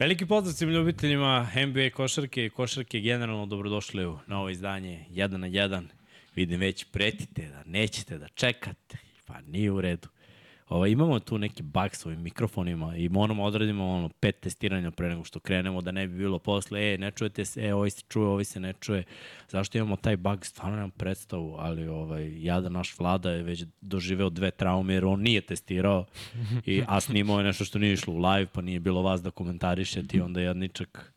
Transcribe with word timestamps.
Veliki 0.00 0.26
pozdrav 0.26 0.54
svim 0.54 0.70
ljubiteljima 0.70 1.48
NBA 1.66 1.90
košarke 1.94 2.44
i 2.44 2.50
košarke 2.50 3.00
generalno 3.00 3.46
dobrodošli 3.46 4.06
u 4.06 4.18
novo 4.26 4.48
izdanje 4.48 5.04
1 5.10 5.36
na 5.36 5.48
1. 5.48 5.82
Vidim 6.34 6.60
već 6.60 6.84
pretite 6.84 7.48
da 7.48 7.64
nećete 7.64 8.18
da 8.18 8.28
čekate, 8.28 8.98
pa 9.26 9.40
nije 9.40 9.70
u 9.70 9.80
redu. 9.80 10.08
Ovo, 10.70 10.86
imamo 10.86 11.18
tu 11.18 11.38
neki 11.38 11.62
bug 11.62 11.94
s 11.96 12.06
ovim 12.06 12.22
mikrofonima 12.22 12.96
i 12.96 13.08
moramo 13.08 13.44
odradimo 13.44 13.88
ono, 13.88 14.08
pet 14.08 14.40
testiranja 14.40 14.90
pre 14.90 15.08
nego 15.08 15.24
što 15.24 15.40
krenemo, 15.40 15.80
da 15.80 15.92
ne 15.92 16.08
bi 16.08 16.18
bilo 16.18 16.38
posle, 16.38 16.94
e, 16.94 16.98
ne 16.98 17.10
čujete 17.10 17.44
se, 17.44 17.66
e, 17.66 17.74
ovaj 17.74 17.90
se 17.90 18.02
čuje, 18.08 18.26
ovaj 18.26 18.44
se 18.44 18.60
ne 18.60 18.72
čuje. 18.72 19.04
Zašto 19.48 19.78
imamo 19.78 19.96
taj 19.96 20.16
bug? 20.16 20.46
Stvarno 20.46 20.76
nemam 20.76 20.90
predstavu, 20.90 21.56
ali 21.58 21.88
ovaj, 21.88 22.42
ja 22.42 22.60
da 22.60 22.68
naš 22.68 22.98
vlada 22.98 23.30
je 23.30 23.42
već 23.42 23.64
doživeo 23.80 24.30
dve 24.30 24.50
traume 24.50 24.94
jer 24.94 25.04
on 25.04 25.20
nije 25.20 25.40
testirao, 25.40 26.04
i, 26.66 26.82
a 26.86 27.00
snimao 27.00 27.38
je 27.38 27.44
nešto 27.44 27.64
što 27.64 27.78
nije 27.78 27.92
išlo 27.92 28.14
u 28.14 28.18
live, 28.18 28.46
pa 28.46 28.60
nije 28.60 28.80
bilo 28.80 29.02
vas 29.02 29.22
da 29.22 29.30
komentarišete 29.30 30.16
i 30.16 30.20
onda 30.20 30.40
jedničak 30.40 31.12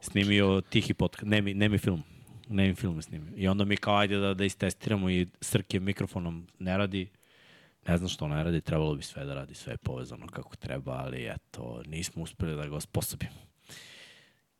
snimio 0.00 0.60
tihi 0.60 0.94
podcast, 0.94 1.26
ne 1.54 1.68
mi 1.68 1.78
film 1.78 2.02
ne 2.48 2.68
mi 2.68 2.74
film 2.74 3.02
snimio. 3.02 3.32
I 3.36 3.48
onda 3.48 3.64
mi 3.64 3.76
kao 3.76 3.96
ajde 3.96 4.18
da, 4.18 4.34
da 4.34 4.44
istestiramo 4.44 5.10
i 5.10 5.26
Srke 5.40 5.80
mikrofonom 5.80 6.46
ne 6.58 6.76
radi, 6.76 7.08
Ne 7.90 7.96
znam 7.96 8.08
što 8.08 8.28
ne 8.28 8.44
radi, 8.44 8.60
trebalo 8.60 8.94
bi 8.94 9.02
sve 9.02 9.24
da 9.24 9.34
radi, 9.34 9.54
sve 9.54 9.72
je 9.72 9.76
povezano 9.76 10.26
kako 10.26 10.56
treba, 10.56 10.92
ali 10.92 11.26
eto, 11.26 11.82
nismo 11.86 12.22
uspeli 12.22 12.56
da 12.56 12.66
ga 12.66 12.76
osposobimo. 12.76 13.40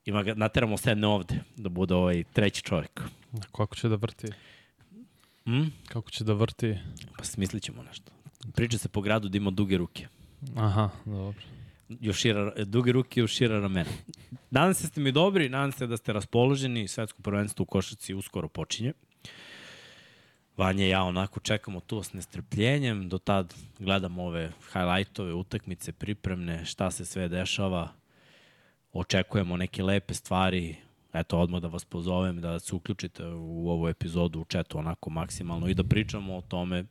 Ima 0.05 0.23
ga, 0.23 0.35
nateramo 0.35 0.77
sedne 0.77 1.07
ovde, 1.07 1.35
da 1.57 1.69
bude 1.69 1.95
ovaj 1.95 2.25
treći 2.33 2.63
čovjek. 2.63 3.01
Kako 3.57 3.77
će 3.77 3.89
da 3.89 3.97
vrti? 3.97 4.27
Hm? 5.45 5.63
Kako 5.87 6.11
će 6.11 6.25
da 6.25 6.33
vrti? 6.33 6.79
Pa 7.19 7.25
smislit 7.25 7.63
ćemo 7.63 7.83
nešto. 7.83 8.13
Priča 8.55 8.79
se 8.79 8.89
po 8.89 9.01
gradu 9.01 9.29
da 9.29 9.37
ima 9.37 9.51
duge 9.51 9.79
ruke. 9.79 10.09
Aha, 10.57 10.91
dobro. 11.05 11.43
Još 11.89 12.17
šira, 12.17 12.65
duge 12.65 12.93
ruke 12.93 13.21
još 13.21 13.37
šira 13.37 13.61
ramena. 13.61 13.91
Nadam 14.51 14.75
se 14.75 14.83
da 14.83 14.89
ste 14.89 15.01
mi 15.01 15.13
dobri, 15.13 15.49
nadam 15.49 15.73
se 15.73 15.87
da 15.87 15.97
ste 15.97 16.13
raspoloženi. 16.13 16.89
Svetsko 16.89 17.23
prvenstvo 17.23 17.63
u 17.63 17.67
košarci 17.67 18.15
uskoro 18.15 18.49
počinje. 18.49 18.93
Vanja 20.61 20.87
i 20.87 20.89
ja 20.89 21.03
onako 21.03 21.41
čekamo 21.41 21.81
tu 21.81 22.03
s 22.03 22.13
nestrpljenjem, 22.13 23.09
do 23.09 23.19
tad 23.19 23.55
gledamo 23.79 24.25
ove 24.25 24.53
highlightove, 24.73 25.35
utakmice, 25.35 25.93
pripremne, 25.93 26.65
šta 26.65 26.91
se 26.91 27.05
sve 27.05 27.29
dešava, 27.29 27.89
očekujemo 28.93 29.57
neke 29.57 29.83
lepe 29.83 30.15
stvari, 30.15 30.77
eto 31.13 31.39
odmah 31.39 31.63
da 31.63 31.69
vas 31.69 31.85
pozovem 31.85 32.41
da 32.41 32.59
se 32.59 32.75
uključite 32.75 33.27
u 33.27 33.71
ovu 33.71 33.89
epizodu 33.89 34.41
u 34.41 34.45
četu 34.45 34.79
onako 34.79 35.11
maksimalno 35.11 35.69
i 35.69 35.75
da 35.75 35.85
pričamo 35.85 36.37
o 36.37 36.41
tome 36.41 36.85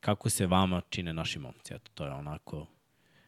kako 0.00 0.30
se 0.30 0.46
vama 0.46 0.80
čine 0.88 1.12
naši 1.12 1.38
momci. 1.38 1.74
Eto, 1.74 1.90
to 1.94 2.04
je 2.04 2.10
onako 2.10 2.66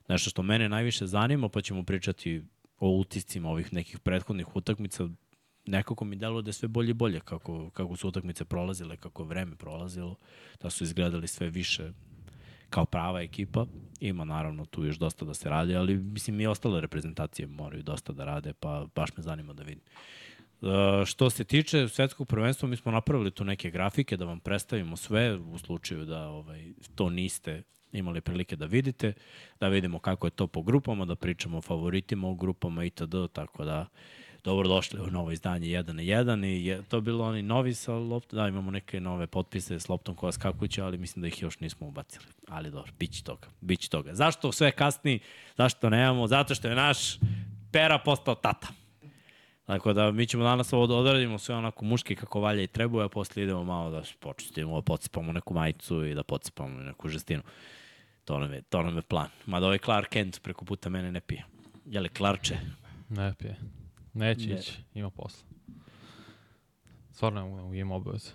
nešto 0.09 0.30
što 0.30 0.42
mene 0.42 0.69
najviše 0.69 1.06
zanima, 1.06 1.48
pa 1.48 1.60
ćemo 1.60 1.82
pričati 1.82 2.42
o 2.78 2.91
utiscima 2.91 3.48
ovih 3.50 3.72
nekih 3.72 3.98
prethodnih 3.98 4.56
utakmica, 4.56 5.09
nekako 5.70 6.04
mi 6.04 6.16
delo 6.16 6.42
da 6.42 6.48
je 6.48 6.53
sve 6.53 6.69
bolje 6.69 6.91
i 6.91 6.94
bolje 6.94 7.20
kako, 7.20 7.70
kako 7.70 7.97
su 7.97 8.08
utakmice 8.08 8.44
prolazile, 8.44 8.97
kako 8.97 9.25
vreme 9.25 9.56
prolazilo, 9.56 10.16
da 10.62 10.70
su 10.70 10.84
izgledali 10.84 11.28
sve 11.28 11.50
više 11.50 11.92
kao 12.70 12.84
prava 12.84 13.20
ekipa. 13.20 13.66
Ima 14.00 14.25
naravno 14.25 14.64
tu 14.64 14.84
još 14.84 14.97
dosta 14.97 15.25
da 15.25 15.34
se 15.34 15.48
radi, 15.48 15.76
ali 15.76 15.97
mislim 15.97 16.41
i 16.41 16.47
ostale 16.47 16.80
reprezentacije 16.80 17.47
moraju 17.47 17.82
dosta 17.82 18.12
da 18.12 18.25
rade, 18.25 18.53
pa 18.53 18.86
baš 18.94 19.16
me 19.16 19.22
zanima 19.22 19.53
da 19.53 19.62
vidim. 19.62 19.84
Uh, 20.60 20.69
što 21.06 21.30
se 21.30 21.44
tiče 21.44 21.88
svetskog 21.88 22.28
prvenstva, 22.28 22.69
mi 22.69 22.76
smo 22.76 22.92
napravili 22.92 23.30
tu 23.30 23.44
neke 23.44 23.70
grafike 23.70 24.16
da 24.16 24.25
vam 24.25 24.41
predstavimo 24.41 24.97
sve 24.97 25.36
u 25.36 25.59
slučaju 25.59 26.04
da 26.04 26.28
ovaj, 26.28 26.72
to 26.94 27.10
niste 27.10 27.62
imali 27.92 28.20
prilike 28.20 28.56
da 28.56 28.66
vidite, 28.66 29.12
da 29.60 29.69
vidimo 29.69 29.98
kako 29.98 30.26
je 30.26 30.30
to 30.30 30.47
po 30.47 30.62
grupama, 30.62 31.04
da 31.04 31.16
pričamo 31.16 31.59
o 31.59 31.62
favoritima 31.62 32.28
u 32.28 32.34
grupama 32.34 32.84
itd. 32.84 33.14
Tako 33.32 33.64
da 33.64 33.86
dobrodošli 34.44 35.00
u 35.00 35.06
novo 35.06 35.30
izdanje 35.30 35.66
1 35.66 35.92
na 35.92 36.02
1 36.02 36.46
i 36.46 36.66
je 36.66 36.82
to 36.82 37.00
bilo 37.00 37.24
oni 37.24 37.42
novi 37.42 37.74
sa 37.74 37.94
loptom, 37.94 38.36
da 38.36 38.48
imamo 38.48 38.70
neke 38.70 39.00
nove 39.00 39.26
potpise 39.26 39.80
s 39.80 39.88
loptom 39.88 40.14
koja 40.14 40.32
skakuće, 40.32 40.82
ali 40.82 40.98
mislim 40.98 41.20
da 41.20 41.28
ih 41.28 41.42
još 41.42 41.60
nismo 41.60 41.86
ubacili. 41.86 42.24
Ali 42.48 42.70
dobro, 42.70 42.92
bit 42.98 43.12
će 43.12 43.22
toga, 43.22 43.48
bit 43.60 43.80
će 43.80 43.88
toga. 43.88 44.14
Zašto 44.14 44.52
sve 44.52 44.70
kasni, 44.70 45.18
zašto 45.56 45.90
nemamo? 45.90 46.26
Zato 46.26 46.54
što 46.54 46.68
je 46.68 46.74
naš 46.74 47.18
pera 47.72 47.98
postao 47.98 48.34
tata. 48.34 48.68
Tako 49.66 49.92
da 49.92 50.10
mi 50.10 50.26
ćemo 50.26 50.44
danas 50.44 50.72
ovo 50.72 50.86
da 50.86 50.94
odradimo 50.94 51.38
sve 51.38 51.54
onako 51.54 51.84
muški 51.84 52.16
kako 52.16 52.40
valja 52.40 52.62
i 52.62 52.66
treba, 52.66 53.04
a 53.04 53.08
posle 53.08 53.42
idemo 53.42 53.64
malo 53.64 53.90
da 53.90 54.02
počustimo, 54.20 54.76
da 54.76 54.82
podsipamo 54.82 55.32
neku 55.32 55.54
majicu 55.54 56.04
i 56.04 56.14
da 56.14 56.22
podsipamo 56.22 56.80
neku 56.82 57.08
žestinu. 57.08 57.42
To 58.24 58.38
nam 58.38 58.52
je, 58.52 58.62
to 58.62 58.82
nam 58.82 58.96
je 58.96 59.02
plan. 59.02 59.28
Mada 59.46 59.66
ovaj 59.66 59.78
Clark 59.78 60.08
Kent 60.08 60.42
preko 60.42 60.64
puta 60.64 60.88
mene 60.88 61.12
ne 61.12 61.20
pije. 61.20 61.44
Jeli 61.86 62.08
Clarče? 62.08 62.58
Ne 63.08 63.34
pije. 63.38 63.79
Neće 64.15 64.48
ne. 64.48 64.54
ići, 64.54 64.82
ima 64.94 65.10
posla. 65.10 65.48
Stvarno 67.12 67.75
ima 67.75 67.94
obaveze. 67.94 68.31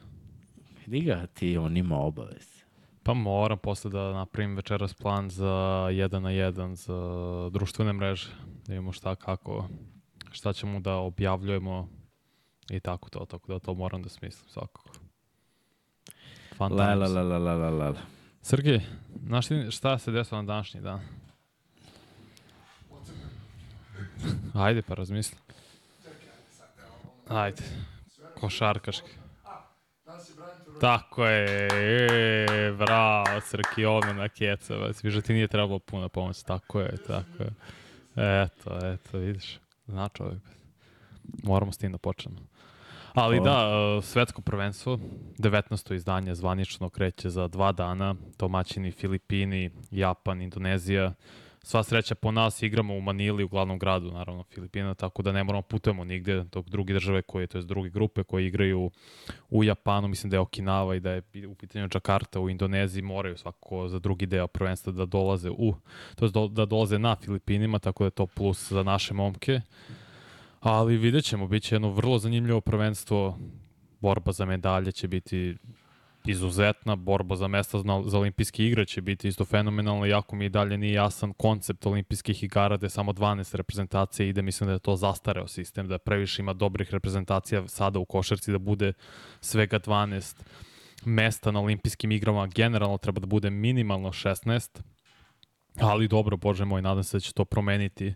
Vidi 0.86 1.06
ga 1.06 1.28
ti, 1.28 1.58
on 1.58 1.78
ima 1.78 1.97
obaveze. 1.97 2.56
Pa 3.03 3.13
moram 3.13 3.58
posle 3.58 3.91
da 3.91 4.13
napravim 4.13 4.56
večeras 4.56 4.94
plan 4.94 5.30
za 5.30 5.46
1 5.46 6.19
na 6.19 6.30
1 6.30 6.74
za 6.74 7.50
društvene 7.50 7.94
mreže. 7.94 8.30
Da 8.68 8.74
imamo 8.74 8.91
šta 8.91 9.16
kako, 9.16 9.68
šta 10.31 10.53
ćemo 10.53 10.80
da 10.80 10.96
objavljujemo 10.96 11.90
i 12.69 12.80
tako 12.80 13.09
to, 13.09 13.25
tako 13.25 13.53
da 13.53 13.59
to 13.59 13.74
moram 13.74 14.03
da 14.03 14.09
smislim 14.09 14.50
svakako. 14.50 14.90
Fun 16.57 16.74
la, 16.74 16.94
la, 16.94 17.07
la, 17.07 17.24
la, 17.24 17.38
la, 17.38 17.53
la, 17.53 17.69
la. 17.69 17.96
Srgi, 18.42 18.81
znaš 19.25 19.47
ti 19.47 19.72
šta 19.72 19.97
se 19.97 20.12
desilo 20.12 20.42
na 20.42 20.47
današnji 20.47 20.81
dan? 20.81 21.00
Ajde 24.53 24.81
pa 24.81 24.94
razmisli. 24.94 25.44
Ajde. 27.28 27.63
Košarkaški. 28.40 29.09
Tako 30.81 31.25
je, 31.25 31.68
e, 31.68 32.72
bravo, 32.72 33.41
Srki, 33.41 33.81
na 34.16 34.30
kecovac. 34.30 35.03
Viš 35.03 35.13
da 35.13 35.22
ti 35.22 35.34
nije 35.34 35.47
trebalo 35.47 35.80
puno 35.80 36.09
pomoć, 36.09 36.44
tako 36.44 36.80
je, 36.80 36.97
tako 37.08 37.44
je. 37.44 37.52
Eto, 38.16 38.80
eto, 38.94 39.18
vidiš, 39.18 39.60
zna 39.88 40.10
čovjek. 40.10 40.42
Moramo 41.44 41.72
s 41.72 41.77
tim 41.77 41.92
da 41.92 41.98
počnemo. 41.98 42.38
Ali 43.13 43.42
da, 43.44 43.69
e, 44.00 44.01
svetsko 44.01 44.42
prvenstvo, 44.42 45.00
19. 45.38 45.94
izdanje 45.94 46.36
zvanično 46.36 46.89
kreće 46.89 47.30
za 47.30 47.48
dva 47.48 47.71
dana, 47.71 48.16
domaćini 48.39 48.92
Filipini, 48.92 49.71
Japan, 49.92 50.42
Indonezija, 50.42 51.13
sva 51.65 51.83
sreća 51.83 52.15
po 52.15 52.31
nas 52.31 52.62
igramo 52.62 52.94
u 52.94 53.01
Manili, 53.01 53.44
u 53.44 53.47
glavnom 53.47 53.79
gradu, 53.79 54.12
naravno, 54.12 54.44
Filipina, 54.44 54.94
tako 54.94 55.21
da 55.21 55.31
ne 55.31 55.44
moramo 55.44 55.62
putujemo 55.62 56.03
nigde, 56.03 56.44
dok 56.44 56.69
drugi 56.69 56.94
države 56.94 57.21
koje, 57.21 57.47
to 57.47 57.57
je 57.57 57.63
druge 57.63 57.89
grupe 57.89 58.23
koje 58.23 58.47
igraju 58.47 58.91
u 59.50 59.63
Japanu, 59.63 60.07
mislim 60.07 60.29
da 60.29 60.38
je 60.38 60.41
Okinawa 60.41 60.95
i 60.95 61.00
da 61.00 61.12
je 61.12 61.47
u 61.47 61.56
pitanju 61.56 61.88
Jakarta 61.94 62.39
u 62.39 62.50
Indoneziji, 62.50 63.01
moraju 63.01 63.38
svako 63.38 63.88
za 63.88 64.00
drugi 64.00 64.25
deo 64.25 64.47
prvenstva 64.47 64.91
da 64.91 65.06
dolaze 65.06 65.50
u, 65.50 65.75
to 66.15 66.25
je 66.25 66.31
da 66.50 66.65
dolaze 66.65 67.00
na 67.00 67.15
Filipinima, 67.15 67.79
tako 67.79 68.03
da 68.03 68.07
je 68.07 68.11
to 68.11 68.27
plus 68.27 68.71
za 68.71 68.83
naše 68.83 69.13
momke. 69.13 69.61
Ali 70.59 70.97
vidjet 70.97 71.25
ćemo, 71.25 71.47
bit 71.47 71.63
će 71.63 71.75
jedno 71.75 71.89
vrlo 71.89 72.19
zanimljivo 72.19 72.61
prvenstvo, 72.61 73.38
borba 74.00 74.31
za 74.31 74.45
medalje 74.45 74.91
će 74.91 75.07
biti 75.07 75.56
izuzetna 76.25 76.95
borba 76.95 77.36
za 77.36 77.48
mesta 77.48 77.80
za 78.06 78.18
olimpijske 78.18 78.66
igre 78.66 78.86
će 78.86 79.01
biti 79.01 79.27
isto 79.27 79.45
fenomenalna, 79.45 80.06
jako 80.06 80.36
mi 80.36 80.45
i 80.45 80.50
dalje 80.50 80.77
nije 80.77 80.94
jasan 80.94 81.33
koncept 81.33 81.86
olimpijskih 81.86 82.44
igara 82.44 82.77
gde 82.77 82.89
samo 82.89 83.13
12 83.13 83.56
reprezentacija 83.56 84.25
ide, 84.25 84.42
mislim 84.42 84.68
da 84.68 84.74
je 84.74 84.80
to 84.80 84.95
zastareo 84.95 85.48
sistem, 85.48 85.88
da 85.88 85.98
previše 85.98 86.42
ima 86.42 86.54
dobrih 86.54 86.92
reprezentacija 86.92 87.68
sada 87.68 88.00
u 88.00 88.06
košarci, 88.06 88.51
da 88.51 88.57
bude 88.57 88.94
svega 89.42 89.80
12 89.80 90.36
mesta 91.06 91.51
na 91.51 91.60
olimpijskim 91.60 92.12
igrama, 92.12 92.48
generalno 92.48 92.98
treba 92.98 93.19
da 93.19 93.28
bude 93.28 93.50
minimalno 93.50 94.10
16, 94.10 94.81
ali 95.80 96.07
dobro, 96.07 96.38
bože 96.38 96.66
moj, 96.66 96.81
nadam 96.81 97.04
se 97.04 97.18
da 97.18 97.21
će 97.21 97.33
to 97.33 97.45
promeniti 97.45 98.13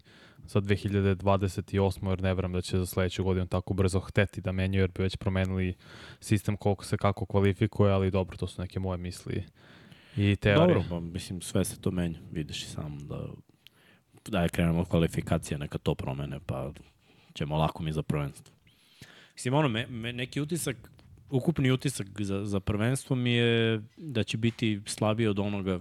za 0.48 0.62
2028. 0.62 2.10
jer 2.10 2.22
ne 2.22 2.34
veram 2.34 2.54
da 2.54 2.62
će 2.62 2.78
za 2.78 2.86
sledeću 2.86 3.24
godinu 3.24 3.48
tako 3.48 3.74
brzo 3.74 4.00
hteti 4.00 4.42
da 4.42 4.52
menjaju 4.52 4.84
jer 4.84 4.92
bi 4.92 5.04
već 5.04 5.16
promenili 5.16 5.74
sistem 6.20 6.58
koliko 6.58 6.86
se 6.86 6.98
kako 6.98 7.26
kvalifikuje, 7.26 7.92
ali 7.92 8.12
dobro, 8.12 8.38
to 8.38 8.48
su 8.48 8.62
neke 8.62 8.80
moje 8.80 8.98
misli 8.98 9.44
i 10.18 10.36
teorije. 10.36 10.68
Dobro, 10.68 10.84
pa 10.90 11.00
mislim 11.00 11.42
sve 11.42 11.66
se 11.66 11.82
to 11.82 11.92
menja, 11.92 12.20
vidiš 12.32 12.64
i 12.64 12.68
sam 12.68 13.08
da 13.08 13.28
da 14.28 14.42
je 14.42 14.50
krenemo 14.50 14.86
kvalifikacija, 14.86 15.58
neka 15.58 15.78
to 15.78 15.96
promene, 15.96 16.40
pa 16.46 16.72
ćemo 17.34 17.58
lako 17.58 17.84
mi 17.84 17.92
za 17.92 18.04
prvenstvo. 18.04 18.56
Mislim, 19.34 19.54
ono, 19.54 19.68
me, 19.68 19.88
me, 19.88 20.14
neki 20.14 20.42
utisak, 20.42 20.92
ukupni 21.30 21.72
utisak 21.72 22.08
za, 22.22 22.46
za 22.46 22.60
prvenstvo 22.60 23.16
mi 23.16 23.34
je 23.34 23.82
da 23.98 24.24
će 24.24 24.38
biti 24.38 24.82
slabiji 24.86 25.28
od 25.28 25.40
onoga 25.40 25.80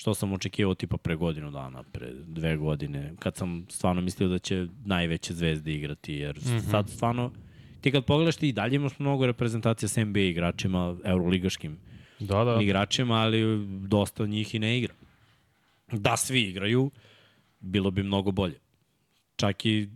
što 0.00 0.14
sam 0.14 0.32
očekivao 0.32 0.74
tipa 0.74 0.96
pre 0.96 1.16
godinu 1.16 1.50
dana, 1.50 1.82
pre 1.82 2.12
dve 2.12 2.56
godine, 2.56 3.12
kad 3.18 3.36
sam 3.36 3.66
stvarno 3.68 4.02
mislio 4.02 4.28
da 4.28 4.38
će 4.38 4.66
najveće 4.84 5.34
zvezde 5.34 5.74
igrati, 5.74 6.14
jer 6.14 6.36
mm 6.36 6.40
-hmm. 6.40 6.70
sad 6.70 6.90
stvarno, 6.90 7.32
ti 7.80 7.92
kad 7.92 8.04
pogledaš 8.04 8.36
ti 8.36 8.48
i 8.48 8.52
dalje 8.52 8.76
imaš 8.76 8.98
mnogo 8.98 9.26
reprezentacija 9.26 9.88
s 9.88 9.96
NBA 9.96 10.20
igračima, 10.20 10.96
euroligaškim 11.04 11.78
da, 12.18 12.44
da. 12.44 12.58
igračima, 12.62 13.14
ali 13.14 13.66
dosta 13.88 14.26
njih 14.26 14.54
i 14.54 14.58
ne 14.58 14.78
igra. 14.78 14.94
Da 15.92 16.16
svi 16.16 16.42
igraju, 16.42 16.90
bilo 17.60 17.90
bi 17.90 18.02
mnogo 18.02 18.30
bolje. 18.30 18.58
čak 19.36 19.66
i 19.66 19.88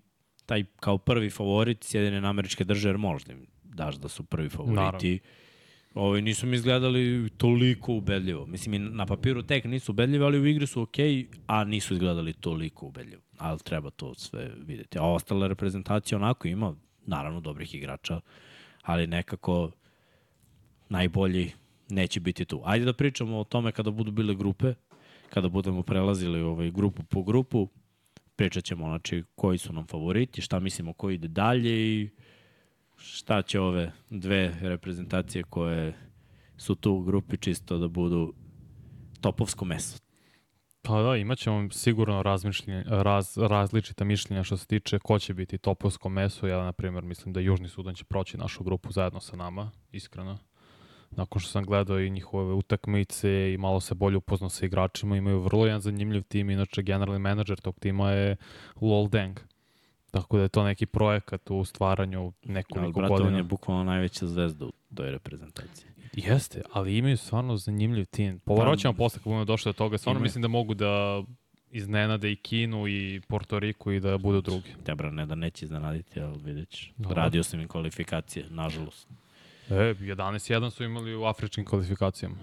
taj 0.46 0.64
kao 0.80 0.98
prvi 0.98 1.30
favorit 1.30 1.84
Sjedine 1.84 2.28
američke 2.28 2.64
države, 2.64 2.90
jer 2.90 2.98
možda 2.98 3.32
im 3.32 3.46
daš 3.62 3.96
da 3.96 4.08
su 4.08 4.24
prvi 4.24 4.48
favoriti. 4.48 4.76
Naravno. 4.76 5.43
Ovi 5.94 6.22
nisu 6.22 6.46
mi 6.46 6.56
izgledali 6.56 7.30
toliko 7.36 7.92
ubedljivo. 7.92 8.46
Mislim, 8.46 8.74
i 8.74 8.78
na 8.78 9.06
papiru 9.06 9.42
tek 9.42 9.64
nisu 9.64 9.92
ubedljivi, 9.92 10.24
ali 10.24 10.40
u 10.40 10.46
igri 10.46 10.66
su 10.66 10.82
okej, 10.82 11.12
okay, 11.12 11.26
a 11.46 11.64
nisu 11.64 11.94
izgledali 11.94 12.32
toliko 12.32 12.86
ubedljivo. 12.86 13.22
Ali 13.38 13.58
treba 13.58 13.90
to 13.90 14.14
sve 14.14 14.50
videti. 14.66 14.98
A 14.98 15.02
ostale 15.02 15.48
reprezentacije 15.48 16.16
onako 16.16 16.48
ima, 16.48 16.74
naravno, 17.06 17.40
dobrih 17.40 17.74
igrača, 17.74 18.20
ali 18.82 19.06
nekako 19.06 19.70
najbolji 20.88 21.52
neće 21.88 22.20
biti 22.20 22.44
tu. 22.44 22.60
Ajde 22.64 22.84
da 22.84 22.92
pričamo 22.92 23.38
o 23.38 23.44
tome 23.44 23.72
kada 23.72 23.90
budu 23.90 24.10
bile 24.10 24.34
grupe, 24.34 24.74
kada 25.30 25.48
budemo 25.48 25.82
prelazili 25.82 26.40
ovaj 26.40 26.70
grupu 26.70 27.02
po 27.02 27.22
grupu, 27.22 27.68
pričat 28.36 28.64
ćemo 28.64 28.86
znači, 28.86 29.24
koji 29.34 29.58
su 29.58 29.72
nam 29.72 29.86
favoriti, 29.86 30.42
šta 30.42 30.60
mislimo 30.60 30.92
ko 30.92 31.10
ide 31.10 31.28
dalje 31.28 32.00
i 32.00 32.08
šta 33.04 33.42
će 33.42 33.60
ove 33.60 33.92
dve 34.10 34.54
reprezentacije 34.60 35.42
koje 35.42 35.94
su 36.56 36.74
tu 36.74 36.92
u 36.92 37.02
grupi 37.02 37.36
čisto 37.36 37.78
da 37.78 37.88
budu 37.88 38.34
topovsko 39.20 39.64
meso. 39.64 39.98
Pa 40.82 41.02
da, 41.02 41.16
imat 41.16 41.38
ćemo 41.38 41.70
sigurno 41.70 42.22
raz, 42.22 43.36
različita 43.36 44.04
mišljenja 44.04 44.44
što 44.44 44.56
se 44.56 44.66
tiče 44.66 44.98
ko 44.98 45.18
će 45.18 45.34
biti 45.34 45.58
topovsko 45.58 46.08
meso. 46.08 46.46
Ja, 46.46 46.64
na 46.64 46.72
primjer, 46.72 47.04
mislim 47.04 47.32
da 47.32 47.40
Južni 47.40 47.68
Sudan 47.68 47.94
će 47.94 48.04
proći 48.04 48.38
našu 48.38 48.64
grupu 48.64 48.92
zajedno 48.92 49.20
sa 49.20 49.36
nama, 49.36 49.70
iskreno. 49.92 50.38
Nakon 51.10 51.40
što 51.40 51.50
sam 51.50 51.64
gledao 51.64 52.00
i 52.00 52.10
njihove 52.10 52.54
utakmice 52.54 53.52
i 53.52 53.58
malo 53.58 53.80
se 53.80 53.94
bolje 53.94 54.16
upoznao 54.16 54.50
sa 54.50 54.66
igračima, 54.66 55.16
imaju 55.16 55.40
vrlo 55.40 55.66
jedan 55.66 55.80
zanimljiv 55.80 56.22
tim. 56.22 56.50
Inače, 56.50 56.82
generalni 56.82 57.18
menadžer 57.18 57.60
tog 57.60 57.78
tima 57.80 58.10
je 58.10 58.36
Lol 58.80 59.08
Deng. 59.08 59.38
Tako 60.14 60.36
da 60.36 60.42
je 60.42 60.48
to 60.48 60.64
neki 60.64 60.86
projekat 60.86 61.50
u 61.50 61.64
stvaranju 61.64 62.32
nekoliko 62.42 63.00
godina. 63.00 63.06
Ali, 63.06 63.22
brate, 63.22 63.28
on 63.28 63.36
je 63.36 63.42
bukvalno 63.42 63.84
najveća 63.84 64.26
zvezda 64.26 64.66
u 64.66 64.72
toj 64.94 65.10
reprezentaciji. 65.10 65.88
Jeste, 66.12 66.62
ali 66.72 66.96
imaju 66.96 67.16
stvarno 67.16 67.56
zanimljiv 67.56 68.04
tim. 68.04 68.38
Povaro 68.38 68.76
ćemo 68.76 68.94
posle 68.94 69.18
kad 69.18 69.24
budemo 69.24 69.44
došli 69.44 69.68
do 69.68 69.72
toga. 69.72 69.98
Stvarno 69.98 70.18
imaju. 70.18 70.24
mislim 70.24 70.42
da 70.42 70.48
mogu 70.48 70.74
da 70.74 71.22
iznenade 71.70 72.32
i 72.32 72.36
Kinu 72.36 72.88
i 72.88 73.20
Porto 73.28 73.58
Riku 73.58 73.92
i 73.92 74.00
da 74.00 74.18
budu 74.18 74.40
drugi. 74.40 74.68
Tebra, 74.84 75.10
ne 75.10 75.26
da 75.26 75.34
neće 75.34 75.64
iznenaditi, 75.64 76.20
ali 76.20 76.38
vidjet 76.44 76.68
ćeš. 76.68 76.92
Radio 76.98 77.42
sam 77.42 77.60
im 77.60 77.68
kvalifikacije, 77.68 78.46
nažalost. 78.50 79.08
E, 79.70 79.74
11-1 79.74 80.70
su 80.70 80.84
imali 80.84 81.14
u 81.14 81.24
afričkim 81.24 81.64
kvalifikacijama. 81.64 82.36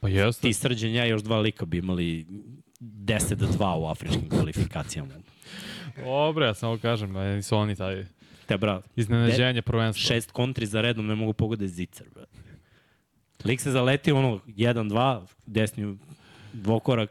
Pa 0.00 0.08
jeste. 0.08 0.42
Ti 0.42 0.52
srđen 0.52 0.94
ja 0.94 1.04
još 1.04 1.22
dva 1.22 1.40
lika 1.40 1.66
bi 1.66 1.78
imali 1.78 2.26
10-2 2.80 3.78
u 3.78 3.86
afričkim 3.86 4.28
kvalifikacijama. 4.28 5.14
Dobre, 6.04 6.46
ja 6.46 6.54
samo 6.54 6.78
kažem, 6.78 7.12
nisu 7.12 7.56
oni 7.56 7.76
taj 7.76 8.04
Te, 8.48 8.56
bra, 8.56 8.80
iznenađenje 8.96 9.62
prvenstva. 9.62 10.06
Šest 10.06 10.30
kontri 10.32 10.66
za 10.66 10.80
redom 10.80 11.06
ne 11.06 11.14
mogu 11.14 11.32
pogode 11.32 11.68
zicar, 11.68 12.06
bra. 12.14 12.24
Lik 13.44 13.60
se 13.60 13.70
zaleti 13.70 14.12
ono 14.12 14.40
1-2, 14.46 15.26
desni 15.46 15.96
dvokorak, 16.52 17.10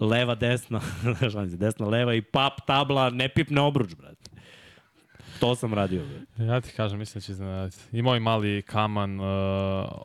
leva, 0.00 0.34
desna, 0.34 0.80
desna, 1.58 1.86
leva 1.86 2.14
i 2.14 2.22
pap, 2.22 2.66
tabla, 2.66 3.10
ne 3.10 3.28
pipne 3.28 3.60
obruč, 3.60 3.94
brate. 3.94 4.30
To 5.40 5.54
sam 5.54 5.74
radio. 5.74 6.02
Bre. 6.04 6.46
Ja 6.46 6.60
ti 6.60 6.72
kažem, 6.76 6.98
mislim 6.98 7.20
da 7.20 7.24
će 7.24 7.32
iznenaditi. 7.32 7.78
I 7.92 8.02
moj 8.02 8.20
mali 8.20 8.62
Kaman 8.62 9.20
uh, 9.20 9.26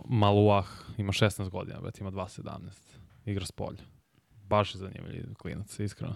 Maluah 0.06 0.68
ima 0.98 1.12
16 1.12 1.50
godina, 1.50 1.80
brate, 1.80 1.98
ima 2.02 2.12
2.17. 2.12 2.60
Igra 3.26 3.46
s 3.46 3.52
polja. 3.52 3.82
Baš 4.48 4.76
je 4.76 4.80
zanimljiv 4.80 5.34
klinac, 5.34 5.80
iskreno. 5.80 6.16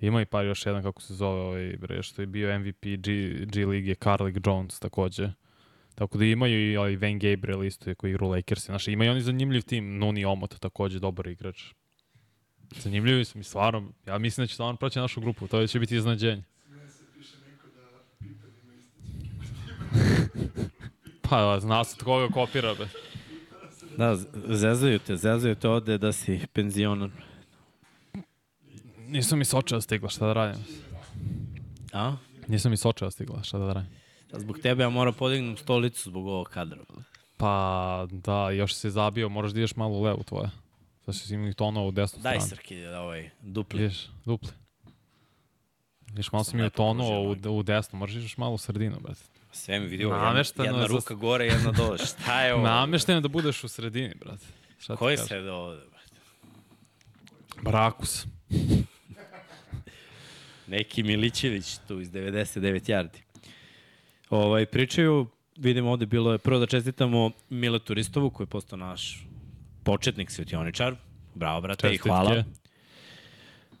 Ima 0.00 0.20
i 0.20 0.24
par 0.24 0.46
još 0.46 0.66
jedan, 0.66 0.82
kako 0.82 1.02
se 1.02 1.14
zove, 1.14 1.40
ovaj, 1.40 1.76
bre, 1.76 2.02
što 2.02 2.22
je 2.22 2.26
bio 2.26 2.58
MVP 2.58 2.82
G, 2.82 3.28
G 3.46 3.66
League, 3.66 3.94
Carlick 3.94 4.46
Jones 4.46 4.80
takođe. 4.80 5.30
Tako 5.94 6.18
da 6.18 6.24
imaju 6.24 6.72
i 6.72 6.76
ovaj 6.76 6.96
Van 6.96 7.18
Gabriel 7.18 7.64
isto 7.64 7.94
koji 7.94 8.10
igra 8.10 8.26
u 8.26 8.30
Lakers. 8.30 8.66
Znaš, 8.66 8.88
imaju 8.88 9.10
oni 9.10 9.20
zanimljiv 9.20 9.62
tim, 9.62 9.98
Nuni 9.98 10.24
Omot 10.24 10.58
takođe 10.60 10.98
dobar 10.98 11.26
igrač. 11.26 11.62
Zanimljivi 12.76 13.24
su 13.24 13.38
mi 13.38 13.44
stvarno. 13.44 13.92
Ja 14.06 14.18
mislim 14.18 14.42
da 14.42 14.46
će 14.46 14.54
stvarno 14.54 14.76
proći 14.76 14.98
našu 14.98 15.20
grupu, 15.20 15.48
to 15.48 15.66
će 15.66 15.78
biti 15.78 15.96
iznadženje. 15.96 16.42
pa, 21.30 21.60
zna 21.60 21.84
se 21.84 22.04
koga 22.04 22.28
kopira, 22.28 22.74
be. 22.74 22.88
Da, 23.96 24.16
zezaju 24.48 24.98
te, 24.98 25.16
zezaju 25.16 25.54
te 25.54 25.68
ovde 25.68 25.98
da 25.98 26.12
si 26.12 26.40
penzionar. 26.52 27.10
Nisam 29.14 29.38
mi 29.38 29.44
sočeva 29.44 29.80
stigla, 29.80 30.08
šta 30.08 30.26
da 30.26 30.32
radim? 30.32 30.60
A? 31.92 32.16
Nisam 32.48 32.70
mi 32.70 32.76
sočeva 32.76 33.10
stigla, 33.10 33.42
šta 33.42 33.58
da 33.58 33.72
radim? 33.72 33.90
Da 34.32 34.40
zbog 34.40 34.58
tebe 34.58 34.82
ja 34.82 34.88
moram 34.88 35.14
podignuti 35.14 35.62
stolicu 35.62 36.10
zbog 36.10 36.26
ovog 36.26 36.48
kadra. 36.48 36.78
Pa, 37.36 38.06
da, 38.10 38.50
još 38.50 38.74
se 38.74 38.90
zabio, 38.90 39.28
moraš 39.28 39.52
da 39.52 39.58
ideš 39.58 39.76
malo 39.76 39.94
u 39.94 40.02
levu 40.02 40.22
tvoje. 40.22 40.50
Sad 41.04 41.14
si 41.14 41.34
imali 41.34 41.54
tono 41.54 41.86
u 41.86 41.90
desnu 41.90 42.22
Daj, 42.22 42.32
stranu. 42.32 42.48
Daj 42.48 42.48
Srki, 42.48 42.86
ovaj, 42.86 43.30
dupli. 43.40 43.80
Ideš, 43.80 44.08
dupli. 44.24 44.50
Ideš 46.08 46.32
malo 46.32 46.44
si 46.44 46.56
mi 46.56 46.66
u 46.66 46.70
tonu 46.70 47.04
u, 47.04 47.56
u 47.58 47.62
desnu, 47.62 47.98
moraš 47.98 48.14
ideš 48.14 48.36
malo 48.36 48.54
u 48.54 48.58
sredinu, 48.58 48.96
brate. 49.00 49.20
Sve 49.52 49.80
mi 49.80 49.86
vidio, 49.86 50.08
jedna, 50.08 50.42
jedna 50.58 50.86
ruka 50.86 51.14
gore, 51.14 51.46
jedna 51.46 51.72
dole. 51.72 51.98
Šta 52.06 52.42
je 52.42 52.54
ovo? 52.54 52.62
Namešteno 52.62 53.20
da 53.20 53.28
budeš 53.28 53.64
u 53.64 53.68
sredini, 53.68 54.14
brate. 54.20 54.46
Šta 54.78 54.96
Ko 54.96 55.10
je 55.10 55.18
sred 55.18 55.48
ovde, 55.48 55.82
brate? 55.90 56.20
Brakus. 57.62 58.26
Neki 60.66 61.02
Milićević 61.02 61.78
tu 61.88 62.00
iz 62.00 62.10
99 62.10 62.90
yardi. 62.90 63.18
Ovaj, 64.30 64.66
pričaju, 64.66 65.26
vidimo 65.56 65.90
ovde 65.90 66.06
bilo 66.06 66.32
je 66.32 66.38
prvo 66.38 66.58
da 66.60 66.66
čestitamo 66.66 67.30
Mile 67.50 67.78
Turistovu 67.78 68.30
koji 68.30 68.44
je 68.44 68.50
postao 68.50 68.78
naš 68.78 69.26
početnik 69.84 70.30
svetioničar. 70.30 70.94
Bravo, 71.34 71.60
brate, 71.60 71.80
Čestitke. 71.80 72.08
i 72.08 72.10
hvala. 72.10 72.44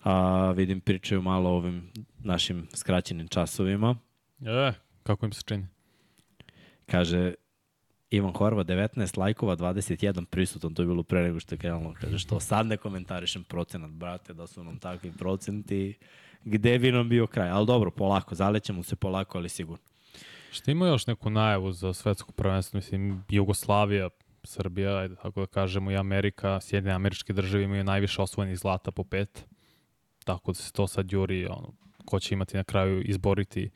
A, 0.04 0.50
vidim, 0.56 0.80
pričaju 0.80 1.22
malo 1.22 1.50
o 1.50 1.56
ovim 1.56 1.90
našim 2.18 2.68
skraćenim 2.74 3.28
časovima. 3.28 3.96
E, 4.46 4.72
kako 5.02 5.26
im 5.26 5.32
se 5.32 5.42
čini? 5.42 5.66
Kaže, 6.86 7.34
Ivan 8.10 8.32
Horva 8.32 8.64
19 8.64 9.18
lajkova, 9.18 9.56
21 9.56 10.24
prisutan, 10.24 10.74
to 10.74 10.82
je 10.82 10.86
bilo 10.86 11.02
pre 11.02 11.22
nego 11.22 11.40
što 11.40 11.54
je 11.54 11.58
krenulo. 11.58 11.94
Kaže, 12.00 12.18
što 12.18 12.40
sad 12.40 12.66
ne 12.66 12.76
komentarišem 12.76 13.44
procenat, 13.44 13.90
brate, 13.90 14.34
da 14.34 14.46
su 14.46 14.64
nam 14.64 14.78
takvi 14.78 15.12
procenti, 15.12 15.94
gde 16.44 16.78
bi 16.78 16.92
nam 16.92 17.08
bio 17.08 17.26
kraj. 17.26 17.50
Ali 17.50 17.66
dobro, 17.66 17.90
polako, 17.90 18.34
zalećemo 18.34 18.82
se 18.82 18.96
polako, 18.96 19.38
ali 19.38 19.48
sigurno. 19.48 19.84
Šta 20.50 20.70
ima 20.70 20.86
još 20.86 21.06
neku 21.06 21.30
najavu 21.30 21.72
za 21.72 21.92
svetsko 21.92 22.32
prvenstvo? 22.32 22.78
Mislim, 22.78 23.24
Jugoslavija, 23.28 24.08
Srbija, 24.44 24.96
ajde 24.96 25.14
tako 25.14 25.40
da 25.40 25.46
kažemo, 25.46 25.90
i 25.90 25.96
Amerika, 25.96 26.60
Sjedine 26.60 26.94
američke 26.94 27.32
države 27.32 27.64
imaju 27.64 27.84
najviše 27.84 28.22
osvojenih 28.22 28.58
zlata 28.58 28.90
po 28.90 29.04
pet. 29.04 29.44
Tako 30.24 30.52
da 30.52 30.54
se 30.54 30.72
to 30.72 30.86
sad 30.86 31.12
juri, 31.12 31.46
ono, 31.46 31.72
ko 32.04 32.20
će 32.20 32.34
imati 32.34 32.56
na 32.56 32.64
kraju 32.64 33.02
izboriti 33.02 33.70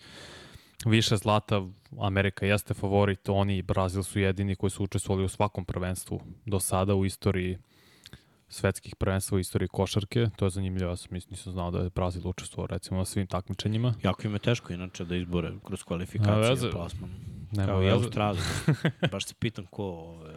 više 0.87 1.17
zlata. 1.17 1.67
Amerika 2.01 2.47
jeste 2.47 2.75
favorit, 2.75 3.29
oni 3.29 3.57
i 3.57 3.63
Brazil 3.63 4.03
su 4.03 4.21
jedini 4.21 4.57
koji 4.57 4.71
su 4.71 4.85
učestvovali 4.85 5.25
u 5.25 5.29
svakom 5.29 5.65
prvenstvu 5.65 6.21
do 6.47 6.61
sada 6.61 6.95
u 6.95 7.05
istoriji 7.05 7.59
svetskih 8.49 8.97
prvenstva 8.97 9.37
u 9.37 9.39
istoriji 9.39 9.69
košarke. 9.69 10.29
To 10.37 10.47
je 10.47 10.51
zanimljivo, 10.51 10.91
ja 10.91 10.97
sam 10.97 11.09
nisam 11.13 11.53
znao 11.53 11.71
da 11.71 11.79
je 11.79 11.91
Brazil 11.91 12.29
učestvovao 12.29 12.67
recimo 12.67 12.99
na 12.99 13.05
svim 13.05 13.27
takmičenjima. 13.27 13.95
Jako 14.03 14.27
im 14.27 14.33
je 14.33 14.39
teško 14.39 14.73
inače 14.73 15.05
da 15.05 15.17
izbore 15.17 15.53
kroz 15.67 15.85
kvalifikacije 15.85 16.71
plasman. 16.71 17.11
Nema 17.53 17.67
Kao 17.69 17.83
i 17.83 17.91
Australija. 17.91 18.43
Baš 19.13 19.25
se 19.25 19.35
pitam 19.39 19.67
ko... 19.67 19.85
Ove... 19.85 20.35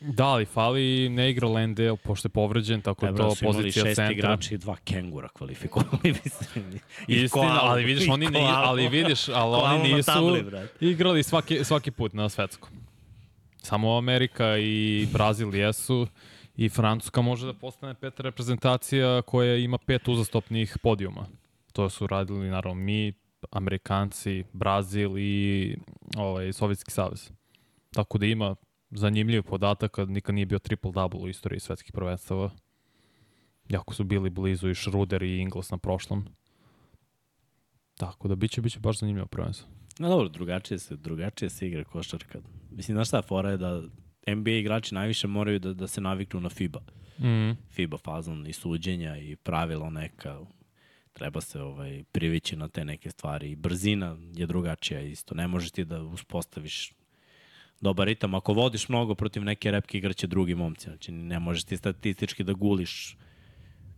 Da, 0.00 0.26
ali 0.26 0.44
fali 0.44 1.08
ne 1.08 1.30
igra 1.30 1.48
Landale, 1.48 1.96
pošto 1.96 2.26
je 2.26 2.30
povređen, 2.30 2.80
tako 2.80 3.06
da 3.06 3.16
to 3.16 3.34
pozicija 3.42 3.84
centra. 3.84 4.04
šest 4.04 4.18
igrača 4.18 4.54
i 4.54 4.58
dva 4.58 4.76
kengura 4.84 5.28
kvalifikovali, 5.28 6.14
mislim. 6.24 6.80
Istina, 7.06 7.28
koalu, 7.28 7.60
ali 7.62 7.84
vidiš, 7.84 8.08
oni 8.08 8.26
ni, 8.26 8.40
ali 8.40 8.88
vidiš, 8.88 9.28
ali 9.28 9.56
oni 9.62 9.94
nisu 9.94 10.06
tabli, 10.06 10.44
igrali 10.80 11.22
svaki, 11.22 11.64
svaki 11.64 11.90
put 11.90 12.12
na 12.12 12.28
svetskom. 12.28 12.70
Samo 13.66 13.96
Amerika 13.96 14.58
i 14.58 15.06
Brazil 15.12 15.54
jesu 15.54 16.06
i 16.56 16.68
Francuska 16.68 17.22
može 17.22 17.46
da 17.46 17.52
postane 17.52 17.94
peta 17.94 18.22
reprezentacija 18.22 19.22
koja 19.22 19.56
ima 19.56 19.78
pet 19.78 20.08
uzastopnih 20.08 20.76
podijuma. 20.82 21.26
To 21.72 21.90
su 21.90 22.06
radili 22.06 22.50
naravno 22.50 22.82
mi, 22.82 23.12
Amerikanci, 23.50 24.44
Brazil 24.52 25.18
i 25.18 25.76
ovaj, 26.16 26.52
Sovjetski 26.52 26.90
savez. 26.90 27.30
Tako 27.92 28.18
da 28.18 28.26
ima 28.26 28.54
zanimljiv 28.90 29.42
podatak 29.42 29.90
kad 29.90 30.10
nikad 30.10 30.34
nije 30.34 30.46
bio 30.46 30.58
triple-double 30.58 31.22
u 31.22 31.28
istoriji 31.28 31.60
svetskih 31.60 31.92
prvenstava. 31.92 32.50
Jako 33.68 33.94
su 33.94 34.04
bili 34.04 34.30
blizu 34.30 34.68
i 34.68 34.74
Schroeder 34.74 35.22
i 35.22 35.38
Ingles 35.38 35.70
na 35.70 35.78
prošlom. 35.78 36.26
Tako 37.96 38.28
da 38.28 38.34
biće, 38.34 38.60
biće 38.60 38.80
baš 38.80 38.98
zanimljivo 38.98 39.26
prvenstvo. 39.26 39.75
No 39.98 40.08
dobro, 40.08 40.28
drugačije 40.28 40.78
se, 40.78 40.96
drugačije 40.96 41.50
se 41.50 41.66
igra 41.66 41.84
košarka. 41.84 42.40
Mislim, 42.70 42.94
znaš 42.94 43.08
šta, 43.08 43.22
fora 43.22 43.50
je 43.50 43.56
da 43.56 43.82
NBA 44.26 44.50
igrači 44.50 44.94
najviše 44.94 45.26
moraju 45.26 45.58
da, 45.58 45.74
da 45.74 45.86
se 45.86 46.00
naviknu 46.00 46.40
na 46.40 46.48
FIBA. 46.48 46.80
Mm. 47.18 47.50
FIBA 47.70 47.98
fazon 47.98 48.46
i 48.46 48.52
suđenja 48.52 49.16
i 49.16 49.36
pravila 49.36 49.90
neka 49.90 50.38
Treba 51.16 51.40
se 51.40 51.62
ovaj, 51.62 52.04
privići 52.12 52.56
na 52.56 52.68
te 52.68 52.84
neke 52.84 53.10
stvari. 53.10 53.50
I 53.50 53.56
brzina 53.56 54.16
je 54.34 54.46
drugačija 54.46 55.00
isto. 55.00 55.34
Ne 55.34 55.48
možeš 55.48 55.70
ti 55.70 55.84
da 55.84 56.02
uspostaviš 56.02 56.92
dobar 57.80 58.06
ritam. 58.06 58.34
Ako 58.34 58.52
vodiš 58.52 58.88
mnogo 58.88 59.14
protiv 59.14 59.44
neke 59.44 59.70
repke, 59.70 59.98
igraće 59.98 60.26
drugi 60.26 60.54
momci. 60.54 60.84
Znači, 60.84 61.12
ne 61.12 61.38
možeš 61.38 61.64
ti 61.64 61.76
statistički 61.76 62.44
da 62.44 62.52
guliš 62.52 63.16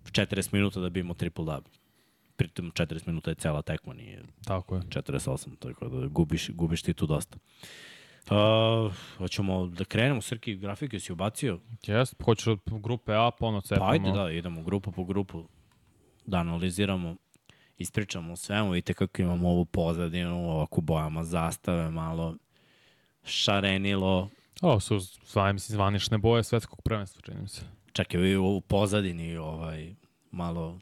40 0.05 0.53
minuta 0.53 0.81
da 0.81 0.89
bi 0.89 1.01
imao 1.01 1.15
triple 1.15 1.45
double. 1.45 1.73
Pritom 2.39 2.71
40 2.71 3.07
minuta 3.07 3.31
je 3.31 3.35
cela 3.35 3.63
tekma, 3.63 3.95
nije 3.95 4.23
Tako 4.45 4.77
je. 4.77 4.83
48, 4.83 5.59
tako 5.59 5.89
da 5.89 6.07
gubiš, 6.07 6.51
gubiš 6.51 6.83
ti 6.83 6.95
tu 6.95 7.07
dosta. 7.07 7.39
Uh, 8.31 8.93
hoćemo 9.19 9.67
da 9.67 9.85
krenemo, 9.85 10.21
Srki, 10.21 10.57
grafike 10.57 11.01
si 11.01 11.13
ubacio? 11.13 11.61
Jest, 11.87 12.23
hoćeš 12.25 12.47
od 12.47 12.61
grupe 12.67 13.13
A, 13.13 13.31
pa 13.39 13.47
ono 13.47 13.61
cepamo. 13.61 13.87
Pa 13.87 13.93
ajde, 13.93 14.13
da, 14.13 14.31
idemo 14.31 14.63
grupu 14.63 14.93
po 14.93 15.05
grupu 15.05 15.45
da 16.27 16.39
analiziramo, 16.39 17.17
ispričamo 17.79 18.33
o 18.33 18.37
svemu, 18.37 18.71
vidite 18.71 18.95
kako 18.95 19.23
imamo 19.23 19.49
ovu 19.49 19.65
pozadinu, 19.65 20.51
ovako 20.51 20.81
bojama 20.81 21.25
zastave, 21.25 21.91
malo 21.91 22.37
šarenilo, 23.25 24.29
Ovo 24.63 24.81
su 24.81 24.99
zvaj, 25.27 25.53
mislim, 25.53 25.75
zvanične 25.75 26.19
boje 26.19 26.45
svetskog 26.45 26.83
prvenstva, 26.83 27.23
čini 27.23 27.41
mi 27.41 27.49
se. 27.49 27.63
čekaj, 27.93 28.21
vi 28.21 28.37
u 28.37 28.61
pozadini 28.61 29.37
ovaj, 29.37 29.95
malo, 30.31 30.79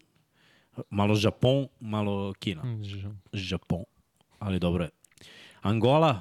malo 0.91 1.17
Japon, 1.23 1.69
malo 1.81 2.33
Kina. 2.33 2.63
Japon, 3.33 3.85
ali 4.39 4.59
dobro 4.59 4.85
je. 4.85 4.91
Angola, 5.63 6.21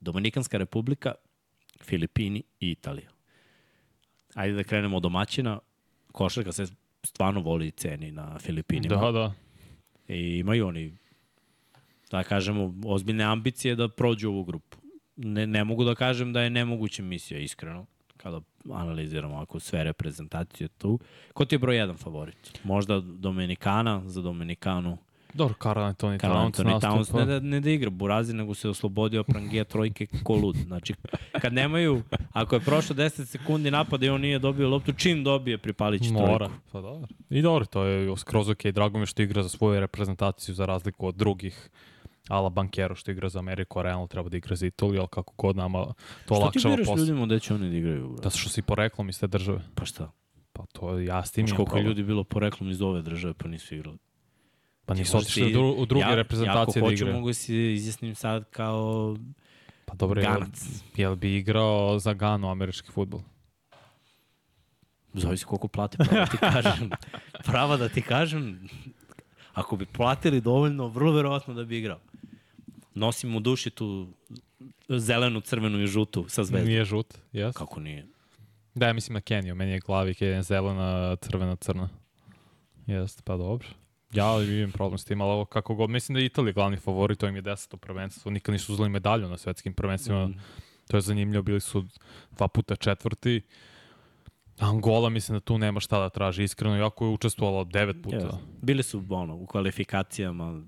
Dominikanska 0.00 0.58
republika, 0.58 1.14
Filipini 1.82 2.42
i 2.60 2.70
Italija. 2.70 3.10
Ajde 4.34 4.54
da 4.54 4.64
krenemo 4.64 4.96
od 4.96 5.02
domaćina. 5.02 5.58
Košarka 6.12 6.52
se 6.52 6.66
stvarno 7.02 7.40
voli 7.40 7.70
ceni 7.70 8.12
na 8.12 8.38
Filipinima. 8.38 8.96
Da, 8.96 9.12
da. 9.12 9.32
I 10.08 10.38
imaju 10.38 10.66
oni, 10.66 10.96
da 12.10 12.22
kažemo, 12.22 12.74
ozbiljne 12.84 13.24
ambicije 13.24 13.76
da 13.76 13.88
prođu 13.88 14.28
ovu 14.28 14.44
grupu. 14.44 14.78
Ne, 15.16 15.46
ne 15.46 15.64
mogu 15.64 15.84
da 15.84 15.94
kažem 15.94 16.32
da 16.32 16.42
je 16.42 16.50
nemoguća 16.50 17.02
misija, 17.02 17.40
iskreno, 17.40 17.86
kada 18.24 18.40
analiziramo 18.72 19.36
ako 19.36 19.60
sve 19.60 19.84
reprezentacije 19.84 20.68
tu. 20.68 20.98
Ko 21.34 21.44
ti 21.44 21.54
je 21.54 21.58
broj 21.58 21.76
jedan 21.76 21.96
favorit? 21.96 22.60
Možda 22.64 23.00
Dominikana 23.00 24.02
za 24.06 24.22
Dominikanu. 24.22 24.98
Dobro, 25.34 25.54
Karl 25.58 25.80
Anthony 25.80 26.18
Karl 26.18 26.32
Towns 26.32 26.58
Anthony 26.58 26.80
Towns 26.80 27.12
ne 27.18 27.24
da, 27.24 27.40
ne 27.40 27.60
da 27.60 27.70
igra 27.70 27.90
Burazi, 27.90 28.34
nego 28.34 28.54
se 28.54 28.68
oslobodio 28.68 29.24
Prangija 29.24 29.64
trojke 29.64 30.06
ko 30.22 30.34
lud. 30.34 30.56
Znači, 30.56 30.94
kad 31.42 31.52
nemaju, 31.52 32.02
ako 32.32 32.54
je 32.54 32.60
prošlo 32.60 32.96
10 32.96 33.24
sekundi 33.24 33.70
napada 33.70 34.06
i 34.06 34.08
on 34.08 34.20
nije 34.20 34.38
dobio 34.38 34.68
loptu, 34.68 34.92
čim 34.92 35.24
dobije 35.24 35.58
pripalići 35.58 36.12
Mora. 36.12 36.36
trojku. 36.36 36.54
Pa 36.72 36.80
dobro. 36.80 37.08
I 37.30 37.42
dobro, 37.42 37.64
to 37.64 37.84
je 37.84 38.16
skroz 38.16 38.48
ok. 38.48 38.66
Drago 38.66 38.98
mi 38.98 39.06
što 39.06 39.22
igra 39.22 39.42
za 39.42 39.48
svoju 39.48 39.80
reprezentaciju 39.80 40.54
za 40.54 40.66
razliku 40.66 41.06
od 41.06 41.14
drugih 41.14 41.70
Ala 42.28 42.48
Bankero 42.48 42.94
što 42.94 43.10
igra 43.10 43.28
za 43.28 43.38
Ameriku, 43.38 43.78
a 43.78 43.82
realno 43.82 44.06
treba 44.06 44.28
da 44.28 44.36
igra 44.36 44.56
za 44.56 44.66
Italiju, 44.66 45.00
ali 45.00 45.08
kako 45.08 45.34
god 45.36 45.56
nama 45.56 45.84
to 46.26 46.34
Što 46.34 46.50
ti 46.50 46.58
biraš 46.64 46.86
posao. 46.86 46.96
ljudima 46.96 47.26
gde 47.26 47.40
će 47.40 47.54
oni 47.54 47.70
da 47.70 47.76
igraju? 47.76 48.08
bro? 48.08 48.22
Da 48.22 48.30
što 48.30 48.48
si 48.50 48.62
poreklom 48.62 49.08
iz 49.08 49.20
te 49.20 49.26
države. 49.26 49.60
Pa 49.74 49.84
šta? 49.84 50.10
Pa 50.52 50.66
to 50.72 50.98
ja 50.98 51.24
s 51.24 51.30
tim 51.32 51.46
imam 51.46 51.56
koliko 51.56 51.78
ljudi 51.78 52.02
bilo 52.02 52.24
poreklom 52.24 52.70
iz 52.70 52.82
ove 52.82 53.02
države 53.02 53.34
pa 53.34 53.48
nisu 53.48 53.74
igrali. 53.74 53.98
Pa 54.86 54.94
nisu 54.94 55.16
otišli 55.16 55.52
dru, 55.52 55.70
u 55.70 55.86
druge 55.86 56.04
ja, 56.04 56.14
reprezentacije 56.14 56.50
ja 56.50 56.54
da 56.54 56.62
ako 56.62 56.80
hoću 56.80 56.94
igraju. 56.94 57.14
mogu 57.14 57.32
se 57.32 57.72
izjasnim 57.72 58.14
sad 58.14 58.50
kao 58.50 59.16
Pa 59.84 59.94
dobro, 59.94 60.20
jel, 60.20 60.32
Ganac. 60.32 60.82
jel 60.96 61.16
bi 61.16 61.36
igrao 61.36 61.98
za 61.98 62.12
Ganu 62.12 62.50
američki 62.50 62.92
futbol? 62.92 63.20
Zove 65.14 65.36
se 65.36 65.44
koliko 65.44 65.68
plate, 65.68 65.98
prava 65.98 66.24
da 66.24 66.26
ti 66.26 66.36
kažem. 66.38 66.90
prava 67.46 67.76
da 67.76 67.88
ti 67.88 68.02
kažem, 68.02 68.68
ako 69.54 69.76
bi 69.76 69.86
platili 69.86 70.40
dovoljno, 70.40 70.88
vrlo 70.88 71.12
verovatno 71.12 71.54
da 71.54 71.64
bi 71.64 71.78
igrao. 71.78 71.98
Nosim 72.94 73.36
u 73.36 73.40
duši 73.40 73.70
tu 73.70 74.08
zelenu, 74.88 75.40
crvenu 75.40 75.82
i 75.82 75.86
žutu 75.86 76.24
sa 76.28 76.44
zvezdom. 76.44 76.68
Nije 76.68 76.84
žut, 76.84 77.14
jes? 77.32 77.56
Kako 77.56 77.80
nije? 77.80 78.06
Da, 78.74 78.86
ja 78.86 78.92
mislim 78.92 79.14
na 79.14 79.20
Keniju. 79.20 79.54
Meni 79.54 79.72
je 79.72 79.80
glavi 79.80 80.14
Kenija 80.14 80.42
zelena, 80.42 81.16
crvena, 81.16 81.56
crna. 81.56 81.88
Jeste, 82.86 83.22
pa 83.24 83.36
dobro. 83.36 83.68
Ja 84.12 84.42
imam 84.42 84.72
problem 84.72 84.98
s 84.98 85.04
tim, 85.04 85.20
ali 85.20 85.32
ovo 85.32 85.44
kako 85.44 85.74
god. 85.74 85.90
Mislim 85.90 86.14
da 86.14 86.20
je 86.20 86.26
Italija 86.26 86.52
glavni 86.52 86.76
favorit, 86.76 87.18
to 87.18 87.26
im 87.26 87.36
je 87.36 87.42
deseto 87.42 87.76
prvenstvo. 87.76 88.30
Nikad 88.30 88.52
nisu 88.52 88.72
uzeli 88.72 88.88
medalju 88.88 89.28
na 89.28 89.38
svetskim 89.38 89.74
prvenstvima. 89.74 90.26
Mhm. 90.26 90.38
To 90.88 90.96
je 90.96 91.00
zanimljivo, 91.00 91.42
bili 91.42 91.60
su 91.60 91.84
dva 92.30 92.48
puta 92.48 92.76
četvrti. 92.76 93.42
Angola 94.58 95.08
mislim 95.08 95.36
da 95.36 95.40
tu 95.40 95.58
nema 95.58 95.80
šta 95.80 95.98
da 96.00 96.08
traži, 96.08 96.42
iskreno, 96.42 96.76
jako 96.76 97.04
je 97.04 97.10
učestvovala 97.10 97.64
devet 97.64 97.96
puta. 98.02 98.16
Yes. 98.16 98.36
Bili 98.62 98.82
su 98.82 99.02
ono, 99.08 99.34
u 99.36 99.46
kvalifikacijama. 99.46 100.62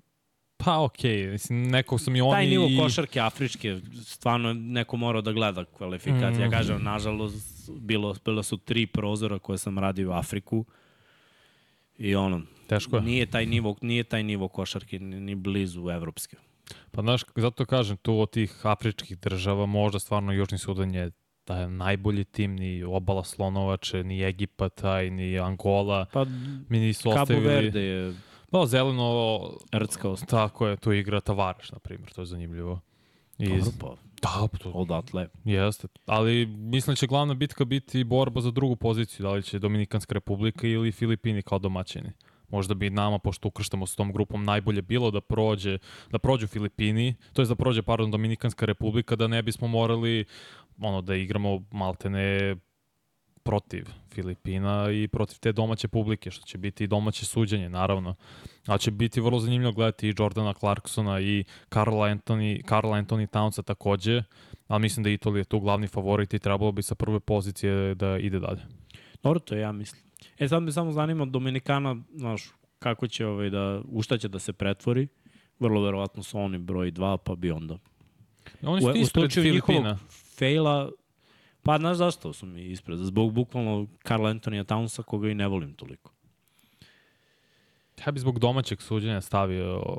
Pa 0.57 0.83
okej, 0.83 1.17
okay. 1.17 1.31
mislim, 1.33 1.63
nekog 1.63 2.01
sam 2.01 2.17
i 2.17 2.21
oni... 2.21 2.33
Taj 2.33 2.47
nivo 2.47 2.83
košarke 2.83 3.21
afričke, 3.21 3.81
stvarno 4.05 4.53
neko 4.55 4.97
mora 4.97 5.21
da 5.21 5.33
gleda 5.33 5.65
kvalifikacije. 5.65 6.41
Ja 6.43 6.49
Mm. 6.49 6.51
kažem, 6.51 6.83
nažalost, 6.83 7.71
bilo, 7.79 8.15
bilo 8.25 8.43
su 8.43 8.57
tri 8.57 8.87
prozora 8.87 9.39
koje 9.39 9.59
sam 9.59 9.79
radio 9.79 10.11
u 10.11 10.13
Afriku. 10.13 10.65
I 11.99 12.15
ono, 12.15 12.43
Teško 12.67 12.97
je. 12.97 13.03
nije 13.03 13.27
taj 13.27 13.47
nivo, 13.47 13.77
nije 13.81 14.05
taj 14.05 14.23
nivo 14.23 14.49
košarke 14.49 14.99
ni, 14.99 15.21
ni 15.21 15.35
blizu 15.35 15.89
evropske. 15.91 16.37
Pa 16.91 17.03
znaš, 17.03 17.25
zato 17.37 17.65
kažem, 17.67 17.97
tu 17.97 18.21
od 18.21 18.31
tih 18.31 18.67
afričkih 18.67 19.19
država 19.19 19.67
možda 19.67 19.99
stvarno 19.99 20.33
Južni 20.33 20.59
Sudan 20.59 20.95
je 20.95 21.11
da 21.47 21.57
je 21.57 21.69
najbolji 21.69 22.25
tim, 22.25 22.57
ni 22.57 22.83
obala 22.85 23.25
Slonovače, 23.25 24.05
ni 24.05 24.23
Egipat, 24.23 24.75
taj, 24.75 25.11
ni 25.11 25.39
Angola. 25.39 26.07
Pa 26.13 26.25
Mi 26.69 26.79
nisu 26.79 27.11
Cabo 27.11 27.23
ostavili... 27.23 27.47
Verde 27.47 27.81
je 27.81 28.15
Pa 28.51 28.67
zeleno, 28.67 29.41
rcka 29.75 30.15
tako 30.27 30.67
je, 30.67 30.77
tu 30.77 30.93
igra 30.93 31.21
Tavares, 31.21 31.73
na 31.73 31.79
primjer, 31.79 32.13
to 32.13 32.23
je 32.23 32.27
zanimljivo. 32.27 32.81
I, 33.39 33.49
Dobro, 33.49 33.71
pa 33.81 33.89
da, 34.23 34.49
pa 34.53 34.59
to 34.59 34.71
odatle. 34.71 35.29
jeste. 35.45 35.89
Ali 36.07 36.47
mislim 36.47 36.93
da 36.93 36.97
će 36.97 37.07
glavna 37.07 37.35
bitka 37.35 37.65
biti 37.65 38.05
borba 38.05 38.41
za 38.41 38.51
drugu 38.51 38.77
poziciju, 38.77 39.23
da 39.23 39.33
li 39.33 39.43
će 39.43 39.59
Dominikanska 39.59 40.15
republika 40.15 40.67
ili 40.67 40.93
Filipini 40.93 41.43
kao 41.43 41.59
domaćini. 41.59 42.13
Možda 42.51 42.75
bi 42.75 42.91
nama, 42.91 43.19
pošto 43.19 43.49
ukrštamo 43.49 43.87
s 43.87 43.97
tom 43.97 44.13
grupom, 44.13 44.45
najbolje 44.45 44.83
bilo 44.83 45.11
da 45.11 45.21
prođe, 45.21 45.79
da 46.11 46.19
prođu 46.19 46.47
Filipini, 46.47 47.15
to 47.33 47.43
je 47.43 47.47
da 47.47 47.55
prođe, 47.55 47.83
pardon, 47.83 48.11
Dominikanska 48.11 48.67
republika, 48.67 49.17
da 49.17 49.27
ne 49.27 49.43
bismo 49.43 49.69
morali 49.69 50.25
ono, 50.81 51.01
da 51.01 51.15
igramo 51.15 51.63
maltene 51.71 52.57
protiv 53.47 53.85
Filipina 54.11 54.91
i 54.91 55.09
protiv 55.09 55.39
te 55.41 55.53
domaće 55.53 55.89
publike, 55.89 56.31
što 56.31 56.47
će 56.47 56.59
biti 56.59 56.85
i 56.85 56.87
domaće 56.87 57.27
suđenje, 57.27 57.69
naravno. 57.69 58.15
Ali 58.67 58.79
će 58.79 58.91
biti 58.91 59.21
vrlo 59.21 59.41
zanimljivo 59.41 59.73
gledati 59.73 60.09
i 60.09 60.15
Jordana 60.19 60.55
Clarksona 60.55 61.21
i 61.21 61.45
Karla 61.69 62.09
Anthony, 62.09 62.63
Karla 62.63 62.99
Anthony 62.99 63.27
Townsa 63.27 63.63
takođe, 63.63 64.23
ali 64.69 64.83
mislim 64.83 65.05
da 65.05 65.11
Italija 65.11 65.41
je 65.41 65.45
tu 65.45 65.61
glavni 65.61 65.87
favorit 65.87 66.35
i 66.35 66.39
trebalo 66.39 66.73
bi 66.73 66.83
sa 66.83 66.95
prve 66.95 67.21
pozicije 67.21 67.95
da 67.95 68.19
ide 68.19 68.39
dalje. 68.39 68.63
Dobro, 69.23 69.41
to 69.41 69.57
ja 69.57 69.73
mislim. 69.73 70.06
E 70.39 70.49
sad 70.49 70.63
me 70.63 70.73
samo 70.73 70.93
zanima 70.93 71.25
Dominikana, 71.25 71.97
znaš, 72.15 72.51
kako 72.79 73.09
će 73.09 73.27
ovaj 73.27 73.51
da, 73.51 73.83
u 73.89 74.03
šta 74.03 74.19
će 74.19 74.29
da 74.29 74.39
se 74.39 74.53
pretvori. 74.53 75.09
Vrlo 75.59 75.83
verovatno 75.83 76.23
su 76.23 76.39
oni 76.39 76.59
broj 76.59 76.93
2, 76.93 77.17
pa 77.25 77.35
bi 77.35 77.51
onda. 77.51 77.79
Oni 78.63 78.83
su 78.83 78.93
ti 78.93 79.01
ispred 79.01 79.33
Filipina. 79.33 79.99
fejla, 80.37 80.91
pa 81.63 81.79
znaš 81.79 81.97
zašto 81.97 82.33
su 82.33 82.47
mi 82.47 82.65
ispred? 82.65 82.99
Zbog 82.99 83.33
bukvalno 83.33 83.87
Karla 83.99 84.31
Antonija 84.31 84.65
Townsa, 84.65 85.03
koga 85.03 85.29
i 85.29 85.35
ne 85.35 85.49
volim 85.49 85.75
toliko. 85.75 86.13
Ja 88.07 88.13
bi 88.13 88.21
zbog 88.21 88.39
domaćeg 88.39 88.83
suđenja 88.83 89.21
stavio 89.21 89.97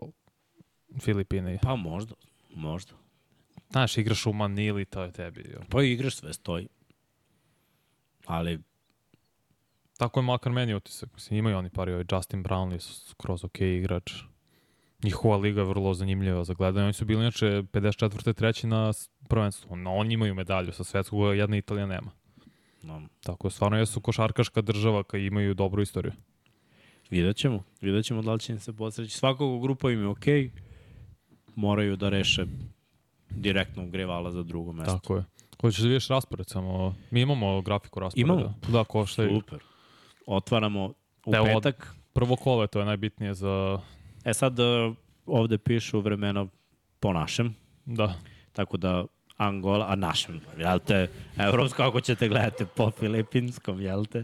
Filipine. 1.01 1.59
Pa 1.61 1.75
možda, 1.75 2.15
možda. 2.55 2.93
Znaš, 3.69 3.97
igraš 3.97 4.25
u 4.25 4.33
Manili, 4.33 4.85
to 4.85 5.03
je 5.03 5.11
tebi. 5.11 5.49
jo. 5.53 5.59
Pa 5.69 5.83
igraš 5.83 6.15
sve 6.15 6.33
stoji. 6.33 6.67
Ali 8.25 8.59
Tako 9.97 10.19
je 10.19 10.23
makar 10.23 10.51
meni 10.51 10.73
utisak. 10.73 11.13
Mislim, 11.13 11.39
imaju 11.39 11.57
oni 11.57 11.69
pari, 11.69 11.91
ovaj 11.91 12.05
Justin 12.11 12.43
Brown 12.43 12.71
je 12.71 12.79
skroz 12.79 13.43
ok 13.43 13.61
igrač. 13.61 14.11
Njihova 15.03 15.37
liga 15.37 15.61
je 15.61 15.67
vrlo 15.67 15.93
zanimljiva 15.93 16.43
za 16.43 16.53
gledanje. 16.53 16.83
Oni 16.83 16.93
su 16.93 17.05
bili 17.05 17.21
inače 17.21 17.45
54. 17.45 18.33
treći 18.33 18.67
na 18.67 18.91
prvenstvu. 19.27 19.75
No, 19.75 19.95
oni 19.95 20.13
imaju 20.13 20.35
medalju 20.35 20.71
sa 20.71 20.83
svetskog, 20.83 21.23
a 21.23 21.33
jedna 21.33 21.57
Italija 21.57 21.85
nema. 21.85 22.11
no, 22.83 23.01
Tako, 23.23 23.49
stvarno 23.49 23.77
jesu 23.77 24.01
košarkaška 24.01 24.61
država 24.61 25.03
koji 25.03 25.25
imaju 25.25 25.53
dobru 25.53 25.81
istoriju. 25.81 26.13
vidjet 27.09 27.37
ćemo. 27.37 27.63
Vidjet 27.81 28.05
ćemo 28.05 28.21
da 28.21 28.33
li 28.33 28.39
će 28.39 28.53
im 28.53 28.59
se 28.59 28.73
posreći. 28.73 29.17
Svakog 29.17 29.61
grupa 29.61 29.91
im 29.91 30.01
je 30.01 30.07
okej. 30.07 30.51
Moraju 31.55 31.95
da 31.95 32.09
reše 32.09 32.45
direktnog 33.29 33.95
rivala 33.95 34.31
za 34.31 34.43
drugo 34.43 34.71
mesto. 34.71 34.93
Tako 34.93 35.15
je. 35.15 35.23
Hoćeš 35.61 35.81
da 35.81 35.87
vidiš 35.87 36.07
raspored 36.07 36.47
samo? 36.49 36.95
Mi 37.11 37.21
imamo 37.21 37.61
grafiku 37.61 37.99
rasporeda. 37.99 38.33
Imamo? 38.33 38.53
Da, 38.71 38.83
ko 38.83 39.05
šta 39.05 39.23
je. 39.23 39.29
Super. 39.29 39.59
Otvaramo 40.27 40.93
u 41.25 41.35
Evo, 41.35 41.45
od- 41.47 41.63
petak. 41.63 41.95
Prvo 42.13 42.35
kolo, 42.35 42.67
to 42.67 42.79
je 42.79 42.85
najbitnije 42.85 43.33
za... 43.33 43.79
E 44.25 44.33
sad 44.33 44.59
e, 44.59 44.63
ovde 45.25 45.57
pišu 45.57 45.99
vremena 45.99 46.47
po 46.99 47.13
našem, 47.13 47.55
Da. 47.85 48.13
tako 48.53 48.77
da 48.77 49.05
Angola, 49.37 49.85
a 49.89 49.95
našem, 49.95 50.41
jel 50.57 50.79
te, 50.79 51.07
evropsko 51.37 51.83
ako 51.83 52.01
ćete 52.01 52.27
gledate 52.27 52.65
po 52.65 52.91
filipinskom, 52.91 53.81
jel 53.81 54.05
te, 54.05 54.23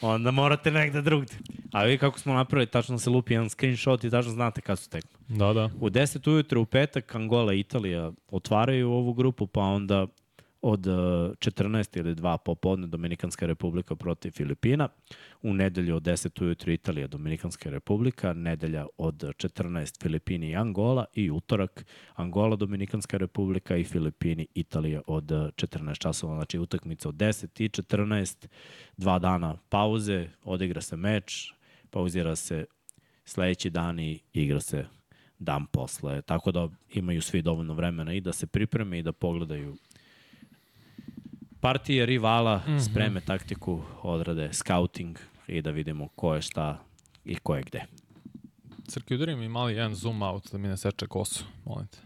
onda 0.00 0.30
morate 0.30 0.70
negde 0.70 1.02
drugde. 1.02 1.32
A 1.72 1.84
vi 1.84 1.98
kako 1.98 2.18
smo 2.18 2.34
napravili, 2.34 2.66
tačno 2.66 2.98
se 2.98 3.10
lupi 3.10 3.32
jedan 3.32 3.50
screenshot 3.50 4.04
i 4.04 4.10
tačno 4.10 4.32
znate 4.32 4.60
kad 4.60 4.78
su 4.78 4.90
tekme. 4.90 5.10
Da, 5.28 5.52
da. 5.52 5.70
U 5.80 5.90
10 5.90 6.30
ujutro 6.30 6.60
u 6.60 6.66
petak 6.66 7.14
Angola 7.14 7.54
i 7.54 7.60
Italija 7.60 8.12
otvaraju 8.28 8.90
ovu 8.90 9.12
grupu, 9.12 9.46
pa 9.46 9.60
onda 9.60 10.06
od 10.66 10.86
uh, 10.86 10.94
14 10.94 11.98
ili 11.98 12.14
2 12.14 12.36
popodne 12.44 12.86
Dominikanska 12.86 13.46
republika 13.46 13.96
protiv 13.96 14.30
Filipina, 14.30 14.88
u 15.42 15.54
nedelju 15.54 15.96
od 15.96 16.02
10 16.02 16.42
ujutro 16.42 16.72
Italija, 16.72 17.06
Dominikanska 17.06 17.70
republika, 17.70 18.32
nedelja 18.32 18.86
od 18.98 19.14
14 19.14 20.02
Filipini 20.02 20.50
i 20.50 20.56
Angola 20.56 21.04
i 21.14 21.30
utorak 21.30 21.86
Angola, 22.14 22.56
Dominikanska 22.56 23.16
republika 23.16 23.76
i 23.76 23.84
Filipini, 23.84 24.46
Italija 24.54 25.02
od 25.06 25.24
14 25.24 25.98
časova, 25.98 26.34
znači 26.34 26.58
utakmica 26.58 27.08
od 27.08 27.14
10 27.14 27.62
i 27.62 27.68
14, 27.68 28.46
dva 28.96 29.18
dana 29.18 29.56
pauze, 29.68 30.28
odigra 30.44 30.80
se 30.80 30.96
meč, 30.96 31.52
pauzira 31.90 32.36
se 32.36 32.64
sledeći 33.24 33.70
dan 33.70 34.00
i 34.00 34.20
igra 34.32 34.60
se 34.60 34.86
dan 35.38 35.66
posle, 35.66 36.22
tako 36.22 36.52
da 36.52 36.68
imaju 36.90 37.22
svi 37.22 37.42
dovoljno 37.42 37.74
vremena 37.74 38.14
i 38.14 38.20
da 38.20 38.32
se 38.32 38.46
pripreme 38.46 38.98
i 38.98 39.02
da 39.02 39.12
pogledaju 39.12 39.76
partije 41.66 42.06
rivala, 42.06 42.56
mm 42.56 42.70
-hmm. 42.70 42.90
spreme 42.90 43.20
taktiku, 43.20 43.82
odrade 44.02 44.52
scouting 44.52 45.18
i 45.46 45.62
da 45.62 45.70
vidimo 45.70 46.08
ko 46.08 46.34
je 46.34 46.42
šta 46.42 46.84
i 47.24 47.34
ko 47.34 47.56
je 47.56 47.62
gde. 47.62 47.84
Crki, 48.88 49.14
udari 49.14 49.36
mi 49.36 49.48
mali 49.48 49.74
jedan 49.74 49.94
zoom 49.94 50.22
out 50.22 50.52
da 50.52 50.58
mi 50.58 50.68
ne 50.68 50.76
seče 50.76 51.06
kosu, 51.06 51.44
molim 51.64 51.86
te. 51.86 51.98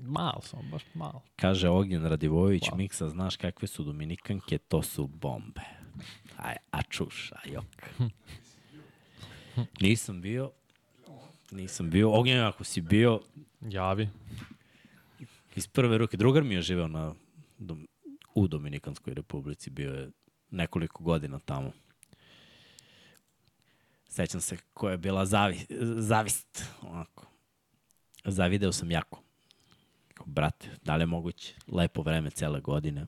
Malo 0.00 0.40
sam, 0.42 0.70
baš 0.70 0.82
malo. 0.94 1.22
Kaže 1.36 1.68
Ognjen 1.68 2.04
Radivojević, 2.04 2.62
wow. 2.62 2.76
Miksa, 2.76 3.08
znaš 3.08 3.36
kakve 3.36 3.68
su 3.68 3.84
Dominikanke, 3.84 4.58
to 4.58 4.82
su 4.82 5.06
bombe. 5.06 5.62
Aj, 6.36 6.56
a 6.70 6.82
čuš, 6.82 7.32
a 7.32 7.48
jok. 7.48 7.88
Nisam 9.80 10.20
bio, 10.20 10.50
nisam 11.50 11.90
bio. 11.90 12.12
Ognjen, 12.12 12.40
ako 12.40 12.64
si 12.64 12.80
bio... 12.80 13.20
Javi. 13.60 14.08
Iz 15.56 15.66
prve 15.66 15.98
ruke. 15.98 16.16
Drugar 16.16 16.42
mi 16.42 16.54
je 16.54 16.62
živeo 16.62 16.88
na, 16.88 17.14
u 18.34 18.48
Dominikanskoj 18.48 19.14
republici, 19.14 19.70
bio 19.70 19.92
je 19.92 20.10
nekoliko 20.50 21.02
godina 21.02 21.38
tamo. 21.38 21.72
Sećam 24.08 24.40
se 24.40 24.56
koja 24.74 24.92
je 24.92 24.98
bila 24.98 25.26
zavi, 25.26 25.66
zavist, 25.96 26.64
onako. 26.82 27.26
Zavideo 28.24 28.72
sam 28.72 28.90
jako. 28.90 29.22
Brate, 30.26 30.70
da 30.84 30.96
li 30.96 31.02
je 31.02 31.06
moguće? 31.06 31.54
Lepo 31.68 32.02
vreme 32.02 32.30
cele 32.30 32.60
godine. 32.60 33.06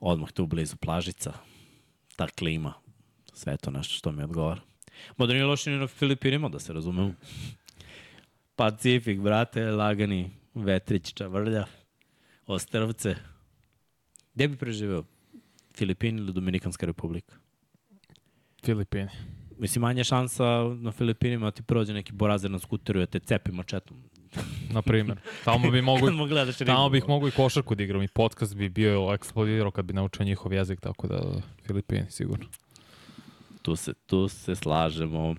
Odmah 0.00 0.32
tu 0.32 0.46
blizu 0.46 0.76
plažica. 0.76 1.32
Ta 2.16 2.26
klima. 2.26 2.74
Sve 3.32 3.56
to 3.56 3.70
nešto 3.70 3.94
što 3.94 4.12
mi 4.12 4.22
odgovara. 4.22 4.60
Mada 5.16 5.32
nije 5.32 5.44
loše 5.44 5.70
ni 5.70 5.78
na 5.78 5.86
Filipinima, 5.86 6.48
da 6.48 6.58
se 6.58 6.72
razumemo. 6.72 7.14
Pacifik, 8.56 9.20
brate, 9.20 9.70
lagani 9.70 10.30
vetrić, 10.54 11.14
čavrlja, 11.14 11.66
ostrvce. 12.46 13.14
Gde 14.34 14.48
bi 14.48 14.56
preživeo? 14.56 15.04
Filipini 15.74 16.20
ili 16.20 16.32
Dominikanska 16.32 16.86
republika? 16.86 17.34
Filipini. 18.64 19.08
Mislim, 19.58 19.80
manja 19.82 20.04
šansa 20.04 20.44
na 20.80 20.92
Filipinima 20.92 21.46
da 21.46 21.50
ti 21.50 21.62
prođe 21.62 21.92
neki 21.92 22.12
borazer 22.12 22.50
na 22.50 22.58
skuteru 22.58 23.00
i 23.00 23.02
da 23.02 23.06
te 23.06 23.18
cepi 23.20 23.52
mačetom. 23.52 24.02
Na 24.72 24.82
primjer. 24.82 25.18
Tamo 25.44 25.70
bi 25.70 25.82
mogu, 25.90 26.08
tamo 26.66 26.88
bih 26.88 27.08
mogu 27.08 27.28
i 27.28 27.30
košarku 27.30 27.74
da 27.74 27.82
igram 27.82 28.02
i 28.02 28.08
podcast 28.08 28.56
bi 28.56 28.68
bio 28.68 29.14
eksplodirao 29.14 29.70
kad 29.70 29.84
bi 29.84 29.92
naučio 29.92 30.24
njihov 30.24 30.52
jezik, 30.52 30.80
tako 30.80 31.06
da 31.06 31.22
Filipini 31.66 32.10
sigurno. 32.10 32.46
Tu 33.62 33.76
se, 33.76 33.94
tu 34.06 34.28
se 34.28 34.54
slažemo. 34.54 35.34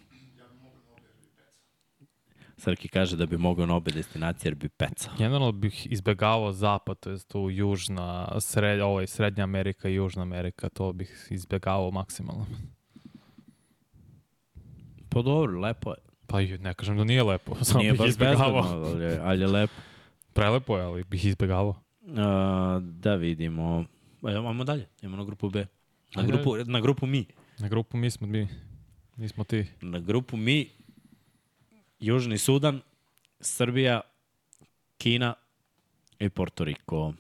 Srki 2.64 2.88
kaže 2.88 3.18
da 3.18 3.26
bi 3.26 3.38
mogao 3.38 3.66
na 3.66 3.76
obe 3.76 3.92
destinacije 3.92 4.50
jer 4.50 4.56
bi 4.56 4.70
pecao. 4.70 5.14
Generalno 5.18 5.52
bih 5.52 5.88
izbegavao 5.88 6.52
zapad, 6.52 7.00
to 7.00 7.10
je 7.10 7.20
tu 7.22 7.50
južna, 7.50 8.08
sred, 8.40 8.82
ovaj, 8.82 9.08
srednja 9.08 9.44
Amerika 9.44 9.90
i 9.90 9.96
južna 9.96 10.22
Amerika, 10.22 10.70
to 10.70 10.94
bih 10.94 11.28
izbegavao 11.30 11.92
maksimalno. 11.92 12.46
Pa 15.10 15.22
dobro, 15.22 15.60
lepo 15.60 15.90
je. 15.92 15.98
Pa 16.28 16.38
ne 16.42 16.74
kažem 16.74 16.98
da 16.98 17.04
nije 17.04 17.24
lepo, 17.24 17.56
samo 17.64 17.80
Nije 17.80 17.94
bih 17.94 18.08
izbegavao. 18.08 18.64
ali, 18.86 19.04
je- 19.04 19.20
ali 19.20 19.42
je 19.42 19.48
lepo. 19.48 19.74
Prelepo 20.34 20.78
je, 20.78 20.84
ali 20.84 21.04
bih 21.04 21.26
izbegavao. 21.26 21.76
Uh, 22.02 22.16
da 22.84 23.16
vidimo. 23.16 23.86
Evo, 24.24 24.48
Ajmo 24.48 24.64
dalje, 24.64 24.88
idemo 25.00 25.18
na 25.18 25.24
grupu 25.24 25.50
B. 25.50 25.66
Na 26.16 26.24
grupu, 26.24 26.56
na 26.58 26.80
grupu 26.82 27.06
mi. 27.06 27.26
Na 27.60 27.68
grupu 27.68 27.98
mi 27.98 28.12
smo 28.12 28.28
mi, 28.28 28.48
mi 29.18 29.28
smo 29.28 29.44
ti. 29.44 29.66
Na 29.82 30.00
grupu 30.00 30.38
mi, 30.38 30.70
Južni 32.00 32.38
Sudan, 32.38 32.82
Srbija, 33.40 34.02
Kina 34.98 35.34
i 36.20 36.30
Porto 36.30 36.64
Riko. 36.64 37.14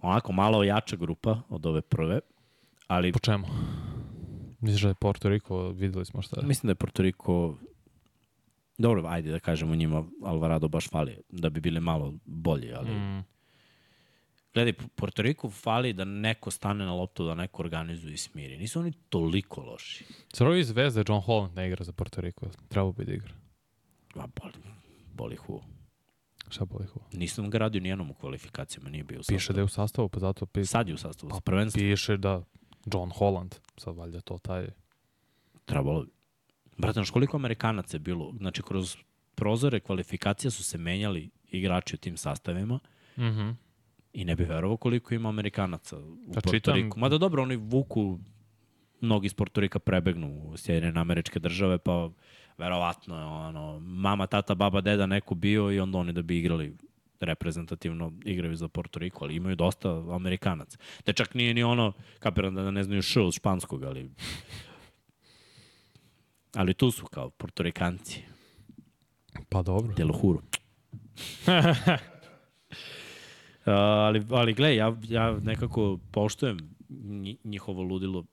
Onako 0.00 0.32
malo 0.32 0.64
jača 0.64 0.96
grupa 0.96 1.40
od 1.48 1.66
ove 1.66 1.80
prve, 1.80 2.20
ali 2.86 3.12
Po 3.12 3.18
čemu? 3.18 3.46
Misliš 4.60 4.82
da 4.82 4.88
je 4.88 4.94
Porto 4.94 5.28
Riko, 5.28 5.68
videli 5.68 6.04
smo 6.04 6.22
šta 6.22 6.40
je. 6.40 6.46
mislim 6.46 6.68
da 6.68 6.70
je 6.70 6.74
Porto 6.74 7.02
Riko 7.02 7.56
dobro, 8.78 9.02
ajde 9.06 9.30
da 9.30 9.38
kažemo 9.40 9.74
njima 9.74 10.04
Alvarado 10.24 10.68
baš 10.68 10.88
fali, 10.88 11.18
da 11.28 11.50
bi 11.50 11.60
bili 11.60 11.80
malo 11.80 12.14
bolji, 12.24 12.72
ali 12.72 12.90
Mm, 12.90 13.24
Gledaj, 14.54 14.72
Porto 14.96 15.22
Riku 15.22 15.50
fali 15.50 15.92
da 15.92 16.04
neko 16.04 16.50
stane 16.50 16.84
na 16.84 16.94
loptu, 16.94 17.26
da 17.26 17.34
neko 17.34 17.62
organizuje 17.62 18.14
i 18.14 18.18
smiri. 18.18 18.58
Nisu 18.58 18.80
oni 18.80 18.92
toliko 18.92 19.60
loši. 19.62 20.04
Zar 20.34 20.52
iz 20.52 20.68
Zvezde 20.68 21.04
John 21.08 21.20
Holland 21.20 21.54
ne 21.56 21.66
igra 21.68 21.84
za 21.84 21.92
Porto 21.92 22.20
Riko? 22.20 22.46
Trebao 22.68 22.92
bi 22.92 23.04
da 23.04 23.12
igra. 23.12 23.32
Ma, 24.14 24.26
boli, 24.36 24.52
boli 25.14 25.36
hu. 25.36 25.62
Šta 26.48 26.64
boli 26.64 26.86
hu? 26.86 27.00
Nisam 27.12 27.50
ga 27.50 27.58
radio 27.58 27.80
nijednom 27.80 28.10
u 28.10 28.14
kvalifikacijama, 28.14 28.90
nije 28.90 29.04
bio 29.04 29.16
u 29.16 29.22
Piše 29.22 29.38
sastavu. 29.38 29.54
da 29.54 29.60
je 29.60 29.64
u 29.64 29.68
sastavu, 29.68 30.08
pa 30.08 30.20
zato 30.20 30.46
pi... 30.46 30.64
Sad 30.64 30.88
je 30.88 30.94
u 30.94 30.98
sastavu, 30.98 31.30
Pa, 31.30 31.40
prvenstvo. 31.40 31.78
piše 31.80 32.16
da 32.16 32.42
John 32.86 33.10
Holland, 33.10 33.54
sad 33.76 33.96
valjda 33.96 34.20
to 34.20 34.38
taj... 34.38 34.66
Trebalo 35.64 36.02
bi. 36.02 36.10
Brate, 36.76 36.92
znaš 36.92 37.10
koliko 37.10 37.36
Amerikanaca 37.36 37.96
je 37.96 38.00
bilo? 38.00 38.32
Znači, 38.32 38.62
kroz 38.62 38.96
prozore 39.34 39.80
kvalifikacija 39.80 40.50
su 40.50 40.64
se 40.64 40.78
menjali 40.78 41.30
igrači 41.44 41.94
u 41.94 41.98
tim 41.98 42.16
sastavima 42.16 42.78
Mhm. 43.16 43.50
I 44.12 44.24
ne 44.24 44.36
bi 44.36 44.44
verovao 44.44 44.76
koliko 44.76 45.14
ima 45.14 45.28
Amerikanaca 45.28 45.96
u 45.98 46.32
Pa 46.34 46.40
Porto 46.40 46.50
čitam-. 46.50 46.92
Mada 46.96 47.18
dobro, 47.18 47.42
oni 47.42 47.56
vuku, 47.56 48.18
mnogi 49.00 49.26
iz 49.26 49.34
Porto 49.34 49.60
Rika 49.60 49.78
prebegnu 49.78 50.42
u 50.44 50.56
Sjedinjene 50.56 51.00
američke 51.00 51.38
države, 51.38 51.78
pa 51.78 52.10
verovatno 52.58 53.18
je 53.18 53.24
ono, 53.24 53.78
mama, 53.80 54.26
tata, 54.26 54.54
baba, 54.54 54.80
deda 54.80 55.06
neko 55.06 55.34
bio 55.34 55.72
i 55.72 55.80
onda 55.80 55.98
oni 55.98 56.12
da 56.12 56.22
bi 56.22 56.38
igrali 56.38 56.76
reprezentativno 57.20 58.12
igraju 58.24 58.56
za 58.56 58.68
Porto 58.68 58.98
Riko, 58.98 59.24
ali 59.24 59.36
imaju 59.36 59.56
dosta 59.56 60.04
Amerikanaca. 60.14 60.78
Te 61.04 61.12
čak 61.12 61.34
nije 61.34 61.54
ni 61.54 61.62
ono, 61.62 61.92
kapiram 62.18 62.54
da 62.54 62.70
ne 62.70 62.84
znaju 62.84 63.02
š 63.02 63.20
od 63.20 63.34
španskog, 63.34 63.82
ali 63.84 64.10
ali 66.54 66.74
tu 66.74 66.90
su 66.90 67.06
kao 67.06 67.30
Portorikanci, 67.30 68.22
Pa 69.48 69.62
dobro. 69.62 69.94
de 69.94 70.04
lo 70.04 70.20
juro. 70.22 70.38
Uh, 70.38 71.98
ali, 73.70 74.26
ali 74.30 74.54
gle, 74.54 74.76
ja, 74.76 74.96
ja 75.08 75.38
nekako 75.42 75.98
poštujem 76.10 76.58
nji- 76.88 77.36
njihovo 77.44 77.82
ludilo. 77.82 78.24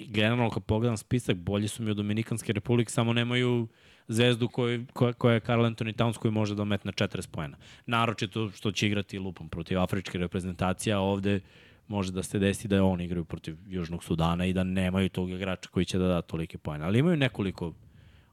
Generalno, 0.00 0.50
kad 0.50 0.64
pogledam 0.64 0.96
spisak, 0.96 1.36
bolji 1.36 1.68
su 1.68 1.82
mi 1.82 1.90
od 1.90 1.96
Dominikanske 1.96 2.52
republike, 2.52 2.90
samo 2.90 3.12
nemaju 3.12 3.68
zvezdu 4.08 4.48
koji, 4.48 4.86
koja, 4.92 5.12
koja 5.12 5.34
je 5.34 5.40
Karl 5.40 5.62
Anthony 5.62 5.92
Towns 5.96 6.18
koji 6.18 6.32
može 6.32 6.54
da 6.54 6.64
metne 6.64 6.92
40 6.92 7.30
pojena. 7.30 7.56
Naročito 7.86 8.50
što 8.50 8.72
će 8.72 8.86
igrati 8.86 9.18
lupom 9.18 9.48
protiv 9.48 9.80
afričke 9.80 10.18
reprezentacije, 10.18 10.94
a 10.94 11.00
ovde 11.00 11.40
može 11.88 12.12
da 12.12 12.22
se 12.22 12.38
desi 12.38 12.68
da 12.68 12.76
je 12.76 12.82
on 12.82 13.00
igraju 13.00 13.24
protiv 13.24 13.56
Južnog 13.66 14.04
Sudana 14.04 14.46
i 14.46 14.52
da 14.52 14.64
nemaju 14.64 15.08
tog 15.08 15.30
igrača 15.30 15.68
koji 15.68 15.84
će 15.86 15.98
da 15.98 16.06
da 16.06 16.22
tolike 16.22 16.58
pojene. 16.58 16.84
Ali 16.84 16.98
imaju 16.98 17.16
nekoliko 17.16 17.72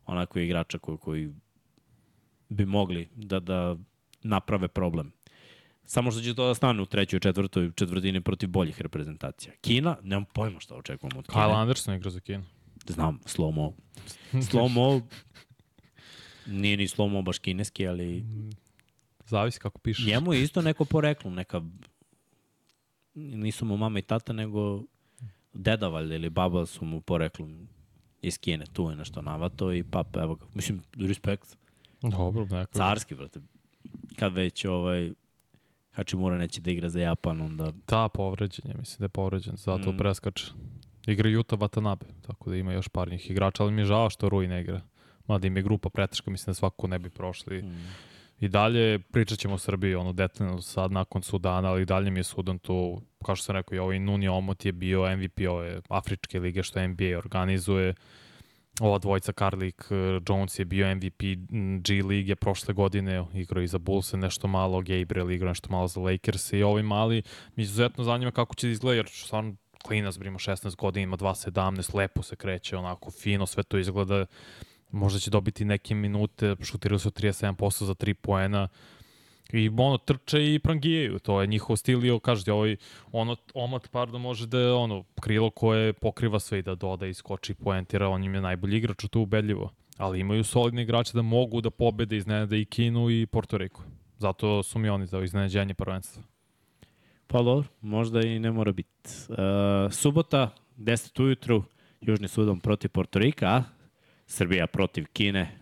onako 0.05 0.39
igrača 0.39 0.77
koji, 0.77 0.97
koji 0.97 1.29
bi 2.49 2.65
mogli 2.65 3.09
da, 3.15 3.39
da 3.39 3.75
naprave 4.23 4.67
problem. 4.67 5.11
Samo 5.85 6.11
što 6.11 6.21
će 6.21 6.35
to 6.35 6.47
da 6.47 6.55
stane 6.55 6.81
u 6.81 6.85
trećoj, 6.85 7.19
četvrtoj 7.19 7.71
četvrtini 7.75 8.21
protiv 8.21 8.49
boljih 8.49 8.81
reprezentacija. 8.81 9.53
Kina, 9.61 9.97
nemam 10.03 10.25
pojma 10.33 10.59
šta 10.59 10.75
očekujemo 10.75 11.19
od 11.19 11.27
Kine. 11.27 11.43
Kyle 11.43 11.61
Anderson 11.61 11.95
igra 11.95 12.09
za 12.09 12.19
Kinu. 12.19 12.43
Znam, 12.87 13.19
slow-mo. 13.25 13.71
Slow-mo 14.51 15.01
nije 16.47 16.77
ni 16.77 16.87
slow-mo 16.87 17.23
baš 17.23 17.39
kineski, 17.39 17.87
ali 17.87 18.25
Zavisi 19.25 19.59
kako 19.59 19.79
pišeš. 19.79 20.05
njemu 20.05 20.33
je 20.33 20.43
isto 20.43 20.61
neko 20.61 20.85
poreklo, 20.85 21.31
neka 21.31 21.61
nisu 23.15 23.65
mu 23.65 23.77
mama 23.77 23.99
i 23.99 24.01
tata, 24.01 24.33
nego 24.33 24.83
deda 25.53 25.87
valjda 25.87 26.15
ili 26.15 26.29
baba 26.29 26.65
su 26.65 26.85
mu 26.85 27.01
poreklom 27.01 27.67
iz 28.21 28.37
Kine. 28.37 28.65
Tu 28.73 28.89
je 28.89 28.95
nešto 28.95 29.21
navato 29.21 29.73
i 29.73 29.83
pap, 29.83 30.15
evo 30.15 30.35
ga. 30.35 30.45
Mislim, 30.53 30.81
respekt. 30.95 31.57
Dobro, 32.01 32.45
neko. 32.45 32.73
Carski, 32.73 33.15
brate. 33.15 33.39
Kad 34.15 34.33
već 34.33 34.65
ovaj, 34.65 35.11
Hachimura 35.93 36.37
neće 36.37 36.61
da 36.61 36.71
igra 36.71 36.89
za 36.89 36.99
Japan, 36.99 37.41
onda... 37.41 37.71
Da, 37.87 38.09
povređen 38.09 38.71
je, 38.71 38.75
mislim 38.79 38.97
da 38.99 39.05
je 39.05 39.09
povređen, 39.09 39.55
zato 39.57 39.91
Mm. 39.91 39.97
preskače. 39.97 40.45
Igra 41.07 41.29
Yuta 41.29 41.57
Watanabe, 41.57 42.05
tako 42.27 42.49
da 42.49 42.55
ima 42.55 42.73
još 42.73 42.87
par 42.87 43.09
njih 43.11 43.31
igrača, 43.31 43.63
ali 43.63 43.71
mi 43.71 43.81
je 43.81 43.85
žao 43.85 44.09
što 44.09 44.29
Rui 44.29 44.47
ne 44.47 44.61
igra. 44.61 44.81
Mada 45.27 45.47
im 45.47 45.57
je 45.57 45.63
grupa 45.63 45.89
preteška, 45.89 46.31
mislim 46.31 46.51
da 46.51 46.53
svako 46.53 46.87
ne 46.87 46.99
bi 46.99 47.09
prošli. 47.09 47.61
Mm. 47.61 47.87
I 48.39 48.47
dalje 48.47 48.99
pričat 48.99 49.39
ćemo 49.39 49.53
o 49.53 49.57
Srbiji, 49.57 49.95
ono 49.95 50.13
detaljno 50.13 50.61
sad 50.61 50.91
nakon 50.91 51.21
Sudana, 51.21 51.69
ali 51.69 51.85
dalje 51.85 52.11
mi 52.11 52.19
je 52.19 52.23
Sudan 52.23 52.59
tu, 52.59 53.01
kao 53.25 53.35
što 53.35 53.45
sam 53.45 53.55
rekao, 53.55 53.75
i 53.75 53.79
ovaj 53.79 53.99
Nuni 53.99 54.27
Omot 54.27 54.65
je 54.65 54.71
bio 54.71 55.15
MVP 55.17 55.39
ove 55.49 55.81
Afričke 55.89 56.39
lige 56.39 56.63
što 56.63 56.87
NBA 56.87 57.17
organizuje. 57.17 57.93
Ova 58.81 58.97
dvojica 58.97 59.33
Karlik 59.33 59.85
eh, 59.89 60.21
Jones 60.29 60.59
je 60.59 60.65
bio 60.65 60.95
MVP 60.95 61.21
mm, 61.49 61.77
G 61.77 62.03
lige 62.03 62.35
prošle 62.35 62.73
godine, 62.73 63.25
igrao 63.33 63.63
i 63.63 63.67
za 63.67 63.77
Bulls 63.77 64.13
nešto 64.13 64.47
malo, 64.47 64.81
Gabriel 64.81 65.31
igrao 65.31 65.49
nešto 65.49 65.69
malo 65.71 65.87
za 65.87 65.99
Lakers 65.99 66.53
i 66.53 66.63
ovaj 66.63 66.83
mali 66.83 67.23
mi 67.55 67.63
izuzetno 67.63 68.03
zanima 68.03 68.31
kako 68.31 68.55
će 68.55 68.67
da 68.67 68.71
izgleda, 68.71 68.95
jer 68.95 69.09
stvarno 69.09 69.55
klinac 69.83 70.17
brima 70.17 70.37
16 70.37 70.75
godina, 70.75 71.03
ima 71.03 71.17
2.17, 71.17 71.95
lepo 71.95 72.23
se 72.23 72.35
kreće, 72.35 72.77
onako 72.77 73.11
fino, 73.11 73.45
sve 73.45 73.63
to 73.63 73.77
izgleda. 73.77 74.25
Možda 74.91 75.19
će 75.19 75.29
dobiti 75.29 75.65
neke 75.65 75.95
minute, 75.95 76.55
šutirali 76.61 76.99
su 76.99 77.11
37% 77.11 77.83
za 77.83 77.93
3 77.93 78.13
poena, 78.13 78.67
I 79.53 79.69
ono, 79.77 79.97
trče 79.97 80.53
i 80.53 80.59
prangijaju, 80.59 81.19
to 81.19 81.41
je 81.41 81.47
njihov 81.47 81.75
stil 81.75 82.05
i 82.05 82.19
kažete, 82.19 82.53
ovaj, 82.53 82.75
ono, 83.11 83.35
omat, 83.53 83.89
pardon, 83.91 84.21
može 84.21 84.47
da 84.47 84.59
je 84.59 84.73
ono, 84.73 85.03
krilo 85.21 85.49
koje 85.49 85.93
pokriva 85.93 86.39
sve 86.39 86.59
i 86.59 86.61
da 86.61 86.75
doda 86.75 87.13
skoči 87.13 87.53
poentira, 87.53 88.09
on 88.09 88.23
im 88.23 88.35
je 88.35 88.41
najbolji 88.41 88.77
igrač, 88.77 89.05
to 89.11 89.19
ubedljivo. 89.19 89.69
Ali 89.97 90.19
imaju 90.19 90.43
solidne 90.43 90.81
igrače 90.81 91.11
da 91.13 91.21
mogu 91.21 91.61
da 91.61 91.69
pobede 91.69 92.17
iznenada 92.17 92.55
i 92.55 92.65
Kinu 92.65 93.09
i 93.09 93.25
Porto 93.25 93.57
Rico. 93.57 93.81
Zato 94.17 94.63
su 94.63 94.79
mi 94.79 94.89
oni 94.89 95.05
za 95.05 95.23
iznenađenje 95.23 95.73
prvenstva. 95.73 96.23
Pa 97.27 97.41
dobro, 97.41 97.67
možda 97.81 98.21
i 98.21 98.39
ne 98.39 98.51
mora 98.51 98.71
biti. 98.71 99.09
Uh, 99.29 99.35
subota, 99.91 100.49
10 100.77 101.23
ujutru, 101.23 101.63
Južni 102.01 102.27
Sudan 102.27 102.59
protiv 102.59 102.89
Portorika, 102.89 103.47
a 103.47 103.63
Srbija 104.27 104.67
protiv 104.67 105.05
Kine 105.13 105.59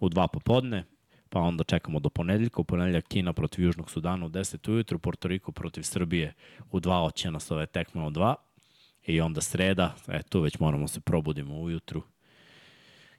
u 0.00 0.08
dva 0.08 0.28
popodne, 0.28 0.84
pa 1.30 1.40
onda 1.40 1.64
čekamo 1.64 2.00
do 2.00 2.10
ponedeljka, 2.10 2.60
u 2.60 2.64
ponedeljak 2.64 3.04
Kina 3.08 3.32
protiv 3.32 3.64
Južnog 3.64 3.90
Sudana 3.90 4.26
u 4.26 4.28
10 4.28 4.70
ujutru, 4.70 4.98
Portoriko 4.98 5.52
protiv 5.52 5.82
Srbije 5.82 6.34
u 6.70 6.80
dva 6.80 7.02
oćena 7.02 7.40
s 7.40 7.50
ove 7.50 7.66
tekme 7.66 8.02
od 8.02 8.12
dva, 8.12 8.34
i 9.06 9.20
onda 9.20 9.40
sreda, 9.40 9.94
e, 10.08 10.22
tu 10.22 10.40
već 10.40 10.58
moramo 10.58 10.88
se 10.88 11.00
probudimo 11.00 11.60
ujutru, 11.60 12.02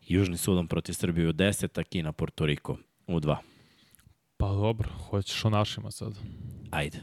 Južni 0.08 0.38
Sudan 0.38 0.68
protiv 0.68 0.94
Srbije 0.94 1.30
u 1.30 1.34
10, 1.34 1.80
a 1.80 1.84
Kina 1.84 2.12
Portoriko 2.12 2.78
u 3.08 3.20
dva. 3.20 3.38
Pa 4.38 4.48
dobro, 4.48 4.90
hoćeš 5.10 5.46
o 5.46 5.50
našima 5.50 5.92
sad. 5.92 6.14
Ajde. 6.72 7.00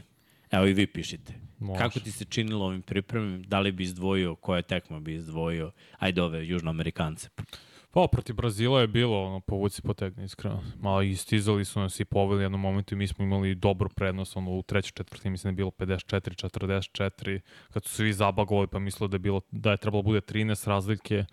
Evo 0.51 0.65
i 0.65 0.73
vi 0.73 0.87
pišite. 0.87 1.33
Može. 1.59 1.79
Kako 1.79 1.99
ti 1.99 2.11
se 2.11 2.25
činilo 2.25 2.65
ovim 2.65 2.81
pripremim? 2.81 3.43
Da 3.43 3.59
li 3.59 3.71
bi 3.71 3.83
izdvojio, 3.83 4.35
koje 4.35 4.61
tekma 4.61 4.99
bi 4.99 5.13
izdvojio? 5.13 5.71
Ajde 5.99 6.21
ove 6.21 6.47
južnoamerikance. 6.47 7.29
Pa, 7.91 8.07
protiv 8.11 8.35
Brazila 8.35 8.81
je 8.81 8.87
bilo, 8.87 9.25
ono, 9.25 9.39
povuci 9.39 9.81
potegni, 9.81 10.25
iskreno. 10.25 10.63
Malo 10.79 11.01
istizali 11.01 11.65
su 11.65 11.79
nas 11.79 11.99
i 11.99 12.05
poveli 12.05 12.43
jednom 12.43 12.61
momentu 12.61 12.95
i 12.95 12.97
mi 12.97 13.07
smo 13.07 13.25
imali 13.25 13.55
dobru 13.55 13.89
prednost, 13.89 14.37
ono, 14.37 14.51
u 14.51 14.63
trećoj 14.63 14.91
četvrti 14.91 15.29
mislim 15.29 15.47
da 15.47 15.51
je 15.51 15.55
bilo 15.55 15.71
54-44, 15.71 17.39
kad 17.73 17.83
su 17.83 17.89
svi 17.89 18.13
zabagovali 18.13 18.67
pa 18.67 18.79
mislilo 18.79 19.07
da 19.07 19.15
je, 19.15 19.19
bilo, 19.19 19.41
da 19.51 19.71
je 19.71 19.77
trebalo 19.77 20.03
bude 20.03 20.21
13 20.21 20.67
razlike. 20.67 21.25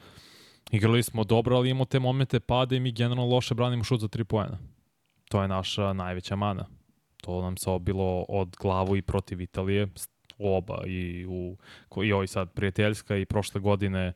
Igrali 0.70 1.02
smo 1.02 1.24
dobro, 1.24 1.56
ali 1.56 1.70
imamo 1.70 1.84
te 1.84 1.98
momente 1.98 2.40
pada 2.40 2.76
i 2.76 2.80
mi 2.80 2.92
generalno 2.92 3.26
loše 3.26 3.54
branimo 3.54 3.84
šut 3.84 4.00
za 4.00 4.08
3 4.08 4.24
poena. 4.24 4.58
To 5.28 5.42
je 5.42 5.48
naša 5.48 5.92
najveća 5.92 6.36
mana. 6.36 6.66
To 7.22 7.42
nam 7.42 7.56
se 7.56 7.70
obilo 7.70 8.24
od 8.28 8.56
glavu 8.60 8.96
i 8.96 9.02
protiv 9.02 9.40
Italije, 9.40 9.88
oba 10.38 10.82
i 10.86 11.26
u 11.28 11.56
i 12.04 12.12
ovaj 12.12 12.26
sad 12.26 12.52
prijateljska 12.52 13.16
i 13.16 13.24
prošle 13.24 13.60
godine 13.60 14.12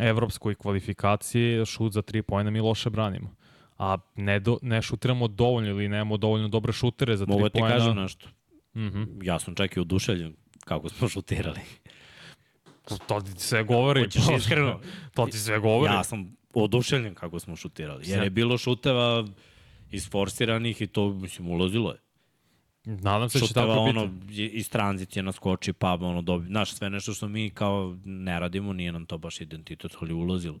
evropskoj 0.00 0.54
kvalifikaciji, 0.54 1.66
šut 1.66 1.92
za 1.92 2.02
3 2.02 2.22
poena 2.22 2.50
mi 2.50 2.60
loše 2.60 2.90
branimo. 2.90 3.34
A 3.78 3.96
ne, 4.16 4.40
do, 4.40 4.58
ne 4.62 4.82
šutiramo 4.82 5.28
dovoljno 5.28 5.70
ili 5.70 5.88
nemamo 5.88 6.16
dovoljno 6.16 6.48
dobre 6.48 6.72
šutere 6.72 7.16
za 7.16 7.26
3 7.26 7.28
Mogu 7.28 7.42
da 7.42 7.48
ti 7.48 7.58
poena. 7.58 7.76
kažem 7.76 7.96
nešto. 7.96 8.28
Mm 8.74 8.80
-hmm. 8.80 9.06
Ja 9.22 9.38
sam 9.38 9.54
čak 9.54 9.76
i 9.76 9.80
oduševljen 9.80 10.36
kako 10.64 10.88
smo 10.88 11.08
šutirali. 11.08 11.60
To 13.06 13.20
ti 13.20 13.30
sve 13.36 13.64
govori. 13.64 14.00
Hoćeš 14.00 14.22
iskreno? 14.38 14.80
to 15.14 15.26
ti 15.26 15.38
sve 15.38 15.58
govori. 15.58 15.92
Ja 15.92 16.04
sam 16.04 16.36
oduševljen 16.54 17.14
kako 17.14 17.38
smo 17.38 17.56
šutirali. 17.56 18.04
Jer 18.06 18.22
je 18.22 18.30
bilo 18.30 18.58
šuteva 18.58 19.24
isforsiranih 19.90 20.82
i 20.82 20.86
to, 20.86 21.08
mislim, 21.08 21.48
ulazilo 21.48 21.90
je. 21.90 21.98
Nadam 22.92 23.28
se 23.28 23.40
da 23.40 23.46
će 23.46 23.54
tako 23.54 23.84
biti. 23.84 23.98
ono, 23.98 24.10
i- 24.30 24.46
iz 24.46 24.70
tranzicije 24.70 25.22
naskoči, 25.22 25.72
pa 25.72 25.92
ono, 25.92 26.22
dobi, 26.22 26.46
znaš, 26.46 26.72
sve 26.72 26.90
nešto 26.90 27.14
što 27.14 27.28
mi 27.28 27.50
kao 27.50 27.96
ne 28.04 28.40
radimo, 28.40 28.72
nije 28.72 28.92
nam 28.92 29.06
to 29.06 29.18
baš 29.18 29.40
identitet, 29.40 29.96
ali 30.00 30.12
ulazilo. 30.14 30.58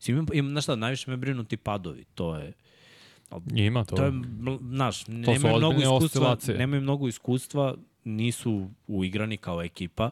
Sim, 0.00 0.16
im, 0.18 0.26
im, 0.32 0.48
znaš 0.48 0.64
šta, 0.64 0.76
najviše 0.76 1.10
me 1.10 1.16
brinu 1.16 1.44
ti 1.44 1.56
padovi, 1.56 2.04
to 2.04 2.36
je, 2.36 2.52
Ima 3.48 3.84
to. 3.84 3.96
to 3.96 4.04
je, 4.04 4.12
znaš, 4.62 5.06
nemaju 5.06 5.56
mnogo 5.58 5.74
iskustva, 5.74 5.96
oscilacije. 5.96 6.58
nemaju 6.58 6.82
mnogo 6.82 7.08
iskustva, 7.08 7.74
nisu 8.04 8.68
uigrani 8.86 9.36
kao 9.36 9.62
ekipa 9.62 10.10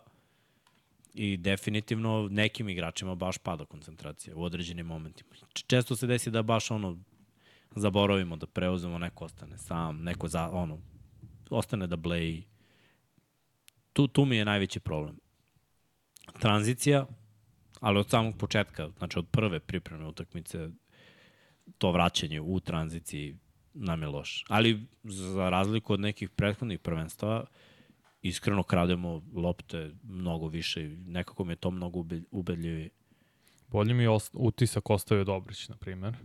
i 1.14 1.36
definitivno 1.36 2.28
nekim 2.30 2.68
igračima 2.68 3.14
baš 3.14 3.38
pada 3.38 3.64
koncentracija 3.64 4.36
u 4.36 4.42
određenim 4.42 4.86
momentima. 4.86 5.30
Često 5.66 5.96
se 5.96 6.06
desi 6.06 6.30
da 6.30 6.42
baš 6.42 6.70
ono 6.70 6.98
zaboravimo 7.72 8.36
da 8.36 8.46
preuzemo, 8.46 8.98
neko 8.98 9.24
ostane 9.24 9.58
sam, 9.58 10.02
neko 10.02 10.28
za, 10.28 10.50
ono, 10.50 10.78
ostane 11.50 11.86
da 11.86 11.96
bleji. 11.96 12.46
Tu, 13.92 14.08
tu 14.08 14.24
mi 14.24 14.36
je 14.36 14.44
najveći 14.44 14.80
problem. 14.80 15.18
Tranzicija, 16.40 17.06
ali 17.80 17.98
od 17.98 18.08
samog 18.10 18.38
početka, 18.38 18.88
znači 18.98 19.18
od 19.18 19.26
prve 19.30 19.60
pripreme 19.60 20.06
utakmice, 20.06 20.68
to 21.78 21.92
vraćanje 21.92 22.40
u 22.40 22.60
tranziciji 22.60 23.36
nam 23.74 24.02
je 24.02 24.08
loš. 24.08 24.44
Ali 24.48 24.86
za 25.04 25.50
razliku 25.50 25.92
od 25.92 26.00
nekih 26.00 26.30
prethodnih 26.30 26.78
prvenstava, 26.78 27.44
iskreno 28.22 28.62
krademo 28.62 29.22
lopte 29.34 29.92
mnogo 30.02 30.48
više 30.48 30.84
i 30.84 30.96
nekako 30.96 31.44
mi 31.44 31.52
je 31.52 31.56
to 31.56 31.70
mnogo 31.70 31.98
ube- 31.98 32.24
ubedljivije. 32.30 32.90
Bolje 33.68 33.94
mi 33.94 34.02
je 34.02 34.08
utisak 34.32 34.90
ostavio 34.90 35.24
Dobrić, 35.24 35.68
na 35.68 35.76
primer. 35.76 36.16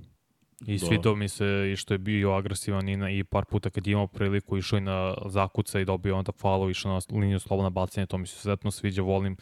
I 0.68 0.78
Da. 0.78 0.86
svidao 0.86 1.16
mi 1.16 1.30
se 1.30 1.72
i 1.74 1.76
što 1.76 1.94
je 1.94 1.98
bio 1.98 2.32
agresivan 2.32 2.90
i, 2.90 2.98
na, 2.98 3.12
i 3.12 3.24
par 3.24 3.46
puta 3.46 3.70
kad 3.70 3.88
je 3.88 3.92
imao 3.92 4.08
priliku 4.08 4.58
išao 4.58 4.78
i 4.78 4.82
na 4.82 5.14
zakuca 5.26 5.80
i 5.80 5.86
dobio 5.86 6.18
onda 6.18 6.32
falo, 6.32 6.70
išao 6.70 6.94
na 6.94 7.00
liniju 7.12 7.40
slobodna 7.40 7.70
bacanja, 7.70 8.06
to 8.06 8.18
mi 8.18 8.28
se 8.28 8.34
izuzetno 8.34 8.72
sviđa, 8.72 9.02
volim 9.02 9.38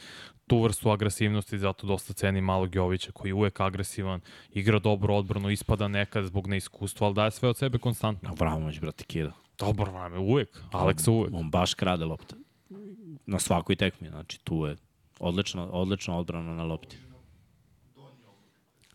tu 0.47 0.61
vrstu 0.61 0.89
agresivnosti, 0.89 1.59
zato 1.59 1.87
dosta 1.87 2.13
cenim 2.13 2.43
malog 2.43 2.75
Jovića 2.75 3.11
koji 3.11 3.29
je 3.29 3.33
uvek 3.33 3.59
agresivan, 3.59 4.21
igra 4.49 4.79
dobro 4.79 5.15
odbranu, 5.15 5.49
ispada 5.49 5.87
nekad 5.87 6.25
zbog 6.25 6.47
neiskustva, 6.47 7.07
ali 7.07 7.15
daje 7.15 7.31
sve 7.31 7.49
od 7.49 7.57
sebe 7.57 7.77
konstantno. 7.77 8.29
Avramović, 8.29 8.79
brate, 8.79 9.03
kida. 9.03 9.31
Dobro 9.59 9.91
vreme, 9.91 10.17
uvek, 10.17 10.61
Aleksa 10.71 11.11
uvek. 11.11 11.33
On 11.33 11.49
baš 11.49 11.73
krade 11.73 12.05
lopte. 12.05 12.35
Na 13.25 13.39
svakoj 13.39 13.75
tekmi, 13.75 14.09
znači 14.09 14.39
tu 14.43 14.65
je 14.65 14.75
odlična, 15.19 15.71
odlična 15.71 16.17
odbrana 16.17 16.55
na 16.55 16.63
lopti. 16.63 16.97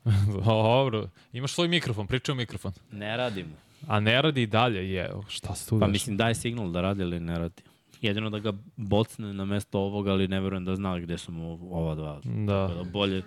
Dobro, 0.45 1.09
imaš 1.33 1.53
svoj 1.53 1.69
mikrofon, 1.69 2.07
pričaj 2.07 2.33
u 2.33 2.37
mikrofon. 2.37 2.73
Ne 2.93 3.17
radimo. 3.17 3.57
A 3.87 4.01
ne 4.01 4.23
radi 4.23 4.43
i 4.43 4.47
dalje, 4.47 4.93
je, 4.93 5.11
šta 5.29 5.55
se 5.55 5.69
tu 5.69 5.81
Pa 5.81 5.87
mislim 5.87 6.17
daje 6.17 6.35
signal 6.35 6.71
da 6.71 6.81
radi 6.81 7.03
ili 7.03 7.21
ne 7.21 7.39
radi. 7.39 7.63
Jedino 8.03 8.31
da 8.31 8.39
ga 8.39 8.53
bocne 8.77 9.33
na 9.33 9.45
mesto 9.45 9.79
ovoga, 9.79 10.13
ali 10.13 10.29
ne 10.29 10.41
verujem 10.41 10.65
da 10.65 10.77
zna 10.77 10.99
gde 10.99 11.19
su 11.19 11.33
mu 11.33 11.59
ova 11.73 11.95
dva. 11.95 12.21
Da. 12.25 12.69
Tako 12.69 12.85
da 12.85 12.91
Bolje, 12.91 13.23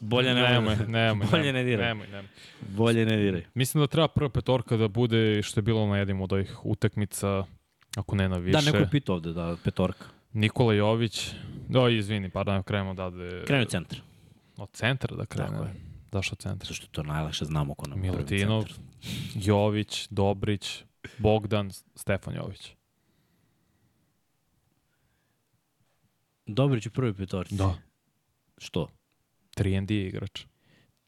bolje 0.00 0.34
ne, 0.34 0.42
nemoj, 0.42 0.76
nemoj, 0.88 1.26
bolje 1.30 1.52
ne 1.52 1.64
diraj. 1.64 1.86
Nemoj, 1.86 2.06
nemoj. 2.06 2.30
Bolje 2.68 3.06
ne 3.06 3.16
diraj. 3.16 3.44
Mislim 3.54 3.82
da 3.82 3.86
treba 3.86 4.08
prva 4.08 4.28
petorka 4.30 4.76
da 4.76 4.88
bude 4.88 5.42
što 5.42 5.58
je 5.58 5.62
bilo 5.62 5.86
na 5.86 5.98
jednim 5.98 6.20
od 6.20 6.32
ovih 6.32 6.66
utakmica, 6.66 7.44
ako 7.96 8.16
ne 8.16 8.28
na 8.28 8.36
više. 8.36 8.58
Da, 8.58 8.60
neko 8.60 8.78
je 8.78 8.90
pitao 8.90 9.14
ovde, 9.14 9.32
da, 9.32 9.56
petorka. 9.64 10.04
Nikola 10.32 10.74
Jović, 10.74 11.30
da, 11.68 11.88
izvini, 11.88 12.30
pardon, 12.30 12.62
krenemo 12.62 12.94
da... 12.94 13.10
da 13.10 13.44
Krenu 13.46 13.64
centar. 13.64 13.98
Od 14.56 14.68
centra 14.72 15.16
da 15.16 15.26
krene. 15.26 15.50
Tako 15.50 15.64
je. 15.64 15.87
Zašto 16.12 16.32
od 16.32 16.38
centra? 16.38 16.66
Zašto 16.68 16.86
to 16.86 17.02
najlakše 17.02 17.44
znamo 17.44 17.74
ko 17.74 17.86
nam 17.86 18.04
je 18.04 18.12
prvi 18.12 18.24
Milutinov, 18.24 18.64
centar. 18.64 18.84
Jović, 19.34 20.08
Dobrić, 20.10 20.84
Bogdan, 21.18 21.70
Stefan 21.94 22.34
Jović. 22.34 22.72
Dobrić 26.46 26.86
u 26.86 26.90
prvoj 26.90 27.14
petorci. 27.14 27.56
Što? 28.58 28.88
3 29.56 29.92
je 29.92 30.06
igrač. 30.06 30.44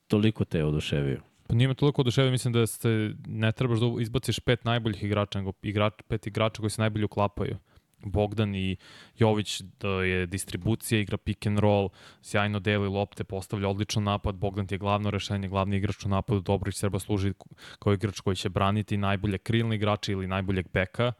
Toliko 0.06 0.44
te 0.44 0.58
je 0.58 0.64
oduševio. 0.64 1.22
Pa 1.46 1.54
nije 1.54 1.68
me 1.68 1.74
toliko 1.74 2.00
oduševio, 2.00 2.30
mislim 2.30 2.52
da 2.52 2.66
se 2.66 3.14
ne 3.26 3.52
trebaš 3.52 3.78
da 3.78 3.86
izbaciš 4.02 4.40
pet 4.40 4.64
najboljih 4.64 5.02
igrača, 5.02 5.38
nego 5.38 5.52
igrač, 5.62 5.94
pet 6.08 6.26
igrača 6.26 6.60
koji 6.60 6.70
se 6.70 6.82
najbolje 6.82 7.04
uklapaju. 7.04 7.58
Bogdan 8.02 8.54
i 8.54 8.76
Jović 9.18 9.60
da 9.80 9.88
je 9.88 10.26
distribucija, 10.26 11.00
igra 11.00 11.16
pick 11.16 11.46
and 11.46 11.58
roll, 11.58 11.88
sjajno 12.22 12.60
deli 12.60 12.88
lopte, 12.88 13.24
postavlja 13.24 13.68
odličan 13.68 14.04
napad, 14.04 14.34
Bogdan 14.34 14.66
ti 14.66 14.74
je 14.74 14.78
glavno 14.78 15.10
rešenje, 15.10 15.48
glavni 15.48 15.76
igrač 15.76 16.04
u 16.04 16.08
napadu, 16.08 16.40
Dobrić 16.40 16.78
treba 16.78 16.98
služi 16.98 17.32
kao 17.78 17.92
igrač 17.92 18.20
koji 18.20 18.36
će 18.36 18.48
braniti 18.48 18.96
najbolje 18.96 19.38
krilne 19.38 19.76
igrače 19.76 20.12
ili 20.12 20.26
najboljeg 20.26 20.66
beka, 20.72 21.12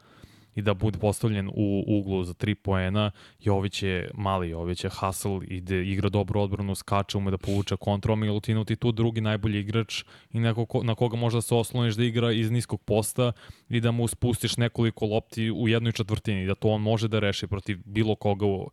i 0.55 0.61
da 0.61 0.73
bude 0.73 0.99
postavljen 0.99 1.49
u 1.53 1.83
uglu 1.87 2.23
za 2.23 2.33
tri 2.33 2.55
poena. 2.55 3.11
Jović 3.39 3.83
je 3.83 4.11
mali, 4.13 4.49
Jović 4.49 4.83
je 4.83 4.89
hustle, 4.89 5.39
ide, 5.47 5.85
igra 5.85 6.09
dobro 6.09 6.41
odbranu, 6.41 6.75
skače, 6.75 7.17
ume 7.17 7.31
da 7.31 7.37
povuče 7.37 7.77
kontrol, 7.77 8.15
Milutinov 8.15 8.65
ti 8.65 8.75
tu 8.75 8.91
drugi 8.91 9.21
najbolji 9.21 9.59
igrač 9.59 10.03
i 10.31 10.39
neko 10.39 10.65
ko, 10.65 10.83
na 10.83 10.95
koga 10.95 11.17
možda 11.17 11.41
se 11.41 11.55
osloniš 11.55 11.95
da 11.95 12.03
igra 12.03 12.31
iz 12.31 12.51
niskog 12.51 12.81
posta 12.81 13.31
i 13.69 13.79
da 13.79 13.91
mu 13.91 14.07
spustiš 14.07 14.57
nekoliko 14.57 15.05
lopti 15.05 15.51
u 15.51 15.67
jednoj 15.67 15.91
četvrtini, 15.91 16.45
da 16.45 16.55
to 16.55 16.69
on 16.69 16.81
može 16.81 17.07
da 17.07 17.19
reši 17.19 17.47
protiv 17.47 17.79
bilo 17.85 18.15
koga 18.15 18.45
u, 18.45 18.69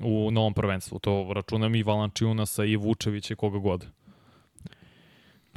u 0.00 0.30
novom 0.30 0.54
prvenstvu. 0.54 0.98
To 0.98 1.32
računam 1.34 1.74
i 1.74 1.82
Valančiunasa 1.82 2.64
i 2.64 2.76
Vučevića 2.76 3.34
i 3.34 3.36
koga 3.36 3.58
god. 3.58 3.97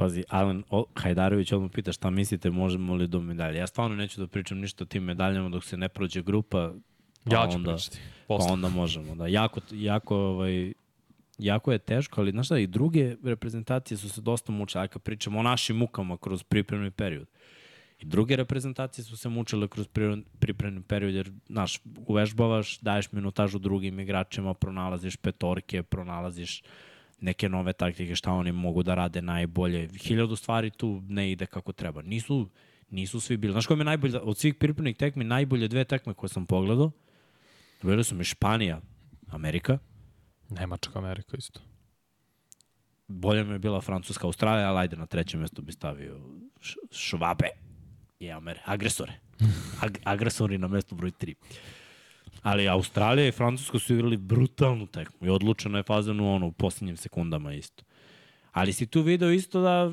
Pazi, 0.01 0.23
Alan 0.29 0.63
o, 0.69 0.85
Hajdarović 0.95 1.51
odmah 1.51 1.71
pita 1.71 1.91
šta 1.91 2.09
mislite, 2.09 2.49
možemo 2.49 2.95
li 2.95 3.07
do 3.07 3.21
medalje. 3.21 3.57
Ja 3.57 3.67
stvarno 3.67 3.95
neću 3.95 4.21
da 4.21 4.27
pričam 4.27 4.57
ništa 4.57 4.83
o 4.83 4.87
tim 4.87 5.03
medaljama 5.03 5.49
dok 5.49 5.63
se 5.63 5.77
ne 5.77 5.89
prođe 5.89 6.21
grupa. 6.21 6.73
Pa 7.23 7.35
ja 7.35 7.47
ću 7.51 7.55
onda, 7.55 7.73
pričati. 7.73 7.97
Pa 7.97 8.27
Posle. 8.27 8.51
onda 8.51 8.69
možemo. 8.69 9.15
Da. 9.15 9.27
Jako, 9.27 9.59
jako, 9.71 10.15
ovaj, 10.17 10.73
jako 11.37 11.71
je 11.71 11.77
teško, 11.79 12.21
ali 12.21 12.31
znaš 12.31 12.45
šta, 12.45 12.57
i 12.57 12.67
druge 12.67 13.15
reprezentacije 13.23 13.97
su 13.97 14.09
se 14.09 14.21
dosta 14.21 14.51
mučile. 14.51 14.81
Ajde 14.81 14.91
kad 14.91 15.01
pričamo 15.01 15.39
o 15.39 15.43
našim 15.43 15.77
mukama 15.77 16.17
kroz 16.17 16.43
pripremni 16.43 16.91
period. 16.91 17.27
I 17.99 18.05
druge 18.05 18.35
reprezentacije 18.35 19.05
su 19.05 19.17
se 19.17 19.29
mučile 19.29 19.67
kroz 19.67 19.87
pri- 19.87 20.23
pripremni 20.39 20.81
period, 20.81 21.13
jer, 21.13 21.31
znaš, 21.47 21.79
uvežbavaš, 22.07 22.79
daješ 22.79 23.11
minutažu 23.11 23.59
drugim 23.59 23.99
igračima, 23.99 24.53
pronalaziš 24.53 25.15
petorke, 25.15 25.83
pronalaziš 25.83 26.63
neke 27.21 27.49
nove 27.49 27.73
taktike, 27.73 28.15
šta 28.15 28.31
oni 28.31 28.51
mogu 28.51 28.83
da 28.83 28.95
rade 28.95 29.21
najbolje. 29.21 29.89
Hiljadu 30.03 30.35
stvari 30.35 30.69
tu 30.69 31.01
ne 31.07 31.31
ide 31.31 31.45
kako 31.45 31.71
treba. 31.71 32.01
Nisu, 32.01 32.49
nisu 32.89 33.19
svi 33.19 33.37
bili. 33.37 33.51
Znaš 33.51 33.65
koja 33.67 33.75
mi 33.77 33.81
je 33.81 33.85
najbolje, 33.85 34.19
od 34.19 34.37
svih 34.37 34.55
pripremnih 34.55 34.97
tekmi, 34.97 35.23
najbolje 35.23 35.67
dve 35.67 35.83
tekme 35.83 36.13
koje 36.13 36.29
sam 36.29 36.45
pogledao, 36.45 36.91
bili 37.81 38.03
su 38.03 38.15
mi 38.15 38.23
Španija, 38.23 38.81
Amerika, 39.29 39.77
Nemačka 40.49 40.99
Amerika 40.99 41.37
isto. 41.37 41.59
bolja 43.07 43.43
mi 43.43 43.53
je 43.53 43.59
bila 43.59 43.81
Francuska, 43.81 44.27
Australija, 44.27 44.69
ali 44.69 44.79
ajde 44.79 44.95
na 44.95 45.05
trećem 45.05 45.39
mjestu 45.39 45.61
bi 45.61 45.71
stavio 45.71 46.19
Švabe 46.91 47.49
i 48.19 48.31
Amer, 48.31 48.59
agresore. 48.65 49.13
Ag, 49.81 49.97
agresori 50.03 50.57
na 50.57 50.67
mestu 50.67 50.95
broj 50.95 51.11
3. 51.11 51.33
Ali 52.41 52.67
Australija 52.67 53.27
i 53.27 53.31
Francuska 53.31 53.79
su 53.79 53.93
igrali 53.93 54.17
brutalnu 54.17 54.87
tekmu 54.87 55.27
i 55.27 55.29
odlučeno 55.29 55.77
je 55.77 55.83
fazanu 55.83 56.35
ono 56.35 56.47
u 56.47 56.51
posljednjim 56.51 56.97
sekundama 56.97 57.53
isto. 57.53 57.83
Ali 58.51 58.73
si 58.73 58.85
tu 58.85 59.01
video 59.01 59.31
isto 59.31 59.61
da 59.61 59.91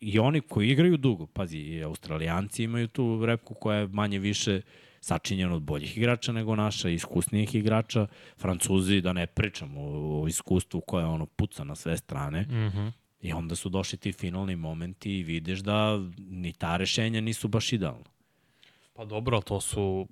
i 0.00 0.18
oni 0.18 0.40
koji 0.40 0.70
igraju 0.70 0.96
dugo, 0.96 1.26
pazi, 1.26 1.58
i 1.58 1.82
Australijanci 1.82 2.64
imaju 2.64 2.88
tu 2.88 3.26
repku 3.26 3.54
koja 3.54 3.78
je 3.78 3.86
manje 3.86 4.18
više 4.18 4.60
sačinjena 5.00 5.54
od 5.54 5.62
boljih 5.62 5.96
igrača 5.96 6.32
nego 6.32 6.56
naša, 6.56 6.88
iskusnijih 6.88 7.54
igrača. 7.54 8.06
Francuzi, 8.38 9.00
da 9.00 9.12
ne 9.12 9.26
pričamo 9.26 9.80
o, 9.80 10.22
o 10.22 10.28
iskustvu 10.28 10.80
koje 10.80 11.04
ono 11.04 11.26
puca 11.26 11.64
na 11.64 11.74
sve 11.74 11.96
strane. 11.96 12.42
Mm 12.42 12.54
-hmm. 12.54 12.92
I 13.22 13.32
onda 13.32 13.54
su 13.54 13.68
došli 13.68 13.98
ti 13.98 14.12
finalni 14.12 14.56
momenti 14.56 15.18
i 15.18 15.22
vidiš 15.22 15.58
da 15.58 15.98
ni 16.18 16.52
ta 16.52 16.76
rešenja 16.76 17.20
nisu 17.20 17.48
baš 17.48 17.72
idealna. 17.72 18.10
Pa 18.94 19.04
dobro, 19.04 19.40
to 19.40 19.60
su 19.60 20.08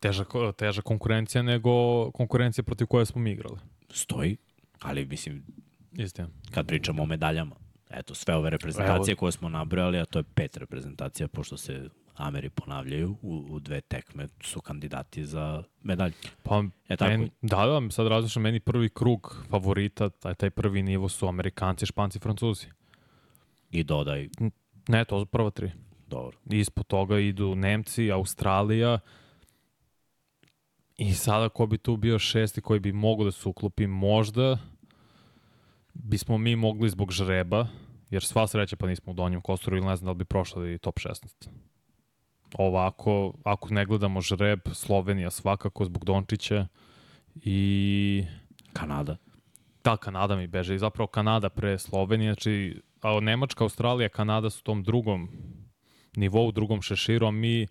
teža, 0.00 0.24
teža 0.56 0.82
konkurencija 0.82 1.42
nego 1.42 1.70
konkurencija 2.10 2.64
protiv 2.64 2.86
koje 2.86 3.06
smo 3.06 3.20
mi 3.20 3.30
igrali. 3.30 3.58
Stoji, 3.90 4.36
ali 4.80 5.06
mislim, 5.06 5.44
Istina. 5.92 6.28
kad 6.50 6.66
pričamo 6.66 7.02
o 7.02 7.06
medaljama, 7.06 7.56
eto, 7.90 8.14
sve 8.14 8.34
ove 8.34 8.50
reprezentacije 8.50 9.12
Evo. 9.12 9.18
koje 9.18 9.32
smo 9.32 9.48
nabrojali, 9.48 9.98
a 9.98 10.04
to 10.04 10.18
je 10.18 10.22
pet 10.34 10.56
reprezentacija, 10.56 11.28
pošto 11.28 11.56
se 11.56 11.88
Ameri 12.14 12.50
ponavljaju 12.50 13.16
u, 13.22 13.46
u 13.50 13.60
dve 13.60 13.80
tekme, 13.80 14.28
su 14.40 14.60
kandidati 14.60 15.24
za 15.26 15.62
medalju. 15.82 16.12
Pa, 16.42 16.64
E, 16.88 16.96
tako 16.96 17.10
men, 17.10 17.30
da, 17.42 17.66
da, 17.66 17.90
sad 17.90 18.06
različno, 18.06 18.42
meni 18.42 18.60
prvi 18.60 18.88
krug 18.88 19.44
favorita, 19.50 20.08
taj, 20.10 20.34
taj 20.34 20.50
prvi 20.50 20.82
nivo 20.82 21.08
su 21.08 21.28
Amerikanci, 21.28 21.86
Španci, 21.86 22.18
Francuzi. 22.18 22.66
I 23.70 23.84
dodaj, 23.84 24.28
Ne, 24.88 25.04
to 25.04 25.20
su 25.20 25.26
prva 25.26 25.50
tri. 25.50 25.70
dobro, 26.06 26.36
Ispod 26.50 26.86
toga 26.86 27.18
idu 27.18 27.54
Nemci, 27.54 28.12
Australija 28.12 28.98
i 30.98 31.14
sada 31.14 31.48
ko 31.48 31.66
bi 31.66 31.78
tu 31.78 31.96
bio 31.96 32.18
šesti 32.18 32.60
koji 32.60 32.80
bi 32.80 32.92
mogo 32.92 33.24
da 33.24 33.30
se 33.30 33.48
uklopi 33.48 33.86
možda 33.86 34.58
bismo 35.94 36.38
mi 36.38 36.56
mogli 36.56 36.90
zbog 36.90 37.12
žreba, 37.12 37.66
jer 38.10 38.24
sva 38.24 38.46
sreća 38.46 38.76
pa 38.76 38.86
nismo 38.86 39.12
u 39.12 39.14
donjem 39.14 39.40
kostoru 39.40 39.76
ili 39.76 39.86
ne 39.86 39.96
znam 39.96 40.06
da 40.06 40.10
li 40.10 40.18
bi 40.18 40.24
prošli 40.24 40.78
top 40.78 40.98
16. 40.98 41.48
Ovako, 42.54 43.34
ako 43.44 43.74
ne 43.74 43.84
gledamo 43.86 44.20
žreb, 44.20 44.60
Slovenija 44.72 45.30
svakako 45.30 45.84
zbog 45.84 46.04
Dončića 46.04 46.66
i 47.34 48.24
Kanada. 48.72 49.16
Da, 49.84 49.96
Kanada 49.96 50.36
mi 50.36 50.46
beže. 50.46 50.74
I 50.74 50.78
zapravo 50.78 51.06
Kanada 51.06 51.48
pre 51.48 51.78
Slovenije, 51.78 52.32
znači 52.32 52.82
a 53.00 53.20
Nemačka, 53.20 53.64
Australija, 53.64 54.08
Kanada 54.08 54.50
su 54.50 54.60
u 54.60 54.64
tom 54.64 54.82
drugom 54.82 55.28
nivou, 56.16 56.52
drugom 56.52 56.82
šeširu, 56.82 57.26
a 57.26 57.30
mi 57.30 57.66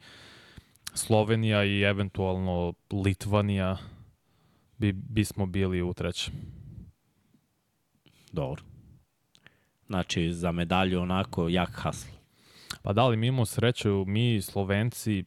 Slovenija 0.98 1.64
i 1.64 1.82
eventualno 1.82 2.74
Litvanija 2.92 3.78
bi, 4.78 4.92
bismo 4.92 5.46
bili 5.46 5.82
u 5.82 5.94
trećem. 5.94 6.34
Dobro. 8.32 8.64
Znači, 9.88 10.34
za 10.34 10.52
medalju 10.52 11.02
onako 11.02 11.50
jak 11.50 11.72
hasl. 11.74 12.10
Pa 12.82 12.94
da 12.94 13.08
li 13.08 13.18
mi 13.18 13.28
imamo 13.28 13.46
sreću, 13.46 14.06
mi 14.08 14.42
Slovenci, 14.42 15.24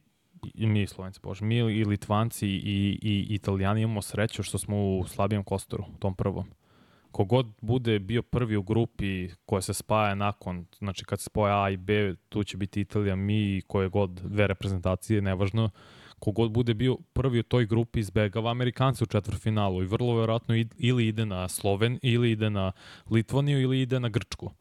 mi 0.55 0.87
Slovenci, 0.87 1.19
bože, 1.23 1.45
mi 1.45 1.55
i 1.57 1.85
Litvanci 1.85 2.47
i, 2.47 2.99
i 3.01 3.27
Italijani 3.29 3.81
imamo 3.81 4.01
sreću 4.01 4.43
što 4.43 4.57
smo 4.57 4.77
u 4.77 5.05
slabijem 5.07 5.43
kostoru, 5.43 5.85
tom 5.99 6.15
prvom. 6.15 6.45
Kogod 7.11 7.47
bude 7.61 7.99
bio 7.99 8.21
prvi 8.21 8.55
u 8.55 8.63
grupi 8.63 9.29
koja 9.45 9.61
se 9.61 9.73
spaja 9.73 10.15
nakon, 10.15 10.65
znači 10.77 11.05
kad 11.05 11.19
se 11.19 11.25
spoja 11.25 11.63
A 11.63 11.69
i 11.69 11.77
B, 11.77 12.15
tu 12.29 12.43
će 12.43 12.57
biti 12.57 12.81
Italija, 12.81 13.15
mi 13.15 13.57
i 13.57 13.61
koje 13.67 13.89
god 13.89 14.09
dve 14.09 14.47
reprezentacije, 14.47 15.21
nevažno. 15.21 15.69
Kogod 16.19 16.51
bude 16.51 16.73
bio 16.73 16.97
prvi 17.13 17.39
u 17.39 17.43
toj 17.43 17.65
grupi 17.65 17.99
izbegava 17.99 18.51
Amerikanci 18.51 19.03
u 19.03 19.07
četvrfinalu 19.07 19.83
i 19.83 19.87
vrlo 19.87 20.15
verovatno 20.15 20.55
ili 20.77 21.07
ide 21.07 21.25
na 21.25 21.47
Sloven, 21.47 21.99
ili 22.01 22.31
ide 22.31 22.49
na 22.49 22.71
Litvaniju, 23.09 23.61
ili 23.61 23.81
ide 23.81 23.99
na 23.99 24.09
Grčku 24.09 24.51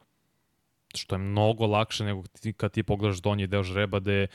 što 0.94 1.14
je 1.14 1.18
mnogo 1.18 1.66
lakše 1.66 2.04
nego 2.04 2.22
ti, 2.40 2.52
kad 2.52 2.72
ti 2.72 2.82
pogledaš 2.82 3.18
donji 3.18 3.46
deo 3.46 3.62
žreba 3.62 4.00
gde 4.00 4.26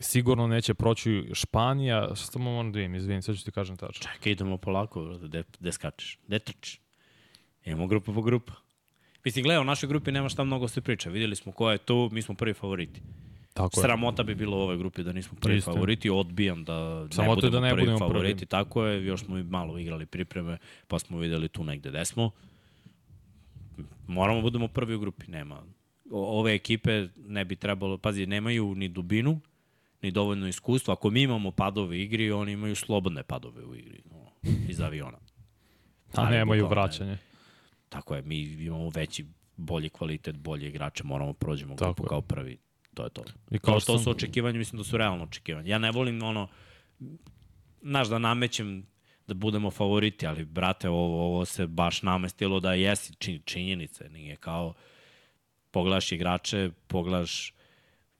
sigurno 0.00 0.46
neće 0.46 0.74
proći 0.74 1.30
Španija, 1.32 2.16
samo 2.16 2.50
moram 2.50 2.72
da 2.72 2.78
vidim, 2.78 2.94
izvinim, 2.94 3.22
sad 3.22 3.36
ću 3.36 3.44
ti 3.44 3.52
kažem 3.52 3.76
tačno. 3.76 4.10
Čekaj, 4.12 4.32
idemo 4.32 4.56
polako, 4.56 5.04
brate, 5.04 5.26
gde, 5.28 5.44
gde 5.60 5.72
skačeš? 5.72 6.18
Gde 6.26 6.38
trčiš? 6.38 6.80
Imamo 7.64 7.86
grupa 7.86 8.12
po 8.12 8.22
grupa. 8.22 8.52
Mislim, 9.24 9.42
gledaj, 9.42 9.60
u 9.60 9.64
našoj 9.64 9.88
grupi 9.88 10.12
nema 10.12 10.28
šta 10.28 10.44
mnogo 10.44 10.68
se 10.68 10.80
priča. 10.80 11.10
Videli 11.10 11.36
smo 11.36 11.52
ko 11.52 11.70
je 11.70 11.78
tu, 11.78 12.08
mi 12.12 12.22
smo 12.22 12.34
prvi 12.34 12.54
favoriti. 12.54 13.00
Tako 13.52 13.80
je. 13.80 13.82
Sramota 13.82 14.22
bi 14.22 14.34
bilo 14.34 14.56
u 14.56 14.60
ovoj 14.60 14.76
grupi 14.76 15.02
da 15.02 15.12
nismo 15.12 15.38
prvi 15.40 15.56
Isto. 15.56 15.72
favoriti, 15.72 16.10
odbijam 16.10 16.64
da 16.64 17.02
ne 17.02 17.12
Sramota 17.12 17.46
je 17.46 17.50
budemo, 17.50 17.50
da 17.50 17.60
ne 17.60 17.70
prvi 17.70 17.82
budemo 17.82 17.98
prvi. 17.98 18.10
favoriti, 18.10 18.46
tako 18.46 18.84
je, 18.84 19.06
još 19.06 19.24
smo 19.24 19.38
i 19.38 19.42
malo 19.42 19.78
igrali 19.78 20.06
pripreme, 20.06 20.58
pa 20.88 20.98
smo 20.98 21.18
videli 21.18 21.48
tu 21.48 21.64
negde 21.64 21.88
gde 21.90 22.04
smo. 22.04 22.30
Moramo 24.06 24.40
budemo 24.40 24.68
prvi 24.68 24.94
u 24.94 25.00
grupi, 25.00 25.30
nema. 25.30 25.62
O, 26.10 26.40
ove 26.40 26.54
ekipe 26.54 27.08
ne 27.16 27.44
bi 27.44 27.56
trebalo, 27.56 27.98
pazi, 27.98 28.26
nemaju 28.26 28.74
ni 28.74 28.88
dubinu, 28.88 29.40
ni 30.02 30.10
dovoljno 30.10 30.48
iskustva. 30.48 30.92
Ako 30.94 31.10
mi 31.10 31.22
imamo 31.22 31.50
padove 31.50 31.88
u 31.88 32.00
igri, 32.00 32.30
oni 32.30 32.52
imaju 32.52 32.76
slobodne 32.76 33.22
padove 33.22 33.64
u 33.64 33.74
igri, 33.74 34.02
no, 34.10 34.50
iz 34.68 34.80
aviona. 34.80 35.18
A 36.14 36.30
nemaju 36.30 36.66
vraćanje. 36.66 37.18
Tako 37.90 38.14
je, 38.14 38.22
mi 38.22 38.38
imamo 38.38 38.88
veći, 38.88 39.26
bolji 39.56 39.88
kvalitet, 39.88 40.36
bolje 40.36 40.68
igrače, 40.68 41.04
moramo 41.04 41.32
prođemo 41.32 41.74
Tako 41.74 41.84
grupu 41.86 42.04
je. 42.04 42.08
kao 42.08 42.20
prvi. 42.22 42.58
To 42.94 43.04
je 43.04 43.10
to. 43.10 43.22
I 43.50 43.58
Kao 43.58 43.72
kao 43.72 43.80
što 43.80 43.92
sam- 43.92 44.04
su 44.04 44.10
očekivanja, 44.10 44.58
mislim 44.58 44.78
da 44.78 44.84
su 44.84 44.96
realno 44.96 45.24
očekivanja. 45.24 45.68
Ja 45.68 45.78
ne 45.78 45.90
volim 45.90 46.22
ono, 46.22 46.48
znaš, 47.82 48.08
da 48.08 48.18
namećem 48.18 48.86
da 49.26 49.34
budemo 49.34 49.70
favoriti, 49.70 50.26
ali 50.26 50.44
brate, 50.44 50.88
ovo, 50.88 51.24
ovo 51.26 51.44
se 51.44 51.66
baš 51.66 52.02
namestilo 52.02 52.60
da 52.60 52.72
jesi 52.74 53.14
čin, 53.14 53.42
činjenice. 53.44 54.08
Nije 54.08 54.36
kao 54.36 54.74
pogledaš 55.70 56.12
igrače, 56.12 56.70
pogledaš 56.86 57.54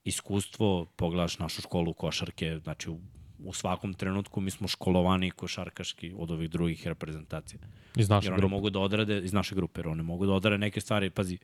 iskustvo, 0.04 0.84
pogledaš 0.86 1.38
našu 1.38 1.62
školu 1.62 1.94
košarke, 1.94 2.58
znači 2.58 2.90
u, 2.90 3.00
u 3.38 3.52
svakom 3.52 3.94
trenutku 3.94 4.40
mi 4.40 4.50
smo 4.50 4.68
školovani 4.68 5.30
košarkaški 5.30 6.12
od 6.16 6.30
ovih 6.30 6.50
drugih 6.50 6.86
reprezentacija. 6.86 7.58
Iz 7.96 8.08
naše 8.08 8.26
Jer 8.26 8.32
oni 8.32 8.40
grupe. 8.40 8.50
mogu 8.50 8.70
da 8.70 8.78
odrade, 8.78 9.18
iz 9.24 9.32
naše 9.32 9.54
grupe, 9.54 9.80
jer 9.80 9.88
oni 9.88 10.02
mogu 10.02 10.26
da 10.26 10.32
odrade 10.32 10.58
neke 10.58 10.80
stvari, 10.80 11.10
pazi, 11.10 11.38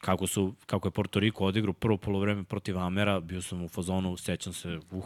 kako, 0.00 0.26
su, 0.26 0.54
kako 0.66 0.88
je 0.88 0.92
Porto 0.92 1.20
Riko 1.20 1.44
odigrao 1.44 1.72
prvo 1.72 1.96
polovreme 1.96 2.44
protiv 2.44 2.78
Amera, 2.78 3.20
bio 3.20 3.42
sam 3.42 3.64
u 3.64 3.68
fazonu, 3.68 4.16
sećam 4.16 4.52
se, 4.52 4.78
uh, 4.90 5.04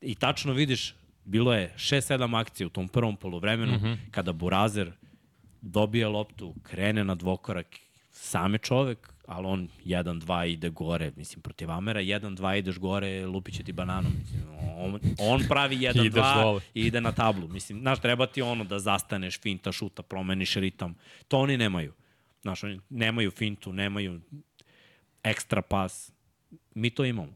i 0.00 0.14
tačno 0.14 0.52
vidiš, 0.52 0.94
bilo 1.24 1.54
je 1.54 1.74
6-7 1.76 2.40
akcija 2.40 2.66
u 2.66 2.70
tom 2.70 2.88
prvom 2.88 3.16
polovremenu, 3.16 3.72
mm 3.72 3.80
-hmm. 3.82 3.96
kada 4.10 4.32
Burazer 4.32 4.92
dobije 5.60 6.08
loptu, 6.08 6.54
krene 6.62 7.04
na 7.04 7.14
dvokorak, 7.14 7.66
sam 8.20 8.54
je 8.54 8.58
čovek, 8.58 9.12
ali 9.26 9.46
on 9.46 9.68
1-2 9.84 10.46
ide 10.46 10.70
gore, 10.70 11.12
mislim, 11.16 11.42
protiv 11.42 11.70
Amera, 11.70 12.00
1-2 12.00 12.58
ideš 12.58 12.78
gore, 12.78 13.26
lupit 13.26 13.54
će 13.54 13.62
ti 13.62 13.72
bananom. 13.72 14.12
Mislim, 14.18 14.42
on, 14.78 15.00
on 15.18 15.42
pravi 15.48 15.76
1-2 15.88 16.60
i 16.74 16.86
ide 16.86 17.00
na 17.00 17.12
tablu. 17.12 17.48
Mislim, 17.48 17.80
znaš, 17.80 18.00
treba 18.00 18.26
ti 18.26 18.42
ono 18.42 18.64
da 18.64 18.78
zastaneš, 18.78 19.40
finta, 19.40 19.72
šuta, 19.72 20.02
promeniš 20.02 20.54
ritam. 20.54 20.94
To 21.28 21.38
oni 21.38 21.56
nemaju. 21.56 21.92
Znaš, 22.42 22.64
oni 22.64 22.80
nemaju 22.90 23.30
fintu, 23.30 23.72
nemaju 23.72 24.20
ekstra 25.22 25.62
pas. 25.62 26.12
Mi 26.74 26.90
to 26.90 27.04
imamo. 27.04 27.32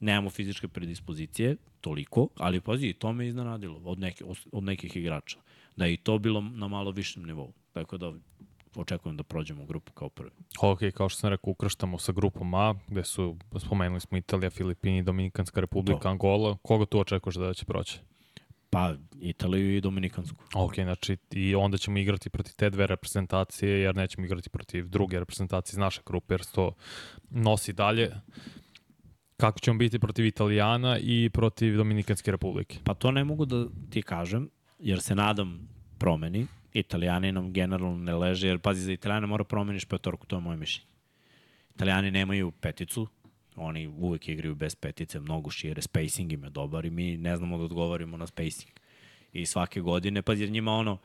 Nemamo 0.00 0.30
fizičke 0.30 0.68
predispozicije, 0.68 1.56
toliko, 1.80 2.28
ali 2.36 2.60
pazi, 2.60 2.92
to 2.92 3.12
me 3.12 3.26
iznenadilo 3.26 3.80
od, 3.84 3.98
neke, 3.98 4.24
od 4.52 4.64
nekih 4.64 4.96
igrača. 4.96 5.38
Da 5.76 5.84
je 5.84 5.94
i 5.94 5.96
to 5.96 6.18
bilo 6.18 6.40
na 6.40 6.68
malo 6.68 6.90
višem 6.90 7.26
nivou. 7.26 7.52
Tako 7.72 7.98
da 7.98 8.12
očekujem 8.76 9.16
da 9.16 9.22
prođemo 9.22 9.62
u 9.62 9.66
grupu 9.66 9.92
kao 9.92 10.08
prvi. 10.08 10.30
Ok, 10.60 10.78
kao 10.94 11.08
što 11.08 11.20
sam 11.20 11.30
rekao, 11.30 11.50
ukrštamo 11.50 11.98
sa 11.98 12.12
grupom 12.12 12.54
A, 12.54 12.74
gde 12.88 13.04
su, 13.04 13.36
spomenuli 13.58 14.00
smo 14.00 14.18
Italija, 14.18 14.50
Filipini, 14.50 15.02
Dominikanska 15.02 15.60
republika, 15.60 16.00
to. 16.00 16.08
Angola. 16.08 16.56
Koga 16.62 16.86
tu 16.86 17.00
očekuješ 17.00 17.36
da 17.36 17.54
će 17.54 17.64
proći? 17.64 17.98
Pa, 18.70 18.94
Italiju 19.20 19.76
i 19.76 19.80
Dominikansku. 19.80 20.44
Ok, 20.54 20.74
znači 20.74 21.16
i 21.30 21.54
onda 21.54 21.78
ćemo 21.78 21.98
igrati 21.98 22.30
protiv 22.30 22.52
te 22.56 22.70
dve 22.70 22.86
reprezentacije, 22.86 23.80
jer 23.80 23.96
nećemo 23.96 24.26
igrati 24.26 24.50
protiv 24.50 24.88
druge 24.88 25.18
reprezentacije 25.18 25.74
iz 25.74 25.78
naše 25.78 26.00
grupe, 26.06 26.34
jer 26.34 26.44
to 26.44 26.72
nosi 27.30 27.72
dalje. 27.72 28.10
Kako 29.36 29.58
ćemo 29.58 29.78
biti 29.78 29.98
protiv 29.98 30.26
Italijana 30.26 30.98
i 30.98 31.30
protiv 31.32 31.76
Dominikanske 31.76 32.30
republike? 32.30 32.78
Pa 32.84 32.94
to 32.94 33.10
ne 33.10 33.24
mogu 33.24 33.44
da 33.44 33.66
ti 33.90 34.02
kažem, 34.02 34.50
jer 34.78 35.00
se 35.00 35.14
nadam 35.14 35.68
promeni. 35.98 36.46
Italijani 36.74 37.32
nam 37.32 37.52
generalno 37.52 37.98
ne 37.98 38.14
leže, 38.14 38.48
jer 38.48 38.58
pazi, 38.58 38.80
za 38.80 38.92
Italijana 38.92 39.26
mora 39.26 39.44
promeniš 39.44 39.84
petorku, 39.84 40.26
to 40.26 40.36
je 40.36 40.40
moje 40.40 40.56
mišljenje. 40.56 40.90
Italijani 41.74 42.10
nemaju 42.10 42.50
peticu, 42.50 43.06
oni 43.56 43.86
uvek 43.88 44.28
igraju 44.28 44.54
bez 44.54 44.74
petice, 44.74 45.20
mnogo 45.20 45.50
šire, 45.50 45.82
spacing 45.82 46.32
im 46.32 46.44
je 46.44 46.50
dobar 46.50 46.86
i 46.86 46.90
mi 46.90 47.16
ne 47.16 47.36
znamo 47.36 47.58
da 47.58 47.64
odgovorimo 47.64 48.16
na 48.16 48.26
spacing. 48.26 48.72
I 49.32 49.46
svake 49.46 49.80
godine, 49.80 50.22
pazi, 50.22 50.42
jer 50.42 50.50
njima 50.50 50.72
ono, 50.72 50.98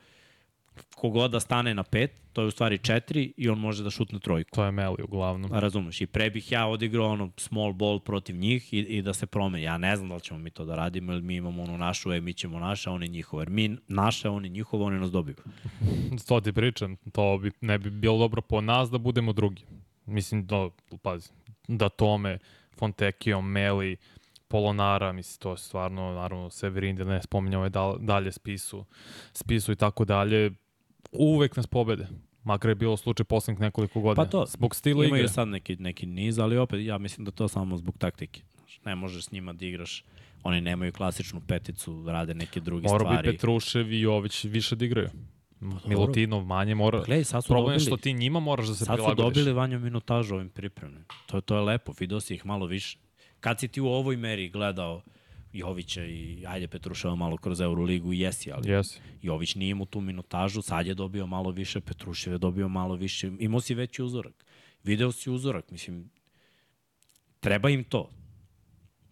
kogod 0.96 1.30
da 1.30 1.40
stane 1.40 1.74
na 1.74 1.82
pet, 1.82 2.20
to 2.32 2.42
je 2.42 2.46
u 2.46 2.50
stvari 2.50 2.78
četiri 2.78 3.32
i 3.36 3.48
on 3.48 3.58
može 3.58 3.84
da 3.84 3.90
šutne 3.90 4.18
trojku. 4.18 4.50
To 4.54 4.64
je 4.64 4.70
Meli 4.70 5.02
uglavnom. 5.02 5.50
Razumeš, 5.52 6.00
i 6.00 6.06
pre 6.06 6.30
bih 6.30 6.52
ja 6.52 6.66
odigrao 6.66 7.06
ono 7.06 7.30
small 7.36 7.72
ball 7.72 8.00
protiv 8.00 8.36
njih 8.36 8.74
i, 8.74 8.78
i 8.78 9.02
da 9.02 9.12
se 9.12 9.26
promeni. 9.26 9.64
Ja 9.64 9.78
ne 9.78 9.96
znam 9.96 10.08
da 10.08 10.14
li 10.14 10.20
ćemo 10.20 10.38
mi 10.38 10.50
to 10.50 10.64
da 10.64 10.74
radimo, 10.74 11.12
ili 11.12 11.22
mi 11.22 11.34
imamo 11.34 11.62
ono 11.62 11.76
našu, 11.76 12.12
e, 12.12 12.20
mi 12.20 12.34
ćemo 12.34 12.58
naše, 12.58 12.90
oni 12.90 13.08
njihovo. 13.08 13.42
Jer 13.42 13.50
mi 13.50 13.76
naše, 13.88 14.28
oni 14.28 14.48
njihovo, 14.48 14.84
oni 14.84 14.98
nas 14.98 15.10
dobiju. 15.10 15.36
to 16.28 16.40
ti 16.40 16.52
pričam, 16.52 16.96
to 16.96 17.38
bi, 17.38 17.50
ne 17.60 17.78
bi 17.78 17.90
bilo 17.90 18.18
dobro 18.18 18.42
po 18.42 18.60
nas 18.60 18.90
da 18.90 18.98
budemo 18.98 19.32
drugi. 19.32 19.62
Mislim, 20.06 20.46
da, 20.46 20.68
pazi, 21.02 21.28
da 21.68 21.88
tome, 21.88 22.38
Fontekio, 22.78 23.40
Meli, 23.40 23.96
Polonara, 24.48 25.12
mislim, 25.12 25.38
to 25.40 25.50
je 25.50 25.56
stvarno, 25.56 26.12
naravno, 26.12 26.50
Severin, 26.50 26.96
da 26.96 27.04
ne 27.04 27.22
spominjamo 27.22 27.64
je 27.64 27.70
dalje 27.98 28.32
spisu, 28.32 28.84
spisu 29.32 29.72
i 29.72 29.76
tako 29.76 30.04
dalje, 30.04 30.50
uvek 31.12 31.56
nas 31.56 31.66
pobede. 31.66 32.06
Makar 32.44 32.68
je 32.68 32.74
bilo 32.74 32.96
slučaj 32.96 33.24
poslednjih 33.24 33.60
nekoliko 33.60 34.00
godina. 34.00 34.24
Pa 34.24 34.30
to, 34.30 34.46
zbog 34.46 34.74
stila 34.76 35.04
imaju 35.04 35.20
igre. 35.20 35.32
sad 35.32 35.48
neki, 35.48 35.76
neki 35.76 36.06
niz, 36.06 36.38
ali 36.38 36.58
opet 36.58 36.80
ja 36.86 36.98
mislim 36.98 37.24
da 37.24 37.30
to 37.30 37.48
samo 37.48 37.76
zbog 37.76 37.98
taktike. 37.98 38.42
Ne 38.84 38.94
možeš 38.94 39.24
s 39.24 39.32
njima 39.32 39.52
da 39.52 39.66
igraš, 39.66 40.04
oni 40.42 40.60
nemaju 40.60 40.92
klasičnu 40.92 41.40
peticu, 41.48 42.04
rade 42.06 42.34
neke 42.34 42.60
druge 42.60 42.88
Mora 42.88 42.98
stvari. 42.98 43.16
Mora 43.16 43.22
bi 43.22 43.36
Petrušev 43.36 43.92
i 43.92 44.00
Jović 44.00 44.44
više 44.44 44.76
da 44.76 44.84
igraju. 44.84 45.08
Pa, 45.60 45.88
Milutinov 45.88 46.44
manje 46.44 46.74
mora. 46.74 46.98
Pa 46.98 47.04
gledaj, 47.04 47.24
sad 47.24 47.44
su 47.44 47.48
Problem 47.48 47.74
dobili, 47.74 47.86
što 47.86 47.96
ti 47.96 48.12
njima 48.12 48.40
moraš 48.40 48.66
da 48.66 48.74
se 48.74 48.84
sad 48.84 48.96
prilagodiš. 48.96 49.24
Sad 49.24 49.34
su 49.34 49.40
dobili 49.40 49.52
vanju 49.52 49.78
minutažu 49.78 50.34
ovim 50.34 50.48
pripremnim. 50.48 51.04
To, 51.26 51.40
to 51.40 51.56
je 51.56 51.60
lepo, 51.60 51.92
vidio 52.00 52.20
si 52.20 52.34
ih 52.34 52.46
malo 52.46 52.66
više. 52.66 52.98
Kad 53.40 53.60
si 53.60 53.68
ti 53.68 53.80
u 53.80 53.86
ovoj 53.86 54.16
meri 54.16 54.48
gledao 54.48 55.02
Jovića 55.52 56.04
i 56.04 56.44
ajde 56.46 56.68
Petruševa 56.68 57.14
malo 57.14 57.36
kroz 57.36 57.60
Euroligu 57.60 58.12
jesi, 58.12 58.52
ali 58.52 58.68
yes. 58.68 58.98
Jović 59.22 59.54
nije 59.54 59.74
mu 59.74 59.86
tu 59.86 60.00
minutažu, 60.00 60.62
sad 60.62 60.86
je 60.86 60.94
dobio 60.94 61.26
malo 61.26 61.50
više, 61.50 61.80
Petrušev 61.80 62.32
je 62.32 62.38
dobio 62.38 62.68
malo 62.68 62.94
više, 62.94 63.30
imao 63.38 63.60
si 63.60 63.74
veći 63.74 64.02
uzorak. 64.02 64.44
Video 64.84 65.12
si 65.12 65.30
uzorak, 65.30 65.70
mislim, 65.70 66.10
treba 67.40 67.70
im 67.70 67.84
to. 67.84 68.10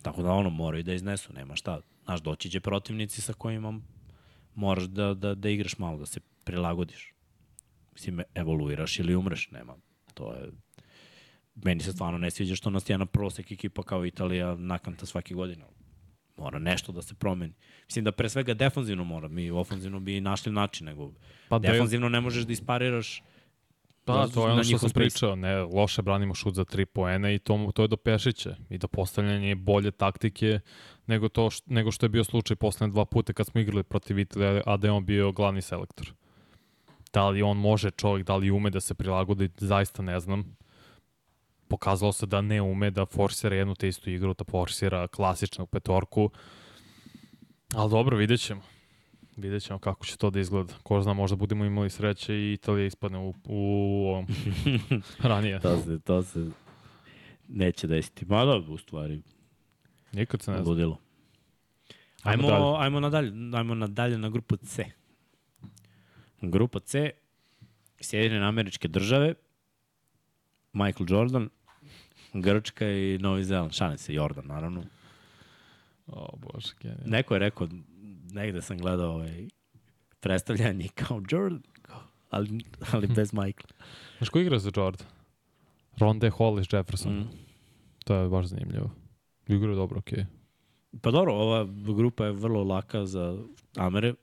Tako 0.02 0.22
da 0.22 0.32
ono, 0.32 0.50
moraju 0.50 0.82
da 0.82 0.94
iznesu, 0.94 1.32
nema 1.32 1.56
šta. 1.56 1.80
Znaš, 2.04 2.20
doći 2.20 2.50
će 2.50 2.60
protivnici 2.60 3.20
sa 3.20 3.32
kojima 3.32 3.80
moraš 4.54 4.84
da, 4.84 5.14
da, 5.14 5.34
da 5.34 5.48
igraš 5.48 5.78
malo, 5.78 5.98
da 5.98 6.06
se 6.06 6.20
prilagodiš. 6.44 7.12
Mislim, 7.92 8.22
evoluiraš 8.34 8.98
ili 8.98 9.16
umreš, 9.16 9.50
nema. 9.50 9.76
To 10.14 10.32
je... 10.32 10.50
Meni 11.54 11.82
se 11.82 11.92
stvarno 11.92 12.18
ne 12.18 12.30
sviđa 12.30 12.56
što 12.56 12.70
nas 12.70 12.88
je 12.88 12.94
jedna 12.94 13.06
prosek 13.06 13.52
ekipa 13.52 13.82
kao 13.82 14.06
Italija 14.06 14.54
nakanta 14.54 15.06
svake 15.06 15.34
godine. 15.34 15.64
Mora 16.38 16.58
nešto 16.58 16.92
da 16.92 17.02
se 17.02 17.14
promeni. 17.14 17.54
Mislim 17.84 18.04
da 18.04 18.12
pre 18.12 18.28
svega 18.28 18.54
defanzivno 18.54 19.04
mora. 19.04 19.28
Mi 19.28 19.50
ofanzivno 19.50 20.00
bi 20.00 20.20
našli 20.20 20.52
način, 20.52 20.86
nego 20.86 21.12
pa 21.48 21.58
defanzivno 21.58 22.08
ne 22.08 22.20
možeš 22.20 22.44
da 22.44 22.52
ispariraš 22.52 23.22
Pa, 24.08 24.28
to 24.34 24.46
je 24.46 24.52
ono 24.52 24.64
što 24.64 24.78
sam 24.78 24.90
pričao, 24.90 25.36
ne, 25.36 25.62
loše 25.62 26.02
branimo 26.02 26.34
šut 26.34 26.54
za 26.54 26.64
tri 26.64 26.86
poena 26.86 27.32
i 27.32 27.38
to, 27.38 27.70
to 27.74 27.82
je 27.82 27.88
do 27.88 27.96
Pešića 27.96 28.56
i 28.70 28.78
do 28.78 28.88
postavljanja 28.88 29.54
bolje 29.54 29.90
taktike 29.90 30.60
nego, 31.06 31.28
to, 31.28 31.50
š, 31.50 31.62
nego 31.66 31.90
što 31.92 32.06
je 32.06 32.10
bio 32.10 32.24
slučaj 32.24 32.56
poslednje 32.56 32.92
dva 32.92 33.04
puta 33.04 33.32
kad 33.32 33.46
smo 33.46 33.60
igrali 33.60 33.82
protiv 33.82 34.18
Italije, 34.18 34.62
a 34.66 34.76
da 34.76 34.86
je 34.86 34.92
on 34.92 35.04
bio 35.04 35.32
glavni 35.32 35.62
selektor. 35.62 36.12
Da 37.12 37.28
li 37.28 37.42
on 37.42 37.56
može 37.56 37.90
čovjek, 37.90 38.26
da 38.26 38.36
li 38.36 38.50
ume 38.50 38.70
da 38.70 38.80
se 38.80 38.94
prilagodi, 38.94 39.50
zaista 39.56 40.02
ne 40.02 40.20
znam. 40.20 40.56
Pokazalo 41.68 42.12
se 42.12 42.26
da 42.26 42.40
ne 42.40 42.62
ume 42.62 42.90
da 42.90 43.06
forsira 43.06 43.56
jednu 43.56 43.74
te 43.74 43.88
istu 43.88 44.10
igru, 44.10 44.34
da 44.34 44.44
forsira 44.44 45.08
klasičnu 45.08 45.66
petorku. 45.66 46.30
Ali 47.74 47.90
dobro, 47.90 48.16
vidjet 48.16 48.40
ćemo. 48.40 48.62
Vidjet 49.36 49.62
ćemo 49.62 49.78
kako 49.78 50.06
će 50.06 50.16
to 50.16 50.30
da 50.30 50.40
izgleda. 50.40 50.74
Ko 50.82 51.02
zna, 51.02 51.12
možda 51.12 51.36
budemo 51.36 51.64
imali 51.64 51.90
sreće 51.90 52.34
i 52.34 52.52
Italija 52.52 52.86
ispadne 52.86 53.18
u, 53.18 53.34
u 53.44 54.06
ovom 54.08 54.26
ranije. 55.30 55.60
to 55.60 55.82
se, 55.82 55.98
to 55.98 56.22
se 56.22 56.50
neće 57.48 57.86
desiti. 57.86 58.26
Ma 58.26 58.44
da, 58.44 58.56
u 58.56 58.78
stvari. 58.78 59.22
Nikad 60.12 60.42
se 60.42 60.50
ne 60.50 60.56
zna. 60.56 60.70
Ludilo. 60.70 60.98
Ajmo, 62.22 62.48
ajmo, 62.48 62.76
ajmo 62.78 63.00
nadalje, 63.00 63.32
ajmo 63.54 63.74
nadalje 63.74 64.18
na 64.18 64.28
grupu 64.28 64.56
C. 64.56 64.84
Grupa 66.40 66.80
C, 66.80 67.10
Sjedinjene 68.00 68.46
američke 68.46 68.88
države, 68.88 69.34
Michael 70.72 71.06
Jordan, 71.08 71.48
Grčka 72.32 72.90
i 72.90 73.18
Novi 73.18 73.44
Zeland. 73.44 73.72
Šalim 73.72 73.98
se, 73.98 74.14
Jordan, 74.14 74.46
naravno. 74.46 74.82
O, 76.06 76.36
bože, 76.36 76.72
genijalno. 76.80 77.06
Neko 77.06 77.34
je 77.34 77.38
rekao, 77.38 77.68
negde 78.32 78.62
sam 78.62 78.78
gledao 78.78 79.12
ovaj, 79.12 79.48
predstavljanje 80.20 80.88
kao 80.88 81.22
Jordan, 81.30 81.62
ali, 82.30 82.60
ali 82.92 83.06
bez 83.06 83.32
Michael. 83.32 83.70
Znaš 84.18 84.28
ko 84.28 84.38
igra 84.38 84.58
za 84.58 84.70
Jordan? 84.76 85.06
Ronde 85.96 86.30
Hollis 86.30 86.72
Jefferson. 86.72 87.12
Mm. 87.12 87.28
To 88.04 88.14
je 88.14 88.28
baš 88.28 88.46
zanimljivo. 88.46 88.90
Igra 89.48 89.70
je 89.70 89.76
dobro, 89.76 89.98
okej. 89.98 90.18
Okay. 90.18 90.38
Pa 91.00 91.10
dobro, 91.10 91.34
ova 91.34 91.66
grupa 91.96 92.24
je 92.24 92.32
vrlo 92.32 92.64
laka 92.64 93.06
za 93.06 93.38
Amere. 93.76 94.14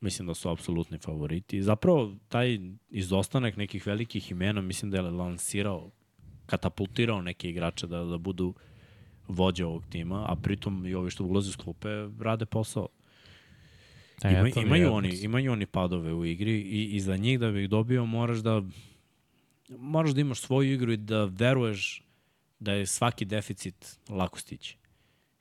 Mislim 0.00 0.28
da 0.28 0.34
su 0.34 0.50
apsolutni 0.50 0.98
favoriti. 0.98 1.62
Zapravo, 1.62 2.14
taj 2.28 2.58
izostanak 2.90 3.56
nekih 3.56 3.86
velikih 3.86 4.30
imena, 4.30 4.60
mislim 4.60 4.90
da 4.90 4.96
je 4.96 5.02
lansirao, 5.02 5.90
katapultirao 6.46 7.22
neke 7.22 7.50
igrače 7.50 7.86
da, 7.86 8.04
da 8.04 8.18
budu 8.18 8.54
vođa 9.28 9.66
ovog 9.66 9.84
tima, 9.90 10.24
a 10.28 10.36
pritom 10.36 10.86
i 10.86 10.94
ovi 10.94 11.10
što 11.10 11.24
ulaze 11.24 11.48
u 11.48 11.52
sklupe 11.52 11.88
rade 12.20 12.46
posao. 12.46 12.88
E, 14.24 14.30
Ima, 14.30 14.48
imaju, 14.62 14.92
oni, 14.92 15.16
imaju 15.22 15.52
oni 15.52 15.66
padove 15.66 16.12
u 16.12 16.24
igri 16.24 16.60
i, 16.60 16.84
i 16.96 17.00
za 17.00 17.16
njih 17.16 17.40
da 17.40 17.50
bi 17.50 17.62
ih 17.62 17.70
dobio 17.70 18.06
moraš 18.06 18.38
da 18.38 18.62
moraš 19.78 20.10
da 20.10 20.20
imaš 20.20 20.40
svoju 20.40 20.72
igru 20.72 20.92
i 20.92 20.96
da 20.96 21.24
veruješ 21.24 22.02
da 22.58 22.72
je 22.72 22.86
svaki 22.86 23.24
deficit 23.24 23.98
lako 24.08 24.38
stići. 24.38 24.76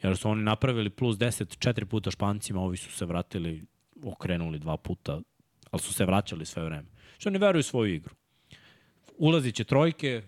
Jer 0.04 0.18
su 0.18 0.30
oni 0.30 0.44
napravili 0.44 0.90
plus 0.90 1.18
10 1.18 1.58
četiri 1.60 1.86
puta 1.86 2.12
špancima, 2.12 2.62
ovi 2.62 2.78
su 2.78 2.92
se 2.92 3.06
vratili, 3.06 3.64
okrenuli 4.04 4.60
dva 4.60 4.78
puta, 4.78 5.22
ali 5.72 5.82
su 5.82 5.94
se 5.94 6.06
vraćali 6.06 6.46
sve 6.46 6.64
vreme. 6.64 6.88
Što 7.18 7.30
oni 7.30 7.38
veruju 7.38 7.64
svoju 7.64 7.94
igru. 7.94 8.16
Ulazit 9.18 9.56
će 9.56 9.64
trojke, 9.64 10.22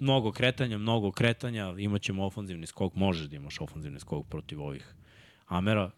mnogo 0.00 0.32
kretanja, 0.32 0.78
mnogo 0.78 1.12
kretanja, 1.12 1.74
imaćemo 1.78 2.24
ofanzivni 2.24 2.66
skok, 2.66 2.94
možeš 2.94 3.26
da 3.26 3.36
imaš 3.36 3.60
ofanzivni 3.60 4.00
skok 4.00 4.26
protiv 4.26 4.62
ovih 4.62 4.94
Amera, 5.46 5.90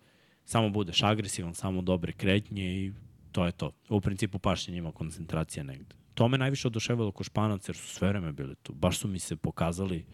samo 0.45 0.71
budeš 0.71 1.03
agresivan, 1.03 1.55
samo 1.55 1.83
dobre 1.83 2.13
kretnje 2.13 2.65
i 2.65 2.93
to 3.33 3.47
je 3.47 3.53
to. 3.53 3.73
U 3.89 4.01
principu 4.01 4.39
pašće 4.39 4.73
njima 4.73 4.93
koncentracija 4.93 5.65
negde. 5.65 5.95
To 6.15 6.29
me 6.29 6.39
najviše 6.39 6.69
oduševilo 6.69 7.13
ko 7.13 7.25
španac 7.25 7.69
jer 7.69 7.77
su 7.77 7.87
sve 7.87 8.09
vreme 8.09 8.33
bili 8.33 8.55
tu. 8.63 8.73
Baš 8.73 8.99
su 8.99 9.09
mi 9.09 9.19
se 9.19 9.37
pokazali 9.37 10.05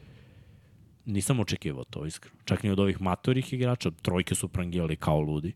nisam 1.04 1.40
očekivao 1.40 1.84
to 1.84 2.06
iskreno. 2.06 2.36
Čak 2.44 2.62
ni 2.62 2.70
od 2.70 2.80
ovih 2.80 3.00
matorih 3.00 3.52
igrača, 3.52 3.90
trojke 3.90 4.34
su 4.34 4.48
prangijali 4.48 4.96
kao 4.96 5.20
ludi. 5.20 5.52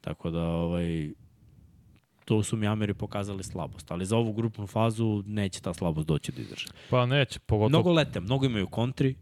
Tako 0.00 0.30
da, 0.30 0.42
ovaj, 0.42 1.12
to 2.26 2.42
su 2.42 2.56
mi 2.56 2.66
Ameri 2.66 2.94
pokazali 2.94 3.42
slabost, 3.42 3.90
ali 3.90 4.06
za 4.06 4.16
ovu 4.16 4.32
grupnu 4.32 4.66
fazu 4.66 5.22
neće 5.26 5.60
ta 5.60 5.74
slabost 5.74 6.06
doći 6.06 6.32
do 6.32 6.40
izdrže. 6.40 6.66
Pa 6.90 7.06
neće, 7.06 7.38
pogotovo... 7.38 7.68
Mnogo 7.68 7.92
lete, 7.92 8.20
mnogo 8.20 8.46
imaju 8.46 8.66
kontri, 8.66 9.14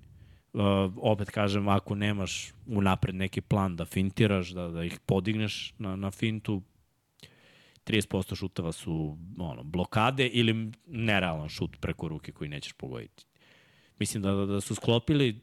uh, 0.53 0.61
opet 0.97 1.31
kažem, 1.31 1.69
ako 1.69 1.95
nemaš 1.95 2.53
unapred 2.67 3.15
neki 3.15 3.41
plan 3.41 3.77
da 3.77 3.85
fintiraš, 3.85 4.51
da, 4.51 4.69
da 4.69 4.85
ih 4.85 5.01
podigneš 5.07 5.75
na, 5.79 5.97
na 5.97 6.11
fintu, 6.11 6.63
30% 7.87 8.37
šuteva 8.37 8.73
su 8.73 9.17
ono, 9.39 9.63
blokade 9.63 10.27
ili 10.27 10.73
nerealan 10.87 11.49
šut 11.49 11.77
preko 11.81 12.09
ruke 12.09 12.33
koji 12.33 12.51
nećeš 12.51 12.73
pogoditi. 12.73 13.27
Mislim 13.99 14.23
da, 14.23 14.33
da, 14.33 14.47
da 14.47 14.61
su 14.61 14.75
sklopili 14.75 15.41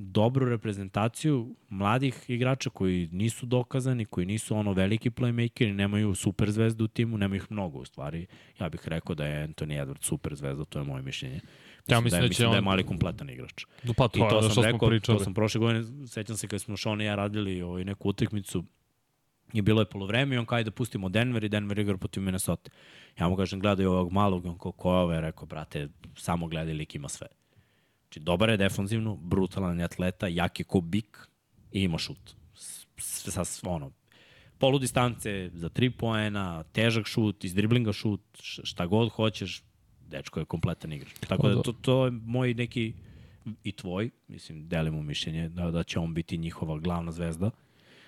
dobru 0.00 0.48
reprezentaciju 0.48 1.56
mladih 1.68 2.24
igrača 2.28 2.70
koji 2.70 3.08
nisu 3.12 3.46
dokazani, 3.46 4.04
koji 4.04 4.26
nisu 4.26 4.56
ono 4.56 4.72
veliki 4.72 5.10
playmakeri, 5.10 5.72
nemaju 5.72 6.14
super 6.14 6.50
zvezdu 6.50 6.84
u 6.84 6.88
timu, 6.88 7.18
nema 7.18 7.36
ih 7.36 7.46
mnogo 7.50 7.78
u 7.78 7.84
stvari. 7.84 8.26
Ja 8.60 8.68
bih 8.68 8.80
rekao 8.84 9.14
da 9.14 9.26
je 9.26 9.48
Anthony 9.48 9.84
Edwards 9.84 10.02
super 10.04 10.34
zvezda, 10.34 10.64
to 10.64 10.78
je 10.78 10.84
moje 10.84 11.02
mišljenje. 11.02 11.34
Mislim, 11.34 11.50
Ja 11.88 12.00
mislim 12.00 12.10
da, 12.10 12.24
je, 12.24 12.28
da 12.28 12.28
će 12.28 12.30
mislim 12.30 12.50
da 12.50 12.56
je 12.56 12.58
on- 12.58 12.64
mali 12.64 12.86
kompletan 12.86 13.30
igrač. 13.30 13.64
Pa 13.96 14.08
to, 14.08 14.18
I 14.18 14.28
to 14.30 14.36
je, 14.36 14.42
sam 14.42 14.50
što 14.50 14.62
rekao, 14.62 14.88
pričali. 14.88 15.18
to 15.18 15.24
sam 15.24 15.34
prošle 15.34 15.58
godine, 15.58 16.06
sećam 16.06 16.36
se 16.36 16.48
kad 16.48 16.60
smo 16.60 16.76
Sean 16.76 17.00
i 17.00 17.04
ja 17.04 17.14
radili 17.14 17.62
ovaj, 17.62 17.84
neku 17.84 18.08
utakmicu, 18.08 18.64
i 19.52 19.62
bilo 19.62 19.80
je 19.80 19.86
polovreme 19.86 20.34
i 20.34 20.38
on 20.38 20.46
kaže 20.46 20.64
da 20.64 20.70
pustimo 20.70 21.08
Denver 21.08 21.44
i 21.44 21.48
Denver 21.48 21.78
igra 21.78 21.96
protiv 21.96 22.22
Minnesota. 22.22 22.70
Ja 23.20 23.28
mu 23.28 23.36
kažem, 23.36 23.60
gledaj 23.60 23.86
ovog 23.86 24.12
malog, 24.12 24.46
on 24.46 24.58
ko, 24.58 24.72
ko 24.72 24.92
je 24.92 24.98
ovaj, 24.98 25.20
rekao, 25.20 25.46
brate, 25.46 25.88
samo 26.14 26.46
gledaj 26.48 26.74
lik 26.74 26.94
ima 26.94 27.08
sve. 27.08 27.26
Znači, 28.08 28.20
dobar 28.20 28.48
je 28.48 28.56
defanzivno, 28.56 29.16
brutalan 29.16 29.78
je 29.78 29.84
atleta, 29.84 30.26
jak 30.26 30.60
je 30.60 30.64
ko 30.64 30.80
bik 30.80 31.28
i 31.72 31.82
ima 31.82 31.98
šut. 31.98 32.34
Sa, 32.98 33.42
ono, 33.62 33.92
polu 34.58 34.78
distance 34.78 35.50
za 35.54 35.68
tri 35.68 35.90
poena, 35.90 36.64
težak 36.72 37.06
šut, 37.06 37.44
iz 37.44 37.54
driblinga 37.54 37.92
šut, 37.92 38.20
šta 38.40 38.86
god 38.86 39.10
hoćeš, 39.12 39.62
dečko 40.08 40.40
je 40.40 40.46
kompletan 40.46 40.92
igrač. 40.92 41.12
Tako 41.28 41.48
da 41.48 41.62
to, 41.62 41.72
to 41.72 42.04
je 42.04 42.10
moj 42.10 42.54
neki 42.54 42.92
i 43.64 43.72
tvoj, 43.72 44.10
mislim, 44.28 44.68
delimo 44.68 45.02
mišljenje 45.02 45.48
da, 45.48 45.70
da 45.70 45.82
će 45.82 45.98
on 45.98 46.14
biti 46.14 46.38
njihova 46.38 46.78
glavna 46.78 47.12
zvezda, 47.12 47.50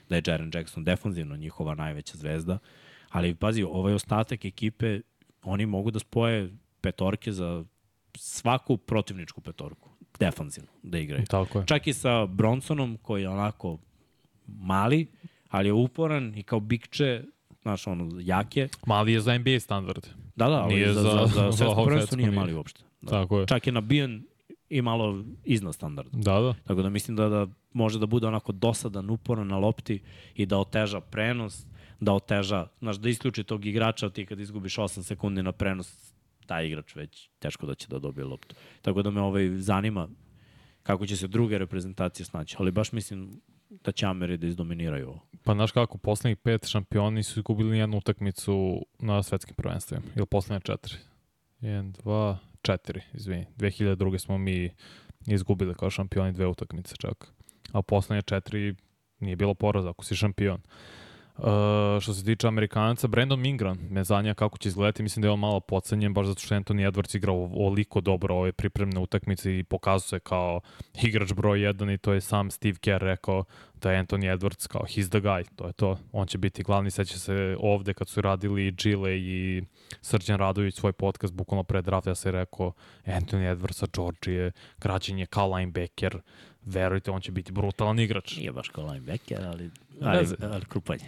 da 0.09 0.17
je 0.17 0.23
Jaren 0.27 0.51
Jackson 0.55 0.85
defanzivno 0.85 1.37
njihova 1.37 1.75
najveća 1.75 2.17
zvezda, 2.17 2.59
ali 3.09 3.35
pazi, 3.35 3.63
ovaj 3.63 3.95
ostatak 3.95 4.45
ekipe, 4.45 5.01
oni 5.43 5.67
mogu 5.67 5.91
da 5.91 5.99
spoje 5.99 6.51
petorke 6.81 7.33
za 7.33 7.65
svaku 8.17 8.77
protivničku 8.77 9.41
petorku, 9.41 9.90
defanzivno, 10.21 10.71
da 10.83 10.99
igraju. 10.99 11.25
Tako 11.27 11.59
je. 11.59 11.67
Čak 11.67 11.87
i 11.87 11.93
sa 11.93 12.27
Bronsonom, 12.27 12.99
koji 13.03 13.23
je 13.23 13.29
onako 13.29 13.79
mali, 14.49 15.07
ali 15.49 15.69
je 15.69 15.73
uporan 15.73 16.33
i 16.37 16.43
kao 16.43 16.61
bikče, 16.61 17.23
znaš, 17.63 17.87
ono, 17.87 18.21
jake. 18.21 18.69
Mali 18.87 19.13
je 19.13 19.21
za 19.21 19.39
NBA 19.39 19.61
standard. 19.61 20.07
Da, 20.37 20.49
da, 20.49 20.55
ali 20.55 20.75
Nije 20.75 20.93
za, 20.93 21.01
za- 21.03 21.11
za, 21.27 21.27
za, 21.27 21.53
svetsko 21.57 21.85
prvenstvo 21.85 22.17
nije. 22.17 22.31
mali 22.31 22.55
uopšte. 22.55 22.81
Da. 23.01 23.11
Tako 23.11 23.41
je. 23.41 23.47
Čak 23.47 23.67
je 23.67 23.73
nabijen 23.73 24.23
i 24.69 24.83
malo 24.83 25.25
iznad 25.45 25.75
standarda. 25.75 26.11
Da, 26.13 26.41
da. 26.41 26.55
Tako 26.65 26.83
da 26.83 26.89
mislim 26.89 27.17
da, 27.17 27.29
da 27.29 27.47
može 27.73 27.99
da 27.99 28.07
bude 28.07 28.27
onako 28.27 28.53
dosadan, 28.53 29.11
uporan 29.11 29.47
na 29.47 29.59
lopti 29.59 30.03
i 30.35 30.47
da 30.47 30.59
oteža 30.59 31.01
prenos, 31.01 31.67
da 32.01 32.13
oteža, 32.13 32.67
znaš, 32.79 32.97
da 32.97 33.09
isključi 33.09 33.45
tog 33.45 33.67
igrača, 33.67 34.11
ti 34.11 34.27
kad 34.27 34.41
izgubiš 34.41 34.77
8 34.77 35.03
sekundi 35.03 35.43
na 35.43 35.53
prenos, 35.53 36.13
taj 36.51 36.67
igrač 36.67 36.95
već 36.97 37.29
teško 37.39 37.67
da 37.67 37.75
će 37.75 37.87
da 37.89 37.99
dobije 37.99 38.25
loptu. 38.25 38.55
Tako 38.83 39.03
da 39.03 39.11
me 39.11 39.21
ovaj 39.21 39.49
zanima 39.57 40.09
kako 40.83 41.07
će 41.07 41.17
se 41.17 41.29
druge 41.29 41.59
reprezentacije 41.59 42.27
snaći, 42.27 42.57
ali 42.59 42.71
baš 42.71 42.93
mislim 42.93 43.41
da 43.69 43.93
će 43.93 44.07
Ameri 44.07 44.37
da 44.37 44.47
izdominiraju 44.47 45.09
ovo. 45.09 45.21
Pa 45.45 45.55
znaš 45.55 45.73
kako, 45.73 45.99
poslednjih 45.99 46.39
pet 46.39 46.67
šampioni 46.67 47.23
su 47.23 47.41
izgubili 47.41 47.79
jednu 47.79 47.99
utakmicu 47.99 48.87
na 48.99 49.23
svetskim 49.23 49.55
prvenstvima. 49.55 50.03
Ili 50.17 50.27
poslednje 50.27 50.61
četiri. 50.61 50.95
Jedan, 51.61 51.93
dva, 51.93 52.39
četiri, 52.63 53.01
izvini. 53.15 53.47
2002. 53.57 54.19
smo 54.19 54.39
mi 54.39 54.71
izgubili 55.27 55.75
kao 55.75 55.91
šampioni 55.91 56.33
dve 56.33 56.47
utakmice 56.47 56.97
čak. 56.97 57.33
A 57.73 57.83
poslednje 57.83 58.23
četiri 58.23 58.75
nije 59.21 59.37
bilo 59.37 59.55
poraza 59.55 59.91
ako 59.91 60.05
si 60.05 60.17
šampion. 60.17 60.61
Uh, 60.65 61.00
što 62.01 62.15
se 62.15 62.25
tiče 62.25 62.49
Amerikanaca, 62.49 63.09
Brandon 63.09 63.47
Ingram 63.47 63.79
me 63.91 64.05
zanja 64.05 64.35
kako 64.35 64.59
će 64.59 64.69
izgledati, 64.69 65.03
mislim 65.03 65.23
da 65.23 65.29
je 65.29 65.33
on 65.33 65.39
malo 65.39 65.61
pocenjen, 65.61 66.15
baš 66.15 66.27
zato 66.27 66.41
što 66.41 66.55
Anthony 66.55 66.91
Edwards 66.91 67.17
igrao 67.17 67.51
oliko 67.55 68.01
dobro 68.01 68.35
ove 68.35 68.53
pripremne 68.53 69.01
utakmice 69.01 69.59
i 69.59 69.65
pokazuje 69.65 70.11
se 70.11 70.21
kao 70.21 70.61
igrač 71.03 71.33
broj 71.33 71.59
1 71.59 71.95
i 71.95 71.99
to 71.99 72.13
je 72.13 72.21
sam 72.21 72.51
Steve 72.51 72.79
Kerr 72.79 73.03
rekao 73.03 73.45
da 73.75 73.93
je 73.93 74.05
Anthony 74.05 74.37
Edwards 74.37 74.69
kao 74.69 74.83
he's 74.83 75.09
the 75.09 75.21
guy, 75.21 75.45
to 75.57 75.67
je 75.67 75.73
to. 75.73 75.99
On 76.13 76.27
će 76.27 76.39
biti 76.39 76.63
glavni, 76.63 76.91
seća 76.91 77.19
se 77.19 77.57
ovde 77.61 77.95
kad 77.95 78.09
su 78.09 78.21
radili 78.21 78.71
Gile 78.71 79.19
i 79.19 79.63
Srđan 80.01 80.39
Radović 80.39 80.75
svoj 80.75 80.93
podcast, 80.93 81.35
bukvalno 81.35 81.63
pre 81.63 81.83
drafta 81.83 82.11
ja 82.11 82.15
se 82.15 82.31
rekao 82.31 82.73
Anthony 83.07 83.57
Edwards 83.57 83.73
sa 83.73 83.87
Georgije, 83.97 84.53
građen 84.81 85.19
je 85.19 85.27
kao 85.27 85.55
linebacker, 85.57 86.21
verujte, 86.65 87.11
on 87.11 87.21
će 87.21 87.33
biti 87.33 87.53
brutalan 87.53 87.99
igrač. 87.99 88.37
Nije 88.37 88.53
baš 88.53 88.69
kao 88.69 88.87
linebacker, 88.87 89.45
ali, 89.45 89.71
ali, 90.03 90.27
ali 90.43 90.65
krupanje. 90.65 91.05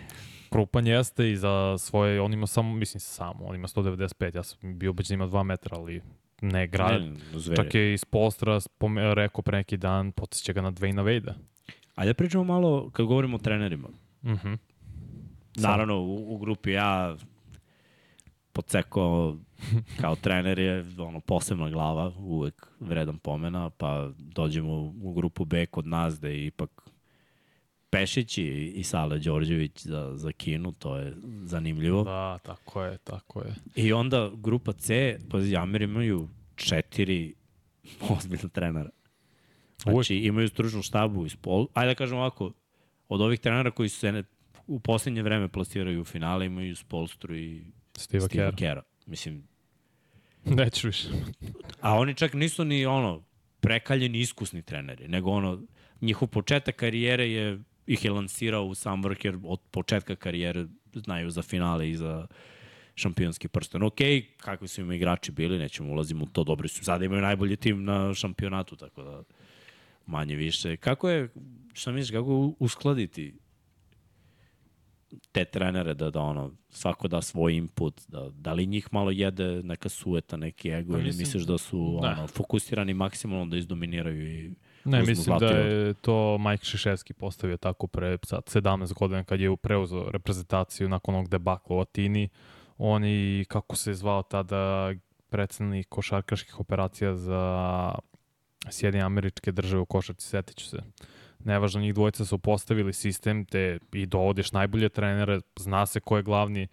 Krupan 0.51 0.87
jeste 0.87 1.31
i 1.31 1.37
za 1.37 1.79
svoje, 1.79 2.21
on 2.21 2.33
ima 2.33 2.47
samo, 2.47 2.75
mislim 2.75 3.01
samo, 3.01 3.45
on 3.45 3.55
ima 3.55 3.69
195, 3.69 4.37
ja 4.37 4.43
sam 4.43 4.79
bio 4.79 4.91
ubeđen 4.91 5.19
da 5.19 5.25
ima 5.25 5.33
2 5.33 5.43
metra, 5.43 5.77
ali 5.79 6.03
ne 6.41 6.67
gra, 6.67 6.99
Ne, 6.99 7.15
čak 7.57 7.75
je 7.75 7.95
iz 7.95 8.05
postra 8.05 8.61
spome, 8.61 9.15
rekao 9.15 9.43
pre 9.43 9.59
neki 9.59 9.77
dan, 9.77 10.13
podsjeća 10.13 10.53
ga 10.53 10.63
na 10.63 10.73
Dwayna 10.73 11.05
Vejda. 11.05 11.35
Ajde 11.95 12.11
da 12.11 12.15
pričamo 12.15 12.45
malo, 12.45 12.91
kad 12.91 13.07
govorimo 13.07 13.37
o 13.37 13.41
trenerima. 13.41 13.89
Mhm. 14.25 14.53
Naravno, 15.57 15.99
u, 15.99 16.35
u 16.35 16.39
grupi 16.39 16.71
ja 16.71 17.17
Poceko 18.53 19.37
kao 20.01 20.17
trener 20.17 20.59
je 20.59 20.87
ono, 20.99 21.21
posebna 21.21 21.71
glava, 21.71 22.13
uvek 22.19 22.67
vredan 22.81 23.19
pomena, 23.19 23.71
pa 23.71 24.11
dođemo 24.19 24.95
u 25.03 25.13
grupu 25.13 25.45
B 25.45 25.67
kod 25.67 25.87
nas 25.87 26.21
da 26.21 26.29
je 26.29 26.47
ipak 26.47 26.71
Pešić 27.91 28.39
i, 28.39 28.73
i 28.77 28.83
Sale 28.83 29.19
Đorđević 29.19 29.87
za, 29.87 30.13
za 30.17 30.33
Kinu, 30.33 30.73
to 30.73 30.97
je 30.97 31.17
zanimljivo. 31.45 32.05
Da, 32.05 32.39
tako 32.43 32.83
je, 32.83 32.99
tako 32.99 33.41
je. 33.41 33.55
I 33.75 33.93
onda 33.93 34.31
grupa 34.35 34.73
C, 34.73 35.19
pazi, 35.31 35.57
Ameri 35.57 35.85
imaju 35.85 36.29
četiri 36.55 37.35
ozbiljna 38.17 38.49
trenera. 38.49 38.91
Znači, 39.83 40.17
imaju 40.17 40.49
stručnu 40.49 40.83
štabu 40.83 41.27
iz 41.27 41.37
pol... 41.37 41.67
Ajde 41.75 41.91
da 41.91 41.95
kažem 41.95 42.19
ovako, 42.19 42.53
od 43.09 43.21
ovih 43.21 43.41
trenera 43.41 43.71
koji 43.71 43.89
su 43.89 43.99
se 43.99 44.13
ne, 44.13 44.23
u 44.67 44.81
poslednje 44.81 45.23
vreme 45.23 45.49
plasiraju 45.49 46.01
u 46.01 46.05
finale, 46.05 46.47
imaju 46.47 46.77
Spolstru 46.77 47.37
i 47.37 47.65
Steve. 47.97 48.53
Kera. 48.57 48.83
Mislim, 49.07 49.49
Neću 50.59 50.87
više. 50.87 51.09
a 51.81 51.99
oni 51.99 52.15
čak 52.15 52.35
nisu 52.35 52.65
ni 52.65 52.87
ono 52.87 53.23
prekaljeni 53.61 54.21
iskusni 54.21 54.63
treneri, 54.63 55.09
nego 55.09 55.31
ono 55.31 55.63
njihov 56.01 56.29
početak 56.29 56.77
karijere 56.77 57.31
je 57.31 57.59
ih 57.87 58.05
je 58.05 58.11
lansirao 58.11 58.65
u 58.65 58.75
sam 58.75 59.03
vrh 59.03 59.25
jer 59.25 59.39
od 59.45 59.61
početka 59.71 60.17
karijere 60.17 60.67
znaju 60.95 61.31
za 61.31 61.43
finale 61.43 61.91
i 61.91 61.97
za 61.97 62.27
šampionski 62.95 63.49
prsten. 63.49 63.83
Ok, 63.83 63.99
kakvi 64.37 64.69
su 64.69 64.81
im 64.81 64.93
igrači 64.93 65.33
bili, 65.33 65.59
nećemo 65.59 65.93
ulazimo 65.93 66.25
u 66.25 66.29
to, 66.29 66.45
dobri 66.45 66.69
su. 66.69 66.85
Sada 66.85 67.05
imaju 67.05 67.23
najbolji 67.23 67.57
tim 67.57 67.85
na 67.85 68.15
šampionatu, 68.15 68.77
tako 68.77 69.03
da 69.03 69.23
manje 70.07 70.37
više. 70.37 70.77
Kako 70.77 71.11
je, 71.11 71.29
šta 71.73 71.93
misliš, 71.93 72.11
kako 72.11 72.53
uskladiti 72.59 73.35
te 75.33 75.45
trenere 75.45 75.95
da, 75.95 76.11
da 76.11 76.21
ono, 76.21 76.51
svako 76.71 77.09
da 77.09 77.23
svoj 77.23 77.55
input, 77.55 78.01
da, 78.09 78.31
da 78.31 78.53
li 78.53 78.67
njih 78.67 78.89
malo 78.93 79.11
jede 79.11 79.63
neka 79.63 79.89
sueta, 79.89 80.37
neki 80.37 80.71
ego, 80.71 80.93
Pa 80.93 80.99
ili 80.99 81.07
mislim- 81.07 81.23
misliš 81.23 81.43
da 81.43 81.59
su 81.59 81.99
Ne. 82.03 82.09
ono, 82.09 82.27
fokusirani 82.27 82.95
maksimalno 82.95 83.47
da 83.47 83.57
izdominiraju 83.57 84.29
i 84.29 84.55
Ne, 84.85 85.03
mislim 85.03 85.39
da 85.39 85.47
je 85.47 85.95
to 85.95 86.39
Mike 86.39 86.65
Šiševski 86.65 87.13
postavio 87.15 87.57
tako 87.57 87.87
pre 87.87 88.19
sad 88.23 88.43
17 88.45 88.95
godina 88.95 89.25
kad 89.25 89.41
je 89.41 89.57
preuzeo 89.57 90.11
reprezentaciju 90.11 90.89
nakon 90.89 91.15
onog 91.15 91.29
debakla 91.29 91.77
u 91.77 91.81
Atini. 91.81 92.29
On 92.79 93.05
i 93.05 93.45
kako 93.49 93.77
se 93.77 93.95
zvao 93.95 94.23
tada 94.23 94.93
predsednik 95.29 95.89
košarkaških 95.89 96.61
operacija 96.61 97.15
za 97.17 97.95
Sjedinje 98.71 99.03
američke 99.03 99.53
države 99.53 99.81
u 99.81 99.87
košarci, 99.87 100.27
setit 100.29 100.57
ću 100.57 100.67
se. 100.67 100.77
Nevažno, 101.45 101.81
njih 101.81 101.95
dvojica 101.95 102.25
su 102.25 102.39
postavili 102.39 102.93
sistem 102.93 103.45
te 103.45 103.79
i 103.93 104.07
dovodiš 104.07 104.53
najbolje 104.53 104.89
trenere, 104.89 105.41
zna 105.57 105.87
se 105.87 106.01
ko 106.01 106.17
je 106.17 106.23
glavni, 106.23 106.69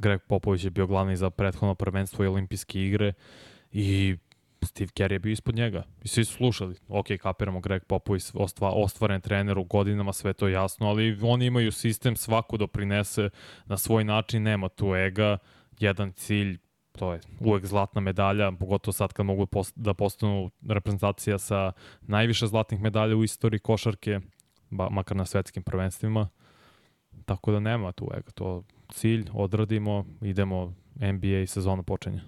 Greg 0.00 0.20
Popović 0.28 0.64
je 0.64 0.70
bio 0.70 0.86
glavni 0.86 1.16
za 1.16 1.30
prethodno 1.30 1.74
prvenstvo 1.74 2.24
i 2.24 2.28
olimpijske 2.28 2.82
igre 2.82 3.12
i 3.72 4.16
Steve 4.62 4.90
Kerr 4.94 5.12
je 5.12 5.18
bio 5.18 5.32
ispod 5.32 5.54
njega. 5.54 5.82
I 6.02 6.08
svi 6.08 6.24
su 6.24 6.32
slušali. 6.32 6.74
Ok, 6.88 7.06
kapiramo 7.20 7.60
Greg 7.60 7.84
Popović, 7.84 8.24
ostva, 8.34 8.70
ostvaren 8.70 9.20
trener 9.20 9.58
u 9.58 9.64
godinama, 9.64 10.12
sve 10.12 10.32
to 10.32 10.48
jasno, 10.48 10.88
ali 10.88 11.18
oni 11.22 11.46
imaju 11.46 11.72
sistem, 11.72 12.16
svako 12.16 12.56
doprinese 12.56 13.30
na 13.64 13.76
svoj 13.76 14.04
način, 14.04 14.42
nema 14.42 14.68
tu 14.68 14.94
ega, 14.94 15.38
jedan 15.78 16.12
cilj, 16.12 16.58
to 16.96 17.12
je 17.12 17.20
uvek 17.40 17.66
zlatna 17.66 18.00
medalja, 18.00 18.52
pogotovo 18.52 18.92
sad 18.92 19.12
kad 19.12 19.26
mogu 19.26 19.46
post, 19.46 19.72
da 19.76 19.94
postanu 19.94 20.50
reprezentacija 20.68 21.38
sa 21.38 21.72
najviše 22.02 22.46
zlatnih 22.46 22.80
medalja 22.80 23.16
u 23.16 23.24
istoriji 23.24 23.60
košarke, 23.60 24.20
ba, 24.70 24.88
makar 24.90 25.16
na 25.16 25.24
svetskim 25.24 25.62
prvenstvima. 25.62 26.28
Tako 27.24 27.52
da 27.52 27.60
nema 27.60 27.92
tu 27.92 28.10
ega, 28.14 28.30
to 28.30 28.62
cilj, 28.92 29.26
odradimo, 29.32 30.04
idemo 30.20 30.74
NBA 30.96 31.46
sezona 31.46 31.82
počinje. 31.82 32.20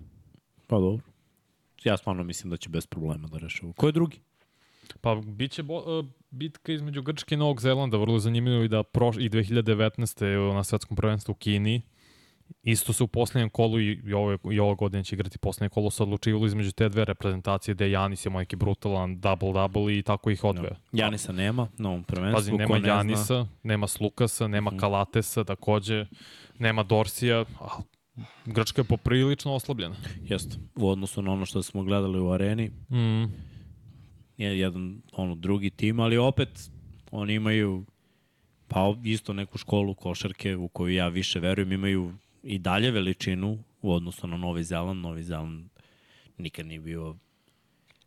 Pa 0.66 0.76
dobro. 0.78 1.04
Ja 1.84 1.96
stvarno 1.96 2.24
mislim 2.24 2.50
da 2.50 2.56
će 2.56 2.68
bez 2.68 2.86
problema 2.86 3.28
da 3.28 3.38
reše 3.38 3.64
ovo. 3.64 3.72
Ko 3.72 3.86
je 3.86 3.92
drugi? 3.92 4.20
Pa 5.00 5.14
biće 5.14 5.62
bo, 5.62 5.98
uh, 5.98 6.06
bitka 6.30 6.72
između 6.72 7.02
Grčke 7.02 7.34
i 7.34 7.38
Novog 7.38 7.60
Zelanda, 7.60 7.96
vrlo 7.96 8.18
zanimljivo 8.18 8.64
i 8.64 8.68
da 8.68 8.82
proš, 8.82 9.16
i 9.16 9.30
2019. 9.30 10.54
na 10.54 10.64
svetskom 10.64 10.96
prvenstvu 10.96 11.32
u 11.32 11.34
Kini 11.34 11.82
Isto 12.62 12.92
se 12.92 13.04
u 13.04 13.06
poslednjem 13.06 13.50
kolu 13.50 13.80
i, 13.80 14.00
i, 14.04 14.12
ove, 14.12 14.38
i 14.52 14.60
ove 14.60 14.74
godine 14.74 15.04
će 15.04 15.16
igrati 15.16 15.38
poslednje 15.38 15.68
kolo 15.68 15.90
se 15.90 16.02
odlučivalo 16.02 16.46
između 16.46 16.72
te 16.72 16.88
dve 16.88 17.04
reprezentacije 17.04 17.74
gde 17.74 17.90
Janis 17.90 18.26
je 18.26 18.30
neki 18.30 18.56
brutalan 18.56 19.20
double-double 19.20 19.98
i 19.98 20.02
tako 20.02 20.30
ih 20.30 20.44
odve. 20.44 20.70
No. 20.70 20.76
Janisa 20.92 21.32
nema 21.32 21.68
na 21.78 21.88
ovom 21.88 22.04
prvenstvu. 22.04 22.36
Pazi, 22.36 22.52
nema 22.52 22.78
ne 22.78 22.88
Janisa, 22.88 23.24
zna. 23.24 23.48
nema 23.62 23.86
Slukasa, 23.86 24.48
nema 24.48 24.70
mm. 24.70 24.76
Kalatesa 24.76 25.44
takođe, 25.44 26.06
nema 26.58 26.82
Dorsija, 26.82 27.44
Grčka 28.46 28.80
je 28.80 28.84
poprilično 28.84 29.54
oslabljena. 29.54 29.94
Jeste, 30.22 30.56
u 30.76 30.88
odnosu 30.88 31.22
na 31.22 31.32
ono 31.32 31.46
što 31.46 31.62
smo 31.62 31.82
gledali 31.82 32.20
u 32.20 32.30
areni. 32.30 32.70
Mm. 32.90 33.22
Je 34.36 34.58
jedan 34.58 35.02
ono, 35.12 35.34
drugi 35.34 35.70
tim, 35.70 36.00
ali 36.00 36.18
opet 36.18 36.70
oni 37.10 37.34
imaju 37.34 37.84
pa 38.68 38.94
isto 39.04 39.32
neku 39.32 39.58
školu 39.58 39.94
košarke 39.94 40.56
u 40.56 40.68
koju 40.68 40.94
ja 40.94 41.08
više 41.08 41.40
verujem, 41.40 41.72
imaju 41.72 42.14
i 42.48 42.58
dalje 42.58 42.90
veličinu 42.90 43.58
u 43.82 43.92
odnosu 43.92 44.26
na 44.26 44.36
Novi 44.36 44.64
Zeland. 44.64 45.02
Novi 45.02 45.22
Zeland 45.22 45.70
nikad 46.38 46.66
nije 46.66 46.80
bio 46.80 47.16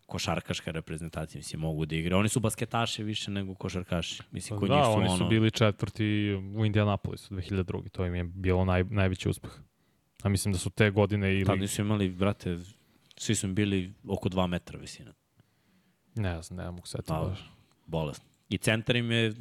košarkaška 0.06 0.72
reprezentacija, 0.72 1.40
mislim, 1.40 1.60
mogu 1.60 1.86
da 1.86 1.96
igra. 1.96 2.18
Oni 2.18 2.30
su 2.30 2.40
basketaši 2.40 3.04
više 3.04 3.32
nego 3.32 3.56
košarkaši. 3.56 4.24
Mislim, 4.32 4.60
kod 4.60 4.70
da, 4.70 4.76
njih 4.76 4.86
su 4.86 4.92
oni 4.92 5.08
ono... 5.08 5.18
su 5.18 5.28
bili 5.28 5.52
četvrti 5.52 6.34
u 6.56 6.66
Indianapolisu 6.66 7.36
2002. 7.36 7.90
To 7.90 8.06
im 8.06 8.16
je 8.16 8.24
bilo 8.24 8.66
naj, 8.66 8.84
najveći 8.84 9.30
uspeh. 9.30 9.52
A 10.24 10.30
mislim 10.30 10.52
da 10.52 10.60
su 10.60 10.70
te 10.70 10.90
godine 10.90 11.34
ili... 11.34 11.46
Tad 11.46 11.60
nisu 11.60 11.82
imali, 11.82 12.10
brate, 12.10 12.58
svi 13.18 13.36
su 13.36 13.48
bili 13.48 13.94
oko 14.08 14.30
2 14.30 14.48
metra 14.48 14.80
visina. 14.80 15.14
Ne 16.16 16.42
znam, 16.42 16.66
ne 16.66 16.72
mogu 16.72 16.88
setiti 16.88 17.14
baš. 17.14 17.40
Bolesno. 17.86 18.26
I 18.50 18.58
centar 18.58 18.96
im 18.96 19.12
je, 19.12 19.34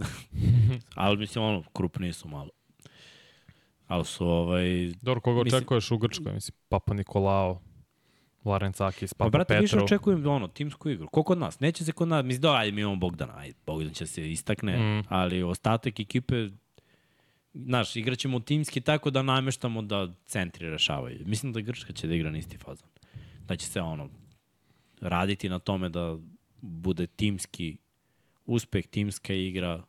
ali 0.95 1.17
mislim, 1.17 1.45
ono, 1.45 1.63
krupniji 1.73 2.13
su 2.13 2.29
malo. 2.29 2.51
Ali 3.91 4.05
su 4.05 4.27
ovaj... 4.27 4.93
Dobro, 5.03 5.21
koga 5.21 5.43
mislim... 5.43 5.59
očekuješ 5.59 5.91
u 5.91 5.99
Grčkoj? 5.99 6.33
Mislim, 6.33 6.57
Papa 6.69 6.95
Nikolao, 6.95 7.61
Larencakis, 8.45 9.15
Papa 9.15 9.25
pa, 9.25 9.31
brate, 9.31 9.49
Petro. 9.49 9.63
više 9.63 9.79
očekujem 9.79 10.27
ono, 10.27 10.49
timsku 10.49 10.91
igru. 10.91 11.09
Ko 11.09 11.23
kod 11.23 11.39
nas? 11.39 11.61
Neće 11.61 11.85
se 11.85 11.93
kod 11.93 12.09
nas, 12.09 12.25
mislim 12.25 12.43
da, 12.43 12.55
ajde, 12.55 12.73
mi 12.73 12.81
imamo 12.81 12.97
Bogdana, 12.97 13.33
ajde, 13.37 13.55
Bogdan 13.67 13.95
će 13.95 14.07
se 14.07 14.31
istakne, 14.31 14.79
mm. 14.79 15.05
ali 15.09 15.43
ostatak 15.43 16.01
ekipe, 16.01 16.49
znaš, 17.55 17.97
igraćemo 17.97 18.41
timski 18.41 18.81
tako 18.81 19.11
da 19.11 19.23
nameštamo 19.23 19.83
da 19.83 20.09
centri 20.27 20.71
rešavaju. 20.71 21.19
Mislim 21.27 21.53
da 21.53 21.61
Grčka 21.61 21.93
će 21.93 22.07
da 22.07 22.15
igra 22.15 22.31
na 22.31 22.39
isti 22.39 22.59
fazon. 22.59 22.89
Da 23.47 23.57
će 23.57 23.67
se 23.67 23.81
ono, 23.81 24.09
raditi 25.01 25.49
na 25.49 25.59
tome 25.59 25.89
da 25.89 26.19
bude 26.61 27.07
timski 27.07 27.77
uspeh, 28.47 28.87
timska 28.87 29.35
igra, 29.35 29.83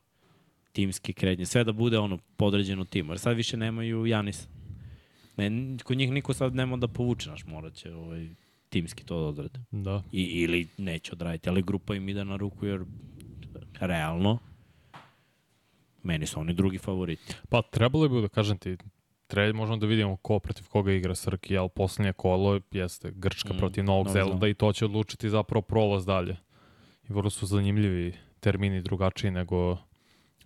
timski 0.72 1.14
krednje, 1.14 1.46
sve 1.46 1.64
da 1.64 1.72
bude 1.72 1.98
ono 1.98 2.18
podređeno 2.38 2.86
timu. 2.86 3.12
Jer 3.12 3.20
sad 3.20 3.38
više 3.38 3.58
nemaju 3.58 4.06
Janisa. 4.06 4.48
Ne, 5.38 5.78
kod 5.84 5.98
njih 5.98 6.12
niko 6.12 6.34
sad 6.34 6.56
nema 6.56 6.78
da 6.78 6.88
povuče, 6.88 7.30
naš 7.30 7.46
morat 7.46 7.74
će 7.74 7.94
ovaj, 7.94 8.28
timski 8.70 9.06
to 9.06 9.20
da 9.22 9.28
odrade. 9.28 9.60
Da. 9.72 10.04
I, 10.12 10.24
ili 10.24 10.68
neće 10.78 11.12
odraditi, 11.12 11.50
ali 11.50 11.62
grupa 11.62 11.96
im 11.96 12.10
ide 12.10 12.26
na 12.26 12.36
ruku 12.36 12.66
jer 12.66 12.82
realno 13.80 14.40
meni 16.04 16.26
su 16.26 16.40
oni 16.40 16.54
drugi 16.54 16.78
favoriti. 16.78 17.34
Pa 17.50 17.62
trebalo 17.62 18.10
bi 18.10 18.22
da 18.22 18.28
kažem 18.28 18.58
ti, 18.58 18.78
treba, 19.28 19.58
možemo 19.58 19.78
da 19.78 19.86
vidimo 19.86 20.18
ko 20.18 20.40
protiv 20.40 20.66
koga 20.68 20.92
igra 20.92 21.16
Srki, 21.16 21.58
ali 21.58 21.70
poslednje 21.70 22.14
kolo 22.14 22.60
jeste 22.72 23.12
Grčka 23.12 23.54
mm, 23.54 23.58
protiv 23.58 23.84
Novog 23.84 24.08
no, 24.08 24.14
Zelanda 24.14 24.48
i 24.48 24.54
to 24.54 24.74
će 24.74 24.86
odlučiti 24.86 25.30
zapravo 25.30 25.62
prolaz 25.62 26.06
dalje. 26.06 26.38
I 27.10 27.14
vrlo 27.14 27.30
su 27.30 27.46
zanimljivi 27.46 28.14
termini 28.40 28.82
drugačiji 28.82 29.32
nego 29.32 29.78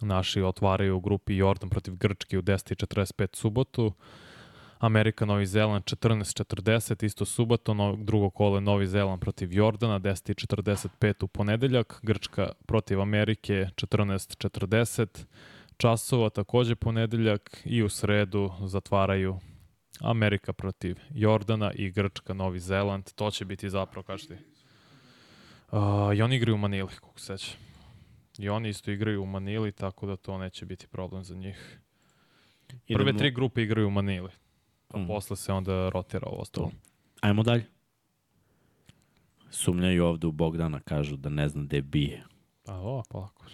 naši 0.01 0.41
otvaraju 0.41 0.97
u 0.97 0.99
grupi 0.99 1.35
Jordan 1.35 1.69
protiv 1.69 1.95
Grčke 1.95 2.39
u 2.39 2.41
10.45 2.41 3.35
subotu. 3.35 3.93
Amerika, 4.79 5.25
Novi 5.25 5.45
Zeland 5.45 5.83
14.40, 5.83 7.05
isto 7.05 7.25
suboto, 7.25 7.73
no, 7.73 7.95
drugo 7.95 8.29
kole 8.29 8.61
Novi 8.61 8.87
Zeland 8.87 9.21
protiv 9.21 9.53
Jordana, 9.53 9.99
10.45 9.99 11.23
u 11.23 11.27
ponedeljak, 11.27 11.99
Grčka 12.03 12.49
protiv 12.65 13.01
Amerike 13.01 13.67
14.40 13.75 15.25
časova, 15.77 16.29
takođe 16.29 16.75
ponedeljak 16.75 17.61
i 17.65 17.83
u 17.83 17.89
sredu 17.89 18.51
zatvaraju 18.65 19.39
Amerika 20.01 20.53
protiv 20.53 20.97
Jordana 21.09 21.71
i 21.73 21.91
Grčka, 21.91 22.33
Novi 22.33 22.59
Zeland. 22.59 23.13
To 23.15 23.31
će 23.31 23.45
biti 23.45 23.69
zapravo, 23.69 24.03
kažete. 24.03 24.37
Uh, 25.71 25.79
I 26.15 26.21
oni 26.21 26.35
igraju 26.35 26.55
u 26.55 26.57
Manili, 26.57 26.89
kako 26.89 27.19
se 27.19 27.37
seća. 27.37 27.64
I 28.37 28.49
oni 28.49 28.69
isto 28.69 28.91
igraju 28.91 29.23
u 29.23 29.25
Manili, 29.25 29.71
tako 29.71 30.07
da 30.07 30.15
to 30.15 30.37
neće 30.37 30.65
biti 30.65 30.87
problem 30.87 31.23
za 31.23 31.35
njih. 31.35 31.79
Idemo... 32.87 33.05
Prve 33.05 33.17
tri 33.17 33.31
grupe 33.31 33.63
igraju 33.63 33.87
u 33.87 33.91
Manili. 33.91 34.29
A 34.89 34.97
mm. 34.99 35.07
posle 35.07 35.35
se 35.35 35.53
onda 35.53 35.89
rotira 35.89 36.27
ovo 36.27 36.41
ostalo. 36.41 36.71
Ajmo 37.21 37.43
dalje. 37.43 37.65
Sumnjaju 39.49 40.05
ovde 40.05 40.27
u 40.27 40.31
Bogdana, 40.31 40.79
kažu 40.79 41.15
da 41.15 41.29
ne 41.29 41.49
zna 41.49 41.63
gde 41.63 41.81
bije. 41.81 42.23
Pa 42.63 42.73
o, 42.73 43.03
polako. 43.09 43.45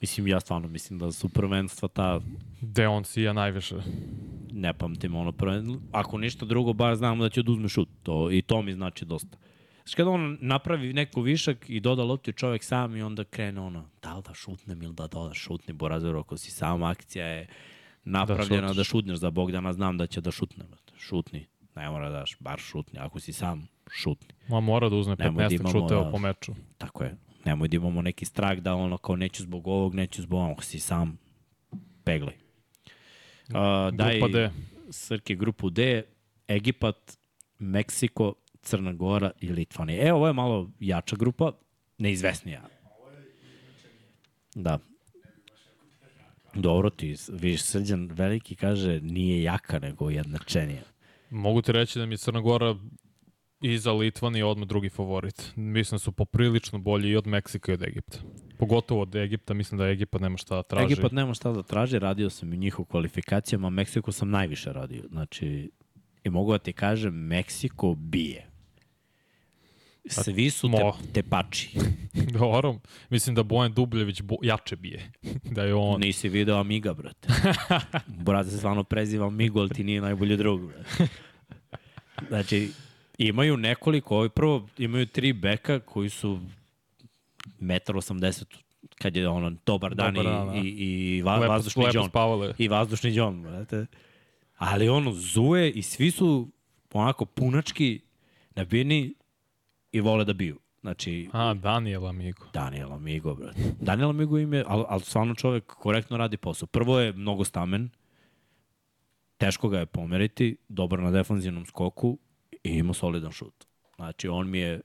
Mislim, 0.00 0.26
ja 0.26 0.40
stvarno 0.40 0.68
mislim 0.68 0.98
da 0.98 1.12
su 1.12 1.28
prvenstva 1.28 1.88
ta... 1.88 2.20
Gde 2.60 2.88
on 2.88 3.04
sija 3.04 3.32
najviše? 3.32 3.76
Ne 4.52 4.74
pamtim 4.74 5.14
ono 5.14 5.32
prvenstvo. 5.32 5.80
Ako 5.92 6.18
ništa 6.18 6.46
drugo, 6.46 6.72
bar 6.72 6.96
znamo 6.96 7.22
da 7.22 7.28
će 7.28 7.42
da 7.42 7.52
uzme 7.52 7.68
šut. 7.68 7.88
To, 8.02 8.30
I 8.32 8.42
to 8.42 8.62
mi 8.62 8.72
znači 8.72 9.04
dosta. 9.04 9.38
Znači 9.90 9.96
kada 9.96 10.10
on 10.10 10.38
napravi 10.40 10.92
neko 10.92 11.20
višak 11.20 11.70
i 11.70 11.80
doda 11.80 12.02
loptu 12.02 12.32
čovek 12.32 12.64
sam 12.64 12.96
i 12.96 13.02
onda 13.02 13.24
krene 13.24 13.60
ono, 13.60 13.88
da 14.02 14.16
li 14.16 14.22
da 14.22 14.34
šutnem 14.34 14.82
ili 14.82 14.94
da 14.94 15.06
doda 15.06 15.34
šutni 15.34 15.74
Borazor, 15.74 16.16
ako 16.16 16.36
si 16.36 16.50
sam 16.50 16.82
akcija 16.82 17.26
je 17.26 17.48
napravljena 18.04 18.68
da, 18.68 18.74
da 18.74 18.84
šutneš 18.84 19.18
za 19.18 19.30
Bogdana, 19.30 19.72
znam 19.72 19.98
da 19.98 20.06
će 20.06 20.20
da 20.20 20.30
šutne. 20.30 20.64
Šutni, 20.96 21.46
ne 21.76 21.90
mora 21.90 22.10
da 22.10 22.18
daš, 22.18 22.36
bar 22.40 22.58
šutni. 22.58 22.98
Ako 22.98 23.20
si 23.20 23.32
sam, 23.32 23.68
šutni. 23.90 24.28
Ma 24.48 24.60
mora 24.60 24.88
da 24.88 24.96
uzme 24.96 25.16
15 25.16 25.62
da 25.62 25.70
šuteva 25.70 26.04
da, 26.04 26.10
po 26.10 26.18
meču. 26.18 26.54
Tako 26.78 27.04
je. 27.04 27.16
Nemoj 27.44 27.68
da 27.68 27.76
imamo 27.76 28.02
neki 28.02 28.24
strah 28.24 28.58
da 28.58 28.74
ono 28.74 28.96
kao 28.98 29.16
neću 29.16 29.42
zbog 29.42 29.66
ovog, 29.66 29.94
neću 29.94 30.22
zbog 30.22 30.40
ovog, 30.40 30.64
si 30.64 30.80
sam, 30.80 31.18
peglaj. 32.04 32.34
Uh, 33.48 33.94
daj, 33.96 34.20
D. 34.32 34.50
Srke, 34.90 35.34
grupu 35.34 35.70
D, 35.70 36.02
Egipat, 36.48 37.18
Meksiko, 37.58 38.34
Crna 38.62 38.92
Gora 38.92 39.30
i 39.40 39.48
Litvanija. 39.48 40.08
E, 40.08 40.12
ovo 40.12 40.26
je 40.26 40.32
malo 40.32 40.70
jača 40.80 41.16
grupa, 41.16 41.52
neizvesnija. 41.98 42.62
Da. 44.54 44.78
Dobro 46.54 46.90
ti, 46.90 47.16
vidiš, 47.28 47.62
Srđan 47.62 48.10
Veliki 48.12 48.56
kaže 48.56 49.00
nije 49.00 49.42
jaka, 49.42 49.78
nego 49.78 50.10
jednačenija. 50.10 50.82
Mogu 51.30 51.62
ti 51.62 51.72
reći 51.72 51.98
da 51.98 52.06
mi 52.06 52.14
je 52.14 52.18
Crna 52.18 52.40
Gora 52.40 52.76
iza 53.60 53.92
Litvanije 53.92 54.44
odmah 54.44 54.68
drugi 54.68 54.88
favorit. 54.88 55.52
Mislim 55.56 55.94
da 55.96 55.98
su 55.98 56.12
poprilično 56.12 56.78
bolji 56.78 57.10
i 57.10 57.16
od 57.16 57.26
Meksika 57.26 57.72
i 57.72 57.74
od 57.74 57.82
Egipta. 57.82 58.18
Pogotovo 58.58 59.02
od 59.02 59.14
Egipta, 59.14 59.54
mislim 59.54 59.78
da 59.78 59.88
Egipat 59.88 60.20
nema 60.20 60.36
šta 60.36 60.56
da 60.56 60.62
traži. 60.62 60.92
Egipat 60.92 61.12
nema 61.12 61.34
šta 61.34 61.52
da 61.52 61.62
traži, 61.62 61.98
radio 61.98 62.30
sam 62.30 62.52
i 62.52 62.56
njihov 62.56 62.84
kvalifikacijama, 62.84 63.70
Meksiko 63.70 64.12
sam 64.12 64.30
najviše 64.30 64.72
radio. 64.72 65.02
Znači, 65.08 65.70
i 66.24 66.30
mogu 66.30 66.52
da 66.52 66.58
ti 66.58 66.72
kažem, 66.72 67.14
Meksiko 67.14 67.94
bije. 67.94 68.49
Svi 70.06 70.50
su 70.50 70.70
te, 70.70 71.12
tepači. 71.12 71.70
Dobro, 72.38 72.78
mislim 73.10 73.34
da 73.34 73.42
Bojan 73.42 73.72
Dubljević 73.72 74.22
bo, 74.22 74.36
jače 74.42 74.76
bije. 74.76 75.12
da 75.54 75.62
je 75.62 75.74
on... 75.74 76.00
Nisi 76.00 76.28
video 76.28 76.56
Amiga, 76.56 76.94
brate. 76.94 77.28
brate 78.26 78.50
se 78.50 78.58
stvarno 78.58 78.84
preziva 78.84 79.26
Amigo, 79.26 79.60
ali 79.60 79.68
ti 79.68 79.84
nije 79.84 80.00
najbolji 80.00 80.36
drug, 80.36 80.66
brate. 80.66 81.06
Znači, 82.28 82.70
imaju 83.18 83.56
nekoliko, 83.56 84.16
ovaj 84.16 84.28
prvo 84.28 84.68
imaju 84.78 85.06
tri 85.06 85.32
beka 85.32 85.80
koji 85.80 86.08
su 86.08 86.40
1,80 87.60 88.44
kad 88.98 89.16
je 89.16 89.28
ono 89.28 89.52
dobar 89.66 89.94
dan 89.94 90.14
dobar, 90.14 90.32
i, 90.32 90.60
da. 90.60 90.68
i, 90.68 91.16
i 91.16 91.22
va, 91.22 91.36
lepo, 91.36 91.52
vazdušni 91.52 91.84
lepo 91.84 91.98
John. 91.98 92.54
I 92.58 92.68
vazdušni 92.68 93.14
John, 93.14 93.42
brate. 93.42 93.86
Ali 94.56 94.88
ono, 94.88 95.12
zuje 95.12 95.70
i 95.70 95.82
svi 95.82 96.10
su 96.10 96.48
onako 96.92 97.24
punački 97.24 98.00
nabijeni 98.54 99.14
i 99.92 100.00
vole 100.00 100.24
da 100.24 100.32
biju. 100.32 100.58
Znači, 100.80 101.28
A, 101.32 101.54
Daniel 101.54 102.06
Amigo. 102.06 102.46
Daniel 102.52 102.92
Amigo, 102.92 103.34
brate. 103.34 103.74
Daniel 103.80 104.10
Amigo 104.10 104.38
im 104.38 104.52
je, 104.52 104.64
ali, 104.66 104.84
al, 104.88 105.00
stvarno 105.00 105.34
čovek 105.34 105.64
korektno 105.66 106.16
radi 106.16 106.36
posao. 106.36 106.66
Prvo 106.66 106.98
je 106.98 107.12
mnogo 107.12 107.44
stamen, 107.44 107.90
teško 109.36 109.68
ga 109.68 109.78
je 109.78 109.86
pomeriti, 109.86 110.56
dobro 110.68 111.02
na 111.02 111.10
defanzivnom 111.10 111.66
skoku 111.66 112.18
i 112.64 112.70
ima 112.70 112.94
solidan 112.94 113.32
šut. 113.32 113.66
Znači, 113.96 114.28
on 114.28 114.50
mi 114.50 114.58
je 114.58 114.80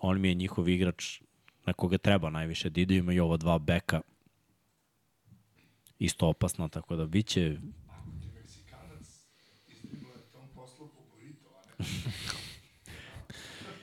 on 0.00 0.20
mi 0.20 0.28
je 0.28 0.34
njihov 0.34 0.68
igrač 0.68 1.20
na 1.66 1.72
koga 1.72 1.98
treba 1.98 2.30
najviše 2.30 2.70
da 2.70 2.80
ide, 2.80 2.96
ima 2.96 3.12
i 3.12 3.20
ova 3.20 3.36
dva 3.36 3.58
beka 3.58 4.00
isto 5.98 6.28
opasno, 6.28 6.68
tako 6.68 6.96
da 6.96 7.06
biće... 7.06 7.58
Ako 7.88 8.10
Meksikanac 8.34 9.26
izdigluje 9.68 10.16
tom 10.32 10.48
poslu 10.54 10.88
po 10.88 11.00
burrito, 11.10 11.48
a 11.48 11.82
ne... 11.82 11.84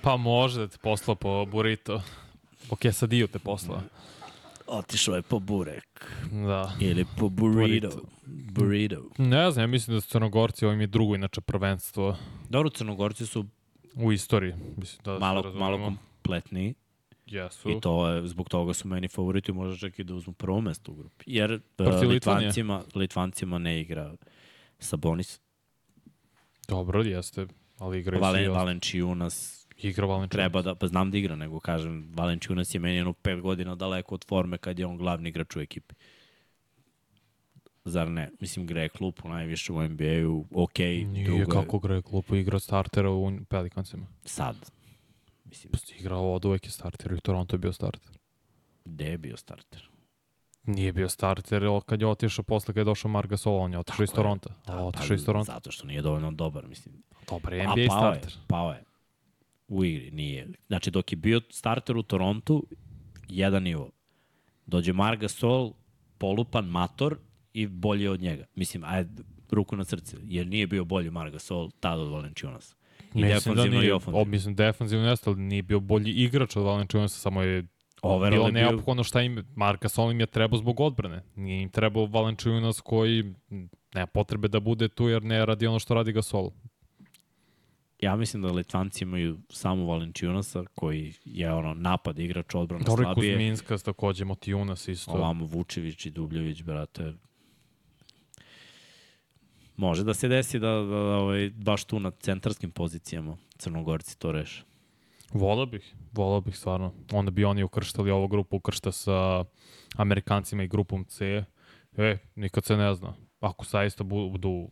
Pa 0.06 0.18
može 0.18 0.60
da 0.60 0.68
te 0.68 0.78
posla 0.78 1.16
po 1.16 1.45
burrito. 1.45 2.01
Po 2.70 2.76
quesadillo 2.76 3.28
te 3.28 3.39
posla. 3.39 3.82
Otišao 4.68 5.16
je 5.16 5.22
po 5.22 5.39
burek. 5.39 6.12
Da. 6.32 6.74
Ili 6.80 7.06
po 7.18 7.30
burrito. 7.30 8.01
Burrito. 8.26 9.10
Ne 9.18 9.51
znam, 9.51 9.64
ja 9.64 9.68
mislim 9.68 9.97
da 9.97 10.01
su 10.01 10.10
Crnogorci, 10.10 10.66
ovo 10.66 10.74
im 10.74 10.82
je 10.82 10.88
drugo 10.88 11.16
inače 11.16 11.41
prvenstvo 11.41 12.18
Dobro, 12.49 12.70
Crnogorci 12.70 13.26
su 13.26 13.45
u 13.95 14.12
istoriji. 14.12 14.53
Mislim 14.78 15.01
da 15.03 15.20
malo, 15.20 15.53
malo 15.53 15.78
kompletniji. 15.78 16.74
Jesu. 17.26 17.70
I 17.70 17.82
to 17.82 18.10
je, 18.10 18.28
zbog 18.28 18.49
toga 18.49 18.74
su 18.74 18.88
meni 18.88 19.08
favoriti, 19.08 19.51
možda 19.51 19.78
čak 19.78 19.99
i 19.99 20.03
da 20.03 20.14
uzmu 20.14 20.34
prvo 20.34 20.62
mesto 20.62 20.91
u 20.91 20.95
grupi. 20.95 21.24
Jer 21.28 21.53
uh, 21.53 21.60
Protiv. 21.76 22.10
Litvancima, 22.10 22.84
Litvancima 22.95 23.58
ne 23.58 23.82
igra 23.82 24.14
Sabonis, 24.80 25.39
Dobro, 26.68 27.01
jeste. 27.01 27.47
Ali 27.78 28.03
Valen, 28.03 28.14
svi. 28.14 28.22
Valen, 28.22 28.51
Valenčiunas 28.51 29.64
igra 29.78 30.05
Valenčiunas. 30.05 30.32
treba 30.32 30.61
da, 30.61 30.76
pa 30.76 30.88
znam 30.88 31.11
da 31.11 31.17
igra, 31.17 31.36
nego 31.36 31.59
kažem, 31.59 32.11
Valenčiunas 32.13 32.76
je 32.76 32.80
meni 32.80 32.95
jedno 32.95 33.13
pet 33.13 33.41
godina 33.41 33.76
daleko 33.76 34.15
od 34.15 34.26
forme 34.26 34.57
kad 34.57 34.80
je 34.80 34.86
on 34.86 34.97
glavni 34.97 35.30
igrač 35.30 35.55
u 35.55 35.59
ekipi. 35.59 35.95
Zar 37.86 38.11
ne? 38.11 38.30
Mislim, 38.39 38.67
gre 38.67 38.89
klupu 38.89 39.30
najviše 39.30 39.73
u 39.73 39.88
NBA-u, 39.88 40.45
ok, 40.51 40.80
Nije 40.80 41.26
drugo 41.26 41.41
je 41.41 41.45
kako 41.45 41.80
gre 41.80 42.01
klupu 42.01 42.36
igra 42.36 42.59
startera 42.59 43.09
u 43.09 43.32
Pelikancima. 43.49 44.05
sad. 44.26 44.71
Mislim, 45.45 45.99
Igrao 45.99 46.34
od 46.34 46.45
uvek 46.45 46.65
je 46.65 46.71
starter 46.71 47.11
i 47.11 47.21
Toronto 47.21 47.55
je 47.55 47.59
bio 47.59 47.73
starter. 47.73 48.17
gde 48.86 49.05
je 49.05 49.17
bio 49.17 49.38
starter? 49.38 49.89
Nije 50.63 50.93
bio 50.93 51.09
starter 51.09 51.63
kad 51.86 52.01
je 52.01 52.07
otišao 52.07 52.43
posle 52.43 52.73
kad 52.73 52.78
je 52.78 52.84
došao 52.84 53.11
Marc 53.11 53.30
Gasol, 53.30 53.55
on 53.55 53.71
je 53.71 53.80
otišao 53.80 54.03
iz. 54.03 54.11
Toronta. 54.11 54.49
Da, 54.49 54.73
Da, 54.73 54.78
pa, 54.78 54.84
otišao 54.84 55.15
iz 55.15 55.26
Toronta. 55.26 55.53
Zato 55.53 55.71
što 55.71 55.88
nije 55.88 56.01
dovoljno 56.01 56.32
dobar, 56.32 56.67
mislim. 56.67 57.03
Dobar 57.30 57.53
je 57.53 57.61
A 57.61 57.63
NBA 57.63 57.88
pao 57.88 57.99
starter. 57.99 58.32
Je, 58.32 58.47
pao 58.47 58.71
je. 58.71 58.84
U 59.68 59.84
igri 59.84 60.11
nije. 60.11 60.47
Znači, 60.68 60.91
dok 60.91 61.11
je 61.11 61.16
bio 61.16 61.41
starter 61.49 61.97
u 61.97 62.03
Torontu, 62.03 62.68
jedan 63.30 63.63
nivo. 63.63 63.89
Dođe 64.66 64.93
Marc 64.93 65.20
Gasol, 65.20 65.74
polupan 66.18 66.66
mator 66.66 67.18
i 67.53 67.68
bolji 67.68 68.07
od 68.07 68.22
njega. 68.22 68.45
Mislim, 68.55 68.84
ajde, 68.84 69.24
ruku 69.51 69.76
na 69.76 69.86
srce, 69.86 70.18
jer 70.24 70.47
nije 70.47 70.68
bio 70.68 70.86
bolji 70.86 71.11
Marc 71.11 71.32
Gasol 71.32 71.72
tada 71.80 72.01
od 72.01 72.09
Valenčiunasa. 72.09 72.76
I 73.13 73.22
Mislim 73.22 73.28
da 73.28 73.34
defanzivno 73.34 73.78
i 73.78 73.80
nije, 73.80 73.93
ofanzivno. 73.95 74.22
o, 74.22 74.26
mislim 74.26 74.55
defanzivno 74.55 75.09
jeste, 75.09 75.30
ali 75.30 75.39
nije 75.39 75.61
bio 75.61 75.80
bolji 75.80 76.11
igrač 76.11 76.55
od 76.55 76.63
Valenčiunasa, 76.63 77.20
samo 77.20 77.41
je 77.41 77.68
Overall 78.01 78.32
bilo 78.32 78.51
neophodno 78.51 79.03
šta 79.03 79.22
im, 79.22 79.43
Marka 79.55 79.89
Sol 79.89 80.11
im 80.11 80.20
je 80.20 80.26
trebao 80.26 80.57
zbog 80.57 80.80
odbrane. 80.80 81.24
Nije 81.36 81.61
im 81.61 81.70
trebao 81.70 82.05
Valenčiunas 82.05 82.82
koji 82.82 83.34
nema 83.93 84.07
potrebe 84.07 84.47
da 84.47 84.59
bude 84.59 84.88
tu 84.88 85.07
jer 85.09 85.24
ne 85.24 85.45
radi 85.45 85.68
ono 85.68 85.80
što 85.80 85.93
radi 85.93 86.11
Gasol. 86.11 86.51
Ja 88.06 88.16
mislim 88.16 88.41
da 88.43 88.51
Litvanci 88.51 89.03
imaju 89.03 89.38
samo 89.49 89.86
Valenčiunasa, 89.86 90.64
koji 90.76 91.14
je 91.26 91.53
ono 91.53 91.74
napad 91.74 92.20
igrač, 92.20 92.56
odbrana 92.56 92.84
Dobro 92.86 93.03
i 93.03 93.06
slabije. 93.06 93.34
Kuzminskas 93.34 93.84
takođe, 93.84 94.26
Motijunas 94.26 94.88
isto. 94.88 95.12
Ovamo 95.12 95.45
Vučević 95.45 96.06
i 96.06 96.10
Dubljević, 96.10 96.64
brate. 96.64 97.14
Može 99.78 100.03
da 100.03 100.14
se 100.14 100.28
desi 100.28 100.60
da, 100.60 100.68
da, 100.68 100.84
da 100.84 101.18
ovaj, 101.18 101.49
baš 101.49 101.84
tu 101.84 101.99
na 101.99 102.12
centarskim 102.12 102.72
pozicijama 102.72 103.38
Crnogorci 103.58 104.20
to 104.20 104.32
reše. 104.32 104.64
Volao 105.34 105.66
bih, 105.66 105.95
volao 106.12 106.41
bih 106.41 106.58
stvarno. 106.58 106.93
Onda 107.12 107.32
bi 107.32 107.45
oni 107.45 107.64
ukrštali 107.64 108.12
ovu 108.12 108.28
grupu, 108.28 108.56
ukršta 108.56 108.91
sa 108.91 109.45
Amerikancima 109.95 110.64
i 110.64 110.68
grupom 110.68 111.06
C. 111.06 111.43
E, 111.97 112.18
nikad 112.36 112.66
se 112.66 112.78
ne 112.78 112.95
zna. 112.95 113.14
Ako 113.39 113.66
zaista 113.66 114.03
budu 114.03 114.70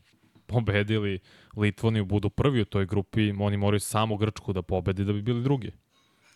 pobedili 0.53 1.19
Litvaniju, 1.57 2.05
budu 2.05 2.29
prvi 2.29 2.61
u 2.61 2.65
toj 2.65 2.85
grupi, 2.85 3.33
oni 3.39 3.57
moraju 3.57 3.79
samo 3.79 4.17
Grčku 4.17 4.53
da 4.53 4.61
pobedi 4.61 5.05
da 5.05 5.13
bi 5.13 5.21
bili 5.21 5.43
drugi. 5.43 5.71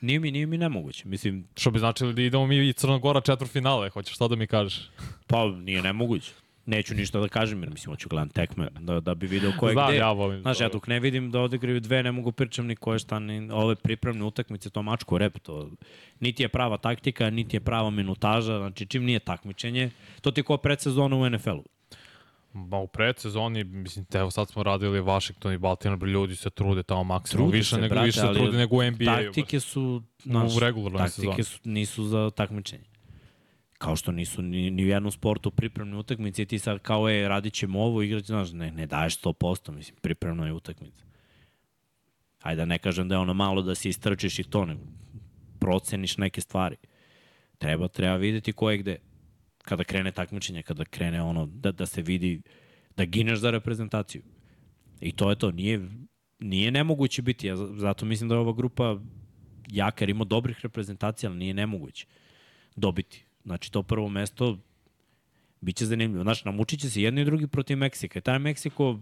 Nije 0.01 0.19
mi, 0.19 0.31
nije 0.31 0.45
mi 0.45 0.57
nemoguće. 0.57 1.07
Mislim, 1.07 1.47
Što 1.55 1.71
bi 1.71 1.79
značilo 1.79 2.11
da 2.13 2.21
idemo 2.21 2.47
mi 2.47 2.69
i 2.69 2.73
Crna 2.73 2.97
Gora 2.97 3.21
četvrtfinale, 3.21 3.89
hoćeš 3.89 4.15
što 4.15 4.27
da 4.27 4.35
mi 4.35 4.47
kažeš? 4.47 4.89
pa 5.27 5.47
nije 5.47 5.81
nemoguće. 5.81 6.31
Neću 6.65 6.95
ništa 6.95 7.19
da 7.19 7.27
kažem, 7.27 7.61
jer 7.63 7.69
mislim, 7.69 7.93
hoću 7.93 8.09
gledam 8.09 8.29
tekme, 8.29 8.67
da, 8.79 8.99
da 8.99 9.15
bi 9.15 9.27
video 9.27 9.51
ko 9.59 9.67
je 9.67 9.73
Znam, 9.73 9.87
gde. 9.87 9.97
ja 9.97 10.11
volim. 10.11 10.41
Znaš, 10.41 10.59
ja 10.59 10.69
dok 10.69 10.87
ne 10.87 10.99
vidim 10.99 11.31
da 11.31 11.39
odigraju 11.41 11.79
dve, 11.79 12.03
ne 12.03 12.11
mogu 12.11 12.31
pričam 12.31 12.65
ni 12.67 12.75
ko 12.75 12.93
je 12.93 12.99
šta, 12.99 13.19
ni 13.19 13.49
ove 13.51 13.75
pripremne 13.75 14.25
utakmice, 14.25 14.69
to 14.69 14.81
mačko 14.81 15.17
rep, 15.17 15.39
to 15.39 15.71
niti 16.19 16.43
je 16.43 16.49
prava 16.49 16.77
taktika, 16.77 17.29
niti 17.29 17.55
je 17.55 17.59
prava 17.59 17.89
minutaža, 17.89 18.57
znači 18.57 18.85
čim 18.85 19.03
nije 19.03 19.19
takmičenje, 19.19 19.89
to 20.21 20.31
ti 20.31 20.39
je 20.39 20.43
ko 20.43 20.57
predsezona 20.57 21.15
u 21.15 21.29
NFL-u. 21.29 21.63
Ma 22.53 22.77
u 22.77 22.87
predsezoni, 22.87 23.63
mislim, 23.63 24.05
te, 24.05 24.17
evo 24.17 24.31
sad 24.31 24.49
smo 24.49 24.63
radili 24.63 24.99
Washington 24.99 25.53
i 25.53 25.57
Baltimore, 25.57 26.11
ljudi 26.11 26.35
se 26.35 26.49
trude 26.49 26.83
tamo 26.83 27.03
maksimalno, 27.03 27.45
Trude 27.45 27.57
više, 27.57 27.75
se, 27.75 27.81
nego, 27.81 27.93
brate, 27.93 28.05
više 28.05 28.19
se 28.19 28.33
trude 28.33 28.57
nego 28.57 28.75
u 28.75 28.79
baš. 28.79 29.25
Taktike 29.25 29.59
su, 29.59 30.03
U 30.25 30.29
znaš, 30.29 30.59
regularnoj 30.59 30.99
taktike 30.99 31.21
sezoni. 31.21 31.43
su, 31.43 31.59
nisu 31.63 32.03
za 32.03 32.29
takmičenje. 32.29 32.83
Kao 33.77 33.95
što 33.95 34.11
nisu 34.11 34.41
ni, 34.41 34.71
ni 34.71 34.83
u 34.83 34.87
jednom 34.87 35.11
sportu 35.11 35.51
pripremne 35.51 35.97
utakmice 35.97 36.45
ti 36.45 36.59
sad 36.59 36.79
kao, 36.79 37.09
e, 37.09 37.27
radit 37.27 37.53
ćemo 37.53 37.83
ovo, 37.83 38.01
igrati, 38.01 38.25
znaš, 38.25 38.51
ne, 38.51 38.71
ne 38.71 38.85
daješ 38.85 39.21
100%, 39.21 39.71
mislim, 39.71 39.97
pripremna 40.01 40.45
je 40.45 40.53
utakmica. 40.53 41.03
Ajde 42.41 42.61
da 42.61 42.65
ne 42.65 42.77
kažem 42.79 43.07
da 43.07 43.15
je 43.15 43.19
ono 43.19 43.33
malo 43.33 43.61
da 43.61 43.75
se 43.75 43.89
istrčiš 43.89 44.39
i 44.39 44.43
to, 44.43 44.65
nego 44.65 44.81
proceniš 45.59 46.17
neke 46.17 46.41
stvari. 46.41 46.75
Treba, 47.57 47.87
treba 47.87 48.15
videti 48.15 48.53
ko 48.53 48.71
je 48.71 48.77
gde. 48.77 48.97
Kada 49.67 49.83
krene 49.83 50.11
takmičenje, 50.11 50.63
kada 50.63 50.85
krene 50.85 51.21
ono, 51.21 51.45
da, 51.45 51.71
da 51.71 51.85
se 51.85 52.01
vidi, 52.01 52.41
da 52.97 53.05
gineš 53.05 53.39
za 53.39 53.51
reprezentaciju. 53.51 54.21
I 55.01 55.11
to 55.11 55.29
je 55.29 55.35
to, 55.35 55.51
nije, 55.51 55.81
nije 56.39 56.71
nemoguće 56.71 57.21
biti, 57.21 57.47
ja 57.47 57.55
za- 57.55 57.73
zato 57.75 58.05
mislim 58.05 58.29
da 58.29 58.35
je 58.35 58.39
ova 58.39 58.53
grupa 58.53 58.99
jaka 59.67 60.03
jer 60.03 60.09
ima 60.09 60.23
dobrih 60.25 60.59
reprezentacija, 60.63 61.29
ali 61.29 61.39
nije 61.39 61.53
nemoguće 61.53 62.05
dobiti. 62.75 63.25
Znači 63.43 63.71
to 63.71 63.83
prvo 63.83 64.09
mesto 64.09 64.57
biće 65.61 65.85
zanimljivo. 65.85 66.23
Znaš, 66.23 66.45
namučit 66.45 66.79
će 66.79 66.89
se 66.89 67.01
jedni 67.01 67.21
i 67.21 67.25
drugi 67.25 67.47
protiv 67.47 67.77
Meksika. 67.77 68.19
I 68.19 68.21
taj 68.21 68.39
Meksiko 68.39 68.99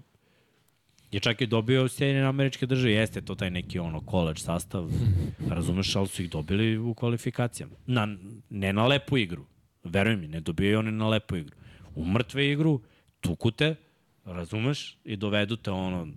je 1.12 1.20
čak 1.20 1.42
i 1.42 1.48
dobio 1.48 1.88
Sjedinjene 1.88 2.28
američke 2.28 2.66
države. 2.66 2.94
Jeste 2.94 3.22
to 3.22 3.36
taj 3.36 3.52
neki 3.52 3.80
ono 3.80 4.02
college 4.10 4.40
sastav, 4.40 4.90
razumeš, 5.56 5.96
ali 5.96 6.08
su 6.08 6.24
ih 6.24 6.30
dobili 6.30 6.78
u 6.78 6.94
kvalifikacijama. 6.94 7.76
Na, 7.86 8.08
ne 8.50 8.74
na 8.74 8.88
lepu 8.88 9.18
igru. 9.18 9.46
Veruj 9.86 10.16
mi, 10.16 10.28
ne 10.28 10.40
dobijaju 10.40 10.80
oni 10.80 10.92
na 10.92 11.08
lepu 11.08 11.36
igru. 11.36 11.56
U 11.96 12.06
mrtve 12.06 12.52
igru, 12.52 12.82
tukute, 13.22 13.76
razumeš, 14.26 14.98
i 15.04 15.16
dovedu 15.16 15.56
te 15.56 15.72
ono, 15.72 16.08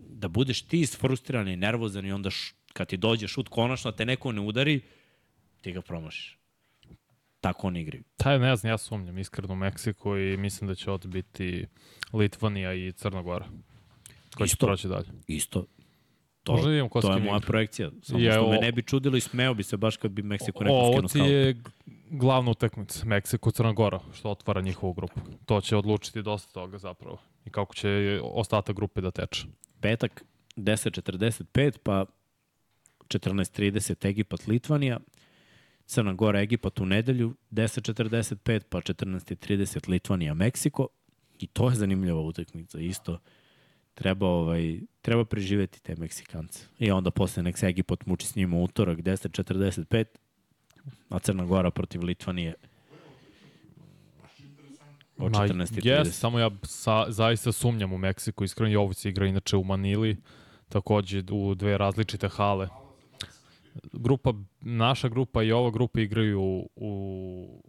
da 0.00 0.28
budeš 0.28 0.62
ti 0.62 0.80
isfrustriran 0.80 1.48
i 1.48 1.56
nervozan 1.56 2.06
i 2.06 2.12
onda 2.12 2.30
š, 2.30 2.54
kad 2.72 2.88
ti 2.88 2.96
dođe 2.96 3.28
šut 3.28 3.48
konačno, 3.48 3.92
te 3.92 4.06
neko 4.06 4.32
ne 4.32 4.40
udari, 4.40 4.80
ti 5.60 5.72
ga 5.72 5.82
promašiš. 5.82 6.38
Tako 7.40 7.66
oni 7.66 7.80
igraju. 7.80 8.04
Taj 8.16 8.38
ne 8.38 8.56
znam, 8.56 8.70
ja 8.70 8.78
sumnjam 8.78 9.18
iskreno 9.18 9.52
u 9.52 9.56
Meksiku 9.56 10.16
i 10.16 10.36
mislim 10.36 10.68
da 10.68 10.74
će 10.74 10.90
ovde 10.90 11.08
biti 11.08 11.66
Litvanija 12.12 12.74
i 12.74 12.92
Crna 12.92 13.22
Gora. 13.22 13.46
Ko 14.34 14.46
će 14.46 14.56
proći 14.56 14.88
dalje? 14.88 15.06
Isto. 15.26 15.66
To, 16.42 16.52
Možda 16.52 16.68
vidimo 16.68 16.88
ko 16.88 17.00
to 17.00 17.12
je 17.12 17.18
moja 17.18 17.36
igra. 17.36 17.46
projekcija. 17.46 17.90
Samo 18.02 18.18
Je, 18.18 18.32
što 18.32 18.50
me 18.50 18.58
ne 18.58 18.72
bi 18.72 18.82
čudilo 18.82 19.16
i 19.16 19.20
smeo 19.20 19.54
bi 19.54 19.62
se 19.62 19.76
baš 19.76 19.96
kad 19.96 20.10
bi 20.10 20.22
Meksiko 20.22 20.64
neko 20.64 20.74
Ovo 20.74 20.92
skinuo 20.92 21.08
ti 21.08 21.08
skalp. 21.10 21.30
je 21.30 21.54
glavna 22.18 22.50
utakmica, 22.50 23.04
Meksiko, 23.04 23.50
Crna 23.50 23.72
Gora, 23.72 24.00
što 24.12 24.30
otvara 24.30 24.60
njihovu 24.60 24.92
grupu. 24.92 25.20
To 25.46 25.60
će 25.60 25.76
odlučiti 25.76 26.22
dosta 26.22 26.52
toga 26.52 26.78
zapravo. 26.78 27.18
I 27.44 27.50
kako 27.50 27.74
će 27.74 28.20
ostatak 28.22 28.76
grupe 28.76 29.00
da 29.00 29.10
teče. 29.10 29.46
Petak 29.80 30.24
10.45, 30.56 31.78
pa 31.82 32.04
14.30 33.08 34.06
Egipat, 34.08 34.46
Litvanija, 34.46 34.98
Crna 35.86 36.12
Gora, 36.12 36.40
Egipat 36.40 36.80
u 36.80 36.86
nedelju, 36.86 37.34
10.45, 37.50 38.62
pa 38.68 38.78
14.30 38.78 39.88
Litvanija, 39.88 40.34
Meksiko. 40.34 40.88
I 41.38 41.46
to 41.46 41.68
je 41.68 41.74
zanimljiva 41.74 42.20
utakmica. 42.20 42.78
Isto 42.78 43.18
treba, 43.94 44.26
ovaj, 44.26 44.80
treba 45.02 45.24
preživeti 45.24 45.82
te 45.82 45.96
Meksikance. 45.96 46.66
I 46.78 46.90
onda 46.90 47.10
posle 47.10 47.42
nek 47.42 47.58
se 47.58 47.66
Egipat 47.66 48.06
muči 48.06 48.26
s 48.26 48.36
njima 48.36 48.56
utorak, 48.56 48.98
10.45, 48.98 50.04
a 51.08 51.18
Crna 51.18 51.44
Gora 51.44 51.70
protiv 51.70 52.02
Litvanije 52.02 52.54
o 55.18 55.28
Ma, 55.28 55.38
14.30. 55.38 55.86
Jes, 55.86 56.18
samo 56.18 56.38
ja 56.38 56.50
sa, 56.62 57.06
zaista 57.08 57.52
sumnjam 57.52 57.92
u 57.92 57.98
Meksiku, 57.98 58.44
iskreno 58.44 58.72
i 58.72 58.76
ovo 58.76 58.92
se 58.92 59.08
igra 59.08 59.26
inače 59.26 59.56
u 59.56 59.64
Manili, 59.64 60.16
takođe 60.68 61.22
u 61.30 61.54
dve 61.54 61.78
različite 61.78 62.28
hale. 62.28 62.68
Grupa, 63.92 64.32
naša 64.60 65.08
grupa 65.08 65.42
i 65.42 65.52
ova 65.52 65.70
grupa 65.70 66.00
igraju 66.00 66.68
u 66.76 67.62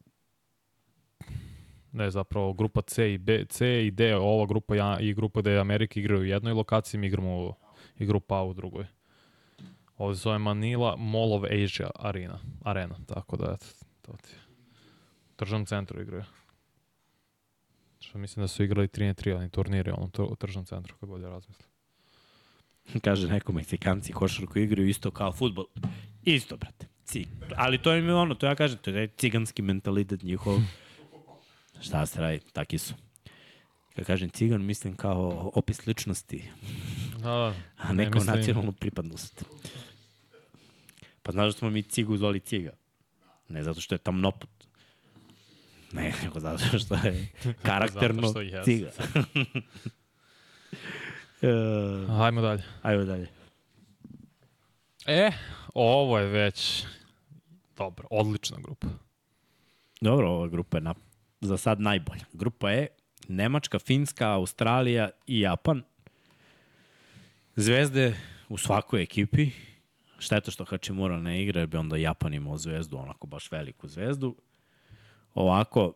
ne 1.91 2.11
zapravo 2.11 2.53
grupa 2.53 2.81
C 2.81 3.13
i 3.13 3.17
B, 3.17 3.45
C 3.49 3.85
i 3.85 3.91
D, 3.91 4.15
ova 4.15 4.45
grupa 4.45 4.75
ja, 4.75 4.99
i 4.99 5.13
grupa 5.13 5.41
D 5.41 5.57
Amerike 5.57 5.99
igraju 5.99 6.21
u 6.21 6.25
jednoj 6.25 6.53
lokaciji, 6.53 6.99
mi 6.99 7.07
igramo 7.07 7.37
u, 7.37 7.53
i 7.99 8.05
grupa 8.05 8.35
A 8.35 8.43
u 8.43 8.53
drugoj. 8.53 8.85
Ovde 9.97 10.15
se 10.15 10.21
zove 10.21 10.37
Manila 10.37 10.95
Mall 10.95 11.33
of 11.33 11.43
Asia 11.43 11.89
Arena, 11.95 12.39
arena 12.63 12.95
tako 13.07 13.37
da 13.37 13.53
eto, 13.53 13.65
to 14.01 14.11
ti 14.21 14.29
je. 14.33 14.39
U 15.31 15.35
tržnom 15.35 15.65
centru 15.65 16.01
igraju. 16.01 16.23
Što 17.99 18.17
mislim 18.17 18.43
da 18.43 18.47
su 18.47 18.63
igrali 18.63 18.87
3 18.87 19.05
na 19.05 19.13
3, 19.13 19.35
ali 19.35 19.49
turnire 19.49 19.93
ono, 19.93 20.07
to, 20.07 20.25
u 20.25 20.35
tržnom 20.35 20.65
centru, 20.65 20.95
kad 20.99 21.09
bolje 21.09 21.29
razmislim. 21.29 21.69
Kaže 23.01 23.27
neko 23.27 23.53
Meksikanci 23.53 24.13
košarku 24.13 24.59
igraju 24.59 24.89
isto 24.89 25.11
kao 25.11 25.31
futbol. 25.31 25.65
Isto, 26.23 26.57
brate. 26.57 26.87
Cig. 27.05 27.27
Ali 27.55 27.77
to 27.77 27.95
im 27.95 28.07
je 28.07 28.15
ono, 28.15 28.35
to 28.35 28.45
ja 28.45 28.55
kažem, 28.55 28.77
to 28.77 28.91
je 28.91 29.07
ciganski 29.07 29.61
mentalitet 29.61 30.23
njihov. 30.23 30.59
Šta 31.81 32.05
se 32.05 32.21
radi, 32.21 32.39
taki 32.53 32.77
su. 32.77 32.93
Kad 33.95 34.05
kažem 34.05 34.29
cigan, 34.29 34.65
mislim 34.65 34.95
kao 34.95 35.51
opis 35.55 35.85
ličnosti, 35.87 36.51
Da, 37.25 37.53
a 37.77 37.87
ne, 37.87 37.93
Ne 37.95 38.11
kao 38.11 38.13
mislim- 38.13 38.35
nacionalnu 38.37 38.71
pripadnost. 38.71 39.43
Pa 41.23 41.31
znaš 41.31 41.45
da 41.47 41.59
smo 41.59 41.69
mi 41.69 41.83
cigu 41.83 42.17
zvali 42.17 42.39
ciga? 42.39 42.71
Ne 43.49 43.63
zato 43.63 43.81
što 43.81 43.95
je 43.95 43.99
tamnoput. 43.99 44.49
Ne, 45.91 46.13
nego 46.23 46.39
zato 46.39 46.79
što 46.79 46.95
je 46.95 47.27
karakterno 47.63 48.29
što 48.29 48.41
jeste. 48.41 48.63
ciga. 48.65 48.91
uh, 51.41 52.21
Ajmo 52.21 52.41
dalje. 52.41 52.63
ajmo 52.81 53.03
dalje. 53.03 53.27
E, 55.05 55.31
ovo 55.73 56.19
je 56.19 56.27
već 56.27 56.83
dobro, 57.77 58.07
odlična 58.11 58.57
grupa. 58.63 58.87
Dobro, 60.01 60.29
ova 60.29 60.47
grupa 60.47 60.77
je 60.77 60.81
na, 60.81 60.95
za 61.41 61.57
sad 61.57 61.79
najbolja. 61.79 62.25
Grupa 62.33 62.71
je 62.71 62.87
Nemačka, 63.27 63.79
Finska, 63.79 64.29
Australija 64.29 65.09
i 65.27 65.39
Japan. 65.39 65.83
Zvezde 67.57 68.15
u 68.49 68.57
svakoj 68.57 69.01
ekipi. 69.01 69.49
Šteta 70.19 70.51
što 70.51 70.65
Hačimura 70.65 71.19
ne 71.19 71.43
igra, 71.43 71.59
jer 71.59 71.67
bi 71.67 71.77
onda 71.77 71.97
Japan 71.97 72.33
imao 72.33 72.57
zvezdu, 72.57 72.97
onako 72.97 73.27
baš 73.27 73.51
veliku 73.51 73.87
zvezdu. 73.87 74.35
Ovako, 75.33 75.93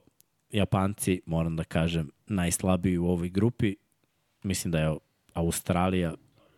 Japanci, 0.52 1.22
moram 1.26 1.56
da 1.56 1.64
kažem, 1.64 2.12
najslabiji 2.28 2.98
u 2.98 3.08
ovoj 3.08 3.30
grupi. 3.30 3.76
Mislim 4.44 4.72
da 4.72 4.80
je 4.80 4.98
Australija 5.34 6.14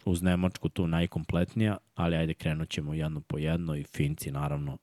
uz 0.06 0.22
Nemačku 0.22 0.70
tu 0.70 0.88
najkompletnija, 0.88 1.78
ali 1.96 2.16
ajde 2.16 2.34
krenut 2.34 2.70
ćemo 2.70 2.94
jedno 2.94 3.22
po 3.22 3.38
jedno 3.38 3.76
i 3.76 3.84
Finci 3.84 4.32
naravno 4.32 4.78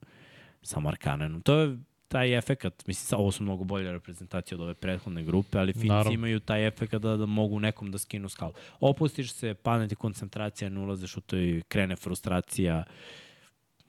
sa 0.61 0.79
Markanenom. 0.79 1.41
To 1.41 1.59
je 1.59 1.77
taj 2.09 2.37
efekat, 2.37 2.87
mislim, 2.87 3.07
sa- 3.07 3.17
ovo 3.17 3.31
su 3.31 3.43
mnogo 3.43 3.63
bolje 3.63 3.91
reprezentacije 3.91 4.55
od 4.55 4.61
ove 4.61 4.73
prethodne 4.73 5.23
grupe, 5.23 5.59
ali 5.59 5.73
Finci 5.73 5.87
Naravno. 5.87 6.11
imaju 6.11 6.39
taj 6.39 6.67
efekat 6.67 7.01
da, 7.01 7.17
da 7.17 7.25
mogu 7.25 7.59
nekom 7.59 7.91
da 7.91 7.97
skinu 7.97 8.29
skalu. 8.29 8.51
Opustiš 8.79 9.33
se, 9.33 9.53
padne 9.53 9.87
ti 9.87 9.95
koncentracija, 9.95 10.69
ne 10.69 10.79
ulaziš 10.79 11.17
u 11.17 11.21
to 11.21 11.37
i 11.37 11.61
krene 11.67 11.95
frustracija 11.95 12.83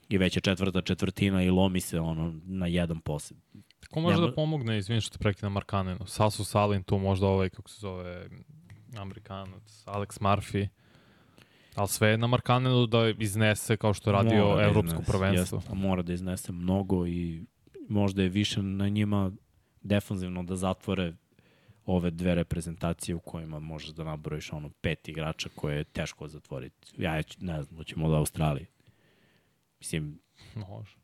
i 0.09 0.19
već 0.19 0.37
je 0.37 0.41
četvrta 0.41 0.81
četvrtina 0.83 1.43
i 1.43 1.51
lomi 1.51 1.81
se 1.81 2.01
ono 2.01 2.35
na 2.45 2.67
jedan 2.67 3.01
posed. 3.01 3.37
Ko 3.91 4.01
može 4.01 4.17
Njemu- 4.17 4.27
da 4.27 4.35
pomogne, 4.35 4.79
izvini 4.79 5.01
što 5.01 5.13
te 5.13 5.19
prekidam 5.19 5.53
Markanenu? 5.53 6.07
Sasu 6.07 6.45
Salin, 6.45 6.83
tu 6.83 6.99
možda 6.99 7.27
ovaj, 7.27 7.49
kako 7.49 7.71
se 7.71 7.81
zove, 7.81 8.29
Amerikanac, 8.97 9.85
Alex 9.87 10.21
Murphy. 10.21 10.69
Ali 11.75 11.89
sve 11.89 12.09
je 12.09 12.19
na 12.19 12.27
Markanenu 12.27 12.87
da 12.87 12.99
iznese 13.19 13.77
kao 13.77 13.95
što 13.95 14.11
je 14.11 14.15
radio 14.15 14.45
Mora 14.45 14.57
da 14.57 14.63
evropsko 14.63 14.95
iznese, 14.95 15.13
prvenstvo. 15.13 15.57
Jeste, 15.59 15.73
a 15.73 15.77
mora 15.77 16.03
da 16.03 16.13
iznese 16.13 16.53
mnogo 16.53 17.07
i 17.07 17.43
možda 17.91 18.23
je 18.23 18.29
više 18.29 18.63
na 18.63 18.89
njima 18.89 19.33
defanzivno 19.83 20.43
da 20.43 20.57
zatvore 20.57 21.15
ove 21.87 22.11
dve 22.11 22.35
reprezentacije 22.35 23.15
u 23.15 23.21
kojima 23.21 23.59
možeš 23.59 23.89
da 23.89 24.05
nabrojiš 24.05 24.53
ono 24.53 24.71
pet 24.71 25.09
igrača 25.09 25.49
koje 25.55 25.77
je 25.77 25.85
teško 25.85 26.29
zatvoriti. 26.29 26.93
Ja 26.99 27.23
ću- 27.23 27.39
ne 27.41 27.63
znam, 27.63 27.77
hoćemo 27.77 28.07
od 28.07 28.15
Australije. 28.15 28.67
Mislim, 29.81 30.19
Može. 30.55 30.97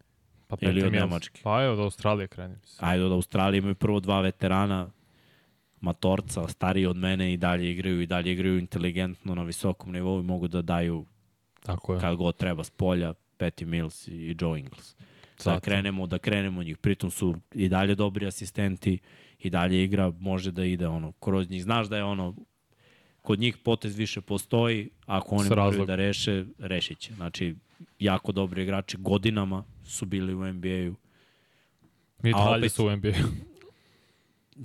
Pa 0.49 0.57
Ili 0.61 0.83
od. 0.83 0.93
Nemačke. 0.93 1.41
Pa 1.45 1.63
je 1.63 1.71
od 1.71 1.79
Australije 1.79 2.29
kreni. 2.29 2.55
mislim. 2.57 2.89
ajde 2.91 3.05
od 3.05 3.13
Australije 3.13 3.59
imaju 3.59 3.75
prvo 3.75 4.01
dva 4.01 4.21
veterana, 4.21 4.91
matorca, 5.81 6.49
stariji 6.49 6.87
od 6.87 6.97
mene 6.97 7.33
i 7.33 7.37
dalje 7.37 7.73
igraju 7.73 8.01
i 8.01 8.07
dalje 8.07 8.33
igraju 8.33 8.59
inteligentno 8.59 9.35
na 9.35 9.43
visokom 9.43 9.93
nivou 9.93 10.21
i 10.21 10.25
mogu 10.25 10.49
da 10.49 10.63
daju 10.63 11.07
Tako 11.63 11.95
je. 11.95 12.01
kad 12.01 12.17
god 12.17 12.37
treba 12.37 12.65
s 12.65 12.71
polja, 12.71 13.15
Patty 13.39 13.65
Mills 13.65 14.09
i 14.09 14.37
Joe 14.41 14.59
Ingles. 14.61 14.97
Da 15.45 15.61
krenemo, 15.61 16.07
da 16.07 16.19
krenemo 16.19 16.63
njih. 16.63 16.79
Pritom 16.79 17.11
su 17.11 17.35
i 17.55 17.69
dalje 17.69 17.95
dobri 17.95 18.27
asistenti 18.27 18.99
i 19.39 19.51
dalje 19.51 19.85
igra 19.85 20.13
može 20.21 20.53
da 20.53 20.65
ide 20.65 20.87
ono 20.87 21.13
kroz 21.13 21.51
njih. 21.51 21.63
Znaš 21.63 21.89
da 21.89 21.97
je 21.97 22.05
ono 22.05 22.35
kod 23.23 23.39
njih 23.39 23.57
potez 23.57 23.97
više 23.97 24.21
postoji, 24.21 24.91
ako 25.07 25.35
oni 25.35 25.49
moraju 25.49 25.87
da 25.87 25.95
reše, 25.95 26.45
rešit 26.59 26.99
će. 26.99 27.15
Znači, 27.15 27.55
jako 27.99 28.33
dobri 28.33 28.63
igrači 28.63 28.97
godinama 28.97 29.65
su 29.85 30.07
bili 30.07 30.35
u 30.35 30.53
NBA-u. 30.53 30.95
A 32.35 32.51
dalje 32.51 32.67
opet- 32.67 32.73
su 32.73 32.87
u 32.87 32.97
NBA. 32.97 33.13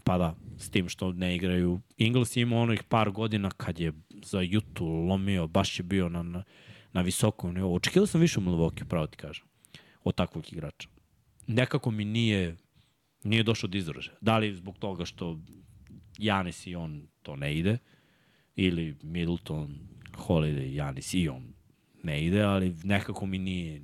Pa 0.04 0.18
da, 0.18 0.36
s 0.58 0.70
tim 0.70 0.90
što 0.90 1.12
ne 1.12 1.36
igraju. 1.36 1.80
Ingles 1.98 2.36
je 2.38 2.42
imao 2.42 2.62
onih 2.62 2.84
par 2.84 3.12
godina 3.12 3.52
kad 3.52 3.80
je 3.80 3.94
za 4.24 4.42
Jutu 4.42 4.86
lomio, 4.86 5.48
baš 5.48 5.80
je 5.80 5.84
bio 5.84 6.10
na, 6.10 6.24
na, 6.24 6.44
na 6.94 7.02
visokom 7.02 7.54
nivou. 7.54 7.76
Očekivao 7.76 8.08
sam 8.08 8.22
više 8.22 8.40
u 8.40 8.44
Milwaukee, 8.44 8.84
pravo 8.84 9.08
ti 9.08 9.18
kažem, 9.18 9.46
od 10.04 10.16
takvog 10.16 10.54
igrača. 10.54 10.88
Nekako 11.48 11.92
mi 11.92 12.06
nije, 12.06 12.56
nije 13.24 13.44
došao 13.44 13.68
do 13.68 13.78
izražaja. 13.78 14.18
Da 14.22 14.38
li 14.38 14.56
zbog 14.56 14.78
toga 14.78 15.06
što 15.06 15.40
Janis 16.18 16.68
i 16.68 16.76
on 16.76 17.08
to 17.22 17.36
ne 17.36 17.56
ide, 17.56 17.78
ili 18.56 18.96
Middleton, 19.04 19.80
Holiday, 20.18 20.74
Janis 20.74 21.14
i 21.14 21.30
on 21.30 21.44
ne 22.04 22.26
ide, 22.26 22.42
ali 22.42 22.76
nekako 22.84 23.26
mi 23.26 23.38
nije, 23.38 23.82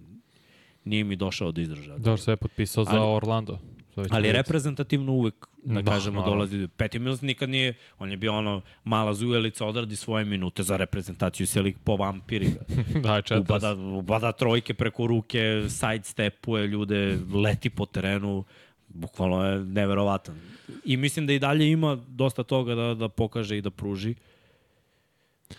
nije 0.84 1.04
mi 1.04 1.16
došao 1.16 1.52
do 1.52 1.62
izražaja. 1.62 1.98
Da, 1.98 2.18
sve 2.18 2.34
je 2.34 2.38
potpisao 2.38 2.84
za 2.84 2.92
Ali- 2.92 3.16
Orlando. 3.16 3.60
To 3.96 4.02
već 4.02 4.12
Ali 4.12 4.32
reprezentativno 4.32 5.12
uvek, 5.14 5.48
da, 5.68 5.82
Da, 5.82 5.92
kažemo, 5.92 6.20
naravno. 6.20 6.36
dolazi. 6.36 6.68
Petty 6.78 7.00
Mills 7.00 7.22
nikad 7.22 7.50
nije, 7.50 7.74
on 8.00 8.12
je 8.12 8.18
bio 8.18 8.34
ono 8.34 8.62
mala 8.84 9.14
zujelica, 9.14 9.66
odradi 9.66 9.96
svoje 9.96 10.26
minute 10.26 10.64
za 10.64 10.78
reprezentaciju, 10.78 11.48
se 11.48 11.62
lik 11.62 11.78
po 11.84 11.96
vampiri. 11.96 12.48
da, 13.04 13.22
četiri. 13.22 13.40
ubada, 13.40 13.74
ubada 13.74 14.32
trojke 14.32 14.74
preko 14.74 15.08
ruke, 15.08 15.64
side 15.70 16.04
stepuje 16.04 16.68
ljude, 16.68 17.20
leti 17.44 17.70
po 17.70 17.86
terenu, 17.86 18.44
bukvalno 18.88 19.46
je 19.46 19.60
neverovatan. 19.60 20.40
I 20.86 20.98
mislim 20.98 21.28
da 21.28 21.34
i 21.34 21.40
dalje 21.40 21.72
ima 21.72 21.96
dosta 22.08 22.44
toga 22.44 22.76
da, 22.76 22.94
da 22.94 23.10
pokaže 23.10 23.58
i 23.58 23.62
da 23.62 23.72
pruži. 23.72 24.16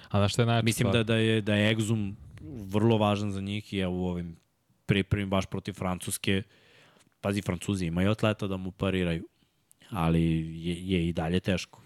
A 0.09 0.19
znaš 0.19 0.33
šta 0.33 0.43
je 0.43 0.47
najjača 0.47 0.65
Mislim 0.65 0.93
da, 0.93 1.03
da, 1.03 1.17
je, 1.17 1.41
da 1.41 1.55
je 1.55 1.77
Exum 1.77 2.15
vrlo 2.71 2.99
važan 2.99 3.33
za 3.33 3.41
njih 3.41 3.73
i 3.73 3.79
evo 3.79 3.95
u 3.95 4.07
ovim 4.09 4.37
pripremi 4.87 5.27
baš 5.27 5.47
protiv 5.47 5.73
Francuske. 5.73 6.43
Pazi, 7.21 7.43
Francuzi 7.43 7.87
imaju 7.87 8.11
atleta 8.11 8.47
da 8.47 8.57
mu 8.57 8.71
pariraju, 8.71 9.29
ali 9.91 10.23
je, 10.59 10.89
je 10.89 11.09
i 11.09 11.13
dalje 11.13 11.41
teško. 11.41 11.81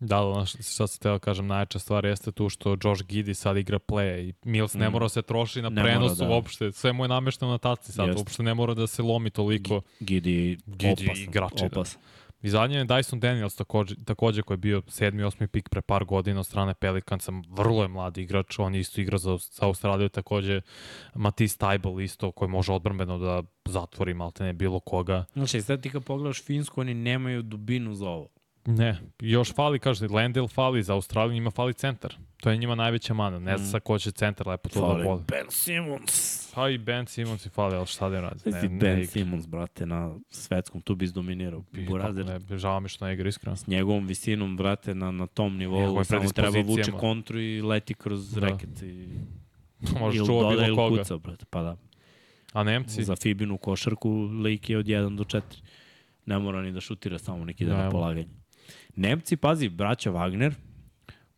Da, 0.00 0.16
da, 0.16 0.32
znaš, 0.44 0.72
šta 0.72 0.86
se 0.86 0.98
teo 0.98 1.18
kažem, 1.18 1.46
najjača 1.46 1.78
stvar 1.78 2.04
jeste 2.04 2.32
tu 2.32 2.48
što 2.48 2.70
Josh 2.70 3.02
Giddy 3.04 3.34
sad 3.34 3.56
igra 3.56 3.78
play 3.78 4.20
i 4.20 4.34
Mills 4.44 4.74
ne 4.74 4.88
Mm. 4.88 4.92
mora 4.92 5.04
da 5.04 5.08
se 5.08 5.22
troši 5.22 5.62
na 5.62 5.68
Ne 5.68 5.82
mora, 5.82 5.94
prenosu 5.94 6.14
da. 6.16 6.28
uopšte, 6.28 6.72
sve 6.72 6.92
mu 6.92 7.04
je 7.04 7.08
namešteno 7.08 7.50
na 7.50 7.58
taci 7.58 7.92
sad, 7.92 8.06
Jeste. 8.06 8.18
uopšte 8.20 8.42
ne 8.42 8.54
mora 8.54 8.74
da 8.74 8.86
se 8.86 9.02
lomi 9.02 9.30
toliko. 9.30 9.80
Gidi, 10.00 10.58
Gidi 10.66 10.92
opasan, 11.04 11.22
igrači, 11.22 11.64
da. 11.68 11.82
I 12.44 12.50
zadnje 12.50 12.78
je 12.78 12.84
Dyson 12.84 13.18
Daniels 13.18 13.56
takođe, 13.56 13.94
takođe 14.04 14.42
koji 14.42 14.54
je 14.54 14.58
bio 14.58 14.82
sedmi, 14.88 15.22
osmi 15.22 15.48
pik 15.48 15.68
pre 15.68 15.82
par 15.82 16.04
godina 16.04 16.40
od 16.40 16.46
strane 16.46 16.74
Pelicansa, 16.74 17.32
vrlo 17.50 17.82
je 17.82 17.88
mladi 17.88 18.22
igrač, 18.22 18.58
on 18.58 18.74
je 18.74 18.80
isto 18.80 19.00
igra 19.00 19.18
za, 19.18 19.36
za 19.36 19.66
Australiju, 19.66 20.08
takođe 20.08 20.60
Matisse 21.14 21.58
Taibel 21.58 22.00
isto 22.00 22.32
koji 22.32 22.48
može 22.48 22.72
odbrambeno 22.72 23.18
da 23.18 23.42
zatvori 23.64 24.14
malte 24.14 24.44
ne 24.44 24.52
bilo 24.52 24.80
koga. 24.80 25.24
Znači, 25.32 25.62
sad 25.62 25.82
ti 25.82 25.90
kad 25.90 26.04
pogledaš 26.04 26.44
Finsku, 26.44 26.80
oni 26.80 26.94
nemaju 26.94 27.42
dubinu 27.42 27.94
za 27.94 28.08
ovo. 28.08 28.28
Ne, 28.66 28.96
još 29.20 29.54
fali, 29.54 29.78
kaže, 29.78 30.08
Landale 30.08 30.48
fali 30.48 30.82
za 30.82 30.94
Australiju, 30.94 31.34
njima 31.34 31.50
fali 31.50 31.74
centar. 31.74 32.14
To 32.36 32.50
je 32.50 32.56
njima 32.56 32.74
najveća 32.74 33.14
mana. 33.14 33.38
Ne 33.38 33.58
znam 33.58 33.70
sad 33.70 33.80
ko 33.82 33.98
će 33.98 34.10
centar 34.10 34.46
lepo 34.46 34.68
to 34.68 34.80
da 34.80 34.86
Fali 34.86 35.04
voli. 35.04 35.22
Ben 35.28 35.46
Simmons. 35.48 36.52
Pa 36.54 36.68
i 36.68 36.78
Ben 36.78 37.06
Simmons 37.06 37.46
i 37.46 37.48
fali, 37.48 37.76
ali 37.76 37.86
šta 37.86 38.08
da 38.08 38.20
radi? 38.20 38.40
Ne, 38.44 38.50
Ne, 38.52 38.62
ne 38.62 38.68
ne, 38.68 38.78
ben 38.78 38.98
igra. 38.98 39.06
Simmons, 39.06 39.46
brate, 39.46 39.86
na 39.86 40.14
svetskom, 40.30 40.80
tu 40.80 40.94
bi 40.94 41.04
izdominirao. 41.04 41.64
I 41.72 41.86
Burazer. 41.86 42.26
Ne, 42.26 42.58
žao 42.58 42.80
mi 42.80 42.88
što 42.88 43.06
ne 43.06 43.14
igra 43.14 43.28
iskreno. 43.28 43.56
S 43.56 43.66
njegovom 43.66 44.06
visinom, 44.06 44.56
brate, 44.56 44.94
na, 44.94 45.10
na 45.10 45.26
tom 45.26 45.56
nivou, 45.56 45.80
Njegovim 45.80 46.04
samo 46.04 46.28
treba 46.28 46.60
vuče 46.60 46.92
kontru 46.92 47.40
i 47.40 47.62
leti 47.62 47.94
kroz 47.94 48.30
Da. 48.30 48.40
da. 48.40 48.46
reket. 48.46 48.82
I, 48.82 49.08
Može 50.00 50.18
ili 50.18 50.26
čuva 50.26 50.42
doda 50.42 50.54
bilo 50.54 50.66
ili 50.66 50.76
koga. 50.76 50.98
kuca, 50.98 51.16
brate, 51.18 51.44
pa 51.50 51.62
da. 51.62 51.76
A 52.52 52.62
Nemci? 52.62 53.04
Za 53.04 53.16
Fibinu 53.16 53.58
košarku 53.58 54.10
lik 54.22 54.70
je 54.70 54.78
od 54.78 54.86
1 54.86 55.16
do 55.16 55.24
4. 55.24 55.40
Ne 56.26 56.38
mora 56.38 56.62
ni 56.62 56.72
da 56.72 56.80
šutira, 56.80 57.18
samo 57.18 57.44
neki 57.44 57.64
da 57.64 57.72
Da, 57.72 57.84
na 57.84 57.90
polaganje. 57.90 58.26
Nemci, 58.96 59.36
pazi, 59.36 59.68
braća 59.68 60.10
Wagner, 60.10 60.54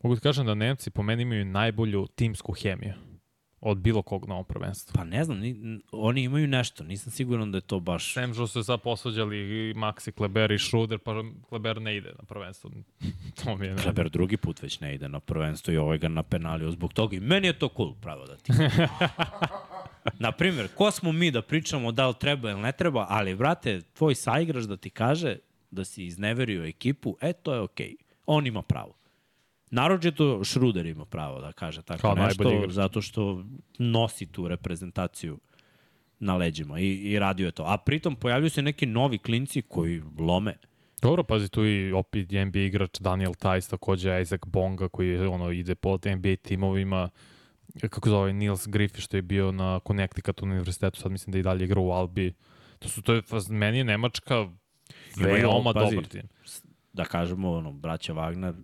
Mogu 0.02 0.16
ti 0.16 0.22
kažem 0.22 0.46
da 0.46 0.54
Nemci 0.54 0.90
po 0.90 1.02
meni 1.02 1.22
imaju 1.22 1.44
najbolju 1.44 2.06
timsku 2.06 2.52
hemiju 2.52 2.92
od 3.60 3.78
bilo 3.78 4.02
kog 4.02 4.28
na 4.28 4.34
ovom 4.34 4.44
prvenstvu. 4.44 4.92
pa 4.94 5.04
ne 5.04 5.24
znam, 5.24 5.38
ni, 5.38 5.80
oni 5.92 6.22
imaju 6.22 6.46
nešto, 6.46 6.84
nisam 6.84 7.12
siguran 7.12 7.52
da 7.52 7.58
je 7.58 7.62
to 7.62 7.80
baš... 7.80 8.14
Sem 8.14 8.34
što 8.34 8.46
su 8.46 8.62
se 8.62 8.66
sad 8.66 8.82
posvađali 8.82 9.38
i 9.38 9.74
Maxi 9.74 10.12
Kleber 10.12 10.50
i 10.50 10.58
Schroeder, 10.58 10.98
pa 10.98 11.12
Kleber 11.48 11.80
ne 11.80 11.96
ide 11.96 12.08
na 12.08 12.24
prvenstvo. 12.24 12.70
to 13.44 13.56
mi 13.56 13.66
je 13.66 13.74
ne. 13.74 13.82
Kleber 13.82 14.10
drugi 14.10 14.36
put 14.36 14.62
već 14.62 14.80
ne 14.80 14.94
ide 14.94 15.08
na 15.08 15.20
prvenstvo 15.20 15.74
i 15.74 15.76
ovaj 15.76 15.98
ga 15.98 16.08
napenalio 16.08 16.70
zbog 16.70 16.92
toga 16.92 17.16
i 17.16 17.20
meni 17.20 17.46
je 17.46 17.58
to 17.58 17.68
cool, 17.76 17.94
pravo 17.94 18.26
da 18.26 18.36
ti. 18.36 18.52
na 20.24 20.32
primjer, 20.32 20.68
ko 20.74 20.90
smo 20.90 21.12
mi 21.12 21.30
da 21.30 21.42
pričamo 21.42 21.92
da 21.92 22.08
li 22.08 22.14
treba 22.20 22.50
ili 22.50 22.60
ne 22.60 22.72
treba, 22.72 23.06
ali, 23.08 23.34
brate, 23.34 23.80
tvoj 23.80 24.14
saigrač 24.14 24.64
da 24.64 24.76
ti 24.76 24.90
kaže 24.90 25.36
da 25.76 25.84
si 25.84 26.04
izneverio 26.06 26.64
ekipu, 26.64 27.16
e, 27.20 27.32
to 27.32 27.54
je 27.54 27.60
okej. 27.60 27.96
On 28.26 28.46
ima 28.46 28.62
pravo. 28.62 28.94
Naročito 29.70 30.44
Šruder 30.44 30.86
ima 30.86 31.04
pravo 31.04 31.40
da 31.40 31.52
kaže 31.52 31.82
tako 31.82 32.00
Kao 32.00 32.14
nešto, 32.14 32.52
igrač. 32.52 32.70
zato 32.70 33.02
što 33.02 33.44
nosi 33.78 34.26
tu 34.26 34.48
reprezentaciju 34.48 35.38
na 36.18 36.36
leđima 36.36 36.80
i, 36.80 36.94
i 36.94 37.18
radio 37.18 37.46
je 37.46 37.52
to. 37.52 37.64
A 37.66 37.78
pritom 37.78 38.16
pojavljuju 38.16 38.50
se 38.50 38.62
neki 38.62 38.86
novi 38.86 39.18
klinci 39.18 39.62
koji 39.62 40.02
lome. 40.18 40.56
Dobro, 41.02 41.24
pazi 41.24 41.48
tu 41.48 41.66
i 41.66 41.92
opet 41.92 42.30
NBA 42.30 42.58
igrač 42.58 43.00
Daniel 43.00 43.34
Tajs, 43.34 43.68
takođe 43.68 44.20
Isaac 44.20 44.40
Bonga 44.46 44.88
koji 44.88 45.18
ono 45.18 45.50
ide 45.50 45.74
po 45.74 45.98
NBA 46.16 46.36
timovima 46.42 47.08
kako 47.80 48.10
zove 48.10 48.32
Nils 48.32 48.68
Griffith 48.68 49.00
što 49.00 49.16
je 49.16 49.22
bio 49.22 49.52
na 49.52 49.80
Connecticut 49.86 50.42
univerzitetu, 50.42 51.00
sad 51.00 51.12
mislim 51.12 51.32
da 51.32 51.38
i 51.38 51.42
dalje 51.42 51.64
igra 51.64 51.80
u 51.80 51.90
Albi. 51.90 52.34
To 52.78 52.88
su 52.88 53.02
to 53.02 53.14
je 53.14 53.22
meni 53.50 53.78
je 53.78 53.84
Nemačka 53.84 54.48
Ovo, 55.20 55.34
veoma 55.34 55.72
pazi, 55.72 55.94
dobar 55.94 56.08
tim. 56.08 56.22
Da 56.92 57.04
kažemo, 57.04 57.52
ono, 57.52 57.72
braća 57.72 58.14
Wagner, 58.14 58.54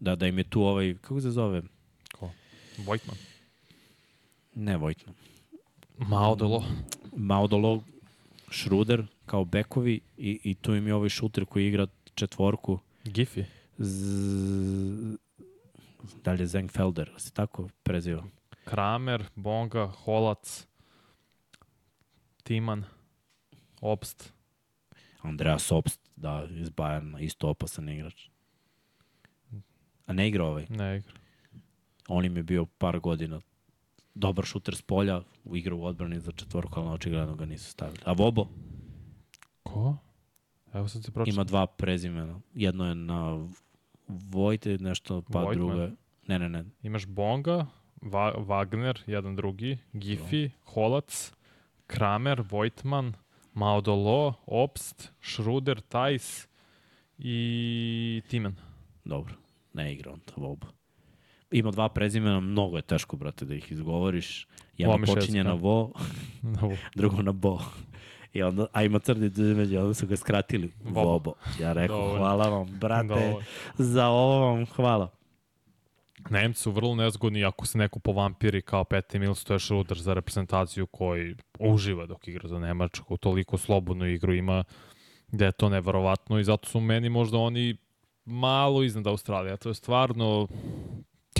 da, 0.00 0.16
da 0.16 0.26
im 0.26 0.38
je 0.38 0.44
tu 0.44 0.62
ovaj, 0.62 0.94
kako 1.00 1.20
se 1.20 1.30
zove? 1.30 1.62
Ko? 2.18 2.30
Vojtman. 2.78 3.16
Ne 4.54 4.76
Vojtman. 4.76 5.14
Mao 5.98 6.34
Delo. 6.34 6.64
Maudolo, 7.16 7.82
Šruder 8.50 9.06
kao 9.26 9.44
bekovi 9.44 10.00
i, 10.16 10.40
i 10.44 10.54
tu 10.54 10.74
im 10.74 10.86
je 10.86 10.94
ovaj 10.94 11.08
šuter 11.08 11.44
koji 11.44 11.66
igra 11.66 11.86
četvorku. 12.14 12.78
Giffy. 13.04 13.44
Z... 13.78 15.16
Da 16.24 16.32
li 16.32 16.40
je 16.40 16.46
Zengfelder, 16.46 17.10
se 17.16 17.30
tako 17.30 17.68
preziva? 17.82 18.24
Kramer, 18.64 19.24
Bonga, 19.34 19.86
Holac, 19.86 20.66
Timan, 22.42 22.84
Obst. 23.80 24.32
Andreas 25.22 25.72
Obst, 25.72 26.00
da, 26.16 26.46
iz 26.50 26.70
Bajerna, 26.70 27.20
isto 27.20 27.48
opasan 27.48 27.88
igrač. 27.88 28.28
A 30.06 30.12
ne 30.12 30.28
igra 30.28 30.44
ovaj. 30.44 30.66
Ne 30.68 30.96
igra. 30.96 31.12
On 32.08 32.24
im 32.24 32.36
je 32.36 32.42
bio 32.42 32.66
par 32.66 33.00
godina 33.00 33.40
dobar 34.18 34.44
šuter 34.44 34.76
s 34.76 34.82
polja, 34.82 35.22
u 35.44 35.56
igra 35.56 35.74
u 35.74 35.84
odbrani 35.84 36.20
za 36.20 36.32
četvorku, 36.32 36.80
ali 36.80 36.88
očigledno 36.88 37.34
ga 37.34 37.46
nisu 37.46 37.70
stavili. 37.70 37.98
A 38.04 38.12
Vobo 38.12 38.46
Ko? 39.62 39.96
Evo 40.72 40.88
sad 40.88 41.04
se 41.04 41.12
pročito. 41.12 41.34
ima 41.34 41.44
dva 41.44 41.66
prezimena. 41.66 42.40
Jedno 42.54 42.88
je 42.88 42.94
na 42.94 43.48
Vojte 44.08 44.78
nešto, 44.78 45.22
pa 45.22 45.40
Voigtman. 45.40 45.68
drugo 45.68 45.82
je... 45.82 45.92
Ne, 46.26 46.38
ne, 46.38 46.48
ne. 46.48 46.64
Imaš 46.82 47.06
Bonga, 47.06 47.66
Va 48.02 48.34
Wagner, 48.34 48.98
jedan 49.06 49.36
drugi, 49.36 49.78
Giffy, 49.92 50.50
Holac, 50.64 51.32
Kramer, 51.86 52.42
Vojtman, 52.50 53.14
Maudolo, 53.58 54.34
Obst, 54.46 55.12
Schruder, 55.22 55.80
Tajs 55.80 56.48
i 57.18 58.22
Timen. 58.28 58.56
Dobro, 59.04 59.34
ne 59.72 59.92
igra 59.92 60.12
on 60.12 60.20
to 60.20 60.32
Vobo. 60.36 60.66
Ima 61.50 61.70
dva 61.70 61.88
prezimena, 61.88 62.40
mnogo 62.40 62.76
je 62.76 62.82
teško, 62.82 63.16
brate, 63.16 63.44
da 63.44 63.54
ih 63.54 63.72
izgovoriš. 63.72 64.46
Jedno 64.76 64.92
Lomiševska. 64.92 65.20
počinje 65.20 65.44
na 65.50 65.52
Vo, 65.52 65.92
drugo 66.94 67.22
na 67.22 67.32
Bo. 67.32 67.58
I 68.32 68.42
onda, 68.42 68.66
a 68.72 68.82
ima 68.82 68.98
crni 68.98 69.26
između, 69.26 69.78
onda 69.78 69.94
su 69.94 70.06
ga 70.06 70.16
skratili. 70.16 70.72
Vobo. 70.84 71.32
Ja 71.60 71.72
rekao, 71.72 72.16
hvala 72.16 72.48
vam, 72.48 72.66
brate, 72.80 73.08
Dovoljno. 73.08 73.40
za 73.78 74.06
ovo 74.08 74.38
vam 74.46 74.66
hvala. 74.66 75.08
Nemci 76.30 76.62
su 76.62 76.70
vrlo 76.70 76.94
nezgodni 76.94 77.44
ako 77.44 77.66
se 77.66 77.78
neko 77.78 77.98
povampiri 77.98 78.62
kao 78.62 78.84
Peti 78.84 79.18
Mills, 79.18 79.44
to 79.44 79.52
je 79.52 79.60
Schruder 79.60 79.98
za 79.98 80.14
reprezentaciju 80.14 80.86
koji 80.86 81.36
uživa 81.58 82.06
dok 82.06 82.28
igra 82.28 82.48
za 82.48 82.58
Nemačku, 82.58 83.16
toliko 83.16 83.58
slobodnu 83.58 84.06
igru 84.06 84.34
ima 84.34 84.64
da 85.32 85.44
je 85.44 85.52
to 85.52 85.68
neverovatno 85.68 86.38
i 86.38 86.44
zato 86.44 86.68
su 86.68 86.80
meni 86.80 87.08
možda 87.08 87.38
oni 87.38 87.76
malo 88.24 88.82
iznad 88.82 89.06
Australije. 89.06 89.56
To 89.56 89.68
je 89.68 89.74
stvarno 89.74 90.48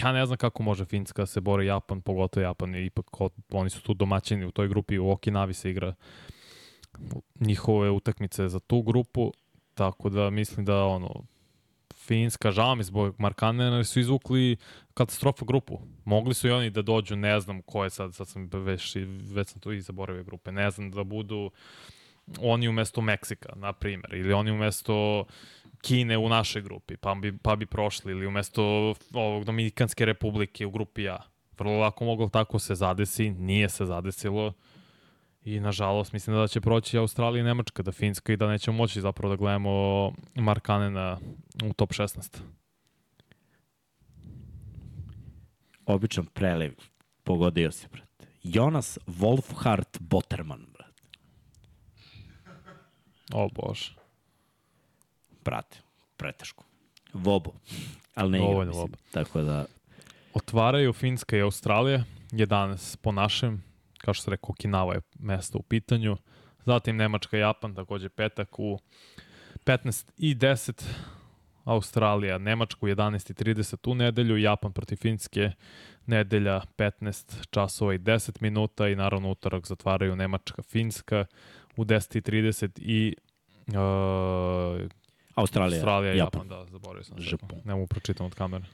ja 0.03 0.13
ne 0.13 0.27
znam 0.27 0.39
kako 0.39 0.63
može 0.63 0.85
Finska 0.85 1.27
se 1.27 1.41
bori 1.41 1.67
Japan, 1.67 2.01
pogotovo 2.01 2.45
Japan 2.45 2.75
je 2.75 2.87
ipak 2.87 3.07
oni 3.53 3.71
su 3.71 3.83
tu 3.83 3.95
domaćini 3.95 4.45
u 4.45 4.51
toj 4.51 4.69
grupi, 4.69 4.99
u 4.99 5.11
Okinavi 5.11 5.55
se 5.55 5.71
igra 5.71 5.95
njihove 7.41 7.91
utakmice 7.91 8.49
za 8.49 8.61
tu 8.61 8.83
grupu, 8.83 9.33
tako 9.75 10.09
da 10.09 10.31
mislim 10.31 10.67
da 10.67 10.85
ono 10.85 11.25
Finska, 12.09 12.51
žao 12.51 12.75
mi 12.75 12.85
zbog 12.85 13.15
Markanena, 13.19 13.85
su 13.85 14.01
izvukli 14.01 14.57
katastrofa 14.95 15.45
grupu. 15.45 15.79
Mogli 16.05 16.35
su 16.35 16.49
i 16.49 16.51
oni 16.51 16.71
da 16.71 16.83
dođu, 16.83 17.17
ne 17.17 17.41
znam 17.41 17.63
ko 17.63 17.85
je 17.85 17.91
sad, 17.91 18.15
sad 18.15 18.29
sam 18.29 18.51
već, 18.53 18.97
već 19.35 19.49
sam 19.49 19.61
tu 19.61 19.73
i 19.73 19.81
zaboravio 19.81 20.25
grupe, 20.25 20.53
ne 20.53 20.71
znam, 20.71 20.91
da 20.91 21.05
budu 21.05 21.51
oni 22.41 22.69
umesto 22.69 23.01
Meksika, 23.01 23.53
na 23.57 23.73
primjer, 23.73 24.15
ili 24.15 24.33
oni 24.33 24.51
umesto 24.51 25.25
Kine 25.83 26.19
u 26.19 26.29
našoj 26.29 26.63
grupi, 26.63 26.97
pa 26.97 27.15
bi, 27.15 27.39
pa 27.39 27.57
bi 27.57 27.67
prošli, 27.67 28.13
ili 28.13 28.27
umesto 28.27 28.95
ovog 29.13 29.45
Dominikanske 29.45 30.05
republike 30.05 30.67
u 30.67 30.71
grupi 30.71 31.09
A. 31.09 31.19
Vrlo 31.59 31.79
lako 31.79 32.05
moglo 32.05 32.29
tako 32.29 32.59
se 32.59 32.75
zadesi, 32.75 33.31
nije 33.31 33.69
se 33.69 33.87
zadesilo 33.87 34.53
i 35.45 35.61
nažalost 35.61 36.13
mislim 36.13 36.37
da 36.37 36.49
će 36.49 36.61
proći 36.61 36.99
Australija 36.99 37.41
i 37.41 37.45
Nemačka, 37.45 37.83
da 37.83 37.93
Finska 37.93 38.33
i 38.33 38.37
da 38.37 38.49
nećemo 38.49 38.77
moći 38.77 39.01
zapravo 39.01 39.35
da 39.35 39.37
gledamo 39.37 40.13
Markanena 40.35 41.19
u 41.65 41.73
top 41.73 41.91
16. 41.91 42.39
Običan 45.87 46.27
preliv. 46.27 46.75
Pogodio 47.25 47.73
si, 47.73 47.87
brate. 47.93 48.27
Jonas 48.43 48.99
Wolfhard 49.07 49.99
Botterman, 50.01 50.67
brate. 50.73 51.03
O 53.33 53.49
bože. 53.55 53.95
Brate, 55.45 55.79
preteško. 56.17 56.65
Vobo. 57.13 57.53
Ali 58.15 58.31
ne 58.31 58.39
igra, 58.39 58.65
mislim. 58.65 58.81
Vobo. 58.81 58.97
Tako 59.13 59.43
da, 59.43 59.67
Otvaraju 60.35 60.93
Finska 60.93 61.37
i 61.37 61.41
Australija, 61.41 62.05
11 62.33 62.97
po 62.97 63.13
našem, 63.13 63.63
kao 64.09 64.15
što 64.15 64.23
se 64.23 64.31
rekao, 64.31 64.51
Okinawa 64.51 64.95
je 64.95 65.01
mesto 65.19 65.59
u 65.59 65.63
pitanju. 65.63 66.17
Zatim 66.65 66.97
Nemačka 66.97 67.37
i 67.37 67.41
Japan, 67.41 67.75
takođe 67.75 68.09
petak 68.09 68.59
u 68.59 68.79
15 69.65 70.11
i 70.19 70.35
10. 70.35 70.85
Australija, 71.65 72.39
Nemačka 72.39 72.79
u 72.83 72.89
11.30 72.89 73.91
u 73.91 73.95
nedelju, 73.95 74.37
Japan 74.37 74.73
protiv 74.73 74.97
Finske, 74.97 75.51
nedelja 76.07 76.61
15 76.77 77.47
časova 77.51 77.95
i 77.95 77.99
10 77.99 78.43
minuta 78.43 78.89
i 78.89 78.97
naravno 78.97 79.31
utorak 79.31 79.67
zatvaraju 79.67 80.17
Nemačka, 80.17 80.63
Finska 80.63 81.27
u 81.77 81.85
10.30 81.85 82.71
i 82.77 83.15
uh, 83.67 83.75
Australija, 85.35 85.79
Australija 85.79 86.15
Japan. 86.15 86.43
Japan, 86.43 86.49
da, 86.49 86.67
zaboravio 86.71 87.05
sam. 87.05 87.17
Japan. 87.21 87.61
Ne 87.65 87.75
mogu 87.75 87.87
pročitam 87.87 88.27
od 88.27 88.35
kamere. 88.35 88.65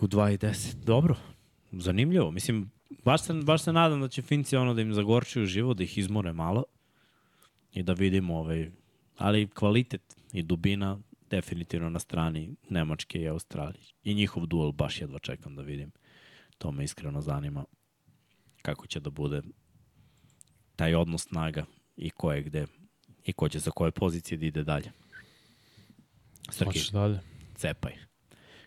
U 0.00 0.06
2 0.06 0.34
i 0.34 0.38
10. 0.38 0.74
Dobro. 0.74 1.16
Zanimljivo. 1.72 2.30
Mislim, 2.30 2.70
baš 3.04 3.22
se, 3.22 3.32
baš 3.34 3.62
se 3.62 3.72
nadam 3.72 4.00
da 4.00 4.08
će 4.08 4.22
Finci 4.22 4.56
ono 4.56 4.74
da 4.74 4.82
im 4.82 4.94
zagorčuju 4.94 5.46
život, 5.46 5.76
da 5.76 5.84
ih 5.84 5.98
izmore 5.98 6.32
malo 6.32 6.64
i 7.72 7.82
da 7.82 7.92
vidimo 7.92 8.38
ovaj, 8.38 8.70
ali 9.16 9.48
kvalitet 9.48 10.16
i 10.32 10.42
dubina 10.42 10.98
definitivno 11.30 11.90
na 11.90 11.98
strani 11.98 12.56
Nemačke 12.70 13.20
i 13.20 13.28
Australije. 13.28 13.84
I 14.04 14.14
njihov 14.14 14.46
duel 14.46 14.72
baš 14.72 15.00
jedva 15.00 15.18
čekam 15.18 15.56
da 15.56 15.62
vidim. 15.62 15.92
To 16.58 16.72
me 16.72 16.84
iskreno 16.84 17.20
zanima 17.20 17.64
kako 18.62 18.86
će 18.86 19.00
da 19.00 19.10
bude 19.10 19.42
taj 20.76 20.94
odnos 20.94 21.22
snaga 21.22 21.64
i 21.96 22.10
ko 22.10 22.32
je 22.32 22.42
gde 22.42 22.66
i 23.24 23.32
ko 23.32 23.48
će 23.48 23.60
sa 23.60 23.70
koje 23.70 23.90
pozicije 23.90 24.38
da 24.38 24.46
ide 24.46 24.64
dalje. 24.64 24.92
Srki, 26.50 26.80
dalje? 26.92 27.20
cepaj. 27.54 27.92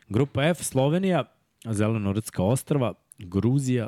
Grupa 0.10 0.44
F, 0.44 0.64
Slovenija, 0.64 1.24
Zelenorodska 1.66 2.44
ostrava, 2.44 2.94
Gruzija 3.18 3.88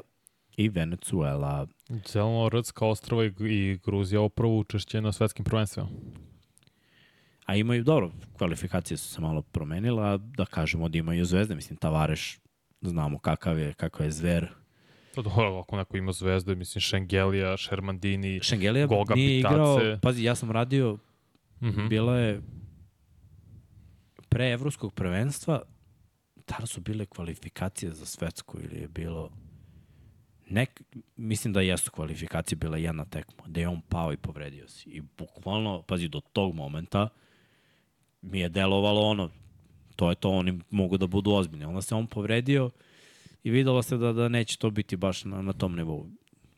i 0.57 0.69
Venecuela. 0.69 1.67
Zelenorodska 2.07 2.85
ostrava 2.85 3.25
i, 3.25 3.79
Gruzija 3.85 4.21
opravo 4.21 4.57
učešće 4.57 5.01
na 5.01 5.11
svetskim 5.11 5.45
prvenstvima. 5.45 5.89
A 7.45 7.55
imaju, 7.55 7.83
dobro, 7.83 8.11
kvalifikacije 8.37 8.97
su 8.97 9.07
se 9.13 9.21
malo 9.21 9.41
promenile, 9.41 10.03
a 10.03 10.17
da 10.17 10.45
kažemo 10.45 10.89
da 10.89 10.97
imaju 10.97 11.25
zvezde. 11.25 11.55
Mislim, 11.55 11.77
Tavareš, 11.77 12.39
znamo 12.81 13.19
kakav 13.19 13.59
je, 13.59 13.73
kakav 13.73 14.05
je 14.05 14.11
zver. 14.11 14.47
Pa 15.15 15.21
dobro, 15.21 15.59
ako 15.59 15.77
neko 15.77 15.97
ima 15.97 16.11
zvezde, 16.11 16.55
mislim 16.55 16.81
Šengelija, 16.81 17.57
Šermandini, 17.57 18.39
Šengelija 18.43 18.87
Goga 18.87 19.15
nije 19.15 19.39
Pitace. 19.39 19.53
igrao, 19.53 19.97
pazi, 20.01 20.23
ja 20.23 20.35
sam 20.35 20.51
radio, 20.51 20.97
mhm. 21.61 21.87
bila 21.87 22.17
je 22.17 22.41
pre 24.29 24.51
evropskog 24.51 24.93
prvenstva, 24.93 25.61
tada 26.45 26.65
su 26.65 26.81
bile 26.81 27.05
kvalifikacije 27.05 27.91
za 27.91 28.05
svetsku 28.05 28.57
ili 28.59 28.81
je 28.81 28.87
bilo 28.87 29.29
nek, 30.51 30.81
mislim 31.17 31.53
da 31.53 31.61
jesu 31.61 31.91
kvalifikacije 31.91 32.55
bila 32.55 32.77
jedna 32.77 33.05
tekma, 33.05 33.43
da 33.47 33.59
je 33.59 33.67
on 33.67 33.81
pao 33.81 34.13
i 34.13 34.17
povredio 34.17 34.67
se. 34.67 34.89
I 34.89 35.01
bukvalno, 35.17 35.81
pazi, 35.81 36.07
do 36.07 36.19
tog 36.19 36.55
momenta 36.55 37.09
mi 38.21 38.39
je 38.39 38.49
delovalo 38.49 39.01
ono, 39.01 39.29
to 39.95 40.09
je 40.09 40.15
to, 40.15 40.29
oni 40.29 40.59
mogu 40.69 40.97
da 40.97 41.07
budu 41.07 41.31
ozbiljni. 41.31 41.65
Onda 41.65 41.81
se 41.81 41.95
on 41.95 42.07
povredio 42.07 42.69
i 43.43 43.51
videlo 43.51 43.81
se 43.83 43.97
da, 43.97 44.13
da 44.13 44.29
neće 44.29 44.57
to 44.57 44.69
biti 44.69 44.95
baš 44.95 45.23
na, 45.25 45.41
na 45.41 45.53
tom 45.53 45.75
nivou. 45.75 46.07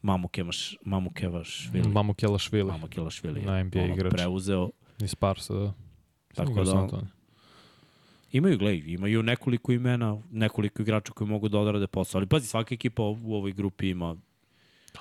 Mamu 0.01 0.27
Kemaš, 0.27 0.77
Mamu 0.85 1.09
Kevašvili. 1.09 1.87
Mamu 1.87 2.13
Kelašvili, 2.13 2.71
Mamu 2.71 2.87
Kelašvili 2.87 3.39
je 3.39 3.45
Na 3.45 3.63
NBA 3.63 3.79
ono, 3.79 3.93
igrač. 3.93 4.13
preuzeo 4.13 4.69
iz 4.99 5.11
Sparsa, 5.11 5.53
da. 5.53 5.73
Tako 6.35 6.63
da- 6.63 6.87
to. 6.87 7.01
Imaju, 8.33 8.57
gledaj, 8.57 8.83
imaju 8.87 9.23
nekoliko 9.23 9.71
imena, 9.71 10.21
nekoliko 10.31 10.81
igrača 10.81 11.13
koji 11.13 11.27
mogu 11.27 11.49
da 11.49 11.59
odrade 11.59 11.87
posao. 11.87 12.19
Ali 12.19 12.27
pazi, 12.27 12.47
svaka 12.47 12.75
ekipa 12.75 13.01
u 13.03 13.33
ovoj 13.33 13.51
grupi 13.51 13.89
ima 13.89 14.15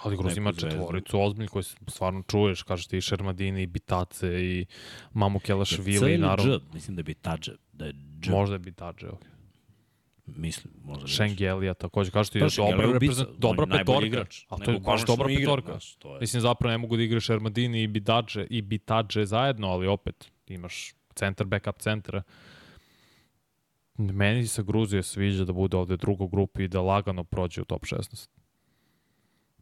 Ali 0.03 0.17
Gruz 0.17 0.37
ima 0.37 0.53
četvoricu 0.53 1.21
ozbiljnih 1.21 1.51
koji 1.51 1.63
stvarno 1.87 2.23
čuješ, 2.23 2.63
kažeš 2.63 2.87
ti 2.87 2.97
i 2.97 3.01
Šermadini, 3.01 3.63
i 3.63 3.67
Bitace, 3.67 4.29
i 4.41 4.67
Mamu 5.13 5.39
Kelašvili, 5.39 6.15
i 6.15 6.19
naravno, 6.19 6.59
Dž, 6.59 6.63
mislim 6.75 6.97
da 6.97 7.01
je 7.01 7.05
Bitađe, 7.05 7.53
da 7.73 7.87
je 7.87 7.93
Dž, 8.21 8.31
možda 8.31 8.55
je 8.55 8.59
Bitađe, 8.59 9.09
ok. 9.09 9.21
mislim, 10.27 10.75
možda 10.85 11.05
je 11.05 11.09
Šengelija 11.09 11.75
takođe, 11.75 12.11
kažeš 12.11 12.31
ti 12.31 12.41
Pa, 12.41 12.45
je 12.45 12.51
dobra, 12.71 12.93
reprezent, 12.93 13.29
dobra 13.39 13.67
petorka. 13.69 14.07
igrač. 14.07 14.45
Ali 14.49 14.65
to 14.65 14.71
je 14.71 14.81
baš 14.81 15.07
dobra 15.07 15.31
igra, 15.31 15.41
petorka. 15.41 15.73
znaš, 15.73 15.95
to 15.95 16.15
je- 16.15 16.21
Mislim, 16.21 16.41
zapravo 16.41 16.71
ne 16.71 16.79
mogu 16.79 16.97
da 16.97 17.03
igraš 17.03 17.25
Šermadini 17.25 17.83
i 17.83 17.87
Bitađe, 17.87 18.47
i 18.51 18.63
Bitađe 18.63 19.25
zajedno, 19.27 19.69
ali 19.69 19.87
opet 19.87 20.31
imaš 20.47 20.93
centar, 21.15 21.47
backup 21.47 21.79
centra. 21.79 22.23
Meni 23.97 24.47
se 24.47 24.63
Gruzije 24.63 25.03
sviđa 25.03 25.45
da 25.45 25.53
bude 25.53 25.77
ovde 25.77 25.97
druga 25.97 26.27
grupa 26.27 26.63
i 26.63 26.69
da 26.69 26.81
lagano 26.81 27.25
prođe 27.25 27.61
u 27.61 27.65
top 27.65 27.83
16. 27.83 28.29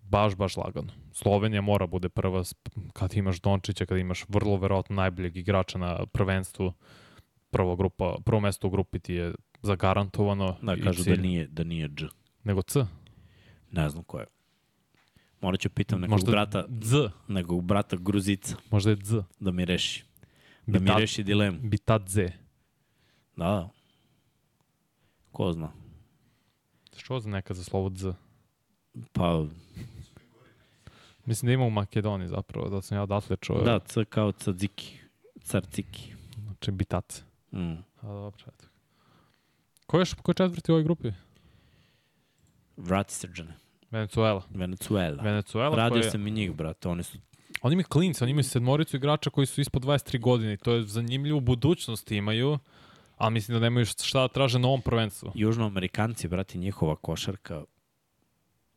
Baš, 0.03 0.35
baš 0.35 0.57
lagano. 0.57 0.93
Slovenija 1.13 1.61
mora 1.63 1.87
bude 1.87 2.09
prva 2.09 2.43
kad 2.93 3.17
imaš 3.17 3.41
Dončića, 3.41 3.87
kad 3.87 3.99
imaš 3.99 4.25
vrlo 4.29 4.57
verovatno 4.57 4.97
najboljeg 4.97 5.37
igrača 5.37 5.79
na 5.79 6.07
prvenstvu. 6.07 6.73
Prvo, 7.51 7.77
grupa, 7.77 8.17
prvo 8.25 8.41
mesto 8.41 8.67
u 8.67 8.71
grupi 8.71 8.99
ti 8.99 9.15
je 9.15 9.35
zagarantovano. 9.63 10.57
Da, 10.63 10.77
kažu 10.77 10.99
da 10.99 11.05
cilj. 11.05 11.21
nije, 11.21 11.47
da 11.47 11.65
nije 11.65 11.89
Dž. 11.89 12.05
Nego 12.45 12.63
C. 12.63 12.87
Ne 13.73 13.89
znam 13.89 14.05
ko 14.05 14.19
je. 14.19 14.27
Morat 15.41 15.61
ću 15.61 15.71
pitam 15.71 16.01
nekog 16.01 16.11
Možda 16.11 16.31
brata, 16.31 16.65
Z. 16.83 16.97
nekog 17.29 17.65
brata 17.65 17.97
Gruzica 17.97 18.57
Možda 18.71 18.91
je 18.91 18.97
Z. 18.97 19.23
da 19.41 19.51
mi 19.51 19.65
reši. 19.65 20.05
Da 20.67 20.79
mi 20.79 20.87
Bita- 20.87 20.99
reši 20.99 21.23
dilemu. 21.25 21.59
Bitadze. 21.63 22.29
Da, 23.37 23.45
da. 23.45 23.69
Ko 25.33 25.53
zna? 25.53 25.73
Što 26.97 27.21
za 27.21 27.31
neka 27.31 27.55
za 27.55 27.65
slovo 27.65 27.91
Z? 27.95 28.13
Pa, 29.13 29.45
Mislim 31.25 31.47
da 31.47 31.53
ima 31.53 31.65
u 31.65 31.71
Makedoniji 31.71 32.29
zapravo, 32.29 32.69
da 32.69 32.83
sam 32.83 32.99
ja 32.99 33.03
odatle 33.03 33.37
čuo. 33.37 33.63
da, 33.63 33.79
C 33.79 34.05
kao 34.05 34.33
Cadziki. 34.33 34.99
Carciki. 35.43 36.15
Znači 36.45 36.71
Bitace. 36.71 37.23
Mm. 37.53 37.73
A 38.01 38.07
dobro, 38.07 38.45
eto. 38.47 38.65
Ko 39.87 39.99
je, 39.99 40.05
ko 40.23 40.31
je 40.31 40.35
četvrti 40.35 40.73
u 40.73 40.75
ovoj 40.75 40.85
grupi? 40.85 41.13
Vrati 42.77 43.15
srđane. 43.15 43.57
Venezuela. 43.91 44.43
Venezuela. 44.51 45.23
Venezuela 45.23 45.77
Radio 45.77 46.01
koja... 46.01 46.11
sam 46.11 46.27
i 46.27 46.31
njih, 46.31 46.53
brate. 46.53 46.89
Oni 46.89 47.03
su 47.03 47.19
Oni 47.63 47.73
imaju 47.73 47.87
klince, 47.89 48.25
oni 48.25 48.31
imaju 48.31 48.45
sedmoricu 48.45 48.97
igrača 48.97 49.31
koji 49.31 49.47
su 49.47 49.61
ispod 49.61 49.85
23 49.85 50.21
godine 50.21 50.53
i 50.53 50.57
to 50.57 50.73
je 50.73 50.83
zanimljivo 50.83 51.39
u 51.39 51.41
budućnosti 51.41 52.17
imaju, 52.17 52.59
a 53.21 53.31
mislim 53.31 53.55
da 53.55 53.61
nemaju 53.61 53.87
šta 53.87 54.21
da 54.21 54.29
traže 54.29 54.59
na 54.59 54.69
ovom 54.69 54.83
prvenstvu. 54.83 55.33
južnoamerikanci, 55.35 56.29
brate, 56.29 56.59
njihova 56.59 56.97
košarka. 56.97 57.65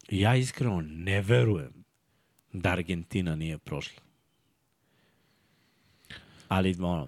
Ja 0.10 0.36
iskreno 0.36 0.82
ne 0.82 1.22
verujem 1.22 1.84
da 2.54 2.70
Argentina 2.70 3.36
nije 3.36 3.58
prošla. 3.58 4.02
Ali, 6.48 6.76
ono, 6.76 7.08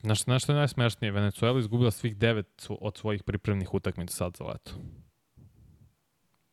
Znaš, 0.00 0.22
znaš 0.22 0.42
što 0.42 0.52
je 0.52 0.56
najsmešnije? 0.56 1.10
Venezuela 1.12 1.58
izgubila 1.58 1.90
svih 1.90 2.16
devet 2.16 2.66
od 2.70 2.96
svojih 2.96 3.22
pripremnih 3.22 3.74
utakmica 3.74 4.14
sad 4.14 4.36
za 4.36 4.44
leto. 4.44 4.72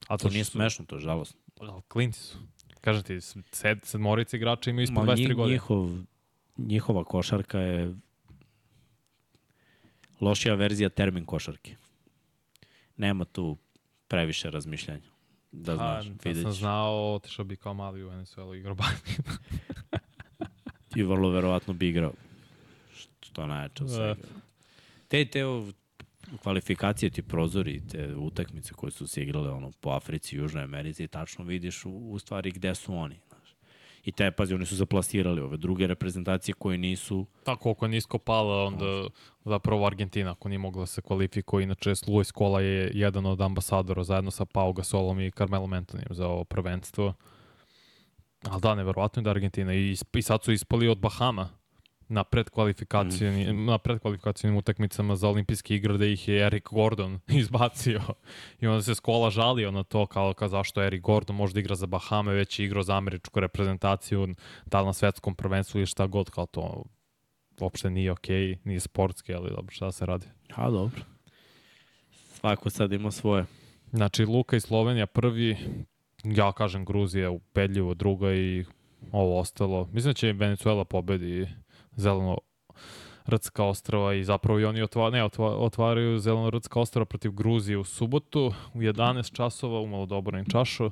A 0.07 0.17
to 0.17 0.29
nije 0.29 0.43
što 0.43 0.45
su- 0.45 0.51
smešno, 0.51 0.85
to 0.85 0.95
je 0.95 0.99
žalostno. 0.99 1.39
Ali 1.59 1.81
Klinci 1.87 2.19
su. 2.19 2.37
Kažem 2.81 3.03
ti, 3.03 3.21
sed, 3.51 3.79
sedmorica 3.83 4.37
igrača 4.37 4.69
imaju 4.69 4.83
ispod 4.83 4.97
Ma, 4.97 5.03
23 5.05 5.17
njih- 5.19 5.35
godine. 5.35 5.53
Njihov, 5.53 5.89
njihova 6.57 7.03
košarka 7.03 7.59
je 7.59 7.95
lošija 10.23 10.55
verzija 10.55 10.89
termin 10.89 11.25
košarke. 11.25 11.75
Nema 12.97 13.25
tu 13.25 13.57
previše 14.07 14.49
razmišljanja. 14.51 15.13
Da 15.51 15.75
znaš, 15.75 16.05
A, 16.07 16.33
da 16.33 16.41
sam 16.41 16.51
znao, 16.51 17.13
otišao 17.13 17.45
bi 17.45 17.55
kao 17.55 17.73
mali 17.73 18.03
u 18.03 18.09
Venezuelu 18.09 18.55
igrao 18.55 18.75
basket. 18.75 19.25
I 20.95 21.03
vrlo 21.03 21.29
verovatno 21.29 21.73
bi 21.73 21.89
igrao. 21.89 22.13
Što 23.21 23.47
najjače 23.47 23.83
od 23.83 23.89
Da. 23.89 23.95
svega. 23.95 24.15
Te, 25.07 25.25
te 25.25 25.43
kvalifikacije, 26.41 27.09
ti 27.09 27.21
prozori, 27.21 27.81
te 27.91 28.15
utakmice 28.15 28.73
koje 28.73 28.91
su 28.91 29.07
se 29.07 29.23
igrale 29.23 29.49
ono, 29.49 29.71
po 29.71 29.89
Africi 29.89 30.35
Južnoj 30.35 30.63
Americi, 30.63 31.07
tačno 31.07 31.45
vidiš 31.45 31.85
u, 31.85 31.89
u 31.91 32.19
stvari 32.19 32.51
gde 32.51 32.75
su 32.75 32.95
oni. 32.95 33.19
I 34.03 34.11
te, 34.11 34.31
pazi, 34.31 34.53
oni 34.53 34.65
su 34.65 34.75
zaplasirali 34.75 35.41
ove 35.41 35.57
druge 35.57 35.87
reprezentacije 35.87 36.55
koje 36.55 36.77
nisu 36.77 37.25
Tako, 37.43 37.75
je 37.81 37.87
nisko 37.87 38.17
pala, 38.17 38.63
onda 38.63 39.07
zapravo 39.45 39.85
Argentina, 39.85 40.31
ako 40.31 40.49
nije 40.49 40.59
mogla 40.59 40.81
da 40.81 40.85
se 40.85 41.01
kvalifikuje. 41.01 41.63
Inače, 41.63 41.93
Luis 42.07 42.31
Kola 42.31 42.61
je 42.61 42.91
jedan 42.93 43.25
od 43.25 43.41
ambasadora 43.41 44.03
zajedno 44.03 44.31
sa 44.31 44.45
Pau 44.45 44.73
Gasolom 44.73 45.19
i 45.19 45.31
Carmelo 45.31 45.65
Anthonyem 45.65 46.13
za 46.13 46.27
ovo 46.27 46.43
prvenstvo. 46.43 47.13
Ali 48.49 48.61
da, 48.61 48.75
neverovatno 48.75 49.19
je 49.19 49.23
da 49.23 49.29
Argentina. 49.29 49.73
I, 49.73 49.95
I 50.13 50.21
sad 50.21 50.43
su 50.43 50.51
ispali 50.51 50.87
od 50.87 50.97
Bahama 50.97 51.49
na 52.13 52.23
predkvalifikacijni, 52.23 53.53
mm. 53.53 53.65
na 53.65 53.77
predkvalifikacijnim 53.77 54.57
utakmicama 54.57 55.15
za 55.15 55.29
olimpijske 55.29 55.75
igre 55.75 55.97
da 55.97 56.05
ih 56.05 56.27
je 56.27 56.45
Eric 56.45 56.63
Gordon 56.71 57.19
izbacio. 57.41 58.01
I 58.61 58.67
onda 58.67 58.81
se 58.81 58.95
Skola 58.95 59.29
žalio 59.29 59.71
na 59.71 59.83
to 59.83 60.05
kao, 60.05 60.33
kao 60.33 60.47
zašto 60.47 60.83
Eric 60.83 61.01
Gordon 61.01 61.35
može 61.35 61.53
da 61.53 61.59
igra 61.59 61.75
za 61.75 61.85
Bahame, 61.85 62.33
već 62.33 62.59
je 62.59 62.65
igrao 62.65 62.83
za 62.83 62.97
američku 62.97 63.39
reprezentaciju, 63.39 64.27
da 64.65 64.81
li 64.81 64.85
na 64.85 64.93
svetskom 64.93 65.35
prvenstvu 65.35 65.77
ili 65.77 65.85
šta 65.87 66.07
god, 66.07 66.29
kao 66.29 66.45
to 66.45 66.83
uopšte 67.59 67.89
nije 67.89 68.11
okej, 68.11 68.35
okay, 68.35 68.57
nije 68.63 68.79
sportski, 68.79 69.33
ali 69.33 69.49
dobro, 69.49 69.71
šta 69.71 69.91
se 69.91 70.05
radi. 70.05 70.27
A, 70.55 70.69
dobro. 70.69 71.01
Svako 72.33 72.69
sad 72.69 72.91
ima 72.91 73.11
svoje. 73.11 73.45
Znači, 73.91 74.25
Luka 74.25 74.55
i 74.55 74.59
Slovenija 74.59 75.05
prvi, 75.05 75.57
ja 76.23 76.51
kažem 76.51 76.85
Gruzija 76.85 77.31
ubedljivo 77.31 77.93
druga 77.93 78.33
i 78.33 78.65
ovo 79.11 79.39
ostalo. 79.39 79.89
Mislim 79.93 80.09
da 80.09 80.13
će 80.13 80.33
Venezuela 80.33 80.85
pobedi 80.85 81.47
zeleno 81.95 82.37
Rtska 83.29 83.63
ostrava 83.63 84.13
i 84.13 84.23
zapravo 84.23 84.59
i 84.59 84.65
oni 84.65 84.81
otva, 84.81 85.09
ne, 85.09 85.23
otva, 85.23 85.57
otvaraju 85.57 86.19
zeleno 86.19 86.49
Rtska 86.49 86.79
ostrava 86.79 87.05
protiv 87.05 87.31
Gruzije 87.31 87.77
u 87.77 87.83
subotu 87.83 88.53
u 88.73 88.77
11 88.77 89.35
časova 89.35 89.79
u 89.79 89.87
Malodoborin 89.87 90.45
čašu. 90.45 90.91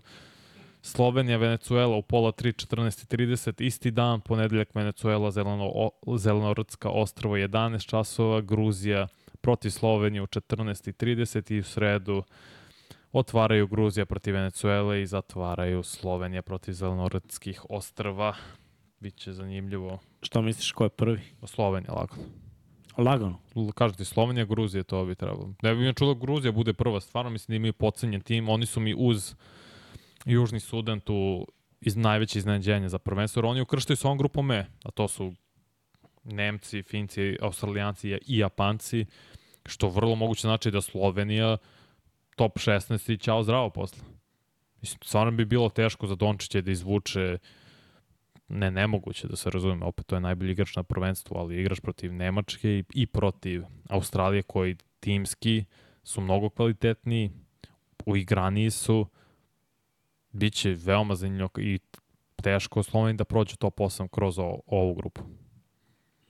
Slovenija, 0.81 1.37
Venezuela 1.37 1.95
u 1.95 2.01
pola 2.01 2.31
3, 2.31 2.67
14.30, 2.67 3.63
isti 3.63 3.91
dan, 3.91 4.21
ponedeljak 4.21 4.75
Venezuela, 4.75 5.31
zeleno, 5.31 5.71
o, 5.75 6.17
zeleno 6.17 6.53
Rtska 6.53 6.89
ostrava 6.89 7.37
11 7.37 7.89
časova, 7.89 8.41
Gruzija 8.41 9.07
protiv 9.41 9.69
Slovenije 9.69 10.21
u 10.21 10.27
14.30 10.27 11.53
i 11.53 11.59
u 11.59 11.63
sredu 11.63 12.23
otvaraju 13.11 13.67
Gruzija 13.67 14.05
protiv 14.05 14.33
Venezuele 14.33 15.01
i 15.01 15.05
zatvaraju 15.05 15.83
Slovenija 15.83 16.41
protiv 16.41 16.73
zelenorodskih 16.73 17.65
ostrva. 17.69 18.35
Biće 19.01 19.33
zanimljivo. 19.33 19.99
Šta 20.21 20.41
misliš 20.41 20.71
ko 20.71 20.83
je 20.83 20.89
prvi? 20.89 21.21
Slovenija 21.45 21.93
lagano. 21.93 22.23
Lagano. 22.97 23.39
Kažete 23.75 23.97
ti 23.97 24.05
Slovenija, 24.05 24.45
Gruzija, 24.45 24.83
to 24.83 25.05
bi 25.05 25.15
trebalo. 25.15 25.53
Ne 25.63 25.75
bi 25.75 25.85
mi 25.85 25.93
čulo 25.93 26.13
da 26.13 26.19
Gruzija 26.19 26.51
bude 26.51 26.73
prva, 26.73 26.99
stvarno 26.99 27.31
mislim 27.31 27.53
da 27.53 27.55
imaju 27.55 27.73
pocenjen 27.73 28.21
tim. 28.21 28.49
Oni 28.49 28.65
su 28.65 28.79
mi 28.79 28.95
uz 28.97 29.35
Južni 30.25 30.59
Sudan 30.59 30.99
tu 30.99 31.47
iz 31.81 31.95
najveće 31.95 32.39
iznenađenje 32.39 32.89
za 32.89 32.99
prvenstvo, 32.99 33.49
oni 33.49 33.61
ukrštaju 33.61 33.97
s 33.97 34.05
ovom 34.05 34.17
grupom 34.17 34.51
E, 34.51 34.67
a 34.83 34.91
to 34.91 35.07
su 35.07 35.33
Nemci, 36.23 36.83
Finci, 36.83 37.37
Australijanci 37.41 38.09
i 38.09 38.37
Japanci, 38.37 39.05
što 39.65 39.89
vrlo 39.89 40.15
moguće 40.15 40.41
znači 40.41 40.71
da 40.71 40.81
Slovenija 40.81 41.57
top 42.35 42.57
16 42.57 43.13
i 43.13 43.17
ćao 43.17 43.43
zdravo 43.43 43.69
posle. 43.69 44.03
Mislim, 44.81 44.99
stvarno 45.03 45.31
bi 45.31 45.45
bilo 45.45 45.69
teško 45.69 46.07
za 46.07 46.15
Dončića 46.15 46.61
da 46.61 46.71
izvuče 46.71 47.37
ne 48.51 48.71
nemoguće 48.71 49.27
da 49.27 49.35
se 49.35 49.49
razume, 49.49 49.85
opet 49.85 50.05
to 50.05 50.15
je 50.15 50.21
najbolji 50.21 50.51
igrač 50.51 50.75
na 50.75 50.83
prvenstvu, 50.83 51.37
ali 51.37 51.61
igraš 51.61 51.79
protiv 51.79 52.13
Nemačke 52.13 52.69
i, 52.69 52.83
i 52.93 53.07
protiv 53.07 53.63
Australije 53.89 54.43
koji 54.43 54.75
timski 54.99 55.65
su 56.03 56.21
mnogo 56.21 56.49
kvalitetniji, 56.49 57.31
uigraniji 58.05 58.71
su, 58.71 59.07
biće 60.31 60.69
veoma 60.69 61.15
zanimljivo 61.15 61.49
i 61.57 61.79
teško 62.41 62.83
Sloveniji 62.83 63.17
da 63.17 63.23
prođe 63.23 63.55
top 63.55 63.79
8 63.79 64.07
kroz 64.07 64.39
o, 64.39 64.59
ovu 64.67 64.93
grupu. 64.93 65.21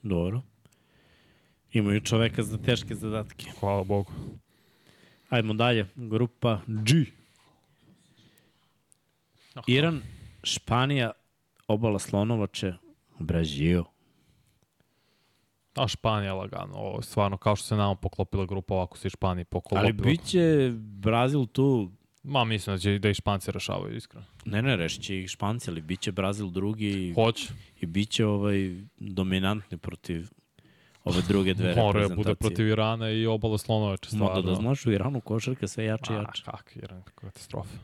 Dobro. 0.02 0.42
Imaju 1.72 2.02
čoveka 2.02 2.44
za 2.44 2.58
teške 2.58 2.96
zadatke. 2.96 3.46
Hvala 3.60 3.84
Bogu. 3.84 4.12
Ajmo 5.30 5.54
dalje. 5.54 5.86
Grupa 5.96 6.62
G. 6.68 7.06
Iran, 9.68 10.02
Španija, 10.44 11.12
obala 11.72 12.00
Slonovače, 12.00 12.74
Brazil. 13.20 13.84
A 15.76 15.88
Španija 15.88 16.34
lagano, 16.34 16.74
ovo, 16.74 17.02
stvarno 17.02 17.38
kao 17.38 17.56
što 17.56 17.68
se 17.68 17.76
nama 17.76 17.96
poklopila 17.96 18.46
grupa, 18.46 18.74
ovako 18.74 18.98
se 18.98 19.08
i 19.08 19.12
Španiji 19.12 19.46
poklopila. 19.46 19.82
Ali 19.82 19.94
bit 19.94 20.24
će 20.24 20.72
Brazil 20.76 21.46
tu, 21.46 21.92
Ma 22.24 22.44
mislim 22.44 22.74
da 22.76 22.80
će 22.80 23.00
da 23.00 23.10
i 23.10 23.14
Španci 23.14 23.52
rešavaju, 23.52 23.96
iskreno. 23.96 24.26
ne 24.46 24.62
ne, 24.62 24.76
rešit 24.76 25.04
će 25.04 25.20
ih 25.20 25.30
Španci, 25.30 25.70
ali 25.70 25.82
bit 25.82 26.00
će 26.00 26.12
Brazil 26.12 26.48
drugi 26.48 26.88
i, 26.90 27.14
Hoće. 27.14 27.54
i 27.82 27.86
bit 27.86 28.10
će 28.10 28.26
ovaj 28.26 28.56
dominantni 28.98 29.78
protiv 29.78 30.28
ove 31.04 31.22
druge 31.22 31.54
dve 31.54 31.66
Mora 31.76 32.00
reprezentacije. 32.00 32.16
bude 32.16 32.36
protiv 32.36 32.68
Irana 32.68 33.10
i 33.10 33.26
obala 33.26 33.58
slonovače, 33.58 34.10
stvarno. 34.10 34.36
Moda 34.36 34.50
da 34.50 34.56
znaš 34.56 34.86
u 34.86 34.92
Iranu 34.92 35.22
košarka 35.22 35.68
sve 35.68 35.86
jače 35.86 36.14
i 36.14 36.16
A, 36.16 36.20
jače. 36.20 36.44
kak, 36.44 36.72
Iran, 36.76 37.02
katastrofa. 37.16 37.78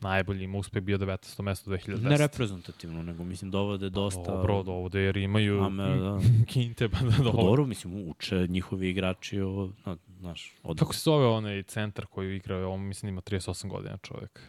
Najbolji 0.00 0.44
im 0.44 0.54
uspeh 0.54 0.82
bio 0.82 0.98
19. 0.98 1.42
mesto 1.42 1.70
2010. 1.70 2.08
Ne 2.08 2.16
reprezentativno, 2.16 3.02
nego 3.02 3.24
mislim 3.24 3.50
dovode 3.50 3.90
dosta... 3.90 4.22
Dobro, 4.22 4.62
dovode 4.62 5.00
jer 5.00 5.16
imaju 5.16 5.60
Ame, 5.60 5.98
da. 5.98 6.18
kinte, 6.52 6.88
pa 6.88 6.98
da 6.98 7.10
Pa 7.10 7.22
dovode. 7.22 7.42
dobro, 7.42 7.66
mislim, 7.66 8.10
uče 8.10 8.46
njihovi 8.48 8.90
igrači 8.90 9.40
o, 9.40 9.70
na, 9.86 9.96
znaš, 10.20 10.54
od... 10.62 10.78
Kako 10.78 10.94
se 10.94 11.00
zove 11.04 11.26
onaj 11.26 11.62
centar 11.62 12.06
koji 12.06 12.36
igra, 12.36 12.68
on 12.68 12.80
mislim 12.80 13.08
ima 13.08 13.20
38 13.20 13.68
godina 13.68 13.96
čovjek. 13.96 14.40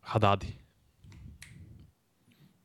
Hadadi. 0.00 0.46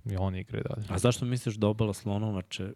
I 0.06 0.16
on 0.16 0.36
igra 0.36 0.60
i 0.60 0.64
dalje. 0.64 0.88
A 0.90 0.98
zašto 0.98 1.26
misliš 1.26 1.56
da 1.56 1.68
obala 1.68 1.94
Slonovače... 1.94 2.74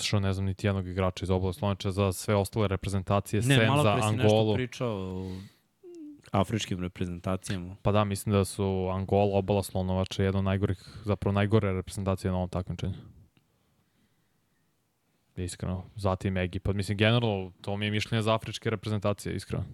Što 0.00 0.20
ne 0.20 0.32
znam 0.32 0.46
niti 0.46 0.66
jednog 0.66 0.88
igrača 0.88 1.24
iz 1.24 1.30
oblasti 1.30 1.58
Slonača 1.58 1.90
za 1.90 2.12
sve 2.12 2.34
ostale 2.34 2.68
reprezentacije, 2.68 3.42
Ne, 3.42 3.56
sem 3.56 3.66
malo 3.66 3.82
za 3.82 3.92
pre 3.94 4.02
si 4.02 4.16
nešto 4.16 4.36
Angolu. 4.36 4.54
pričao 4.54 4.88
o 4.90 5.30
afričkim 6.32 6.80
reprezentacijama. 6.80 7.76
Pa 7.82 7.92
da, 7.92 8.04
mislim 8.04 8.32
da 8.32 8.44
su 8.44 8.88
Angola, 8.92 9.38
obala 9.38 9.62
Slonovača, 9.62 10.22
jedna 10.22 10.38
od 10.38 10.44
najgorih, 10.44 10.98
zapravo 11.04 11.32
najgore 11.32 11.72
reprezentacije 11.72 12.30
na 12.30 12.36
ovom 12.36 12.48
takmičenju. 12.48 12.94
Iskreno. 15.36 15.84
Zatim 15.96 16.36
Egipat. 16.36 16.76
Mislim, 16.76 16.98
generalno, 16.98 17.52
to 17.60 17.76
mi 17.76 17.84
je 17.84 17.90
mišljenje 17.90 18.22
za 18.22 18.34
afričke 18.34 18.70
reprezentacije, 18.70 19.34
iskreno. 19.36 19.64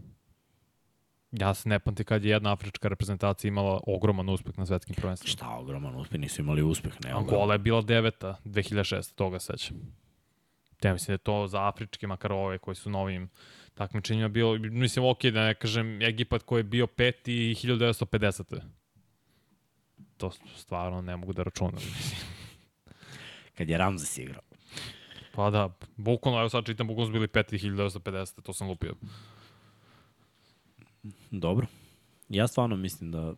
Ja 1.33 1.55
se 1.55 1.68
ne 1.68 1.79
pamti 1.79 2.05
kad 2.05 2.25
je 2.25 2.31
jedna 2.31 2.53
afrička 2.53 2.89
reprezentacija 2.89 3.49
imala 3.49 3.81
ogroman 3.87 4.29
uspeh 4.29 4.59
na 4.59 4.66
svetskim 4.66 4.95
prvenstvima. 4.97 5.31
Šta 5.31 5.49
ogroman 5.49 5.97
uspeh, 5.97 6.21
nisu 6.21 6.43
imali 6.43 6.62
uspeh, 6.62 6.93
ne 7.05 7.11
Angola 7.11 7.53
je 7.55 7.59
bila 7.59 7.83
deveta 7.83 8.37
2006. 8.45 9.14
toga 9.14 9.39
sećam. 9.39 9.77
Ja 10.83 10.93
mislim 10.93 11.07
da 11.07 11.12
je 11.12 11.18
to 11.18 11.47
za 11.47 11.68
afričke, 11.68 12.07
makar 12.07 12.33
ove 12.33 12.59
koji 12.59 12.74
su 12.74 12.91
novim 12.91 13.28
takmičenjima 13.74 14.28
bilo, 14.28 14.59
mislim, 14.59 15.05
ok, 15.05 15.22
da 15.22 15.47
ne 15.47 15.55
kažem 15.55 16.03
Egipat 16.03 16.43
koji 16.43 16.61
je 16.61 16.64
bio 16.64 16.87
peti 16.87 17.51
i 17.51 17.55
1950. 17.55 18.61
To 20.16 20.31
stvarno 20.57 21.03
ne 21.03 21.16
mogu 21.16 21.33
da 21.33 21.43
računam. 21.43 21.74
mislim. 21.74 22.20
Kad 23.55 23.68
je 23.68 23.78
Ramzes 23.78 24.18
igrao. 24.18 24.43
Pa 25.33 25.51
da, 25.51 25.70
bukvalno, 25.97 26.41
evo 26.41 26.49
sad 26.49 26.66
čitam, 26.66 26.87
bukvalno 26.87 27.07
su 27.07 27.12
bili 27.12 27.28
peti 27.28 27.59
1950. 27.59 28.43
To 28.43 28.53
sam 28.53 28.68
lupio. 28.68 28.95
Dobro. 31.31 31.66
Ja 32.28 32.47
stvarno 32.47 32.76
mislim 32.76 33.11
da 33.11 33.35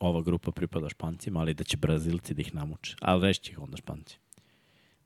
ova 0.00 0.22
grupa 0.22 0.50
pripada 0.50 0.88
Špancima, 0.88 1.40
ali 1.40 1.54
da 1.54 1.64
će 1.64 1.76
Brazilci 1.76 2.34
da 2.34 2.40
ih 2.40 2.54
namuče. 2.54 2.96
Ali 3.00 3.26
reći 3.26 3.52
ih 3.52 3.58
onda 3.58 3.76
Španci. 3.76 4.18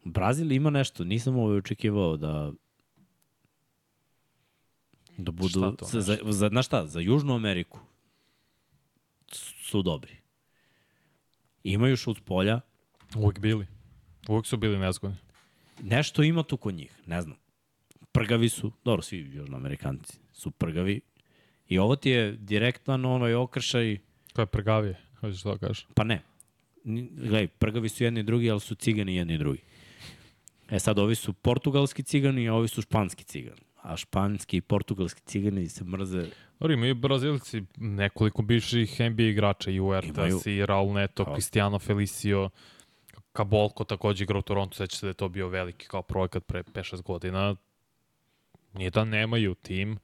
Brazil 0.05 0.53
ima 0.53 0.71
nešto, 0.71 1.05
nisam 1.05 1.37
ovaj 1.37 1.57
očekivao 1.57 2.17
da 2.17 2.53
da 5.19 5.31
budu 5.31 5.49
Šta 5.49 5.77
to 5.77 5.85
za, 6.01 6.19
za, 6.25 6.49
znaš 6.49 6.67
šta, 6.67 6.87
za 6.87 7.01
Južnu 7.01 7.35
Ameriku 7.35 7.79
su 9.61 9.83
dobri. 9.83 10.17
Imaju 11.65 11.97
šut 11.97 12.25
polja, 12.25 12.61
Uvijek 13.17 13.39
bili. 13.39 13.67
Uvijek 14.29 14.47
su 14.47 14.57
bili 14.57 14.79
nezgodni. 14.79 15.17
nešto 15.83 16.23
ima 16.23 16.43
tu 16.43 16.57
kod 16.57 16.75
njih, 16.75 16.93
ne 17.07 17.23
znam. 17.23 17.37
Prgavi 18.13 18.49
su, 18.49 18.73
dobro, 18.85 19.03
svi 19.03 19.19
južnoamerikanci 19.19 20.19
su 20.33 20.51
prgavi. 20.51 21.01
I 21.69 21.79
ovo 21.79 21.97
ti 21.97 22.11
je 22.11 22.33
direktan 22.33 23.05
onaj 23.05 23.35
okršaj, 23.35 23.99
Ko 24.33 24.43
je 24.43 24.47
prgavije, 24.47 25.01
hoćeš 25.21 25.43
to 25.43 25.53
da 25.55 25.59
kažeš. 25.59 25.87
pa 25.95 26.05
ne. 26.05 26.23
Gledaj, 26.85 27.47
prgavi 27.49 27.89
su 27.89 28.05
jedni 28.05 28.21
i 28.21 28.23
drugi, 28.23 28.51
ali 28.51 28.61
su 28.61 28.75
cigani 28.75 29.17
jedni 29.17 29.35
i 29.35 29.39
drugi. 29.39 29.61
E 30.75 30.79
sad, 30.79 30.99
ovi 30.99 31.15
su 31.15 31.33
portugalski 31.33 32.03
cigani, 32.03 32.49
a 32.49 32.55
ovi 32.55 32.69
su 32.69 32.83
španski 32.83 33.25
cigani. 33.25 33.61
A 33.83 33.97
španski 33.97 34.57
i 34.57 34.61
portugalski 34.61 35.21
cigani 35.21 35.69
se 35.69 35.85
mrze. 35.85 36.27
Dobro, 36.61 36.75
imaju 36.75 36.95
Brazilci 36.95 37.63
nekoliko 37.77 38.43
bivših 38.43 39.01
NBA 39.01 39.23
igrača, 39.23 39.71
i 39.71 39.79
Huertas, 39.79 40.47
i 40.47 40.67
Raul 40.67 40.93
Neto, 40.93 41.25
Kao- 41.25 41.35
Cristiano 41.35 41.79
Felicio, 41.79 42.51
Kabolko 43.33 43.85
takođe 43.85 44.25
igra 44.25 44.39
u 44.39 44.43
Toronto, 44.43 44.77
seća 44.77 44.97
se 44.97 45.07
da 45.07 45.11
je 45.11 45.15
to 45.15 45.29
bio 45.29 45.49
veliki 45.49 45.87
kao 45.87 46.03
projekat 46.03 46.45
pre 46.47 46.63
5-6 46.63 47.03
godina. 47.03 47.57
Nije 48.73 48.91
da 48.91 49.05
nemaju 49.05 49.55
tim, 49.55 49.99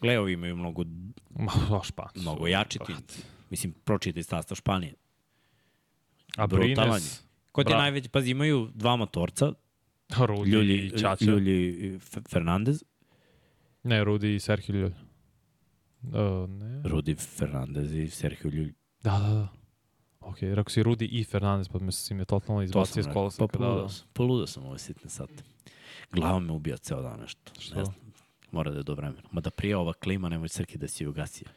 Gle, 0.00 0.18
ovi 0.18 0.32
imaju 0.32 0.56
mnogo, 0.56 0.84
ma, 1.30 1.52
o, 1.70 1.82
Španci. 1.82 2.20
mnogo 2.20 2.46
jači 2.46 2.78
tim. 2.86 2.96
Mislim, 3.50 3.72
pročitaj 3.84 4.22
sastav 4.22 4.56
Španije. 4.56 4.94
A 6.36 6.46
brutalan 6.46 6.90
Brines, 6.90 7.22
Ko 7.52 7.64
ti 7.64 7.72
najveći? 7.72 8.08
Pazi, 8.08 8.30
imaju 8.30 8.70
dva 8.74 8.96
matorca, 8.96 9.52
Rudi 10.26 10.50
Ljulji, 10.50 10.86
i 10.86 10.98
Čača. 10.98 11.24
Ljulji 11.24 11.98
Fernandez. 12.30 12.84
Ne, 13.82 14.04
Rudi 14.04 14.34
i 14.34 14.40
Sergio 14.40 14.74
Ljulj. 14.76 14.92
Uh, 16.02 16.50
ne. 16.50 16.82
Rudi 16.84 17.14
Fernandez 17.14 17.94
i 17.94 18.08
Sergio 18.10 18.50
Ljulj. 18.50 18.72
Da, 19.02 19.18
da, 19.18 19.34
da. 19.34 19.48
Ok, 20.20 20.38
rekao 20.40 20.70
si 20.70 20.82
Rudi 20.82 21.04
i 21.04 21.24
Fernandez, 21.24 21.68
pa 21.68 21.78
mislim 21.78 22.18
je 22.18 22.24
totalno 22.24 22.60
To 22.60 22.64
izbacio 22.64 23.00
iz 23.00 23.06
koloseka. 23.12 23.46
Pa 23.46 23.58
da, 23.58 23.64
da. 23.64 23.68
poludao 23.68 23.88
sam, 23.88 24.08
poludao 24.12 24.46
sam 24.46 24.66
ove 24.66 24.78
sitne 24.78 25.10
sate. 25.10 25.44
Glava 26.12 26.38
me 26.38 26.52
ubija 26.52 26.76
ceo 26.76 27.02
dan 27.02 27.20
nešto. 27.20 27.52
Što? 27.58 27.74
Ne 27.76 27.84
znam. 27.84 27.96
Mora 28.50 28.70
da 28.70 28.76
je 28.76 28.82
do 28.82 28.94
vremena. 28.94 29.22
Ma 29.32 29.40
da 29.40 29.50
prije 29.50 29.76
ova 29.76 29.92
klima, 29.92 30.28
nemoj 30.28 30.48
Srki 30.48 30.78
da 30.78 30.88
si 30.88 31.06
ugasio. 31.06 31.48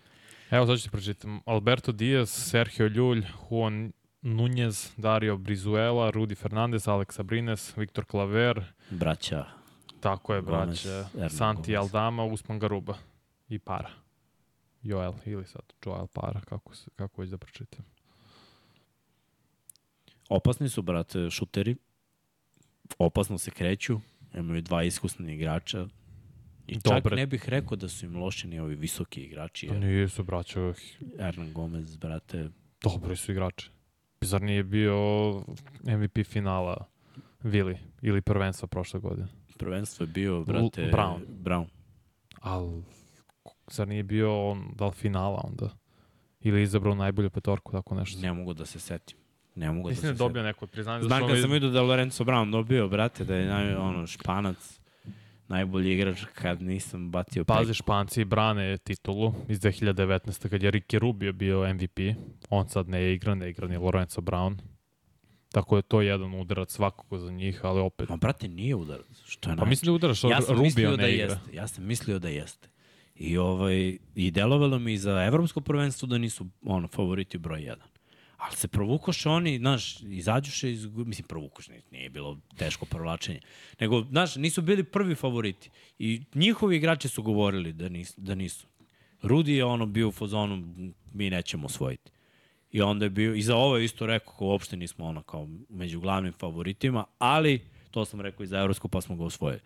Evo, 0.51 0.65
sad 0.65 0.77
ću 0.77 0.83
ti 0.83 0.89
pročitam. 0.89 1.41
Alberto 1.45 1.91
Diaz, 1.91 2.29
Sergio 2.29 2.87
Ljulj, 2.87 3.25
Juan 3.49 3.91
Nunez, 4.21 4.93
Dario 4.97 5.37
Brizuela, 5.37 6.11
Rudi 6.11 6.35
Fernandez, 6.35 6.87
Alex 6.87 7.19
Abrines, 7.19 7.77
Viktor 7.77 8.05
Klaver, 8.05 8.63
Braća, 8.89 9.45
tako 9.99 10.33
je, 10.33 10.41
Hernan 10.41 11.29
Santi 11.29 11.71
Gomez. 11.75 11.93
Aldama, 11.93 12.23
Usman 12.23 12.59
Garuba 12.59 12.97
i 13.49 13.59
Para. 13.59 13.89
Joel, 14.83 15.13
ili 15.25 15.45
sad 15.45 15.61
Joel 15.85 16.07
Para, 16.07 16.41
kako, 16.41 16.75
se, 16.75 16.89
kako 16.95 17.21
već 17.21 17.29
da 17.31 17.37
pročitam. 17.37 17.85
opasni 20.29 20.69
su, 20.69 20.81
brate, 20.81 21.29
šuteri. 21.29 21.75
Opasno 22.97 23.37
se 23.37 23.51
kreću. 23.51 23.99
Imaju 24.33 24.61
dva 24.61 24.83
iskusni 24.83 25.33
igrača. 25.33 25.87
I 26.67 26.73
čak 26.73 26.83
Dobre. 27.03 27.15
ne 27.15 27.27
bih 27.27 27.49
rekao 27.49 27.77
da 27.77 27.89
su 27.89 28.05
im 28.05 28.15
loši 28.17 28.47
ni 28.47 28.59
ovi 28.59 28.75
visoki 28.75 29.21
igrači. 29.21 29.67
Pa 29.67 29.73
Jer 29.73 29.83
nisu, 29.83 30.23
braćo, 30.23 30.73
Hernan 31.17 31.53
Gomez, 31.53 31.97
brate, 31.97 32.49
dobri 32.81 33.15
su 33.15 33.31
igrači. 33.31 33.69
Zar 34.21 34.41
nije 34.41 34.63
bio 34.63 34.95
MVP 35.83 36.25
finala 36.25 36.85
Vili 37.43 37.77
ili 38.01 38.21
prvenstva 38.21 38.67
prošle 38.67 38.99
godine? 38.99 39.27
prvenstvo 39.57 40.03
je 40.03 40.07
bio, 40.07 40.43
brate, 40.43 40.91
Brown. 40.93 41.19
Brown. 41.43 41.65
Al, 42.41 42.81
zar 43.67 43.87
nije 43.87 44.03
bio 44.03 44.49
on, 44.49 44.71
da 44.75 44.85
li 44.85 44.91
finala 44.91 45.41
onda? 45.43 45.69
Ili 46.41 46.59
je 46.59 46.63
izabrao 46.63 46.95
najbolju 46.95 47.29
petorku, 47.29 47.71
tako 47.71 47.95
nešto? 47.95 48.21
Ne 48.21 48.33
mogu 48.33 48.53
da 48.53 48.65
se 48.65 48.79
setim. 48.79 49.17
Ne 49.55 49.71
mogu 49.71 49.89
Mislim 49.89 50.01
da 50.01 50.07
da 50.07 50.11
je 50.11 50.17
se 50.17 50.23
dobio 50.23 50.43
neko 50.43 50.67
priznanje. 50.67 51.03
Znam 51.03 51.27
kad 51.27 51.41
sam 51.41 51.51
vidio 51.51 51.69
da 51.69 51.79
je 51.79 51.85
Lorenzo 51.85 52.23
Brown 52.23 52.51
dobio, 52.51 52.87
brate, 52.87 53.23
da 53.25 53.35
je 53.35 53.45
naj, 53.45 53.75
ono, 53.75 54.07
španac, 54.07 54.78
najbolji 55.49 55.93
igrač 55.93 56.23
kad 56.33 56.61
nisam 56.61 57.11
bacio 57.11 57.43
Pazi, 57.43 57.73
Španci 57.73 58.25
brane 58.25 58.77
titulu 58.77 59.33
iz 59.47 59.59
2019. 59.59 60.49
kad 60.49 60.63
je 60.63 60.71
Ricky 60.71 60.99
Rubio 60.99 61.33
bio 61.33 61.73
MVP. 61.73 61.99
On 62.49 62.69
sad 62.69 62.89
ne 62.89 63.13
igra, 63.13 63.35
ne 63.35 63.49
igra 63.49 63.67
ni 63.67 63.77
Lorenzo 63.77 64.21
Brown. 64.21 64.57
Tako 65.51 65.75
je 65.75 65.81
to 65.81 66.01
jedan 66.01 66.33
udarac 66.33 66.71
svakako 66.71 67.17
za 67.17 67.31
njih, 67.31 67.65
ali 67.65 67.79
opet. 67.79 68.09
Ma, 68.09 68.17
brate, 68.17 68.47
nije 68.47 68.75
udarac. 68.75 69.05
Što 69.25 69.49
je 69.49 69.57
Pa 69.57 69.65
mislim 69.65 69.87
da 69.87 69.93
udaraš, 69.93 70.23
ja 70.23 70.41
sam 70.41 70.55
Rubio 70.55 70.63
mislio 70.63 70.91
ne 70.91 70.97
da 70.97 71.07
igra. 71.07 71.25
jeste. 71.25 71.55
Ja 71.55 71.67
sam 71.67 71.85
mislio 71.85 72.19
da 72.19 72.29
jeste. 72.29 72.69
I, 73.15 73.37
ovaj, 73.37 73.97
I 74.15 74.31
delovalo 74.31 74.79
mi 74.79 74.97
za 74.97 75.23
evropsko 75.25 75.61
prvenstvo 75.61 76.07
da 76.07 76.17
nisu 76.17 76.45
ono, 76.65 76.87
favoriti 76.87 77.37
broj 77.37 77.59
1. 77.59 77.75
Ali 78.39 78.55
se 78.55 78.67
provukoše 78.67 79.29
oni, 79.29 79.57
znaš, 79.57 80.01
izađuše 80.01 80.71
iz, 80.71 80.85
mislim, 80.85 81.27
provukoše, 81.27 81.71
nije 81.91 82.09
bilo 82.09 82.37
teško 82.57 82.85
provlačenje, 82.85 83.39
nego, 83.79 84.01
znaš, 84.09 84.35
nisu 84.35 84.61
bili 84.61 84.83
prvi 84.83 85.15
favoriti. 85.15 85.69
I 85.99 86.21
njihovi 86.35 86.75
igrači 86.75 87.07
su 87.07 87.23
govorili 87.23 87.73
da 87.73 87.89
nisu. 87.89 88.21
Da 88.21 88.35
nisu. 88.35 88.67
Rudi 89.21 89.53
je 89.53 89.65
ono 89.65 89.85
bio 89.85 90.07
u 90.07 90.11
fazonu, 90.11 90.75
mi 91.13 91.29
nećemo 91.29 91.65
osvojiti. 91.65 92.11
I 92.71 92.81
onda 92.81 93.05
je 93.05 93.09
bio, 93.09 93.35
i 93.35 93.41
za 93.41 93.55
ovo 93.55 93.77
je 93.77 93.85
isto 93.85 94.05
rekao, 94.05 94.33
kao 94.33 94.47
uopšte 94.47 94.77
nismo 94.77 95.05
ono 95.05 95.21
kao 95.23 95.47
među 95.69 95.99
glavnim 95.99 96.33
favoritima, 96.33 97.05
ali 97.17 97.61
to 97.91 98.05
sam 98.05 98.21
rekao 98.21 98.43
i 98.43 98.47
za 98.47 98.59
Evropsku 98.59 98.87
pa 98.87 99.01
smo 99.01 99.15
ga 99.15 99.23
osvojili. 99.23 99.61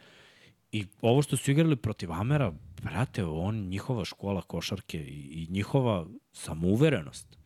I 0.71 0.85
ovo 1.01 1.21
što 1.21 1.37
su 1.37 1.51
igrali 1.51 1.75
protiv 1.75 2.11
Amera, 2.11 2.53
brate, 2.83 3.25
on, 3.25 3.55
njihova 3.55 4.05
škola 4.05 4.41
košarke 4.41 4.97
i, 4.99 5.43
i 5.43 5.47
njihova 5.49 6.05
samouverenost. 6.31 7.42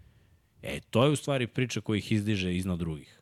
E, 0.62 0.80
to 0.90 1.06
je 1.06 1.12
u 1.12 1.16
stvari 1.16 1.48
priča 1.48 1.82
koja 1.82 1.98
ih 1.98 2.12
izdiže 2.12 2.56
iznad 2.56 2.80
drugih. 2.80 3.20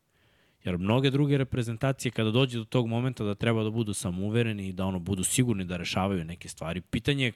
Jer 0.63 0.77
mnoge 0.77 1.11
druge 1.11 1.37
reprezentacije 1.37 2.11
kada 2.11 2.31
dođe 2.31 2.57
do 2.57 2.65
tog 2.65 2.87
momenta 2.87 3.23
da 3.23 3.35
treba 3.35 3.63
da 3.63 3.69
budu 3.69 3.93
samouvereni 3.93 4.67
i 4.67 4.73
da 4.73 4.85
ono 4.85 4.99
budu 4.99 5.23
sigurni 5.23 5.65
da 5.65 5.77
rešavaju 5.77 6.25
neke 6.25 6.49
stvari, 6.49 6.81
pitanje 6.81 7.25
je 7.25 7.33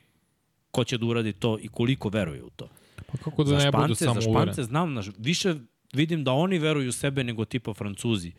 ko 0.72 0.84
će 0.84 0.98
da 0.98 1.06
uradi 1.06 1.34
to 1.34 1.58
i 1.62 1.68
koliko 1.68 2.10
veruje 2.10 2.44
u 2.44 2.50
to. 2.50 2.70
Pa 3.12 3.18
kako 3.18 3.44
da 3.44 3.50
za 3.50 3.66
ne 3.66 3.72
budu 3.72 3.96
Špance, 3.96 4.06
samo 4.06 4.22
za 4.22 4.32
Špance 4.32 4.64
znam, 4.64 4.94
naš, 4.94 5.10
više 5.18 5.56
vidim 5.94 6.24
da 6.24 6.32
oni 6.32 6.60
veruju 6.60 6.90
u 6.90 6.92
sebe 6.92 7.24
nego 7.24 7.46
tipa 7.46 7.74
Francuzi 7.74 8.32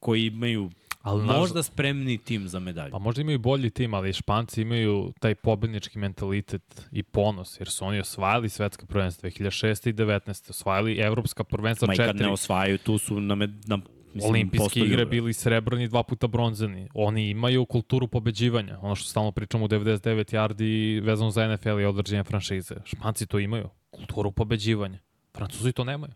koji 0.00 0.26
imaju 0.26 0.70
Ali 1.04 1.24
naš- 1.24 1.38
možda 1.38 1.62
spremni 1.62 2.18
tim 2.18 2.48
za 2.48 2.58
medalju. 2.58 2.90
Pa 2.92 2.98
možda 2.98 3.20
imaju 3.22 3.38
bolji 3.38 3.70
tim, 3.70 3.94
ali 3.94 4.12
Španci 4.12 4.62
imaju 4.62 5.12
taj 5.20 5.34
pobednički 5.34 5.98
mentalitet 5.98 6.88
i 6.92 7.02
ponos, 7.02 7.60
jer 7.60 7.68
su 7.68 7.84
oni 7.84 8.00
osvajali 8.00 8.48
svetska 8.48 8.86
prvenstva 8.86 9.30
2006. 9.30 9.88
i 9.88 9.92
19. 9.92 10.50
Osvajali 10.50 10.98
evropska 10.98 11.44
prvenstva 11.44 11.86
Ma 11.86 11.94
i 11.94 11.96
kad 11.96 12.06
četiri. 12.06 12.26
ne 12.26 12.32
osvajaju, 12.32 12.78
tu 12.78 12.98
su 12.98 13.20
na, 13.20 13.34
med, 13.34 13.68
na 13.68 13.76
mislim, 14.14 14.30
Olimpijske 14.30 14.80
igre 14.80 15.06
bili 15.06 15.32
srebrni, 15.32 15.88
dva 15.88 16.02
puta 16.02 16.26
bronzani. 16.26 16.88
Oni 16.94 17.30
imaju 17.30 17.66
kulturu 17.66 18.08
pobeđivanja. 18.08 18.78
Ono 18.82 18.94
što 18.94 19.08
stalno 19.08 19.32
pričamo 19.32 19.64
u 19.64 19.68
99 19.68 20.34
yardi 20.34 21.00
vezano 21.04 21.30
za 21.30 21.48
NFL 21.48 21.80
i 21.80 21.84
određenje 21.84 22.24
franšize. 22.24 22.74
Španci 22.84 23.26
to 23.26 23.38
imaju. 23.38 23.68
Kulturu 23.90 24.32
pobeđivanja. 24.32 24.98
Francuzi 25.36 25.72
to 25.72 25.84
nemaju. 25.84 26.12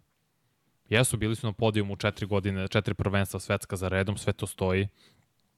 Jesu, 0.88 1.16
bili 1.16 1.36
su 1.36 1.46
na 1.46 1.52
podijumu 1.52 1.96
četiri 1.96 2.26
godine, 2.26 2.68
četiri 2.68 2.94
prvenstva 2.94 3.40
svetska 3.40 3.76
za 3.76 3.88
redom, 3.88 4.16
sve 4.16 4.32
to 4.32 4.46
stoji, 4.46 4.88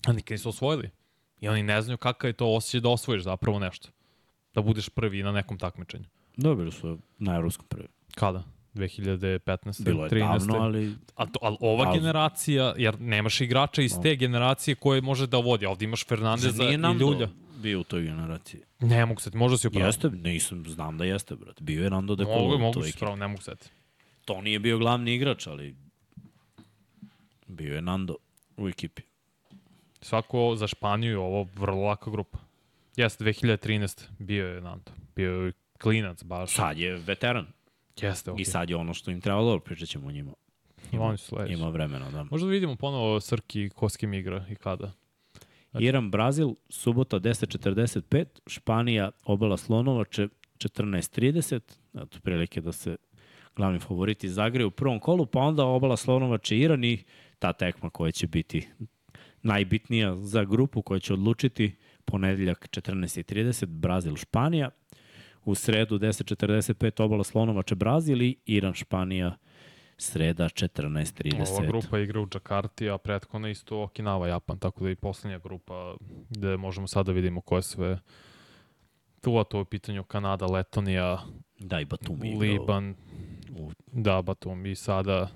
a 0.06 0.12
nikad 0.12 0.34
nisu 0.34 0.48
osvojili. 0.48 0.90
I 1.40 1.48
oni 1.48 1.62
ne 1.62 1.82
znaju 1.82 1.98
kakav 1.98 2.28
je 2.28 2.34
to 2.34 2.46
osjećaj 2.46 2.80
da 2.80 2.88
osvojiš 2.88 3.22
zapravo 3.22 3.58
nešto. 3.58 3.88
Da 4.54 4.62
budeš 4.62 4.88
prvi 4.88 5.22
na 5.22 5.32
nekom 5.32 5.58
takmičenju. 5.58 6.04
Dobili 6.36 6.72
su 6.72 6.98
na 7.18 7.36
evropskom 7.36 7.66
prvi. 7.66 7.88
Kada? 8.14 8.42
2015. 8.74 9.84
Bilo 9.84 10.04
je 10.04 10.10
13. 10.10 10.28
davno, 10.28 10.54
ali 10.56 10.94
A 11.16 11.26
to, 11.26 11.38
ali 11.42 11.56
ova 11.60 11.84
Ali- 11.84 11.98
generacija, 11.98 12.74
jer 12.76 13.00
nemaš 13.00 13.40
igrača 13.40 13.82
iz 13.82 13.92
te 14.02 14.16
generacije 14.16 14.74
koje 14.74 15.00
može 15.00 15.26
da 15.26 15.38
vodi. 15.38 15.66
Ovde 15.66 15.84
imaš 15.84 16.06
Fernandeza 16.06 16.64
i 16.64 16.74
Ljulja. 17.00 17.28
bio 17.56 17.80
u 17.80 17.84
toj 17.84 18.02
generaciji. 18.02 18.60
Ne 18.80 19.06
mogu 19.06 19.20
se, 19.20 19.30
možda 19.34 19.58
si 19.58 19.68
upravo. 19.68 19.86
Jeste, 19.86 20.10
nisam, 20.10 20.64
znam 20.66 20.98
da 20.98 21.04
jeste, 21.04 21.34
brate. 21.36 21.64
Bio 21.64 21.84
je 21.84 21.90
Nando 21.90 22.16
de 22.16 22.24
Mogu, 22.24 22.36
Colo 22.38 22.58
mogu 22.58 22.74
toj 22.74 22.82
se 22.82 22.88
ekipi. 22.88 23.00
pravo, 23.00 23.16
ne 23.16 23.28
mogu 23.28 23.42
se. 23.42 23.52
To 24.24 24.40
nije 24.40 24.58
bio 24.58 24.78
glavni 24.78 25.14
igrač, 25.14 25.46
ali 25.46 25.76
bio 27.46 27.74
je 27.74 27.82
Nando 27.82 28.16
u 28.56 28.68
ekipi. 28.68 29.02
Svako 30.00 30.56
za 30.56 30.66
Španiju 30.66 31.10
je 31.10 31.18
ovo 31.18 31.48
vrlo 31.54 31.82
laka 31.82 32.10
grupa. 32.10 32.38
Jeste, 32.96 33.24
2013. 33.24 34.04
bio 34.18 34.46
je 34.46 34.60
Nando. 34.60 34.92
Bio 35.16 35.32
je 35.32 35.52
klinac 35.82 36.24
baš. 36.24 36.54
Sad 36.54 36.78
je 36.78 36.96
veteran. 36.96 37.46
Jeste, 38.00 38.30
ok. 38.30 38.40
I 38.40 38.44
sad 38.44 38.70
je 38.70 38.76
ono 38.76 38.94
što 38.94 39.10
im 39.10 39.20
treba 39.20 39.40
dobro, 39.40 39.60
pričat 39.60 39.88
ćemo 39.88 40.08
o 40.08 40.12
njima. 40.12 40.32
Ima, 40.92 41.04
oni 41.04 41.18
su 41.18 41.26
sledeći. 41.26 41.52
Ima 41.52 41.68
vremena, 41.68 42.10
da. 42.10 42.24
Možda 42.30 42.48
vidimo 42.48 42.76
ponovo 42.76 43.20
Srki 43.20 43.70
ko 43.74 43.88
s 43.88 43.96
kim 43.96 44.14
igra 44.14 44.46
i 44.50 44.54
kada. 44.54 44.92
Iran, 45.78 46.10
Brazil, 46.10 46.54
subota 46.68 47.20
10.45, 47.20 48.24
Španija, 48.46 49.10
obala 49.24 49.56
Slonovače 49.56 50.28
14.30, 50.58 51.60
eto 51.94 52.18
prilike 52.22 52.60
da 52.60 52.72
se 52.72 52.96
glavni 53.60 53.78
favoriti 53.78 54.28
zagreju 54.28 54.68
u 54.68 54.70
prvom 54.70 54.98
kolu, 54.98 55.26
pa 55.26 55.40
onda 55.40 55.64
obala 55.64 55.96
Slonovače 55.96 56.58
Iran 56.58 56.84
i 56.84 57.04
ta 57.38 57.52
tekma 57.52 57.90
koja 57.90 58.12
će 58.12 58.26
biti 58.26 58.68
najbitnija 59.42 60.16
za 60.16 60.44
grupu 60.44 60.82
koja 60.82 61.00
će 61.00 61.12
odlučiti 61.12 61.76
ponedeljak 62.04 62.68
14.30, 62.70 63.66
Brazil, 63.66 64.16
Španija, 64.16 64.70
u 65.44 65.54
sredu 65.54 65.98
10.45 65.98 67.02
obala 67.02 67.24
Slonovače 67.24 67.74
Brazil 67.74 68.22
i 68.22 68.36
Iran, 68.46 68.74
Španija, 68.74 69.36
sreda 69.96 70.44
14.30. 70.44 71.52
Ova 71.52 71.66
grupa 71.66 71.98
igra 71.98 72.20
u 72.20 72.26
Džakarti, 72.26 72.90
a 72.90 72.98
prethodno 72.98 73.48
isto 73.48 73.76
Okinawa, 73.76 74.26
Japan, 74.26 74.58
tako 74.58 74.84
da 74.84 74.90
i 74.90 74.96
poslednja 74.96 75.38
grupa 75.38 75.94
gde 76.30 76.56
možemo 76.56 76.86
sad 76.86 77.06
da 77.06 77.12
vidimo 77.12 77.40
ko 77.40 77.56
je 77.56 77.62
sve 77.62 77.98
tu, 79.20 79.38
a 79.38 79.44
to 79.44 79.58
je 79.58 79.62
u 79.62 79.64
pitanju 79.64 80.04
Kanada, 80.04 80.46
Letonija, 80.46 81.18
Da, 81.60 81.80
i 81.80 81.84
Batumi. 81.84 82.36
Liban, 82.38 82.94
u- 83.56 83.72
da, 83.86 84.22
Batum 84.22 84.66
i 84.66 84.74
sada... 84.74 85.28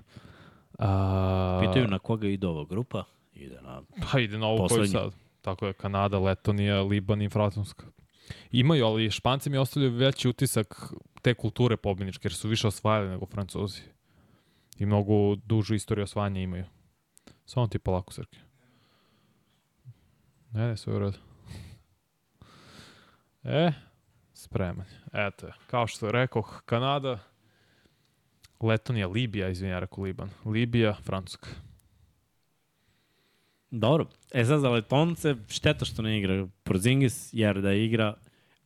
A, 0.78 1.58
Pitaju 1.62 1.88
na 1.88 1.98
koga 1.98 2.28
ide 2.28 2.46
ova 2.46 2.64
grupa? 2.64 3.04
Ide 3.34 3.60
na... 3.62 3.82
Pa 4.12 4.18
ide 4.20 4.38
na 4.38 4.46
ovo 4.46 4.68
koju 4.68 4.86
sad. 4.86 5.12
Tako 5.40 5.66
je, 5.66 5.72
Kanada, 5.72 6.18
Letonija, 6.18 6.82
Liban 6.82 7.22
i 7.22 7.28
Francuska. 7.30 7.86
Imaju, 8.52 8.86
ali 8.86 9.10
Španci 9.10 9.50
mi 9.50 9.58
ostavljaju 9.58 9.92
veći 9.94 10.28
utisak 10.28 10.92
te 11.22 11.34
kulture 11.34 11.76
pobjedničke, 11.76 12.26
jer 12.26 12.34
su 12.34 12.48
više 12.48 12.66
osvajali 12.66 13.08
nego 13.08 13.26
Francuzi. 13.26 13.80
I 14.78 14.86
mnogo 14.86 15.34
dužu 15.34 15.74
istoriju 15.74 16.02
osvajanja 16.04 16.40
imaju. 16.40 16.64
Samo 17.46 17.66
ti 17.66 17.78
polako, 17.78 18.12
Srke. 18.12 18.38
Ne, 20.52 20.66
ne, 20.68 20.76
sve 20.76 20.94
u 20.94 20.98
redu. 20.98 21.18
E, 23.44 23.72
spreman. 24.32 24.86
Eto. 25.12 25.46
Kao 25.66 25.86
što 25.86 26.12
rekoh, 26.12 26.62
Kanada, 26.66 27.18
Letonija, 28.60 29.08
Libija, 29.08 29.48
izvini, 29.48 29.72
ja 29.72 29.78
rekao 29.78 30.04
Liban. 30.04 30.30
Libija, 30.44 30.94
Francuska. 31.02 31.48
Dobro. 33.70 34.06
E 34.34 34.44
sad 34.44 34.60
za 34.60 34.70
Letonce, 34.70 35.36
šteta 35.48 35.84
što 35.84 36.02
ne 36.02 36.18
igra 36.18 36.46
Porzingis, 36.62 37.28
jer 37.32 37.60
da 37.62 37.72
igra, 37.72 38.14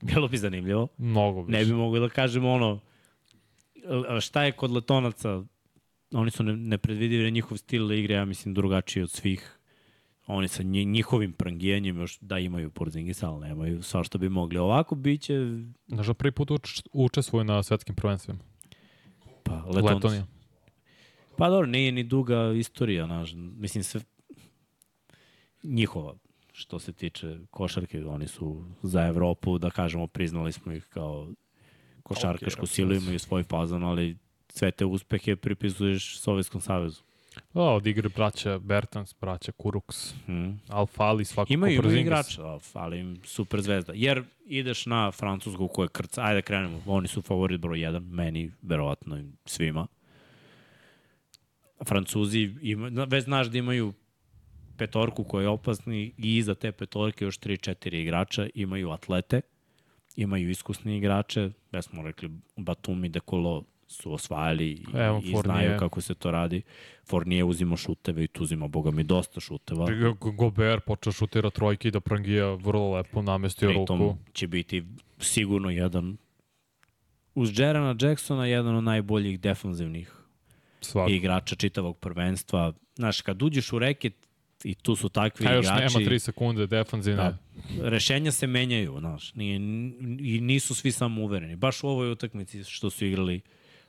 bilo 0.02 0.28
bi 0.28 0.39
zanimljivo. 0.39 0.89
Mnogo 0.98 1.43
više. 1.43 1.59
Ne 1.59 1.65
bi 1.65 1.73
mogli 1.73 2.01
da 2.01 2.09
kažemo 2.09 2.51
ono, 2.52 2.81
šta 4.20 4.43
je 4.43 4.52
kod 4.52 4.70
Letonaca, 4.70 5.43
oni 6.12 6.31
su 6.31 6.43
ne, 6.43 6.56
nepredvidivi, 6.56 7.23
jer 7.23 7.32
njihov 7.32 7.59
stil 7.59 7.93
igre, 7.93 8.15
ja 8.15 8.24
mislim, 8.24 8.55
drugačiji 8.55 9.02
od 9.02 9.10
svih. 9.10 9.55
Oni 10.27 10.48
sa 10.48 10.62
nji- 10.62 10.85
njihovim 10.85 11.32
prangijenjem 11.32 12.01
još 12.01 12.19
da 12.20 12.39
imaju 12.39 12.70
Porzingisa, 12.70 13.31
ali 13.31 13.48
nemaju 13.48 13.82
sva 13.82 14.05
što 14.05 14.19
bi 14.19 14.28
mogli. 14.28 14.59
Ovako 14.59 14.94
biće, 14.94 15.35
Znaš 15.86 16.06
da 16.06 16.15
prvi 16.15 16.32
put 16.32 16.51
uč, 16.51 16.82
učestvuje 16.93 17.44
na 17.44 17.62
svetskim 17.62 17.94
prvenstvima. 17.94 18.39
Pa, 19.48 19.54
Letonija. 19.66 19.94
Letonija. 19.94 20.26
Pa 21.36 21.48
dobro, 21.48 21.66
nije 21.66 21.92
ni 21.92 22.04
duga 22.04 22.52
istorija, 22.56 23.06
znaš, 23.06 23.32
mislim 23.36 23.84
sve 23.84 24.00
njihova 25.62 26.14
što 26.52 26.78
se 26.78 26.92
tiče 26.92 27.38
košarke, 27.50 28.04
oni 28.04 28.28
su 28.28 28.64
za 28.82 29.06
Evropu, 29.06 29.58
da 29.58 29.70
kažemo, 29.70 30.06
priznali 30.06 30.52
smo 30.52 30.72
ih 30.72 30.84
kao 30.84 31.28
košarkašku 32.02 32.62
Ok, 32.62 32.68
silu, 32.68 32.94
imaju 32.94 33.18
svoj 33.18 33.42
fazon, 33.42 33.84
ali 33.84 34.16
sve 34.48 34.70
te 34.70 34.84
uspehe 34.84 35.36
pripisuješ 35.36 36.20
Sovjetskom 36.20 36.60
savezu. 36.60 37.02
Da, 37.55 37.62
od 37.62 37.86
igre 37.86 38.09
braća 38.09 38.59
Bertans, 38.59 39.15
braća 39.20 39.52
Kuruks, 39.52 40.15
Hmm. 40.27 40.60
Alfali, 40.69 41.24
svakako 41.24 41.52
Imaju, 41.52 41.74
imaju 41.74 41.98
igrača, 41.98 42.59
ali 42.73 42.98
im 42.98 43.16
super 43.24 43.60
zvezda. 43.60 43.93
Jer 43.97 44.23
ideš 44.47 44.86
na 44.86 45.12
Francusku 45.12 45.69
koja 45.69 45.85
je 45.85 45.89
krca, 45.89 46.23
ajde 46.23 46.35
da 46.35 46.43
krenemo, 46.43 46.82
oni 46.86 47.09
su 47.09 47.23
favorit 47.23 47.60
broj 47.60 47.78
1, 47.78 48.10
meni, 48.10 48.52
verovatno 48.62 49.19
i 49.19 49.24
svima. 49.44 49.86
Francuzi, 51.85 52.55
ima, 52.62 53.05
već 53.05 53.24
znaš 53.24 53.47
da 53.47 53.59
imaju 53.59 53.93
petorku 54.77 55.24
koja 55.24 55.43
je 55.43 55.48
opasni 55.48 56.12
i 56.19 56.36
iza 56.36 56.55
te 56.55 56.73
petorke 56.73 57.24
još 57.24 57.39
3-4 57.40 57.94
igrača, 57.94 58.48
imaju 58.55 58.90
atlete, 58.90 59.40
imaju 60.16 60.51
iskusni 60.51 60.97
igrače, 60.97 61.51
već 61.73 61.85
smo 61.85 62.02
rekli 62.02 62.31
Batumi, 62.56 63.09
Dekolo 63.09 63.65
su 63.89 64.12
osvajali 64.12 64.66
i, 64.66 64.85
Evo, 64.94 65.19
i 65.19 65.31
Fournier. 65.32 65.43
znaju 65.44 65.78
kako 65.78 66.01
se 66.01 66.15
to 66.15 66.31
radi. 66.31 66.62
Fournier 67.05 67.44
uzima 67.44 67.77
šuteve 67.77 68.24
i 68.24 68.28
tu 68.28 68.43
uzima, 68.43 68.69
boga 68.69 68.90
mi, 68.90 69.02
dosta 69.05 69.40
šuteva. 69.40 69.86
G- 69.86 70.32
Gobert 70.32 70.85
počeo 70.85 71.12
šutira 71.12 71.51
trojke 71.51 71.89
i 71.89 71.90
da 71.90 72.01
prangija 72.01 72.55
vrlo 72.55 72.93
lepo 72.93 73.23
namestio 73.23 73.69
ruku. 73.69 73.86
Pritom 73.86 74.19
će 74.32 74.47
biti 74.47 74.85
sigurno 75.19 75.70
jedan 75.70 76.16
uz 77.35 77.59
Jerana 77.59 77.97
Jacksona 78.01 78.47
jedan 78.47 78.77
od 78.77 78.85
najboljih 78.85 79.40
defanzivnih 79.40 80.12
Svako. 80.81 81.10
igrača 81.10 81.55
čitavog 81.56 81.98
prvenstva. 81.98 82.73
Znaš, 82.97 83.20
kad 83.20 83.43
uđeš 83.43 83.73
u 83.73 83.78
reket 83.78 84.15
i 84.65 84.74
tu 84.74 84.97
su 84.97 85.09
takvi 85.09 85.47
A 85.47 85.52
još 85.52 85.66
igrači, 85.66 85.98
nema 85.98 86.10
3 86.10 86.19
sekunde 86.19 86.66
defanzivne. 86.66 87.23
Da. 87.23 87.39
rešenja 87.89 88.32
se 88.32 88.47
menjaju, 88.47 88.97
znaš, 88.98 89.35
nije, 89.35 89.56
i 90.20 90.40
nisu 90.40 90.74
svi 90.74 90.93
samo 90.93 91.23
uvereni. 91.23 91.56
Baš 91.56 91.82
u 91.82 91.89
ovoj 91.89 92.10
utakmici 92.10 92.65
što 92.65 92.90
su 92.90 93.06
igrali 93.06 93.40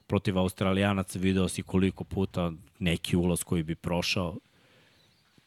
protiv 0.10 0.38
Australijanaca, 0.38 1.20
video 1.20 1.48
si 1.48 1.64
koliko 1.64 2.04
puta 2.04 2.52
neki 2.80 3.16
ulaz 3.16 3.44
koji 3.44 3.64
bi 3.64 3.76
prošao. 3.76 4.38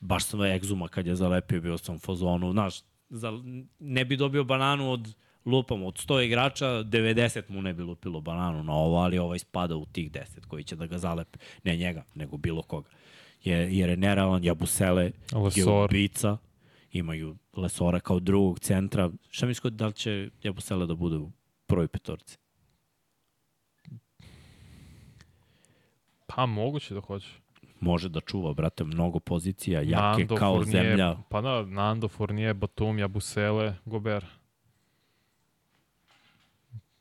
Baš 0.01 0.25
sam 0.25 0.43
egzuma 0.43 0.89
kad 0.89 1.07
je 1.07 1.17
zalepio, 1.17 1.61
bio 1.61 1.79
sam 1.79 1.95
u 1.95 1.99
fazonu, 1.99 2.53
znaš, 2.53 2.81
za, 3.11 3.33
ne 3.79 4.05
bi 4.05 4.17
dobio 4.17 4.45
bananu 4.45 4.91
od 4.91 5.15
lupam, 5.45 5.83
od 5.83 5.95
100 5.95 6.25
igrača, 6.25 6.67
90 6.67 7.43
mu 7.49 7.63
ne 7.63 7.75
bi 7.75 7.83
lupilo 7.83 8.21
bananu 8.21 8.65
na 8.65 8.73
ovo, 8.73 8.97
ali 8.97 9.19
ovaj 9.19 9.39
spada 9.39 9.77
u 9.77 9.87
tih 9.87 10.11
10 10.11 10.47
koji 10.49 10.65
će 10.65 10.77
da 10.77 10.87
ga 10.87 10.99
zalepe. 10.99 11.39
Ne 11.65 11.77
njega, 11.77 12.05
nego 12.15 12.37
bilo 12.37 12.63
koga. 12.63 12.91
Je, 13.45 13.79
jer 13.79 13.91
je 13.91 13.97
nerealan, 13.97 14.45
Jabusele 14.45 15.05
je 15.05 15.13
Lesor. 15.33 15.85
ubica, 15.85 16.37
imaju 16.93 17.37
Lesora 17.57 18.01
kao 18.01 18.21
drugog 18.21 18.61
centra. 18.61 19.11
Šta 19.31 19.47
mi 19.47 19.55
da 19.71 19.87
li 19.87 19.93
će 19.93 20.31
Jabusele 20.43 20.87
da 20.87 20.95
bude 20.95 21.17
u 21.17 21.31
prvoj 21.67 21.89
petorci? 21.89 22.42
Pa 26.35 26.47
moguće 26.47 26.95
da 26.95 27.01
hoće. 27.01 27.29
Može 27.81 28.09
da 28.09 28.21
čuva, 28.21 28.53
brate, 28.53 28.85
mnogo 28.85 29.19
pozicija, 29.21 29.81
jake 29.81 30.03
Nando, 30.03 30.37
kao 30.37 30.55
Fournier, 30.55 30.87
zemlja. 30.87 31.17
Pa 31.29 31.41
da, 31.41 31.63
Nando, 31.63 32.09
Fournier, 32.09 32.55
Batum, 32.55 32.99
Jabusele, 32.99 33.75
Gobert. 33.85 34.27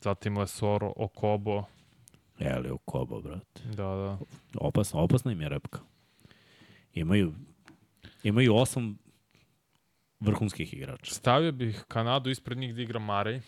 Zatim 0.02 0.38
Lesor, 0.38 0.91
Okobo. 0.95 1.64
Elio 2.40 2.78
Kobo, 2.78 3.22
brate. 3.22 3.62
Da, 3.64 3.74
da. 3.74 4.18
Opasna, 4.60 4.99
opasna 4.99 5.32
im 5.32 5.41
je 5.41 5.49
repka. 5.49 5.80
Imaju, 6.94 7.34
imaju 8.24 8.56
osam 8.56 8.98
vrhunskih 10.20 10.74
igrača. 10.74 11.14
Stavio 11.14 11.52
bih 11.52 11.84
Kanadu 11.88 12.30
ispred 12.30 12.58
njih 12.58 12.76
da 12.76 12.82
igra 12.82 12.99
Marej, 12.99 13.41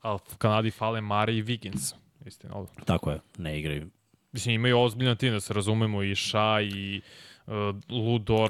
ali 0.00 0.18
Kanadi 0.38 0.70
fale 0.70 1.00
Marej 1.00 1.36
i 1.38 1.42
Wiggins. 1.42 1.94
Istina, 2.26 2.54
ovo. 2.54 2.68
Tako 2.84 3.10
je, 3.10 3.20
ne 3.38 3.58
igraju. 3.58 3.90
Mislim, 4.32 4.54
imaju 4.54 4.78
ozbiljna 4.78 5.14
tim, 5.14 5.32
da 5.32 5.40
se 5.40 5.54
razumemo, 5.54 6.02
i 6.02 6.14
Ša, 6.14 6.60
i 6.60 7.00
uh, 7.46 7.54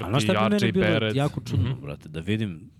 A 0.01 0.09
znaš 0.09 0.23
i 0.23 0.27
šta 0.27 0.49
bi 0.49 0.59
RJ 0.59 0.73
bilo 0.73 0.87
Barrett. 0.87 1.17
jako 1.17 1.41
čudno, 1.41 1.71
mm. 1.71 1.73
-hmm. 1.73 1.81
brate, 1.81 2.09
da 2.09 2.21
vidim 2.21 2.71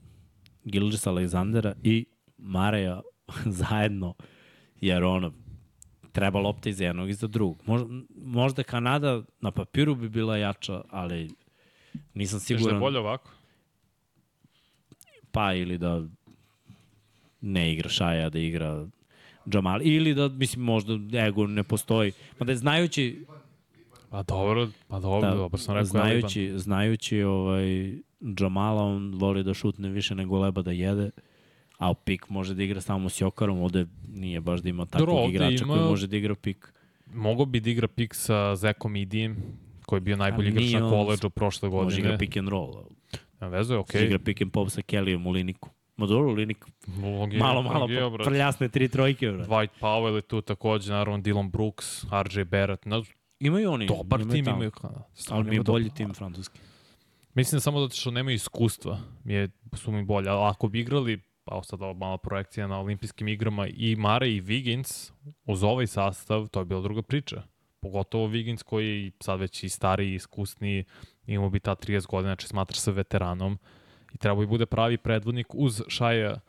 Gilgis 0.65 1.07
Aleksandera 1.07 1.75
i 1.83 2.07
Mareja 2.39 3.01
zajedno, 3.61 4.15
jer 4.81 5.05
ono, 5.05 5.33
treba 6.13 6.41
lopta 6.41 6.69
iz 6.69 6.81
jednog 6.81 7.11
i 7.11 7.15
za 7.15 7.27
drugog. 7.27 7.63
Možda, 7.67 7.87
možda 8.17 8.63
Kanada 8.63 9.23
na 9.41 9.51
papiru 9.51 9.95
bi 9.95 10.09
bila 10.09 10.37
jača, 10.37 10.83
ali 10.91 11.31
nisam 12.15 12.39
da 12.39 12.43
je 12.43 12.59
siguran. 12.59 12.81
bolje 12.81 12.99
ovako? 12.99 13.31
Pa 15.33 15.55
ili 15.55 15.79
da 15.79 16.03
ne 17.41 17.73
igra 17.73 17.89
Šaja, 17.89 18.31
da 18.31 18.39
igra 18.39 18.87
Jamal. 19.49 19.81
Ili 19.83 20.15
da, 20.15 20.29
mislim, 20.29 20.65
možda 20.65 20.93
ego 21.19 21.47
ne 21.47 21.63
postoji. 21.63 22.13
Ma 22.39 22.47
da 22.47 22.53
je 22.53 22.57
znajući, 22.57 23.25
Pa 24.11 24.23
dobro, 24.23 24.69
pa 24.89 25.01
dobro, 25.01 25.31
da, 25.31 25.37
dobro 25.37 25.59
sam 25.59 25.75
rekao 25.75 25.85
znajući, 25.85 26.53
znajući 26.55 27.23
ovaj, 27.23 27.93
Jamala, 28.41 28.83
on 28.83 29.15
voli 29.15 29.45
da 29.45 29.55
šutne 29.55 29.89
više 29.89 30.15
nego 30.15 30.39
leba 30.39 30.63
da 30.63 30.71
jede. 30.73 31.11
A 31.79 31.95
pik 31.95 32.29
može 32.29 32.55
da 32.55 32.63
igra 32.63 32.81
samo 32.81 33.09
s 33.09 33.21
Jokarom, 33.21 33.59
ovde 33.61 33.87
nije 34.09 34.41
baš 34.41 34.61
da 34.61 34.69
ima 34.69 34.87
takvog 34.87 35.09
ovde 35.11 35.31
igrača 35.31 35.65
ima- 35.65 35.75
koji 35.75 35.87
može 35.87 36.07
da 36.07 36.17
igra 36.17 36.35
pik. 36.35 36.73
Mogu 37.07 37.47
bi 37.47 37.61
da 37.61 37.71
igra 37.71 37.89
pik 37.89 38.15
sa 38.15 38.57
Zekom 38.57 38.97
Idijem, 38.97 39.37
koji 39.83 39.97
je 39.97 40.01
bio 40.01 40.17
najbolji 40.17 40.49
igrač 40.49 40.73
na 40.73 40.81
koleđu 40.81 41.31
prošle 41.31 41.69
godine. 41.69 41.85
Može 41.85 42.01
igra 42.01 42.17
pick 42.19 42.37
and 42.37 42.49
roll. 42.49 42.75
Nema 43.41 43.51
veze, 43.51 43.75
Okay. 43.75 43.79
okej. 43.81 44.05
Igra 44.05 44.19
pick 44.19 44.43
and 44.43 44.53
pop 44.53 44.71
sa 44.71 44.81
Kellyjem 44.83 45.27
u 45.27 45.31
Liniku. 45.31 45.71
Ma 45.99 46.07
dobro, 46.07 46.33
Linik 46.33 46.67
malo, 47.39 47.63
malo 47.63 47.89
pa, 48.19 48.25
prljasne 48.25 48.69
tri 48.69 48.89
trojke. 48.89 49.31
Bro. 49.31 49.45
Dwight 49.45 49.69
Powell 49.81 50.15
je 50.15 50.23
tu 50.23 50.41
takođe, 50.41 50.93
naravno 50.93 51.19
Dylan 51.19 51.51
Brooks, 51.51 52.05
RJ 52.25 52.45
Barrett. 52.45 52.85
No, 52.85 53.05
Imaju 53.41 53.71
oni. 53.71 53.87
dobar 53.87 54.21
tim 54.21 54.45
tamo. 54.45 54.57
imaju. 54.57 54.73
Ali 55.31 55.45
mi 55.45 55.51
je 55.51 55.55
imaju 55.55 55.65
bolji 55.65 55.91
tim 55.91 56.15
francuski. 56.15 56.61
Mislim 57.35 57.57
da 57.57 57.61
samo 57.61 57.81
zato 57.81 57.95
što 57.97 58.11
nemaju 58.11 58.35
iskustva 58.35 58.99
mi 59.25 59.35
je, 59.35 59.49
su 59.77 59.93
mi 59.93 60.05
bolje. 60.05 60.29
Ali 60.29 60.51
ako 60.51 60.69
bi 60.69 60.81
igrali, 60.81 61.21
pa 61.45 61.63
sad 61.63 61.83
ova 61.83 61.93
mala 61.93 62.19
projekcija 62.19 62.67
na 62.67 62.81
olimpijskim 62.81 63.29
igrama, 63.29 63.67
i 63.67 63.97
Mare 63.97 64.31
i 64.31 64.43
Wiggins 64.43 65.13
uz 65.45 65.63
ovaj 65.63 65.87
sastav, 65.87 66.49
to 66.49 66.61
je 66.61 66.65
bila 66.65 66.81
druga 66.81 67.03
priča. 67.03 67.43
Pogotovo 67.81 68.29
Wiggins 68.29 68.63
koji 68.63 69.05
je 69.05 69.11
sad 69.21 69.41
već 69.41 69.65
i 69.65 69.69
stariji, 69.69 70.13
i 70.13 70.15
iskusniji, 70.15 70.85
imao 71.27 71.51
bi 71.51 71.61
ta 71.61 71.75
30 71.75 72.07
godina, 72.07 72.31
znači 72.31 72.47
smatra 72.47 72.77
se 72.77 72.93
veteranom 72.93 73.59
i 74.13 74.19
treba 74.19 74.41
bi 74.41 74.47
bude 74.47 74.67
pravi 74.67 74.99
predvodnik 74.99 75.47
uz 75.55 75.83
Šaja 75.89 76.41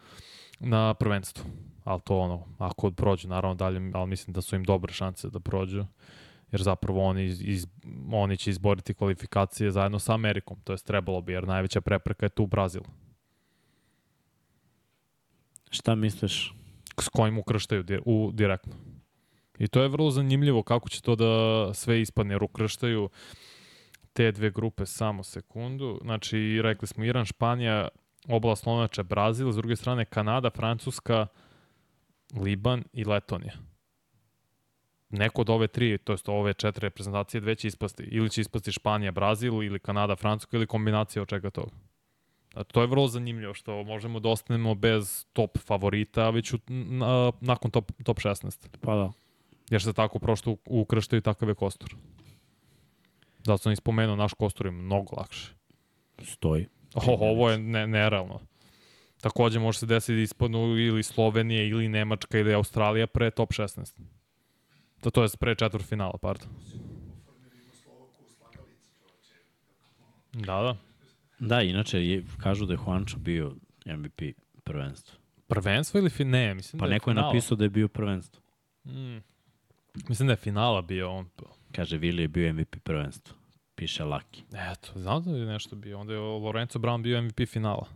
na 0.60 0.94
prvenstvu. 0.94 1.46
Ali 1.84 2.02
to 2.02 2.18
ono, 2.20 2.46
ako 2.58 2.92
prođu 2.92 3.28
naravno 3.28 3.56
dalje, 3.56 3.92
ali 3.94 4.10
mislim 4.10 4.34
da 4.34 4.42
su 4.42 4.56
im 4.56 4.64
dobre 4.64 4.94
šanse 4.94 5.30
da 5.30 5.40
prođu 5.40 5.86
jer 6.52 6.62
zapravo 6.62 7.04
oni, 7.06 7.26
iz, 7.26 7.42
iz, 7.42 7.68
oni 8.12 8.38
će 8.38 8.50
izboriti 8.50 8.94
kvalifikacije 8.94 9.72
zajedno 9.72 10.00
sa 10.00 10.14
Amerikom, 10.14 10.58
to 10.64 10.74
jest 10.74 10.88
trebalo 10.88 11.22
bi, 11.22 11.34
jer 11.34 11.48
najveća 11.48 11.82
prepreka 11.82 12.26
je 12.26 12.30
tu 12.30 12.48
Brazil, 12.48 12.82
Šta 15.70 15.96
misliš? 15.96 16.54
s 17.02 17.10
kojim 17.10 17.38
ukrštaju 17.38 17.84
di, 17.84 18.00
u, 18.06 18.32
direktno. 18.34 18.74
I 19.60 19.68
to 19.68 19.82
je 19.82 19.88
vrlo 19.88 20.12
zanimljivo 20.12 20.64
kako 20.64 20.90
će 20.90 21.02
to 21.02 21.16
da 21.16 21.74
sve 21.74 22.02
ispadne, 22.02 22.34
jer 22.34 22.44
ukrštaju 22.44 23.10
te 24.20 24.32
dve 24.32 24.50
grupe 24.52 24.86
samo 24.86 25.24
sekundu. 25.24 26.00
Znači, 26.04 26.60
rekli 26.62 26.88
smo 26.88 27.04
Iran, 27.04 27.26
Španija, 27.26 27.88
oblast 28.28 28.64
Slovenača, 28.64 29.04
Brazil, 29.04 29.52
s 29.52 29.56
druge 29.56 29.76
strane 29.76 30.06
Kanada, 30.06 30.50
Francuska, 30.50 31.28
Liban 32.36 32.84
i 32.94 33.06
Letonija. 33.06 33.54
Neko 35.10 35.42
od 35.42 35.50
ove 35.50 35.68
tri, 35.68 35.98
to 35.98 36.14
jest 36.14 36.30
ove 36.30 36.54
četiri 36.54 36.82
reprezentacije, 36.82 37.42
dve 37.42 37.56
će 37.56 37.68
ispasti. 37.68 38.04
Ili 38.04 38.30
će 38.30 38.42
ispasti 38.42 38.72
Španija, 38.72 39.12
Brazil, 39.12 39.64
ili 39.64 39.80
Kanada, 39.80 40.16
Francuska, 40.16 40.58
ili 40.58 40.68
kombinacija 40.68 41.22
od 41.22 41.30
čega 41.30 41.50
toga. 41.50 41.72
A 42.54 42.64
to 42.64 42.82
je 42.82 42.88
vrlo 42.88 43.08
zanimljivo 43.08 43.54
što 43.54 43.84
možemo 43.84 44.20
da 44.20 44.30
ostanemo 44.30 44.76
bez 44.76 45.26
top 45.34 45.58
favorita 45.58 46.30
već 46.30 46.54
u, 46.54 46.60
na, 46.68 47.32
nakon 47.42 47.72
top, 47.72 47.92
top 48.04 48.18
16. 48.18 48.68
Pa 48.82 48.96
da. 48.96 49.12
Jer 49.70 49.82
se 49.82 49.94
tako 49.94 50.20
prošto 50.20 50.56
ukrštaju 50.66 51.22
takav 51.22 51.50
je 51.50 51.56
kostur. 51.56 51.96
Zato 53.44 53.58
sam 53.58 53.72
ispomenuo, 53.72 54.16
naš 54.16 54.34
kostur 54.34 54.66
je 54.66 54.72
mnogo 54.72 55.16
lakše. 55.18 55.54
Stoji. 56.24 56.68
O, 56.94 57.02
ovo 57.32 57.50
je 57.50 57.58
ne, 57.58 57.88
nerealno. 57.88 58.40
Takođe 59.22 59.60
može 59.60 59.80
se 59.80 59.86
desiti 59.86 60.16
da 60.16 60.22
ispadnu 60.22 60.78
ili 60.78 61.04
Slovenija, 61.04 61.64
ili 61.64 61.88
Nemačka, 61.88 62.40
ili 62.40 62.54
Australija 62.54 63.08
pre 63.08 63.32
top 63.32 63.50
16. 63.50 64.00
To, 65.02 65.10
to 65.10 65.24
je 65.24 65.30
pre 65.40 65.56
četvrt 65.56 65.86
finala, 65.86 66.18
pardon. 66.22 66.48
Da, 70.34 70.62
da. 70.62 70.78
Da, 71.40 71.62
inače, 71.62 72.06
je, 72.06 72.24
kažu 72.38 72.66
da 72.66 72.74
je 72.74 72.80
Juancho 72.88 73.18
bio 73.18 73.56
MVP 73.86 74.22
prvenstva. 74.64 75.16
Prvenstvo 75.48 75.98
ili 75.98 76.10
fin... 76.10 76.30
Ne, 76.30 76.54
mislim 76.54 76.80
Pa 76.80 76.86
da 76.86 76.92
je 76.92 76.96
neko 76.96 77.10
je 77.10 77.14
finala. 77.14 77.28
napisao 77.28 77.58
da 77.58 77.64
je 77.64 77.70
bio 77.70 77.88
prvenstvo. 77.88 78.42
Mm. 78.86 79.18
Mislim 80.10 80.28
da 80.28 80.34
je 80.34 80.38
finala 80.38 80.82
bio 80.82 81.12
on. 81.12 81.30
Kaže, 81.72 81.98
Vili 81.98 82.22
je 82.22 82.28
bio 82.28 82.54
MVP 82.54 82.76
prvenstva. 82.84 83.36
Piše 83.76 84.04
Laki. 84.04 84.44
Eto, 84.72 85.00
znam 85.00 85.24
da 85.24 85.32
je 85.32 85.46
nešto 85.46 85.76
bio. 85.76 86.00
Onda 86.00 86.14
je 86.14 86.20
Lorenzo 86.20 86.80
Brown 86.80 87.02
bio 87.02 87.22
MVP 87.22 87.40
finala. 87.48 87.88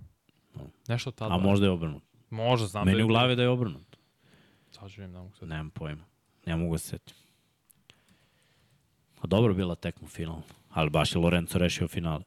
Nešto 0.87 1.11
tada. 1.11 1.35
A 1.35 1.37
možda 1.37 1.65
je 1.65 1.71
obrnut. 1.71 2.03
Može, 2.29 2.65
znam 2.65 2.85
Meni 2.85 2.95
da 2.95 3.01
je 3.01 3.05
u 3.05 3.07
glavi 3.07 3.35
da 3.35 3.41
je 3.41 3.49
obrnut. 3.49 3.97
Sad 4.71 4.89
živim, 4.89 5.11
ne 5.11 5.19
mogu 5.19 5.35
sad. 5.35 5.49
Nemam 5.49 5.69
pojma. 5.69 6.03
Ne 6.45 6.55
mogu 6.55 6.77
se 6.77 6.87
setiti. 6.87 7.19
A 9.21 9.27
dobro 9.27 9.53
bila 9.53 9.75
tekma 9.75 10.07
final. 10.07 10.41
Ali 10.69 10.89
baš 10.89 11.15
je 11.15 11.19
Lorenzo 11.19 11.57
rešio 11.57 11.87
finale. 11.87 12.23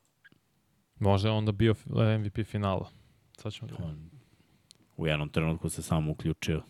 Može 0.98 1.28
je 1.28 1.32
onda 1.32 1.52
bio 1.52 1.74
MVP 2.20 2.46
finala. 2.46 2.90
Sad 3.36 3.52
ćemo 3.52 3.68
da... 3.68 3.84
On 3.84 4.10
u 4.96 5.06
jednom 5.06 5.28
trenutku 5.28 5.68
se 5.68 5.82
samo 5.82 6.12
uključio. 6.12 6.62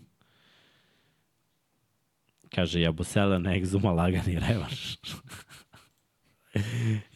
Kaže, 2.55 2.81
Jabusele 2.81 3.39
na 3.39 3.55
egzuma 3.57 3.93
lagani 3.93 4.39
revanš. 4.39 4.97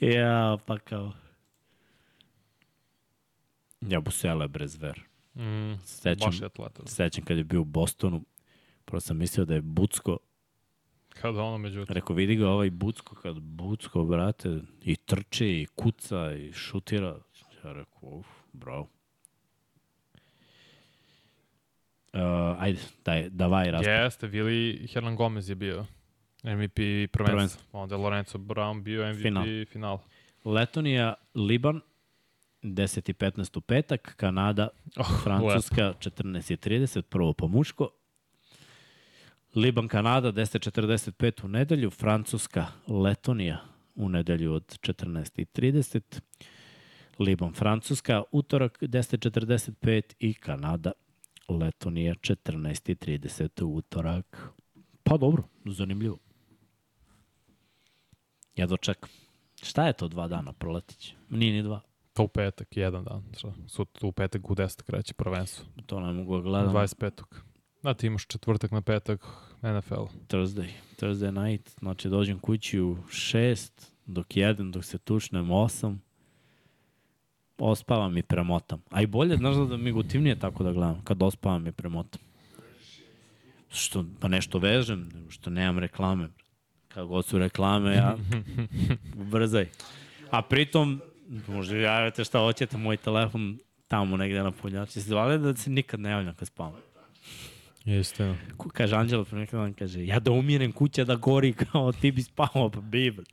ja, 0.16 0.59
pa 0.66 0.78
kao... 0.78 1.12
Jabusele 3.81 4.48
brezver. 4.48 5.01
Mm, 5.35 5.74
Sećam, 5.85 6.31
sećam 6.86 7.24
kad 7.24 7.36
je 7.36 7.44
bio 7.44 7.61
u 7.61 7.65
Bostonu, 7.65 8.24
prvo 8.85 9.01
sam 9.01 9.16
mislio 9.19 9.44
da 9.44 9.55
je 9.55 9.61
Bucko, 9.61 10.19
Kada 11.20 11.43
ono 11.43 11.59
međutim. 11.59 11.94
rekao 11.94 12.16
vidi 12.16 12.36
ga 12.36 12.48
ovaj 12.48 12.70
Bucko, 12.70 13.15
kad 13.15 13.40
Bucko, 13.40 14.05
brate, 14.05 14.59
i 14.82 14.97
trči, 14.97 15.47
i 15.47 15.66
kuca, 15.74 16.32
i 16.32 16.52
šutira. 16.52 17.19
Ja 17.65 17.73
rekao, 17.73 18.09
uf, 18.09 18.27
bravo. 18.52 18.89
Uh, 22.12 22.20
ajde, 22.59 22.78
daj, 23.05 23.28
davaj 23.28 23.70
raspad. 23.70 23.93
Jeste, 23.93 24.27
Vili 24.27 24.89
Hernan 24.93 25.16
Gomez 25.16 25.49
je 25.49 25.55
bio 25.55 25.87
MVP 26.45 26.77
prvenstva. 26.77 27.24
Prvenstvo. 27.24 27.69
Onda 27.73 27.95
je 27.95 28.01
Lorenzo 28.01 28.39
Brown 28.39 28.82
bio 28.82 29.12
MVP 29.12 29.23
Final. 29.23 29.45
finala. 29.73 29.99
Letonija, 30.45 31.15
Liban, 31.35 31.81
10 32.62 33.11
i 33.11 33.12
15 33.12 33.59
u 33.59 33.61
petak, 33.61 34.15
Kanada, 34.16 34.69
Oh, 34.97 35.23
Francuska, 35.23 35.95
14 35.99 36.53
i 36.53 36.57
30, 36.57 37.03
prvo 37.03 37.32
po 37.32 37.49
muško. 37.49 37.89
Liban, 39.55 39.89
Kanada, 39.89 40.32
10.45 40.32 41.45
u 41.45 41.49
nedelju, 41.49 41.91
Francuska, 41.91 42.66
Letonija 42.89 43.59
u 43.95 44.09
nedelju 44.09 44.53
od 44.53 44.78
14 44.81 45.41
i 45.41 45.45
30. 45.45 46.20
Liban, 47.19 47.53
Francuska, 47.53 48.23
utorak 48.32 48.82
10.45 48.82 50.03
i 50.19 50.35
Kanada, 50.35 50.93
Letonija 51.57 52.15
14 52.15 52.91
i 52.91 52.95
30 52.95 53.63
u 53.63 53.75
utorak. 53.75 54.49
Pa 55.03 55.17
dobro, 55.17 55.43
zanimljivo. 55.65 56.19
Ja 58.57 58.67
dočekam. 58.67 59.11
Šta 59.63 59.87
je 59.87 59.93
to 59.93 60.09
dva 60.09 60.29
dana 60.29 60.53
proletić? 60.53 61.15
Nije 61.31 61.53
ni 61.53 61.63
dva. 61.63 61.81
To 62.13 62.23
u 62.23 62.29
petak, 62.29 62.77
jedan 62.77 63.05
dan. 63.05 63.25
Šta? 63.37 63.53
Sut, 63.67 64.03
u 64.03 64.13
petak 64.13 64.51
u 64.51 64.55
10 64.55 64.83
kreće 64.83 65.15
prvenstvo. 65.15 65.67
To 65.87 66.01
ne 66.01 66.13
mogu 66.13 66.37
da 66.37 66.43
gledam. 66.43 66.75
25. 66.75 67.25
Da, 67.83 67.95
ti 67.95 68.07
imaš 68.07 68.27
četvrtak 68.27 68.71
na 68.71 68.81
petak 68.81 69.27
NFL. 69.63 70.05
Thursday. 70.29 70.69
Thursday 70.97 71.49
night. 71.49 71.71
Znači 71.79 72.09
dođem 72.09 72.39
kući 72.39 72.81
u 72.81 72.97
6, 72.97 73.91
dok 74.07 74.37
jedan, 74.37 74.71
dok 74.71 74.85
se 74.85 74.99
tušnem 74.99 75.47
8. 75.49 75.97
Ospavam 77.61 78.19
i 78.19 78.23
premotam. 78.23 78.82
A 78.91 79.03
i 79.03 79.07
bolje, 79.07 79.37
znaš 79.37 79.57
da 79.57 79.77
mi 79.77 79.93
gotivnije 79.93 80.39
tako 80.39 80.65
da 80.65 80.73
gledam. 80.73 81.01
Kad 81.05 81.23
ospavam 81.23 81.66
i 81.66 81.73
premotam. 81.73 82.20
Što, 83.70 84.05
pa 84.20 84.28
nešto 84.28 84.59
vežem, 84.59 85.09
što 85.28 85.51
nemam 85.51 85.78
reklame. 85.78 86.28
Kad 86.89 87.07
god 87.07 87.27
su 87.27 87.39
reklame, 87.39 87.95
ja 87.95 88.16
brzaj. 89.31 89.69
A 90.31 90.43
pritom, 90.43 91.01
možda 91.49 91.77
javite 91.77 92.24
šta 92.24 92.39
hoćete, 92.39 92.77
moj 92.77 92.97
telefon 92.97 93.59
tamo 93.89 94.16
negde 94.16 94.43
na 94.43 94.51
punjači. 94.53 94.93
Se 94.93 95.01
zvali 95.01 95.39
da 95.39 95.57
se 95.57 95.70
nikad 95.70 96.01
ne 96.01 96.11
javljam 96.11 96.35
kad 96.35 96.49
spavam. 96.49 96.81
Ku- 98.57 98.69
Kaže 98.69 98.97
Anđela 98.97 99.24
pre 99.24 99.39
neki 99.39 99.57
dan, 99.57 99.74
kaže, 99.74 100.07
ja 100.07 100.20
da 100.20 100.31
umirem 100.31 100.73
kuća 100.73 101.05
da 101.05 101.16
gori 101.16 101.53
kao 101.53 101.93
ti 101.93 102.12
bi 102.12 102.23
spavao, 102.23 102.70
pa 102.70 102.81
bibel. 102.81 103.24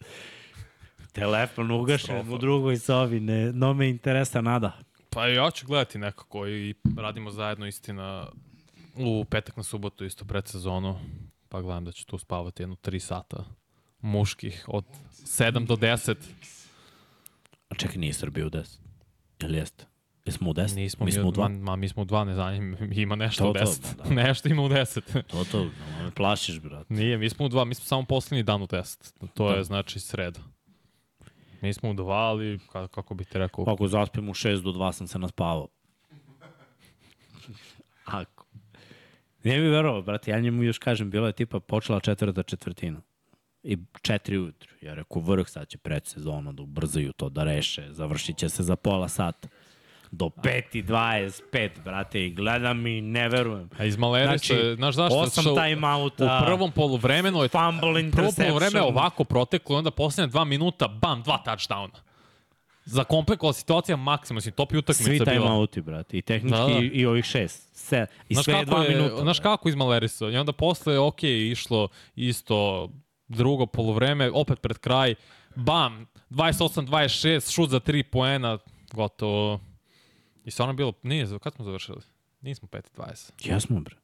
Telefon 1.18 1.72
ugašen 1.72 2.34
u 2.34 2.38
drugoj 2.38 2.78
sobi, 2.78 3.20
ne, 3.20 3.52
no 3.54 3.74
me 3.74 3.90
interesa 3.90 4.42
nada. 4.42 4.72
Pa 5.10 5.28
ja 5.28 5.52
ću 5.52 5.68
gledati 5.68 5.98
nekako 5.98 6.48
i 6.48 6.74
radimo 6.98 7.32
zajedno 7.32 7.68
istina 7.68 8.28
u 8.96 9.26
petak 9.26 9.58
na 9.58 9.64
subotu 9.64 10.06
isto 10.06 10.26
pred 10.26 10.48
sezonu. 10.48 11.00
Pa 11.50 11.62
gledam 11.62 11.86
da 11.86 11.92
ću 11.92 12.06
tu 12.06 12.18
spavati 12.18 12.64
jedno 12.64 12.76
3 12.76 13.00
sata 13.00 13.46
muških 14.02 14.66
od 14.68 14.86
7 15.12 15.66
do 15.66 15.76
10. 15.76 16.16
A 17.70 17.76
čekaj, 17.76 17.98
nije 17.98 18.14
Srbija 18.14 18.46
u 18.46 18.50
10. 18.50 18.80
Ili 19.40 19.58
jeste? 19.58 19.86
Jesmo 20.26 20.50
u 20.50 20.54
10? 20.54 20.76
Nismo 20.76 21.06
mi 21.06 21.12
smo 21.12 21.28
u 21.28 21.32
2. 21.32 21.60
Ma, 21.62 21.76
mi 21.76 21.90
smo 21.90 22.02
u 22.02 22.06
2, 22.06 22.24
ne 22.24 22.34
znam, 22.34 22.54
ima 22.92 23.16
nešto 23.16 23.44
To, 23.44 23.50
u 23.50 23.54
to, 23.54 23.60
10. 23.60 23.98
ma 23.98 24.04
da. 24.04 24.14
nešto 24.24 24.50
ima 24.50 24.62
u 24.62 24.70
10. 24.70 25.24
To, 25.24 25.44
to, 25.52 25.64
no, 25.64 26.04
me 26.04 26.12
plašiš, 26.12 26.60
brat. 26.60 26.90
Nije, 26.90 27.18
mi 27.18 27.30
smo 27.30 27.46
u 27.46 27.50
2, 27.50 27.66
mi 27.66 27.76
smo 27.76 27.86
samo 27.86 28.04
poslednji 28.06 28.44
dan 28.44 28.62
u 28.62 28.68
10. 28.68 29.14
To 29.34 29.50
je 29.50 29.58
Da. 29.58 29.64
znači 29.64 30.00
sreda. 30.00 30.40
Mi 31.62 31.74
smo 31.74 31.90
u 31.90 31.94
2, 31.94 32.12
ali 32.12 32.60
kako, 32.72 32.88
kako 32.88 33.14
bih 33.14 33.28
ti 33.28 33.38
rekao, 33.38 33.66
Ako 33.68 33.88
zaspim 33.88 34.30
u 34.30 34.34
6 34.34 34.62
do 34.62 34.72
2 34.72 34.92
sam 34.92 35.08
se 35.08 35.20
naspavao. 35.20 35.68
Ako. 38.06 38.46
Nije 39.44 39.62
mi 39.62 39.68
verovao, 39.68 40.02
brate, 40.02 40.32
ja 40.32 40.40
njemu 40.40 40.64
još 40.64 40.78
kažem, 40.78 41.10
bilo 41.10 41.28
je 41.28 41.34
tipa 41.34 41.60
počela 41.60 42.00
četvrta 42.00 42.44
četvrtina. 42.44 43.02
I 43.64 43.78
četiri 44.02 44.38
ujutru. 44.38 44.74
Ja 44.82 44.94
rekao, 44.94 45.22
vrh 45.22 45.48
sad 45.48 45.68
će 45.68 45.78
pred 45.78 46.06
sezonu 46.06 46.54
da 46.54 46.64
ubrzaju 46.64 47.14
to, 47.14 47.30
da 47.30 47.44
reše. 47.44 47.88
Završit 47.92 48.38
će 48.38 48.50
se 48.50 48.64
za 48.64 48.76
pola 48.76 49.08
sata. 49.08 49.48
Do 50.18 50.26
5.25, 50.26 51.70
brate, 51.82 52.22
i 52.22 52.30
gledam 52.32 52.88
i 52.88 53.02
ne 53.02 53.30
verujem. 53.30 53.70
a 53.78 53.86
iz 53.86 53.98
Maleri 53.98 54.26
Znači, 54.26 54.48
se, 54.48 54.76
znaš 54.76 54.96
zašto? 54.96 55.18
Osam 55.18 55.44
Što 55.44 55.56
timeouta, 55.58 56.26
U 56.42 56.46
prvom 56.46 56.72
poluvremenu 56.72 57.44
je 57.44 57.50
fumble 57.50 57.80
prvo 57.82 58.00
interception. 58.00 58.48
poluvreme 58.48 58.82
ovako 58.84 59.24
proteklo 59.24 59.76
i 59.76 59.78
onda 59.78 59.92
poslednje 59.92 60.28
dva 60.28 60.44
minuta, 60.44 60.88
bam, 60.90 61.24
dva 61.24 61.44
touchdowna. 61.46 61.98
Zakomplikovala 62.86 63.54
situacija 63.54 63.96
maksimum, 63.96 64.36
mislim, 64.36 64.54
top 64.54 64.72
je 64.72 64.80
utakmica 64.80 65.04
Svi 65.04 65.20
bila. 65.20 65.26
timeouti, 65.32 65.82
brate, 65.82 66.18
i 66.18 66.22
tehnički 66.22 66.58
Da, 66.58 66.68
da. 66.68 66.80
i, 66.80 66.88
i 66.88 67.06
ovih 67.06 67.26
šest. 67.26 67.76
Se, 67.78 68.06
I 68.30 68.34
Znaš 68.34 68.46
sve 68.46 68.54
je 68.54 68.66
dva 68.66 68.84
je, 68.84 68.90
minuta. 68.90 69.22
znaš 69.22 69.40
kako 69.40 69.70
iz 69.70 69.76
Malerisa? 69.76 70.26
I 70.26 70.38
onda 70.38 70.52
posle, 70.52 71.00
ok, 71.00 71.24
išlo 71.24 71.88
isto 72.16 72.90
drugo 73.28 73.66
poluvreme, 73.66 74.32
opet 74.32 74.62
pred 74.62 74.78
kraj, 74.78 75.16
bam, 75.56 76.06
28-26, 76.30 77.54
šut 77.54 77.70
za 77.70 77.80
3 77.80 78.04
poena, 78.04 78.58
gotovo. 78.92 79.60
I 80.48 80.52
stvarno 80.52 80.72
je 80.72 80.76
bilo, 80.76 80.94
nije, 81.04 81.40
kad 81.40 81.54
smo 81.54 81.66
završili? 81.66 82.02
Nismo 82.42 82.68
5-20. 82.68 83.32
Jesmo, 83.44 83.80
bre. 83.80 83.96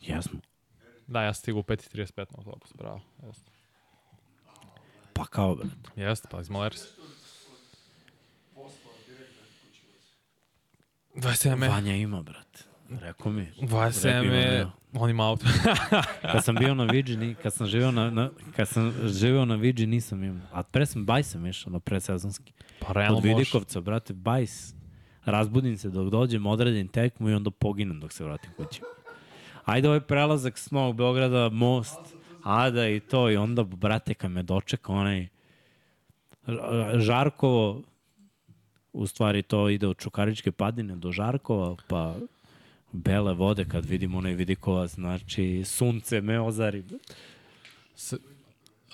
Jesmo. 0.00 0.40
Da, 1.06 1.22
ja 1.22 1.34
sam 1.34 1.40
stigao 1.40 1.60
u 1.60 1.62
5.35 1.62 2.18
na 2.18 2.24
autobus, 2.38 2.72
bravo. 2.74 3.00
Jeste, 3.26 3.50
Pa 5.12 5.24
kao, 5.24 5.54
brate. 5.54 5.76
Jeste 5.96 6.28
pa 6.30 6.40
iz 6.40 6.50
Malerisa. 6.50 6.86
27 11.14 11.56
me. 11.56 11.68
Vanja 11.68 11.94
ima, 11.94 12.22
brate. 12.22 12.64
Rekao 12.90 13.32
mi. 13.32 13.52
27 13.60 14.04
Rekao 14.04 14.22
me. 14.24 14.60
ima, 14.60 14.72
On 14.92 15.10
ima 15.10 15.28
auto. 15.28 15.46
Kad 16.32 16.44
sam 16.44 16.54
bio 16.54 16.74
na 16.74 16.84
Vigi, 16.84 17.16
ni- 17.16 17.34
kad 17.34 17.54
sam 17.54 17.66
živeo 17.66 17.90
na, 17.90 18.10
na, 18.10 18.30
kad 18.56 18.68
sam 18.68 19.08
živeo 19.08 19.44
na 19.44 19.54
Vigi, 19.54 19.86
nisam 19.86 20.24
imao. 20.24 20.46
A 20.52 20.62
pre 20.62 20.86
sam 20.86 21.06
bajsam 21.06 21.46
išao 21.46 21.72
na 21.72 21.80
predsezonski. 21.80 22.52
pa 22.80 22.92
realno 22.92 23.18
Od. 23.18 23.24
Vidikovca, 23.24 23.80
brate, 23.80 24.12
bajs. 24.12 24.74
Razbudim 25.24 25.78
se 25.78 25.90
dok 25.90 26.10
dođem, 26.10 26.46
odradim 26.46 26.88
tekmu 26.88 27.30
i 27.30 27.34
onda 27.34 27.50
poginem 27.50 28.00
dok 28.00 28.12
se 28.12 28.24
vratim 28.24 28.50
kući. 28.56 28.80
Ajde 29.64 29.88
ovaj 29.88 30.00
prelazak 30.00 30.58
s 30.58 30.70
Novog 30.70 30.96
Beograda, 30.96 31.48
most, 31.48 32.00
Ada 32.42 32.88
i 32.88 33.00
to, 33.00 33.30
i 33.30 33.36
onda, 33.36 33.64
brate, 33.64 34.14
kad 34.14 34.30
me 34.30 34.42
dočeka 34.42 34.92
onaj 34.92 35.28
Žarkovo, 36.94 37.82
u 38.92 39.06
stvari 39.06 39.42
to 39.42 39.68
ide 39.68 39.86
od 39.86 39.98
Čukaričke 39.98 40.52
padine 40.52 40.96
do 40.96 41.12
Žarkova, 41.12 41.76
pa 41.88 42.14
bele 42.92 43.34
vode 43.34 43.64
kad 43.64 43.84
vidim 43.84 44.14
onaj 44.14 44.34
vidikovac, 44.34 44.90
znači 44.90 45.62
sunce 45.64 46.20
me 46.20 46.40
ozari. 46.40 46.84
S, 47.94 48.14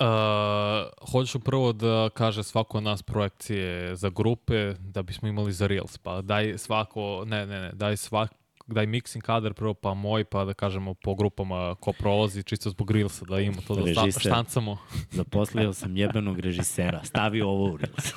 uh, 0.00 1.10
hoću 1.12 1.40
prvo 1.40 1.72
da 1.72 2.08
kaže 2.14 2.42
svako 2.42 2.78
od 2.78 2.84
nas 2.84 3.02
projekcije 3.02 3.96
za 3.96 4.08
grupe 4.08 4.74
da 4.78 5.02
bismo 5.02 5.28
imali 5.28 5.52
za 5.52 5.66
Reels. 5.66 5.98
Pa 5.98 6.22
daj 6.22 6.58
svako, 6.58 7.24
ne, 7.26 7.46
ne, 7.46 7.60
ne, 7.60 7.70
daj 7.72 7.96
svak, 7.96 8.30
daj 8.66 8.86
mixing 8.86 9.20
kadar 9.20 9.54
prvo 9.54 9.74
pa 9.74 9.94
moj 9.94 10.24
pa 10.24 10.44
da 10.44 10.54
kažemo 10.54 10.94
po 10.94 11.14
grupama 11.14 11.74
ko 11.74 11.92
prolazi 11.92 12.42
čisto 12.42 12.70
zbog 12.70 12.90
Reelsa 12.90 13.24
da 13.24 13.40
imamo 13.40 13.62
to 13.66 13.74
da 13.74 14.10
sta, 14.10 14.20
štancamo. 14.20 14.78
Zaposlio 15.10 15.72
sam 15.72 15.96
jebenog 15.96 16.40
režisera. 16.40 17.00
Stavi 17.04 17.42
ovo 17.42 17.72
u 17.72 17.76
Reels. 17.76 18.14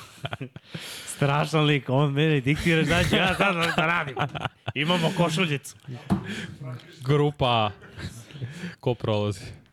Strašan 1.16 1.64
lik, 1.64 1.88
on 1.88 2.12
mene 2.12 2.40
diktira 2.40 2.84
šta 2.84 3.04
ću 3.04 3.16
ja 3.16 3.34
sad 3.34 3.56
da 3.76 3.86
radim. 3.86 4.16
Imamo 4.74 5.12
košuljicu. 5.16 5.76
Grupa. 7.04 7.70
Ko 8.80 8.94
prolazi? 8.94 9.63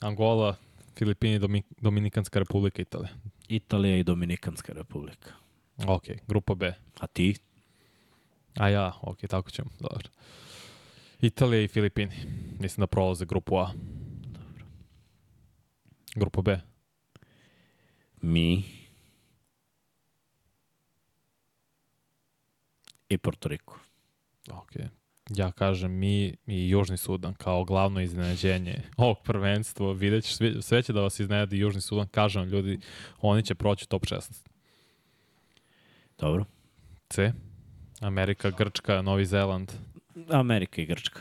Angola, 0.00 0.56
Filipini, 0.94 1.38
Domi, 1.38 1.62
Dominikanska 1.80 2.38
republika, 2.38 2.82
Italija. 2.82 3.10
Italija 3.48 3.96
i 3.96 4.02
Dominikanska 4.02 4.72
republika. 4.72 5.32
Ok, 5.86 6.04
grupa 6.28 6.54
B. 6.54 6.74
A 7.00 7.06
ti? 7.06 7.36
A 8.56 8.68
ja, 8.68 8.92
ok, 9.02 9.18
tako 9.28 9.50
ćemo, 9.50 9.70
dobro. 9.80 10.08
Italija 11.20 11.62
i 11.62 11.68
Filipini. 11.68 12.14
Mislim 12.58 12.82
da 12.82 12.86
prolaze 12.86 13.24
grupu 13.24 13.56
A. 13.56 13.72
Dobro. 14.22 14.64
Grupa 16.14 16.42
B. 16.42 16.60
Mi. 18.22 18.64
I 23.08 23.18
Porto 23.18 23.48
Riko. 23.48 23.78
Ok. 24.50 24.99
Ja 25.36 25.52
kažem 25.52 25.92
mi 25.92 26.36
i 26.46 26.68
Južni 26.68 26.96
Sudan 26.96 27.34
kao 27.34 27.64
glavno 27.64 28.00
iznenađenje 28.00 28.82
ovog 28.96 29.16
prvenstva. 29.24 29.92
Vidjet 29.92 30.24
ćeš, 30.24 30.34
sve, 30.34 30.62
sve 30.62 30.82
će 30.82 30.92
da 30.92 31.00
vas 31.00 31.20
iznenadi 31.20 31.58
Južni 31.58 31.80
Sudan. 31.80 32.08
Kažem 32.08 32.44
ljudi, 32.44 32.80
oni 33.20 33.42
će 33.42 33.54
proći 33.54 33.88
top 33.88 34.02
16. 34.06 34.48
Dobro. 36.18 36.44
C. 37.08 37.32
Amerika, 38.00 38.50
Grčka, 38.50 39.02
Novi 39.02 39.26
Zeland. 39.26 39.72
Amerika 40.28 40.82
i 40.82 40.86
Grčka. 40.86 41.20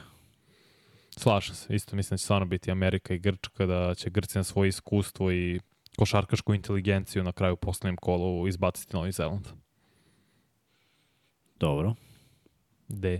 Slažem 1.17 1.55
se. 1.55 1.75
Isto 1.75 1.95
mislim 1.95 2.15
da 2.15 2.17
će 2.17 2.23
stvarno 2.23 2.45
biti 2.45 2.71
Amerika 2.71 3.13
i 3.13 3.19
Grčka, 3.19 3.65
da 3.65 3.95
će 3.95 4.09
Grci 4.09 4.37
na 4.37 4.43
svoje 4.43 4.69
iskustvo 4.69 5.31
i 5.31 5.59
košarkašku 5.97 6.53
inteligenciju 6.53 7.23
na 7.23 7.31
kraju 7.31 7.55
poslednjem 7.55 7.97
kolu 7.97 8.47
izbaciti 8.47 8.95
Novi 8.95 9.11
Zeland. 9.11 9.47
Dobro. 11.59 11.95
D. 12.87 13.19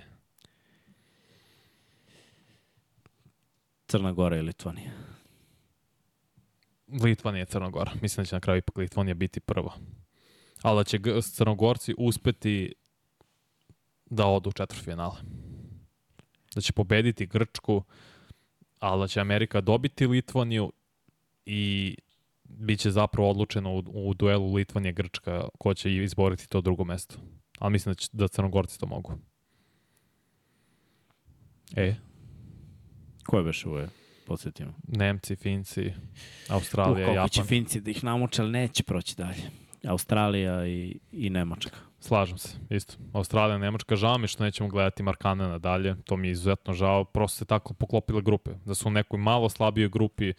Crna 3.90 4.12
Gora 4.12 4.38
i 4.38 4.42
Litvanija. 4.42 4.92
Litvanija 6.88 7.44
i 7.44 7.46
Crna 7.46 7.70
Gora. 7.70 7.92
Mislim 8.02 8.24
da 8.24 8.26
će 8.26 8.36
na 8.36 8.40
kraju 8.40 8.58
ipak 8.58 8.78
Litvanija 8.78 9.14
biti 9.14 9.40
prva. 9.40 9.74
Ali 10.62 10.80
da 10.80 10.84
će 10.84 11.00
Crnogorci 11.22 11.96
uspeti 11.98 12.74
da 14.06 14.26
odu 14.26 14.50
u 14.50 14.54
četvrtfinale. 14.54 15.16
Da 16.56 16.62
će 16.62 16.74
pobediti 16.74 17.26
Grčku, 17.26 17.84
ali 18.80 19.04
da 19.04 19.08
će 19.08 19.20
Amerika 19.20 19.62
dobiti 19.62 20.08
Litvaniju 20.08 20.72
i 21.46 21.96
bit 22.44 22.80
će 22.80 22.92
zapravo 22.92 23.30
odlučeno 23.30 23.76
u, 23.76 23.84
u 24.10 24.14
duelu 24.14 24.54
Litvanija-Grčka 24.54 25.48
ko 25.60 25.74
će 25.74 25.96
izboriti 25.96 26.50
to 26.50 26.62
drugo 26.62 26.84
mesto. 26.84 27.16
Ali 27.60 27.72
mislim 27.72 27.94
da, 27.94 27.96
će, 27.96 28.10
da 28.12 28.28
Crnogorci 28.28 28.80
to 28.80 28.86
mogu. 28.86 29.14
E, 31.76 31.96
Ko 33.30 33.38
je 33.38 33.44
beš 33.44 33.66
ovo? 33.66 33.82
Podsjetimo. 34.28 34.74
Nemci, 34.88 35.36
Finci, 35.36 35.94
Australija, 36.50 37.06
koliko 37.06 37.30
će 37.30 37.40
Japan. 37.40 37.48
Finci 37.48 37.82
da 37.82 37.92
ih 37.92 38.04
namuče, 38.04 38.42
ali 38.42 38.52
neće 38.52 38.84
proći 38.84 39.16
dalje. 39.18 39.44
Australija 39.88 40.68
i, 40.68 41.00
i 41.12 41.30
Nemačka. 41.30 41.78
Slažem 42.00 42.38
se, 42.38 42.58
isto. 42.70 42.94
Australija, 43.14 43.58
Nemačka, 43.58 43.96
žao 43.96 44.18
mi 44.18 44.28
što 44.28 44.44
nećemo 44.44 44.70
gledati 44.70 45.04
Markanena 45.04 45.58
dalje, 45.58 45.96
to 46.04 46.18
mi 46.18 46.28
je 46.28 46.32
izuzetno 46.32 46.74
žao, 46.74 47.04
prosto 47.04 47.38
se 47.38 47.46
tako 47.46 47.74
poklopile 47.74 48.22
grupe, 48.22 48.52
da 48.66 48.76
su 48.76 48.88
u 48.88 48.92
nekoj 48.92 49.20
malo 49.20 49.50
slabijoj 49.50 49.90
grupi, 49.90 50.34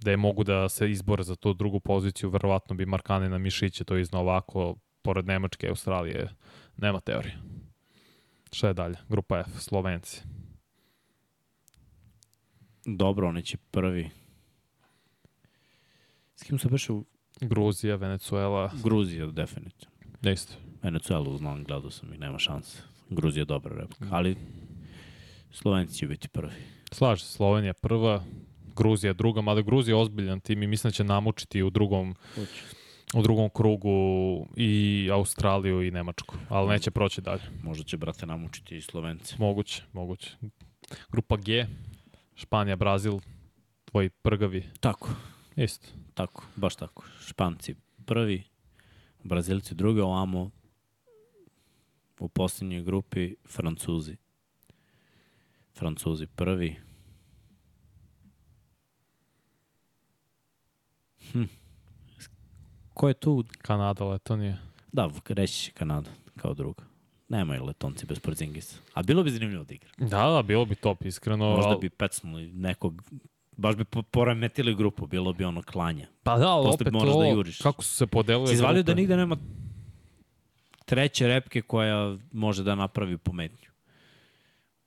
da 0.00 0.10
je 0.10 0.16
mogu 0.16 0.44
da 0.44 0.68
se 0.68 0.90
izbore 0.90 1.22
za 1.22 1.36
tu 1.36 1.52
drugu 1.52 1.80
poziciju, 1.80 2.30
verovatno 2.30 2.76
bi 2.76 2.86
Markanena 2.86 3.38
Mišiće 3.38 3.84
to 3.84 3.96
iznao 3.96 4.22
ovako, 4.22 4.76
pored 5.02 5.26
Nemačke 5.26 5.66
i 5.66 5.70
Australije, 5.70 6.28
nema 6.76 7.00
teorije. 7.00 7.38
Šta 8.52 8.68
je 8.68 8.74
dalje? 8.74 8.96
Grupa 9.08 9.38
F, 9.38 9.60
Slovenci. 9.60 10.22
Dobro, 12.86 13.28
oni 13.28 13.42
će 13.42 13.56
prvi 13.70 14.10
S 16.36 16.42
kim 16.42 16.58
se 16.58 16.68
beše 16.68 16.92
u 16.92 17.04
Gruzija, 17.40 17.96
Venecuela, 17.96 18.70
Gruzija, 18.84 19.26
definitivno. 19.26 19.94
isto. 20.32 20.54
Venecuelu 20.82 21.36
znam, 21.38 21.64
gledao 21.64 21.90
sam 21.90 22.12
i 22.12 22.18
nema 22.18 22.38
šanse. 22.38 22.82
Gruzija 23.10 23.40
je 23.40 23.44
dobra 23.44 23.76
repka, 23.76 24.06
ali 24.10 24.36
Slovenci 25.50 25.98
će 25.98 26.06
biti 26.06 26.28
prvi. 26.28 26.52
Slaže 26.92 27.24
se, 27.24 27.32
Slovenija 27.32 27.72
prva, 27.72 28.24
Gruzija 28.76 29.12
druga, 29.12 29.40
mada 29.40 29.62
Gruzija 29.62 29.96
je 29.96 30.00
ozbiljan 30.00 30.40
tim 30.40 30.62
i 30.62 30.66
mislim 30.66 30.88
da 30.88 30.94
će 30.94 31.04
namučiti 31.04 31.62
u 31.62 31.70
drugom, 31.70 32.14
u 33.14 33.22
drugom 33.22 33.50
krugu 33.50 33.90
i 34.56 35.08
Australiju 35.12 35.82
i 35.82 35.90
Nemačku, 35.90 36.34
ali 36.48 36.68
neće 36.68 36.90
proći 36.90 37.20
dalje. 37.20 37.42
Možda 37.62 37.84
će, 37.84 37.96
brate, 37.96 38.26
namučiti 38.26 38.76
i 38.76 38.82
Slovenci. 38.82 39.34
Moguće, 39.38 39.82
moguće. 39.92 40.36
Grupa 41.10 41.36
G, 41.36 41.66
Španija, 42.34 42.76
Brazil, 42.76 43.20
tvoji 43.84 44.10
prgavi, 44.10 44.64
Tako, 44.80 45.08
isto. 45.56 45.88
tako, 46.14 46.44
baš 46.56 46.76
tako. 46.76 47.04
Španci 47.26 47.74
prvi, 48.06 48.44
Brazilci 49.22 49.74
drugi, 49.74 50.00
ovamo 50.00 50.50
u 52.18 52.28
posljednjoj 52.28 52.82
grupi 52.82 53.34
Francuzi. 53.48 54.16
Francuzi 55.74 56.26
prvi. 56.26 56.76
Hm. 61.32 61.44
Ko 62.94 63.08
je 63.08 63.14
tu? 63.14 63.44
Kanada, 63.58 64.04
Letonija. 64.04 64.56
Da, 64.92 65.10
reći 65.28 65.72
Kanada 65.72 66.10
kao 66.36 66.54
druga. 66.54 66.93
Nemaju 67.34 67.64
letonci 67.64 68.06
bez 68.06 68.18
Porzingisa. 68.18 68.76
A 68.94 69.02
bilo 69.02 69.22
bi 69.22 69.30
zanimljivo 69.30 69.64
da 69.64 69.74
igra. 69.74 69.88
Da, 69.98 70.26
da, 70.26 70.42
bilo 70.42 70.64
bi 70.64 70.74
top, 70.76 71.04
iskreno. 71.04 71.50
Možda 71.50 71.76
bi 71.76 71.90
pecnuli 71.90 72.46
nekog, 72.48 73.02
baš 73.52 73.76
bi 73.76 73.84
po- 73.84 74.02
poremetili 74.02 74.74
grupu, 74.74 75.06
bilo 75.06 75.32
bi 75.32 75.44
ono 75.44 75.62
klanje. 75.62 76.06
Pa 76.22 76.38
da, 76.38 76.48
ali 76.48 76.64
posle 76.64 76.74
opet 76.76 76.92
moraš 76.92 77.12
to, 77.12 77.20
da 77.20 77.26
juriš. 77.26 77.58
kako 77.58 77.82
su 77.82 77.94
se 77.94 78.06
podelile 78.06 78.46
Si 78.46 78.54
izvalio 78.54 78.82
da 78.82 78.94
nigde 78.94 79.16
nema 79.16 79.36
treće 80.84 81.26
repke 81.26 81.62
koja 81.62 81.96
može 82.32 82.62
da 82.62 82.74
napravi 82.74 83.18
pometnju. 83.18 83.68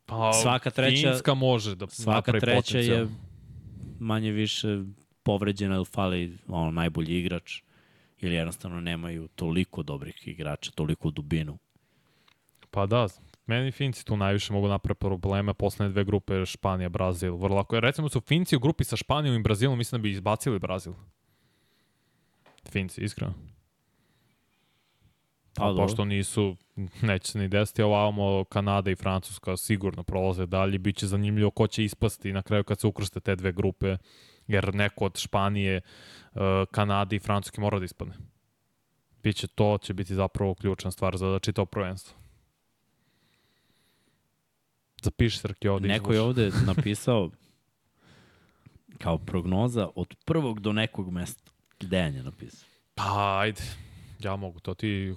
Pa, 0.05 0.33
Svaka 0.33 0.69
treća- 0.71 1.09
Finska 1.09 1.33
može 1.33 1.75
da 1.75 1.87
Svaka 1.87 2.31
treća 2.31 2.49
je 2.49 2.55
potencijal. 2.55 3.07
manje 3.99 4.31
više 4.31 4.81
povređena 5.23 5.75
ili 5.75 5.85
fali 5.85 6.37
ono, 6.47 6.71
najbolji 6.71 7.19
igrač 7.19 7.61
ili 8.19 8.35
jednostavno 8.35 8.81
nemaju 8.81 9.27
toliko 9.27 9.83
dobrih 9.83 10.27
igrača, 10.27 10.71
toliko 10.71 11.09
dubinu. 11.11 11.57
Pa 12.77 12.85
da, 12.85 13.07
meni 13.45 13.71
Finci 13.71 14.05
tu 14.05 14.17
najviše 14.17 14.53
mogu 14.53 14.67
napraviti 14.67 14.99
probleme. 14.99 15.53
Poslednje 15.53 15.91
dve 15.91 16.03
grupe, 16.03 16.45
Španija, 16.45 16.89
Brazil, 16.89 17.35
vrlo 17.35 17.55
lako. 17.55 17.75
Jer 17.75 17.83
recimo 17.83 18.09
su 18.09 18.21
Finci 18.21 18.55
u 18.55 18.59
grupi 18.59 18.83
sa 18.83 18.95
Španijom 18.95 19.35
i 19.35 19.41
Brazilom, 19.41 19.77
mislim 19.77 20.01
da 20.01 20.03
bi 20.03 20.11
izbacili 20.11 20.59
Brazil. 20.59 20.93
Finci, 22.69 23.01
iskreno. 23.01 23.33
Pa, 25.55 25.71
A 25.71 25.75
pošto 25.75 26.05
nisu, 26.05 26.55
neće 27.01 27.31
se 27.31 27.39
ni 27.39 27.47
desiti, 27.47 27.81
ovamo 27.81 28.43
Kanada 28.43 28.91
i 28.91 28.95
Francuska 28.95 29.57
sigurno 29.57 30.03
prolaze 30.03 30.45
dalje, 30.45 30.77
bit 30.77 30.97
će 30.97 31.07
zanimljivo 31.07 31.51
ko 31.51 31.67
će 31.67 31.83
ispasti 31.83 32.33
na 32.33 32.41
kraju 32.41 32.63
kad 32.63 32.79
se 32.79 32.87
ukrste 32.87 33.19
te 33.19 33.35
dve 33.35 33.51
grupe, 33.51 33.97
jer 34.47 34.75
neko 34.75 35.05
od 35.05 35.17
Španije, 35.17 35.81
uh, 36.33 36.41
Kanade 36.71 37.15
i 37.15 37.19
Francuske 37.19 37.61
mora 37.61 37.79
da 37.79 37.85
ispadne. 37.85 38.15
Biće 39.23 39.47
to, 39.47 39.77
će 39.77 39.93
biti 39.93 40.15
zapravo 40.15 40.55
ključna 40.55 40.91
stvar 40.91 41.17
za 41.17 41.39
čitao 41.39 41.65
prvenstvo. 41.65 42.26
Zapiši 45.01 45.37
Srki 45.37 45.67
ovde. 45.67 45.87
Neko 45.87 46.13
je 46.13 46.21
ovde 46.21 46.51
napisao 46.65 47.29
kao 48.97 49.17
prognoza 49.17 49.89
od 49.95 50.15
prvog 50.25 50.59
do 50.59 50.73
nekog 50.73 51.11
mesta. 51.11 51.51
Dejan 51.79 52.15
je 52.15 52.23
napisao. 52.23 52.67
Pa, 52.95 53.39
ajde. 53.39 53.61
Ja 54.19 54.35
mogu 54.35 54.59
to. 54.59 54.73
Ti 54.73 55.15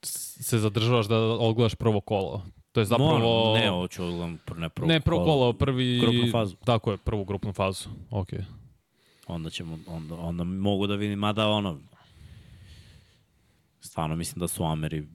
se 0.00 0.58
zadržavaš 0.58 1.06
da 1.06 1.16
odgledaš 1.18 1.74
prvo 1.74 2.00
kolo. 2.00 2.42
To 2.72 2.80
je 2.80 2.84
zapravo... 2.84 3.18
Moram, 3.18 3.62
ne, 3.62 3.70
hoću 3.70 4.04
odgledam 4.04 4.38
ne 4.56 4.68
prvo, 4.68 4.88
ne 4.88 5.00
prvo 5.00 5.24
kolo, 5.24 5.52
prvi... 5.52 5.98
Grupnu 6.00 6.30
fazu. 6.32 6.56
Tako 6.64 6.90
je, 6.90 6.96
prvu 6.96 7.24
grupnu 7.24 7.52
fazu. 7.52 7.88
Ok. 8.10 8.28
Onda 9.26 9.50
ćemo, 9.50 9.78
onda, 9.86 10.14
onda 10.14 10.44
mogu 10.44 10.86
da 10.86 10.94
vidim, 10.94 11.18
mada 11.18 11.48
ono, 11.48 11.78
stvarno 13.80 14.16
mislim 14.16 14.40
da 14.40 14.48
su 14.48 14.64
Ameri 14.64 15.08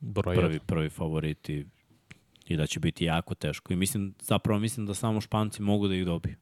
Broj 0.00 0.36
prvi, 0.36 0.60
prvi 0.66 0.90
favoriti 0.90 1.66
i 2.48 2.56
da 2.56 2.66
će 2.66 2.80
biti 2.80 3.04
jako 3.04 3.34
teško. 3.34 3.72
I 3.72 3.76
mislim, 3.76 4.14
zapravo 4.22 4.60
mislim 4.60 4.86
da 4.86 4.94
samo 4.94 5.20
Španci 5.20 5.62
mogu 5.62 5.88
da 5.88 5.94
ih 5.94 6.04
dobiju. 6.04 6.36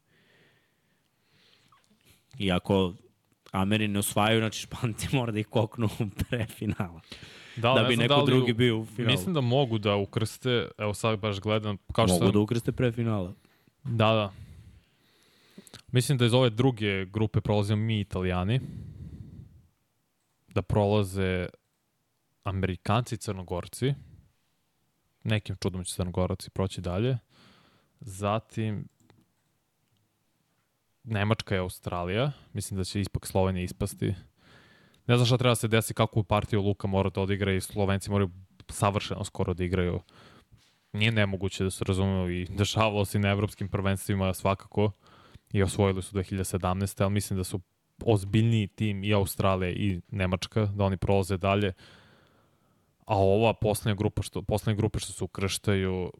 Iako 2.38 2.94
Ameri 3.52 3.88
ne 3.88 3.98
osvajaju, 3.98 4.40
znači 4.40 4.60
Španci 4.60 5.08
mora 5.16 5.32
da 5.32 5.38
ih 5.38 5.46
koknu 5.46 5.88
pre 6.28 6.46
finala. 6.46 7.00
Da, 7.56 7.72
da 7.72 7.84
bi 7.88 7.96
neko 7.96 8.16
li 8.16 8.26
drugi 8.26 8.52
bio 8.52 8.78
u 8.78 8.86
finalu. 8.86 9.12
Mislim 9.12 9.34
da 9.34 9.40
mogu 9.40 9.78
da 9.78 9.96
ukrste, 9.96 10.68
evo 10.78 10.94
sad 10.94 11.18
baš 11.18 11.40
gledam, 11.40 11.76
kao 11.92 12.06
što 12.06 12.14
mogu 12.14 12.26
sam, 12.26 12.32
da 12.32 12.38
ukrste 12.38 12.72
pre 12.72 12.92
finala. 12.92 13.34
Da, 13.84 14.12
da. 14.12 14.32
Mislim 15.92 16.18
da 16.18 16.26
iz 16.26 16.34
ove 16.34 16.50
druge 16.50 17.04
grupe 17.04 17.40
prolazimo 17.40 17.82
mi 17.82 18.00
italijani. 18.00 18.60
Da 20.48 20.62
prolaze 20.62 21.46
Amerikanci 22.44 23.14
i 23.14 23.18
Crnogorci. 23.18 23.94
Nekim 25.26 25.56
čudom 25.62 25.84
će 25.84 25.94
Crnogorci 25.94 26.50
proći 26.50 26.80
dalje. 26.80 27.18
Zatim 28.00 28.88
Nemačka 31.04 31.54
i 31.54 31.58
Australija. 31.58 32.32
Mislim 32.52 32.78
da 32.78 32.84
će 32.84 33.00
ipak 33.00 33.26
Slovenija 33.26 33.64
ispasti. 33.64 34.14
Ne 35.06 35.16
znam 35.16 35.26
šta 35.26 35.38
treba 35.38 35.50
da 35.50 35.54
se 35.54 35.68
desi, 35.68 35.94
kakvu 35.94 36.24
partiju 36.24 36.62
Luka 36.62 36.86
mora 36.86 37.10
da 37.10 37.20
odigra 37.20 37.52
i 37.52 37.60
Slovenci 37.60 38.10
moraju 38.10 38.30
savršeno 38.68 39.24
skoro 39.24 39.54
da 39.54 39.64
igraju 39.64 40.00
nije 40.92 41.12
nemoguće 41.12 41.64
da 41.64 41.70
se 41.70 41.84
razumemo 41.84 42.28
i 42.28 42.44
dešavalo 42.44 43.04
se 43.04 43.18
i 43.18 43.20
na 43.20 43.28
evropskim 43.28 43.68
prvenstvima 43.68 44.34
svakako 44.34 44.90
i 45.52 45.62
osvojili 45.62 46.02
su 46.02 46.16
2017. 46.16 47.02
ali 47.02 47.12
mislim 47.12 47.36
da 47.36 47.44
su 47.44 47.60
ozbiljniji 48.04 48.66
tim 48.66 49.04
i 49.04 49.14
Australija 49.14 49.70
i 49.70 50.00
Nemačka, 50.10 50.66
da 50.66 50.84
oni 50.84 50.96
prolaze 50.96 51.36
dalje. 51.36 51.72
A 53.06 53.16
ova 53.16 53.54
poslednja 53.54 53.94
grupa 53.94 54.22
što, 54.22 54.42
poslednje 54.42 54.76
grupe 54.76 54.98
što 54.98 55.12
se 55.12 55.24
ukrštaju 55.24 56.12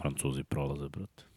Francuzi 0.00 0.44
prolaze, 0.44 0.88
brate. 0.88 1.30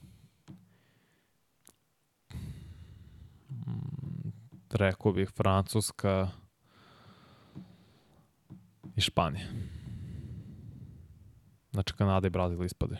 rekao 4.74 5.14
bih 5.14 5.30
Francuska 5.30 6.30
i 8.96 9.02
Španija. 9.02 9.48
Znači 11.72 11.94
Kanada 11.94 12.28
i 12.28 12.30
Brazil 12.30 12.64
ispade. 12.64 12.98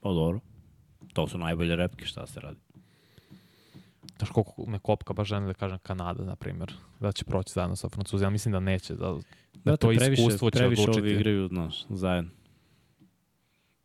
Pa 0.00 0.08
dobro. 0.08 0.53
To 1.14 1.28
su 1.28 1.38
najbolje 1.38 1.76
repke, 1.76 2.06
šta 2.06 2.26
se 2.26 2.40
radi. 2.40 2.60
Znaš 4.18 4.30
koliko 4.30 4.66
me 4.66 4.78
kopka 4.78 5.12
baš 5.12 5.28
želim 5.28 5.46
da 5.46 5.54
kažem 5.54 5.78
Kanada, 5.78 6.24
na 6.24 6.36
primjer, 6.36 6.72
da 7.00 7.12
će 7.12 7.24
proći 7.24 7.52
zajedno 7.52 7.76
sa 7.76 7.88
Francuzima. 7.88 8.30
Mislim 8.30 8.52
da 8.52 8.60
neće, 8.60 8.94
da, 8.94 9.18
da 9.64 9.76
to 9.76 9.88
previše, 9.88 10.22
iskustvo 10.22 10.50
će 10.50 10.58
previše 10.58 10.82
odlučiti. 10.82 11.00
ovi 11.00 11.12
igraju, 11.12 11.48
znaš, 11.48 11.84
zajedno. 11.88 12.30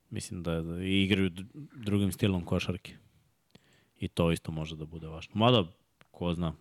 Mislim 0.10 0.44
da, 0.44 0.62
da 0.62 0.84
igraju 0.84 1.30
dr- 1.30 1.68
drugim 1.76 2.12
stilom 2.12 2.46
košarke. 2.46 2.94
I 4.00 4.08
to 4.08 4.32
isto 4.32 4.52
može 4.52 4.76
da 4.76 4.86
bude 4.86 5.08
važno. 5.08 5.32
Mada, 5.36 5.64
ko 6.12 6.34
zna. 6.34 6.54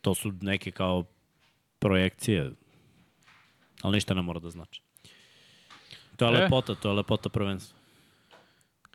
To 0.00 0.14
su 0.14 0.32
neke 0.40 0.70
kao 0.70 1.04
projekcije, 1.78 2.50
ali 3.82 3.94
ništa 3.94 4.14
ne 4.14 4.22
mora 4.22 4.40
da 4.40 4.50
znači. 4.50 4.82
To 6.16 6.26
je 6.26 6.38
E. 6.38 6.42
lepota, 6.42 6.74
to 6.74 6.88
je 6.88 6.94
lepota 6.94 7.28
prvenstva. 7.28 7.78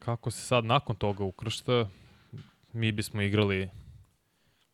Kako 0.08 0.32
se 0.32 0.42
sad 0.42 0.66
nakon 0.66 0.96
toga 0.96 1.24
ukršta, 1.24 1.90
mi 2.74 2.92
bismo 2.92 3.22
igrali, 3.22 3.70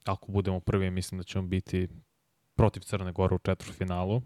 ako 0.05 0.31
budemo 0.31 0.59
prvi, 0.59 0.91
mislim 0.91 1.17
da 1.17 1.23
ćemo 1.23 1.47
biti 1.47 1.87
protiv 2.55 2.81
Crne 2.81 3.11
Gore 3.11 3.35
u 3.35 3.39
četvrtfinalu. 3.39 4.21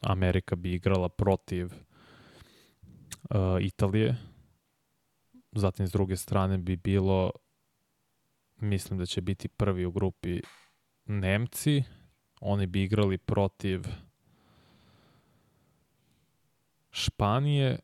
Amerika 0.00 0.56
bi 0.56 0.74
igrala 0.74 1.08
protiv 1.08 1.66
uh, 1.66 3.36
Italije. 3.60 4.16
Zatim 5.52 5.86
s 5.86 5.92
druge 5.92 6.16
strane 6.16 6.58
bi 6.58 6.76
bilo 6.76 7.30
mislim 8.56 8.98
da 8.98 9.06
će 9.06 9.20
biti 9.20 9.48
prvi 9.48 9.84
u 9.84 9.92
grupi 9.92 10.40
Nemci. 11.04 11.82
Oni 12.40 12.66
bi 12.66 12.82
igrali 12.82 13.18
protiv 13.18 13.82
Španije, 16.90 17.78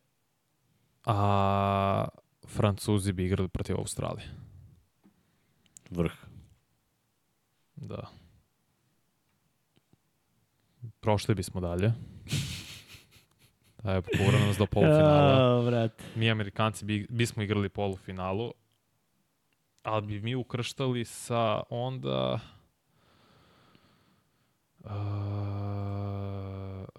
a 1.05 2.09
Francuzi 2.47 3.13
bi 3.13 3.25
igrali 3.25 3.49
protiv 3.49 3.77
Australije. 3.77 4.29
Vrh. 5.91 6.13
Da. 7.77 8.07
Prošli 11.01 11.35
bismo 11.35 11.61
dalje. 11.61 11.93
Evo, 13.85 14.03
pogura 14.03 14.39
nas 14.47 14.57
do 14.57 14.67
polufinala. 14.67 15.63
Brate. 15.71 16.05
Mi 16.15 16.31
Amerikanci 16.31 16.85
bi, 16.85 17.07
bismo 17.11 17.43
igrali 17.43 17.69
polufinalu, 17.69 18.53
ali 19.83 20.07
bi 20.07 20.21
mi 20.21 20.35
ukrštali 20.35 21.05
sa 21.05 21.63
onda... 21.71 22.41
Uh, 24.85 24.91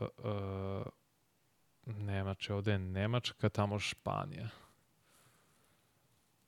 uh, 0.02 0.86
Nemače, 1.86 2.54
ovde 2.54 2.72
je 2.72 2.80
Nemačka, 2.80 3.50
tamo 3.50 3.80
Španija. 3.80 4.50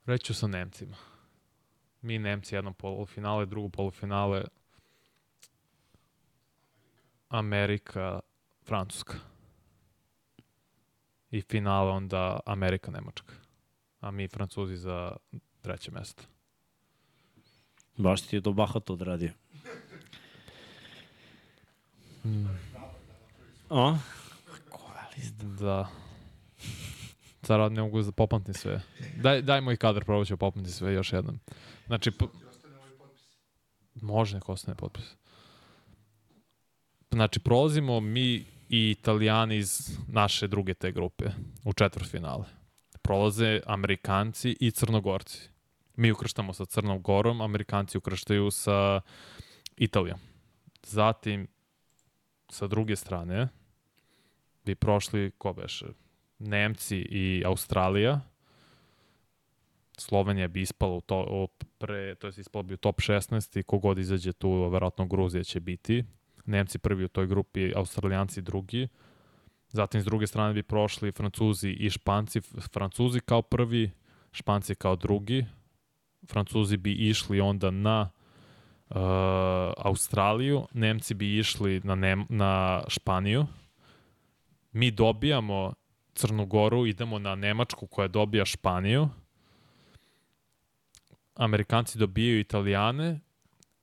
Reću 0.05 0.33
sa 0.33 0.47
Nemcima. 0.47 0.95
Mi 2.01 2.19
Nemci 2.19 2.55
jedno 2.55 2.73
polufinale, 2.73 3.45
drugo 3.45 3.69
polufinale 3.69 4.43
Amerika, 7.29 8.19
Francuska. 8.65 9.13
I 11.31 11.41
finale 11.41 11.91
onda 11.91 12.39
Amerika, 12.45 12.91
Nemačka. 12.91 13.33
A 14.01 14.11
mi 14.11 14.27
Francuzi 14.27 14.77
za 14.77 15.15
treće 15.61 15.91
mesto. 15.91 16.23
Baš 17.97 18.21
ti 18.21 18.35
je 18.35 18.41
to 18.41 18.53
bahato 18.53 18.93
odradio. 18.93 19.31
O? 23.69 23.97
Lista? 25.17 25.45
Da. 25.45 25.89
Sad 27.41 27.71
ne 27.71 27.81
mogu 27.81 28.01
da 28.01 28.11
popamtim 28.11 28.53
sve. 28.53 28.81
Daj, 29.15 29.41
daj 29.41 29.61
moj 29.61 29.77
kadar, 29.77 30.05
probat 30.05 30.27
ću 30.27 30.37
popamtim 30.37 30.73
sve 30.73 30.93
još 30.93 31.13
jednom. 31.13 31.39
Znači, 31.87 32.11
p... 32.11 32.25
može 34.01 34.35
neko 34.35 34.53
ostane 34.53 34.75
potpis. 34.75 35.15
Znači, 37.11 37.39
prolazimo 37.39 37.99
mi 37.99 38.45
i 38.69 38.91
italijani 38.91 39.57
iz 39.57 39.97
naše 40.07 40.47
druge 40.47 40.73
te 40.73 40.91
grupe 40.91 41.25
u 41.63 41.73
četvrtfinale. 41.73 42.45
Prolaze 43.01 43.61
Amerikanci 43.65 44.57
i 44.59 44.71
Crnogorci. 44.71 45.49
Mi 45.95 46.11
ukrštamo 46.11 46.53
sa 46.53 46.65
Crnom 46.65 47.01
Gorom, 47.01 47.41
Amerikanci 47.41 47.97
ukrštaju 47.97 48.51
sa 48.51 49.01
Italijom. 49.77 50.19
Zatim, 50.83 51.47
sa 52.49 52.67
druge 52.67 52.95
strane, 52.95 53.47
bi 54.71 54.75
prošli, 54.75 55.31
ko 55.37 55.53
beše, 55.53 55.85
Nemci 56.39 56.97
i 56.97 57.43
Australija. 57.45 58.19
Slovenija 59.97 60.47
bi 60.47 60.61
ispala 60.61 60.95
u 60.95 61.01
to, 61.01 61.25
u 61.29 61.47
pre, 61.77 62.15
to 62.15 62.27
je 62.27 62.33
ispala 62.37 62.63
bi 62.63 62.73
u 62.73 62.77
top 62.77 62.99
16 62.99 63.59
i 63.59 63.63
kogod 63.63 63.97
izađe 63.97 64.33
tu, 64.33 64.69
verovatno 64.69 65.05
Gruzija 65.05 65.43
će 65.43 65.59
biti. 65.59 66.03
Nemci 66.45 66.79
prvi 66.79 67.03
u 67.03 67.07
toj 67.07 67.27
grupi, 67.27 67.73
Australijanci 67.75 68.41
drugi. 68.41 68.87
Zatim 69.69 70.01
s 70.01 70.05
druge 70.05 70.27
strane 70.27 70.53
bi 70.53 70.63
prošli 70.63 71.11
Francuzi 71.11 71.69
i 71.69 71.89
Španci. 71.89 72.41
Francuzi 72.73 73.19
kao 73.19 73.41
prvi, 73.41 73.91
Španci 74.31 74.75
kao 74.75 74.95
drugi. 74.95 75.45
Francuzi 76.29 76.77
bi 76.77 76.91
išli 76.91 77.41
onda 77.41 77.71
na 77.71 78.09
uh, 78.89 78.95
Australiju, 79.77 80.67
Nemci 80.73 81.13
bi 81.13 81.37
išli 81.37 81.81
na, 81.83 81.95
Nem 81.95 82.25
na 82.29 82.83
Španiju. 82.87 83.45
Mi 84.77 84.91
dobijamo 84.91 85.73
Crnu 86.13 86.45
Goru, 86.45 86.85
idemo 86.85 87.19
na 87.19 87.35
Nemačku 87.35 87.87
koja 87.87 88.07
dobija 88.07 88.45
Španiju. 88.45 89.09
Amerikanci 91.35 91.97
dobijaju 91.97 92.39
Italijane, 92.39 93.19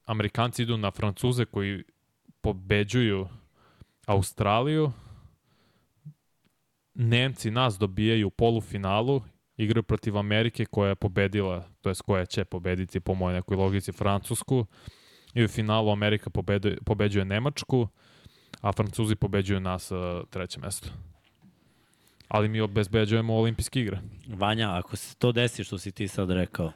Amerikanci 0.04 0.62
idu 0.62 0.76
na 0.76 0.90
Francuze 0.90 1.44
koji 1.44 1.84
pobeđuju 2.40 3.28
Australiju. 4.06 4.92
Nemci 6.94 7.50
nas 7.50 7.78
dobijaju 7.78 8.26
u 8.26 8.30
polufinalu, 8.30 9.22
igraju 9.56 9.82
protiv 9.82 10.18
Amerike 10.18 10.64
koja 10.64 10.88
je 10.88 10.94
pobedila, 10.94 11.68
to 11.80 11.88
jest 11.88 12.02
koja 12.02 12.26
će 12.26 12.44
pobediti 12.44 13.00
po 13.00 13.14
mojoj 13.14 13.34
nekoj 13.34 13.56
logici 13.56 13.92
Francusku. 13.92 14.66
I 15.34 15.44
u 15.44 15.48
finalu 15.48 15.90
Amerika 15.90 16.30
pobeđuje 16.84 17.24
Nemačku, 17.24 17.88
a 18.64 18.72
Francuzi 18.72 19.14
pobeđuju 19.14 19.60
nas 19.60 19.90
uh, 19.90 19.98
treće 20.30 20.60
mesto. 20.60 20.88
Ali 22.28 22.48
mi 22.48 22.60
obezbeđujemo 22.60 23.34
olimpijske 23.34 23.80
igre. 23.80 23.98
Vanja, 24.28 24.78
ako 24.78 24.96
se 24.96 25.16
to 25.16 25.32
desi 25.32 25.64
što 25.64 25.78
si 25.78 25.92
ti 25.92 26.08
sad 26.08 26.30
rekao, 26.30 26.72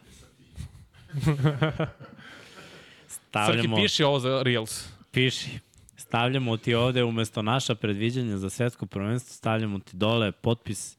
stavljamo... 3.09 3.77
Srki, 3.77 3.83
piši 3.83 4.05
ovo 4.05 4.21
za 4.21 4.43
Reels. 4.43 4.89
Piši. 5.11 5.59
Stavljamo 5.97 6.57
ti 6.57 6.75
ovde 6.75 7.05
umesto 7.05 7.43
naša 7.43 7.75
predviđanja 7.75 8.37
za 8.37 8.51
svetsko 8.51 8.87
prvenstvo, 8.87 9.35
stavljamo 9.35 9.79
ti 9.79 9.97
dole 9.97 10.33
potpis 10.33 10.97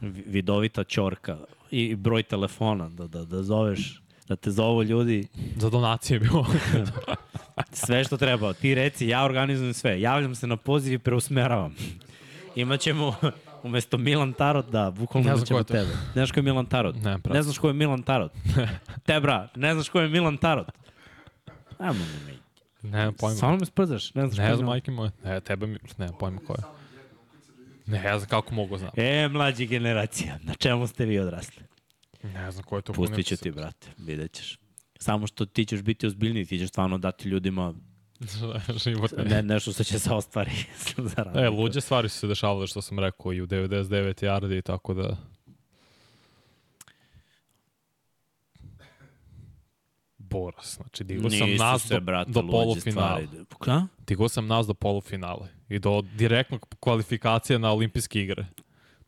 vi- 0.00 0.24
vidovita 0.26 0.84
ćorka 0.84 1.38
i 1.70 1.94
broj 1.94 2.22
telefona 2.22 2.88
da, 2.88 3.06
da, 3.06 3.24
da 3.24 3.42
zoveš, 3.42 4.02
da 4.28 4.36
te 4.36 4.50
zovu 4.50 4.82
ljudi, 4.82 5.28
Za 5.56 5.70
donacije 5.70 6.16
je 6.16 6.20
bilo. 6.20 6.46
sve 7.72 8.04
što 8.04 8.16
treba. 8.16 8.52
Ti 8.52 8.74
reci, 8.74 9.08
ja 9.08 9.24
organizujem 9.24 9.74
sve. 9.74 10.00
Javljam 10.00 10.34
se 10.34 10.46
na 10.46 10.56
poziv 10.56 10.92
i 10.92 10.98
preusmeravam. 10.98 11.74
Imaćemo 12.54 13.14
umesto 13.62 13.98
Milan 13.98 14.32
Tarot, 14.32 14.66
da, 14.70 14.90
bukvalno 14.90 15.30
Ne 15.30 15.40
ko 15.40 15.44
to. 15.44 15.64
tebe. 15.64 15.90
Ne 15.90 16.12
znaš 16.14 16.32
ko 16.32 16.38
je 16.38 16.42
Milan 16.42 16.66
Tarot? 16.66 16.94
Ne, 16.96 17.18
brate. 17.18 17.30
ne 17.30 17.42
znaš 17.42 17.58
ko 17.58 17.68
je 17.68 17.74
Milan 17.74 18.02
Tarot? 18.02 18.32
Te, 19.06 19.20
bra, 19.20 19.48
ne 19.54 19.74
znaš 19.74 19.88
ko 19.88 20.00
je 20.00 20.08
Milan 20.08 20.36
Tarot? 20.36 20.66
Ajmo 21.78 21.94
mi, 21.94 22.32
mi. 22.32 22.38
ne, 22.90 23.12
pojma. 23.12 23.36
Samo 23.36 23.56
me 23.56 23.66
sprdaš, 23.66 24.14
ne 24.14 24.22
znaš 24.26 24.36
ko 24.36 24.42
Ne 24.42 24.48
je 24.48 24.56
znam, 24.56 24.66
majke 24.66 24.90
moje. 24.90 25.10
Ne, 25.24 25.40
tebe 25.40 25.66
mi, 25.66 25.78
ne, 25.98 26.08
pojma 26.18 26.40
ko 26.46 26.52
je. 26.52 26.62
Ne, 27.86 28.02
ja 28.04 28.18
znam 28.18 28.28
kako 28.28 28.54
mogu 28.54 28.78
znam. 28.78 28.90
E, 28.96 29.28
mlađi 29.28 29.66
generacija, 29.66 30.38
na 30.42 30.54
čemu 30.54 30.86
ste 30.86 31.04
vi 31.04 31.18
odrasli? 31.18 31.62
Ne 32.22 32.50
znam 32.50 32.64
ko 32.64 32.76
je 32.76 32.82
to. 32.82 32.92
Pustit 32.92 33.26
ću 33.26 33.36
ti, 33.36 33.50
brate, 33.50 33.86
vidjet 33.98 34.32
ćeš. 34.32 34.58
Samo 35.02 35.26
što 35.26 35.46
ti 35.46 35.64
ćeš 35.64 35.82
biti 35.82 36.06
ozbiljniji, 36.06 36.44
ti 36.46 36.58
ćeš 36.58 36.68
stvarno 36.68 36.98
dati 36.98 37.28
ljudima 37.28 37.74
ne. 39.16 39.24
ne, 39.24 39.42
nešto 39.42 39.72
što 39.72 39.84
će 39.84 39.98
se 39.98 40.12
ostvari 40.12 40.50
za. 41.16 41.32
E, 41.34 41.48
luđe 41.48 41.80
stvari 41.80 42.08
su 42.08 42.18
se 42.18 42.26
dešavale 42.26 42.66
što 42.66 42.82
sam 42.82 42.98
rekao 42.98 43.32
i 43.32 43.40
u 43.40 43.46
99 43.46 44.24
yardi 44.24 44.58
i 44.58 44.62
tako 44.62 44.94
da... 44.94 45.16
Boras, 50.18 50.74
znači 50.76 51.04
digao 51.04 51.30
sam 51.30 51.48
Nisu 51.48 51.64
nas 51.64 51.82
se, 51.82 51.94
do, 51.94 52.00
brate, 52.00 52.30
do 52.30 52.40
polufinala. 52.50 53.20
stvari. 53.26 53.44
Ka? 53.60 53.86
Digao 54.06 54.28
sam 54.28 54.46
nas 54.46 54.66
do 54.66 54.74
polufinale 54.74 55.48
i 55.68 55.78
do 55.78 56.02
direktnog 56.14 56.74
kvalifikacije 56.80 57.58
na 57.58 57.72
olimpijske 57.72 58.22
igre. 58.22 58.46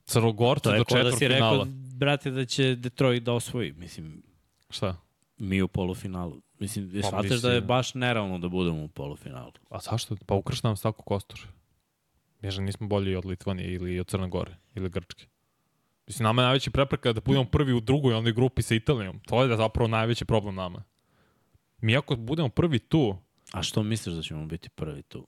Crnogorci 0.05 0.63
To 0.65 0.73
je 0.73 0.79
do 0.79 0.85
ko 0.85 0.95
da 1.03 1.13
si 1.13 1.29
rekao, 1.29 1.51
četvrtfinala. 1.51 1.67
brate, 1.97 2.31
da 2.31 2.45
će 2.45 2.75
Detroit 2.75 3.23
da 3.23 3.33
osvoji. 3.33 3.73
Mislim, 3.73 4.23
Šta? 4.71 4.97
Mi 5.43 5.63
u 5.63 5.69
polufinalu. 5.69 6.41
Mislim, 6.59 6.91
Pa, 7.03 7.09
shvataš 7.09 7.31
mislim- 7.31 7.41
da 7.41 7.53
je 7.53 7.61
baš 7.61 7.95
nerealno 7.95 8.39
da 8.39 8.49
budemo 8.49 8.85
u 8.85 8.89
polufinalu. 8.89 9.53
A 9.71 9.79
zašto? 9.81 10.17
Pa 10.27 10.35
ukrš 10.35 10.63
nam 10.63 10.77
Stavko 10.77 11.03
Kostor. 11.03 11.41
Ježe 12.43 12.63
nismo 12.63 12.87
bolji 12.89 13.17
od 13.17 13.25
Litvanije 13.25 13.73
ili 13.73 14.01
od 14.01 14.07
Crne 14.07 14.29
Gore 14.29 14.57
ili 14.75 14.91
Grčke. 14.91 15.27
Mislim, 16.07 16.25
nama 16.25 16.43
je 16.43 16.47
najveći 16.47 16.71
prepreka 16.71 17.13
da 17.13 17.21
budemo 17.21 17.45
prvi 17.45 17.73
u 17.73 17.81
drugoj 17.81 18.15
onoj 18.15 18.33
grupi 18.33 18.63
sa 18.63 18.75
Italijom. 18.75 19.21
To 19.21 19.43
je 19.43 19.49
da 19.49 19.57
zapravo 19.57 19.89
najveći 19.89 20.25
problem 20.25 20.55
nama. 20.55 20.83
Mi 21.81 21.97
ako 21.97 22.17
budemo 22.17 22.49
prvi 22.49 22.79
tu, 22.79 23.17
A 23.53 23.63
što 23.63 23.83
misliš 23.83 24.15
da 24.15 24.23
ćemo 24.23 24.47
biti 24.47 24.69
prvi 24.69 25.03
tu? 25.03 25.27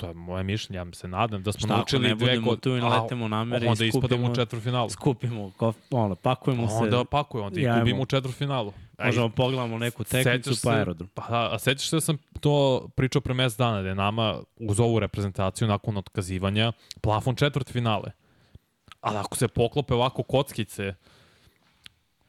To 0.00 0.08
je 0.08 0.14
moje 0.14 0.44
mišljenje, 0.44 0.78
ja 0.78 0.86
se 0.92 1.08
nadam 1.08 1.42
da 1.42 1.52
smo 1.52 1.58
Šta 1.58 1.66
ako 1.66 1.76
naučili 1.76 2.08
ne 2.08 2.14
dve 2.14 2.26
budemo 2.26 2.44
godine. 2.44 2.60
tu 2.60 2.76
i 2.76 2.80
naletemo 2.80 3.28
na 3.28 3.40
Ameri 3.40 3.66
i 3.66 3.68
Onda 3.68 3.84
ispadamo 3.84 4.30
u 4.30 4.34
četvrfinalu. 4.34 4.90
Skupimo, 4.90 5.52
kof, 5.56 5.76
ono, 5.90 6.14
pakujemo 6.14 6.68
se, 6.68 6.74
Onda 6.74 7.04
pakuje, 7.04 7.44
onda 7.44 7.60
i 7.60 7.66
gubimo 7.78 8.02
u 8.02 8.06
četvrfinalu. 8.06 8.72
Aj, 8.96 9.06
možemo 9.06 9.28
pogledamo 9.28 9.78
neku 9.78 10.04
tekmicu 10.04 10.50
pa 10.62 10.70
aerodrom. 10.70 11.08
Pa 11.14 11.48
a 11.52 11.58
sećaš 11.58 11.88
se 11.88 11.96
da 11.96 12.00
sam 12.00 12.18
to 12.40 12.86
pričao 12.96 13.22
pre 13.22 13.34
mesec 13.34 13.58
dana, 13.58 13.82
da 13.82 13.88
je 13.88 13.94
nama 13.94 14.40
uz 14.60 14.80
ovu 14.80 15.00
reprezentaciju 15.00 15.68
nakon 15.68 15.96
otkazivanja 15.96 16.72
plafon 17.00 17.34
četvrt 17.34 17.72
finale. 17.72 18.10
Ali 19.00 19.16
ako 19.16 19.36
se 19.36 19.48
poklope 19.48 19.94
ovako 19.94 20.22
kockice, 20.22 20.94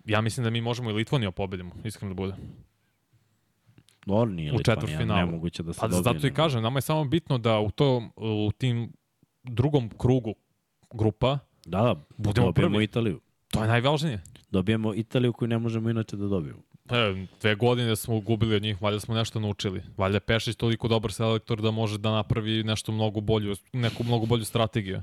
ja 0.05 0.21
mislim 0.21 0.43
da 0.43 0.49
mi 0.49 0.61
možemo 0.61 0.89
i 0.89 0.93
Litvaniju 0.93 1.31
pobedimo, 1.31 1.71
iskreno 1.83 2.13
da 2.13 2.15
bude. 2.15 2.33
Dobro, 4.05 4.31
nije 4.31 4.51
U 4.53 4.55
Litvanija, 4.55 5.05
nemoguće 5.05 5.63
da 5.63 5.73
se 5.73 5.79
Pa 5.79 5.87
dobije. 5.87 6.03
zato 6.03 6.27
i 6.27 6.33
kažem, 6.33 6.63
nama 6.63 6.77
je 6.77 6.81
samo 6.81 7.05
bitno 7.05 7.37
da 7.37 7.59
u, 7.59 7.71
to, 7.71 8.09
u 8.47 8.51
tim 8.57 8.93
drugom 9.43 9.89
krugu 9.97 10.33
grupa 10.93 11.39
Da, 11.65 11.81
da, 11.81 11.95
Budemo 12.17 12.47
dobijemo 12.47 12.73
prvi. 12.73 12.83
Italiju. 12.83 13.19
to 13.51 13.61
je 13.61 13.67
najvažnije. 13.67 14.21
Dobijemo 14.51 14.93
Italiju 14.93 15.33
koju 15.33 15.47
ne 15.49 15.57
možemo 15.57 15.89
inače 15.89 16.17
da 16.17 16.27
dobijemo. 16.27 16.59
E, 16.89 17.27
dve 17.41 17.55
godine 17.55 17.95
smo 17.95 18.19
gubili 18.19 18.55
od 18.55 18.61
njih, 18.61 18.81
valjda 18.81 18.99
smo 18.99 19.15
nešto 19.15 19.39
naučili. 19.39 19.81
Valjda 19.97 20.15
je 20.15 20.19
Pešić 20.19 20.55
toliko 20.55 20.87
dobar 20.87 21.11
selektor 21.11 21.61
da 21.61 21.71
može 21.71 21.97
da 21.97 22.11
napravi 22.11 22.63
nešto 22.63 22.91
mnogo 22.91 23.21
bolju, 23.21 23.55
neku 23.73 24.03
mnogo 24.03 24.25
bolju 24.25 24.45
strategiju. 24.45 25.01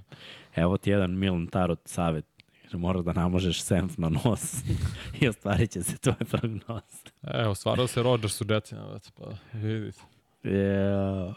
Evo 0.57 0.77
ti 0.77 0.91
jedan 0.91 1.19
Milan 1.19 1.47
Tarot 1.47 1.81
savet. 1.85 2.25
Kaže, 2.69 2.79
Moraš 2.79 3.05
da 3.05 3.13
namažeš 3.13 3.63
senf 3.63 3.99
na 3.99 4.09
nos 4.09 4.65
i 5.21 5.29
ostvarit 5.29 5.71
će 5.71 5.83
se 5.83 5.99
tvoje 5.99 6.25
prognoze. 6.31 7.09
Evo, 7.23 7.55
stvarao 7.55 7.87
se 7.87 8.03
Rodgers 8.03 8.41
u 8.41 8.45
Jetsima, 8.49 8.93
već, 8.93 9.11
pa 9.11 9.25
vidite. 9.59 10.01
Yeah. 10.43 11.35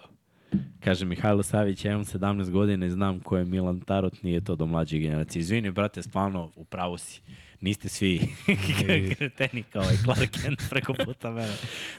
Kaže 0.84 1.06
Mihajlo 1.06 1.44
Savić, 1.44 1.86
ja 1.86 1.92
imam 1.92 2.06
17 2.06 2.50
godina 2.50 2.86
i 2.86 2.90
znam 2.90 3.20
ko 3.20 3.38
je 3.38 3.46
Milan 3.46 3.80
Tarot, 3.80 4.24
nije 4.24 4.42
to 4.42 4.56
do 4.56 4.66
mlađe 4.66 4.98
generacije. 4.98 5.40
Izvini, 5.40 5.72
brate, 5.72 6.02
stvarno, 6.02 6.52
upravo 6.56 6.98
si. 6.98 7.22
Niste 7.62 7.90
svi 7.90 8.22
kreteni 9.18 9.64
kao 9.64 9.84
i 9.84 10.04
Clark 10.04 10.32
Kent 10.32 10.60
preko 10.70 10.94
puta 11.06 11.32
mene. 11.32 11.54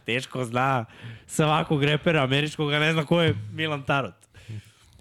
Teško 0.05 0.45
zna 0.45 0.85
svakog 1.27 1.85
repera 1.85 2.23
američkog, 2.23 2.73
a 2.73 2.79
ne 2.79 2.93
zna 2.93 3.05
ko 3.05 3.21
je 3.21 3.35
Milan 3.53 3.83
Tarot. 3.83 4.15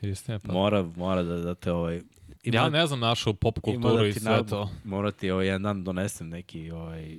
Istina, 0.02 0.40
pa. 0.40 0.54
Mora, 0.54 0.86
mora 0.96 1.24
da, 1.24 1.38
da 1.38 1.56
te 1.56 1.72
ovaj... 1.72 2.02
ja 2.44 2.70
ne 2.70 2.88
znam 2.88 3.00
našu 3.00 3.34
pop 3.34 3.58
ima 3.58 3.62
kulturu 3.64 3.98
da 3.98 4.08
i 4.08 4.14
sve 4.14 4.32
na- 4.32 4.44
to. 4.44 4.70
Mora 4.84 5.12
ti 5.12 5.32
ovaj 5.32 5.46
jedan 5.46 5.64
dan 5.64 5.84
donesem 5.84 6.30
neki 6.30 6.72
ovaj 6.72 7.18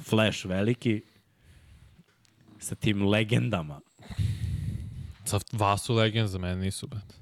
flash 0.00 0.46
veliki 0.46 1.02
sa 2.58 2.74
tim 2.74 3.02
legendama. 3.04 3.80
Za 5.26 5.40
vas 5.52 5.82
su 5.82 5.94
legend, 5.94 6.28
za 6.28 6.38
mene 6.38 6.56
nisu, 6.56 6.86
bet. 6.86 7.18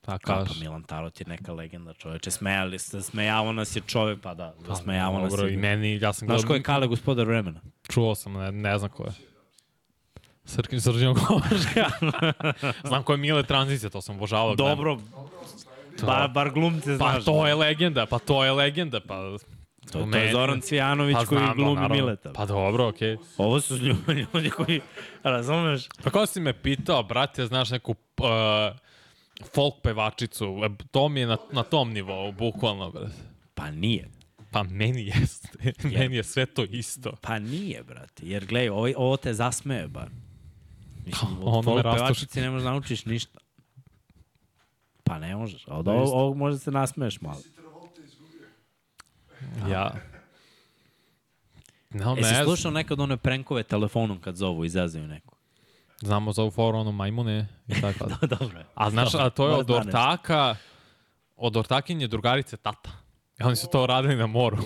Tako 0.00 0.18
Kako 0.18 0.44
kažeš. 0.44 0.60
Milan 0.60 0.82
Tarot 0.82 1.20
je 1.20 1.26
neka 1.26 1.52
legenda, 1.52 1.94
čoveče. 1.94 2.30
Smejali 2.30 2.78
se, 2.78 3.02
smejavao 3.02 3.52
nas 3.52 3.76
je 3.76 3.82
čovek, 3.82 4.20
pa 4.20 4.34
da, 4.34 4.54
da 4.68 4.74
smejavao 4.74 5.20
nas 5.20 5.30
Dobro, 5.30 5.48
i 5.48 5.52
je. 5.52 5.58
meni, 5.58 5.94
ja 5.94 6.12
sam 6.12 6.28
Znaš 6.28 6.36
ko 6.36 6.46
gledao, 6.46 6.56
je 6.56 6.62
Kale, 6.62 6.86
gospodar 6.86 7.26
vremena? 7.26 7.60
čuo 7.88 8.14
sam, 8.14 8.32
ne, 8.32 8.52
ne 8.52 8.78
znam 8.78 8.90
ko 8.90 9.04
je. 9.04 9.12
Srkin 10.44 10.80
Srđan 10.80 11.14
Kovačka. 11.14 11.90
znam 12.88 13.02
ko 13.02 13.12
je 13.12 13.16
Mile 13.16 13.42
Tranzicija, 13.42 13.90
to 13.90 14.00
sam 14.00 14.16
obožavao. 14.16 14.54
Dobro, 14.54 14.98
bar, 16.02 16.30
bar 16.30 16.50
glumce 16.50 16.98
Pa 16.98 17.10
znaš. 17.10 17.24
to 17.24 17.46
je 17.46 17.54
legenda, 17.54 18.06
pa 18.06 18.18
to 18.18 18.44
je 18.44 18.52
legenda, 18.52 19.00
pa... 19.00 19.14
To, 19.92 19.98
to 19.98 20.06
meni- 20.06 20.26
je 20.26 20.32
Zoran 20.32 20.60
Cvijanović 20.60 21.16
koji 21.28 21.38
znam, 21.38 21.56
glumi 21.56 21.74
naravno. 21.74 21.94
Mileta. 21.96 22.32
Pa 22.32 22.46
dobro, 22.46 22.88
okej. 22.88 23.16
Ovo 23.38 23.60
su 23.60 23.76
ljudi, 23.76 24.26
ljudi 24.34 24.50
koji, 24.50 24.80
razumeš? 25.22 25.88
Pa 26.04 26.10
kao 26.10 26.26
si 26.26 26.40
me 26.40 26.52
pitao, 26.62 27.02
brate, 27.02 27.46
znaš 27.46 27.70
neku 27.70 27.90
uh, 27.90 28.26
folk 29.54 29.74
pevačicu, 29.82 30.60
e, 30.64 30.84
to 30.90 31.08
mi 31.08 31.20
je 31.20 31.26
na, 31.26 31.36
na 31.52 31.62
tom 31.62 31.92
nivou, 31.92 32.32
bukvalno, 32.32 32.90
brate. 32.90 33.14
Pa 33.54 33.70
nije. 33.70 34.08
Pa 34.50 34.62
meni 34.62 35.06
jeste, 35.06 35.48
meni 35.98 36.16
je 36.16 36.24
sve 36.24 36.46
to 36.46 36.64
isto. 36.64 37.12
Pa 37.20 37.38
nije, 37.38 37.82
brate. 37.82 38.26
Jer 38.26 38.46
gledaj, 38.46 38.68
ovo, 38.68 38.88
ovo 38.96 39.16
te 39.16 39.34
zasmeje 39.34 39.88
bar. 39.88 40.08
Mislim, 41.06 41.30
Ono 41.42 41.72
od 41.72 41.82
rastuši. 41.82 41.98
pevačici 42.00 42.40
ne 42.40 42.50
možeš 42.50 42.64
da 42.64 42.70
naučiš 42.70 43.04
ništa. 43.04 43.38
Pa 45.04 45.18
ne 45.18 45.36
možeš. 45.36 45.64
Od 45.66 45.88
ovog, 45.88 46.08
ovog 46.08 46.36
možda 46.36 46.58
se 46.58 46.70
nasmeješ 46.70 47.20
malo. 47.20 47.38
Ja. 49.68 49.94
No, 51.90 52.16
E, 52.18 52.20
ne, 52.22 52.28
si 52.28 52.44
slušao 52.44 52.70
nekad 52.70 53.00
one 53.00 53.16
prenkove 53.16 53.62
telefonom 53.62 54.20
kad 54.20 54.36
zovu 54.36 54.64
i 54.64 54.68
zazaju 54.68 55.06
neku? 55.06 55.34
znamo 55.98 56.32
za 56.32 56.42
ovu 56.42 56.50
foru, 56.50 56.78
ono, 56.78 56.92
majmune 56.92 57.46
i 57.68 57.74
tako. 57.80 58.06
da. 58.06 58.26
Dobro 58.28 58.58
je. 58.58 58.66
A 58.74 58.90
znaš, 58.90 59.14
a 59.14 59.30
to 59.30 59.46
je 59.46 59.52
od 59.52 59.58
nešto. 59.60 59.76
ortaka, 59.78 60.56
od 61.36 61.56
ortakinje 61.56 62.06
drugarice 62.08 62.56
tata. 62.56 62.90
I 63.40 63.42
oni 63.42 63.56
su 63.56 63.66
to 63.66 63.86
radili 63.86 64.16
na 64.16 64.26
moru 64.26 64.58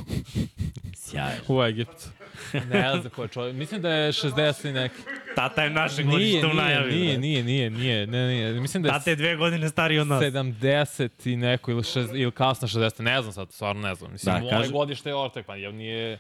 Sjajno. 0.97 1.43
u 1.49 1.63
Egiptu. 1.63 2.09
Ne 2.71 2.91
znam 2.93 3.11
ko 3.11 3.23
je 3.23 3.29
čovjek. 3.29 3.57
Mislim 3.57 3.83
da 3.83 3.91
je 3.91 4.13
60 4.13 4.69
i 4.69 4.73
neki. 4.73 4.95
Tata 5.35 5.63
je 5.63 5.71
naše 5.71 5.97
Nije, 5.97 6.13
godište 6.13 6.39
u 6.39 6.51
nije, 6.51 6.55
najavi. 6.57 6.93
nije, 6.93 7.07
brate. 7.07 7.21
nije, 7.21 7.43
nije, 7.43 7.71
nije, 7.71 8.07
ne, 8.07 8.29
nije. 8.29 8.53
Mislim 8.53 8.83
da 8.83 8.89
je 8.89 8.93
Tata 8.93 9.11
je 9.11 9.17
dve 9.17 9.37
godine 9.37 9.69
stariji 9.69 9.99
od 9.99 10.07
nas. 10.07 10.23
70 10.23 11.09
i 11.25 11.37
neko 11.37 11.71
ili, 11.71 11.85
šest, 11.85 12.11
ili 12.15 12.33
kasno 12.33 12.69
60, 12.69 13.01
ne 13.01 13.23
znam 13.23 13.33
sad, 13.33 13.53
stvarno 13.53 13.83
ne 13.83 13.95
znam. 13.95 14.13
Mislim, 14.13 14.35
Da, 14.35 14.41
moje 14.41 14.53
kaži- 14.53 14.73
godište 14.73 15.09
je 15.09 15.17
ortak, 15.17 15.47
pa 15.47 15.57
jel 15.57 15.75
nije 15.75 16.19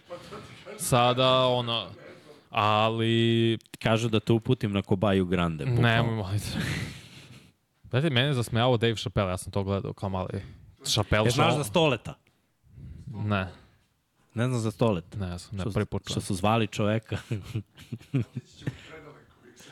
sada 0.78 1.38
ono, 1.38 1.86
ali 2.50 3.58
Kažu 3.78 4.08
da 4.08 4.20
te 4.20 4.32
uputim 4.32 4.72
na 4.72 4.82
Kobaju 4.82 5.26
Grande. 5.26 5.64
nemoj 5.66 6.14
moliti. 6.14 6.46
Gledajte, 7.84 8.14
mene 8.14 8.26
je 8.26 8.34
zasmejavao 8.34 8.76
Dave 8.76 8.94
Chappelle, 8.96 9.30
ja 9.30 9.36
sam 9.36 9.52
to 9.52 9.64
gledao 9.64 9.92
kao 9.92 10.08
mali. 10.08 10.42
Chappelle 10.84 11.28
E, 11.28 11.30
znaš 11.30 11.54
za 11.54 11.64
stoleta? 11.64 12.14
Ne, 13.06 13.46
Ne 14.34 14.46
znam 14.46 14.60
za 14.60 14.70
stoleta. 14.70 15.18
ne 15.18 15.38
znam, 15.38 15.56
ne, 15.66 15.72
prvi 15.72 15.86
put 15.86 16.10
što 16.10 16.20
su 16.20 16.34
zvali 16.34 16.66
čoveka. 16.66 17.18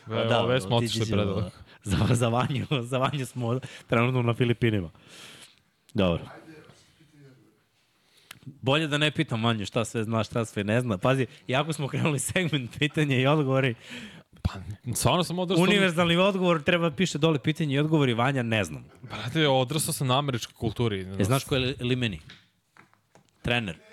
Ve, 0.07 0.25
da, 0.25 0.43
ove 0.43 0.61
smo 0.61 0.77
otišli 0.77 1.07
predaleko. 1.07 1.51
Za, 1.85 1.97
za, 2.11 2.29
vanju, 2.29 2.67
za 2.91 2.99
vanju 2.99 3.27
smo 3.27 3.61
trenutno 3.87 4.23
na 4.23 4.35
Filipinima. 4.35 4.91
Dobro. 5.95 6.25
Bolje 8.45 8.87
da 8.87 8.99
ne 8.99 9.11
pitam 9.11 9.45
Vanju 9.45 9.67
šta 9.67 9.85
sve 9.85 10.05
zna, 10.05 10.25
šta 10.25 10.45
sve 10.45 10.65
ne 10.65 10.81
zna. 10.81 10.99
Pazi, 10.99 11.27
jako 11.47 11.73
smo 11.73 11.89
krenuli 11.89 12.19
segment 12.33 12.79
pitanja 12.79 13.17
i 13.17 13.27
odgovori. 13.27 13.75
Pa, 14.43 14.51
stvarno 14.95 15.25
sam 15.25 15.39
odrastao... 15.39 15.63
Univerzalni 15.63 16.17
odgovor 16.17 16.63
treba 16.63 16.91
piše 16.91 17.19
dole 17.19 17.39
pitanje 17.39 17.75
i 17.75 17.79
odgovori 17.79 18.15
Vanja 18.15 18.43
ne 18.43 18.65
znam. 18.65 18.85
Brate, 19.03 19.49
odrastao 19.49 19.93
sam 19.93 20.07
na 20.07 20.19
američkoj 20.19 20.55
kulturi. 20.55 21.07
E, 21.19 21.25
znaš 21.25 21.45
ko 21.45 21.57
je 21.57 21.75
Limeni? 21.81 22.21
Trener. 23.43 23.86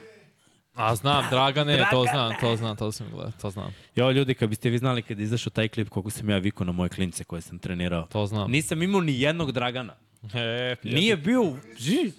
A 0.73 0.95
znam, 0.95 1.25
Dragane, 1.29 1.85
to 1.91 2.05
znam, 2.11 2.33
to 2.41 2.55
znam, 2.55 2.75
to 2.75 2.91
sam 2.91 3.07
gledao, 3.11 3.31
to 3.41 3.49
znam, 3.49 3.75
Jo, 3.95 4.11
ljudi, 4.11 4.33
kad 4.33 4.49
biste 4.49 4.69
vi 4.69 4.77
znali 4.77 5.01
kad 5.01 5.19
je 5.19 5.23
izašao 5.23 5.49
taj 5.51 5.67
klip 5.67 5.89
koliko 5.89 6.09
sam 6.09 6.29
ja 6.29 6.37
vikao 6.37 6.65
na 6.65 6.71
moje 6.71 6.89
klince 6.89 7.23
koje 7.23 7.41
sam 7.41 7.59
trenirao. 7.59 8.07
to 8.11 8.25
znam. 8.25 8.51
Nisam 8.51 8.83
imao 8.83 9.01
ni 9.01 9.21
jednog 9.21 9.51
Dragana. 9.51 9.95
E, 10.33 10.75
Nije 10.83 11.17
bio... 11.17 11.55
Ži... 11.79 12.11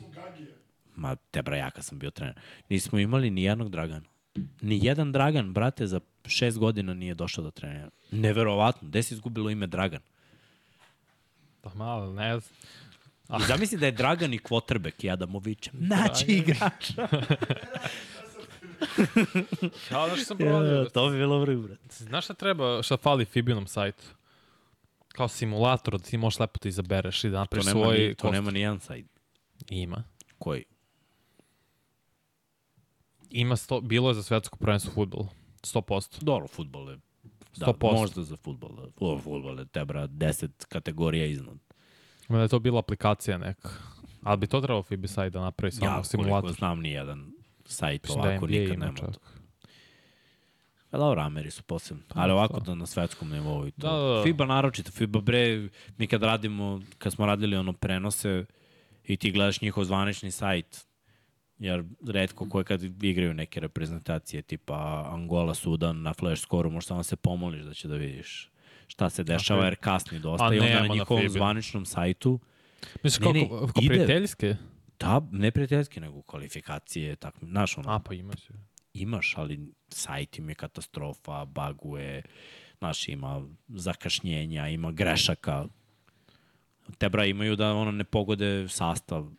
Ma, 0.97 1.16
te 1.16 1.43
brajaka 1.43 1.82
sam 1.82 1.98
bio 1.98 2.10
trener. 2.10 2.35
Nismo 2.68 2.98
imali 2.98 3.31
ni 3.31 3.43
jednog 3.43 3.68
Dragana. 3.70 4.06
Ni 4.60 4.81
jedan 4.82 5.12
Dragan, 5.12 5.52
brate, 5.52 5.86
za 5.86 6.01
šest 6.26 6.59
godina 6.59 6.94
nije 6.94 7.14
došao 7.14 7.44
do 7.44 7.51
trenera. 7.51 7.90
Neverovatno. 8.10 8.89
Gde 8.89 9.02
si 9.02 9.14
izgubilo 9.14 9.51
ime 9.51 9.66
Dragan? 9.66 10.01
Pa 11.60 11.74
malo, 11.74 12.12
ne 12.12 12.40
znam. 12.40 13.40
I 13.40 13.44
zamisli 13.44 13.78
da 13.78 13.86
je 13.86 13.93
Dragan 13.93 14.35
i 14.35 14.39
quarterback 14.39 15.05
i 15.05 15.10
Adamovićem. 15.10 15.72
Naći 15.78 16.24
igrača. 16.26 17.09
Kao 19.88 20.06
znaš 20.06 20.18
što 20.18 20.24
sam 20.24 20.38
provadio? 20.38 20.84
to 20.84 21.09
bi 21.10 21.16
bilo 21.16 21.38
vrlo, 21.38 21.62
brate. 21.62 21.82
Znaš 21.94 22.24
šta 22.24 22.34
treba, 22.34 22.82
šta 22.82 22.96
fali 22.96 23.24
Fibinom 23.24 23.66
sajtu? 23.66 24.05
Kao 25.09 25.28
simulator, 25.28 25.98
da 25.98 26.05
ti 26.05 26.16
možeš 26.16 26.38
lepo 26.38 26.59
da 26.62 26.68
izabereš 26.68 27.24
i 27.24 27.30
da 27.30 27.38
napraviš 27.38 27.66
nema, 27.66 27.80
svoj... 27.80 27.98
ni, 27.98 28.14
to 28.14 28.28
kost- 28.28 28.32
nema 28.32 28.51
ni 28.51 28.60
jedan 28.60 28.80
sajt. 28.80 29.06
Ima. 29.70 30.05
Koji? 30.38 30.64
Ima 33.30 33.56
sto, 33.56 33.80
bilo 33.80 34.10
je 34.10 34.14
za 34.14 34.22
svetsko 34.22 34.56
prvenstvo 34.59 34.92
futbolu. 34.92 35.28
100%. 35.62 36.22
Dobro, 36.22 36.48
futbol 36.48 36.90
je. 36.90 36.98
Da, 37.56 37.66
100%. 37.66 37.92
možda 37.92 38.22
za 38.22 38.36
futbol. 38.36 38.70
O, 38.96 39.18
futbol 39.18 39.59
je 39.59 39.66
tebra 39.66 40.09
10 40.09 40.48
kategorija 40.68 41.26
iznad. 41.26 41.59
Ima 42.28 42.38
da 42.38 42.42
je 42.42 42.48
to 42.48 42.59
bila 42.59 42.78
aplikacija 42.78 43.38
neka. 43.38 43.68
Ali 44.22 44.36
bi 44.36 44.46
to 44.46 44.60
trebalo 44.60 44.82
Fibi 44.82 45.09
sajt 45.09 45.32
da 45.32 45.40
napravi 45.40 45.72
samo 45.72 45.86
Ja, 45.86 46.05
simulator. 46.05 46.40
koliko 46.40 46.59
znam, 46.59 46.80
ni 46.80 46.90
jedan 46.90 47.32
sajt 47.65 48.03
Mislim 48.03 48.23
da 48.23 48.28
ovako 48.28 48.47
NBA 48.47 48.57
nikad 48.57 48.78
nema 48.78 48.97
čak. 48.97 49.07
to. 49.07 49.20
Pa 50.91 50.99
dobro, 50.99 51.23
Ameri 51.23 51.51
su 51.51 51.62
posebno. 51.62 52.03
Ali 52.09 52.32
ovako 52.32 52.61
da 52.61 52.74
na 52.74 52.86
svetskom 52.86 53.31
nivou 53.31 53.66
i 53.66 53.70
to. 53.70 53.77
Da, 53.82 54.09
da, 54.09 54.15
da. 54.15 54.23
FIBA 54.23 54.47
naročito. 54.47 54.91
FIBA 54.91 55.20
bre, 55.20 55.69
mi 55.99 56.07
kad 56.07 56.23
radimo, 56.23 56.82
kad 56.99 57.12
smo 57.12 57.27
radili 57.27 57.57
ono 57.57 57.73
prenose 57.73 58.45
i 59.05 59.16
ti 59.16 59.31
gledaš 59.31 59.61
njihov 59.61 59.85
zvanični 59.85 60.31
sajt, 60.31 60.86
jer 61.59 61.85
redko 62.09 62.49
koje 62.49 62.65
kad 62.65 62.82
igraju 63.03 63.35
neke 63.35 63.61
reprezentacije 63.61 64.43
tipa 64.43 65.09
Angola, 65.09 65.55
Sudan, 65.55 66.03
na 66.03 66.15
flash 66.15 66.43
skoru 66.43 66.70
možeš 66.70 66.89
samo 66.89 67.03
se 67.03 67.16
pomoliš 67.16 67.62
da 67.62 67.74
će 67.74 67.89
da 67.89 67.97
vidiš 67.97 68.51
šta 68.86 69.11
se 69.11 69.24
dešava 69.24 69.65
jer 69.65 69.77
kasni 69.77 70.19
dosta 70.19 70.45
A 70.45 70.55
i 70.55 70.61
onda 70.61 70.74
na 70.74 70.81
na 70.81 70.95
njihovom 70.95 71.23
FIBA. 71.23 71.32
zvaničnom 71.32 71.86
sajtu 71.86 72.41
Ne, 73.03 73.11
kao, 73.23 73.32
ne, 73.32 73.49
kao 73.49 73.69
ide. 73.77 73.89
prijateljske? 73.89 74.57
Da, 75.00 75.20
ne 75.32 75.50
prijateljski, 75.50 76.00
nego 76.00 76.22
kvalifikacije, 76.22 77.16
tako, 77.16 77.46
znaš 77.46 77.78
ono, 77.78 77.90
A, 77.90 77.98
pa 77.98 78.14
ima 78.14 78.32
se. 78.36 78.52
imaš, 78.94 79.34
ali 79.36 79.72
sajt 79.88 80.38
im 80.38 80.48
je 80.48 80.54
katastrofa, 80.54 81.44
baguje, 81.44 82.22
znaš, 82.78 83.08
ima 83.08 83.42
zakašnjenja, 83.68 84.68
ima 84.68 84.92
grešaka. 84.92 85.64
Tebra 86.98 87.24
imaju 87.24 87.56
da 87.56 87.72
ono 87.74 87.90
ne 87.90 88.04
pogode 88.04 88.68
sastav. 88.68 89.30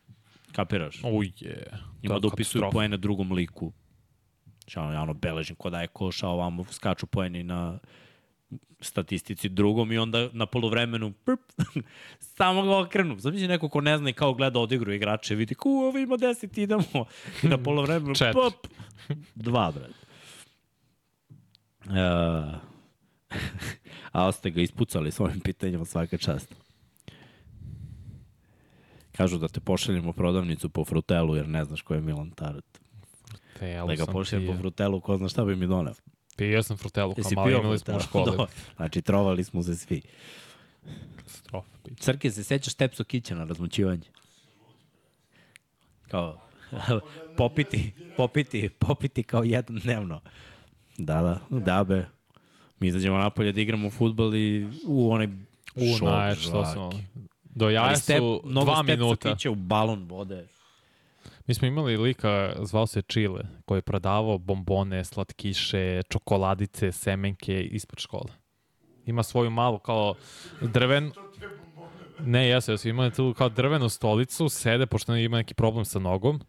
Kapiraš? 0.51 1.01
Uje. 1.03 1.71
Ima 2.01 2.19
da 2.19 2.27
upisuju 2.27 2.63
poene 2.71 2.97
drugom 2.97 3.31
liku. 3.31 3.73
Znači, 4.63 4.79
ono, 4.79 4.93
ja 4.93 5.01
ono 5.01 5.13
beležim 5.13 5.55
ko 5.55 5.69
da 5.69 5.81
je 5.81 5.87
koša, 5.87 6.27
ovamo 6.27 6.63
skaču 6.63 7.07
poeni 7.07 7.43
na 7.43 7.79
statistici 8.79 9.49
drugom 9.49 9.91
i 9.91 9.97
onda 9.97 10.29
na 10.33 10.45
polovremenu 10.45 11.11
prp, 11.11 11.39
samo 12.37 12.63
ga 12.63 12.77
okrenu. 12.77 13.19
Zamisli 13.19 13.47
neko 13.47 13.69
ko 13.69 13.81
ne 13.81 13.97
zna 13.97 14.09
i 14.09 14.13
kao 14.13 14.33
gleda 14.33 14.59
odigru 14.59 14.93
igrače, 14.93 15.35
vidi 15.35 15.55
ku, 15.55 15.69
ovo 15.69 15.97
ima 15.97 16.17
deset, 16.17 16.57
idemo. 16.57 17.05
I 17.43 17.47
na 17.47 17.57
polovremenu, 17.57 18.13
pop, 18.33 18.67
dva, 19.35 19.71
brad. 19.71 19.93
Uh, 21.85 22.55
a 24.11 24.31
ste 24.31 24.49
ga 24.49 24.61
ispucali 24.61 25.11
s 25.11 25.19
ovim 25.19 25.39
pitanjima 25.39 25.85
svaka 25.85 26.17
čast. 26.17 26.55
Kažu 29.11 29.37
da 29.37 29.47
te 29.47 29.59
pošaljemo 29.59 30.09
u 30.09 30.13
prodavnicu 30.13 30.69
po 30.69 30.85
frutelu 30.85 31.35
jer 31.35 31.47
ne 31.47 31.65
znaš 31.65 31.81
ko 31.81 31.93
je 31.93 32.01
Milan 32.01 32.31
Tarot. 32.31 32.65
Da 33.59 33.95
ga 33.95 34.05
pošaljem 34.05 34.47
po 34.47 34.57
frutelu, 34.59 35.01
ko 35.01 35.17
zna 35.17 35.29
šta 35.29 35.45
bi 35.45 35.55
mi 35.55 35.67
doneo. 35.67 35.93
Pio 36.35 36.63
sam 36.63 36.77
frutelu 36.77 37.15
kao 37.15 37.45
pio 37.45 37.59
imali 37.59 37.79
smo 37.79 37.95
u 37.95 37.99
školi. 37.99 38.31
Do- 38.37 38.47
Znači, 38.75 39.01
trovali 39.01 39.43
smo 39.43 39.63
se 39.63 39.75
svi. 39.75 40.01
Katastrofa. 41.15 41.67
Crke, 41.99 42.31
se 42.31 42.43
sećaš 42.43 42.73
Tepso 42.73 43.03
Kića 43.03 43.35
na 43.35 43.43
razmućivanje? 43.43 44.07
Kao, 46.07 46.41
popiti, 47.37 47.91
popiti, 48.17 48.69
popiti 48.69 49.23
kao 49.23 49.43
jedan 49.43 49.75
dnevno. 49.79 50.21
Da, 50.97 51.21
da, 51.21 51.59
da 51.59 51.83
be. 51.83 52.05
Mi 52.79 52.87
izađemo 52.87 53.17
napolje 53.17 53.51
da 53.51 53.61
igramo 53.61 53.89
futbol 53.89 54.35
i 54.35 54.67
u 54.87 55.11
onaj 55.11 55.27
U, 55.75 55.97
šok 55.97 56.37
što 56.39 56.65
smo... 56.65 56.91
Do 57.43 57.69
jaja 57.69 57.95
step, 57.95 58.17
su 58.17 58.41
mnogo 58.45 58.65
dva 58.71 58.83
minuta. 58.83 59.33
Kića 59.35 59.51
u 59.51 59.55
balon 59.55 60.03
vode. 60.03 60.47
Mi 61.47 61.53
smo 61.53 61.67
imali 61.67 61.97
lika, 61.97 62.55
zvao 62.61 62.87
se 62.87 63.01
Čile, 63.01 63.41
koji 63.65 63.77
je 63.77 63.81
prodavao 63.81 64.37
bombone, 64.37 65.03
slatkiše, 65.05 66.01
čokoladice, 66.09 66.91
semenke 66.91 67.61
ispred 67.63 67.99
škole. 67.99 68.33
Ima 69.05 69.23
svoju 69.23 69.49
malu 69.49 69.79
kao 69.79 70.15
drven... 70.61 71.11
Ne, 72.19 72.47
jesu, 72.47 72.71
jesu. 72.71 72.89
Ima 72.89 73.09
tu 73.09 73.33
kao 73.37 73.49
drvenu 73.49 73.89
stolicu, 73.89 74.49
sede, 74.49 74.85
pošto 74.85 75.15
ima 75.15 75.37
neki 75.37 75.53
problem 75.53 75.85
sa 75.85 75.99
nogom. 75.99 76.41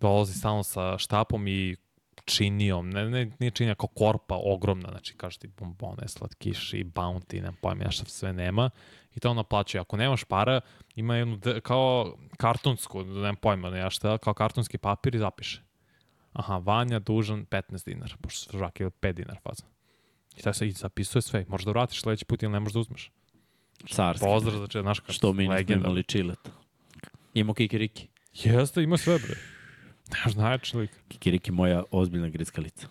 Dolazi 0.00 0.34
stalno 0.34 0.62
sa 0.62 0.98
štapom 0.98 1.48
i 1.48 1.76
činijom, 2.24 2.90
ne, 2.90 3.10
ne, 3.10 3.30
nije 3.38 3.50
činija, 3.50 3.74
kao 3.74 3.86
korpa 3.88 4.38
ogromna, 4.44 4.88
znači 4.88 5.14
kaže 5.16 5.38
ti 5.38 5.48
bombone, 5.48 6.08
slatkiši, 6.08 6.84
bounty, 6.84 7.34
nemam 7.34 7.56
pojma, 7.62 7.84
ja 7.84 7.90
šta 7.90 8.04
sve 8.04 8.32
nema. 8.32 8.70
I 9.16 9.20
to 9.20 9.30
on 9.30 9.36
naplaćuje. 9.36 9.80
Ako 9.80 9.96
nemaš 9.96 10.24
para, 10.24 10.60
ima 10.94 11.16
jednu, 11.16 11.40
kao 11.62 12.16
kartonsku, 12.36 13.04
nemam 13.04 13.36
pojma, 13.36 13.70
ne 13.70 13.78
ja 13.78 13.90
šta, 13.90 14.18
kao 14.18 14.34
kartonski 14.34 14.78
papir 14.78 15.14
i 15.14 15.18
zapiše. 15.18 15.62
Aha, 16.32 16.56
Vanja 16.56 16.98
dužan 16.98 17.46
15 17.46 17.84
dinara, 17.84 18.14
pošto 18.20 18.50
su 18.50 18.58
žaki 18.58 18.84
5 18.84 19.12
dinara 19.12 19.40
faza. 19.42 19.64
I 20.36 20.42
tako 20.42 20.54
se 20.54 20.68
i 20.68 20.72
zapisuje 20.72 21.22
sve. 21.22 21.44
Možeš 21.48 21.64
da 21.64 21.70
vratiš 21.70 22.00
sledeći 22.00 22.24
put 22.24 22.42
ili 22.42 22.52
ne 22.52 22.60
možeš 22.60 22.72
da 22.72 22.80
uzmeš. 22.80 23.10
Carski. 23.88 24.24
Pozdrav, 24.24 24.56
znači, 24.56 24.80
znaš 24.80 25.00
kako 25.00 25.12
Što 25.12 25.32
mi 25.32 25.48
nismo 25.48 25.74
imali 25.74 26.02
čileta. 26.02 26.50
Imamo 27.34 27.54
kikiriki. 27.54 28.08
Jeste, 28.34 28.82
ima 28.82 28.96
sve, 28.96 29.18
bre. 29.18 29.34
Nemaš 30.14 30.34
najjači 30.34 30.76
lik. 30.76 30.90
Kikiriki 31.08 31.50
moja 31.52 31.82
ozbiljna 31.90 32.28
griskalica. 32.28 32.86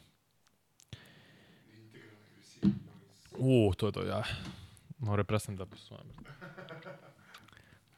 U, 3.34 3.74
to 3.78 3.86
je 3.86 3.92
to 3.92 4.04
ja. 4.04 4.24
More 5.00 5.24
prestam 5.24 5.56
da 5.56 5.66
pisujem. 5.66 6.02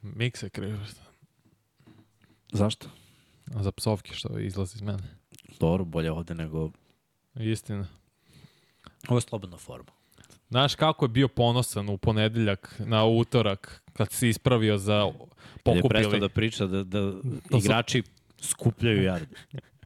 Mikse 0.01 0.49
krivo. 0.49 0.77
Zašto? 2.51 2.87
Za 3.47 3.71
psovke 3.71 4.13
što 4.13 4.39
izlazi 4.39 4.75
iz 4.75 4.81
mene. 4.81 5.03
Dobro, 5.59 5.85
bolje 5.85 6.11
ovde 6.11 6.35
nego... 6.35 6.71
Istina. 7.35 7.87
Ovo 9.07 9.17
je 9.17 9.21
slobodna 9.21 9.57
forma. 9.57 9.91
Znaš 10.49 10.75
kako 10.75 11.05
je 11.05 11.09
bio 11.09 11.27
ponosan 11.27 11.89
u 11.89 11.97
ponedeljak 11.97 12.75
na 12.79 13.05
utorak 13.05 13.83
kad 13.93 14.11
si 14.11 14.29
ispravio 14.29 14.77
za 14.77 15.11
Kad 15.63 15.75
je 15.75 15.81
prestao 15.81 15.89
pokupili. 16.01 16.19
da 16.19 16.29
priča 16.29 16.65
da, 16.65 16.83
da 16.83 17.11
To 17.11 17.21
su- 17.51 17.57
igrači 17.57 18.03
skupljaju 18.43 19.03
jarde. 19.03 19.35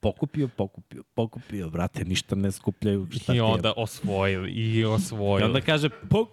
Pokupio, 0.02 0.48
pokupio, 0.48 1.04
pokupio, 1.16 1.70
brate, 1.70 2.06
ništa 2.06 2.36
ne 2.36 2.52
skupljaju. 2.52 3.08
Šta 3.12 3.34
I 3.34 3.36
je? 3.36 3.44
onda 3.44 3.74
osvojili, 3.78 4.52
i 4.52 4.80
I 4.80 4.86
osvojili. 4.86 5.44
onda 5.44 5.62
kaže, 5.62 5.90
pok... 6.10 6.30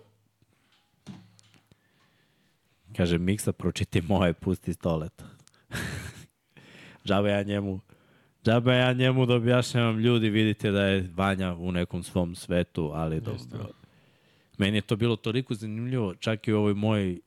Kaže, 2.97 3.19
Miksa, 3.19 3.53
pročiti 3.53 4.03
moje, 4.03 4.33
pusti 4.33 4.73
stoleta. 4.73 5.25
Džaba 7.07 7.29
ja 7.29 7.43
njemu, 7.43 7.81
džaba 8.45 8.75
ja 8.75 8.93
njemu 8.93 9.27
da 9.27 9.35
objašnjavam 9.35 9.99
ljudi, 9.99 10.31
vidite 10.31 10.71
da 10.71 10.83
je 10.83 11.11
Vanja 11.15 11.55
u 11.55 11.73
nekom 11.73 12.03
svom 12.03 12.35
svetu, 12.35 12.91
ali 12.95 13.21
dobro. 13.21 13.69
Meni 14.59 14.77
je 14.77 14.83
to 14.83 14.97
bilo 14.97 15.17
toliko 15.17 15.55
zanimljivo, 15.55 16.15
čak 16.15 16.49
i 16.49 16.53
u 16.53 16.59
ovoj 16.59 16.75
mojoj 16.75 17.21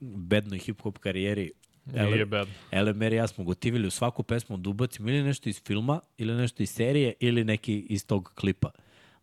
bednoj 0.00 0.58
hip-hop 0.58 0.98
karijeri. 0.98 1.50
Nije 1.84 2.26
bad. 2.26 2.48
LMR 2.72 3.12
i 3.12 3.16
ja 3.16 3.26
smo 3.26 3.44
gotivili 3.44 3.86
u 3.86 3.90
svaku 3.90 4.22
pesmu 4.22 4.56
da 4.56 4.70
ubacimo 4.70 5.08
ili 5.08 5.22
nešto 5.22 5.48
iz 5.48 5.62
filma, 5.64 6.00
ili 6.18 6.34
nešto 6.34 6.62
iz 6.62 6.70
serije, 6.70 7.14
ili 7.20 7.44
neki 7.44 7.86
iz 7.88 8.06
tog 8.06 8.32
klipa. 8.34 8.70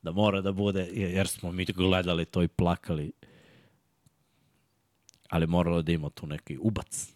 Da 0.02 0.12
mora 0.12 0.42
da 0.42 0.52
bude, 0.52 0.90
jer 0.94 1.28
smo 1.28 1.52
mi 1.52 1.66
gledali 1.66 2.26
to 2.26 2.44
i 2.44 2.48
plakali. 2.48 3.12
Ali 5.30 5.48
moralo 5.48 5.82
da 5.82 5.92
ima 5.92 6.10
tu 6.10 6.28
neki 6.28 6.58
ubac. 6.62 7.10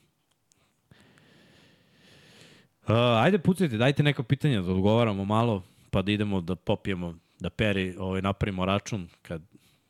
Uh, 2.88 2.96
ajde 2.96 3.40
pucajte, 3.40 3.78
dajte 3.78 4.04
neka 4.04 4.24
pitanja 4.24 4.62
da 4.62 4.72
odgovaramo 4.72 5.26
malo, 5.26 5.64
pa 5.90 6.02
da 6.02 6.12
idemo 6.12 6.42
da 6.42 6.56
popijemo, 6.56 7.16
da 7.40 7.50
peri, 7.50 7.96
ovaj, 7.98 8.22
napravimo 8.22 8.66
račun, 8.66 9.08
kad 9.22 9.42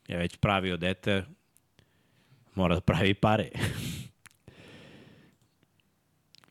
je 0.08 0.16
već 0.16 0.36
pravio 0.36 0.76
dete, 0.76 1.24
mora 2.54 2.74
da 2.74 2.80
pravi 2.80 3.14
pare. 3.14 3.48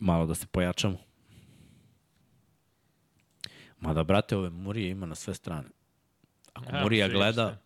malo 0.04 0.26
da 0.26 0.36
se 0.36 0.48
pojačamo. 0.48 0.98
Mada, 3.80 4.04
brate, 4.04 4.38
ove 4.38 4.50
Murije 4.50 4.90
ima 4.90 5.06
na 5.06 5.16
sve 5.16 5.34
strane. 5.34 5.68
Ako 6.54 6.70
Evo, 6.70 6.82
Murija 6.82 7.08
gleda, 7.08 7.58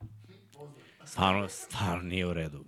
stvarno, 1.06 1.48
stvarno 1.50 2.04
nije 2.04 2.26
u 2.28 2.34
redu. 2.34 2.66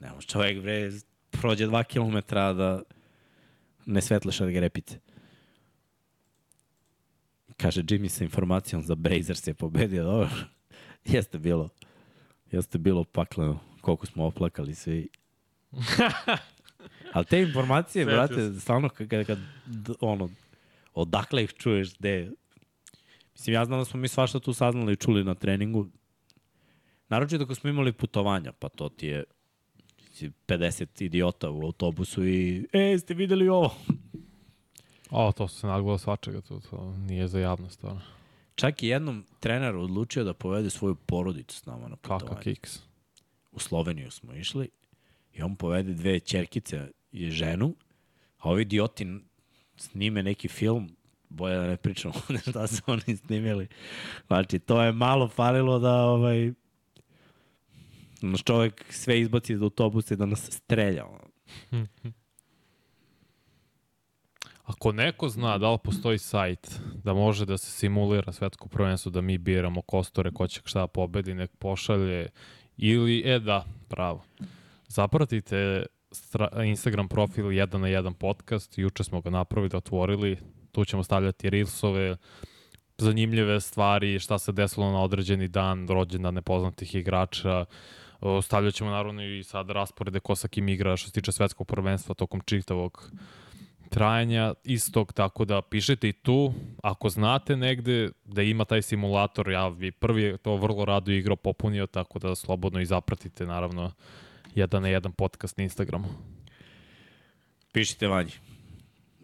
Ne 0.00 0.12
može 0.12 0.26
čovjek, 0.26 0.62
bre, 0.62 0.90
prođe 1.30 1.66
dva 1.66 1.84
kilometra 1.84 2.52
da 2.52 2.82
ne 3.86 4.00
svetleša 4.00 4.44
da 4.44 4.50
grepice. 4.50 4.98
Kaže 7.56 7.82
Jimmy 7.82 8.08
sa 8.08 8.24
informacijom 8.24 8.82
za 8.82 8.94
Brazers 8.94 9.46
je 9.46 9.54
pobedio, 9.54 10.04
dobro. 10.04 10.30
Jeste 11.12 11.38
bilo. 11.38 11.68
Jeste 12.50 12.78
bilo 12.78 13.04
pakleno 13.04 13.60
koliko 13.80 14.06
smo 14.06 14.24
oplakali 14.26 14.74
svi. 14.74 15.08
Ali 17.12 17.24
te 17.24 17.40
informacije, 17.40 18.04
brate, 18.04 18.52
stvarno 18.60 18.88
kad, 18.88 19.08
kad, 19.08 19.38
ono, 20.00 20.28
odakle 20.94 21.44
ih 21.44 21.52
čuješ, 21.52 21.98
gde... 21.98 22.30
Mislim, 23.32 23.54
ja 23.54 23.64
znam 23.64 23.78
da 23.78 23.84
smo 23.84 24.00
mi 24.00 24.08
svašta 24.08 24.40
tu 24.40 24.52
saznali 24.52 24.92
i 24.92 24.96
čuli 24.96 25.24
na 25.24 25.34
treningu. 25.34 25.86
Naročito 27.08 27.44
ako 27.44 27.54
smo 27.54 27.70
imali 27.70 27.92
putovanja, 27.92 28.52
pa 28.52 28.68
to 28.68 28.88
ti 28.88 29.06
je 29.06 29.24
si 30.12 30.30
50 30.46 31.04
idiota 31.04 31.50
u 31.50 31.64
autobusu 31.64 32.26
i 32.26 32.66
e, 32.72 32.98
ste 32.98 33.14
videli 33.14 33.48
ovo? 33.48 33.74
O, 35.10 35.32
to 35.32 35.48
se 35.48 35.66
naglo 35.66 35.98
svačega, 35.98 36.40
to, 36.40 36.60
to 36.70 36.94
nije 36.98 37.28
za 37.28 37.38
javnost, 37.38 37.84
ono. 37.84 38.00
Čak 38.54 38.82
i 38.82 38.88
jednom 38.88 39.24
trener 39.40 39.76
odlučio 39.76 40.24
da 40.24 40.34
povede 40.34 40.70
svoju 40.70 40.94
porodicu 40.94 41.56
s 41.56 41.66
nama 41.66 41.88
na 41.88 41.96
putovanje. 41.96 42.28
Kaka 42.28 42.40
kiks. 42.40 42.78
u 43.52 43.58
Sloveniju 43.58 44.10
smo 44.10 44.34
išli 44.34 44.68
i 45.32 45.42
on 45.42 45.56
povede 45.56 45.92
dve 45.92 46.20
čerkice 46.20 46.88
i 47.12 47.30
ženu, 47.30 47.74
a 48.38 48.50
ovi 48.50 48.62
idioti 48.62 49.06
snime 49.76 50.22
neki 50.22 50.48
film, 50.48 50.96
bolje 51.28 51.56
da 51.56 51.66
ne 51.66 51.76
pričamo 51.76 52.14
šta 52.50 52.66
su 52.66 52.82
oni 52.86 53.16
snimili. 53.16 53.68
Znači, 54.26 54.58
to 54.58 54.82
je 54.82 54.92
malo 54.92 55.28
falilo 55.28 55.78
da 55.78 55.94
ovaj, 55.94 56.52
naš 58.22 58.42
čovjek 58.42 58.84
sve 58.88 59.20
izbaci 59.20 59.52
iz 59.52 59.62
autobusa 59.62 60.14
i 60.14 60.16
da 60.16 60.26
nas 60.26 60.50
strelja. 60.50 61.04
Ako 64.64 64.92
neko 64.92 65.28
zna 65.28 65.58
da 65.58 65.70
li 65.70 65.78
postoji 65.84 66.18
sajt 66.18 66.80
da 67.04 67.14
može 67.14 67.46
da 67.46 67.58
se 67.58 67.70
simulira 67.70 68.32
svetsko 68.32 68.68
prvenstvo, 68.68 69.10
da 69.10 69.20
mi 69.20 69.38
biramo 69.38 69.82
kostore 69.82 70.30
ko 70.30 70.46
će 70.46 70.60
šta 70.64 70.86
pobedi, 70.86 71.34
nek 71.34 71.50
pošalje 71.58 72.28
ili, 72.76 73.22
e 73.24 73.38
da, 73.38 73.64
pravo. 73.88 74.24
Zapratite 74.90 75.86
Instagram 76.64 77.08
profil 77.08 77.44
1 77.44 77.78
na 77.78 77.88
1 77.88 78.12
podcast, 78.12 78.78
juče 78.78 79.04
smo 79.04 79.20
ga 79.20 79.30
napravili, 79.30 79.76
otvorili, 79.76 80.38
tu 80.72 80.84
ćemo 80.84 81.02
stavljati 81.02 81.50
reelsove, 81.50 82.16
zanimljive 82.98 83.60
stvari, 83.60 84.18
šta 84.18 84.38
se 84.38 84.52
desilo 84.52 84.92
na 84.92 85.02
određeni 85.02 85.48
dan, 85.48 85.88
rođendan 85.88 86.34
nepoznatih 86.34 86.94
igrača, 86.94 87.64
Stavljat 88.42 88.74
ćemo 88.74 88.90
naravno 88.90 89.24
i 89.24 89.42
sad 89.42 89.70
rasporede 89.70 90.20
ko 90.20 90.34
sa 90.34 90.48
kim 90.48 90.68
igra 90.68 90.96
što 90.96 91.08
se 91.08 91.12
tiče 91.12 91.32
svetskog 91.32 91.66
prvenstva 91.66 92.14
tokom 92.14 92.40
čitavog 92.44 93.10
trajanja 93.90 94.54
istog, 94.64 95.12
tako 95.12 95.44
da 95.44 95.62
pišete 95.62 96.08
i 96.08 96.12
tu, 96.12 96.52
ako 96.82 97.08
znate 97.08 97.56
negde 97.56 98.10
da 98.24 98.42
ima 98.42 98.64
taj 98.64 98.82
simulator, 98.82 99.50
ja 99.50 99.70
bi 99.70 99.92
prvi 99.92 100.38
to 100.38 100.56
vrlo 100.56 100.84
rado 100.84 101.12
igrao 101.12 101.36
popunio, 101.36 101.86
tako 101.86 102.18
da 102.18 102.34
slobodno 102.34 102.80
i 102.80 102.86
zapratite 102.86 103.46
naravno 103.46 103.92
jedan 104.54 104.82
na 104.82 104.88
jedan 104.88 105.12
podcast 105.12 105.58
na 105.58 105.64
Instagramu. 105.64 106.08
Pišite 107.72 108.08
vanji. 108.08 108.32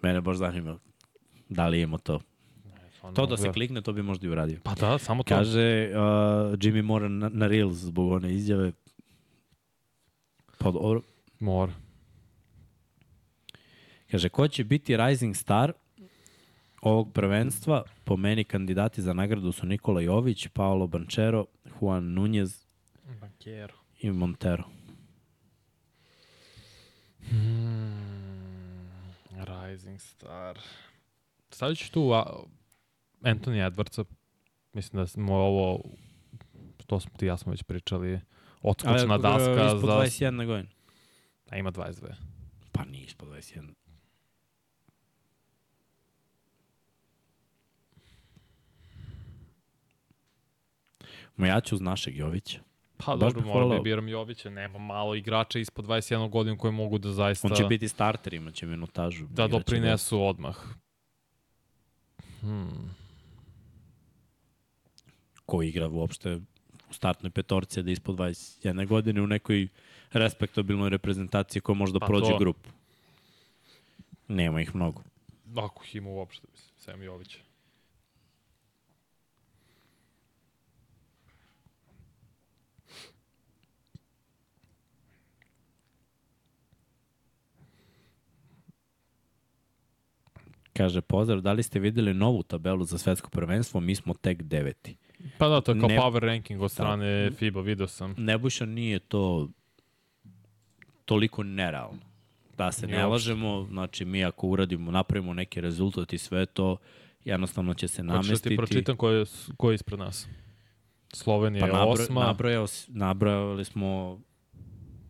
Mene 0.03 0.20
baš 0.20 0.36
zanima 0.36 0.78
da 1.48 1.69
li 1.69 1.81
ima 1.81 1.98
to. 1.98 2.20
To 3.15 3.27
da 3.27 3.36
se 3.36 3.53
klikne, 3.53 3.82
to 3.82 3.93
bi 3.93 4.03
možda 4.03 4.27
i 4.27 4.31
uradio. 4.31 4.61
Pa 4.62 4.74
da, 4.74 4.98
samo 4.98 5.23
to. 5.23 5.35
Kaže 5.35 5.90
uh, 5.90 5.98
Jimmy 6.59 6.82
Moore 6.82 7.09
na, 7.09 7.28
na 7.28 7.47
Reels 7.47 7.77
zbog 7.77 8.12
one 8.12 8.35
izjave. 8.35 8.73
Pa 10.59 10.70
dobro. 10.70 11.03
Mora. 11.40 11.73
Kaže, 14.11 14.28
ko 14.28 14.48
će 14.48 14.65
biti 14.65 14.97
Rising 14.97 15.36
Star 15.36 15.73
ovog 16.81 17.12
prvenstva, 17.12 17.82
po 18.05 18.16
meni 18.16 18.44
kandidati 18.44 19.03
za 19.03 19.12
nagradu 19.12 19.53
su 19.53 19.66
Nikola 19.66 20.01
Jović, 20.01 20.48
Paolo 20.48 20.86
Banchero, 20.86 21.47
Juan 21.81 22.12
Nunez 22.12 22.66
Bankero. 23.20 23.74
i 24.01 24.11
Montero. 24.11 24.65
Hmm, 27.31 29.16
Rising 29.31 30.01
Star. 30.01 30.59
Stavit 31.51 31.78
ću 31.78 31.93
tu 31.93 32.12
a, 32.12 32.43
Anthony 33.23 33.70
Edwardsa. 33.70 34.05
Mislim 34.73 35.03
da 35.03 35.07
smo 35.07 35.35
ovo, 35.35 35.82
to 36.86 37.01
smo 37.01 37.11
ti 37.16 37.24
i 37.24 37.28
ja 37.28 37.36
smo 37.36 37.51
već 37.51 37.62
pričali, 37.62 38.20
odskočna 38.62 39.12
Ali, 39.15 39.23
daska 39.23 39.66
ispod 39.66 39.81
za... 39.81 40.27
21 40.27 40.47
godina. 40.47 40.69
A 41.51 41.57
ima 41.57 41.73
22. 41.73 42.15
Pa 42.73 42.85
nije 42.85 43.05
ispod 43.05 43.28
21. 43.28 43.73
Ma 51.36 51.47
ja 51.47 51.61
ću 51.61 51.74
uz 51.74 51.81
našeg 51.81 52.16
Jovića. 52.16 52.66
Pa 52.97 53.16
Baš 53.16 53.35
dobro, 53.35 53.48
moram 53.48 53.70
da 53.70 53.78
biram 53.78 54.09
Jovića. 54.09 54.51
Nema 54.51 54.78
malo 54.78 55.14
igrača 55.14 55.59
ispod 55.59 55.85
21 55.85 56.31
godina 56.31 56.59
koji 56.59 56.73
mogu 56.73 56.98
da 56.98 57.12
zaista... 57.12 57.48
On 57.48 57.56
će 57.56 57.64
biti 57.64 57.89
starter, 57.89 58.35
imaće 58.35 58.66
minutažu. 58.66 59.27
da 59.27 59.48
doprinesu 59.48 60.23
odmah. 60.23 60.56
Hmm. 62.40 62.97
Ko 65.47 65.62
igra 65.62 65.89
uopšte 65.89 66.40
u 66.90 66.93
startnoj 66.93 67.31
petorci, 67.31 67.82
da 67.82 67.90
ispod 67.90 68.16
21 68.16 68.86
godine 68.86 69.23
u 69.23 69.27
nekoj 69.27 69.68
respektabilnoj 70.12 70.90
reprezentaciji 70.90 71.62
koja 71.62 71.77
možda 71.77 71.98
Pa 71.98 72.06
prođe 72.06 72.31
to. 72.31 72.39
grupu. 72.39 72.70
Nema 74.28 74.60
ih 74.60 74.74
mnogo. 74.74 75.02
Ako 75.56 75.85
ih 75.85 75.94
ima 75.97 76.10
uopšte, 76.10 76.47
mislim, 76.52 76.70
Sem 76.78 77.02
Jovića. 77.02 77.39
Kaže, 90.77 91.01
pozdrav, 91.01 91.40
da 91.40 91.53
li 91.53 91.62
ste 91.62 91.78
videli 91.78 92.15
novu 92.15 92.43
tabelu 92.43 92.85
za 92.85 92.98
svetsko 92.98 93.31
prvenstvo? 93.31 93.81
Mi 93.81 93.94
smo 93.94 94.15
tek 94.15 94.43
deveti. 94.43 94.97
Pa 95.39 95.48
da, 95.48 95.61
to 95.61 95.73
je 95.73 95.81
kao 95.81 95.89
Ne- 95.89 95.98
power 95.98 96.20
ranking 96.20 96.62
od 96.62 96.70
strane 96.70 97.31
FIBA, 97.31 97.61
vidio 97.61 97.86
sam. 97.86 98.15
Nebojša 98.19 98.66
nije 98.66 98.98
to 98.98 99.48
toliko 101.05 101.43
nerealno. 101.43 101.98
Da 102.57 102.73
se 102.73 102.86
ne 102.86 103.07
lažemo, 103.07 103.65
znači 103.65 104.05
mi 104.05 104.24
ako 104.24 104.47
uradimo, 104.47 104.90
napravimo 104.90 105.35
neki 105.35 105.61
rezultat 105.61 106.12
i 106.12 106.19
sve 106.19 106.47
to, 106.47 106.77
jednostavno 107.24 107.74
će 107.74 107.89
se 107.89 108.03
Hoćeš 108.03 108.07
da 108.07 108.12
namestiti. 108.15 108.48
ti 108.48 108.57
pročitam 108.57 108.97
ko 108.97 109.11
je, 109.11 109.24
ko 109.57 109.70
je 109.70 109.74
ispred 109.74 109.98
nas? 109.98 110.27
Slovenija 111.12 111.61
Pa 111.61 111.66
je 111.66 111.73
nabro, 111.73 111.93
osma, 111.93 112.20
nabrojao, 112.20 112.66
nabrojali 112.89 113.65
smo 113.65 114.20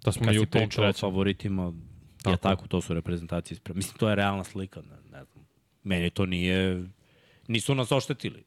da 0.05 0.13
smo 0.13 0.25
kad 0.25 0.35
si 0.35 0.41
u 0.41 0.47
tom 0.47 0.61
pričao 0.61 0.85
o 0.85 0.87
trećem. 0.87 1.01
favoritima, 1.01 1.73
tako. 2.17 2.31
je 2.31 2.37
Tako. 2.37 2.67
to 2.69 2.81
su 2.81 2.95
reprezentacije 2.95 3.55
ispred. 3.57 3.77
Mislim, 3.77 3.99
to 3.99 4.09
je 4.09 4.15
realna 4.15 4.45
slika, 4.45 4.81
ne. 4.81 4.97
Meni 5.87 6.11
to 6.11 6.27
nije, 6.27 6.85
nisu 7.49 7.75
nas 7.75 7.93
oštetili. 7.93 8.45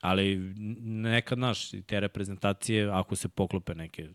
Ali 0.00 0.36
nekad, 0.80 1.38
naš, 1.38 1.74
i 1.74 1.82
te 1.82 2.00
reprezentacije, 2.00 2.90
ako 2.90 3.16
se 3.16 3.28
poklope 3.28 3.74
neke 3.74 4.08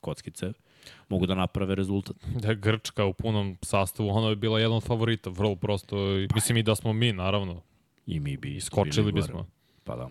kockice, 0.00 0.52
mogu 1.08 1.26
da 1.26 1.34
naprave 1.34 1.74
rezultat. 1.74 2.16
Da 2.36 2.54
Grčka 2.54 3.04
u 3.04 3.12
punom 3.12 3.56
sastavu, 3.62 4.08
ona 4.08 4.28
je 4.28 4.36
bila 4.36 4.60
jedan 4.60 4.76
od 4.76 4.84
favorita, 4.84 5.30
vrlo 5.30 5.56
prosto. 5.56 6.18
i- 6.18 6.28
Mislim 6.34 6.56
i 6.56 6.62
da 6.62 6.74
smo 6.74 6.92
mi, 6.92 7.12
naravno. 7.12 7.62
I 8.06 8.20
mi 8.20 8.36
bi 8.36 8.60
Skočili 8.60 9.12
bismo. 9.12 9.46
Pa 9.84 9.96
da. 9.96 10.10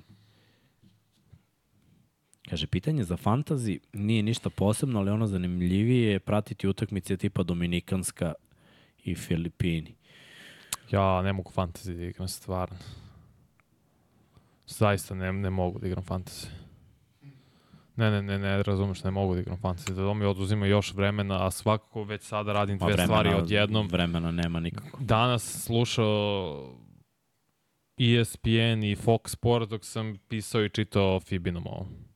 Kaže, 2.50 2.68
pitanje 2.68 3.04
za 3.04 3.18
fantazi 3.18 3.80
nije 3.94 4.24
ništa 4.24 4.50
posebno, 4.50 5.00
ali 5.00 5.12
ono 5.12 5.28
zanimljivije 5.28 6.12
je 6.12 6.20
pratiti 6.20 6.68
utakmice 6.68 7.18
tipa 7.18 7.44
Dominikanska 7.44 8.34
i 9.00 9.16
Filipini. 9.16 9.96
Ja 10.92 11.22
ne 11.22 11.34
mogu 11.34 11.52
fantasy 11.52 11.98
da 11.98 12.04
igram, 12.04 12.28
stvarno. 12.28 12.78
Zaista 14.68 15.16
ne, 15.16 15.34
ne 15.34 15.50
mogu 15.50 15.80
da 15.80 15.88
igram 15.88 16.04
fantasy. 16.04 16.48
Ne, 17.96 18.12
ne, 18.12 18.22
ne, 18.22 18.40
ne, 18.40 18.64
razumeš, 18.64 19.04
ne 19.04 19.12
mogu 19.12 19.34
da 19.36 19.42
igram 19.42 19.58
fantasy. 19.58 19.94
Da 19.94 20.14
mi 20.14 20.26
oduzima 20.26 20.66
još 20.66 20.94
vremena, 20.94 21.48
a 21.48 21.52
svakako 21.52 22.04
već 22.04 22.24
sada 22.24 22.54
radim 22.54 22.78
Ma 22.82 22.88
dve 22.88 23.04
stvari 23.04 23.34
odjednom. 23.34 23.88
Vremena 23.88 24.32
nema 24.32 24.60
nikako. 24.60 24.98
Danas 25.00 25.64
slušao 25.66 26.76
ESPN 27.98 28.84
i 28.84 28.96
Fox 28.96 29.28
Sport 29.28 29.70
dok 29.70 29.86
sam 29.86 30.18
pisao 30.28 30.64
i 30.64 30.70
čitao 30.70 31.20
Fibinom 31.20 31.68
ovom. 31.68 32.09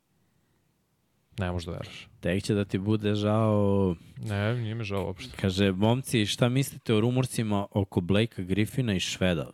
Ne 1.40 1.52
možeš 1.52 1.66
da 1.66 1.72
veraš. 1.72 2.08
Tek 2.20 2.44
će 2.44 2.54
da 2.54 2.66
ti 2.66 2.78
bude 2.78 3.16
žao. 3.16 3.96
Ne, 4.18 4.56
nije 4.56 4.76
mi 4.76 4.84
žao 4.84 5.06
uopšte. 5.06 5.38
Kaže, 5.42 5.72
momci, 5.72 6.26
šta 6.26 6.50
mislite 6.50 6.94
o 6.94 7.02
rumorcima 7.02 7.68
oko 7.72 8.02
Blakea 8.02 8.46
Griffina 8.46 8.94
i 8.94 9.00
Šveda? 9.00 9.52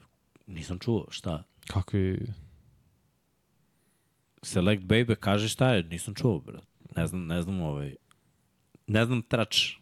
Nisam 0.47 0.79
čuo, 0.79 1.05
šta? 1.09 1.43
Kakvi... 1.67 2.27
Select 4.41 4.83
Baby 4.83 5.15
kaže 5.15 5.49
šta 5.49 5.73
je, 5.73 5.83
nisam 5.83 6.15
čuo, 6.15 6.39
brat. 6.39 6.63
Ne 6.95 7.07
znam, 7.07 7.27
ne 7.27 7.41
znam 7.41 7.61
ovaj. 7.61 7.95
Ne 8.87 9.05
znam 9.05 9.21
trač. 9.21 9.77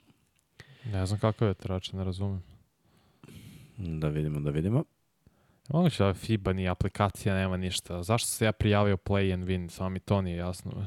Ne 0.85 1.05
znam 1.05 1.19
kakav 1.19 1.47
je 1.47 1.53
trač, 1.53 1.91
ne 1.91 2.03
razumem. 2.03 2.43
Da 3.77 4.07
vidimo, 4.07 4.39
da 4.39 4.49
vidimo. 4.49 4.83
Moguće 5.69 6.03
da 6.03 6.13
FIBA 6.13 6.53
ni 6.53 6.69
aplikacija 6.69 7.35
nema 7.35 7.57
ništa. 7.57 8.03
Zašto 8.03 8.27
se 8.27 8.45
ja 8.45 8.51
prijavio 8.51 8.97
Play 8.97 9.33
and 9.33 9.45
Win? 9.45 9.69
Samo 9.69 9.89
mi 9.89 9.99
to 9.99 10.21
nije 10.21 10.37
jasno. 10.37 10.85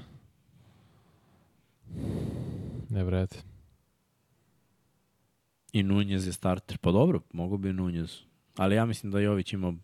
Ne 2.88 3.04
vredi. 3.04 3.36
I 5.72 5.82
Nunez 5.82 6.26
je 6.26 6.32
starter. 6.32 6.78
Pa 6.78 6.92
dobro, 6.92 7.20
mogu 7.32 7.58
bi 7.58 7.72
Nunez. 7.72 8.18
Ali 8.56 8.74
ja 8.74 8.86
mislim 8.86 9.12
da 9.12 9.20
Jović 9.20 9.52
ima 9.52 9.74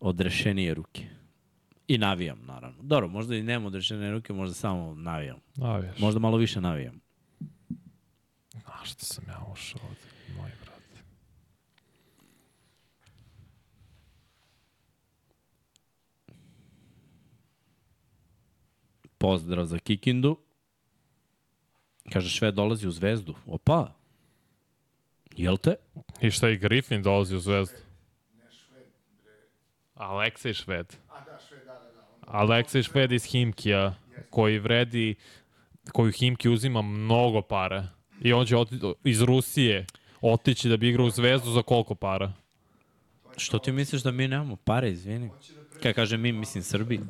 odrešenije 0.00 0.74
ruke. 0.74 1.06
I 1.88 1.98
navijam, 1.98 2.38
naravno. 2.44 2.82
Dobro, 2.82 3.08
možda 3.08 3.36
i 3.36 3.42
nema 3.42 3.66
odrešenije 3.66 4.10
ruke, 4.10 4.32
možda 4.32 4.54
samo 4.54 4.94
navijam. 4.94 5.38
Navijaš. 5.56 5.98
Možda 5.98 6.20
malo 6.20 6.36
više 6.36 6.60
navijam. 6.60 7.00
Znaš 8.50 8.92
što 8.92 9.04
sam 9.04 9.24
ja 9.28 9.46
ušao 9.52 9.80
ovde, 9.84 10.00
moj 10.36 10.50
brat. 10.64 10.82
Pozdrav 19.22 19.66
za 19.66 19.78
Kikindu. 19.78 20.36
Kaže, 22.12 22.28
Šved 22.28 22.54
dolazi 22.54 22.88
u 22.88 22.90
zvezdu. 22.90 23.34
Opa! 23.46 23.92
Jel 25.36 25.56
te? 25.56 25.76
I 26.20 26.30
šta 26.30 26.50
i 26.50 26.56
Griffin 26.58 27.02
dolazi 27.02 27.36
u 27.36 27.40
zvezdu? 27.40 27.76
Aleksej 29.94 30.54
Šved. 30.54 30.96
Aleksej 32.26 32.82
Šved 32.82 33.12
iz 33.12 33.24
Himkija, 33.24 33.94
koji 34.30 34.58
vredi, 34.58 35.14
koju 35.92 36.12
Himki 36.12 36.48
uzima 36.48 36.82
mnogo 36.82 37.42
para. 37.42 37.88
I 38.20 38.32
on 38.32 38.46
će 38.46 38.56
oti, 38.56 38.80
iz 39.04 39.22
Rusije 39.22 39.86
otići 40.20 40.68
da 40.68 40.76
bi 40.76 40.88
igrao 40.88 41.06
u 41.06 41.10
zvezdu 41.10 41.50
za 41.50 41.62
koliko 41.62 41.94
para? 41.94 42.32
Što 43.36 43.58
ti 43.58 43.72
misliš 43.72 44.02
da 44.02 44.10
mi 44.10 44.28
nemamo 44.28 44.56
pare, 44.56 44.90
izvini? 44.90 45.30
Kaj 45.82 45.92
kaže 45.92 46.16
mi, 46.16 46.32
mislim 46.32 46.64
Srbi. 46.64 47.00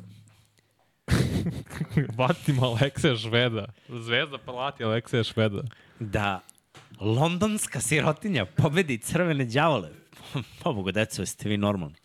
Vatim 2.17 2.63
Alekseja 2.63 3.15
Šveda. 3.15 3.65
Zvezda 3.89 4.37
plati 4.37 4.83
Alekseja 4.83 5.23
Šveda. 5.23 5.63
Da 5.99 6.41
londonska 6.99 7.81
sirotinja 7.81 8.45
pobedi 8.45 8.97
crvene 8.97 9.45
đavole. 9.45 9.89
Pobogu, 10.63 10.91
deco, 10.91 11.21
jeste 11.21 11.49
vi 11.49 11.57
normalni. 11.57 11.95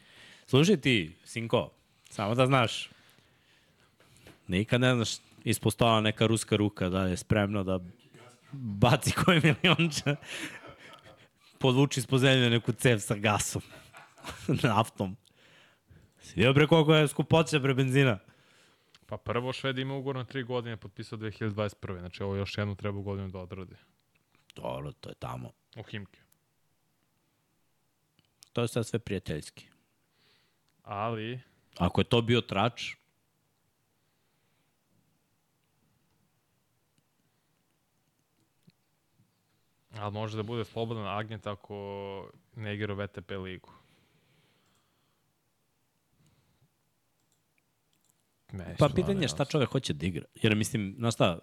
Slušaj 0.47 0.77
ti, 0.77 1.17
sinko, 1.25 1.71
samo 2.11 2.35
da 2.35 2.47
znaš, 2.47 2.91
nikad 4.47 4.81
ne 4.81 4.95
znaš 4.95 5.11
ispod 5.45 5.73
stola 5.73 6.01
neka 6.01 6.27
ruska 6.27 6.57
ruka 6.57 6.89
da 6.89 7.07
je 7.07 7.17
spremna 7.17 7.63
da 7.63 7.79
baci 8.53 9.13
koji 9.13 9.41
milionča, 9.41 10.17
podvuči 11.59 12.01
ispod 12.01 12.21
zemlje 12.21 12.51
neku 12.51 12.73
cev 12.73 12.99
sa 12.99 13.15
gasom, 13.15 13.63
naftom. 14.63 15.17
Vidio 16.35 16.53
bre 16.53 16.67
koliko 16.67 16.95
je 16.95 17.09
skupoća 17.09 17.59
bre 17.59 17.75
benzina? 17.75 18.19
Pa 19.09 19.17
prvo 19.17 19.53
Šved 19.53 19.79
ima 19.79 19.95
ugovor 19.95 20.17
na 20.17 20.25
tri 20.25 20.43
godine, 20.43 20.77
potpisao 20.77 21.19
2021. 21.19 21.99
Znači 21.99 22.23
ovo 22.23 22.37
još 22.37 22.59
jednu 22.59 22.75
treba 22.75 23.01
godinu 23.01 23.29
da 23.29 23.39
odradi. 23.39 23.75
Dobro, 24.55 24.93
to 24.93 25.09
je 25.09 25.15
tamo. 25.15 25.53
U 25.77 25.83
Himke. 25.83 26.21
To 28.53 28.63
je 28.63 28.69
sad 28.69 28.87
sve 28.87 28.99
prijateljski. 28.99 29.67
Ali, 30.83 31.41
Ako 31.79 32.01
je 32.01 32.05
to 32.05 32.23
bio 32.23 32.41
trač, 32.41 32.95
ali 39.95 40.13
može 40.13 40.37
da 40.37 40.43
bude 40.43 40.65
slobodan 40.65 41.19
agent 41.19 41.47
ako 41.47 41.75
ne 42.57 42.75
igra 42.75 42.95
u 42.95 42.97
VTP 42.97 43.31
ligu. 43.31 43.78
Meni 48.53 48.75
Pa 48.79 48.89
pitanje 48.89 49.25
je 49.25 49.29
šta 49.29 49.45
čovek 49.45 49.69
hoće 49.69 49.93
da 49.93 50.07
igra. 50.07 50.25
Jer 50.35 50.57
mislim, 50.57 50.95
znaš 50.99 51.15
šta, 51.15 51.39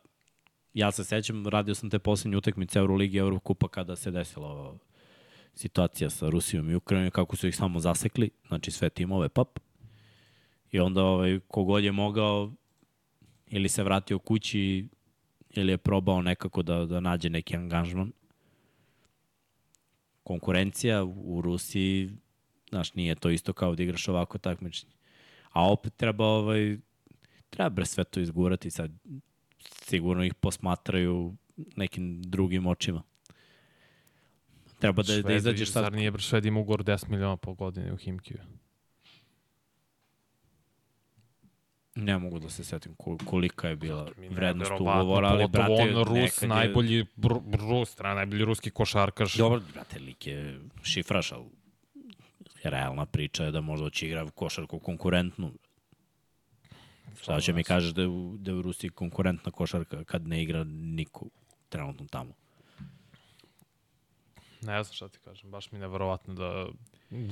ja 0.73 0.91
se 0.91 1.03
sećam, 1.03 1.47
radio 1.47 1.75
sam 1.75 1.89
te 1.89 1.99
posljednje 1.99 2.37
utakmice 2.37 2.79
Euroligi 2.79 3.17
i 3.17 3.19
Eurokupa 3.19 3.67
kada 3.67 3.95
se 3.95 4.11
desila 4.11 4.47
ova 4.47 4.77
situacija 5.53 6.09
sa 6.09 6.29
Rusijom 6.29 6.69
i 6.69 6.75
Ukrajinom, 6.75 7.11
kako 7.11 7.35
su 7.35 7.47
ih 7.47 7.55
samo 7.55 7.79
zasekli, 7.79 8.29
znači 8.47 8.71
sve 8.71 8.89
timove, 8.89 9.29
pap. 9.29 9.59
I 10.71 10.79
onda 10.79 11.03
ovaj, 11.03 11.39
kogod 11.47 11.83
je 11.83 11.91
mogao 11.91 12.51
ili 13.47 13.69
se 13.69 13.83
vratio 13.83 14.19
kući 14.19 14.87
ili 15.49 15.71
je 15.71 15.77
probao 15.77 16.21
nekako 16.21 16.61
da, 16.61 16.85
da 16.85 16.99
nađe 16.99 17.29
neki 17.29 17.55
angažman. 17.55 18.11
Konkurencija 20.23 21.03
u 21.03 21.41
Rusiji, 21.41 22.09
znaš, 22.69 22.93
nije 22.93 23.15
to 23.15 23.29
isto 23.29 23.53
kao 23.53 23.75
da 23.75 23.83
igraš 23.83 24.07
ovako 24.07 24.37
takmičenje. 24.37 24.93
A 25.51 25.71
opet 25.71 25.95
treba 25.95 26.25
ovaj, 26.25 26.77
treba 27.55 27.69
bre 27.69 27.85
sve 27.85 28.03
to 28.03 28.19
izgurati 28.19 28.71
sad. 28.71 28.91
Sigurno 29.59 30.23
ih 30.23 30.33
posmatraju 30.33 31.35
nekim 31.75 32.21
drugim 32.21 32.67
očima. 32.67 33.03
Treba 34.79 35.03
da, 35.03 35.07
da 35.07 35.13
Švedi, 35.13 35.35
izađeš 35.35 35.71
sad. 35.71 35.83
Zar 35.83 35.93
nije 35.93 36.11
bre 36.11 36.21
Šved 36.21 36.45
ima 36.45 36.59
ugovor 36.59 36.83
10 36.83 37.09
miliona 37.09 37.37
po 37.37 37.53
godini 37.53 37.91
u 37.91 37.97
Himkiju? 37.97 38.37
Ne 41.95 42.17
mogu 42.17 42.39
da 42.39 42.49
se 42.49 42.63
setim 42.63 42.95
ko- 42.95 43.17
kolika 43.25 43.69
je 43.69 43.75
bila 43.75 44.07
vrednost 44.29 44.71
ugovora, 44.71 45.27
ali 45.29 45.47
brate, 45.47 45.71
on 45.73 46.03
Rus, 46.05 46.41
je- 46.41 46.47
najbolji 46.47 47.05
br, 47.15 47.33
Rus, 47.53 47.97
najbolji 47.99 48.45
ruski 48.45 48.69
košarkaš. 48.69 49.35
Dobro, 49.35 49.61
brate, 49.73 49.99
lik 49.99 50.27
je 50.27 50.59
šifraš, 50.83 51.31
ali 51.31 51.45
realna 52.63 53.05
priča 53.05 53.43
je 53.43 53.51
da 53.51 53.61
možda 53.61 53.89
će 53.89 54.07
igra 54.07 54.29
košarku 54.29 54.79
konkurentnu. 54.79 55.51
Šta 57.21 57.39
će 57.41 57.53
mi 57.53 57.63
kažeš 57.63 57.91
da 57.91 58.01
je, 58.01 58.07
u, 58.07 58.35
da 58.37 58.51
je 58.51 58.57
u 58.57 58.61
Rusiji 58.61 58.89
konkurentna 58.89 59.51
košarka 59.51 60.03
kad 60.03 60.27
ne 60.27 60.43
igra 60.43 60.63
niko 60.63 61.25
trenutno 61.69 62.07
tamo? 62.09 62.33
Ne 64.61 64.83
znam 64.83 64.93
šta 64.93 65.07
ti 65.09 65.19
kažem, 65.25 65.51
baš 65.51 65.71
mi 65.71 65.75
je 65.77 65.81
neverovatno 65.81 66.33
da 66.33 66.67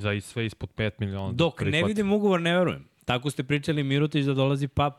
za 0.00 0.12
i 0.12 0.20
sve 0.20 0.46
ispod 0.46 0.68
5 0.76 0.90
miliona. 0.98 1.32
Dok 1.32 1.60
ne 1.60 1.64
prihvati. 1.64 1.90
vidim 1.90 2.12
ugovor, 2.12 2.40
ne 2.40 2.56
verujem. 2.58 2.88
Tako 3.04 3.30
ste 3.30 3.44
pričali 3.44 3.82
Mirotić 3.82 4.24
da 4.24 4.34
dolazi 4.34 4.68
pap. 4.68 4.94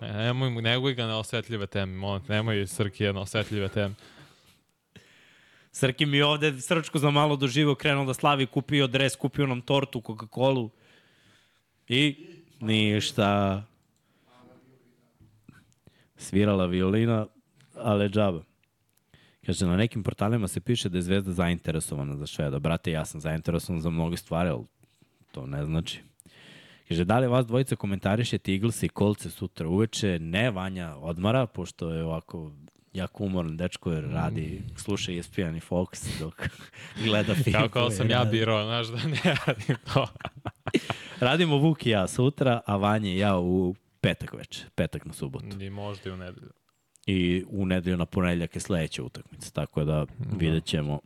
Ne, 0.00 0.12
nemoj, 0.12 0.50
mu- 0.50 0.60
neguj 0.60 0.94
ga 0.94 1.06
na 1.06 1.18
osetljive 1.18 1.66
teme, 1.66 1.96
molim, 1.96 2.22
te, 2.24 2.32
nemoj 2.32 2.66
Srki 2.66 3.04
na 3.04 3.20
osetljive 3.20 3.68
teme. 3.68 3.94
Srki 5.72 6.06
mi 6.06 6.22
ovde 6.22 6.60
srčku 6.60 6.98
za 6.98 7.10
malo 7.10 7.36
doživo 7.36 7.74
krenuo 7.74 8.04
da 8.04 8.14
slavi, 8.14 8.46
kupio 8.46 8.86
dres, 8.86 9.16
kupio 9.16 9.46
nam 9.46 9.60
tortu, 9.60 10.00
Coca-Colu. 10.00 10.70
I 11.88 12.26
ništa. 12.60 13.62
Svirala 16.16 16.66
violina, 16.66 17.26
ale 17.74 18.08
džaba. 18.08 18.42
Kaže, 19.46 19.66
na 19.66 19.76
nekim 19.76 20.02
portalima 20.02 20.48
se 20.48 20.60
piše 20.60 20.88
da 20.88 20.98
je 20.98 21.02
Zvezda 21.02 21.32
zainteresovana 21.32 22.16
za 22.16 22.26
Šveda. 22.26 22.58
Brate, 22.58 22.90
ja 22.90 23.04
sam 23.04 23.20
zainteresovan 23.20 23.80
za 23.80 23.90
mnoge 23.90 24.16
stvari, 24.16 24.48
ali 24.48 24.64
to 25.32 25.46
ne 25.46 25.64
znači. 25.64 26.00
Kaže, 26.88 27.04
da 27.04 27.18
li 27.18 27.26
vas 27.26 27.46
dvojica 27.46 27.76
komentarišete 27.76 28.52
Eagles 28.52 28.82
i 28.82 28.88
kolce 28.88 29.30
sutra 29.30 29.68
uveče? 29.68 30.18
Ne, 30.18 30.50
Vanja 30.50 30.96
odmara, 30.96 31.46
pošto 31.46 31.90
je 31.90 32.04
ovako 32.04 32.52
jako 32.98 33.24
umoran 33.24 33.56
dečko 33.56 33.92
jer 33.92 34.04
radi, 34.04 34.62
sluša 34.76 35.12
E 35.12 35.18
ESPN 35.18 35.56
i 35.56 35.60
Fox 35.60 36.20
dok 36.20 36.48
gleda 37.04 37.34
film. 37.34 37.62
Kako 37.62 37.90
sam 37.90 38.10
ja 38.10 38.24
birao, 38.24 38.64
znaš 38.64 38.86
da 38.86 39.08
ne 39.08 39.36
radim 39.46 39.76
to. 39.94 40.06
Radimo 41.20 41.56
Vuk 41.56 41.86
i 41.86 41.90
ja 41.90 42.08
sutra, 42.08 42.60
a 42.66 42.76
Vanja 42.76 43.10
i 43.10 43.18
ja 43.18 43.38
u 43.38 43.74
petak 44.00 44.34
već, 44.34 44.64
petak 44.74 45.04
na 45.04 45.12
subotu. 45.12 45.60
I 45.60 45.70
možda 45.70 46.10
i 46.10 46.12
u 46.12 46.16
nedelju. 46.16 46.50
I 47.06 47.44
u 47.48 47.66
nedelju 47.66 47.96
na 47.96 48.06
ponedljak 48.06 48.54
je 48.54 48.60
sledeća 48.60 49.02
utakmica, 49.02 49.50
tako 49.50 49.84
da 49.84 50.06
vidjet 50.38 50.64
ćemo, 50.64 51.00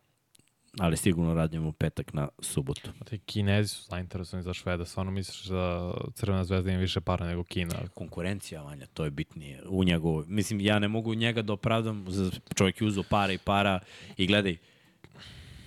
ali 0.78 0.96
sigurno 0.96 1.34
radimo 1.34 1.68
u 1.68 1.72
petak 1.72 2.12
na 2.12 2.28
subotu. 2.38 2.90
Ti 3.04 3.18
Kinezi 3.18 3.68
su 3.68 3.82
zainteresovani 3.90 4.42
za 4.42 4.54
Šveda, 4.54 4.84
stvarno 4.84 5.12
misliš 5.12 5.44
da 5.44 5.94
Crvena 6.14 6.44
zvezda 6.44 6.70
ima 6.70 6.80
više 6.80 7.00
para 7.00 7.26
nego 7.26 7.44
Kina? 7.44 7.74
Konkurencija, 7.94 8.62
Vanja, 8.62 8.86
to 8.86 9.04
je 9.04 9.10
bitnije. 9.10 9.62
U 9.68 9.84
njegovu, 9.84 10.24
mislim, 10.26 10.60
ja 10.60 10.78
ne 10.78 10.88
mogu 10.88 11.14
njega 11.14 11.42
da 11.42 11.52
opravdam, 11.52 12.06
čovjek 12.54 12.80
je 12.80 12.86
uzo 12.86 13.02
para 13.10 13.32
i 13.32 13.38
para 13.38 13.80
i 14.16 14.26
gledaj, 14.26 14.56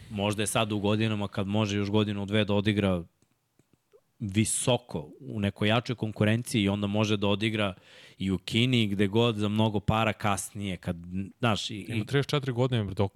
možda 0.09 0.43
je 0.43 0.47
sad 0.47 0.71
u 0.71 0.79
godinama 0.79 1.27
kad 1.27 1.47
može 1.47 1.77
još 1.77 1.89
godinu 1.89 2.25
dve 2.25 2.45
da 2.45 2.53
odigra 2.53 3.03
visoko 4.19 5.09
u 5.19 5.39
nekoj 5.39 5.67
jačoj 5.67 5.95
konkurenciji 5.95 6.63
i 6.63 6.69
onda 6.69 6.87
može 6.87 7.17
da 7.17 7.27
odigra 7.27 7.73
i 8.17 8.31
u 8.31 8.37
Kini 8.37 8.87
gde 8.87 9.07
god 9.07 9.35
za 9.35 9.47
mnogo 9.47 9.79
para 9.79 10.13
kasnije 10.13 10.77
kad 10.77 10.97
znaš 11.39 11.69
i, 11.69 11.85
Ima 11.89 11.97
i 11.97 12.03
34 12.03 12.51
godine, 12.51 12.83
bre, 12.83 12.93
dok 12.93 13.11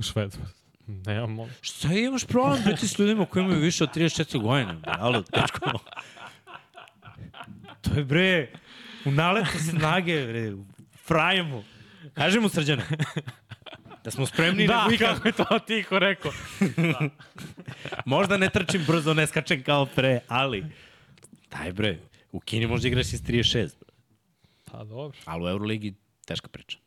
Šved. 0.00 0.36
Nemamo. 0.86 1.48
šta 1.60 1.92
imaš 1.92 2.24
problem 2.24 2.62
biti 2.66 2.88
s 2.88 2.98
ljudima 2.98 3.26
koji 3.26 3.42
imaju 3.44 3.60
više 3.60 3.84
od 3.84 3.96
34 3.96 4.42
godina 4.42 4.72
bre, 4.72 4.92
alo 4.98 5.22
dečko 5.32 5.78
to 7.80 7.94
je 7.96 8.04
bre 8.04 8.48
u 9.04 9.10
naletu 9.10 9.58
snage 9.70 10.26
bre 10.26 10.54
u 10.54 10.64
frajemu 11.06 11.64
kaži 12.14 12.40
mu 12.40 12.48
srđane 12.48 12.82
da 14.04 14.10
smo 14.10 14.26
spremni 14.26 14.66
Da, 14.66 14.88
na 14.90 14.96
kako 14.98 15.28
je 15.28 15.32
to 15.32 15.58
tiho 15.66 15.98
rekao. 15.98 16.32
Možda 18.04 18.36
ne 18.36 18.50
trčim 18.50 18.84
brzo, 18.86 19.14
ne 19.14 19.26
skačem 19.26 19.62
kao 19.62 19.86
pre, 19.86 20.20
ali 20.28 20.64
daj 21.50 21.72
bre, 21.72 21.98
u 22.32 22.40
Kini 22.40 22.66
možda 22.66 22.88
igraš 22.88 23.12
iz 23.12 23.22
36, 23.22 23.70
Pa 24.64 24.84
dobro. 24.84 25.18
ali 25.24 25.44
u 25.44 25.48
Euroligi 25.48 25.94
teška 26.26 26.48
priča. 26.48 26.78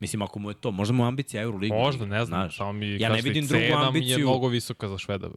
Mislim, 0.00 0.22
ako 0.22 0.38
mu 0.38 0.50
je 0.50 0.54
to, 0.54 0.70
možda 0.70 0.94
mu 0.94 1.04
je 1.04 1.08
ambicija 1.08 1.42
Euroligi. 1.42 1.72
Možda, 1.72 2.06
ne 2.06 2.24
znam. 2.24 2.40
Znaš, 2.40 2.56
Samo 2.56 2.72
mi 2.72 3.00
ja 3.00 3.08
ne 3.08 3.20
vidim 3.20 3.46
drugu 3.46 3.60
mi 3.60 3.68
je 3.68 3.74
ambiciju. 3.76 4.18
mnogo 4.18 4.48
visoka 4.48 4.88
za 4.88 4.98
Šveda. 4.98 5.28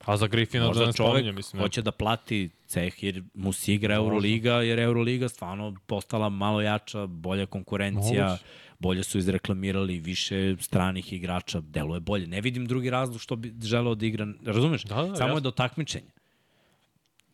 A 0.00 0.16
za 0.16 0.26
Griffina 0.26 0.62
da 0.62 0.68
Možda 0.68 0.86
ne 0.86 0.92
čovek 0.92 1.10
spominjem, 1.10 1.34
mislim. 1.34 1.58
ne. 1.58 1.64
hoće 1.64 1.82
da 1.82 1.92
plati 1.92 2.50
ceh 2.66 3.02
jer 3.02 3.22
mu 3.34 3.52
se 3.52 3.74
igra 3.74 3.94
Euroliga, 3.94 4.52
jer 4.54 4.78
Euroliga 4.78 5.28
stvarno 5.28 5.76
postala 5.86 6.28
malo 6.28 6.60
jača, 6.60 7.06
bolja 7.06 7.46
konkurencija, 7.46 8.24
Moguće. 8.26 8.44
bolje 8.78 9.02
su 9.02 9.18
izreklamirali 9.18 9.98
više 9.98 10.56
stranih 10.60 11.12
igrača, 11.12 11.60
deluje 11.60 12.00
bolje. 12.00 12.26
Ne 12.26 12.40
vidim 12.40 12.66
drugi 12.66 12.90
razlog 12.90 13.20
što 13.20 13.36
bi 13.36 13.54
želeo 13.62 13.94
da 13.94 14.06
igra, 14.06 14.26
razumeš? 14.44 14.82
Da, 14.82 14.94
da, 14.94 15.16
Samo 15.16 15.28
je 15.28 15.30
jasno. 15.30 15.40
do 15.40 15.50
takmičenja. 15.50 16.10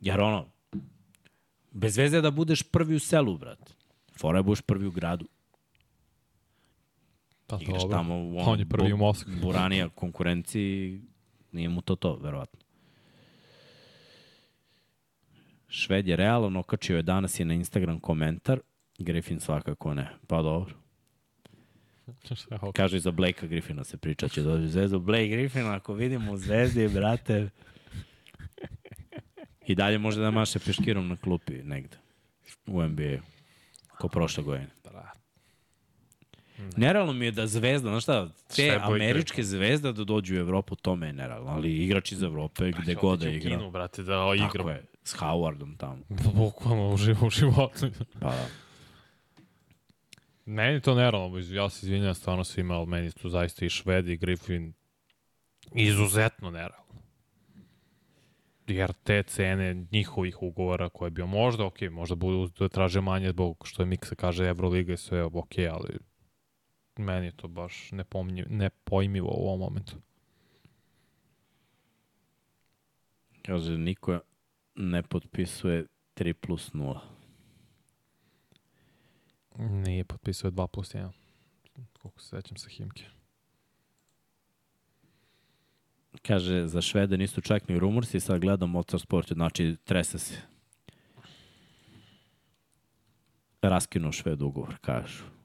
Jer 0.01 0.21
ono, 0.21 0.47
bez 1.73 1.97
veze 1.97 2.21
da 2.21 2.31
budeš 2.31 2.63
prvi 2.63 2.95
u 2.95 3.01
selu, 3.01 3.39
brat. 3.39 3.75
Fora 4.19 4.39
je 4.39 4.43
budeš 4.43 4.61
prvi 4.61 4.87
u 4.87 4.91
gradu. 4.91 5.29
Pa 7.49 7.59
Igraš 7.61 7.83
dobro. 7.83 7.97
tamo 7.97 8.15
u 8.15 8.39
On 8.39 8.59
je 8.59 8.67
prvi 8.67 8.93
u 8.93 8.97
Moskvi. 8.97 9.35
Buranija 9.43 9.89
konkurenciji, 9.89 11.01
nije 11.53 11.69
mu 11.69 11.81
to 11.81 11.97
to, 11.97 12.17
verovatno. 12.17 12.61
Šved 15.69 16.09
je 16.09 16.17
realan, 16.17 16.57
okačio 16.57 16.97
je 16.97 17.03
danas 17.03 17.41
i 17.41 17.45
na 17.45 17.55
Instagram 17.55 18.01
komentar, 18.01 18.61
Griffin 18.99 19.41
svakako 19.41 19.95
ne. 19.95 20.09
Pa 20.27 20.43
dobro. 20.43 20.75
Kaže 22.77 22.99
za 22.99 23.11
Blakea 23.11 23.49
Griffina 23.49 23.85
se 23.85 23.97
priča, 23.97 24.29
će 24.29 24.43
dođe 24.43 24.65
u 24.65 24.69
zvezdu. 24.69 24.99
Blake 24.99 25.29
Griffin, 25.29 25.67
ako 25.67 25.95
vidimo 25.95 26.33
u 26.33 26.37
zvezdi, 26.37 26.89
brate, 26.89 27.49
i 29.67 29.75
dalje 29.75 29.99
može 29.99 30.21
da 30.21 30.31
maše 30.31 30.59
peškirom 30.59 31.09
na 31.09 31.17
klupi 31.17 31.63
negde 31.63 31.97
u 32.67 32.83
NBA. 32.83 33.19
Ko 33.99 34.09
prošle 34.09 34.45
godine. 34.45 34.69
Brat. 34.85 35.18
Nerealno 36.77 37.13
mi 37.13 37.25
je 37.25 37.31
da 37.31 37.47
zvezda, 37.47 37.89
znaš 37.89 38.03
šta, 38.03 38.29
te 38.57 38.79
američke 38.83 39.43
zvezde 39.43 39.93
da 39.93 40.05
dođu 40.05 40.35
u 40.35 40.39
Evropu, 40.39 40.77
to 40.77 40.97
me 40.97 41.07
je 41.07 41.13
nerealno, 41.13 41.51
ali 41.51 41.85
igrač 41.85 42.13
iz 42.13 42.23
Evrope, 42.23 42.71
gde 42.83 42.95
god 42.95 43.19
da 43.19 43.29
igra. 43.29 43.51
Kinu, 43.51 43.71
brate, 43.71 44.03
da 44.03 44.13
Tako 44.13 44.35
igram. 44.35 44.69
je, 44.69 44.85
s 45.05 45.17
Howardom 45.17 45.77
tamo. 45.77 45.99
Bukvalno 46.35 46.95
u 46.95 46.97
živu 46.97 47.27
u 47.27 47.31
životu. 47.31 47.87
Pa 48.21 48.29
da. 48.29 48.47
Meni 50.45 50.81
to 50.81 50.95
nerealno, 50.95 51.39
ja 51.39 51.69
se 51.71 51.87
izvinjam 51.87 52.15
stvarno 52.15 52.45
svima, 52.45 52.75
ali 52.75 52.87
meni 52.87 53.11
su 53.11 53.29
zaista 53.29 53.65
i 53.65 53.69
Švedi 53.69 54.13
i 54.13 54.17
Griffin 54.17 54.73
izuzetno 55.75 56.51
nerealno. 56.51 57.03
Jer 58.67 58.93
te 58.93 59.23
cene 59.23 59.87
njihovih 59.93 60.43
ugovora 60.43 60.89
koje 60.89 61.07
je 61.07 61.11
bio 61.11 61.27
možda, 61.27 61.65
ok, 61.65 61.81
možda 61.91 62.15
budu 62.15 62.51
da 62.59 62.69
traže 62.69 63.01
manje 63.01 63.31
zbog 63.31 63.63
što 63.65 63.83
je 63.83 63.87
Miksa 63.87 64.15
kaže 64.15 64.47
Euroliga 64.47 64.93
i 64.93 64.97
sve, 64.97 65.25
ok, 65.25 65.53
ali 65.73 65.99
meni 66.99 67.27
je 67.27 67.33
to 67.33 67.49
baš 67.49 67.93
nepomnjiv, 67.93 68.47
nepojmivo 68.51 69.29
u 69.29 69.47
ovom 69.47 69.61
momentu. 69.61 69.97
Kaže, 73.43 73.79
niko 73.79 74.21
ne 74.75 75.03
potpisuje 75.03 75.87
3 76.17 76.33
plus 76.33 76.73
0. 76.73 76.99
Nije 79.59 80.05
potpisao 80.05 80.51
2 80.51 80.67
plus 80.67 80.95
1. 80.95 81.11
Koliko 81.99 82.21
se 82.21 82.29
sećam 82.29 82.57
sa 82.57 82.69
Himke. 82.69 83.05
Kaže, 86.23 86.67
za 86.67 86.83
Švede 86.83 87.17
nisu 87.17 87.41
čak 87.41 87.69
ni 87.69 87.79
rumorsi, 87.79 88.21
sad 88.21 88.41
gledam 88.41 88.71
motorsport, 88.71 89.33
znači 89.33 89.77
trese 89.85 90.19
se. 90.19 90.41
Raskinuo 93.63 94.13
Šved 94.13 94.43
ugovor, 94.43 94.77
kažu. 94.81 95.38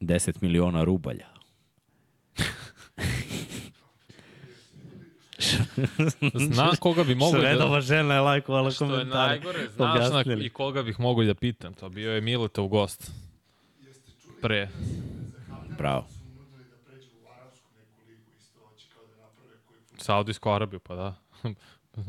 10 0.00 0.42
miliona 0.42 0.84
rubalja. 0.84 1.34
Znam 6.34 6.76
koga 6.80 7.04
bi 7.04 7.14
mogo 7.14 7.38
da... 7.38 7.42
Švedova 7.42 7.80
žena 7.80 8.14
je 8.14 8.20
lajkovala 8.20 8.70
Što 8.70 8.98
je 8.98 9.04
najgore, 9.04 9.68
znaš 9.76 10.26
na, 10.26 10.34
i 10.34 10.48
koga 10.48 10.82
bih 10.82 11.00
mogo 11.00 11.24
da 11.24 11.34
pitam. 11.34 11.74
To 11.74 11.88
bio 11.88 12.12
je 12.12 12.20
Miletov 12.20 12.68
gost. 12.68 13.10
Pre. 14.42 14.68
Bravo. 15.78 16.06
Saudijsku 19.98 20.50
Arabiju, 20.50 20.80
pa 20.80 20.94
da. 20.94 21.14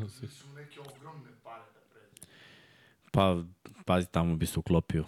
su 0.08 0.48
neke 0.54 0.80
ogromne 0.80 1.30
pare 1.44 1.64
da 1.74 1.80
pređe. 1.92 2.32
Pa, 3.10 3.36
pazi, 3.84 4.06
tamo 4.10 4.36
bi 4.36 4.46
se 4.46 4.58
uklopio. 4.58 5.04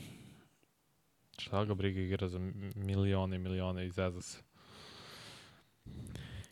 Šta 1.38 1.64
ga 1.64 1.74
briga 1.74 2.00
igra 2.00 2.28
za 2.28 2.38
milione 2.74 3.36
i 3.36 3.38
milione 3.38 3.86
i 3.86 3.90
zeza 3.90 4.22
se. 4.22 4.38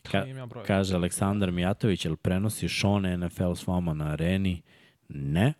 Ka 0.03 0.25
kaže 0.67 0.95
Aleksandar 0.95 1.51
Mijatović, 1.51 2.05
jel 2.05 2.17
prenosi 2.17 2.69
Šone 2.69 3.17
NFL 3.17 3.53
s 3.53 3.67
vama 3.67 3.95
na 3.95 4.13
areni? 4.13 4.63
Ne. 5.09 5.55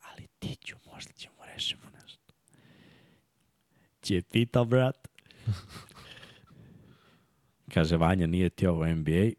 Ali 0.00 0.26
ti 0.38 0.56
ću, 0.64 0.76
možda 0.92 1.12
ćemo 1.12 1.36
rešimo 1.54 1.82
nešto. 2.02 2.32
Će 4.02 4.22
pitao, 4.32 4.64
brat. 4.64 5.08
kaže, 7.74 7.96
Vanja, 7.96 8.26
nije 8.26 8.50
ti 8.50 8.66
ovo 8.66 8.86
NBA. 8.86 9.30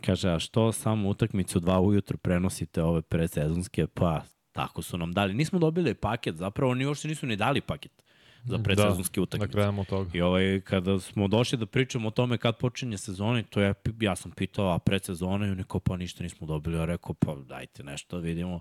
Kaže, 0.00 0.30
a 0.30 0.38
što 0.38 0.72
samo 0.72 1.08
utakmicu 1.08 1.60
dva 1.60 1.80
ujutru 1.80 2.18
prenosite 2.18 2.82
ove 2.82 3.02
predsezonske? 3.02 3.86
Pa, 3.86 4.22
tako 4.54 4.82
su 4.82 4.98
nam 4.98 5.12
dali. 5.12 5.34
Nismo 5.34 5.58
dobili 5.58 5.94
paket, 5.94 6.36
zapravo 6.36 6.72
oni 6.72 6.86
uopšte 6.86 7.08
nisu 7.08 7.26
ni 7.26 7.36
dali 7.36 7.60
paket 7.60 8.04
za 8.44 8.58
predsezonske 8.58 9.20
da, 9.20 9.22
utakmice. 9.22 9.46
Da 9.46 9.52
krenemo 9.52 9.80
od 9.80 9.86
toga. 9.86 10.10
I 10.12 10.20
ovaj, 10.20 10.60
kada 10.60 11.00
smo 11.00 11.28
došli 11.28 11.58
da 11.58 11.66
pričamo 11.66 12.08
o 12.08 12.10
tome 12.10 12.38
kad 12.38 12.58
počinje 12.58 12.98
sezona, 12.98 13.42
to 13.42 13.60
je, 13.60 13.74
ja 14.00 14.16
sam 14.16 14.30
pitao, 14.30 14.74
a 14.74 14.78
predsezona 14.78 15.46
i 15.46 15.50
oni 15.50 15.64
kao, 15.64 15.80
pa 15.80 15.96
ništa 15.96 16.22
nismo 16.22 16.46
dobili. 16.46 16.76
Ja 16.76 16.84
rekao, 16.84 17.14
pa 17.14 17.34
dajte 17.48 17.82
nešto 17.82 18.16
da 18.16 18.22
vidimo. 18.22 18.60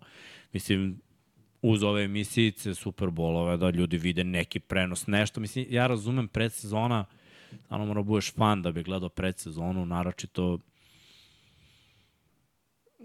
Mislim, 0.54 1.00
uz 1.62 1.84
ove 1.84 2.04
emisijice, 2.04 2.76
Superbolove, 2.76 3.58
da 3.58 3.70
ljudi 3.70 3.98
vide 3.98 4.24
neki 4.24 4.60
prenos, 4.60 5.08
nešto. 5.08 5.42
Mislim, 5.42 5.66
ja 5.70 5.88
razumem 5.88 6.28
predsezona, 6.28 7.06
stvarno 7.66 7.86
mora 7.86 8.02
da 8.02 8.04
budeš 8.04 8.34
fan 8.34 8.62
da 8.62 8.72
bi 8.72 8.84
gledao 8.84 9.10
predsezonu, 9.10 9.86
naročito 9.86 10.60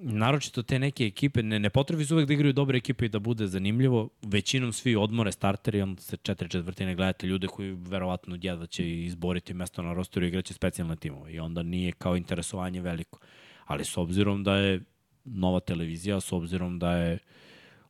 naročito 0.01 0.63
te 0.63 0.79
neke 0.79 1.07
ekipe, 1.07 1.43
ne, 1.43 1.59
ne 1.59 1.71
potrebi 1.71 2.05
su 2.05 2.15
uvek 2.15 2.27
da 2.29 2.35
igraju 2.35 2.53
dobre 2.53 2.79
ekipe 2.79 3.07
i 3.07 3.09
da 3.09 3.19
bude 3.19 3.47
zanimljivo. 3.47 4.09
Većinom 4.23 4.73
svi 4.73 4.97
odmore 4.97 5.33
starteri, 5.33 5.83
onda 5.83 6.03
se 6.03 6.17
četiri 6.17 6.49
četvrtine 6.49 6.95
gledate 6.95 7.27
ljude 7.27 7.47
koji 7.47 7.73
verovatno 7.73 8.39
jedva 8.43 8.67
će 8.67 8.91
izboriti 8.91 9.55
mesto 9.55 9.83
na 9.83 9.93
rosteru 9.93 10.27
i 10.27 10.29
igraće 10.29 10.55
specijalne 10.55 10.97
timove. 10.97 11.33
I 11.33 11.41
onda 11.41 11.63
nije 11.63 11.93
kao 11.93 12.17
interesovanje 12.17 12.81
veliko. 12.81 13.19
Ali 13.65 13.85
s 13.85 13.97
obzirom 13.97 14.45
da 14.45 14.57
je 14.57 14.81
nova 15.25 15.61
televizija, 15.61 16.21
s 16.21 16.33
obzirom 16.33 16.79
da 16.79 16.93
je 16.93 17.19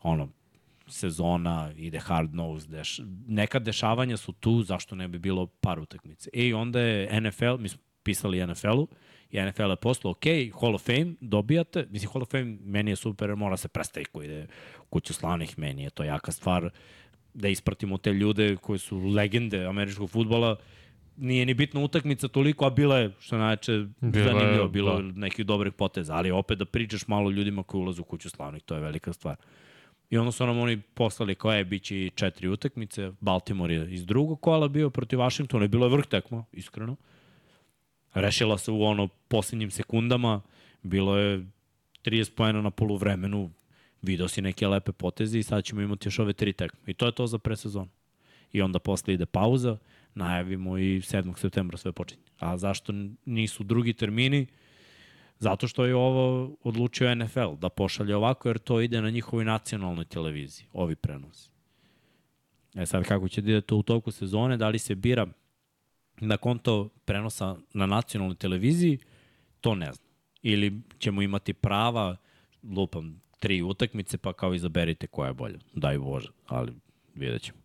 ono, 0.02 0.28
sezona, 0.86 1.72
ide 1.76 1.98
hard 1.98 2.34
nose, 2.34 2.68
deš, 2.68 3.00
neka 3.26 3.58
dešavanja 3.58 4.16
su 4.16 4.32
tu, 4.32 4.62
zašto 4.62 4.96
ne 4.96 5.08
bi 5.08 5.18
bilo 5.18 5.46
par 5.46 5.80
utakmice. 5.80 6.30
E, 6.32 6.46
i 6.46 6.54
onda 6.54 6.80
je 6.80 7.20
NFL, 7.20 7.56
mi 7.58 7.68
smo 7.68 7.80
pisali 8.02 8.46
NFL-u, 8.46 8.88
i 9.30 9.40
NFL 9.40 9.70
je 9.70 9.76
poslao, 9.76 10.10
ok, 10.10 10.24
Hall 10.60 10.74
of 10.74 10.86
Fame 10.86 11.14
dobijate, 11.20 11.86
mislim, 11.90 12.10
Hall 12.12 12.22
of 12.22 12.30
Fame 12.30 12.56
meni 12.64 12.90
je 12.90 12.96
super, 12.96 13.36
mora 13.36 13.56
se 13.56 13.68
prestaje 13.68 14.04
ko 14.04 14.22
ide 14.22 14.46
u 14.82 14.84
kuću 14.84 15.14
slavnih, 15.14 15.58
meni 15.58 15.82
je 15.82 15.90
to 15.90 16.04
jaka 16.04 16.32
stvar 16.32 16.70
da 17.34 17.48
ispratimo 17.48 17.98
te 17.98 18.12
ljude 18.12 18.56
koji 18.56 18.78
su 18.78 18.98
legende 18.98 19.64
američkog 19.66 20.10
futbola, 20.10 20.56
nije 21.16 21.46
ni 21.46 21.54
bitna 21.54 21.80
utakmica 21.80 22.28
toliko, 22.28 22.66
a 22.66 22.70
bila 22.70 22.98
je, 22.98 23.10
što 23.20 23.38
najče, 23.38 23.72
je, 23.72 23.88
zanimljivo, 24.00 24.68
bilo 24.68 24.96
je 24.96 25.02
da. 25.02 25.20
nekih 25.20 25.46
dobrih 25.46 25.72
poteza, 25.72 26.14
ali 26.14 26.30
opet 26.30 26.58
da 26.58 26.64
pričaš 26.64 27.06
malo 27.08 27.30
ljudima 27.30 27.62
koji 27.62 27.80
ulaze 27.82 28.00
u 28.00 28.04
kuću 28.04 28.30
slavnih, 28.30 28.62
to 28.62 28.74
je 28.74 28.80
velika 28.80 29.12
stvar. 29.12 29.36
I 30.10 30.18
onda 30.18 30.32
su 30.32 30.46
nam 30.46 30.58
oni 30.58 30.80
poslali 30.80 31.34
koja 31.34 31.56
je 31.56 31.64
biće 31.64 31.96
i 31.96 32.10
četiri 32.10 32.48
utakmice. 32.48 33.12
Baltimore 33.20 33.74
je 33.74 33.94
iz 33.94 34.06
drugog 34.06 34.40
kola 34.40 34.68
bio 34.68 34.90
protiv 34.90 35.18
Washingtona 35.18 35.64
i 35.64 35.68
bilo 35.68 35.86
je 35.86 35.90
vrh 35.90 36.06
tekma, 36.06 36.44
iskreno. 36.52 36.96
Rešila 38.20 38.58
se 38.58 38.70
u 38.70 38.82
ono 38.82 39.08
posljednjim 39.08 39.70
sekundama. 39.70 40.40
Bilo 40.82 41.16
je 41.16 41.46
30 42.04 42.34
pojena 42.34 42.62
na 42.62 42.70
poluvremenu. 42.70 43.50
Video 44.02 44.28
si 44.28 44.42
neke 44.42 44.68
lepe 44.68 44.92
poteze 44.92 45.38
i 45.38 45.42
sad 45.42 45.64
ćemo 45.64 45.80
imati 45.80 46.08
još 46.08 46.18
ove 46.18 46.32
tri 46.32 46.52
tekme. 46.52 46.80
I 46.86 46.94
to 46.94 47.06
je 47.06 47.12
to 47.12 47.26
za 47.26 47.38
presezonu. 47.38 47.88
I 48.52 48.62
onda 48.62 48.78
posle 48.78 49.14
ide 49.14 49.26
pauza, 49.26 49.76
najavimo 50.14 50.78
i 50.78 51.00
7. 51.00 51.38
septembra 51.38 51.78
sve 51.78 51.92
počinje. 51.92 52.22
A 52.38 52.56
zašto 52.56 52.92
nisu 53.24 53.64
drugi 53.64 53.92
termini? 53.92 54.46
Zato 55.38 55.68
što 55.68 55.84
je 55.84 55.94
ovo 55.94 56.56
odlučio 56.62 57.14
NFL 57.14 57.54
da 57.60 57.68
pošalje 57.68 58.16
ovako, 58.16 58.48
jer 58.48 58.58
to 58.58 58.80
ide 58.80 59.02
na 59.02 59.10
njihovoj 59.10 59.44
nacionalnoj 59.44 60.04
televiziji, 60.04 60.66
ovi 60.72 60.96
prenosi. 60.96 61.50
E 62.74 62.86
sad, 62.86 63.04
kako 63.04 63.28
će 63.28 63.40
da 63.40 63.50
ide 63.50 63.60
to 63.60 63.76
u 63.76 63.82
toku 63.82 64.10
sezone, 64.10 64.56
da 64.56 64.68
li 64.68 64.78
se 64.78 64.94
bira 64.94 65.26
na 66.20 66.36
konto 66.36 66.88
prenosa 67.04 67.56
na 67.74 67.86
nacionalnoj 67.86 68.36
televiziji, 68.36 68.98
to 69.60 69.74
ne 69.74 69.92
znam. 69.92 70.08
Ili 70.42 70.80
ćemo 70.98 71.22
imati 71.22 71.52
prava, 71.52 72.16
lupam, 72.62 73.20
tri 73.40 73.62
utakmice, 73.62 74.18
pa 74.18 74.32
kao 74.32 74.54
izaberite 74.54 75.06
koja 75.06 75.28
je 75.28 75.34
bolja. 75.34 75.58
Daj 75.74 75.98
Bože, 75.98 76.28
ali 76.46 76.72
vidjet 77.14 77.42
ćemo. 77.42 77.58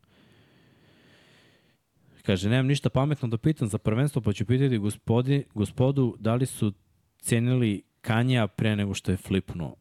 Kaže, 2.21 2.49
nemam 2.49 2.67
ništa 2.67 2.89
pametno 2.89 3.27
da 3.27 3.37
pitam 3.37 3.67
za 3.67 3.77
prvenstvo, 3.77 4.21
pa 4.21 4.33
ću 4.33 4.45
pitati 4.45 4.77
gospodi, 4.77 5.43
gospodu 5.53 6.15
da 6.19 6.35
li 6.35 6.45
su 6.45 6.73
cenili 7.19 7.81
Kanja 8.01 8.47
pre 8.47 8.75
nego 8.75 8.93
što 8.93 9.11
je 9.11 9.17
flipnuo. 9.17 9.75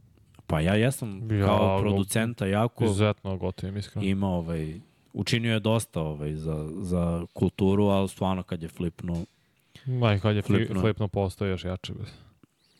Pa 0.46 0.60
ja 0.60 0.74
jesam 0.74 1.30
Ja, 1.32 1.46
kao 1.46 1.80
producenta 1.80 2.46
jako 2.46 2.84
Izuzetno 2.84 3.36
gotivim, 3.36 3.76
iskreno. 3.76 4.08
ima 4.08 4.28
ovaj, 4.28 4.80
učinio 5.12 5.52
je 5.52 5.60
dosta 5.60 6.00
ovaj, 6.00 6.34
za, 6.34 6.68
za 6.72 7.26
kulturu, 7.32 7.84
ali 7.84 8.08
stvarno 8.08 8.42
kad 8.42 8.62
je 8.62 8.68
flipnuo, 8.68 9.24
Ma 9.86 10.14
i 10.14 10.20
kad 10.20 10.36
je 10.36 10.42
flip, 10.42 10.58
Flipno. 10.58 10.80
flipno 10.80 11.08
postao 11.08 11.48
još 11.48 11.64
jače. 11.64 11.92
Bez. 11.92 12.08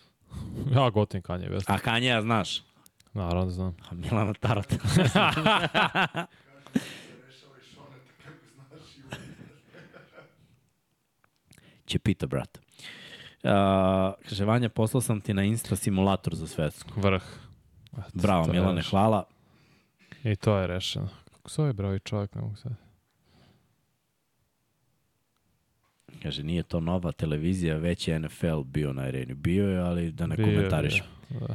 ja 0.76 0.90
gotivim 0.90 1.22
Kanye 1.22 1.50
West. 1.50 1.64
a 1.66 1.78
Kanja 1.78 2.22
znaš, 2.22 2.62
Naravno 3.14 3.44
da 3.44 3.50
znam. 3.50 3.76
a 3.90 3.94
Milana 3.94 4.34
Tarata. 4.34 4.76
Će 11.86 11.98
pita, 11.98 12.26
brate. 12.26 12.60
Uh, 13.42 13.50
kaže, 14.28 14.44
Vanja, 14.44 14.68
poslao 14.68 15.00
sam 15.00 15.20
ti 15.20 15.34
na 15.34 15.42
Insta 15.42 15.76
simulator 15.76 16.34
za 16.34 16.46
svetsku. 16.46 17.00
Vrh. 17.00 17.22
Eto, 17.92 18.02
Bravo, 18.14 18.46
Milane, 18.46 18.76
rešeno. 18.76 18.90
hvala. 18.90 19.24
I 20.24 20.36
to 20.36 20.56
je 20.56 20.66
rešeno. 20.66 21.08
Kako 21.42 21.50
se 21.50 21.60
ovaj 21.60 21.72
broj 21.72 21.98
čovjek, 21.98 22.34
ne 22.34 22.40
mogu 22.40 22.56
sad. 22.56 22.72
Kaže, 26.22 26.42
nije 26.42 26.62
to 26.62 26.80
nova 26.80 27.12
televizija, 27.12 27.76
već 27.76 28.08
je 28.08 28.18
NFL 28.18 28.60
bio 28.60 28.92
na 28.92 29.02
areni. 29.02 29.34
Bio 29.34 29.68
je, 29.68 29.78
ali 29.80 30.12
da 30.12 30.26
ne 30.26 30.36
Bio 30.36 30.46
komentariš. 30.46 31.02
bio 31.30 31.40
Da. 31.40 31.54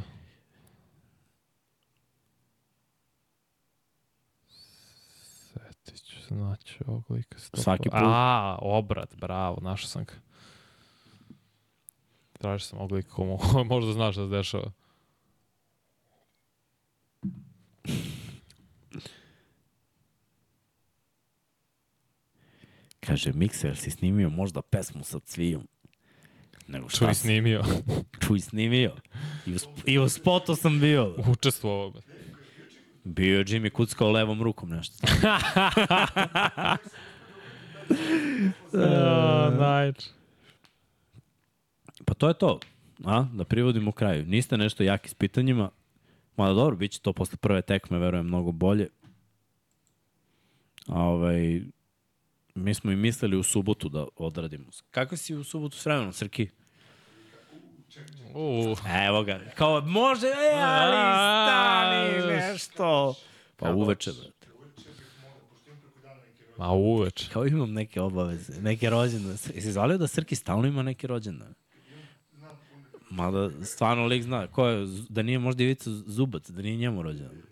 Setit 5.20 6.02
ću 6.02 6.22
se 6.22 6.34
naći 6.34 6.78
ovog 6.86 7.10
lika. 7.10 7.38
sto 7.38 7.56
Svaki 7.56 7.88
put- 7.90 7.98
A, 8.02 8.58
obrat, 8.60 9.14
bravo, 9.16 9.58
našao 9.60 9.88
sam 9.88 10.04
ga. 10.04 10.12
Tražio 12.32 12.58
sam 12.60 12.78
ovog 12.78 12.92
lika, 12.92 13.12
možda 13.70 13.92
znaš 13.92 14.14
šta 14.14 14.24
se 14.24 14.28
dešava. 14.28 14.72
Kaže, 23.08 23.32
Mikser, 23.32 23.76
si 23.76 23.90
snimio 23.90 24.30
možda 24.30 24.62
pesmu 24.62 25.04
sa 25.04 25.20
cvijom? 25.20 25.64
Nego 26.68 26.88
šta 26.88 26.98
Čuj 26.98 27.14
si? 27.14 27.20
snimio. 27.20 27.64
Čuj 28.26 28.40
snimio. 28.40 28.96
I 29.46 29.54
u, 29.54 29.58
sp- 29.58 29.82
I 29.86 29.98
u 29.98 30.08
spotu 30.08 30.56
sam 30.56 30.80
bio. 30.80 31.14
Učestvovao. 31.28 31.92
Bio 33.04 33.38
je 33.38 33.44
Jimmy 33.44 33.70
kuckao 33.70 34.10
levom 34.10 34.42
rukom 34.42 34.68
nešto. 34.70 34.94
A, 38.74 39.50
najče. 39.58 40.10
Pa 42.04 42.14
to 42.14 42.28
je 42.28 42.34
to. 42.34 42.60
A? 43.04 43.22
Da 43.32 43.44
privodimo 43.44 43.92
kraju. 43.92 44.26
Niste 44.26 44.56
nešto 44.56 44.82
jaki 44.82 45.08
s 45.08 45.14
pitanjima. 45.14 45.70
Mada 46.36 46.52
dobro, 46.54 46.76
bit 46.76 46.92
će 46.92 47.00
to 47.00 47.12
posle 47.12 47.36
prve 47.36 47.62
tekme, 47.62 47.98
verujem, 47.98 48.26
mnogo 48.26 48.52
bolje. 48.52 48.88
A 50.86 51.02
ovaj, 51.02 51.62
Mi 52.58 52.74
smo 52.74 52.92
i 52.92 52.96
mislili 52.96 53.36
u 53.36 53.42
subotu 53.42 53.88
da 53.88 54.06
odradimo. 54.16 54.64
Kako 54.90 55.16
si 55.16 55.34
u 55.34 55.44
subotu 55.44 55.76
s 55.76 55.86
vremenom, 55.86 56.12
Srki? 56.12 56.48
U, 58.34 58.76
Evo 59.06 59.22
ga. 59.22 59.40
Kao, 59.54 59.80
može, 59.80 60.26
e, 60.26 60.60
ali 60.62 60.96
stani 61.48 62.36
nešto. 62.36 63.14
Pa 63.56 63.70
uveče, 63.70 64.10
brate. 64.12 64.46
ma 66.58 66.72
uveč. 66.72 67.28
Kao 67.32 67.46
imam 67.46 67.72
neke 67.72 68.00
obaveze, 68.00 68.62
neke 68.62 68.90
rođendane. 68.90 69.36
Jesi 69.54 69.72
zvalio 69.72 69.98
da 69.98 70.06
Srki 70.06 70.36
stalno 70.36 70.68
ima 70.68 70.82
neke 70.82 71.06
rođendane? 71.06 71.54
Mada 73.10 73.50
stvarno 73.64 74.06
lik 74.06 74.22
zna. 74.22 74.46
Ko 74.46 74.66
je, 74.66 74.86
da 75.08 75.22
nije 75.22 75.38
možda 75.38 75.62
Ivica 75.62 75.90
Zubac, 75.90 76.50
da 76.50 76.62
nije 76.62 76.76
njemu 76.76 77.02
rođendan. 77.02 77.42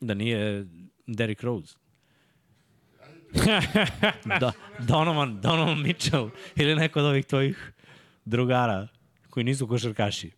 Da 0.00 0.14
nije 0.14 0.66
Derrick 1.06 1.42
Rose. 1.42 1.79
Da, 4.40 4.52
Donovan, 4.78 5.40
Donovan 5.40 5.82
Mitchell 5.82 6.30
ili 6.56 6.74
neko 6.74 6.98
od 6.98 7.04
ovih 7.04 7.26
tvojih 7.26 7.72
drugara 8.24 8.88
koji 9.30 9.44
nisu 9.44 9.66
košarkaši. 9.66 10.30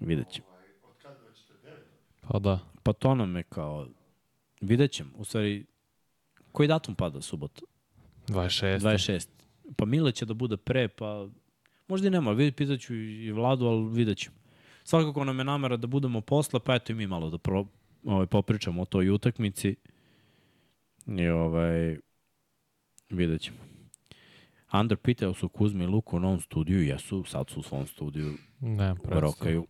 Vidjet 0.00 0.30
ćemo. 0.30 0.46
Pa 2.20 2.38
da. 2.38 2.58
Pa 2.82 2.92
to 2.92 3.14
nam 3.14 3.36
je 3.36 3.42
kao... 3.42 3.86
Vidjet 4.60 4.90
ćemo. 4.92 5.10
U 5.14 5.24
stvari, 5.24 5.66
koji 6.52 6.68
datum 6.68 6.94
pada 6.94 7.20
subota? 7.20 7.62
26. 8.28 8.78
26. 8.78 9.28
Pa 9.76 9.84
Mile 9.84 10.12
će 10.12 10.26
da 10.26 10.34
bude 10.34 10.56
pre, 10.56 10.88
pa 10.88 11.28
možda 11.88 12.06
i 12.06 12.10
nema. 12.10 12.32
Vidjet, 12.32 12.56
pitaću 12.56 12.94
i 12.94 13.32
Vladu, 13.32 13.66
ali 13.66 13.90
vidjet 13.90 14.18
ćemo. 14.18 14.36
Svakako 14.84 15.24
nam 15.24 15.38
je 15.38 15.44
namera 15.44 15.76
da 15.76 15.86
budemo 15.86 16.20
posle, 16.20 16.60
pa 16.60 16.74
eto 16.74 16.92
i 16.92 16.94
mi 16.94 17.06
malo 17.06 17.30
da 17.30 17.38
pro, 17.38 17.66
ovaj, 18.04 18.26
popričamo 18.26 18.82
o 18.82 18.84
toj 18.84 19.10
utakmici. 19.10 19.76
I 21.08 21.28
ovaj, 21.28 21.96
vidjet 23.10 23.40
ćemo. 23.40 23.56
Andar 24.68 24.96
pitao 24.98 25.34
su 25.34 25.48
Kuzmi 25.48 25.84
i 25.84 25.86
Luku 25.86 26.16
u 26.16 26.20
novom 26.20 26.40
studiju, 26.40 26.82
jesu, 26.82 27.24
sad 27.24 27.50
su 27.50 27.60
u 27.60 27.62
svom 27.62 27.86
studiju, 27.86 28.32
Ne, 28.60 28.94
predstav. 28.94 29.20
rokaju. 29.20 29.66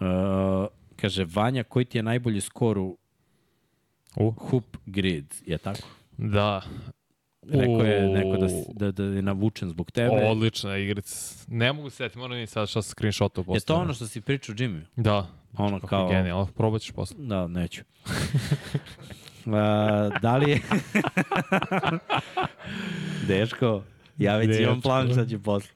Uh, 0.00 0.66
kaže, 0.96 1.26
Vanja, 1.26 1.62
koji 1.62 1.84
ti 1.84 1.98
je 1.98 2.02
najbolji 2.02 2.40
skor 2.40 2.78
u 2.78 2.98
U, 4.16 4.30
Hoop 4.30 4.76
Grid, 4.86 5.34
je 5.46 5.58
tako? 5.58 5.88
da. 6.12 6.62
Rekao 7.42 7.80
je 7.80 8.08
neko 8.08 8.36
da, 8.36 8.48
si- 8.48 8.64
da, 8.74 8.90
da 8.92 9.04
je 9.04 9.22
navučen 9.22 9.68
zbog 9.68 9.90
tebe. 9.90 10.26
Odlična 10.26 10.76
igrica. 10.76 11.44
Ne 11.48 11.72
mogu 11.72 11.90
se 11.90 11.96
setiti, 11.96 12.18
moram 12.18 12.36
ni 12.36 12.46
sad 12.46 12.68
što 12.68 12.82
sam 12.82 12.90
screenshotao 12.90 13.44
je 13.48 13.60
to 13.60 13.74
ono 13.74 13.94
što 13.94 14.06
si 14.06 14.20
pričao 14.20 14.54
Jimmy? 14.54 14.82
Da. 14.96 15.26
Ono 15.54 15.76
Kako 15.76 15.86
kao... 15.86 16.08
genijalno. 16.08 16.46
Probat 16.46 16.82
ćeš 16.82 16.90
posle. 16.92 17.16
Da, 17.18 17.46
neću. 17.46 17.82
uh, 19.48 19.54
da 20.20 20.36
li 20.36 20.50
je... 20.50 20.60
Deško, 23.26 23.82
ja 24.18 24.36
već 24.36 24.60
imam 24.60 24.80
plan 24.80 25.06
Dečko. 25.06 25.20
šta 25.20 25.30
ću 25.30 25.42
posle. 25.42 25.70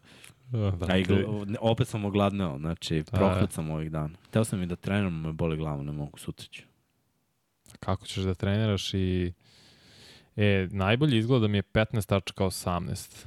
Da, 0.51 0.87
A 0.89 0.97
i 0.97 1.05
ti- 1.05 1.13
gl- 1.13 1.57
opet 1.61 1.89
sam 1.89 2.05
ogladneo, 2.05 2.59
znači 2.59 3.05
prohvat 3.11 3.53
sam 3.53 3.71
ovih 3.71 3.91
dana. 3.91 4.11
Teo 4.31 4.45
sam 4.45 4.63
i 4.63 4.67
da 4.67 4.77
treniram, 4.77 5.21
me 5.21 5.33
boli 5.33 5.57
glavu, 5.57 5.85
ne 5.85 5.93
mogu 5.93 6.19
sutra 6.19 6.47
ću. 6.47 6.63
kako 7.81 8.07
ćeš 8.07 8.23
da 8.23 8.35
treniraš 8.35 8.95
i... 8.95 9.33
E, 10.37 10.69
najbolji 10.71 11.19
izgleda 11.19 11.49
mi 11.49 11.59
je 11.59 11.63
15 11.63 12.07
tačka 12.07 12.45
18. 12.45 13.25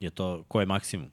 Je 0.00 0.10
to, 0.10 0.44
ko 0.48 0.60
je 0.60 0.66
maksimum? 0.66 1.10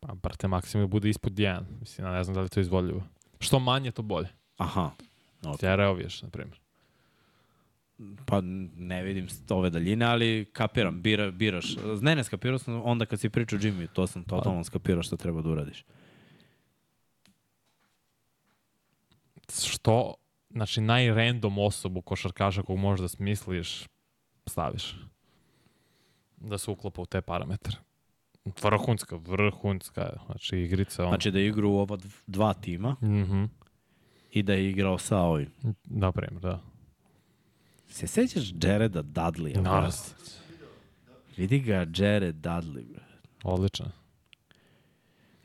Pa, 0.00 0.14
brate, 0.14 0.48
maksimum 0.48 0.90
bude 0.90 1.08
ispod 1.08 1.32
1. 1.32 1.60
Mislim, 1.80 2.06
ne 2.06 2.24
znam 2.24 2.34
da 2.34 2.40
li 2.40 2.44
je 2.44 2.50
to 2.50 2.60
izvodljivo. 2.60 3.02
Što 3.40 3.58
manje, 3.58 3.90
to 3.90 4.02
bolje. 4.02 4.28
Aha. 4.56 4.90
Ok. 5.44 5.62
Ja 5.62 5.74
reoviješ, 5.74 6.22
na 6.22 6.28
primjer. 6.28 6.58
Pa 8.26 8.40
ne 8.76 9.02
vidim 9.02 9.26
ove 9.50 9.70
daljine, 9.70 10.04
ali 10.04 10.46
kapiram, 10.52 11.02
bira, 11.02 11.30
biraš. 11.30 11.66
Ne, 12.02 12.16
ne, 12.16 12.24
skapirao 12.24 12.58
sam 12.58 12.82
onda 12.84 13.06
kad 13.06 13.20
si 13.20 13.28
pričao 13.28 13.58
Jimmy, 13.58 13.86
to 13.88 14.06
sam 14.06 14.24
totalno 14.24 14.64
skapirao 14.64 15.02
šta 15.02 15.16
treba 15.16 15.42
da 15.42 15.48
uradiš. 15.48 15.84
Što, 19.64 20.14
znači, 20.50 20.80
najrandom 20.80 21.58
osobu 21.58 22.00
košarkaša 22.02 22.62
kog 22.62 22.78
možeš 22.78 23.00
da 23.00 23.08
smisliš, 23.08 23.84
staviš. 24.46 24.96
Da 26.36 26.58
se 26.58 26.70
uklapa 26.70 27.02
u 27.02 27.06
te 27.06 27.20
parametre. 27.20 27.76
Vrhunska, 28.62 29.16
vrhunska. 29.16 30.12
Znači, 30.26 30.58
igrica, 30.58 31.02
on... 31.04 31.08
Znači 31.08 31.30
da 31.30 31.40
igrao 31.40 31.70
u 31.70 31.78
ova 31.78 31.96
dv- 31.96 32.22
dva 32.26 32.54
tima 32.54 32.96
Mhm. 33.02 33.44
I 34.36 34.42
da 34.42 34.52
je 34.52 34.70
igrao 34.70 34.98
sa 34.98 35.18
ovim. 35.18 35.50
Na 35.84 36.12
primjer, 36.12 36.42
da. 36.42 36.60
Se 37.88 38.06
sećaš 38.06 38.44
Jareda 38.62 39.02
Dudleya? 39.02 39.60
Naravno. 39.60 39.92
Vidi 41.36 41.58
ga 41.60 41.74
Jared 41.96 42.34
Dudley. 42.36 42.84
Odlično. 43.42 43.86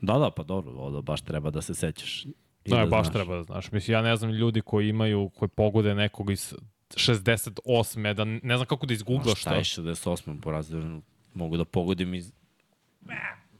Da, 0.00 0.18
da, 0.18 0.30
pa 0.30 0.42
dobro, 0.42 0.72
ovo 0.72 1.02
baš 1.02 1.20
treba 1.20 1.50
da 1.50 1.62
se 1.62 1.74
sećaš. 1.74 2.24
I 2.24 2.70
Da, 2.70 2.86
baš 2.86 3.06
znaš. 3.06 3.12
treba 3.14 3.36
da 3.36 3.42
znaš. 3.42 3.72
Mislim, 3.72 3.92
ja 3.94 4.02
ne 4.02 4.16
znam 4.16 4.30
ljudi 4.30 4.60
koji 4.60 4.88
imaju, 4.88 5.28
koji 5.28 5.48
pogode 5.48 5.94
nekog 5.94 6.30
iz 6.30 6.54
68. 6.90 8.14
da 8.14 8.24
ne 8.24 8.56
znam 8.56 8.66
kako 8.66 8.86
da 8.86 8.94
izgooglaš 8.94 9.40
šta 9.40 9.50
to. 9.50 9.56
je 9.56 9.62
68. 9.64 10.40
po 10.40 10.50
razredu? 10.50 11.02
Mogu 11.34 11.56
da 11.56 11.64
pogodim 11.64 12.14
iz 12.14 12.32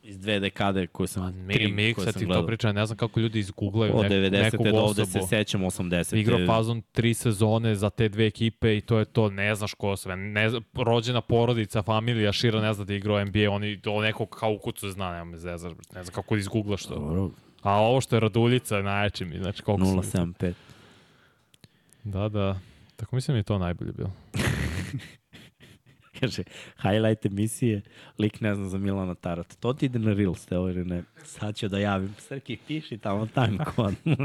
iz 0.02 0.18
dve 0.18 0.40
dekade 0.40 0.86
koje 0.86 1.06
sam, 1.06 1.34
Mi, 1.46 1.54
tri 1.54 1.72
mi 1.72 1.94
koje 1.94 2.04
sam 2.04 2.12
ti 2.12 2.20
to 2.20 2.26
gledao. 2.26 2.46
pričam, 2.46 2.74
ne 2.74 2.86
znam 2.86 2.96
kako 2.96 3.20
ljudi 3.20 3.38
izgooglaju 3.38 3.92
Od 3.96 4.02
nek, 4.02 4.12
90. 4.12 4.30
nekog 4.42 4.68
do 4.68 4.76
ovde 4.80 5.06
se 5.06 5.20
sećam 5.28 5.60
80. 5.60 6.16
Igrao 6.16 6.46
fazon 6.46 6.82
tri 6.92 7.14
sezone 7.14 7.74
za 7.74 7.90
te 7.90 8.08
dve 8.08 8.26
ekipe 8.26 8.76
i 8.76 8.80
to 8.80 8.98
je 8.98 9.04
to, 9.04 9.30
ne 9.30 9.54
znaš 9.54 9.74
ko 9.74 9.96
sve. 9.96 10.16
Ne, 10.16 10.50
rođena 10.74 11.20
porodica, 11.20 11.82
familija, 11.82 12.32
šira 12.32 12.60
ne 12.60 12.72
zna 12.74 12.84
da 12.84 12.94
igrao 12.94 13.24
NBA, 13.24 13.50
oni 13.50 13.80
to 13.80 14.00
nekog 14.00 14.28
kao 14.30 14.52
u 14.52 14.58
kucu 14.58 14.90
zna, 14.90 15.12
nema 15.12 15.24
me 15.24 15.38
zezaš, 15.38 15.72
ne 15.94 16.04
znam 16.04 16.14
kako 16.14 16.34
da 16.34 16.38
izgooglaš 16.40 16.82
to. 16.86 16.94
Dobro, 16.94 17.30
A 17.62 17.72
ovo 17.72 18.00
što 18.00 18.16
je 18.16 18.20
Raduljica, 18.20 18.82
najjači 18.82 19.24
mi, 19.24 19.38
znači 19.38 19.62
koliko 19.62 20.02
sam... 20.02 20.34
075. 20.34 20.52
Da, 22.04 22.28
da. 22.28 22.58
Tako 22.96 23.16
mislim 23.16 23.34
da 23.34 23.38
je 23.38 23.42
to 23.42 23.58
najbolje 23.58 23.92
bilo. 23.92 24.10
Kaže, 26.22 26.42
highlight 26.82 27.26
emisije, 27.26 27.82
lik 28.18 28.40
ne 28.40 28.54
zna 28.54 28.68
za 28.68 28.78
Milana 28.78 29.14
Tarata. 29.14 29.56
To 29.60 29.72
ti 29.72 29.86
ide 29.86 29.98
na 29.98 30.12
Reels, 30.12 30.46
te 30.46 30.54
ili 30.54 30.84
ne? 30.84 31.02
Sad 31.24 31.56
ću 31.56 31.68
da 31.68 31.78
javim. 31.78 32.14
Srki, 32.18 32.58
piši 32.66 32.98
tamo 32.98 33.26
time 33.26 33.58
kod. 33.64 33.94
Uh, 34.06 34.20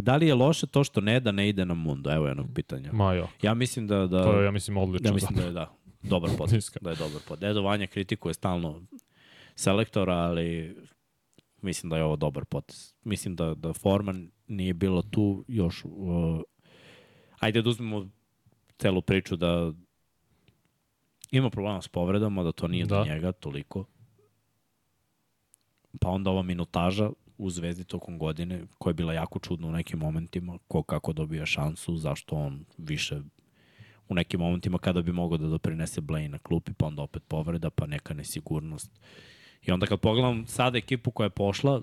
da 0.08 0.16
li 0.16 0.26
je 0.26 0.34
loše 0.34 0.66
to 0.66 0.84
što 0.84 1.00
ne 1.00 1.20
da 1.20 1.32
ne 1.32 1.48
ide 1.48 1.64
na 1.64 1.74
Mundo? 1.74 2.12
Evo 2.12 2.26
jednog 2.26 2.46
pitanja. 2.54 2.92
Ma 2.92 3.14
jo, 3.14 3.28
Ja 3.42 3.54
mislim 3.54 3.86
da... 3.86 4.06
da 4.06 4.22
to 4.22 4.40
je, 4.40 4.44
ja 4.44 4.50
mislim, 4.50 4.76
odlično. 4.76 5.08
ja 5.08 5.14
mislim 5.14 5.36
da 5.36 5.42
je 5.42 5.52
da, 5.52 5.74
dobar. 6.02 6.30
Iskreno. 6.56 6.84
da 6.84 6.90
je 6.90 6.96
dobar 6.96 7.22
potez. 7.28 7.50
Edo 7.50 7.62
Vanja 7.62 7.86
kritikuje 7.86 8.34
stalno 8.34 8.82
selektora, 9.54 10.14
ali 10.14 10.76
mislim 11.62 11.90
da 11.90 11.96
je 11.96 12.04
ovo 12.04 12.16
dobar 12.16 12.44
potez. 12.44 12.94
Mislim 13.02 13.36
da, 13.36 13.54
da 13.54 13.72
Forman 13.72 14.30
nije 14.46 14.74
bilo 14.74 15.02
tu 15.02 15.44
još... 15.48 15.84
Uh, 15.84 16.40
ajde 17.38 17.62
da 17.62 17.70
uzmemo 17.70 18.08
celu 18.78 19.02
priču 19.02 19.36
da 19.36 19.72
ima 21.30 21.50
problema 21.50 21.82
s 21.82 21.88
povredama, 21.88 22.42
da 22.42 22.52
to 22.52 22.68
nije 22.68 22.86
da. 22.86 22.98
Do 22.98 23.04
njega 23.04 23.32
toliko. 23.32 23.84
Pa 26.00 26.08
onda 26.08 26.30
ova 26.30 26.42
minutaža 26.42 27.10
u 27.38 27.50
Zvezdi 27.50 27.84
tokom 27.84 28.18
godine, 28.18 28.62
koja 28.78 28.90
je 28.90 28.94
bila 28.94 29.12
jako 29.12 29.38
čudna 29.38 29.68
u 29.68 29.72
nekim 29.72 29.98
momentima, 29.98 30.58
ko 30.68 30.82
kako 30.82 31.12
dobija 31.12 31.46
šansu, 31.46 31.96
zašto 31.96 32.36
on 32.36 32.64
više 32.78 33.20
u 34.08 34.14
nekim 34.14 34.40
momentima 34.40 34.78
kada 34.78 35.02
bi 35.02 35.12
mogao 35.12 35.38
da 35.38 35.46
doprinese 35.46 36.00
Blaine 36.00 36.28
na 36.28 36.38
klupi, 36.38 36.72
pa 36.72 36.86
onda 36.86 37.02
opet 37.02 37.22
povreda, 37.28 37.70
pa 37.70 37.86
neka 37.86 38.14
nesigurnost. 38.14 39.00
I 39.62 39.72
onda 39.72 39.86
kad 39.86 40.00
pogledam 40.00 40.46
sada 40.46 40.78
ekipu 40.78 41.10
koja 41.10 41.24
je 41.24 41.30
pošla, 41.30 41.82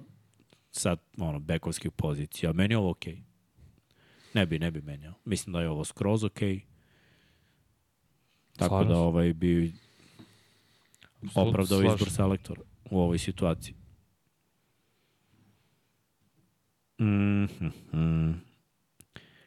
sad, 0.72 1.00
ono, 1.18 1.40
bekovskih 1.40 1.92
pozicija, 1.92 2.54
meni 2.54 2.74
je 2.74 2.78
ovo 2.78 2.90
okej. 2.90 3.16
Okay. 3.16 3.22
Ne 4.34 4.46
bi, 4.46 4.60
ne 4.60 4.72
bi 4.72 4.82
menjao. 4.82 5.14
Mislim 5.26 5.54
da 5.54 5.62
je 5.62 5.70
ovo 5.70 5.86
skroz 5.86 6.24
okej. 6.24 6.56
Okay. 6.56 6.71
Tako 8.62 8.76
Slažem 8.76 8.94
da 8.94 9.00
ovaj 9.00 9.34
bi 9.34 9.74
opravdao 11.36 11.80
Slažem. 11.80 11.94
izbor 11.94 12.10
selektora 12.10 12.62
u 12.92 13.02
ovoj 13.02 13.18
situaciji. 13.18 13.76
Mm 17.00 17.46
-hmm. 17.46 18.34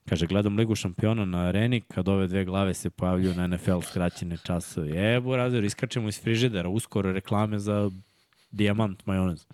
Kaže, 0.08 0.26
gledam 0.26 0.56
Ligu 0.56 0.74
šampiona 0.74 1.24
na 1.24 1.38
areni, 1.38 1.80
kad 1.80 2.08
ove 2.08 2.26
dve 2.26 2.44
glave 2.44 2.74
se 2.74 2.90
pojavljuju 2.90 3.34
na 3.34 3.46
NFL 3.46 3.80
skraćene 3.80 4.36
časove. 4.44 5.14
E, 5.14 5.20
burazir, 5.20 5.64
iskačemo 5.64 6.08
iz 6.08 6.22
frižidera, 6.22 6.68
uskoro 6.68 7.12
reklame 7.12 7.58
za 7.58 7.90
dijamant 8.50 9.06
majonez. 9.06 9.46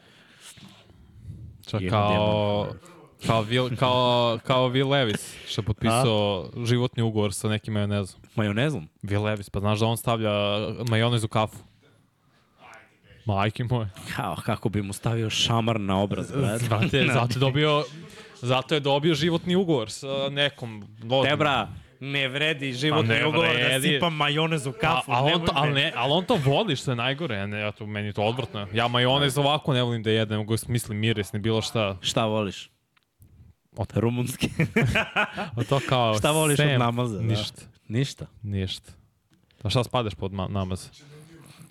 Čak 1.66 1.82
kao, 1.90 2.72
kao, 3.26 3.44
Will, 3.44 3.76
kao, 3.76 4.38
kao 4.44 4.68
Will 4.68 4.88
Levis, 4.88 5.34
što 5.48 5.60
je 5.60 5.66
potpisao 5.66 6.50
životni 6.64 7.02
ugovor 7.02 7.32
sa 7.34 7.48
nekim 7.48 7.74
majonezom. 7.74 8.20
Majonezom? 8.34 8.88
Will 9.02 9.22
Levis, 9.22 9.50
pa 9.50 9.60
znaš 9.60 9.78
da 9.80 9.86
on 9.86 9.96
stavlja 9.96 10.30
majonez 10.88 11.24
u 11.24 11.28
kafu. 11.28 11.56
Majke 13.24 13.64
moje. 13.64 13.88
Kao, 14.16 14.36
kako 14.44 14.68
bi 14.68 14.82
mu 14.82 14.92
stavio 14.92 15.30
šamar 15.30 15.80
na 15.80 16.00
obraz, 16.00 16.32
brate. 16.32 16.64
Znate, 16.64 17.06
zato 17.12 17.32
je 17.34 17.40
dobio 17.40 17.84
Zato 18.42 18.74
je 18.74 18.80
dobio 18.80 19.14
životni 19.14 19.56
ugovor 19.56 19.90
sa 19.90 20.28
nekom. 20.30 20.84
vodom. 21.02 21.30
Debra, 21.30 21.68
ne 22.00 22.28
vredi 22.28 22.72
životni 22.72 23.08
Pa 23.08 23.14
ne 23.14 23.26
ugovor 23.26 23.46
da 23.46 23.52
vredi. 23.52 23.88
sipam 23.88 24.14
majonez 24.14 24.66
u 24.66 24.70
A, 24.70 24.72
kafu. 24.72 25.12
ali, 25.12 25.24
on 25.24 25.30
nemoj 25.32 25.46
to, 25.46 25.52
ali, 25.54 25.68
me. 25.68 25.74
ne, 25.74 25.92
ali 25.96 26.12
on 26.12 26.24
to 26.24 26.36
voli, 26.44 26.76
što 26.76 26.90
je 26.90 26.96
najgore. 26.96 27.46
Ne, 27.46 27.60
ja 27.60 27.72
to, 27.72 27.86
meni 27.86 28.06
je 28.08 28.12
to 28.12 28.22
odvrtno. 28.22 28.66
Ja 28.72 28.88
majonez 28.88 29.38
ovako 29.38 29.72
ne 29.72 29.82
volim 29.82 30.02
da 30.02 30.10
jedem, 30.10 30.38
nego 30.38 30.54
miris, 30.90 31.32
ne 31.32 31.38
bilo 31.38 31.62
šta. 31.62 31.96
Šta 32.00 32.26
voliš? 32.26 32.70
Od- 33.72 33.92
Rumunski. 33.94 34.50
A 35.56 35.64
to 35.64 35.80
kao 35.80 36.14
Šta 36.14 36.30
voliš 36.30 36.52
od 36.54 36.56
sem, 36.58 36.78
namaza, 36.78 37.16
da. 37.16 37.22
Ništa, 37.22 37.62
Ništa. 37.88 38.26
ništa. 38.42 38.92
A 39.62 39.70
šta 39.70 39.84
spadaš 39.84 40.14
pod 40.14 40.32
ma 40.32 40.48
namaz? 40.48 40.88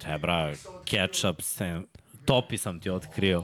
Debra, 0.01 0.53
ketchup, 0.85 1.41
sem. 1.41 1.85
Topi 2.25 2.57
sam 2.57 2.79
ti 2.79 2.89
otkrio. 2.89 3.43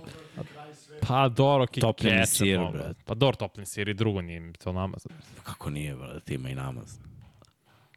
Pa 1.02 1.30
dobro, 1.30 1.68
ki 1.68 1.82
Topljeni 1.82 2.18
ketchup, 2.18 2.38
sir, 2.38 2.60
brate. 2.72 3.00
Pa 3.06 3.14
dobro, 3.14 3.36
topljen 3.38 3.66
sir 3.66 3.90
i 3.90 3.94
drugo 3.94 4.22
nije 4.22 4.54
to 4.54 4.72
namaz. 4.72 5.08
Kako 5.44 5.70
nije, 5.70 5.96
brate, 5.96 6.34
ima 6.34 6.50
i 6.50 6.56
namaz. 6.56 6.98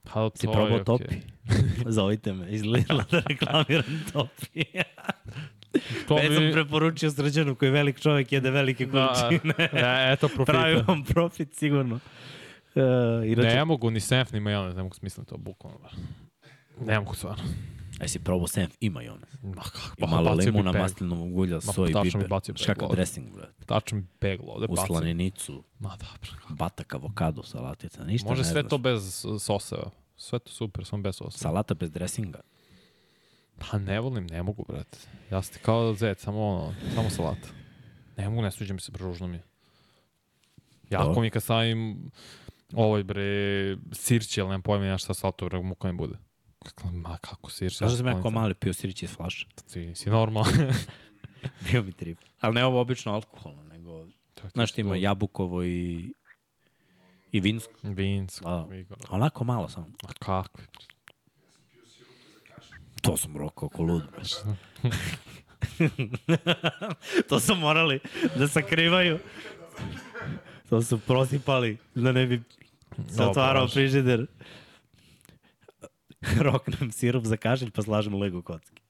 Pa 0.04 0.12
to 0.12 0.30
Si 0.34 0.46
je 0.46 0.52
probao 0.52 0.66
okej. 0.72 0.84
topi? 0.84 1.14
Zovite 1.88 2.32
me, 2.32 2.50
izgledala 2.50 3.04
da 3.10 3.22
reklamiram 3.28 3.84
topi. 4.12 4.64
To 6.08 6.14
Već 6.16 6.34
sam 6.34 6.44
mi... 6.44 6.52
preporučio 6.52 7.10
srđanu 7.10 7.54
koji 7.54 7.66
je 7.66 7.72
velik 7.72 8.00
čovjek, 8.00 8.32
jede 8.32 8.50
velike 8.50 8.86
Da, 8.86 9.14
količine. 9.20 9.54
e, 9.58 10.12
eto 10.12 10.28
profita. 10.34 10.52
Pravi 10.52 10.82
vam 10.82 11.04
profit, 11.04 11.54
sigurno. 11.54 11.94
Uh, 12.74 12.82
inače, 13.26 13.48
Ne 13.48 13.64
mogu 13.64 13.90
ni 13.90 14.00
senf 14.00 14.32
ni 14.32 14.40
majonez, 14.40 14.76
ne 14.76 14.82
mogu 14.82 14.94
smisliti 14.94 15.28
to 15.28 15.36
bukvalno. 15.36 15.78
bar. 15.78 15.92
Ne 16.80 16.98
mogu 16.98 17.14
stvarno. 17.14 17.44
Aj 18.00 18.08
si 18.08 18.18
probao 18.18 18.46
senf 18.46 18.74
i 18.80 18.90
majonez. 18.90 19.28
Ma 19.44 19.62
kako, 19.62 19.78
I 19.98 20.06
malo 20.06 20.24
bacio 20.26 20.36
bi 20.36 20.44
limuna, 20.48 20.72
peg- 20.72 20.80
maslinovog 20.80 21.36
ulja, 21.36 21.54
Ma, 21.56 21.60
soj, 21.62 21.92
tačno 21.92 22.20
bi 22.20 22.26
biber. 22.26 22.40
peglo. 22.66 22.88
dressing, 22.88 23.34
brate. 23.34 23.52
Tačno 23.66 23.98
mi 23.98 24.04
peglo 24.18 24.46
ovde 24.48 24.66
U 24.68 24.76
slaninicu, 24.78 25.64
Ma 25.78 25.88
dobro. 25.90 26.32
batak, 26.48 26.94
avokado, 26.94 27.42
salatica, 27.42 28.04
ništa 28.04 28.28
Može 28.28 28.42
ne 28.42 28.48
sve 28.48 28.62
to 28.62 28.78
bez 28.78 29.02
sosa. 29.40 29.76
Sve 30.16 30.38
to 30.38 30.50
super, 30.50 30.84
samo 30.84 31.02
bez 31.02 31.16
sosa. 31.16 31.38
Salata 31.38 31.74
bez 31.74 31.90
dresinga. 31.90 32.40
Pa 33.58 33.78
ne 33.78 34.00
volim, 34.00 34.26
ne 34.26 34.42
mogu, 34.42 34.64
brate. 34.68 34.98
Ja 35.30 35.42
sam 35.42 35.54
ti 35.54 35.60
kao 35.62 35.94
zec, 35.94 36.22
samo 36.22 36.46
ono, 36.46 36.74
samo 36.94 37.10
salata. 37.10 37.48
Ne 38.16 38.28
mogu, 38.28 38.42
ne 38.42 38.50
sviđa 38.50 38.74
mi 38.74 38.80
se, 38.80 38.92
bružno 38.92 39.26
mi. 39.26 39.36
je. 39.36 39.42
Jako 40.90 41.04
Dobro. 41.04 41.20
mi 41.22 41.30
kad 41.30 41.42
stavim 41.42 42.10
ovoj 42.74 43.04
bre 43.04 43.76
sirće, 43.92 44.40
ali 44.40 44.48
nemam 44.48 44.62
pojma 44.62 44.84
ja 44.84 44.98
šta 44.98 45.14
salatu 45.14 45.44
bre 45.44 45.62
muka 45.62 45.92
mi 45.92 45.98
bude. 45.98 46.14
Kako, 46.64 46.90
ma 46.90 47.18
kako 47.20 47.50
sirće? 47.50 47.76
Znaš 47.76 47.90
da 47.90 47.96
sam 47.96 48.06
ja 48.06 48.22
kao 48.22 48.30
mali 48.30 48.54
pio 48.54 48.72
sirić 48.72 49.02
iz 49.02 49.10
flaša? 49.10 49.46
Ti 49.72 49.94
si 49.94 50.10
normalno. 50.10 50.50
Bio 51.70 51.82
mi 51.82 51.92
trip. 51.92 52.18
Ali 52.40 52.54
ne 52.54 52.64
ovo 52.64 52.80
obično 52.80 53.12
alkoholno, 53.12 53.62
nego... 53.62 54.06
Znaš 54.52 54.72
ti 54.72 54.80
ima 54.80 54.96
jabukovo 54.96 55.64
i... 55.64 56.12
I 57.32 57.40
vinsko. 57.40 57.72
Vinc, 57.82 58.40
Da. 58.40 58.66
Onako 59.10 59.44
malo 59.44 59.68
samo. 59.68 59.86
A 60.08 60.12
kakvi? 60.18 60.64
To 63.02 63.16
sam 63.16 63.36
rokao 63.36 63.66
oko 63.66 63.82
lud. 63.82 64.02
breš. 64.16 64.32
to 67.28 67.40
su 67.40 67.54
morali 67.54 68.00
da 68.36 68.48
sakrivaju. 68.48 69.18
To 70.68 70.82
su 70.82 70.98
prosipali 70.98 71.78
da 71.94 72.12
ne 72.12 72.26
bi 72.26 72.42
se 73.08 73.22
otvarao 73.22 73.68
frižider. 73.68 74.26
Roknem 76.40 76.92
sirup 76.92 77.24
za 77.24 77.36
kašelj 77.36 77.70
pa 77.70 77.82
slažem 77.82 78.14
Lego 78.14 78.42
kocke. 78.42 78.82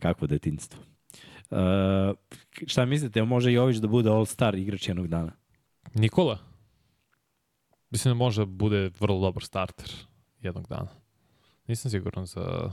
Kakvo 0.00 0.26
detinjstvo. 0.26 0.80
Uh, 1.50 1.58
šta 2.66 2.84
mislite, 2.84 3.22
može 3.22 3.52
Jović 3.52 3.76
da 3.76 3.88
bude 3.88 4.10
all-star 4.10 4.54
igrač 4.54 4.88
jednog 4.88 5.08
dana? 5.08 5.32
Nikola? 5.94 6.38
Mislim 7.90 8.14
da 8.14 8.18
može 8.18 8.40
da 8.40 8.46
bude 8.46 8.90
vrlo 9.00 9.20
dobar 9.20 9.44
starter 9.44 9.90
jednog 10.40 10.68
dana. 10.68 10.88
Nisam 11.66 11.90
siguran 11.90 12.26
za... 12.26 12.72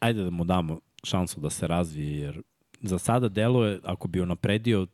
Ajde 0.00 0.24
da 0.24 0.30
mu 0.30 0.44
damo 0.44 0.80
šansu 1.04 1.40
da 1.40 1.50
se 1.50 1.66
razvije, 1.66 2.18
jer 2.20 2.42
za 2.82 2.98
sada 2.98 3.28
deluje, 3.28 3.80
ako 3.84 4.08
bi 4.08 4.26
napredio 4.26 4.86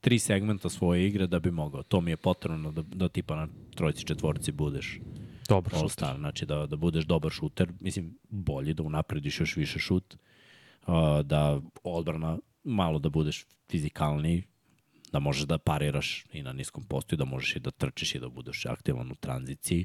tri 0.00 0.18
segmenta 0.18 0.68
svoje 0.68 1.06
igre 1.06 1.26
da 1.26 1.38
bi 1.38 1.50
mogao. 1.50 1.82
To 1.82 2.00
mi 2.00 2.10
je 2.10 2.16
potrebno 2.16 2.72
da, 2.72 2.82
da 2.82 3.08
tipa 3.08 3.36
na 3.36 3.48
trojici, 3.74 4.04
četvorci 4.04 4.52
budeš 4.52 5.00
Dobar 5.48 5.74
all 5.74 5.82
šut. 5.82 5.92
star. 5.92 6.16
Znači 6.16 6.46
da, 6.46 6.66
da 6.66 6.76
budeš 6.76 7.04
dobar 7.04 7.32
šuter, 7.32 7.72
mislim 7.80 8.18
bolji, 8.28 8.74
da 8.74 8.82
unaprediš 8.82 9.40
još 9.40 9.56
više 9.56 9.78
šut, 9.78 10.16
uh, 10.86 10.94
da 11.24 11.60
odbrana 11.84 12.38
malo 12.64 12.98
da 12.98 13.08
budeš 13.08 13.46
fizikalniji, 13.70 14.42
da 15.12 15.18
možeš 15.18 15.42
da 15.42 15.58
pariraš 15.58 16.24
i 16.32 16.42
na 16.42 16.52
niskom 16.52 16.84
postoju, 16.84 17.16
da 17.16 17.24
možeš 17.24 17.56
i 17.56 17.60
da 17.60 17.70
trčiš 17.70 18.14
i 18.14 18.18
da 18.18 18.28
budeš 18.28 18.66
aktivan 18.66 19.10
u 19.12 19.14
tranziciji. 19.14 19.84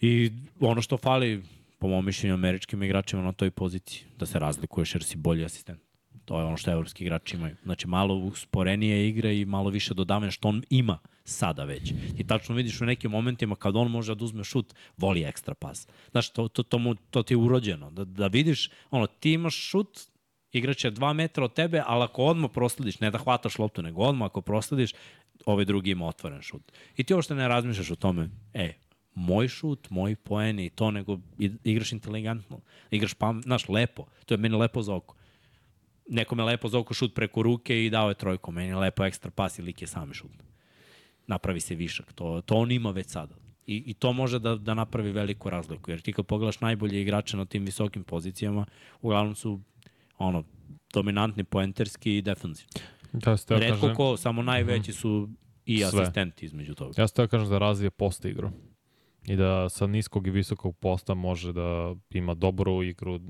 I 0.00 0.32
ono 0.60 0.82
što 0.82 0.96
fali, 0.96 1.42
po 1.78 1.88
mom 1.88 2.04
mišljenju, 2.04 2.34
američkim 2.34 2.82
igračima 2.82 3.22
na 3.22 3.32
toj 3.32 3.50
poziciji, 3.50 4.02
da 4.18 4.26
se 4.26 4.38
razlikuješ 4.38 4.94
jer 4.94 5.04
si 5.04 5.16
bolji 5.16 5.44
asistent. 5.44 5.80
To 6.24 6.38
je 6.38 6.44
ono 6.44 6.56
što 6.56 6.70
evropski 6.70 7.04
igrači 7.04 7.36
imaju. 7.36 7.56
Znači, 7.62 7.86
malo 7.86 8.14
usporenije 8.14 9.08
igre 9.08 9.38
i 9.38 9.44
malo 9.44 9.70
više 9.70 9.94
dodavanja 9.94 10.30
što 10.30 10.48
on 10.48 10.62
ima 10.70 10.98
sada 11.24 11.64
već. 11.64 11.92
I 12.18 12.26
tačno 12.26 12.54
vidiš 12.54 12.80
u 12.80 12.84
nekim 12.84 13.10
momentima 13.10 13.56
kad 13.56 13.76
on 13.76 13.90
može 13.90 14.14
da 14.14 14.24
uzme 14.24 14.44
šut, 14.44 14.74
voli 14.96 15.24
ekstra 15.24 15.54
pas. 15.54 15.88
Znaš, 16.10 16.30
to, 16.30 16.48
to, 16.48 16.62
to, 16.62 16.78
mu, 16.78 16.94
to 16.94 17.22
ti 17.22 17.34
je 17.34 17.38
urođeno. 17.38 17.90
Da, 17.90 18.04
da 18.04 18.26
vidiš, 18.26 18.70
ono, 18.90 19.06
ti 19.06 19.32
imaš 19.32 19.54
šut, 19.54 20.00
igrač 20.52 20.84
je 20.84 20.90
dva 20.90 21.12
metra 21.12 21.44
od 21.44 21.54
tebe, 21.54 21.82
ali 21.86 22.04
ako 22.04 22.22
odmah 22.22 22.50
proslediš, 22.54 23.00
ne 23.00 23.10
da 23.10 23.18
hvataš 23.18 23.58
loptu, 23.58 23.82
nego 23.82 24.02
odmah 24.02 24.26
ako 24.26 24.40
proslediš, 24.40 24.92
ovaj 25.46 25.64
drugi 25.64 25.90
ima 25.90 26.06
otvoren 26.06 26.42
šut. 26.42 26.72
I 26.96 27.04
ti 27.04 27.14
uopšte 27.14 27.34
ne 27.34 27.48
razmišljaš 27.48 27.90
o 27.90 27.96
tome, 27.96 28.30
e, 28.54 28.72
moj 29.18 29.48
šut, 29.48 29.90
moj 29.90 30.16
poen 30.16 30.58
i 30.58 30.70
to, 30.70 30.90
nego 30.90 31.18
igraš 31.64 31.92
inteligentno. 31.92 32.60
Igraš 32.90 33.14
pam, 33.14 33.42
znaš, 33.42 33.68
lepo. 33.68 34.06
To 34.26 34.34
je 34.34 34.38
meni 34.38 34.56
lepo 34.56 34.82
za 34.82 34.94
oko. 34.94 35.14
Nekome 36.08 36.44
lepo 36.44 36.68
za 36.68 36.78
oko 36.78 36.94
šut 36.94 37.14
preko 37.14 37.42
ruke 37.42 37.84
i 37.84 37.90
dao 37.90 38.08
je 38.08 38.14
trojku. 38.14 38.52
Meni 38.52 38.68
je 38.68 38.76
lepo 38.76 39.04
ekstra 39.04 39.30
pas 39.30 39.58
i 39.58 39.62
lik 39.62 39.82
je 39.82 39.88
sami 39.88 40.14
šut. 40.14 40.30
Napravi 41.26 41.60
se 41.60 41.74
višak. 41.74 42.12
To, 42.12 42.40
to 42.40 42.54
on 42.54 42.72
ima 42.72 42.90
već 42.90 43.06
sada. 43.06 43.34
I, 43.66 43.82
I 43.86 43.94
to 43.94 44.12
može 44.12 44.38
da, 44.38 44.56
da 44.56 44.74
napravi 44.74 45.12
veliku 45.12 45.50
razliku. 45.50 45.90
Jer 45.90 46.00
ti 46.00 46.12
kad 46.12 46.26
pogledaš 46.26 46.60
najbolje 46.60 47.02
igrače 47.02 47.36
na 47.36 47.44
tim 47.44 47.64
visokim 47.64 48.04
pozicijama, 48.04 48.66
uglavnom 49.00 49.34
su 49.34 49.60
ono, 50.18 50.44
dominantni 50.92 51.44
poenterski 51.44 52.16
i 52.16 52.22
defensivni. 52.22 52.72
Teo 53.24 53.58
Redko 53.58 53.80
kažem, 53.80 53.96
ko, 53.96 54.16
samo 54.16 54.42
najveći 54.42 54.92
su 54.92 55.28
i 55.66 55.78
Sve. 55.78 55.86
asistenti 55.86 56.44
između 56.44 56.74
toga. 56.74 57.02
ja 57.02 57.08
se 57.08 57.14
teo 57.14 57.28
kažem 57.28 57.48
da 57.48 57.58
razvije 57.58 57.90
post 57.90 58.24
igru. 58.24 58.50
I 59.28 59.36
da 59.36 59.68
sa 59.68 59.86
niskog 59.86 60.26
i 60.26 60.30
visokog 60.30 60.76
posta 60.76 61.14
može 61.14 61.52
da 61.52 61.94
ima 62.10 62.34
dobru 62.34 62.82
igru, 62.82 63.20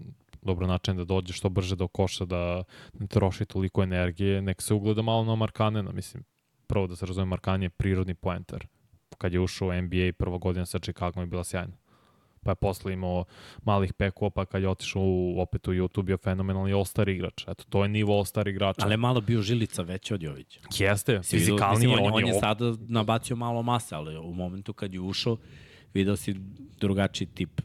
dobro 0.43 0.66
način 0.66 0.97
da 0.97 1.05
dođe 1.05 1.33
što 1.33 1.49
brže 1.49 1.77
do 1.77 1.89
koša, 1.89 2.25
da 2.25 2.65
ne 2.99 3.07
troši 3.07 3.45
toliko 3.45 3.83
energije. 3.83 4.43
Nek 4.43 4.62
se 4.62 4.75
ugleda 4.75 5.03
malo 5.03 5.25
na 5.25 5.35
Markanena, 5.35 5.93
mislim. 5.93 6.25
Prvo 6.66 6.87
da 6.87 6.97
se 6.97 7.07
razume, 7.07 7.25
Markan 7.27 7.62
je 7.62 7.70
prirodni 7.70 8.15
poenter. 8.15 8.66
Kad 9.19 9.33
je 9.33 9.41
ušao 9.41 9.69
u 9.69 9.83
NBA 9.83 10.12
prva 10.19 10.39
godina 10.39 10.66
sa 10.66 10.79
Chicago 10.79 11.20
je 11.20 11.27
bila 11.27 11.45
sjajna. 11.45 11.77
Pa 12.43 12.51
je 12.51 12.55
posle 12.55 12.93
imao 12.93 13.25
malih 13.65 13.93
pekova, 13.93 14.31
pa 14.31 14.45
kad 14.45 14.62
je 14.62 14.69
otišao 14.69 15.03
u, 15.03 15.41
opet 15.41 15.69
u 15.69 15.73
YouTube 15.73 16.03
bio 16.03 16.16
fenomenalni 16.16 16.73
all-star 16.73 17.09
igrač. 17.09 17.45
Eto, 17.49 17.65
to 17.69 17.83
je 17.83 17.89
nivo 17.89 18.12
all-star 18.19 18.49
igrača. 18.49 18.81
Ali 18.85 18.93
je 18.93 18.97
malo 18.97 19.20
bio 19.20 19.43
žilica 19.43 19.83
veća 19.83 20.15
od 20.15 20.23
Jovića. 20.23 20.61
Jeste, 20.79 21.20
fizikalniji, 21.23 21.89
mislim, 21.89 22.07
on, 22.07 22.15
on, 22.15 22.27
je 22.27 22.37
o- 22.37 22.41
sada 22.41 22.75
nabacio 22.89 23.37
malo 23.37 23.62
mase, 23.62 23.95
ali 23.95 24.16
u 24.16 24.35
momentu 24.35 24.73
kad 24.73 24.95
je 24.95 25.01
ušao, 25.01 25.37
video 25.94 26.16
si 26.16 26.35
drugačiji 26.81 27.28
tip. 27.35 27.60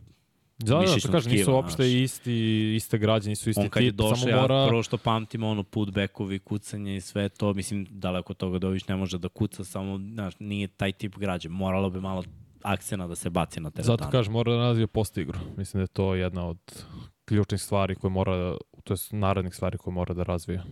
Da, 0.57 0.65
da, 0.65 0.73
to 0.73 0.81
mišićnog 0.81 1.11
kažem, 1.11 1.31
nisu 1.31 1.51
uopšte 1.51 1.83
znaš. 1.83 1.93
isti, 1.93 2.75
iste 2.75 2.97
građe, 2.97 3.29
nisu 3.29 3.49
isti 3.49 3.61
On 3.61 3.69
kad 3.69 3.83
je 3.83 3.89
tip, 3.89 3.97
došao, 3.97 4.15
samo 4.15 4.29
ja 4.31 4.41
mora... 4.41 4.67
prvo 4.67 4.83
što 4.83 4.97
pamtim, 4.97 5.43
ono, 5.43 5.63
putbackovi, 5.63 6.39
kucanje 6.39 6.95
i 6.95 7.01
sve 7.01 7.29
to, 7.29 7.53
mislim, 7.53 7.87
daleko 7.89 8.33
toga 8.33 8.59
da 8.59 8.67
Ović 8.67 8.87
ne 8.87 8.95
može 8.95 9.17
da 9.17 9.29
kuca, 9.29 9.63
samo, 9.63 9.97
znaš, 9.97 10.33
nije 10.39 10.67
taj 10.67 10.91
tip 10.91 11.17
građe. 11.17 11.49
Moralo 11.49 11.89
bi 11.89 12.01
malo 12.01 12.23
akcena 12.61 13.07
da 13.07 13.15
se 13.15 13.29
baci 13.29 13.59
na 13.59 13.71
teretanu. 13.71 13.97
Zato 13.97 14.11
kažem, 14.11 14.33
mora 14.33 14.51
da 14.51 14.57
razvije 14.57 14.87
post 14.87 15.17
igru. 15.17 15.39
Mislim 15.57 15.79
da 15.79 15.83
je 15.83 15.87
to 15.87 16.15
jedna 16.15 16.47
od 16.47 16.85
ključnih 17.25 17.61
stvari 17.61 17.95
koje 17.95 18.11
mora, 18.11 18.37
da, 18.37 18.57
to 18.83 18.93
je 18.93 18.97
narednih 19.11 19.55
stvari 19.55 19.77
koje 19.77 19.93
mora 19.93 20.13
da 20.13 20.23
razvije. 20.23 20.63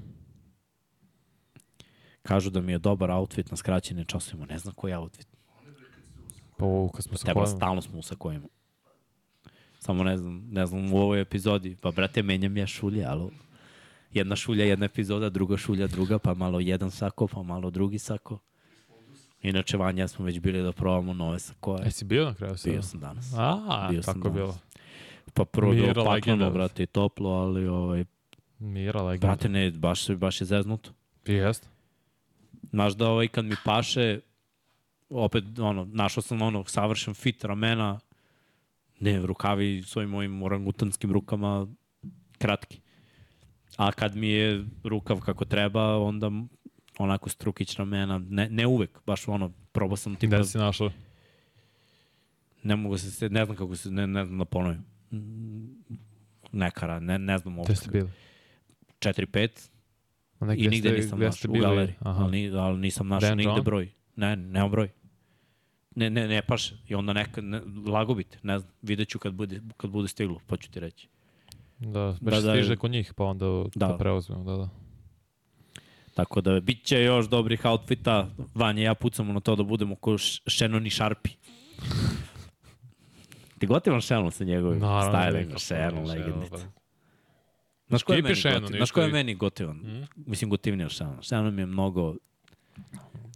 Kažu 2.22 2.50
da 2.50 2.62
mi 2.62 2.72
je 2.72 2.80
dobar 2.80 3.12
outfit 3.12 3.52
na 3.52 3.58
skraćenim 3.58 4.06
časovima, 4.06 4.46
ne 4.46 4.58
znam 4.58 4.74
koji 4.74 4.94
outfit. 4.94 5.28
Pa 6.62 6.66
ovo, 6.66 6.90
kad 6.90 7.04
smo 7.04 7.18
Teba 7.18 7.34
pojavili, 7.34 7.58
stalno 7.58 7.82
smo 7.82 8.00
u 8.00 8.02
sakojima. 8.02 8.48
Samo 9.80 10.04
ne 10.04 10.18
znam, 10.18 10.48
ne 10.52 10.66
znam 10.66 10.94
u 10.94 10.98
ovoj 10.98 11.22
epizodi. 11.22 11.76
Pa 11.82 11.92
brate, 11.92 12.24
menjam 12.24 12.58
ja 12.58 12.68
šulje, 12.68 13.06
ali 13.06 13.30
jedna 14.14 14.36
šulja, 14.36 14.66
jedna 14.66 14.86
epizoda, 14.86 15.30
druga 15.30 15.58
šulja, 15.58 15.88
druga, 15.88 16.20
pa 16.20 16.34
malo 16.34 16.60
jedan 16.60 16.92
sako, 16.92 17.28
pa 17.28 17.44
malo 17.44 17.70
drugi 17.70 18.00
sako. 18.00 18.40
Inače, 19.42 19.78
Vanja 19.78 20.08
smo 20.08 20.26
već 20.26 20.40
bili 20.40 20.62
da 20.64 20.72
probamo 20.72 21.14
nove 21.14 21.40
sakoje. 21.40 21.82
Jesi 21.86 22.06
bio 22.06 22.26
na 22.26 22.34
kraju 22.34 22.58
sada? 22.58 22.72
Bio 22.74 22.82
sam 22.82 23.00
danas. 23.00 23.34
A, 23.38 23.88
Bio 23.92 24.02
tako 24.02 24.28
je 24.28 24.32
bilo. 24.34 24.58
Pa 25.34 25.46
prvo 25.46 25.72
Mira 25.72 25.94
bilo 25.94 26.06
paklano, 26.06 26.14
legenda. 26.14 26.50
brate, 26.50 26.84
i 26.84 26.88
toplo, 26.88 27.30
ali 27.30 27.68
ovaj, 27.68 28.06
Mira 28.60 29.02
legenda. 29.02 29.28
brate, 29.28 29.50
ne, 29.50 29.72
baš, 29.72 30.10
baš 30.10 30.42
je 30.42 30.46
zeznuto. 30.46 30.92
Jest. 31.26 31.70
Znaš 32.70 32.94
da 32.94 33.08
ovaj 33.10 33.28
kad 33.28 33.46
mi 33.46 33.56
paše, 33.66 34.20
opet 35.12 35.60
ono, 35.60 35.86
našao 35.86 36.24
sam 36.24 36.42
ono 36.42 36.66
savršen 36.66 37.14
fit 37.14 37.44
ramena, 37.44 38.00
ne, 39.00 39.20
rukavi 39.26 39.84
svojim 39.84 40.10
mojim 40.10 40.44
orangutanskim 40.44 41.12
rukama 41.12 41.68
kratki. 42.38 42.82
A 43.78 43.92
kad 43.92 44.16
mi 44.16 44.30
je 44.30 44.66
rukav 44.84 45.20
kako 45.20 45.46
treba, 45.46 45.98
onda 45.98 46.32
onako 47.00 47.30
strukić 47.30 47.76
ramena, 47.76 48.22
ne, 48.30 48.50
ne 48.50 48.68
uvek, 48.68 49.00
baš 49.06 49.28
ono, 49.28 49.52
probao 49.72 49.98
sam 49.98 50.16
tipa, 50.16 50.36
Gde 50.36 50.46
si 50.46 50.58
našao? 50.58 50.92
ne 52.64 52.76
mogu 52.76 52.98
se, 52.98 53.30
ne 53.30 53.46
znam 53.46 53.58
kako 53.58 53.76
se, 53.76 53.92
ne, 53.92 54.08
ne 54.08 54.26
znam 54.26 54.38
da 54.38 54.46
ponovim. 54.46 54.86
Nekara, 56.52 57.00
ne, 57.00 57.20
ne 57.20 57.38
znam 57.38 57.54
Gde 57.54 57.60
uopšte. 57.60 57.76
ste 57.76 57.92
bili? 57.92 58.10
4-5 59.00 59.70
A 60.40 60.46
ne, 60.46 60.56
i 60.58 60.68
nigde 60.68 60.92
nisam 60.92 61.18
gde 61.18 61.26
našao, 61.26 61.52
u 61.52 61.60
galeriji, 61.60 61.96
ali, 62.00 62.52
ali 62.58 62.80
nisam 62.80 63.08
našao 63.08 63.36
nigde 63.36 63.62
broj. 63.62 63.92
Ne, 64.16 64.36
nema 64.36 64.68
broj. 64.68 64.90
Ne, 65.96 66.10
ne, 66.10 66.28
ne 66.28 66.42
paše. 66.42 66.76
I 66.88 66.96
onda 66.96 67.14
neka, 67.14 67.42
ne, 67.42 67.62
lago 67.88 68.14
bite, 68.14 68.38
ne 68.44 68.60
znam, 68.60 68.72
vidjet 68.82 69.10
ću 69.10 69.20
kad 69.20 69.34
bude, 69.34 69.62
kad 69.78 69.90
bude 69.90 70.08
stiglo, 70.08 70.40
pa 70.48 70.58
ću 70.58 70.72
ti 70.72 70.80
reći. 70.80 71.08
Da, 71.80 72.16
baš 72.22 72.34
Da, 72.34 72.42
da, 72.42 72.42
da. 72.44 72.54
stiže 72.54 72.76
kod 72.76 72.92
njih, 72.92 73.14
pa 73.14 73.24
onda 73.24 73.46
da. 73.46 73.64
Da. 73.76 73.88
to 73.88 73.98
preuzmemo, 73.98 74.44
da, 74.44 74.58
da. 74.58 74.70
Tako 76.14 76.42
da 76.42 76.60
bit 76.60 76.84
će 76.84 76.98
još 76.98 77.28
dobrih 77.28 77.66
outfita. 77.66 78.30
Vanja 78.56 78.84
ja 78.84 78.96
pucamo 78.96 79.34
na 79.34 79.40
to 79.40 79.56
da 79.56 79.64
budemo 79.64 79.96
ko 79.96 80.18
Shannon 80.50 80.86
i 80.86 80.90
Sharpie. 80.90 81.34
Ti 83.60 83.68
gotivan 83.68 84.02
Shannon 84.02 84.32
sa 84.32 84.44
njegovim 84.44 84.80
Naravno, 84.80 85.12
stylingom. 85.14 85.38
vidim, 85.38 85.60
Shannon, 85.60 86.08
Shannon, 86.08 86.08
legendica. 86.08 86.56
pa. 86.58 86.64
Znaš 87.90 88.04
ko 88.04 88.14
je 88.14 88.22
meni 88.22 88.36
Shannon, 88.36 88.62
gotivan? 88.62 88.78
Znaš 88.78 88.92
ko 88.92 89.02
je 89.02 89.08
meni 89.10 89.36
gotivan? 89.36 89.76
Mhm. 89.78 90.02
Mislim, 90.18 90.50
gotivniji 90.50 90.86
od 90.86 90.92
Shannon. 90.92 91.24
Shannon 91.24 91.56
mi 91.56 91.62
je 91.62 91.66
mnogo... 91.66 92.16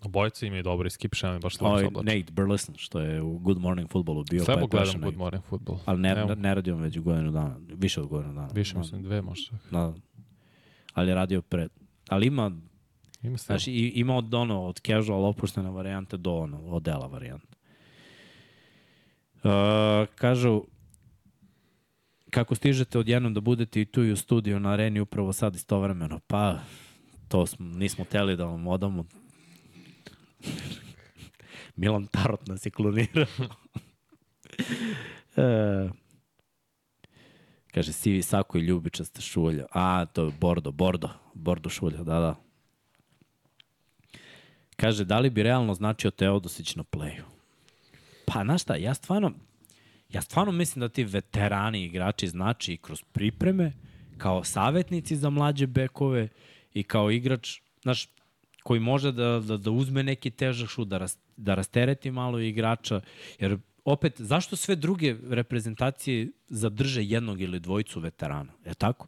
Obojica 0.05 0.45
imaju 0.45 0.63
dobri 0.63 0.89
skip 0.89 1.15
Shannon, 1.15 1.41
baš 1.41 1.53
lepo 1.53 1.65
Ovaj 1.65 1.81
se 1.81 1.87
oblači. 1.87 2.19
Nate 2.19 2.31
Burleson, 2.31 2.75
što 2.77 2.99
je 2.99 3.21
u 3.21 3.37
Good 3.37 3.57
Morning 3.57 3.89
Footballu 3.89 4.23
bio. 4.23 4.43
Slabo 4.43 4.67
pa 4.67 4.77
gledam 4.77 5.01
Good 5.01 5.17
Morning 5.17 5.43
Football. 5.43 5.79
Ali 5.85 5.99
ne, 5.99 6.09
Evo, 6.11 6.27
ne, 6.27 6.35
ne 6.35 6.55
radi 6.55 6.71
on 6.71 6.81
već 6.81 6.99
godinu 6.99 7.31
dana. 7.31 7.55
Više 7.67 8.01
od 8.01 8.07
godinu 8.07 8.33
dana. 8.33 8.49
Više 8.53 8.77
mislim, 8.77 9.03
dve 9.03 9.21
možda. 9.21 9.57
Da. 9.71 9.93
Ali 10.93 11.09
je 11.09 11.15
radio 11.15 11.41
pred... 11.41 11.69
Ali 12.09 12.27
ima, 12.27 12.51
Ima 13.23 13.37
se. 13.37 13.45
znaš, 13.45 13.67
i- 13.67 13.71
ima 13.95 14.15
od 14.15 14.33
ono, 14.33 14.61
od 14.61 14.79
casual 14.79 15.25
opuštene 15.25 15.71
varijante 15.71 16.17
do 16.17 16.33
ono, 16.33 16.61
od 16.61 16.83
dela 16.83 17.07
varijante. 17.07 17.47
Uh, 19.35 19.51
kažu, 20.15 20.63
kako 22.29 22.55
stižete 22.55 22.99
odjednom 22.99 23.33
da 23.33 23.41
budete 23.41 23.81
i 23.81 23.85
tu 23.85 24.03
i 24.03 24.11
u 24.11 24.15
studiju 24.15 24.59
na 24.59 24.69
areni 24.71 24.99
upravo 24.99 25.33
sad 25.33 25.55
istovremeno? 25.55 26.19
Pa, 26.27 26.59
to 27.27 27.45
smo, 27.45 27.65
nismo 27.67 28.05
teli 28.05 28.35
da 28.35 28.45
vam 28.45 28.67
odamo. 28.67 29.05
Milan 31.75 32.07
Tarot 32.07 32.47
nas 32.47 32.65
je 32.65 32.71
klonirao. 32.71 33.25
e, 35.37 35.89
kaže, 37.71 37.93
sivi 37.93 38.21
sako 38.21 38.57
i 38.57 38.61
ljubičasta 38.61 39.21
šulja. 39.21 39.65
A, 39.71 40.05
to 40.05 40.25
je 40.25 40.31
Bordo, 40.39 40.71
Bordo. 40.71 41.09
Bordo 41.33 41.69
šulja, 41.69 41.97
da, 41.97 42.19
da. 42.19 42.35
Kaže, 44.75 45.05
da 45.05 45.19
li 45.19 45.29
bi 45.29 45.43
realno 45.43 45.73
značio 45.73 46.11
Teodosić 46.11 46.75
na 46.75 46.83
playu? 46.83 47.23
Pa, 48.25 48.43
znaš 48.43 48.61
šta, 48.61 48.75
ja 48.75 48.93
stvarno, 48.93 49.31
ja 50.09 50.21
stvarno 50.21 50.51
mislim 50.51 50.79
da 50.79 50.89
ti 50.89 51.03
veterani 51.03 51.83
igrači 51.83 52.27
znači 52.27 52.73
i 52.73 52.77
kroz 52.77 53.03
pripreme, 53.11 53.73
kao 54.17 54.43
savjetnici 54.43 55.15
za 55.15 55.29
mlađe 55.29 55.67
bekove 55.67 56.27
i 56.73 56.83
kao 56.83 57.11
igrač, 57.11 57.61
znaš, 57.81 58.07
koji 58.65 58.79
može 58.79 59.11
da, 59.11 59.39
da, 59.39 59.57
da 59.57 59.71
uzme 59.71 60.03
neki 60.03 60.29
težak 60.31 60.69
šut, 60.69 60.87
da, 60.87 60.97
ras, 60.97 61.17
da 61.37 61.53
rastereti 61.55 62.11
malo 62.11 62.39
igrača, 62.39 63.01
jer 63.39 63.57
opet, 63.83 64.21
zašto 64.21 64.55
sve 64.55 64.75
druge 64.75 65.15
reprezentacije 65.29 66.31
zadrže 66.47 67.03
jednog 67.03 67.41
ili 67.41 67.59
dvojicu 67.59 67.99
veterana? 67.99 68.53
Je 68.65 68.73
tako? 68.73 69.07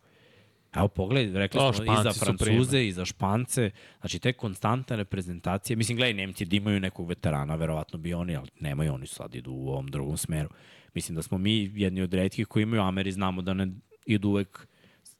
Evo 0.75 0.87
pogledaj, 0.87 1.39
rekli 1.39 1.61
smo 1.73 1.83
i 1.83 2.03
za 2.03 2.13
Francuze 2.13 2.85
i 2.87 2.91
za 2.91 3.05
Špance, 3.05 3.71
znači 3.99 4.19
te 4.19 4.33
konstantne 4.33 4.95
reprezentacije, 4.95 5.77
mislim, 5.77 5.97
gledaj, 5.97 6.13
Nemci 6.13 6.45
da 6.45 6.55
imaju 6.55 6.79
nekog 6.79 7.07
veterana, 7.07 7.55
verovatno 7.55 7.99
bi 7.99 8.13
oni, 8.13 8.35
ali 8.35 8.49
nemaju, 8.59 8.93
oni 8.93 9.07
sad 9.07 9.35
idu 9.35 9.51
u 9.51 9.69
ovom 9.69 9.87
drugom 9.87 10.17
smeru. 10.17 10.49
Mislim 10.93 11.15
da 11.15 11.21
smo 11.21 11.37
mi 11.37 11.71
jedni 11.75 12.01
od 12.01 12.13
redkih 12.13 12.47
koji 12.47 12.63
imaju 12.63 12.81
Ameri, 12.81 13.11
znamo 13.11 13.41
da 13.41 13.53
ne 13.53 13.67
idu 14.05 14.29
uvek 14.29 14.67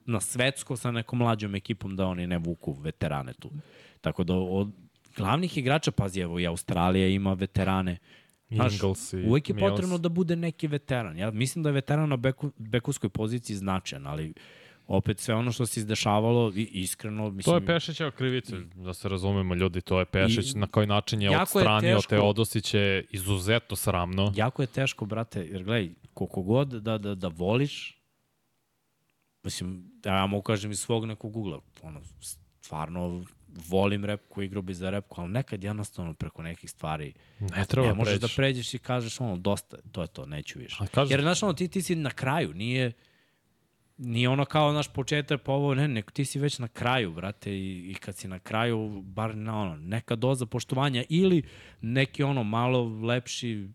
na 0.08 0.20
svetsko 0.20 0.78
sa 0.78 0.92
nekom 0.92 1.20
mlađom 1.20 1.56
ekipom 1.56 1.96
da 1.96 2.06
oni 2.06 2.28
ne 2.28 2.38
vuku 2.38 2.74
veterane 2.74 3.34
tu. 3.34 3.50
Tako 4.02 4.24
da 4.24 4.34
od 4.36 4.68
glavnih 5.18 5.58
igrača, 5.58 5.92
pazi, 5.92 6.20
evo 6.20 6.40
i 6.40 6.48
Australija 6.48 7.08
ima 7.08 7.34
veterane. 7.34 7.98
Znaš, 8.50 8.74
Ingles 8.74 9.14
i 9.14 9.18
uvek 9.18 9.50
je 9.50 9.56
Mills. 9.56 9.70
potrebno 9.70 9.98
da 9.98 10.10
bude 10.10 10.36
neki 10.36 10.68
veteran. 10.68 11.18
Ja 11.18 11.32
mislim 11.32 11.64
da 11.64 11.70
je 11.70 11.74
veteran 11.74 12.10
na 12.10 12.18
beku, 12.18 12.52
bekovskoj 12.58 13.10
poziciji 13.10 13.56
značajan, 13.56 14.08
ali 14.08 14.34
opet 14.88 15.20
sve 15.20 15.36
ono 15.36 15.52
što 15.52 15.66
se 15.66 15.80
izdešavalo, 15.80 16.52
i, 16.56 16.62
iskreno, 16.62 17.30
mislim... 17.30 17.52
To 17.54 17.56
je 17.56 17.66
Pešićeva 17.66 18.12
krivica, 18.12 18.56
da 18.76 18.94
se 18.94 19.10
razumemo 19.10 19.56
ljudi, 19.56 19.82
to 19.82 20.00
je 20.00 20.06
Pešić, 20.06 20.54
I- 20.54 20.58
na 20.58 20.68
koji 20.68 20.88
način 20.88 21.22
je 21.22 21.26
Jako 21.26 21.38
je 21.38 21.42
odstranio 21.42 21.96
teško. 21.96 22.10
Teodosiće 22.10 23.04
izuzetno 23.12 23.76
sramno. 23.76 24.34
Jako 24.36 24.62
je 24.64 24.68
teško, 24.68 25.06
brate, 25.06 25.48
jer 25.52 25.64
gledaj, 25.64 25.90
koliko 26.14 26.42
god 26.42 26.68
da, 26.68 26.98
da, 26.98 27.16
da 27.16 27.28
voliš, 27.28 27.97
mislim, 29.48 29.70
ja 30.06 30.26
mogu 30.26 30.42
kažem 30.44 30.72
iz 30.72 30.80
svog 30.80 31.06
nekog 31.06 31.38
ugla, 31.38 31.60
ono, 31.82 32.02
stvarno 32.62 33.26
volim 33.68 34.06
repku, 34.06 34.42
igrao 34.42 34.62
bi 34.62 34.74
za 34.74 34.90
repku, 34.90 35.22
ali 35.22 35.32
nekad 35.32 35.64
jednostavno 35.64 36.14
preko 36.14 36.42
nekih 36.42 36.70
stvari 36.70 37.14
Ne 37.42 37.66
treba 37.66 37.88
ne 37.88 37.94
da 37.94 37.96
možeš 37.96 38.20
da 38.20 38.28
pređeš. 38.36 38.74
i 38.74 38.80
kažeš 38.80 39.22
ono, 39.22 39.38
dosta, 39.38 39.78
to 39.92 40.02
je 40.02 40.08
to, 40.08 40.26
neću 40.26 40.60
više. 40.60 40.78
A 40.80 40.88
kažeš- 40.88 41.12
Jer, 41.12 41.22
znaš, 41.22 41.44
ono, 41.44 41.54
ti, 41.54 41.68
ti 41.68 41.82
si 41.82 41.96
na 41.96 42.10
kraju, 42.12 42.54
nije, 42.54 42.92
nije 43.98 44.30
ono 44.30 44.46
kao 44.46 44.72
naš 44.72 44.88
početak, 44.90 45.42
pa 45.42 45.52
ovo, 45.52 45.76
ne, 45.76 45.88
nek 45.88 46.12
ti 46.12 46.26
si 46.26 46.40
već 46.40 46.60
na 46.60 46.68
kraju, 46.68 47.14
brate, 47.14 47.52
i, 47.52 47.92
i 47.92 47.96
kad 47.96 48.16
si 48.16 48.28
na 48.28 48.40
kraju, 48.40 49.02
bar 49.02 49.36
na 49.36 49.62
ono, 49.62 49.76
neka 49.78 50.16
doza 50.16 50.46
poštovanja 50.46 51.04
ili 51.10 51.44
neki 51.82 52.24
ono 52.24 52.44
malo 52.44 52.84
lepši 53.02 53.70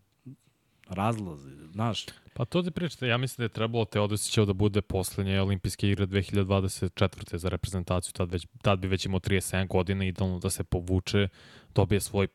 razlaz, 0.87 1.39
znaš. 1.71 2.05
Pa 2.33 2.45
to 2.45 2.61
ti 2.61 2.71
pričate, 2.71 3.07
ja 3.07 3.17
mislim 3.17 3.35
da 3.37 3.45
je 3.45 3.49
trebalo 3.49 3.85
Teodosićev 3.85 4.45
da 4.45 4.53
bude 4.53 4.81
poslednje 4.81 5.41
olimpijske 5.41 5.89
igre 5.89 6.07
2024. 6.07 7.35
za 7.35 7.49
reprezentaciju, 7.49 8.13
tad, 8.13 8.31
već, 8.31 8.47
tad 8.61 8.79
bi 8.79 8.87
već 8.87 9.05
imao 9.05 9.19
37 9.19 9.67
godina, 9.67 10.05
idealno 10.05 10.39
da 10.39 10.49
se 10.49 10.63
povuče, 10.63 11.27
dobije 11.75 11.99
svoj 11.99 12.27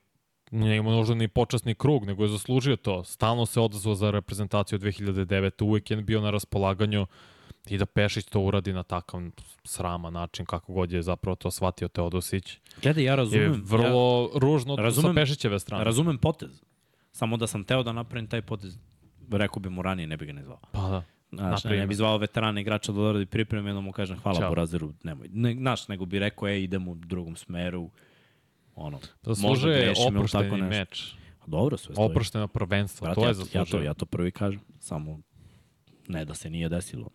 nije 0.51 0.77
imao 0.77 0.93
možda 0.93 1.15
ni 1.15 1.29
počasni 1.29 1.75
krug, 1.75 2.05
nego 2.07 2.23
je 2.23 2.29
zaslužio 2.29 2.77
to. 2.77 3.05
Stalno 3.05 3.47
se 3.47 3.61
odazvao 3.61 3.95
za 3.95 4.11
reprezentaciju 4.11 4.79
2009. 4.79 5.65
Uvijek 5.65 5.91
je 5.91 5.97
bio 5.97 6.21
na 6.21 6.31
raspolaganju 6.31 7.07
i 7.67 7.79
da 7.79 7.87
Pešić 7.87 8.25
to 8.25 8.41
uradi 8.41 8.73
na 8.73 8.83
takav 8.83 9.21
srama 9.65 10.11
način, 10.11 10.47
kako 10.47 10.73
god 10.73 10.93
je 10.93 11.03
zapravo 11.03 11.37
to 11.37 11.51
shvatio 11.51 11.89
Teodosić. 11.89 12.59
Gledaj, 12.83 13.05
ja 13.05 13.13
Je 13.13 13.17
razumem, 13.17 13.63
vrlo 13.65 14.31
ružno 14.35 14.77
razumem- 14.77 15.15
sa 15.15 15.21
Pešićeve 15.21 15.59
strane. 15.59 15.81
ja 15.81 15.85
razumem 15.85 16.19
potez. 16.19 16.63
Samo 17.13 17.37
da 17.37 17.47
sam 17.47 17.65
teo 17.65 17.83
da 17.83 17.93
napravim 17.93 18.27
taj 18.27 18.43
potez, 18.43 18.79
rekao 19.37 19.61
bi 19.61 19.69
mu 19.69 19.83
ranije, 19.83 20.07
ne 20.07 20.17
bi 20.17 20.27
ga 20.27 20.33
ne 20.33 20.45
zvao. 20.45 20.61
Pa 20.73 20.89
da. 20.89 21.03
Znaš, 21.33 21.65
ne, 21.65 21.87
bi 21.87 21.95
zvao 21.95 22.19
veterana 22.19 22.61
igrača 22.61 22.93
da 22.93 22.97
doradi 22.97 23.27
pripreme, 23.27 23.73
da 23.73 23.81
mu 23.81 23.93
kažem 23.93 24.19
hvala 24.19 24.39
Ćao. 24.39 24.49
Boraziru, 24.49 24.93
nemoj. 25.03 25.29
Ne, 25.33 25.55
znaš, 25.55 25.89
nego 25.89 26.05
bi 26.05 26.19
rekao, 26.19 26.49
e, 26.49 26.63
idemo 26.63 26.91
u 26.91 26.95
drugom 26.95 27.37
smeru, 27.37 27.91
ono, 28.75 29.01
Zaslužuje 29.23 29.85
grešim 29.85 30.17
ili 30.17 30.29
tako 30.29 30.57
nešto. 30.57 30.79
meč. 30.79 31.15
dobro 31.47 31.77
sve 31.77 31.95
stoji. 31.95 32.11
Oprošteno 32.11 32.49
prvenstvo, 32.49 33.05
Brate, 33.05 33.21
to 33.21 33.29
je 33.29 33.35
ja, 33.53 33.61
ja, 33.61 33.65
to, 33.65 33.83
ja 33.83 33.95
to 33.95 34.07
prvi 34.07 34.31
kažem, 34.31 34.61
samo 34.81 35.21
ne 36.09 36.25
da 36.25 36.35
se 36.35 36.51
nije 36.51 36.69
desilo. 36.69 37.09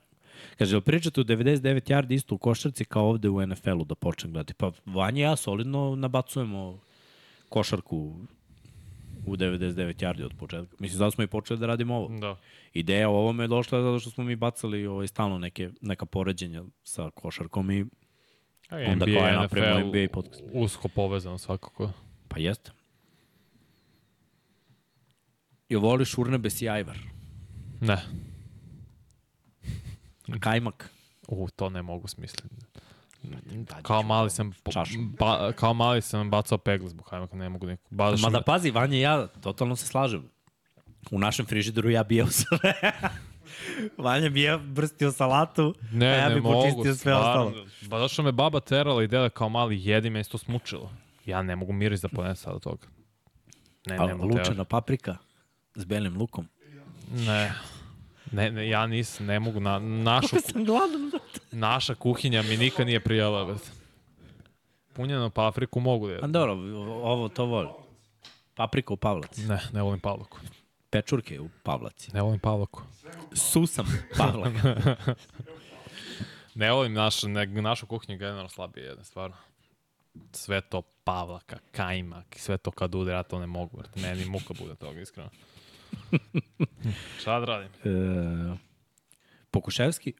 Kaže, 0.57 0.75
jel 0.75 0.81
pričate 0.81 1.21
u 1.21 1.23
99 1.23 1.91
yardi 1.91 2.13
isto 2.13 2.35
u 2.35 2.37
košarci 2.37 2.85
kao 2.85 3.09
ovde 3.09 3.29
u 3.29 3.47
NFL-u 3.47 3.83
da 3.83 3.95
počnem 3.95 4.33
gledati? 4.33 4.53
Pa 4.53 4.71
Vanja 4.85 5.19
i 5.19 5.21
ja 5.21 5.35
solidno 5.35 5.95
nabacujemo 5.95 6.79
košarku 7.49 8.15
u 9.25 9.35
99 9.35 10.03
yardi 10.03 10.23
od 10.23 10.33
početka. 10.39 10.75
Mislim, 10.79 10.97
zato 10.97 11.11
smo 11.11 11.23
i 11.23 11.27
počeli 11.27 11.59
da 11.59 11.65
radimo 11.65 11.95
ovo. 11.95 12.19
Da. 12.19 12.39
Ideja 12.73 13.09
o 13.09 13.13
ovome 13.13 13.43
je 13.43 13.47
došla 13.47 13.81
zato 13.81 13.99
što 13.99 14.09
smo 14.09 14.23
mi 14.23 14.35
bacali 14.35 14.85
ovaj, 14.85 15.07
stalno 15.07 15.37
neke, 15.37 15.69
neka 15.81 16.05
poređenja 16.05 16.63
sa 16.83 17.09
košarkom 17.09 17.71
i 17.71 17.85
Onda 18.71 19.05
NBA, 19.05 19.19
kao 19.19 19.27
je 19.27 19.33
napravimo 19.33 19.87
NBA 19.87 20.07
podcast. 20.13 20.43
usko 20.53 20.87
povezano 20.87 21.37
svakako. 21.37 21.91
pa 22.27 22.39
jeste. 22.39 22.71
Jel 25.69 25.81
voliš 25.81 26.17
Urnebes 26.17 26.61
i 26.61 26.69
Ajvar? 26.69 26.97
Ne. 27.81 27.97
Kajmak? 30.39 30.89
U, 31.27 31.47
to 31.55 31.69
ne 31.69 31.81
mogu 31.81 32.07
smisliti. 32.07 32.55
Kao 33.81 34.03
mali 34.03 34.29
sam, 34.29 34.51
ba, 35.19 35.51
kao 35.51 35.73
mali 35.73 36.01
sam 36.01 36.29
bacao 36.29 36.57
pegla 36.57 36.89
zbog 36.89 37.07
hajmaka, 37.09 37.35
ne 37.35 37.49
mogu 37.49 37.65
neko. 37.67 37.83
Baš 37.89 38.21
Ma 38.21 38.29
da 38.29 38.37
me- 38.37 38.43
pazi, 38.43 38.71
Vanja 38.71 38.97
i 38.97 39.01
ja, 39.01 39.27
totalno 39.27 39.75
se 39.75 39.85
slažem. 39.85 40.29
U 41.11 41.19
našem 41.19 41.45
frižideru 41.45 41.89
ja 41.89 42.03
bijao 42.03 42.27
sve. 42.29 42.73
Vanja 43.97 44.29
bi 44.29 44.41
je 44.41 44.57
brstio 44.57 45.11
salatu, 45.11 45.75
Ne, 45.91 46.07
a 46.07 46.15
ja 46.15 46.29
bi 46.29 46.41
mogu, 46.41 46.55
počistio 46.55 46.83
sve 46.85 46.95
stvarno. 47.13 47.45
ostalo. 47.45 47.65
Ba 47.81 47.99
zašto 47.99 48.23
me 48.23 48.31
baba 48.31 48.59
terala 48.59 49.03
i 49.03 49.07
deda 49.07 49.29
kao 49.29 49.49
mali 49.49 49.85
jedi, 49.85 50.09
meni 50.09 50.23
se 50.23 50.29
to 50.29 50.37
smučilo. 50.37 50.91
Ja 51.25 51.41
ne 51.41 51.55
mogu 51.55 51.73
miris 51.73 52.01
da 52.01 52.09
ponesem 52.09 52.53
od 52.53 52.63
toga. 52.63 52.87
Ne, 53.85 53.97
A 53.97 54.05
ne 54.07 54.13
mogu. 54.13 54.27
lučena 54.29 54.63
paprika 54.63 55.17
s 55.75 55.85
belim 55.85 56.17
lukom. 56.17 56.47
Ne. 57.09 57.53
Ne, 58.31 58.51
ne, 58.51 58.69
ja 58.69 58.87
nisam, 58.87 59.25
ne 59.25 59.39
mogu, 59.39 59.59
na, 59.59 59.79
našu, 59.79 60.35
Sam 60.41 60.65
gladan. 60.65 61.11
Naša 61.53 61.95
kuhinja 61.95 62.41
mi 62.41 62.57
nikad 62.57 62.85
nije 62.87 62.99
prijela. 62.99 63.45
Bet. 63.45 63.71
Punjeno 64.93 65.29
papriku 65.29 65.79
mogu 65.79 66.07
da 66.07 66.13
A 66.13 66.15
jedem. 66.15 66.31
dobro, 66.31 66.53
ovo 67.03 67.29
to 67.29 67.45
volim. 67.45 67.71
Paprika 68.55 68.93
u 68.93 68.97
Pavlaci. 68.97 69.41
Ne, 69.41 69.59
ne 69.73 69.81
volim 69.81 69.99
pavlaku. 69.99 70.37
Pečurke 70.89 71.39
u 71.39 71.49
Pavlaci. 71.63 72.11
Ne 72.13 72.21
volim 72.21 72.39
pavlaku. 72.39 72.81
Susam 73.33 73.85
Pavlaka. 74.17 74.95
Ne 76.55 76.71
volim 76.71 76.93
našu, 76.93 77.29
ne, 77.29 77.45
našu 77.45 77.85
kuhinju 77.85 78.17
generalno 78.17 78.49
slabije 78.49 78.85
jedne, 78.85 79.03
stvarno. 79.03 79.35
Sve 80.31 80.61
to 80.61 80.81
pavlaka, 80.81 81.57
kajmak, 81.71 82.25
sve 82.37 82.57
to 82.57 82.71
kad 82.71 82.93
ja 83.07 83.23
to 83.23 83.39
ne 83.39 83.47
mogu. 83.47 83.77
Vrti. 83.77 83.99
Meni 84.01 84.25
muka 84.25 84.53
bude 84.59 84.75
toga, 84.75 85.01
iskreno. 85.01 85.29
Šta 87.21 87.39
da 87.39 87.45
radim? 87.45 87.69
e, 87.83 88.57
Pokuševski? 89.51 90.13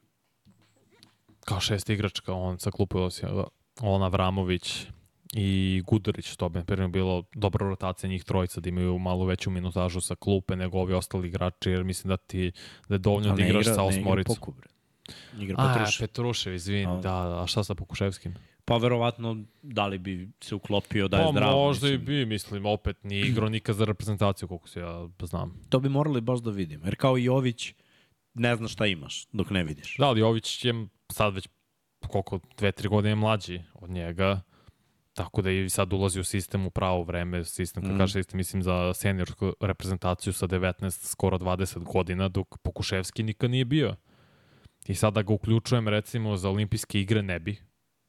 Kao 1.45 1.59
šest 1.59 1.89
igračka, 1.89 2.33
on 2.33 2.59
sa 2.59 2.71
klupu 2.71 2.99
Osija, 2.99 3.43
on 3.81 4.03
Avramović 4.03 4.85
i 5.33 5.81
Gudurić, 5.85 6.35
to 6.35 6.49
bi 6.49 6.61
na 6.69 6.87
bilo 6.87 7.23
dobra 7.35 7.69
rotacija 7.69 8.09
njih 8.09 8.23
trojica 8.23 8.61
da 8.61 8.69
imaju 8.69 8.97
malo 8.99 9.25
veću 9.25 9.49
minutažu 9.49 10.01
sa 10.01 10.15
klupe 10.15 10.55
nego 10.55 10.79
ovi 10.79 10.93
ostali 10.93 11.27
igrači, 11.27 11.69
jer 11.69 11.83
mislim 11.83 12.09
da 12.09 12.17
ti 12.17 12.51
da 12.89 12.95
je 12.95 12.99
dovoljno 12.99 13.29
Ali 13.29 13.37
da 13.37 13.43
ne 13.43 13.49
igraš 13.49 13.65
igra- 13.65 13.75
sa 13.75 13.81
ne 13.81 13.87
igra 13.89 13.99
osmoricom. 13.99 14.53
Bre. 14.57 14.67
Igra 15.39 15.55
A, 15.59 15.73
Petruš. 15.73 15.99
Petrušev, 15.99 16.53
izvin, 16.53 16.89
A. 16.89 16.95
da, 16.95 17.01
da, 17.01 17.43
a 17.43 17.47
šta 17.47 17.63
sa 17.63 17.75
Pokuševskim? 17.75 18.35
Pa 18.65 18.77
verovatno 18.77 19.37
da 19.61 19.87
li 19.87 19.97
bi 19.97 20.29
se 20.41 20.55
uklopio 20.55 21.07
da 21.07 21.17
je 21.17 21.23
Pa 21.25 21.31
zdrav. 21.31 21.51
možda 21.51 21.87
i 21.87 21.91
mislim. 21.91 22.05
bi, 22.07 22.25
mislim, 22.25 22.65
opet 22.65 23.03
nije 23.03 23.27
igrao 23.27 23.49
nikad 23.49 23.75
za 23.75 23.85
reprezentaciju, 23.85 24.47
koliko 24.47 24.67
se 24.67 24.79
ja 24.79 25.07
znam. 25.21 25.61
To 25.69 25.79
bi 25.79 25.89
morali 25.89 26.21
baš 26.21 26.39
da 26.39 26.51
vidimo. 26.51 26.85
Jer 26.85 26.95
kao 26.95 27.17
Jović, 27.17 27.73
ne 28.33 28.55
znaš 28.55 28.73
šta 28.73 28.85
imaš 28.85 29.27
dok 29.31 29.49
ne 29.49 29.63
vidiš. 29.63 29.95
Da, 29.97 30.05
ali 30.07 30.19
Jović 30.19 30.65
je 30.65 30.87
sad 31.11 31.33
već 31.35 31.47
koliko, 32.07 32.39
dve, 32.57 32.71
tri 32.71 32.87
godine 32.87 33.15
mlađi 33.15 33.61
od 33.73 33.89
njega, 33.89 34.41
tako 35.13 35.41
da 35.41 35.51
i 35.51 35.69
sad 35.69 35.93
ulazi 35.93 36.19
u 36.19 36.23
sistem 36.23 36.65
u 36.65 36.69
pravo 36.69 37.03
vreme, 37.03 37.43
sistem, 37.43 37.83
Mm. 37.83 37.95
mm. 37.95 37.97
kaže 37.97 38.13
sistem, 38.13 38.37
mislim 38.37 38.63
za 38.63 38.93
seniorsku 38.93 39.53
reprezentaciju 39.61 40.33
sa 40.33 40.47
19, 40.47 41.05
skoro 41.05 41.37
20 41.37 41.83
godina, 41.83 42.27
dok 42.29 42.57
Pokuševski 42.57 43.23
nikad 43.23 43.51
nije 43.51 43.65
bio. 43.65 43.95
I 44.87 44.95
sad 44.95 45.13
da 45.13 45.21
ga 45.21 45.33
uključujem 45.33 45.87
recimo 45.87 46.37
za 46.37 46.49
olimpijske 46.49 47.01
igre 47.01 47.21
ne 47.21 47.39
bi, 47.39 47.57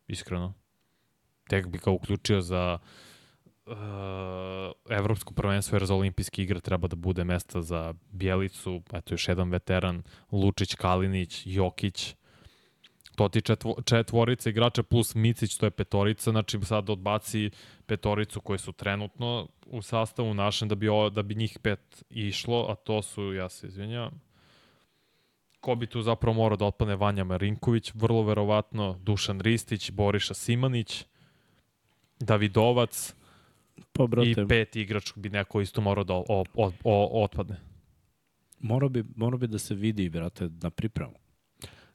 iskreno. 0.07 0.55
Tek 1.49 1.67
bi 1.67 1.79
ga 1.79 1.91
uključio 1.91 2.41
za 2.41 2.79
uh, 2.83 2.89
evropsko 4.91 5.35
prvenstvo, 5.35 5.77
jer 5.77 5.85
za 5.85 5.95
olimpijske 5.95 6.43
igre 6.43 6.61
treba 6.61 6.89
da 6.89 6.97
bude 6.97 7.25
mesta 7.25 7.63
za 7.63 7.95
Bjelicu, 8.11 8.83
eto 8.93 9.15
još 9.15 9.29
jedan 9.29 9.51
veteran, 9.51 10.03
Lučić, 10.33 10.75
Kalinić, 10.75 11.43
Jokić, 11.45 12.15
to 13.17 13.29
ti 13.29 13.41
četvo, 13.41 13.77
četvorica 13.85 14.51
igrača 14.51 14.83
plus 14.83 15.15
Micić, 15.15 15.57
to 15.57 15.67
je 15.67 15.71
petorica, 15.71 16.31
znači 16.31 16.61
sad 16.63 16.91
odbaci 16.91 17.51
petoricu 17.87 18.41
koji 18.41 18.59
su 18.59 18.73
trenutno 18.73 19.49
u 19.67 19.83
sastavu 19.83 20.35
našem 20.35 20.69
da 20.69 20.75
bi, 20.75 20.89
o, 20.89 21.11
da 21.11 21.23
bi 21.23 21.35
njih 21.35 21.59
pet 21.63 22.05
išlo, 22.11 22.67
a 22.71 22.75
to 22.75 23.03
su, 23.03 23.33
ja 23.33 23.49
se 23.49 23.67
izvinjam, 23.67 24.21
ko 25.61 25.75
bi 25.75 25.87
tu 25.87 26.03
zapravo 26.03 26.35
morao 26.35 26.57
da 26.57 26.65
otpadne? 26.65 26.97
Vanja 26.97 27.25
Marinković, 27.25 27.93
vrlo 27.95 28.23
verovatno, 28.23 28.99
Dušan 29.03 29.41
Ristić, 29.41 29.91
Boriša 29.91 30.35
Simanić, 30.35 31.05
Davidovac 32.21 33.15
Pa, 33.93 34.05
i 34.25 34.35
pet 34.49 34.77
igrač 34.77 35.13
bi 35.17 35.31
neko 35.31 35.61
isto 35.61 35.81
morao 35.81 36.05
da 36.05 36.15
o, 36.15 36.25
o, 36.55 36.73
o, 36.85 37.25
otpadne. 37.25 37.57
Morao 38.61 38.89
bi, 38.89 39.05
morao 39.17 39.39
bi 39.39 39.47
da 39.47 39.59
se 39.59 39.75
vidi, 39.75 40.09
brate, 40.09 40.49
na 40.63 40.71
pripremu. 40.71 41.15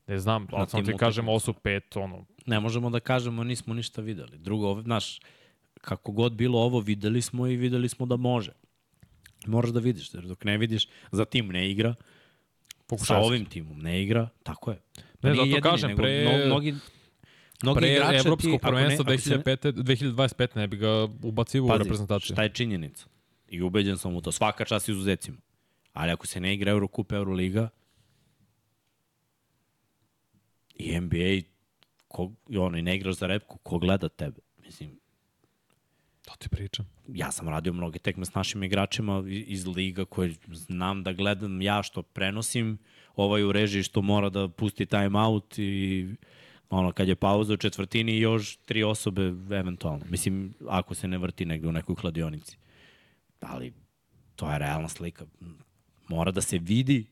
Ne 0.07 0.19
znam, 0.19 0.47
Na 0.51 0.57
ali 0.57 0.67
tim 0.67 0.85
ti 0.85 0.93
kažem, 0.97 1.29
ovo 1.29 1.39
su 1.39 1.53
pet, 1.53 1.95
ono, 1.97 2.25
Ne 2.45 2.59
možemo 2.59 2.89
da 2.89 2.99
kažemo 2.99 3.43
nismo 3.43 3.73
ništa 3.73 4.01
videli. 4.01 4.37
Drugo, 4.37 4.81
znaš, 4.81 5.19
kako 5.81 6.11
god 6.11 6.33
bilo 6.33 6.59
ovo, 6.59 6.79
videli 6.79 7.21
smo 7.21 7.47
i 7.47 7.55
videli 7.55 7.89
smo 7.89 8.05
da 8.05 8.15
može. 8.15 8.51
Moraš 9.47 9.71
da 9.71 9.79
vidiš, 9.79 10.13
jer 10.13 10.23
dok 10.23 10.43
ne 10.43 10.57
vidiš, 10.57 10.87
za 11.11 11.25
tim 11.25 11.47
ne 11.47 11.71
igra, 11.71 11.93
sa 11.93 12.83
Pokuševski. 12.87 13.25
ovim 13.25 13.45
timom 13.45 13.79
ne 13.79 14.03
igra, 14.03 14.29
tako 14.43 14.71
je. 14.71 14.77
Ne, 15.21 15.31
Nije 15.31 15.35
zato 15.35 15.45
jedini, 15.45 15.61
kažem, 15.61 15.97
pre- 15.97 16.21
mno, 16.37 16.45
mnogi, 16.45 16.75
mnogi 17.63 17.79
Pre 17.79 17.91
igrača 17.91 18.15
evropskog 18.17 18.61
prvenstva 18.61 19.05
ako 19.07 19.21
se 19.21 19.29
ne- 19.29 19.37
2005, 19.37 19.71
2025 19.73 20.55
ne 20.55 20.67
bi 20.67 20.77
ga 20.77 20.89
ubacivo 21.23 21.65
u 21.65 21.69
Pazi, 21.69 21.83
reprezentaciju. 21.83 22.33
šta 22.35 22.43
je 22.43 22.49
činjenica? 22.49 23.05
I 23.47 23.61
ubeđen 23.61 23.97
sam 23.97 24.15
u 24.15 24.21
to. 24.21 24.31
Svaka 24.31 24.65
čast 24.65 24.89
izuzecima. 24.89 25.37
Ali 25.93 26.11
ako 26.11 26.27
se 26.27 26.39
ne 26.39 26.53
igra 26.53 26.71
Eurocup, 26.71 27.11
Euroliga 27.11 27.69
i 30.75 30.99
NBA, 30.99 31.41
ko, 32.07 32.31
i 32.49 32.57
ono, 32.57 32.77
i 32.77 32.81
ne 32.81 32.95
igraš 32.95 33.15
za 33.15 33.27
repku, 33.27 33.57
ko 33.57 33.79
gleda 33.79 34.09
tebe? 34.09 34.41
Mislim, 34.57 34.99
To 36.25 36.33
ti 36.39 36.49
pričam. 36.49 36.85
ja 37.07 37.31
sam 37.31 37.49
radio 37.49 37.73
mnoge 37.73 37.99
tekme 37.99 38.25
s 38.25 38.33
našim 38.33 38.63
igračima 38.63 39.23
iz 39.27 39.67
liga 39.67 40.05
koje 40.05 40.33
znam 40.51 41.03
da 41.03 41.13
gledam 41.13 41.61
ja 41.61 41.83
što 41.83 42.01
prenosim, 42.01 42.77
ovaj 43.15 43.43
u 43.43 43.51
režiji 43.51 43.83
što 43.83 44.01
mora 44.01 44.29
da 44.29 44.47
pusti 44.47 44.85
time 44.85 45.19
out 45.19 45.59
i 45.59 46.07
ono, 46.69 46.91
kad 46.91 47.07
je 47.07 47.15
pauza 47.15 47.53
u 47.53 47.57
četvrtini 47.57 48.17
još 48.17 48.57
tri 48.57 48.83
osobe 48.83 49.21
eventualno. 49.55 50.05
Mislim, 50.09 50.53
ako 50.67 50.95
se 50.95 51.07
ne 51.07 51.17
vrti 51.17 51.45
negde 51.45 51.67
u 51.67 51.71
nekoj 51.71 51.95
kladionici. 51.95 52.57
Ali 53.39 53.73
to 54.35 54.51
je 54.51 54.59
realna 54.59 54.87
slika. 54.87 55.25
Mora 56.07 56.31
da 56.31 56.41
se 56.41 56.57
vidi 56.57 57.05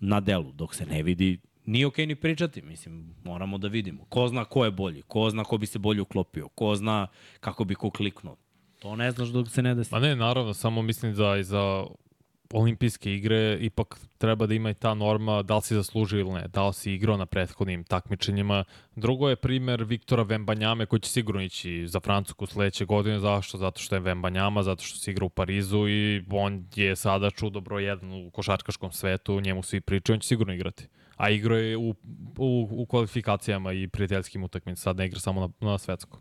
na 0.00 0.20
delu. 0.20 0.52
Dok 0.52 0.74
se 0.74 0.86
ne 0.86 1.02
vidi, 1.02 1.38
nije 1.66 1.86
okej 1.86 2.06
ni 2.06 2.14
pričati. 2.14 2.62
Mislim, 2.62 3.14
moramo 3.24 3.58
da 3.58 3.68
vidimo. 3.68 4.04
Ko 4.04 4.28
zna 4.28 4.44
ko 4.44 4.64
je 4.64 4.70
bolji, 4.70 5.02
ko 5.02 5.30
zna 5.30 5.44
ko 5.44 5.58
bi 5.58 5.66
se 5.66 5.78
bolje 5.78 6.00
uklopio, 6.00 6.48
ko 6.48 6.76
zna 6.76 7.06
kako 7.40 7.64
bi 7.64 7.74
ko 7.74 7.90
kliknuo. 7.90 8.36
To 8.78 8.96
ne 8.96 9.10
znaš 9.10 9.28
dok 9.28 9.48
se 9.48 9.62
ne 9.62 9.74
desi. 9.74 9.94
Ma 9.94 10.00
ne, 10.00 10.16
naravno, 10.16 10.54
samo 10.54 10.82
mislim 10.82 11.14
da 11.14 11.36
i 11.36 11.44
za 11.44 11.86
olimpijske 12.52 13.14
igre 13.14 13.58
ipak 13.60 13.98
treba 14.18 14.46
da 14.46 14.54
ima 14.54 14.70
i 14.70 14.74
ta 14.74 14.94
norma 14.94 15.42
da 15.42 15.56
li 15.56 15.62
si 15.62 15.74
zaslužio 15.74 16.20
ili 16.20 16.32
ne, 16.32 16.48
da 16.48 16.66
li 16.66 16.74
si 16.74 16.92
igrao 16.92 17.16
na 17.16 17.26
prethodnim 17.26 17.84
takmičenjima. 17.84 18.64
Drugo 18.96 19.28
je 19.28 19.36
primer 19.36 19.84
Viktora 19.84 20.22
Vembanjame 20.22 20.86
koji 20.86 21.00
će 21.00 21.10
sigurno 21.10 21.42
ići 21.42 21.88
za 21.88 22.00
Francusku 22.00 22.46
sledeće 22.46 22.84
godine. 22.84 23.18
Zašto? 23.18 23.58
Zato 23.58 23.80
što 23.80 23.94
je 23.94 24.00
Vembanjama, 24.00 24.62
zato 24.62 24.82
što 24.82 24.98
se 24.98 25.10
igra 25.10 25.24
u 25.24 25.28
Parizu 25.28 25.88
i 25.88 26.24
on 26.30 26.64
je 26.74 26.96
sada 26.96 27.30
čudo 27.30 27.60
broj 27.60 27.84
jedan 27.84 28.12
u 28.12 28.30
košarkaškom 28.30 28.92
svetu, 28.92 29.40
njemu 29.40 29.62
svi 29.62 29.80
pričaju, 29.80 30.14
on 30.14 30.20
će 30.20 30.28
sigurno 30.28 30.54
igrati. 30.54 30.86
A 31.16 31.30
igrao 31.30 31.58
je 31.58 31.76
u, 31.76 31.94
u, 32.38 32.68
u 32.70 32.86
kvalifikacijama 32.86 33.72
i 33.72 33.88
prijateljskim 33.88 34.44
utakmicama, 34.44 34.76
sad 34.76 34.96
ne 34.96 35.06
igra 35.06 35.20
samo 35.20 35.40
na, 35.40 35.66
na 35.70 35.78
svetsko. 35.78 36.18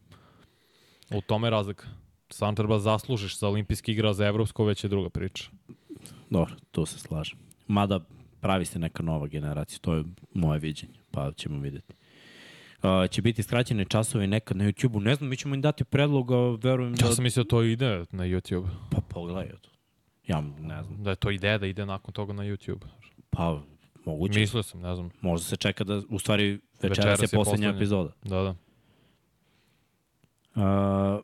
U 1.12 1.22
tome 1.22 1.48
je 1.48 1.52
razlika. 1.52 1.88
Stvarno 2.30 2.56
treba 2.56 2.80
zaslužiš 2.80 3.40
za 3.40 3.48
olimpijski 3.48 3.92
igra, 3.92 4.14
za 4.14 4.26
evropsko 4.28 4.66
već 4.66 4.84
je 4.84 4.88
druga 4.88 5.10
priča. 5.10 5.50
Dobro, 6.30 6.56
tu 6.72 6.86
se 6.86 7.00
slažem. 7.00 7.40
Mada 7.68 8.00
pravi 8.42 8.66
se 8.66 8.80
neka 8.80 9.04
nova 9.04 9.28
generacija, 9.28 9.80
to 9.80 9.94
je 9.94 10.04
moje 10.34 10.60
viđenje, 10.60 11.00
pa 11.12 11.32
ćemo 11.32 11.60
videti. 11.60 11.94
Uh, 12.84 13.10
će 13.10 13.22
biti 13.22 13.44
skraćene 13.44 13.86
časove 13.86 14.28
nekad 14.28 14.58
na 14.58 14.64
YouTube-u, 14.64 15.00
ne 15.00 15.16
znam, 15.16 15.30
mi 15.30 15.38
ćemo 15.38 15.56
im 15.56 15.62
dati 15.62 15.84
predlog, 15.84 16.32
a 16.32 16.58
verujem 16.64 16.96
da... 16.96 17.06
Ja 17.06 17.12
sam 17.12 17.24
mislio 17.24 17.44
da 17.44 17.48
to 17.48 17.64
ide 17.64 18.06
na 18.12 18.24
YouTube. 18.24 18.68
Pa 18.92 19.02
pogledaj 19.02 19.48
to. 19.62 19.70
Ja 20.28 20.42
ne 20.60 20.84
znam, 20.84 21.04
Da 21.04 21.10
je 21.10 21.16
to 21.16 21.32
ideja 21.32 21.58
da 21.58 21.68
ide 21.68 21.86
nakon 21.86 22.14
toga 22.14 22.34
na 22.34 22.44
YouTube. 22.44 22.86
pa 23.30 23.62
moguće. 24.06 24.40
Mislio 24.40 24.64
sam, 24.64 24.82
ne 24.82 24.96
znam. 24.96 25.10
Možda 25.22 25.46
se 25.46 25.56
čeka 25.56 25.84
da, 25.84 26.02
u 26.10 26.20
stvari, 26.20 26.60
večeras, 26.82 26.98
Večeras 26.98 27.20
je 27.20 27.24
je 27.24 27.38
poslednja 27.38 27.70
epizoda. 27.70 28.12
Da, 28.24 28.42
da. 28.42 28.56
Uh, 30.56 31.22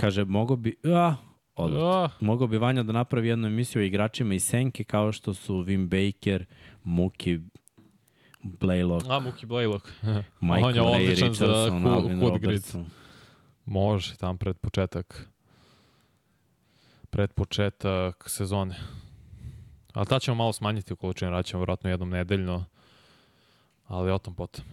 kaže, 0.00 0.24
mogo 0.24 0.56
bi... 0.56 0.76
A, 0.84 1.14
odvrat. 1.60 1.82
Ah, 2.04 2.14
Mogao 2.20 2.46
bi 2.46 2.58
Vanja 2.58 2.82
da 2.82 2.92
napravi 2.92 3.28
jednu 3.28 3.46
emisiju 3.46 3.82
o 3.82 3.84
igračima 3.84 4.34
iz 4.34 4.44
Senke, 4.44 4.84
kao 4.84 5.12
što 5.12 5.34
su 5.34 5.54
Wim 5.56 5.86
Baker, 5.86 6.44
Muki, 6.84 7.38
Blaylock, 8.42 9.10
a, 9.10 9.20
Muki 9.20 9.46
Blaylock. 9.46 9.88
Michael 10.40 10.64
On 10.66 10.74
je 10.74 10.82
Ray 10.82 10.94
odličan 10.94 11.34
za 11.34 11.44
Richardson, 11.46 11.82
Hood- 11.82 11.94
Alvin. 11.94 12.20
Robertson. 12.20 12.86
Može, 13.66 14.16
tam 14.16 14.38
pred 14.38 14.56
početak. 14.56 15.28
Pred 17.10 17.32
početak 17.32 18.24
sezone. 18.26 18.74
Ali 19.92 20.06
ta 20.06 20.18
ćemo 20.18 20.34
malo 20.34 20.52
smanjiti 20.52 20.92
u 20.92 20.96
količini, 20.96 21.30
raćemo 21.30 21.60
vjerojatno 21.60 21.90
jednom 21.90 22.10
nedeljno. 22.10 22.64
Ali 23.86 24.10
o 24.10 24.18
tom 24.18 24.34
potom. 24.34 24.64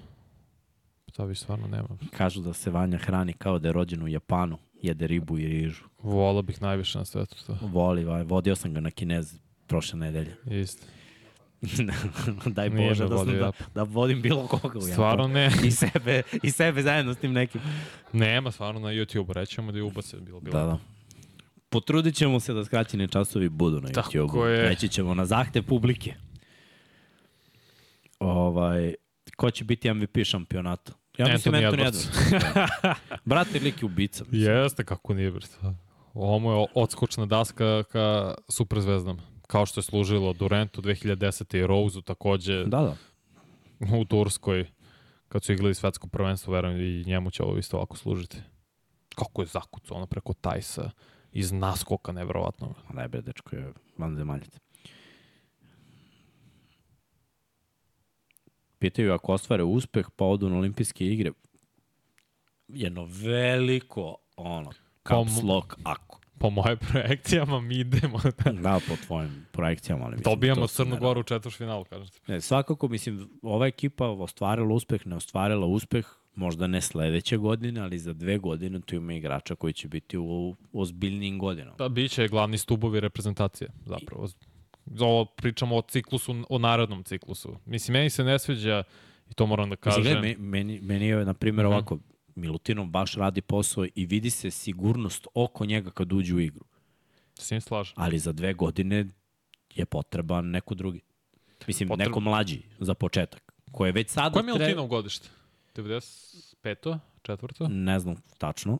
Ta 1.14 1.24
vi 1.24 1.35
stvarno 1.35 1.67
nema. 1.67 1.88
Kažu 2.11 2.41
da 2.41 2.53
se 2.53 2.72
Vanja 2.72 2.98
hrani 2.98 3.33
kao 3.33 3.59
da 3.59 3.67
je 3.67 3.74
rođen 3.74 4.03
u 4.03 4.07
Japanu, 4.07 4.57
jede 4.81 5.07
ribu 5.07 5.38
i 5.39 5.47
rižu. 5.47 5.83
Volao 5.99 6.41
bih 6.41 6.61
najviše 6.61 6.97
na 6.97 7.06
svetu 7.06 7.35
to. 7.47 7.57
Voli, 7.61 8.03
vodio 8.23 8.56
sam 8.56 8.73
ga 8.73 8.80
na 8.80 8.91
kinez 8.91 9.35
prošle 9.67 9.99
nedelje. 9.99 10.35
Isto. 10.64 10.85
Daj 12.45 12.69
Nije 12.69 12.89
Bože 12.89 13.07
da, 13.07 13.17
sam, 13.17 13.27
da, 13.27 13.33
Japan. 13.33 13.67
da 13.75 13.83
vodim 13.83 14.22
bilo 14.22 14.47
koga 14.47 14.80
u 14.80 14.81
Stvarno 14.81 15.23
Japanu. 15.23 15.33
ne. 15.33 15.51
I 15.67 15.72
sebe, 15.72 16.22
I 16.43 16.51
sebe 16.51 16.81
zajedno 16.81 17.14
s 17.14 17.17
tim 17.17 17.33
nekim. 17.33 17.61
Nema, 18.14 18.51
stvarno 18.51 18.80
na 18.80 18.89
YouTube, 18.89 19.33
rećemo 19.33 19.72
da 19.72 19.77
je 19.77 19.83
ubace 19.83 20.17
bilo 20.17 20.39
bilo. 20.39 20.59
Da, 20.59 20.65
da. 20.65 20.77
Potrudit 21.69 22.15
ćemo 22.15 22.39
se 22.39 22.53
da 22.53 22.65
skraćeni 22.65 23.07
časovi 23.07 23.49
budu 23.49 23.81
na 23.81 23.89
Tako 23.89 24.11
YouTube-u. 24.11 24.45
je. 24.45 24.69
Reći 24.69 24.89
ćemo 24.89 25.14
na 25.14 25.25
zahtev 25.25 25.64
publike. 25.64 26.14
Ovaj, 28.19 28.93
ko 29.35 29.51
će 29.51 29.64
biti 29.64 29.93
MVP 29.93 30.17
šampionata? 30.23 30.91
Ja 31.17 31.27
mislim 31.27 31.53
Anthony 31.55 31.71
Anthony 31.71 31.91
Edwards. 31.91 32.07
Edwards. 32.31 33.19
Brate, 33.25 33.59
lik 33.59 33.81
je 33.81 33.85
ubica. 33.85 34.23
mislim. 34.23 34.51
Jeste, 34.53 34.83
kako 34.85 35.13
nije, 35.13 35.31
brate. 35.31 35.55
Ovo 36.13 36.39
mu 36.39 36.51
je 36.51 36.67
odskočna 36.75 37.25
daska 37.25 37.83
ka 37.83 38.35
superzvezdama. 38.49 39.21
Kao 39.47 39.65
što 39.65 39.79
je 39.79 39.83
služilo 39.83 40.33
Durantu 40.33 40.81
2010. 40.81 41.57
i 41.57 41.67
Roseu 41.67 42.01
takođe 42.01 42.63
Da, 42.65 42.81
da. 42.81 42.95
u 43.97 44.05
Turskoj 44.05 44.65
kad 45.27 45.43
su 45.43 45.53
igrali 45.53 45.73
svetsko 45.75 46.07
prvenstvo, 46.07 46.53
verujem 46.53 46.81
i 46.81 47.03
njemu 47.05 47.31
će 47.31 47.43
ovo 47.43 47.57
isto 47.57 47.77
ovako 47.77 47.97
služiti. 47.97 48.37
Kako 49.15 49.41
je 49.41 49.45
zakucao 49.45 49.97
ono 49.97 50.05
preko 50.05 50.33
Tajsa 50.33 50.91
iz 51.31 51.51
naskoka, 51.51 52.11
nevjerovatno. 52.11 52.73
Ma 52.89 53.01
Ne 53.01 53.07
bre, 53.07 53.21
dečko 53.21 53.55
je 53.55 53.73
vanzemaljac. 53.97 54.59
Pitaju 58.80 59.14
ako 59.14 59.33
ostvare 59.33 59.64
uspeh, 59.64 60.06
pa 60.15 60.25
odu 60.25 60.49
na 60.49 60.57
olimpijske 60.57 61.06
igre. 61.06 61.31
Jedno 62.67 63.07
veliko, 63.11 64.15
ono, 64.35 64.72
caps 65.07 65.43
lock, 65.43 65.73
ako. 65.83 66.19
Po 66.39 66.49
moje 66.49 66.75
projekcijama 66.75 67.61
mi 67.61 67.75
idemo. 67.75 68.19
Da, 68.64 68.80
po 68.88 68.95
tvojim 69.06 69.45
projekcijama. 69.51 70.06
Ali 70.06 70.15
mislim, 70.15 70.33
Dobijamo 70.33 70.67
Crnu 70.67 70.95
ne 70.95 70.99
Goru 70.99 71.19
u 71.19 71.23
četvrtfinalu, 71.23 71.85
kažem 71.85 72.07
ti. 72.07 72.19
Ne, 72.27 72.41
svakako, 72.41 72.88
mislim, 72.88 73.30
ova 73.41 73.67
ekipa 73.67 74.07
ostvarila 74.07 74.73
uspeh, 74.73 75.07
ne 75.07 75.15
ostvarila 75.15 75.65
uspeh, 75.65 76.06
možda 76.35 76.67
ne 76.67 76.81
sledeće 76.81 77.38
godine, 77.38 77.81
ali 77.81 77.99
za 77.99 78.14
dve 78.14 78.38
godine 78.38 78.81
tu 78.81 78.95
ima 78.95 79.14
igrača 79.14 79.56
koji 79.56 79.73
će 79.73 79.88
biti 79.88 80.17
u 80.17 80.56
ozbiljnijim 80.73 81.39
godinama. 81.39 81.75
Da, 81.77 81.89
bit 81.89 82.11
će 82.11 82.27
glavni 82.27 82.57
stubovi 82.57 82.99
reprezentacije, 82.99 83.69
zapravo. 83.85 84.27
Ovo 84.99 85.25
pričamo 85.25 85.75
o 85.75 85.82
ciklusu, 85.82 86.45
o 86.49 86.57
narodnom 86.57 87.03
ciklusu. 87.03 87.57
Mislim, 87.66 87.93
meni 87.93 88.09
se 88.09 88.24
ne 88.24 88.40
sviđa, 88.40 88.83
i 89.30 89.33
to 89.33 89.45
moram 89.45 89.69
da 89.69 89.75
kažem, 89.75 89.99
Mislim, 89.99 90.14
gledaj, 90.14 90.35
me- 90.35 90.49
meni, 90.49 90.82
meni 90.82 91.07
je, 91.07 91.25
na 91.25 91.33
primjer, 91.33 91.66
Mhm. 91.66 91.74
ovako, 91.74 91.99
Milutinov 92.35 92.85
baš 92.85 93.14
radi 93.14 93.41
posao 93.41 93.85
i 93.95 94.06
vidi 94.06 94.30
se 94.30 94.51
sigurnost 94.51 95.27
oko 95.33 95.66
njega 95.66 95.91
kad 95.91 96.14
uđe 96.14 96.35
u 96.35 96.40
igru. 96.40 96.66
s 97.35 97.51
njim 97.51 97.61
slažem. 97.61 97.93
Ali 97.98 98.19
za 98.19 98.32
dve 98.32 98.53
godine 98.53 99.06
je 99.72 99.85
potreban 99.85 100.45
neko 100.45 100.75
drugi. 100.75 101.01
Mislim, 101.67 101.90
Potreb- 101.90 101.98
neko 101.99 102.19
mlađi 102.19 102.61
za 102.80 102.93
početak. 102.93 103.53
Ko 103.72 103.85
je 103.85 103.91
već 103.91 104.09
sada... 104.09 104.30
Koje 104.32 104.41
je 104.41 104.45
Milutinov 104.45 104.88
godište? 104.88 105.30
95. 105.75 106.99
Četvrto? 107.22 107.67
Ne 107.67 107.99
znam 107.99 108.16
tačno. 108.38 108.80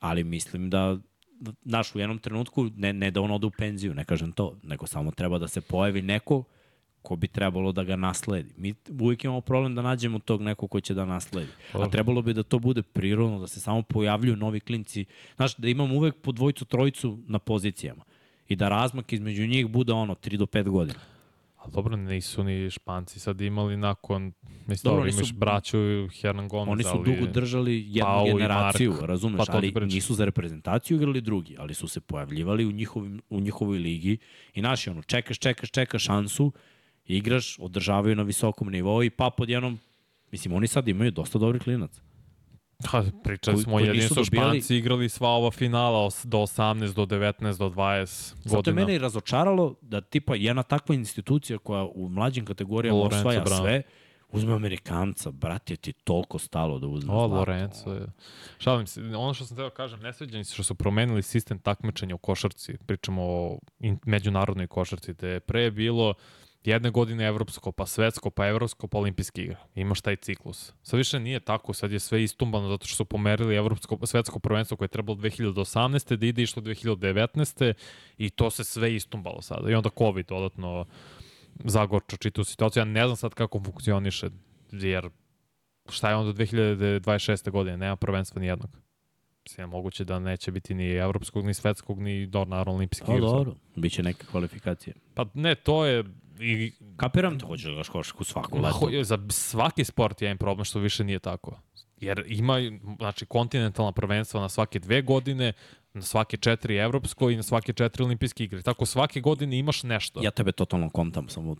Ali 0.00 0.24
mislim 0.24 0.70
da 0.70 0.98
naš 1.64 1.94
u 1.94 1.98
jednom 1.98 2.18
trenutku, 2.18 2.70
ne, 2.76 2.92
ne 2.92 3.10
da 3.10 3.20
on 3.20 3.30
ode 3.30 3.46
u 3.46 3.50
penziju, 3.50 3.94
ne 3.94 4.04
kažem 4.04 4.32
to, 4.32 4.56
nego 4.62 4.86
samo 4.86 5.10
treba 5.10 5.38
da 5.38 5.48
se 5.48 5.60
pojavi 5.60 6.02
neko 6.02 6.44
ko 7.02 7.16
bi 7.16 7.28
trebalo 7.28 7.72
da 7.72 7.84
ga 7.84 7.96
nasledi. 7.96 8.54
Mi 8.56 8.74
uvijek 9.00 9.24
imamo 9.24 9.40
problem 9.40 9.74
da 9.74 9.82
nađemo 9.82 10.18
tog 10.18 10.42
nekog 10.42 10.70
ko 10.70 10.80
će 10.80 10.94
da 10.94 11.04
nasledi. 11.04 11.50
A 11.72 11.88
trebalo 11.88 12.22
bi 12.22 12.34
da 12.34 12.42
to 12.42 12.58
bude 12.58 12.82
prirodno, 12.82 13.40
da 13.40 13.46
se 13.46 13.60
samo 13.60 13.82
pojavljuju 13.82 14.36
novi 14.36 14.60
klinci. 14.60 15.04
Znaš, 15.36 15.56
da 15.56 15.68
imamo 15.68 15.94
uvek 15.94 16.14
po 16.22 16.32
dvojicu, 16.32 16.64
trojicu 16.64 17.18
na 17.26 17.38
pozicijama. 17.38 18.04
I 18.48 18.56
da 18.56 18.68
razmak 18.68 19.12
između 19.12 19.46
njih 19.46 19.66
bude 19.66 19.92
ono 19.92 20.14
3 20.14 20.36
do 20.36 20.46
5 20.46 20.68
godina. 20.68 21.00
A 21.62 21.68
dobro, 21.68 21.96
nisu 21.96 22.44
ni 22.44 22.70
Španci 22.70 23.20
sad 23.20 23.40
imali 23.40 23.76
nakon, 23.76 24.32
mislim, 24.42 24.66
Dobro, 24.66 24.90
dobro, 24.90 25.02
oni 25.02 25.12
su- 25.12 25.18
imaš 25.18 25.32
braću 25.32 25.78
Hernan 26.10 26.48
Gomez, 26.48 26.72
Oni 26.72 26.82
su 26.82 26.90
ali... 26.92 27.04
dugo 27.06 27.32
držali 27.32 27.84
jednu 27.86 28.02
Pau 28.02 28.26
i 28.26 28.32
generaciju, 28.32 28.90
Mark. 28.90 29.02
razumeš, 29.02 29.38
Pa 29.38 29.52
ali 29.52 29.72
pričam. 29.74 29.88
nisu 29.88 30.14
za 30.14 30.24
reprezentaciju 30.24 30.96
igrali 30.96 31.20
drugi, 31.20 31.56
ali 31.58 31.74
su 31.74 31.88
se 31.88 32.00
pojavljivali 32.00 32.66
u, 32.66 32.72
njihovim, 32.72 33.22
u 33.30 33.40
njihovoj 33.40 33.78
ligi 33.78 34.18
i 34.54 34.62
naši, 34.62 34.90
ono, 34.90 35.02
čekaš, 35.02 35.38
čekaš, 35.38 35.70
čekaš 35.70 36.04
šansu, 36.04 36.52
igraš, 37.06 37.58
održavaju 37.58 38.16
na 38.16 38.22
visokom 38.22 38.68
nivou 38.70 39.02
i 39.02 39.10
pa 39.10 39.30
pod 39.30 39.48
jednom, 39.48 39.78
mislim, 40.32 40.54
oni 40.54 40.66
sad 40.66 40.88
imaju 40.88 41.10
dosta 41.10 41.38
dobrih 41.38 41.62
klinaca. 41.62 42.02
Ha, 42.84 43.04
pričali 43.24 43.54
Koji- 43.54 43.62
smo, 43.64 43.72
koji 43.72 43.82
jedini 43.82 43.98
nisu 43.98 44.14
su 44.14 44.20
dobijali- 44.22 44.50
Španci 44.52 44.76
igrali 44.76 45.08
sva 45.08 45.28
ova 45.28 45.50
finala 45.50 45.98
os- 46.00 46.24
do 46.24 46.38
18, 46.38 46.94
do 46.94 47.06
19, 47.06 47.58
do 47.58 47.68
20 47.68 48.34
Zato 48.36 48.48
je 48.48 48.56
godina. 48.56 48.74
mene 48.76 48.94
i 48.94 48.98
razočaralo 48.98 49.74
da 49.82 50.00
tipa 50.00 50.34
jedna 50.34 50.62
takva 50.62 50.94
institucija 50.94 51.58
koja 51.58 51.82
u 51.84 52.08
mlađim 52.08 52.44
kategorijama 52.44 52.98
Lorenzo 52.98 53.18
osvaja 53.18 53.40
Brown. 53.40 53.58
sve, 53.58 53.82
uzme 54.30 54.54
Amerikanca, 54.54 55.30
brate, 55.30 55.76
ti 55.76 55.90
je 55.90 55.94
toliko 55.94 56.38
stalo 56.38 56.78
da 56.78 56.86
uzme 56.86 57.12
O, 57.12 57.16
zlato. 57.18 57.34
Lorenzo 57.34 57.90
je. 57.90 58.06
Šalim 58.58 58.86
se, 58.86 59.00
ono 59.02 59.34
što 59.34 59.44
sam 59.44 59.56
teo 59.56 59.70
kažem, 59.70 60.00
ne 60.00 60.12
sviđa 60.12 60.38
mi 60.38 60.44
se 60.44 60.54
što 60.54 60.62
su 60.62 60.74
promenili 60.74 61.22
sistem 61.22 61.58
takmičenja 61.58 62.14
u 62.14 62.18
košarci. 62.18 62.76
Pričamo 62.86 63.22
o 63.24 63.58
međunarodnoj 64.06 64.66
košarci, 64.66 65.12
gde 65.12 65.28
je 65.28 65.40
pre 65.40 65.70
bilo 65.70 66.14
jedne 66.64 66.90
godine 66.90 67.26
evropsko, 67.26 67.72
pa 67.72 67.86
svetsko, 67.86 68.30
pa 68.30 68.46
evropsko, 68.46 68.86
pa 68.86 68.98
olimpijski 68.98 69.42
igra. 69.42 69.58
Imaš 69.74 70.00
taj 70.00 70.16
ciklus. 70.16 70.72
Sad 70.82 70.98
više 70.98 71.20
nije 71.20 71.40
tako, 71.40 71.72
sad 71.72 71.92
je 71.92 71.98
sve 71.98 72.22
istumbano 72.22 72.68
zato 72.68 72.86
što 72.86 72.96
su 72.96 73.04
pomerili 73.04 73.56
evropsko, 73.56 74.06
svetsko 74.06 74.38
prvenstvo 74.38 74.76
koje 74.76 74.86
je 74.86 74.88
trebalo 74.88 75.18
2018. 75.18 76.16
da 76.16 76.26
ide 76.26 76.42
išlo 76.42 76.62
2019. 76.62 77.72
i 78.18 78.30
to 78.30 78.50
se 78.50 78.64
sve 78.64 78.94
istumbalo 78.94 79.42
sada. 79.42 79.70
I 79.70 79.74
onda 79.74 79.90
COVID 79.98 80.26
dodatno 80.26 80.86
zagorča 81.64 82.16
čitu 82.16 82.44
situaciju. 82.44 82.80
Ja 82.80 82.84
ne 82.84 83.06
znam 83.06 83.16
sad 83.16 83.34
kako 83.34 83.60
funkcioniše, 83.64 84.28
jer 84.72 85.10
šta 85.88 86.10
je 86.10 86.16
onda 86.16 86.44
2026. 86.44 87.50
godine? 87.50 87.76
Nema 87.76 87.96
prvenstva 87.96 88.40
ni 88.40 88.46
jednog. 88.46 88.70
Mislim, 89.44 89.68
moguće 89.68 90.04
da 90.04 90.18
neće 90.18 90.50
biti 90.50 90.74
ni 90.74 90.90
evropskog, 90.90 91.46
ni 91.46 91.54
svetskog, 91.54 92.00
ni 92.00 92.26
do, 92.26 92.44
naravno 92.44 92.72
olimpijskih 92.72 93.14
igra. 93.14 93.20
dobro, 93.20 93.54
bit 93.76 93.92
će 93.92 94.02
neke 94.02 94.26
kvalifikacije. 94.26 94.94
Pa 95.14 95.26
ne, 95.34 95.54
to 95.54 95.86
je 95.86 96.04
i 96.42 96.72
Kapiram 96.96 97.38
te, 97.38 97.46
hoće 97.46 97.68
da 97.68 97.74
gaš 97.74 97.88
košarku 97.88 98.24
svaku 98.24 98.58
Ma, 98.58 98.66
leto. 98.68 98.78
ho- 98.78 99.04
za 99.04 99.18
svaki 99.30 99.84
sport 99.84 100.22
je 100.22 100.26
jedan 100.26 100.38
problem 100.38 100.64
što 100.64 100.78
više 100.78 101.04
nije 101.04 101.18
tako. 101.18 101.60
Jer 101.96 102.24
ima, 102.28 102.56
znači, 102.98 103.26
kontinentalna 103.26 103.92
prvenstva 103.92 104.40
na 104.40 104.48
svake 104.48 104.78
dve 104.78 105.02
godine, 105.02 105.52
na 105.94 106.02
svake 106.02 106.36
četiri 106.36 106.76
evropsko 106.76 107.30
i 107.30 107.36
na 107.36 107.42
svake 107.42 107.72
četiri 107.72 108.04
olimpijske 108.04 108.44
igre. 108.44 108.62
Tako 108.62 108.86
svake 108.86 109.20
godine 109.20 109.58
imaš 109.58 109.82
nešto. 109.82 110.20
Ja 110.22 110.30
tebe 110.30 110.52
totalno 110.52 110.90
kontam, 110.90 111.28
samo 111.28 111.56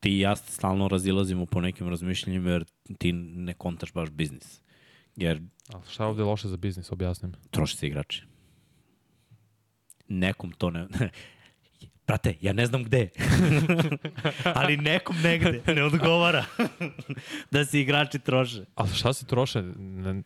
ti 0.00 0.10
i 0.10 0.20
ja 0.20 0.36
stalno 0.36 0.88
razilazimo 0.88 1.46
po 1.46 1.60
nekim 1.60 1.88
razmišljanjima 1.88 2.50
jer 2.50 2.64
ti 2.98 3.12
ne 3.12 3.54
kontaš 3.54 3.92
baš 3.92 4.10
biznis. 4.10 4.60
Jer 5.16 5.42
A 5.68 5.80
šta 5.90 6.02
je 6.02 6.08
ovde 6.08 6.22
loše 6.22 6.48
za 6.48 6.56
biznis, 6.56 6.92
objasnim. 6.92 7.32
troši 7.50 7.76
se 7.76 7.86
igrači. 7.86 8.22
Nekom 10.08 10.52
to 10.52 10.70
ne... 10.70 10.86
Brate, 12.06 12.34
ja 12.40 12.52
ne 12.52 12.66
znam 12.66 12.84
gde. 12.84 13.08
Ali 14.54 14.76
nekom 14.76 15.16
negde 15.22 15.62
ne 15.66 15.84
odgovara 15.84 16.44
da 17.50 17.64
se 17.64 17.80
igrači 17.80 18.18
troše. 18.18 18.64
A 18.74 18.86
šta 18.86 19.12
se 19.12 19.26
troše? 19.26 19.62
Ne, 19.76 20.22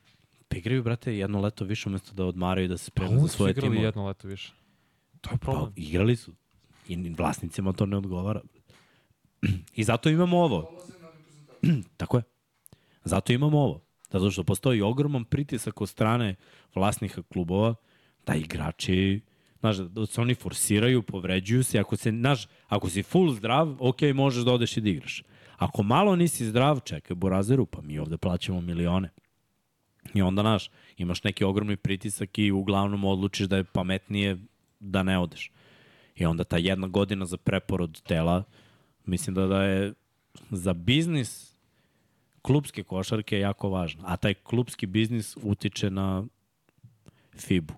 Pa 0.49 0.57
igraju, 0.57 0.83
brate, 0.83 1.17
jedno 1.17 1.41
leto 1.41 1.65
više 1.65 1.89
umesto 1.89 2.15
da 2.15 2.25
odmaraju 2.25 2.69
da 2.69 2.79
se 2.79 2.91
pa 2.91 2.95
spremaju 2.95 3.17
za 3.17 3.21
uvijek 3.21 3.31
su 3.31 3.37
svoje 3.37 3.51
igrali 3.51 3.77
jedno 3.83 4.07
leto 4.07 4.29
više. 4.29 4.53
To 5.21 5.31
je 5.31 5.39
Pa, 5.39 5.39
problem. 5.39 5.73
igrali 5.77 6.17
su. 6.17 6.33
I 6.89 6.97
ni 6.97 7.11
vlasnicima 7.11 7.73
to 7.73 7.87
ne 7.87 7.97
odgovara. 7.97 8.41
I 9.75 9.85
zato 9.85 10.09
imamo 10.09 10.39
ovo. 10.39 10.79
Tako 11.97 12.17
je. 12.17 12.23
Zato 13.05 13.33
imamo 13.33 13.59
ovo. 13.59 13.81
Zato 14.11 14.31
što 14.31 14.45
postoji 14.45 14.81
ogroman 14.81 15.25
pritisak 15.25 15.81
od 15.81 15.89
strane 15.89 16.35
vlasnika 16.75 17.23
klubova 17.23 17.75
da 18.27 18.35
igrači 18.35 19.21
Znaš, 19.61 19.77
da 19.77 20.07
se 20.07 20.21
oni 20.21 20.35
forsiraju, 20.35 21.03
povređuju 21.03 21.65
se. 21.65 21.79
Ako, 21.79 21.97
se, 21.97 22.11
znaš, 22.11 22.49
ako 22.69 22.91
si 22.91 23.03
full 23.03 23.33
zdrav, 23.35 23.77
ok, 23.79 24.03
možeš 24.15 24.45
da 24.45 24.53
odeš 24.53 24.77
i 24.77 24.81
da 24.81 24.89
igraš. 24.89 25.23
Ako 25.57 25.83
malo 25.83 26.17
nisi 26.17 26.47
zdrav, 26.47 26.81
čekaj 26.85 27.15
Borazeru, 27.15 27.67
pa 27.67 27.81
mi 27.83 27.99
ovde 27.99 28.17
plaćamo 28.17 28.61
milione. 28.61 29.11
I 30.15 30.23
onda, 30.23 30.43
znaš, 30.43 30.71
imaš 30.97 31.25
neki 31.25 31.45
ogromni 31.45 31.77
pritisak 31.77 32.39
i 32.39 32.51
uglavnom 32.51 33.05
odlučiš 33.05 33.47
da 33.47 33.57
je 33.57 33.65
pametnije 33.65 34.39
da 34.81 35.03
ne 35.03 35.19
odeš. 35.19 35.51
I 36.17 36.27
onda 36.27 36.45
ta 36.45 36.57
jedna 36.57 36.87
godina 36.87 37.27
za 37.27 37.37
preporod 37.37 38.03
tela, 38.03 38.43
mislim 39.05 39.35
da, 39.35 39.47
da 39.47 39.63
je 39.65 39.93
za 40.51 40.73
biznis 40.73 41.57
klubske 42.43 42.83
košarke 42.83 43.39
jako 43.39 43.69
važna. 43.69 44.03
A 44.07 44.17
taj 44.17 44.35
klubski 44.35 44.87
biznis 44.87 45.37
utiče 45.43 45.91
na 45.91 46.25
FIBU, 47.37 47.75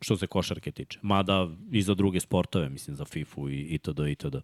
što 0.00 0.16
se 0.16 0.26
košarke 0.26 0.72
tiče. 0.72 0.98
Mada 1.02 1.48
i 1.72 1.82
za 1.82 1.94
druge 1.94 2.20
sportove, 2.20 2.68
mislim, 2.68 2.96
za 2.96 3.04
FIFU 3.04 3.48
i 3.48 3.60
itd. 3.60 3.98
itd. 4.08 4.36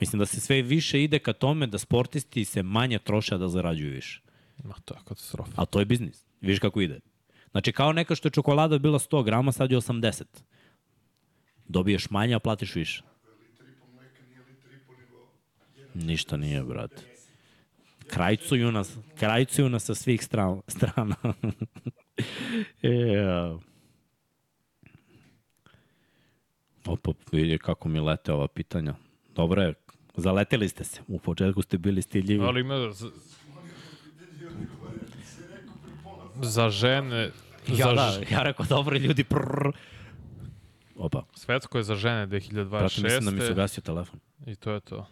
Mislim 0.00 0.18
da 0.18 0.26
se 0.26 0.40
sve 0.40 0.62
više 0.62 1.04
ide 1.04 1.18
ka 1.18 1.32
tome 1.32 1.66
da 1.66 1.78
sportisti 1.78 2.44
se 2.44 2.62
manje 2.62 2.98
troše 2.98 3.34
a 3.34 3.38
da 3.38 3.48
zarađuju 3.48 3.92
više. 3.92 4.20
Ma, 4.64 4.74
to 4.84 4.94
je 4.94 5.00
katastrofa. 5.04 5.52
A 5.56 5.64
to 5.64 5.78
je 5.78 5.84
biznis. 5.84 6.24
Viš 6.40 6.58
kako 6.58 6.80
ide. 6.80 7.00
Znači, 7.50 7.72
kao 7.72 7.92
neka 7.92 8.14
što 8.14 8.28
je 8.28 8.32
čokolada 8.32 8.78
bila 8.78 8.98
100 8.98 9.24
grama, 9.24 9.52
sad 9.52 9.70
je 9.70 9.78
80. 9.78 10.24
Dobiješ 11.68 12.10
manje, 12.10 12.34
a 12.34 12.38
platiš 12.38 12.74
više. 12.74 13.02
Ništa 15.94 16.36
nije, 16.36 16.62
brate. 16.62 17.02
Krajcuju 18.06 18.72
nas, 18.72 18.96
krajcuju 19.18 19.68
nas 19.68 19.84
sa 19.84 19.94
svih 19.94 20.24
strana. 20.24 20.60
strana. 20.66 21.16
e, 22.82 23.18
a. 23.18 23.58
Opa, 26.88 27.12
vidi 27.32 27.58
kako 27.58 27.88
mi 27.88 28.00
lete 28.00 28.32
ova 28.32 28.48
pitanja. 28.48 28.94
Dobro 29.34 29.62
je, 29.62 29.74
zaleteli 30.16 30.68
ste 30.68 30.84
se. 30.84 31.00
U 31.08 31.18
početku 31.18 31.62
ste 31.62 31.78
bili 31.78 32.02
stiljivi. 32.02 32.44
Ali 32.44 32.60
ima... 32.60 32.92
Z... 32.92 33.06
Za 36.42 36.70
žene... 36.70 37.30
Ja, 37.68 37.86
za 37.86 37.92
da, 37.92 38.20
ja 38.30 38.42
rekao, 38.42 38.66
dobro 38.66 38.96
ljudi, 38.96 39.24
prrr. 39.24 39.72
Opa, 40.96 41.22
Svetsko 41.34 41.78
je 41.78 41.84
za 41.84 41.94
žene 41.94 42.26
brate, 42.26 43.02
mislim 43.02 43.24
da 43.24 43.30
mi 43.30 43.40
se 43.40 43.52
2026. 43.52 43.54
gasio 43.54 43.82
telefon. 43.82 44.20
I 44.46 44.56
to 44.56 44.72
je 44.72 44.80
to. 44.80 45.06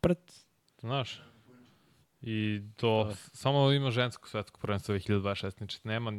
Prt. 0.00 0.32
Znaš? 0.80 1.20
I 2.22 2.60
to, 2.76 3.14
samo 3.32 3.72
ima 3.72 3.90
žensko 3.90 4.28
svetsko 4.28 4.60
prvenstvo 4.60 4.94
2026, 4.94 5.56
znači 5.58 5.80
nema 5.84 6.12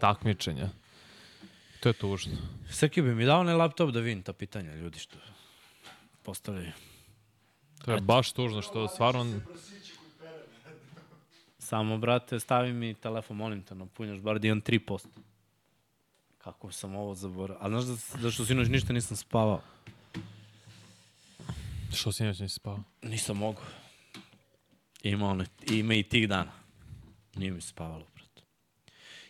takmičenja. 0.00 0.68
To 1.80 1.88
je 1.88 1.92
tužno. 1.92 2.32
Srki 2.70 3.02
bi 3.02 3.14
mi 3.14 3.24
dao 3.24 3.40
onaj 3.40 3.54
laptop 3.54 3.90
da 3.90 4.00
vidim 4.00 4.22
ta 4.22 4.32
pitanja, 4.32 4.74
ljudi 4.74 4.98
što 4.98 5.16
postavljaju. 6.22 6.72
To 7.84 7.92
je 7.92 8.00
baš 8.00 8.32
tužno 8.32 8.62
što 8.62 8.88
stvarno... 8.88 9.40
Samo, 11.58 11.98
brate, 11.98 12.40
stavi 12.40 12.72
mi 12.72 12.94
telefon, 12.94 13.36
molim 13.36 13.62
te, 13.62 13.74
napunjaš, 13.74 14.20
bar 14.20 14.38
da 14.38 14.46
imam 14.46 14.62
3%. 14.62 15.06
Kako 16.38 16.72
sam 16.72 16.96
ovo 16.96 17.14
zaboravio. 17.14 17.58
A 17.60 17.68
znaš 17.68 17.84
da, 17.84 18.22
da 18.22 18.30
što 18.30 18.44
sinoć 18.44 18.68
ništa 18.68 18.92
nisam 18.92 19.16
spavao? 19.16 19.62
Što 21.94 22.12
si 22.12 22.24
neće 22.24 22.42
nisi 22.42 22.54
spao? 22.54 22.78
Nisam 23.02 23.36
mogu. 23.36 23.62
Ima, 25.02 25.28
one, 25.28 25.46
ima 25.70 25.94
i 25.94 26.02
tih 26.02 26.28
dana. 26.28 26.52
Nije 27.36 27.52
mi 27.52 27.60
se 27.60 27.68
spavalo. 27.68 28.06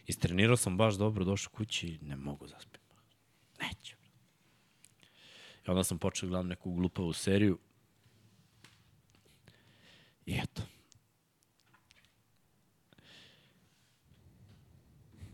Istrenirao 0.06 0.56
sam 0.56 0.76
baš 0.76 0.94
dobro, 0.94 1.24
došao 1.24 1.52
kući 1.52 1.98
ne 2.02 2.16
mogu 2.16 2.46
zaspim. 2.46 2.80
Neću. 3.62 3.96
I 5.66 5.70
onda 5.70 5.84
sam 5.84 5.98
počeo 5.98 6.26
da 6.26 6.30
gledam 6.30 6.46
neku 6.48 6.72
glupavu 6.72 7.12
seriju. 7.12 7.58
I 10.26 10.32
eto. 10.32 10.62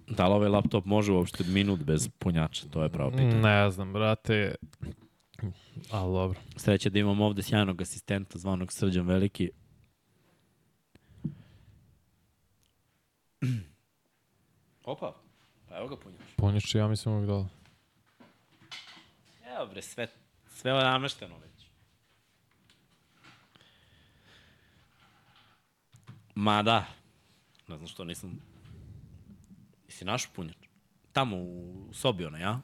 Da 0.06 0.28
li 0.28 0.34
ovaj 0.34 0.48
laptop 0.48 0.84
može 0.84 1.12
uopšte 1.12 1.44
minut 1.44 1.80
bez 1.80 2.08
punjača? 2.18 2.68
To 2.68 2.82
je 2.82 2.88
pravo 2.88 3.10
pitanje. 3.10 3.34
Ne 3.34 3.70
znam, 3.70 3.92
brate. 3.92 4.54
Ali 5.90 6.12
dobro. 6.12 6.40
Sreće 6.56 6.90
da 6.90 6.98
imam 6.98 7.20
ovde 7.20 7.42
sjajnog 7.42 7.82
asistenta 7.82 8.38
zvanog 8.38 8.72
Srđan 8.72 9.06
Veliki. 9.06 9.50
Opa, 14.84 15.14
pa 15.68 15.76
evo 15.76 15.88
ga 15.88 15.96
punjač. 15.96 16.20
Punjač 16.36 16.74
ja 16.74 16.88
mislim 16.88 17.14
uvijek 17.14 17.28
dole. 17.28 17.48
Evo 19.56 19.66
bre, 19.66 19.82
sve, 19.82 20.08
sve 20.48 20.70
je 20.70 20.84
namešteno 20.84 21.38
već. 21.38 21.66
Ma 26.34 26.62
da, 26.62 26.86
ne 27.68 27.76
znam 27.76 27.88
što 27.88 28.04
nisam... 28.04 28.40
Jesi 29.88 30.04
naš 30.04 30.26
punjač? 30.32 30.56
Tamo 31.12 31.36
u 31.36 31.88
sobi 31.92 32.26
ona, 32.26 32.38
ja? 32.38 32.60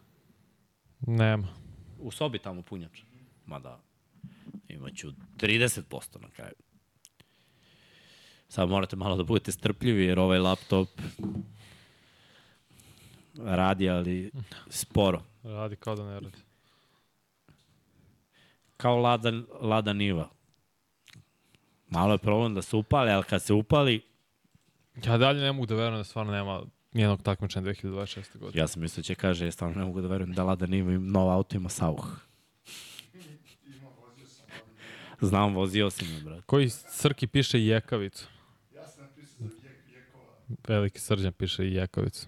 Nema. 1.01 1.49
U 1.99 2.11
sobi 2.11 2.39
tamo 2.39 2.63
punjač. 2.63 3.03
Ma 3.47 3.59
da, 3.59 3.81
imaću 4.69 5.13
30% 5.37 6.21
na 6.21 6.31
kraju. 6.31 6.55
Sad 8.49 8.69
morate 8.69 8.97
malo 8.97 9.17
da 9.17 9.23
budete 9.25 9.53
strpljivi 9.53 10.05
jer 10.05 10.19
ovaj 10.19 10.39
laptop 10.39 10.89
radi, 13.39 13.91
ali 13.91 14.31
sporo. 14.68 15.23
Radi 15.42 15.76
kao 15.76 15.94
da 15.97 16.05
ne 16.05 16.15
radi. 16.20 16.39
Kao 18.76 18.97
lada, 18.97 19.33
lada 19.60 19.92
niva. 19.92 20.28
Malo 21.89 22.12
je 22.12 22.18
problem 22.18 22.55
da 22.55 22.62
se 22.62 22.76
upali, 22.76 23.10
ali 23.10 23.25
kad 23.25 23.42
se 23.42 23.52
upali, 23.52 24.02
Ja 25.05 25.18
dalje 25.18 25.41
ne 25.41 25.52
mogu 25.52 25.67
da 25.67 25.75
verujem 25.75 26.00
da 26.00 26.05
stvarno 26.05 26.33
nema 26.33 26.62
nijednog 26.92 27.23
takmičenja 27.23 27.67
2026. 27.67 28.39
godine. 28.39 28.60
ja 28.60 28.67
sam 28.67 28.83
mislio 28.83 29.02
da 29.02 29.07
će 29.07 29.15
kaže, 29.15 29.44
ja 29.44 29.52
stvarno 29.52 29.78
ne 29.78 29.84
mogu 29.84 30.00
da 30.00 30.08
verujem 30.08 30.33
da 30.33 30.42
lada 30.44 30.67
niva 30.67 30.92
ima 30.92 31.10
novo 31.10 31.31
auto 31.33 31.57
ima 31.57 31.68
sauh. 31.68 32.17
Znam, 35.20 35.55
vozio 35.55 35.91
sam 35.91 36.08
je, 36.15 36.20
brate. 36.20 36.42
Koji 36.47 36.68
Srki 36.70 37.26
piše 37.26 37.60
jekavicu? 37.65 38.26
Ja 38.75 38.89
sam 38.89 39.02
napisao 39.05 39.47
da 39.62 39.68
je 39.68 39.99
Jekova. 40.00 40.25
Veliki 40.68 41.00
srđan 41.00 41.33
piše 41.33 41.65
i 41.65 41.75
jekavicu. 41.75 42.26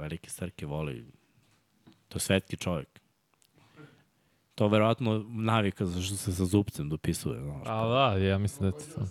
Velike 0.00 0.30
srke 0.30 0.66
voli. 0.66 1.06
To 2.08 2.16
je 2.16 2.20
svetski 2.20 2.56
čovjek. 2.56 3.00
To 4.54 4.64
je 4.64 4.70
verovatno 4.70 5.24
navika 5.28 5.86
za 5.86 6.02
što 6.02 6.16
se 6.16 6.32
sa 6.32 6.44
zupcem 6.44 6.88
dopisuje. 6.88 7.40
Znaš. 7.40 7.62
A 7.66 7.88
da, 7.88 8.18
ja 8.18 8.38
mislim 8.38 8.70
da 8.70 8.76
je 8.76 8.84
to. 8.94 9.06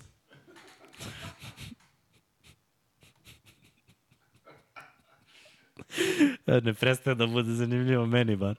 ne 6.63 6.73
prestaje 6.73 7.15
da 7.15 7.27
bude 7.27 7.53
zanimljivo 7.53 8.05
meni, 8.05 8.35
bar. 8.35 8.55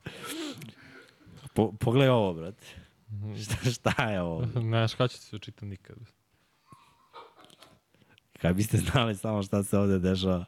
Po, 1.55 1.73
pogledaj 1.73 2.09
ovo, 2.09 2.35
brate. 2.35 2.67
Šta, 3.43 3.71
šta 3.71 4.11
je 4.11 4.21
ovo? 4.23 4.41
Ne 4.55 4.61
znaš 4.61 4.95
kada 4.95 5.09
ću 5.09 5.19
ti 5.19 5.25
se 5.25 5.37
učitam 5.37 5.69
nikad. 5.69 5.97
Kad 8.41 8.57
biste 8.57 8.77
znali 8.77 9.17
samo 9.17 9.43
šta 9.43 9.63
se 9.63 9.79
ovde 9.79 9.99
dešava. 9.99 10.45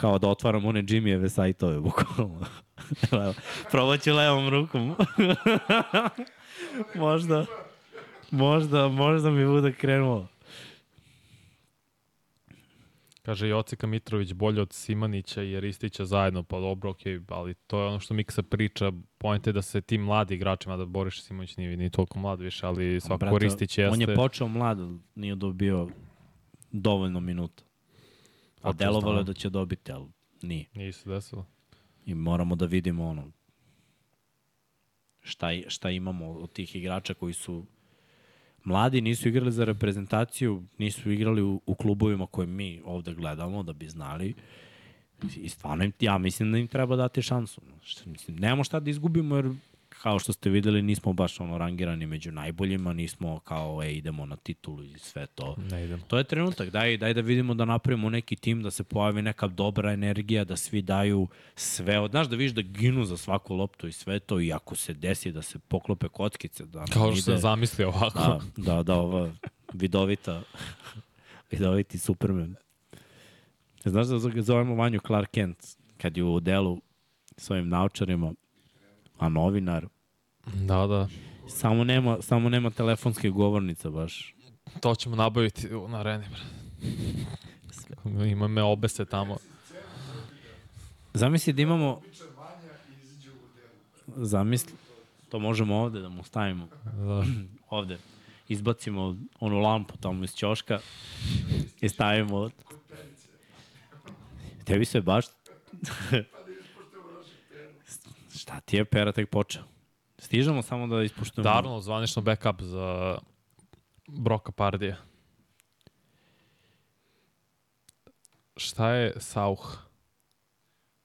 Kao 0.00 0.18
da 0.18 0.28
otvaram 0.28 0.64
one 0.64 0.82
Jimmyjeve 0.82 1.28
sajtove, 1.28 1.80
bukvalno. 1.80 2.40
Evo, 3.12 3.34
Probat 3.70 4.02
ću 4.02 4.12
levom 4.12 4.48
rukom. 4.48 4.94
možda, 6.94 7.46
možda, 8.30 8.88
možda 8.88 9.30
mi 9.30 9.46
bude 9.46 9.72
krenulo. 9.72 10.28
Kaže 13.22 13.48
Jocika 13.48 13.86
Mitrović 13.86 14.32
bolje 14.32 14.62
od 14.62 14.72
Simanića 14.72 15.42
i 15.42 15.60
Ristića 15.60 16.04
zajedno, 16.04 16.42
pa 16.42 16.60
dobro, 16.60 16.90
okej, 16.90 17.20
ali 17.28 17.54
to 17.54 17.80
je 17.80 17.86
ono 17.86 18.00
što 18.00 18.14
Miksa 18.14 18.42
priča, 18.42 18.92
point 19.18 19.46
je 19.46 19.52
da 19.52 19.62
se 19.62 19.80
tim 19.80 20.02
mladi 20.02 20.34
igračima, 20.34 20.76
da 20.76 20.84
Boriš 20.84 21.22
Simović 21.22 21.56
nije 21.56 21.76
ni 21.76 21.90
toliko 21.90 22.18
mlad 22.18 22.40
više, 22.40 22.66
ali 22.66 23.00
svako 23.00 23.18
Brate, 23.18 23.38
Ristić 23.38 23.78
jeste. 23.78 23.92
On 23.92 24.00
je 24.00 24.14
počeo 24.14 24.48
mlad, 24.48 24.78
nije 25.14 25.34
dobio 25.34 25.88
dovoljno 26.72 27.20
minuta. 27.20 27.69
A 28.62 28.72
delovalo 28.74 29.18
je 29.18 29.24
da 29.24 29.32
će 29.34 29.50
dobiti, 29.50 29.92
ali 29.92 30.06
nije. 30.42 30.64
Nije 30.74 30.92
se 30.92 31.08
desilo. 31.10 31.46
I 32.06 32.14
moramo 32.14 32.56
da 32.56 32.66
vidimo 32.66 33.06
ono 33.06 33.30
šta, 35.20 35.48
šta 35.68 35.90
imamo 35.90 36.32
od 36.32 36.52
tih 36.52 36.76
igrača 36.76 37.14
koji 37.14 37.32
su 37.32 37.66
mladi, 38.64 39.00
nisu 39.00 39.28
igrali 39.28 39.52
za 39.52 39.64
reprezentaciju, 39.64 40.62
nisu 40.78 41.10
igrali 41.10 41.42
u, 41.42 41.60
u 41.66 41.74
klubovima 41.74 42.26
koje 42.26 42.46
mi 42.46 42.82
ovde 42.84 43.14
gledamo 43.14 43.62
da 43.62 43.72
bi 43.72 43.88
znali. 43.88 44.34
I 45.36 45.48
stvarno, 45.48 45.84
im- 45.84 45.92
ja 46.00 46.18
mislim 46.18 46.52
da 46.52 46.58
im 46.58 46.68
treba 46.68 46.96
dati 46.96 47.22
šansu. 47.22 47.60
Šta, 47.82 48.10
mislim, 48.10 48.36
nemamo 48.36 48.64
šta 48.64 48.80
da 48.80 48.90
izgubimo 48.90 49.36
jer 49.36 49.52
kao 50.02 50.18
što 50.18 50.32
ste 50.32 50.50
videli 50.50 50.82
nismo 50.82 51.12
baš 51.12 51.40
ono 51.40 51.58
rangirani 51.58 52.06
među 52.06 52.32
najboljima, 52.32 52.92
nismo 52.92 53.38
kao 53.38 53.82
e, 53.82 53.92
idemo 53.92 54.26
na 54.26 54.36
titulu 54.36 54.84
i 54.84 54.98
sve 54.98 55.26
to. 55.26 55.56
Ne 55.70 55.84
idemo. 55.84 56.02
To 56.08 56.18
je 56.18 56.24
trenutak, 56.24 56.70
daj, 56.70 56.96
daj 56.96 57.14
da 57.14 57.20
vidimo 57.20 57.54
da 57.54 57.64
napravimo 57.64 58.10
neki 58.10 58.36
tim, 58.36 58.62
da 58.62 58.70
se 58.70 58.84
pojavi 58.84 59.22
neka 59.22 59.46
dobra 59.46 59.92
energija, 59.92 60.44
da 60.44 60.56
svi 60.56 60.82
daju 60.82 61.28
sve, 61.54 61.98
od, 61.98 62.10
znaš 62.10 62.26
da 62.26 62.36
vidiš 62.36 62.52
da 62.52 62.62
ginu 62.62 63.04
za 63.04 63.16
svaku 63.16 63.54
loptu 63.54 63.88
i 63.88 63.92
sve 63.92 64.20
to 64.20 64.40
i 64.40 64.52
ako 64.52 64.76
se 64.76 64.94
desi 64.94 65.32
da 65.32 65.42
se 65.42 65.58
poklope 65.58 66.08
kockice, 66.08 66.66
da 66.66 66.84
Kao 66.84 67.12
što 67.12 67.18
ide, 67.18 67.22
sam 67.22 67.38
zamislio 67.38 67.88
ovako. 67.88 68.18
da, 68.18 68.40
da, 68.56 68.82
da, 68.82 68.94
ova 68.94 69.30
vidovita, 69.72 70.42
vidoviti 71.50 71.98
Superman. 71.98 72.54
Znaš 73.84 74.06
da 74.06 74.42
zovemo 74.42 74.74
Vanju 74.74 75.00
Clark 75.06 75.30
Kent, 75.30 75.58
kad 75.96 76.16
je 76.16 76.24
u 76.24 76.40
delu 76.40 76.80
svojim 77.36 77.68
naučarima, 77.68 78.32
a 79.20 79.28
novinar, 79.28 79.86
Da, 80.46 80.86
da. 80.86 81.08
samo 81.48 81.84
nema, 81.84 82.18
samo 82.20 82.48
nema 82.48 82.70
telefonske 82.70 83.30
govornice 83.30 83.90
baš. 83.90 84.34
To 84.80 84.94
ćemo 84.94 85.16
nabaviti 85.16 85.74
u- 85.74 85.88
na 85.88 85.98
areni, 85.98 86.24
bre. 86.28 86.40
Ima 88.26 88.48
me 88.48 88.62
obese 88.62 89.04
tamo. 89.04 89.36
Zamisli 91.14 91.52
da 91.52 91.62
imamo. 91.62 92.00
Zamisli, 94.08 94.72
to 95.28 95.38
možemo 95.38 95.76
ovde 95.76 96.00
da 96.00 96.08
mu 96.08 96.24
stavimo. 96.24 96.68
Da. 96.86 97.24
Ovde. 97.70 97.98
Izbacimo 98.48 99.16
onu 99.40 99.58
lampu 99.58 99.96
tamo 99.96 100.24
iz 100.24 100.34
ćoška 100.34 100.78
i 101.80 101.88
stavimo. 101.88 102.50
Tebi 104.64 104.84
se 104.84 105.00
baš... 105.00 105.24
Šta 108.50 108.60
ti 108.60 108.76
je 108.76 108.84
pera 108.84 109.12
tek 109.12 109.30
počeo? 109.30 109.62
Stižemo 110.18 110.62
samo 110.62 110.86
da 110.86 111.02
ispuštujemo. 111.02 111.50
Darnold, 111.50 111.82
zvanično 111.82 112.22
backup 112.22 112.62
za 112.62 113.18
Broka 114.08 114.52
Pardija. 114.52 114.96
Šta 118.56 118.88
je 118.88 119.12
Sauh? 119.20 119.78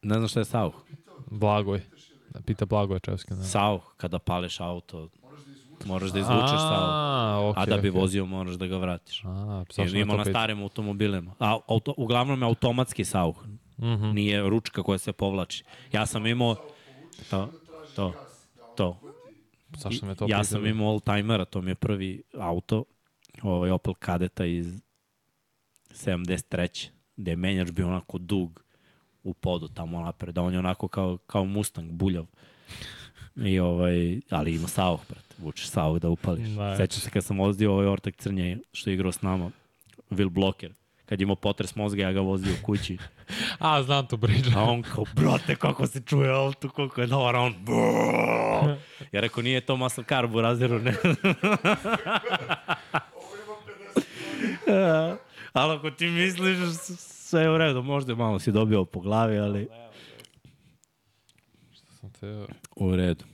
Ne 0.02 0.16
znam 0.16 0.28
šta 0.28 0.40
je 0.40 0.46
Sauh. 0.46 0.74
Blagoj. 1.32 1.82
Da 2.30 2.42
pita 2.42 2.66
Blagoj 2.66 3.00
Čevski. 3.00 3.34
Ne. 3.34 3.44
Sauh, 3.44 3.94
kada 3.98 4.20
pališ 4.20 4.60
auto, 4.60 5.10
moraš 5.86 6.10
da 6.10 6.20
izvučeš 6.20 6.60
Sauh. 6.60 6.90
A, 6.90 7.40
okay, 7.44 7.62
A 7.62 7.66
da 7.66 7.78
bi 7.78 7.92
okay. 7.92 8.02
vozio, 8.02 8.26
moraš 8.26 8.56
da 8.56 8.68
ga 8.68 8.78
vratiš. 8.78 9.22
A, 9.26 9.64
Jer 9.78 9.92
me 9.92 10.00
ima 10.00 10.16
na 10.16 10.26
starim 10.26 10.64
automobilima. 10.64 11.36
A, 11.40 11.60
auto, 11.68 11.94
uglavnom 11.98 12.42
je 12.42 12.46
automatski 12.46 13.06
sauh. 13.06 13.46
Mhm. 13.80 14.12
Nije 14.14 14.50
ručka 14.50 14.84
koja 14.84 14.98
se 14.98 15.14
povlači. 15.14 15.64
Ja 15.92 16.06
sam 16.06 16.26
imao... 16.26 16.56
To, 17.30 17.50
to, 17.95 18.14
to. 18.76 19.00
Zašto 19.77 20.06
me 20.06 20.16
to 20.16 20.26
ja 20.30 20.44
sam 20.44 20.66
imao 20.66 20.88
all-timera, 20.88 21.45
to 21.45 21.61
mi 21.61 21.72
je 21.72 21.76
prvi 21.76 22.24
auto, 22.34 22.84
ovaj 23.42 23.72
Opel 23.72 23.94
Kadeta 23.94 24.45
iz 24.45 24.82
73. 25.92 26.90
Gde 27.18 27.32
je 27.32 27.35
menjač 27.35 27.72
bio 27.72 27.88
onako 27.88 28.18
dug 28.18 28.64
u 29.24 29.34
podu 29.34 29.68
tamo 29.68 30.02
napred, 30.02 30.38
a 30.38 30.42
on 30.42 30.53
je 30.53 30.60
onako 30.60 30.88
kao, 30.88 31.18
kao 31.18 31.45
Mustang, 31.45 31.92
buljav. 31.92 32.26
I 33.35 33.60
ovaj, 33.60 34.19
ali 34.30 34.56
ima 34.56 34.68
sauh, 34.68 35.02
brate. 35.10 35.35
Vučeš 35.38 35.69
sauh 35.69 36.00
da 36.00 36.10
upališ. 36.10 36.48
Nice. 36.48 36.77
Sećam 36.77 37.02
se 37.02 37.10
kad 37.10 37.24
sam 37.24 37.40
vozio 37.40 37.72
ovaj 37.74 37.88
Ortak 37.88 38.16
Crnje, 38.16 38.58
što 38.74 38.90
je 38.90 38.94
igrao 38.94 39.11
s 39.11 39.22
nama, 39.22 39.52
Will 40.10 40.30
Blocker. 40.30 40.74
Kad 41.06 41.19
je 41.19 41.24
imao 41.24 41.35
potres 41.35 41.75
mozga, 41.75 42.03
ja 42.03 42.11
ga 42.11 42.19
vozio 42.19 42.53
u 42.53 42.66
kući. 42.66 42.98
A, 43.59 43.84
znam 43.84 44.08
tu 44.08 44.17
priču. 44.17 44.50
A 44.56 44.64
on 44.64 44.82
kao, 44.82 45.03
brate, 45.16 45.56
kako 45.56 45.88
se 45.88 46.01
čuje 46.01 46.30
auto, 46.30 46.69
koliko 46.69 47.01
je 47.01 47.08
dobar, 47.08 47.35
on... 47.35 47.53
Ja 49.11 49.22
rekao, 49.22 49.43
nije 49.43 49.61
to 49.61 49.75
muscle 49.77 50.03
car 50.09 50.27
burazeru, 50.27 50.80
ne. 50.80 50.93
ali 55.53 55.74
ako 55.74 55.92
ti 55.92 56.08
misliš, 56.08 56.58
sve 56.98 57.42
je 57.42 57.50
u 57.50 57.58
redu, 57.58 57.84
možda 57.84 58.16
malo 58.16 58.40
si 58.40 58.51
dobio 58.51 58.85
po 58.85 59.00
glavi, 59.00 59.38
ali... 59.38 59.67
Sam 62.00 62.11
teo... 62.11 62.48
U 62.75 62.95
redu. 62.95 63.25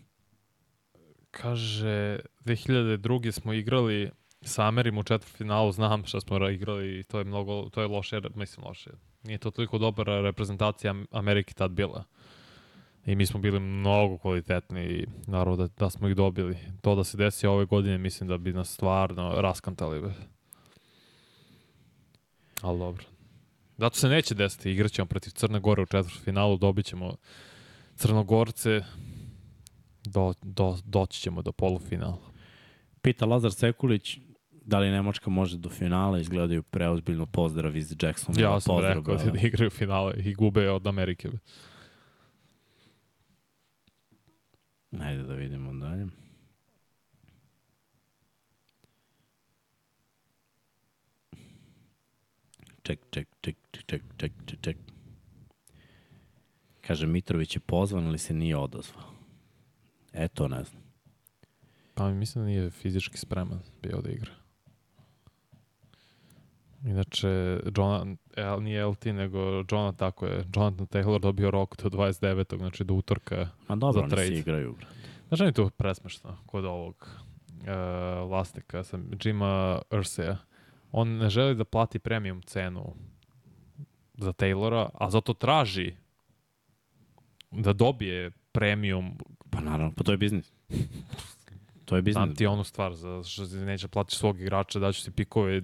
Kaže, 1.32 2.19
2002. 2.45 3.32
smo 3.32 3.53
igrali 3.53 4.11
sa 4.42 4.68
Amerim 4.68 4.98
u 4.98 5.03
četvrtfinalu, 5.03 5.72
znam 5.72 6.06
šta 6.06 6.22
smo 6.22 6.50
igrali 6.50 7.00
i 7.00 7.03
to 7.03 7.18
je 7.18 7.26
mnogo, 7.26 7.70
to 7.70 7.82
je 7.82 7.88
loše, 7.88 8.22
mislim 8.36 8.66
loše. 8.66 8.90
Nije 9.24 9.38
to 9.38 9.52
toliko 9.52 9.78
dobra 9.78 10.22
reprezentacija 10.22 10.95
Amerike 11.11 11.53
tad 11.53 11.72
bila. 11.72 12.03
I 13.06 13.16
mi 13.16 13.26
smo 13.26 13.40
bili 13.40 13.60
mnogo 13.60 14.18
kvalitetni 14.18 14.84
i 14.86 15.06
naravno 15.28 15.56
da, 15.56 15.68
da 15.78 15.90
smo 15.90 16.08
ih 16.08 16.16
dobili. 16.16 16.58
To 16.82 16.95
da 16.95 17.03
se 17.03 17.18
desi 17.18 17.48
ove 17.48 17.66
godine, 17.66 17.98
mislim 17.98 18.30
da 18.30 18.38
bi 18.38 18.53
nas 18.53 18.74
stvarno 18.74 19.42
raskantali. 19.42 20.02
Be. 20.02 20.14
Ali 22.61 22.80
dobro. 22.80 23.06
Zato 23.78 23.95
se 23.95 24.10
neće 24.10 24.36
desiti, 24.36 24.72
igraćemo 24.72 25.06
protiv 25.06 25.32
Crne 25.32 25.60
Gore 25.60 25.82
u 25.82 25.86
četvrtfinalu, 25.86 26.58
dobit 26.58 26.86
ćemo 26.86 27.16
Crnogorce, 27.95 28.82
do, 30.06 30.34
do, 30.42 30.78
doći 30.86 31.22
ćemo 31.22 31.42
do 31.42 31.52
polufinala. 31.52 32.32
Pita 33.02 33.26
Lazar 33.26 33.52
Sekulić, 33.52 34.18
da 34.62 34.80
li 34.80 34.92
Nemačka 34.92 35.30
može 35.30 35.58
do 35.58 35.70
finala, 35.70 36.20
izgledaju 36.20 36.64
preozbiljno 36.64 37.26
pozdrav 37.26 37.76
iz 37.76 37.96
Jacksona. 38.02 38.42
Ja 38.42 38.60
sam 38.60 38.76
pozdrav, 38.76 38.98
rekao 38.98 39.16
bravo. 39.16 39.32
da 39.32 39.40
igraju 39.40 39.70
finale 39.70 40.14
i 40.18 40.34
gube 40.34 40.70
od 40.70 40.88
Amerike. 40.88 41.30
Ajde 45.00 45.24
da 45.24 45.34
vidimo 45.34 45.74
dalje. 45.74 46.08
Ček, 52.84 53.00
ček, 53.10 53.28
ček, 53.42 53.58
ček, 53.72 54.04
ček, 54.18 54.34
ček, 54.46 54.62
ček. 54.62 54.78
Kaže, 56.82 57.08
Mitrović 57.08 57.56
je 57.56 57.60
pozvan, 57.60 58.08
ali 58.08 58.18
se 58.18 58.34
nije 58.34 58.58
odazvao. 58.58 59.04
E, 60.14 60.28
to 60.28 60.48
ne 60.48 60.64
znam. 60.64 60.82
Pa 61.94 62.10
mislim 62.10 62.44
da 62.44 62.48
nije 62.48 62.70
fizički 62.70 63.18
spreman 63.18 63.60
bio 63.82 64.02
da 64.02 64.10
igra. 64.10 64.41
Inače, 66.85 67.60
John, 67.77 68.18
el, 68.35 68.64
nije 68.64 68.85
LT, 68.85 69.06
nego 69.06 69.40
Jonathan, 69.40 69.95
tako 69.95 70.26
je. 70.26 70.45
Jonathan 70.56 70.88
Taylor 70.88 71.19
dobio 71.19 71.51
rok 71.51 71.82
do 71.84 71.90
29. 71.90 72.58
znači 72.58 72.84
do 72.84 72.93
utorka. 72.93 73.50
Ma 73.68 73.76
dobro, 73.76 73.93
Za 73.93 74.00
oni 74.00 74.10
se 74.10 74.16
trade. 74.16 74.40
igraju. 74.40 74.76
Znaš 75.27 75.40
mi 75.40 75.45
je 75.45 75.51
to 75.51 75.69
presmešno 75.69 76.38
kod 76.45 76.66
ovog 76.66 77.10
uh, 77.60 78.30
vlasnika, 78.30 78.84
sam 78.84 79.11
Jima 79.24 79.82
Ursaya. 79.90 80.35
On 80.92 81.18
ne 81.18 81.30
želi 81.30 81.56
da 81.56 81.66
plati 81.66 82.00
premium 82.00 82.42
cenu 82.42 82.93
za 84.14 84.34
Taylora, 84.34 84.90
a 84.93 85.10
zato 85.10 85.34
traži 85.34 85.95
da 87.51 87.74
dobije 87.74 88.32
premium 88.51 89.18
Pa 89.51 89.61
naravno, 89.61 89.93
pa 89.98 90.03
to 90.03 90.11
je 90.11 90.18
biznis. 90.18 90.51
To 91.85 91.95
je 91.95 92.01
biznis. 92.01 92.24
Znam 92.24 92.35
ti 92.35 92.45
onu 92.45 92.64
stvar, 92.64 92.93
za 92.93 93.24
što 93.24 93.43
neće 93.43 93.88
platiš 93.88 94.18
svog 94.18 94.42
igrača, 94.42 94.80
daću 94.80 95.03
ti 95.06 95.11
pikove 95.11 95.61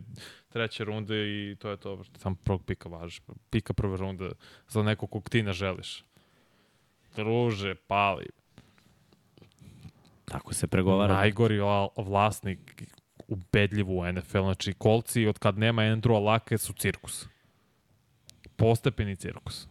treće 0.50 0.84
runde 0.84 1.16
i 1.28 1.56
to 1.56 1.70
je 1.70 1.78
to. 1.78 2.04
Sam 2.18 2.36
prvog 2.36 2.64
pika 2.66 2.90
važiš. 2.90 3.22
Pika 3.50 3.74
prve 3.74 3.98
runde 3.98 4.30
za 4.68 4.84
nekog 4.84 5.10
kog 5.12 5.30
ti 5.30 5.44
ne 5.44 5.54
želiš. 5.54 6.04
Druže, 7.16 7.76
pali. 7.76 8.26
Tako 10.26 10.54
se 10.54 10.68
pregovara. 10.68 11.14
Najgori 11.14 11.60
la- 11.60 11.88
vlasnik 11.98 12.84
ubedljiv 13.28 13.90
u 13.92 14.12
NFL. 14.12 14.42
Znači, 14.42 14.74
kolci 14.74 15.26
od 15.26 15.40
kad 15.40 15.58
nema 15.58 15.82
Andrewa 15.82 16.24
Lake 16.24 16.58
su 16.58 16.74
cirkus. 16.74 17.28
Postepeni 18.56 19.16
cirkus. 19.16 19.68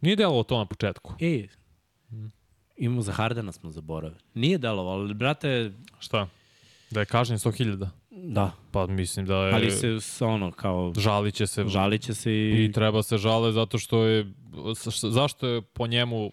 Nije 0.00 0.16
delovalo 0.16 0.42
to 0.42 0.58
na 0.58 0.66
početku. 0.66 1.14
E, 1.20 1.46
imamo 2.76 3.02
za 3.02 3.12
Hardena 3.12 3.52
smo 3.52 3.70
zaboravili. 3.70 4.20
Nije 4.34 4.58
delovalo, 4.58 5.02
ali 5.02 5.14
brate, 5.14 5.72
Šta? 5.98 6.28
Da 6.90 7.00
je 7.00 7.06
kažnjen 7.06 7.38
100.000? 7.38 7.88
da. 8.26 8.52
Pa 8.70 8.86
mislim 8.86 9.26
da 9.26 9.36
je... 9.36 9.54
Ali 9.54 10.00
se 10.00 10.24
ono, 10.24 10.52
kao, 10.52 10.92
Žalit 10.96 11.34
će 11.34 11.46
se 11.46 11.64
žalit 11.68 12.02
će 12.02 12.14
se 12.14 12.32
i... 12.32 12.64
I 12.64 12.72
treba 12.72 13.02
se 13.02 13.18
žale 13.18 13.52
zato 13.52 13.78
što 13.78 14.04
je, 14.04 14.32
zašto 15.02 15.46
je 15.46 15.62
po 15.62 15.86
njemu 15.86 16.32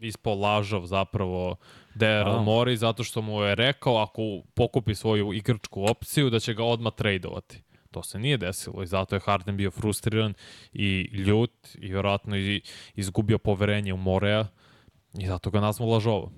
ispao 0.00 0.34
lažov 0.34 0.86
zapravo 0.86 1.56
Daryl 1.94 2.38
A. 2.38 2.44
Morey, 2.44 2.74
zato 2.74 3.04
što 3.04 3.22
mu 3.22 3.42
je 3.42 3.54
rekao 3.54 3.96
ako 3.96 4.42
pokupi 4.54 4.94
svoju 4.94 5.32
igračku 5.32 5.84
opciju 5.90 6.30
da 6.30 6.40
će 6.40 6.54
ga 6.54 6.64
odmah 6.64 6.92
tradovati. 6.92 7.62
To 7.90 8.02
se 8.02 8.18
nije 8.18 8.36
desilo 8.36 8.82
i 8.82 8.86
zato 8.86 9.16
je 9.16 9.20
Harden 9.20 9.56
bio 9.56 9.70
frustriran 9.70 10.34
i 10.72 11.00
ljut 11.12 11.52
i 11.74 11.88
vjerojatno 11.88 12.36
i 12.36 12.62
izgubio 12.94 13.38
poverenje 13.38 13.94
u 13.94 13.96
Moreja 13.96 14.48
i 15.18 15.26
zato 15.26 15.50
ga 15.50 15.60
nazvao 15.60 15.88
lažovom. 15.88 16.32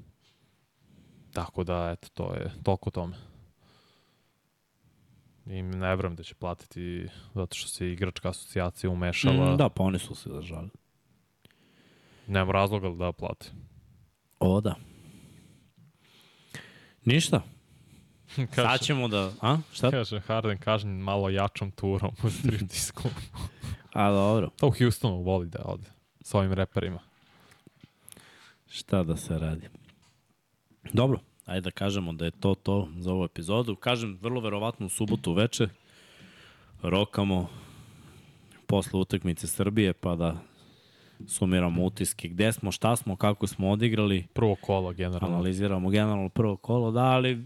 Tako 1.32 1.64
da, 1.64 1.90
eto, 1.92 2.08
to 2.14 2.34
je 2.34 2.50
toliko 2.62 2.90
tome. 2.90 3.27
I 5.48 5.62
ne 5.62 5.96
vjerujem 5.96 6.16
da 6.16 6.22
će 6.22 6.34
platiti 6.34 7.08
zato 7.34 7.56
što 7.56 7.68
se 7.68 7.92
igračka 7.92 8.28
asocijacija 8.28 8.90
umešala. 8.90 9.54
Mm, 9.54 9.56
da, 9.56 9.68
pa 9.68 9.82
oni 9.82 9.98
su 9.98 10.14
se 10.14 10.30
zažali. 10.30 10.68
Nema 12.26 12.52
razloga 12.52 12.88
da 12.88 13.12
plati. 13.12 13.50
O, 14.38 14.60
da. 14.60 14.74
Ništa. 17.04 17.42
Sad 18.54 18.80
ćemo 18.80 19.08
da... 19.08 19.32
A? 19.40 19.58
Šta? 19.72 19.90
Kaže 19.90 20.20
Harden 20.20 20.58
kažnjen 20.58 20.98
malo 20.98 21.30
jačom 21.30 21.70
turom 21.70 22.10
u 22.24 22.30
striptisku. 22.38 23.08
A, 23.92 24.10
dobro. 24.10 24.50
to 24.56 24.66
u 24.66 24.72
Houstonu 24.78 25.22
voli 25.22 25.46
da 25.46 25.62
ode 25.64 25.90
s 26.20 26.34
ovim 26.34 26.52
reperima. 26.52 26.98
Šta 28.66 29.02
da 29.02 29.16
se 29.16 29.38
radi? 29.38 29.68
Dobro, 30.92 31.20
ajde 31.48 31.60
da 31.60 31.70
kažemo 31.72 32.12
da 32.12 32.24
je 32.24 32.30
to 32.32 32.54
to 32.54 32.88
za 32.96 33.12
ovu 33.12 33.24
epizodu. 33.24 33.76
Kažem, 33.76 34.18
vrlo 34.22 34.40
verovatno 34.40 34.86
u 34.86 34.90
subotu 34.90 35.30
uveče 35.30 35.68
rokamo 36.82 37.48
posle 38.66 39.00
utakmice 39.00 39.46
Srbije 39.46 39.92
pa 39.92 40.16
da 40.16 40.36
sumiramo 41.28 41.84
utiske 41.84 42.28
gde 42.28 42.52
smo, 42.52 42.72
šta 42.72 42.96
smo, 42.96 43.16
kako 43.16 43.46
smo 43.46 43.70
odigrali, 43.70 44.26
Prvo 44.32 44.54
kolo 44.56 44.92
generalno. 44.92 45.28
analiziramo 45.28 45.90
generalno 45.90 46.28
prvo 46.28 46.56
kolo, 46.56 46.90
da, 46.90 47.02
ali 47.02 47.44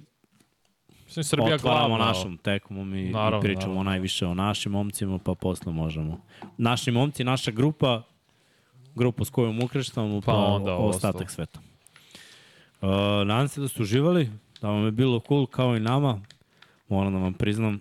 Mislim, 1.07 1.25
Srbija 1.25 1.55
otvaramo 1.55 1.89
glavna. 1.89 2.05
našom 2.07 2.37
tekmom 2.39 2.95
i, 2.95 3.05
Naravno, 3.05 3.39
i 3.39 3.43
pričamo 3.43 3.67
naravno. 3.67 3.83
najviše 3.83 4.27
o 4.27 4.35
našim 4.35 4.73
momcima, 4.73 5.19
pa 5.19 5.35
posle 5.35 5.73
možemo. 5.73 6.21
Naši 6.59 6.91
momci, 6.91 7.25
naša 7.25 7.51
grupa, 7.51 8.03
grupa 8.95 9.25
s 9.25 9.31
kojom 9.31 9.61
ukrštamo, 9.61 10.21
pa, 10.21 10.27
Pa 10.27 10.35
onda 10.35 10.75
ostatak 10.75 11.15
ostalo. 11.15 11.29
sveta. 11.29 11.61
Uh, 12.83 12.89
nadam 13.27 13.49
se 13.49 13.61
da 13.61 13.69
ste 13.69 13.83
uživali, 13.83 14.31
da 14.61 14.69
vam 14.69 14.85
je 14.85 14.91
bilo 14.91 15.21
cool 15.29 15.47
kao 15.47 15.77
i 15.77 15.81
nama. 15.81 16.21
Moram 16.89 17.13
da 17.13 17.19
vam 17.19 17.35
priznam 17.35 17.81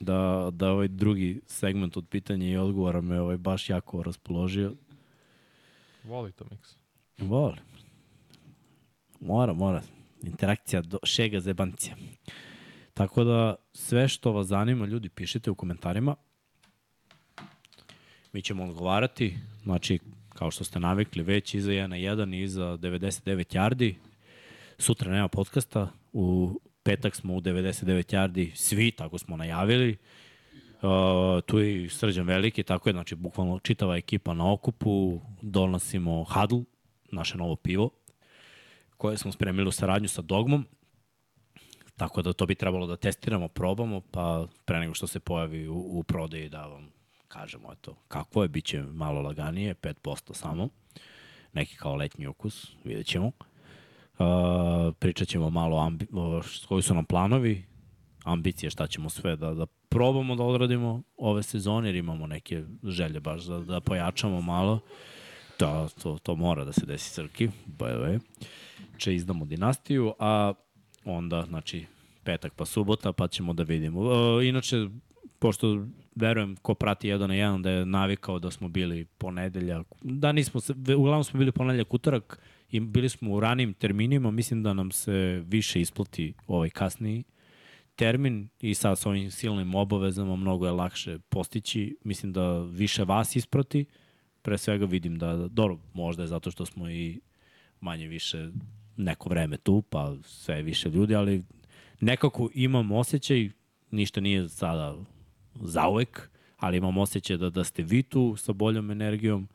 da, 0.00 0.50
da 0.52 0.70
ovaj 0.70 0.88
drugi 0.88 1.40
segment 1.46 1.96
od 1.96 2.08
pitanja 2.08 2.46
i 2.46 2.56
odgovora 2.56 3.00
me 3.00 3.20
ovaj 3.20 3.36
baš 3.36 3.70
jako 3.70 4.02
raspoložio. 4.02 4.72
Voli 6.04 6.32
to 6.32 6.44
mix. 6.44 6.76
Volim. 7.18 7.58
Mora, 9.20 9.52
mora. 9.52 9.82
Interakcija 10.22 10.82
do 10.82 10.98
šega 11.02 11.40
zebancija. 11.40 11.96
Tako 12.94 13.24
da 13.24 13.54
sve 13.72 14.08
što 14.08 14.32
vas 14.32 14.46
zanima, 14.46 14.86
ljudi, 14.86 15.08
pišite 15.08 15.50
u 15.50 15.54
komentarima. 15.54 16.16
Mi 18.32 18.42
ćemo 18.42 18.64
odgovarati, 18.64 19.36
znači, 19.62 19.98
kao 20.28 20.50
što 20.50 20.64
ste 20.64 20.80
navikli, 20.80 21.22
već 21.22 21.54
iza 21.54 21.70
1 21.70 21.86
na 21.86 21.96
1 21.96 22.34
i 22.34 22.42
iza 22.42 22.64
99 22.64 23.56
yardi. 23.56 23.94
Sutra 24.80 25.12
nema 25.12 25.28
podcasta, 25.28 25.88
u 26.12 26.60
petak 26.82 27.16
smo 27.16 27.34
u 27.34 27.40
99 27.40 28.14
yardi, 28.14 28.54
svi, 28.54 28.90
tako 28.90 29.18
smo 29.18 29.36
najavili. 29.36 29.96
Uh, 30.82 31.42
tu 31.46 31.58
je 31.58 31.84
i 31.84 31.88
Srđan 31.88 32.26
Veliki, 32.26 32.62
tako 32.62 32.88
je, 32.88 32.92
znači, 32.92 33.14
bukvalno 33.14 33.58
čitava 33.58 33.96
ekipa 33.96 34.34
na 34.34 34.52
okupu, 34.52 35.20
donosimo 35.42 36.24
Hadl, 36.24 36.58
naše 37.12 37.38
novo 37.38 37.56
pivo, 37.56 37.90
koje 38.96 39.18
smo 39.18 39.32
spremili 39.32 39.68
u 39.68 39.72
saradnju 39.72 40.08
sa 40.08 40.22
Dogmom. 40.22 40.66
Tako 41.96 42.22
da 42.22 42.32
to 42.32 42.46
bi 42.46 42.54
trebalo 42.54 42.86
da 42.86 42.96
testiramo, 42.96 43.48
probamo, 43.48 44.00
pa 44.00 44.46
pre 44.64 44.78
nego 44.80 44.94
što 44.94 45.06
se 45.06 45.20
pojavi 45.20 45.68
u, 45.68 45.76
u 45.76 46.02
prodaji 46.02 46.48
da 46.48 46.66
vam 46.66 46.90
kažemo 47.28 47.72
eto, 47.72 47.96
kakvo 48.08 48.42
je, 48.42 48.48
bit 48.48 48.64
će 48.64 48.82
malo 48.82 49.20
laganije, 49.20 49.74
5% 49.74 50.34
samo, 50.34 50.68
neki 51.52 51.76
kao 51.76 51.96
letnji 51.96 52.26
ukus, 52.26 52.72
vidjet 52.84 53.06
ćemo. 53.06 53.26
Uh, 53.26 53.49
pričat 54.98 55.28
ćemo 55.28 55.50
malo 55.50 55.78
ambi, 55.78 56.06
koji 56.68 56.82
su 56.82 56.94
nam 56.94 57.04
planovi, 57.04 57.64
ambicije 58.24 58.70
šta 58.70 58.86
ćemo 58.86 59.10
sve 59.10 59.36
da, 59.36 59.54
da 59.54 59.66
probamo 59.66 60.36
da 60.36 60.42
odradimo 60.42 61.02
ove 61.16 61.42
sezone, 61.42 61.88
jer 61.88 61.96
imamo 61.96 62.26
neke 62.26 62.64
želje 62.84 63.20
baš 63.20 63.42
da, 63.42 63.58
da 63.58 63.80
pojačamo 63.80 64.40
malo. 64.40 64.80
Da, 65.58 65.88
to, 66.02 66.18
to 66.22 66.36
mora 66.36 66.64
da 66.64 66.72
se 66.72 66.86
desi 66.86 67.10
Srki, 67.10 67.48
by 67.66 67.88
the 67.88 67.98
way. 67.98 68.18
Če 68.98 69.14
izdamo 69.14 69.44
dinastiju, 69.44 70.14
a 70.18 70.52
onda, 71.04 71.44
znači, 71.48 71.86
petak 72.24 72.52
pa 72.54 72.64
subota, 72.64 73.12
pa 73.12 73.28
ćemo 73.28 73.52
da 73.52 73.62
vidimo. 73.62 74.00
Uh, 74.00 74.44
inače, 74.44 74.88
pošto 75.38 75.86
verujem 76.14 76.56
ko 76.56 76.74
prati 76.74 77.08
jedan 77.08 77.28
na 77.28 77.34
jedan 77.34 77.62
da 77.62 77.70
je 77.70 77.86
navikao 77.86 78.38
da 78.38 78.50
smo 78.50 78.68
bili 78.68 79.04
ponedeljak, 79.04 79.86
da 80.02 80.32
nismo, 80.32 80.60
se, 80.60 80.74
uglavnom 80.96 81.24
smo 81.24 81.38
bili 81.38 81.52
ponedeljak 81.52 81.94
utorak 81.94 82.40
i 82.70 82.80
bili 82.80 83.08
smo 83.08 83.32
u 83.32 83.40
ranim 83.40 83.72
terminima, 83.72 84.30
mislim 84.30 84.62
da 84.62 84.72
nam 84.72 84.90
se 84.90 85.42
više 85.46 85.80
isplati 85.80 86.34
ovaj 86.46 86.70
kasniji 86.70 87.24
termin 88.00 88.48
i 88.60 88.74
sad 88.74 88.98
sa 88.98 89.08
ovim 89.08 89.30
silnim 89.30 89.74
obavezama 89.74 90.36
mnogo 90.36 90.66
je 90.66 90.72
lakše 90.72 91.18
postići, 91.18 91.96
mislim 92.04 92.32
da 92.32 92.58
više 92.58 93.04
vas 93.04 93.36
isprati, 93.36 93.84
pre 94.42 94.58
svega 94.58 94.84
vidim 94.84 95.18
da, 95.18 95.48
dobro, 95.48 95.78
možda 95.94 96.22
je 96.22 96.26
zato 96.26 96.50
što 96.50 96.66
smo 96.66 96.90
i 96.90 97.20
manje 97.80 98.06
više 98.06 98.50
neko 98.96 99.28
vreme 99.28 99.56
tu, 99.56 99.82
pa 99.82 100.16
sve 100.24 100.62
više 100.62 100.88
ljudi, 100.88 101.14
ali 101.14 101.44
nekako 102.00 102.50
imam 102.54 102.92
osjećaj, 102.92 103.50
ništa 103.90 104.20
nije 104.20 104.48
sada 104.48 104.96
zauvek, 105.54 106.30
ali 106.56 106.76
imam 106.76 106.98
osjećaj 106.98 107.36
da, 107.36 107.50
da 107.50 107.64
ste 107.64 107.82
vi 107.82 108.02
tu 108.02 108.36
sa 108.36 108.52
boljom 108.52 108.90
energijom. 108.90 109.48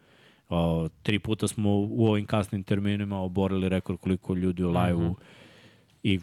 O, 0.49 0.89
tri 1.03 1.19
puta 1.19 1.47
smo 1.47 1.69
u 1.89 2.07
ovim 2.07 2.25
kasnim 2.25 2.63
terminima 2.63 3.19
oborili 3.19 3.69
rekord 3.69 3.99
koliko 3.99 4.33
ljudi 4.33 4.63
u 4.63 4.69
live-u 4.69 5.09
mm 5.09 5.13
-hmm. 5.13 5.23
i 6.03 6.19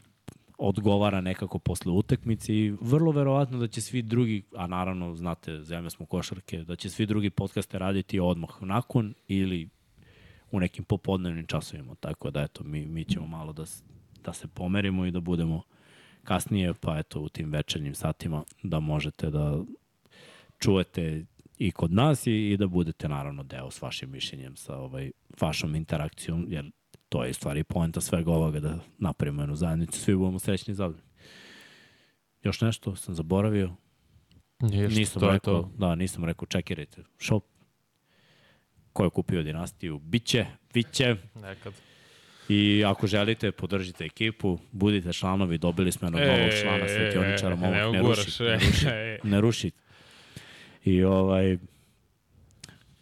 odgovara 0.59 1.21
nekako 1.21 1.59
posle 1.59 1.93
utakmice 1.93 2.55
i 2.55 2.71
vrlo 2.81 3.13
verovatno 3.13 3.59
da 3.59 3.69
će 3.69 3.81
svi 3.81 4.03
drugi, 4.03 4.43
a 4.57 4.67
naravno 4.67 5.15
znate, 5.15 5.63
zemlja 5.63 5.91
smo 5.91 6.07
košarke, 6.07 6.65
da 6.65 6.77
će 6.77 6.91
svi 6.91 7.07
drugi 7.07 7.31
podcaste 7.31 7.79
raditi 7.79 8.21
odmah 8.21 8.51
nakon 8.61 9.15
ili 9.29 9.69
u 10.51 10.61
nekim 10.61 10.85
popodnevnim 10.85 11.47
časovima. 11.47 11.95
Tako 11.95 12.31
da 12.31 12.43
eto, 12.43 12.65
mi, 12.65 12.87
mi 12.87 13.05
ćemo 13.05 13.27
malo 13.27 13.53
da, 13.53 13.65
da 14.25 14.33
se 14.33 14.49
pomerimo 14.49 15.07
i 15.07 15.11
da 15.11 15.21
budemo 15.21 15.63
kasnije, 16.25 16.75
pa 16.75 16.99
eto 16.99 17.21
u 17.21 17.29
tim 17.29 17.53
večernjim 17.53 17.95
satima 17.95 18.45
da 18.63 18.81
možete 18.81 19.31
da 19.31 19.63
čujete 20.59 21.25
i 21.67 21.71
kod 21.71 21.93
nas 21.93 22.27
i, 22.27 22.51
i 22.51 22.57
da 22.57 22.67
budete 22.67 23.09
naravno 23.09 23.43
deo 23.43 23.71
s 23.71 23.83
vašim 23.83 24.11
mišljenjem, 24.11 24.57
sa 24.57 24.77
ovaj, 24.77 25.11
vašom 25.41 25.75
interakcijom, 25.75 26.47
jer 26.49 26.71
to 27.09 27.25
je 27.25 27.33
stvari 27.33 27.65
poenta 27.65 28.01
svega 28.01 28.31
ovoga 28.31 28.61
da 28.61 28.79
napravimo 28.99 29.43
jednu 29.43 29.57
zajednicu, 29.57 30.01
svi 30.01 30.17
budemo 30.17 30.39
srećni 30.39 30.73
i 30.73 30.75
zadovoljni. 30.75 31.09
Još 32.43 32.61
nešto 32.61 32.97
sam 32.97 33.15
zaboravio? 33.15 33.71
Ništa, 34.61 34.99
nisam 34.99 35.21
to 35.21 35.31
rekao, 35.31 35.63
to. 35.63 35.71
da, 35.79 35.95
nisam 35.95 36.25
rekao, 36.25 36.47
čekirajte 36.47 37.03
shop. 37.19 37.45
Ko 38.93 39.05
je 39.05 39.11
kupio 39.11 39.43
dinastiju? 39.43 39.99
Biće, 39.99 40.47
biće. 40.75 41.17
Nekad. 41.35 41.73
I 42.49 42.85
ako 42.87 43.07
želite, 43.07 43.53
podržite 43.53 44.05
ekipu, 44.05 44.59
budite 44.73 45.13
članovi, 45.13 45.59
dobili 45.59 45.93
smo 45.93 46.07
jednog 46.07 46.23
novog 46.23 46.51
člana 46.63 46.89
svetioničara, 46.89 47.57
momak, 47.57 47.75
ne, 47.75 47.91
ne, 47.93 48.01
uguraš, 48.01 48.25
ruši, 48.25 48.43
ne 48.43 48.55
ruši, 48.55 48.87
e. 48.89 49.19
ne 49.23 49.41
ruši. 49.41 49.71
I 50.85 51.05
ovaj, 51.05 51.59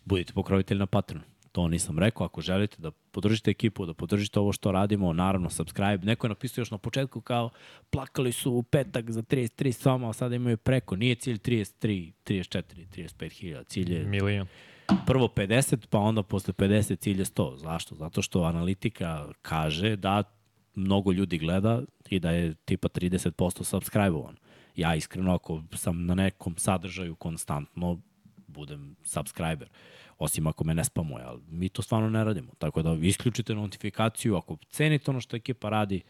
budite 0.04 0.32
pokrovitelji 0.32 0.78
na 0.78 0.86
Patreonu. 0.86 1.30
To 1.52 1.68
nisam 1.68 1.98
rekao, 1.98 2.26
ako 2.26 2.40
želite 2.40 2.76
da 2.78 2.90
podržite 2.90 3.50
ekipu, 3.50 3.86
da 3.86 3.94
podržite 3.94 4.40
ovo 4.40 4.52
što 4.52 4.72
radimo, 4.72 5.12
naravno 5.12 5.50
subscribe. 5.50 6.06
Neko 6.06 6.26
je 6.26 6.28
napisao 6.28 6.62
još 6.62 6.70
na 6.70 6.78
početku 6.78 7.20
kao 7.20 7.50
plakali 7.90 8.32
su 8.32 8.52
u 8.52 8.62
petak 8.62 9.10
za 9.10 9.22
33 9.22 9.72
soma, 9.72 10.10
a 10.10 10.12
sada 10.12 10.34
imaju 10.34 10.56
preko. 10.56 10.96
Nije 10.96 11.14
cilj 11.14 11.38
33, 11.38 12.12
34, 12.24 12.62
35 12.96 13.32
hiljada. 13.32 13.64
Cilj 13.64 13.92
je 13.92 14.04
Milion. 14.04 14.46
prvo 15.06 15.28
50, 15.28 15.86
pa 15.90 15.98
onda 15.98 16.22
posle 16.22 16.54
50 16.54 16.98
cilj 16.98 17.18
je 17.18 17.24
100. 17.24 17.56
Zašto? 17.56 17.94
Zato 17.94 18.22
što 18.22 18.42
analitika 18.42 19.28
kaže 19.42 19.96
da 19.96 20.22
mnogo 20.74 21.12
ljudi 21.12 21.38
gleda 21.38 21.82
i 22.08 22.20
da 22.20 22.30
je 22.30 22.54
tipa 22.54 22.88
30% 22.88 23.30
subscribe-ovan. 23.64 24.34
Ja 24.80 24.94
iskreno, 24.94 25.34
ako 25.34 25.62
sam 25.76 26.06
na 26.06 26.14
nekom 26.14 26.54
sadržaju 26.58 27.14
konstantno, 27.14 27.98
budem 28.46 28.96
subscriber. 29.04 29.68
Osim 30.18 30.46
ako 30.46 30.64
me 30.64 30.74
ne 30.74 30.84
spamuje, 30.84 31.24
ali 31.24 31.40
mi 31.48 31.68
to 31.68 31.82
stvarno 31.82 32.10
ne 32.10 32.24
radimo. 32.24 32.52
Tako 32.58 32.82
da 32.82 32.92
isključite 32.92 33.54
notifikaciju, 33.54 34.36
ako 34.36 34.56
cenite 34.70 35.10
ono 35.10 35.20
što 35.20 35.36
ekipa 35.36 35.68
radi, 35.68 36.02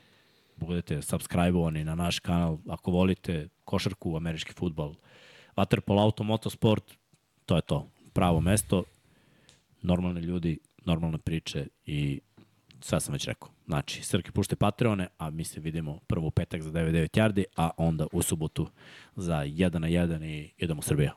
budete 0.57 1.03
subscribe-ovani 1.03 1.85
na 1.85 1.95
naš 1.95 2.19
kanal. 2.19 2.59
Ako 2.69 2.91
volite 2.91 3.49
košarku, 3.65 4.17
američki 4.17 4.53
futbal, 4.53 4.95
waterpolo, 5.57 6.03
auto, 6.03 6.25
motosport, 6.25 6.95
to 7.47 7.57
je 7.57 7.63
to. 7.63 7.89
Pravo 8.13 8.41
mesto, 8.41 8.85
normalni 9.83 10.21
ljudi, 10.21 10.59
normalne 10.85 11.19
priče 11.19 11.67
i 11.87 12.21
sve 12.81 13.01
sam 13.01 13.13
već 13.13 13.27
rekao. 13.27 13.49
Znači, 13.67 14.03
Srke 14.03 14.33
pušte 14.33 14.57
Patreone, 14.57 15.09
a 15.19 15.31
mi 15.31 15.45
se 15.45 15.61
vidimo 15.61 15.99
prvo 16.07 16.27
u 16.27 16.31
petak 16.31 16.63
za 16.63 16.71
99 16.71 17.19
yardi, 17.21 17.45
a 17.57 17.71
onda 17.77 18.07
u 18.13 18.23
subotu 18.23 18.69
za 19.17 19.37
1 19.37 19.79
na 19.79 19.89
1 19.89 20.25
i 20.25 20.51
idemo 20.59 20.83
Srbiju. 20.83 21.11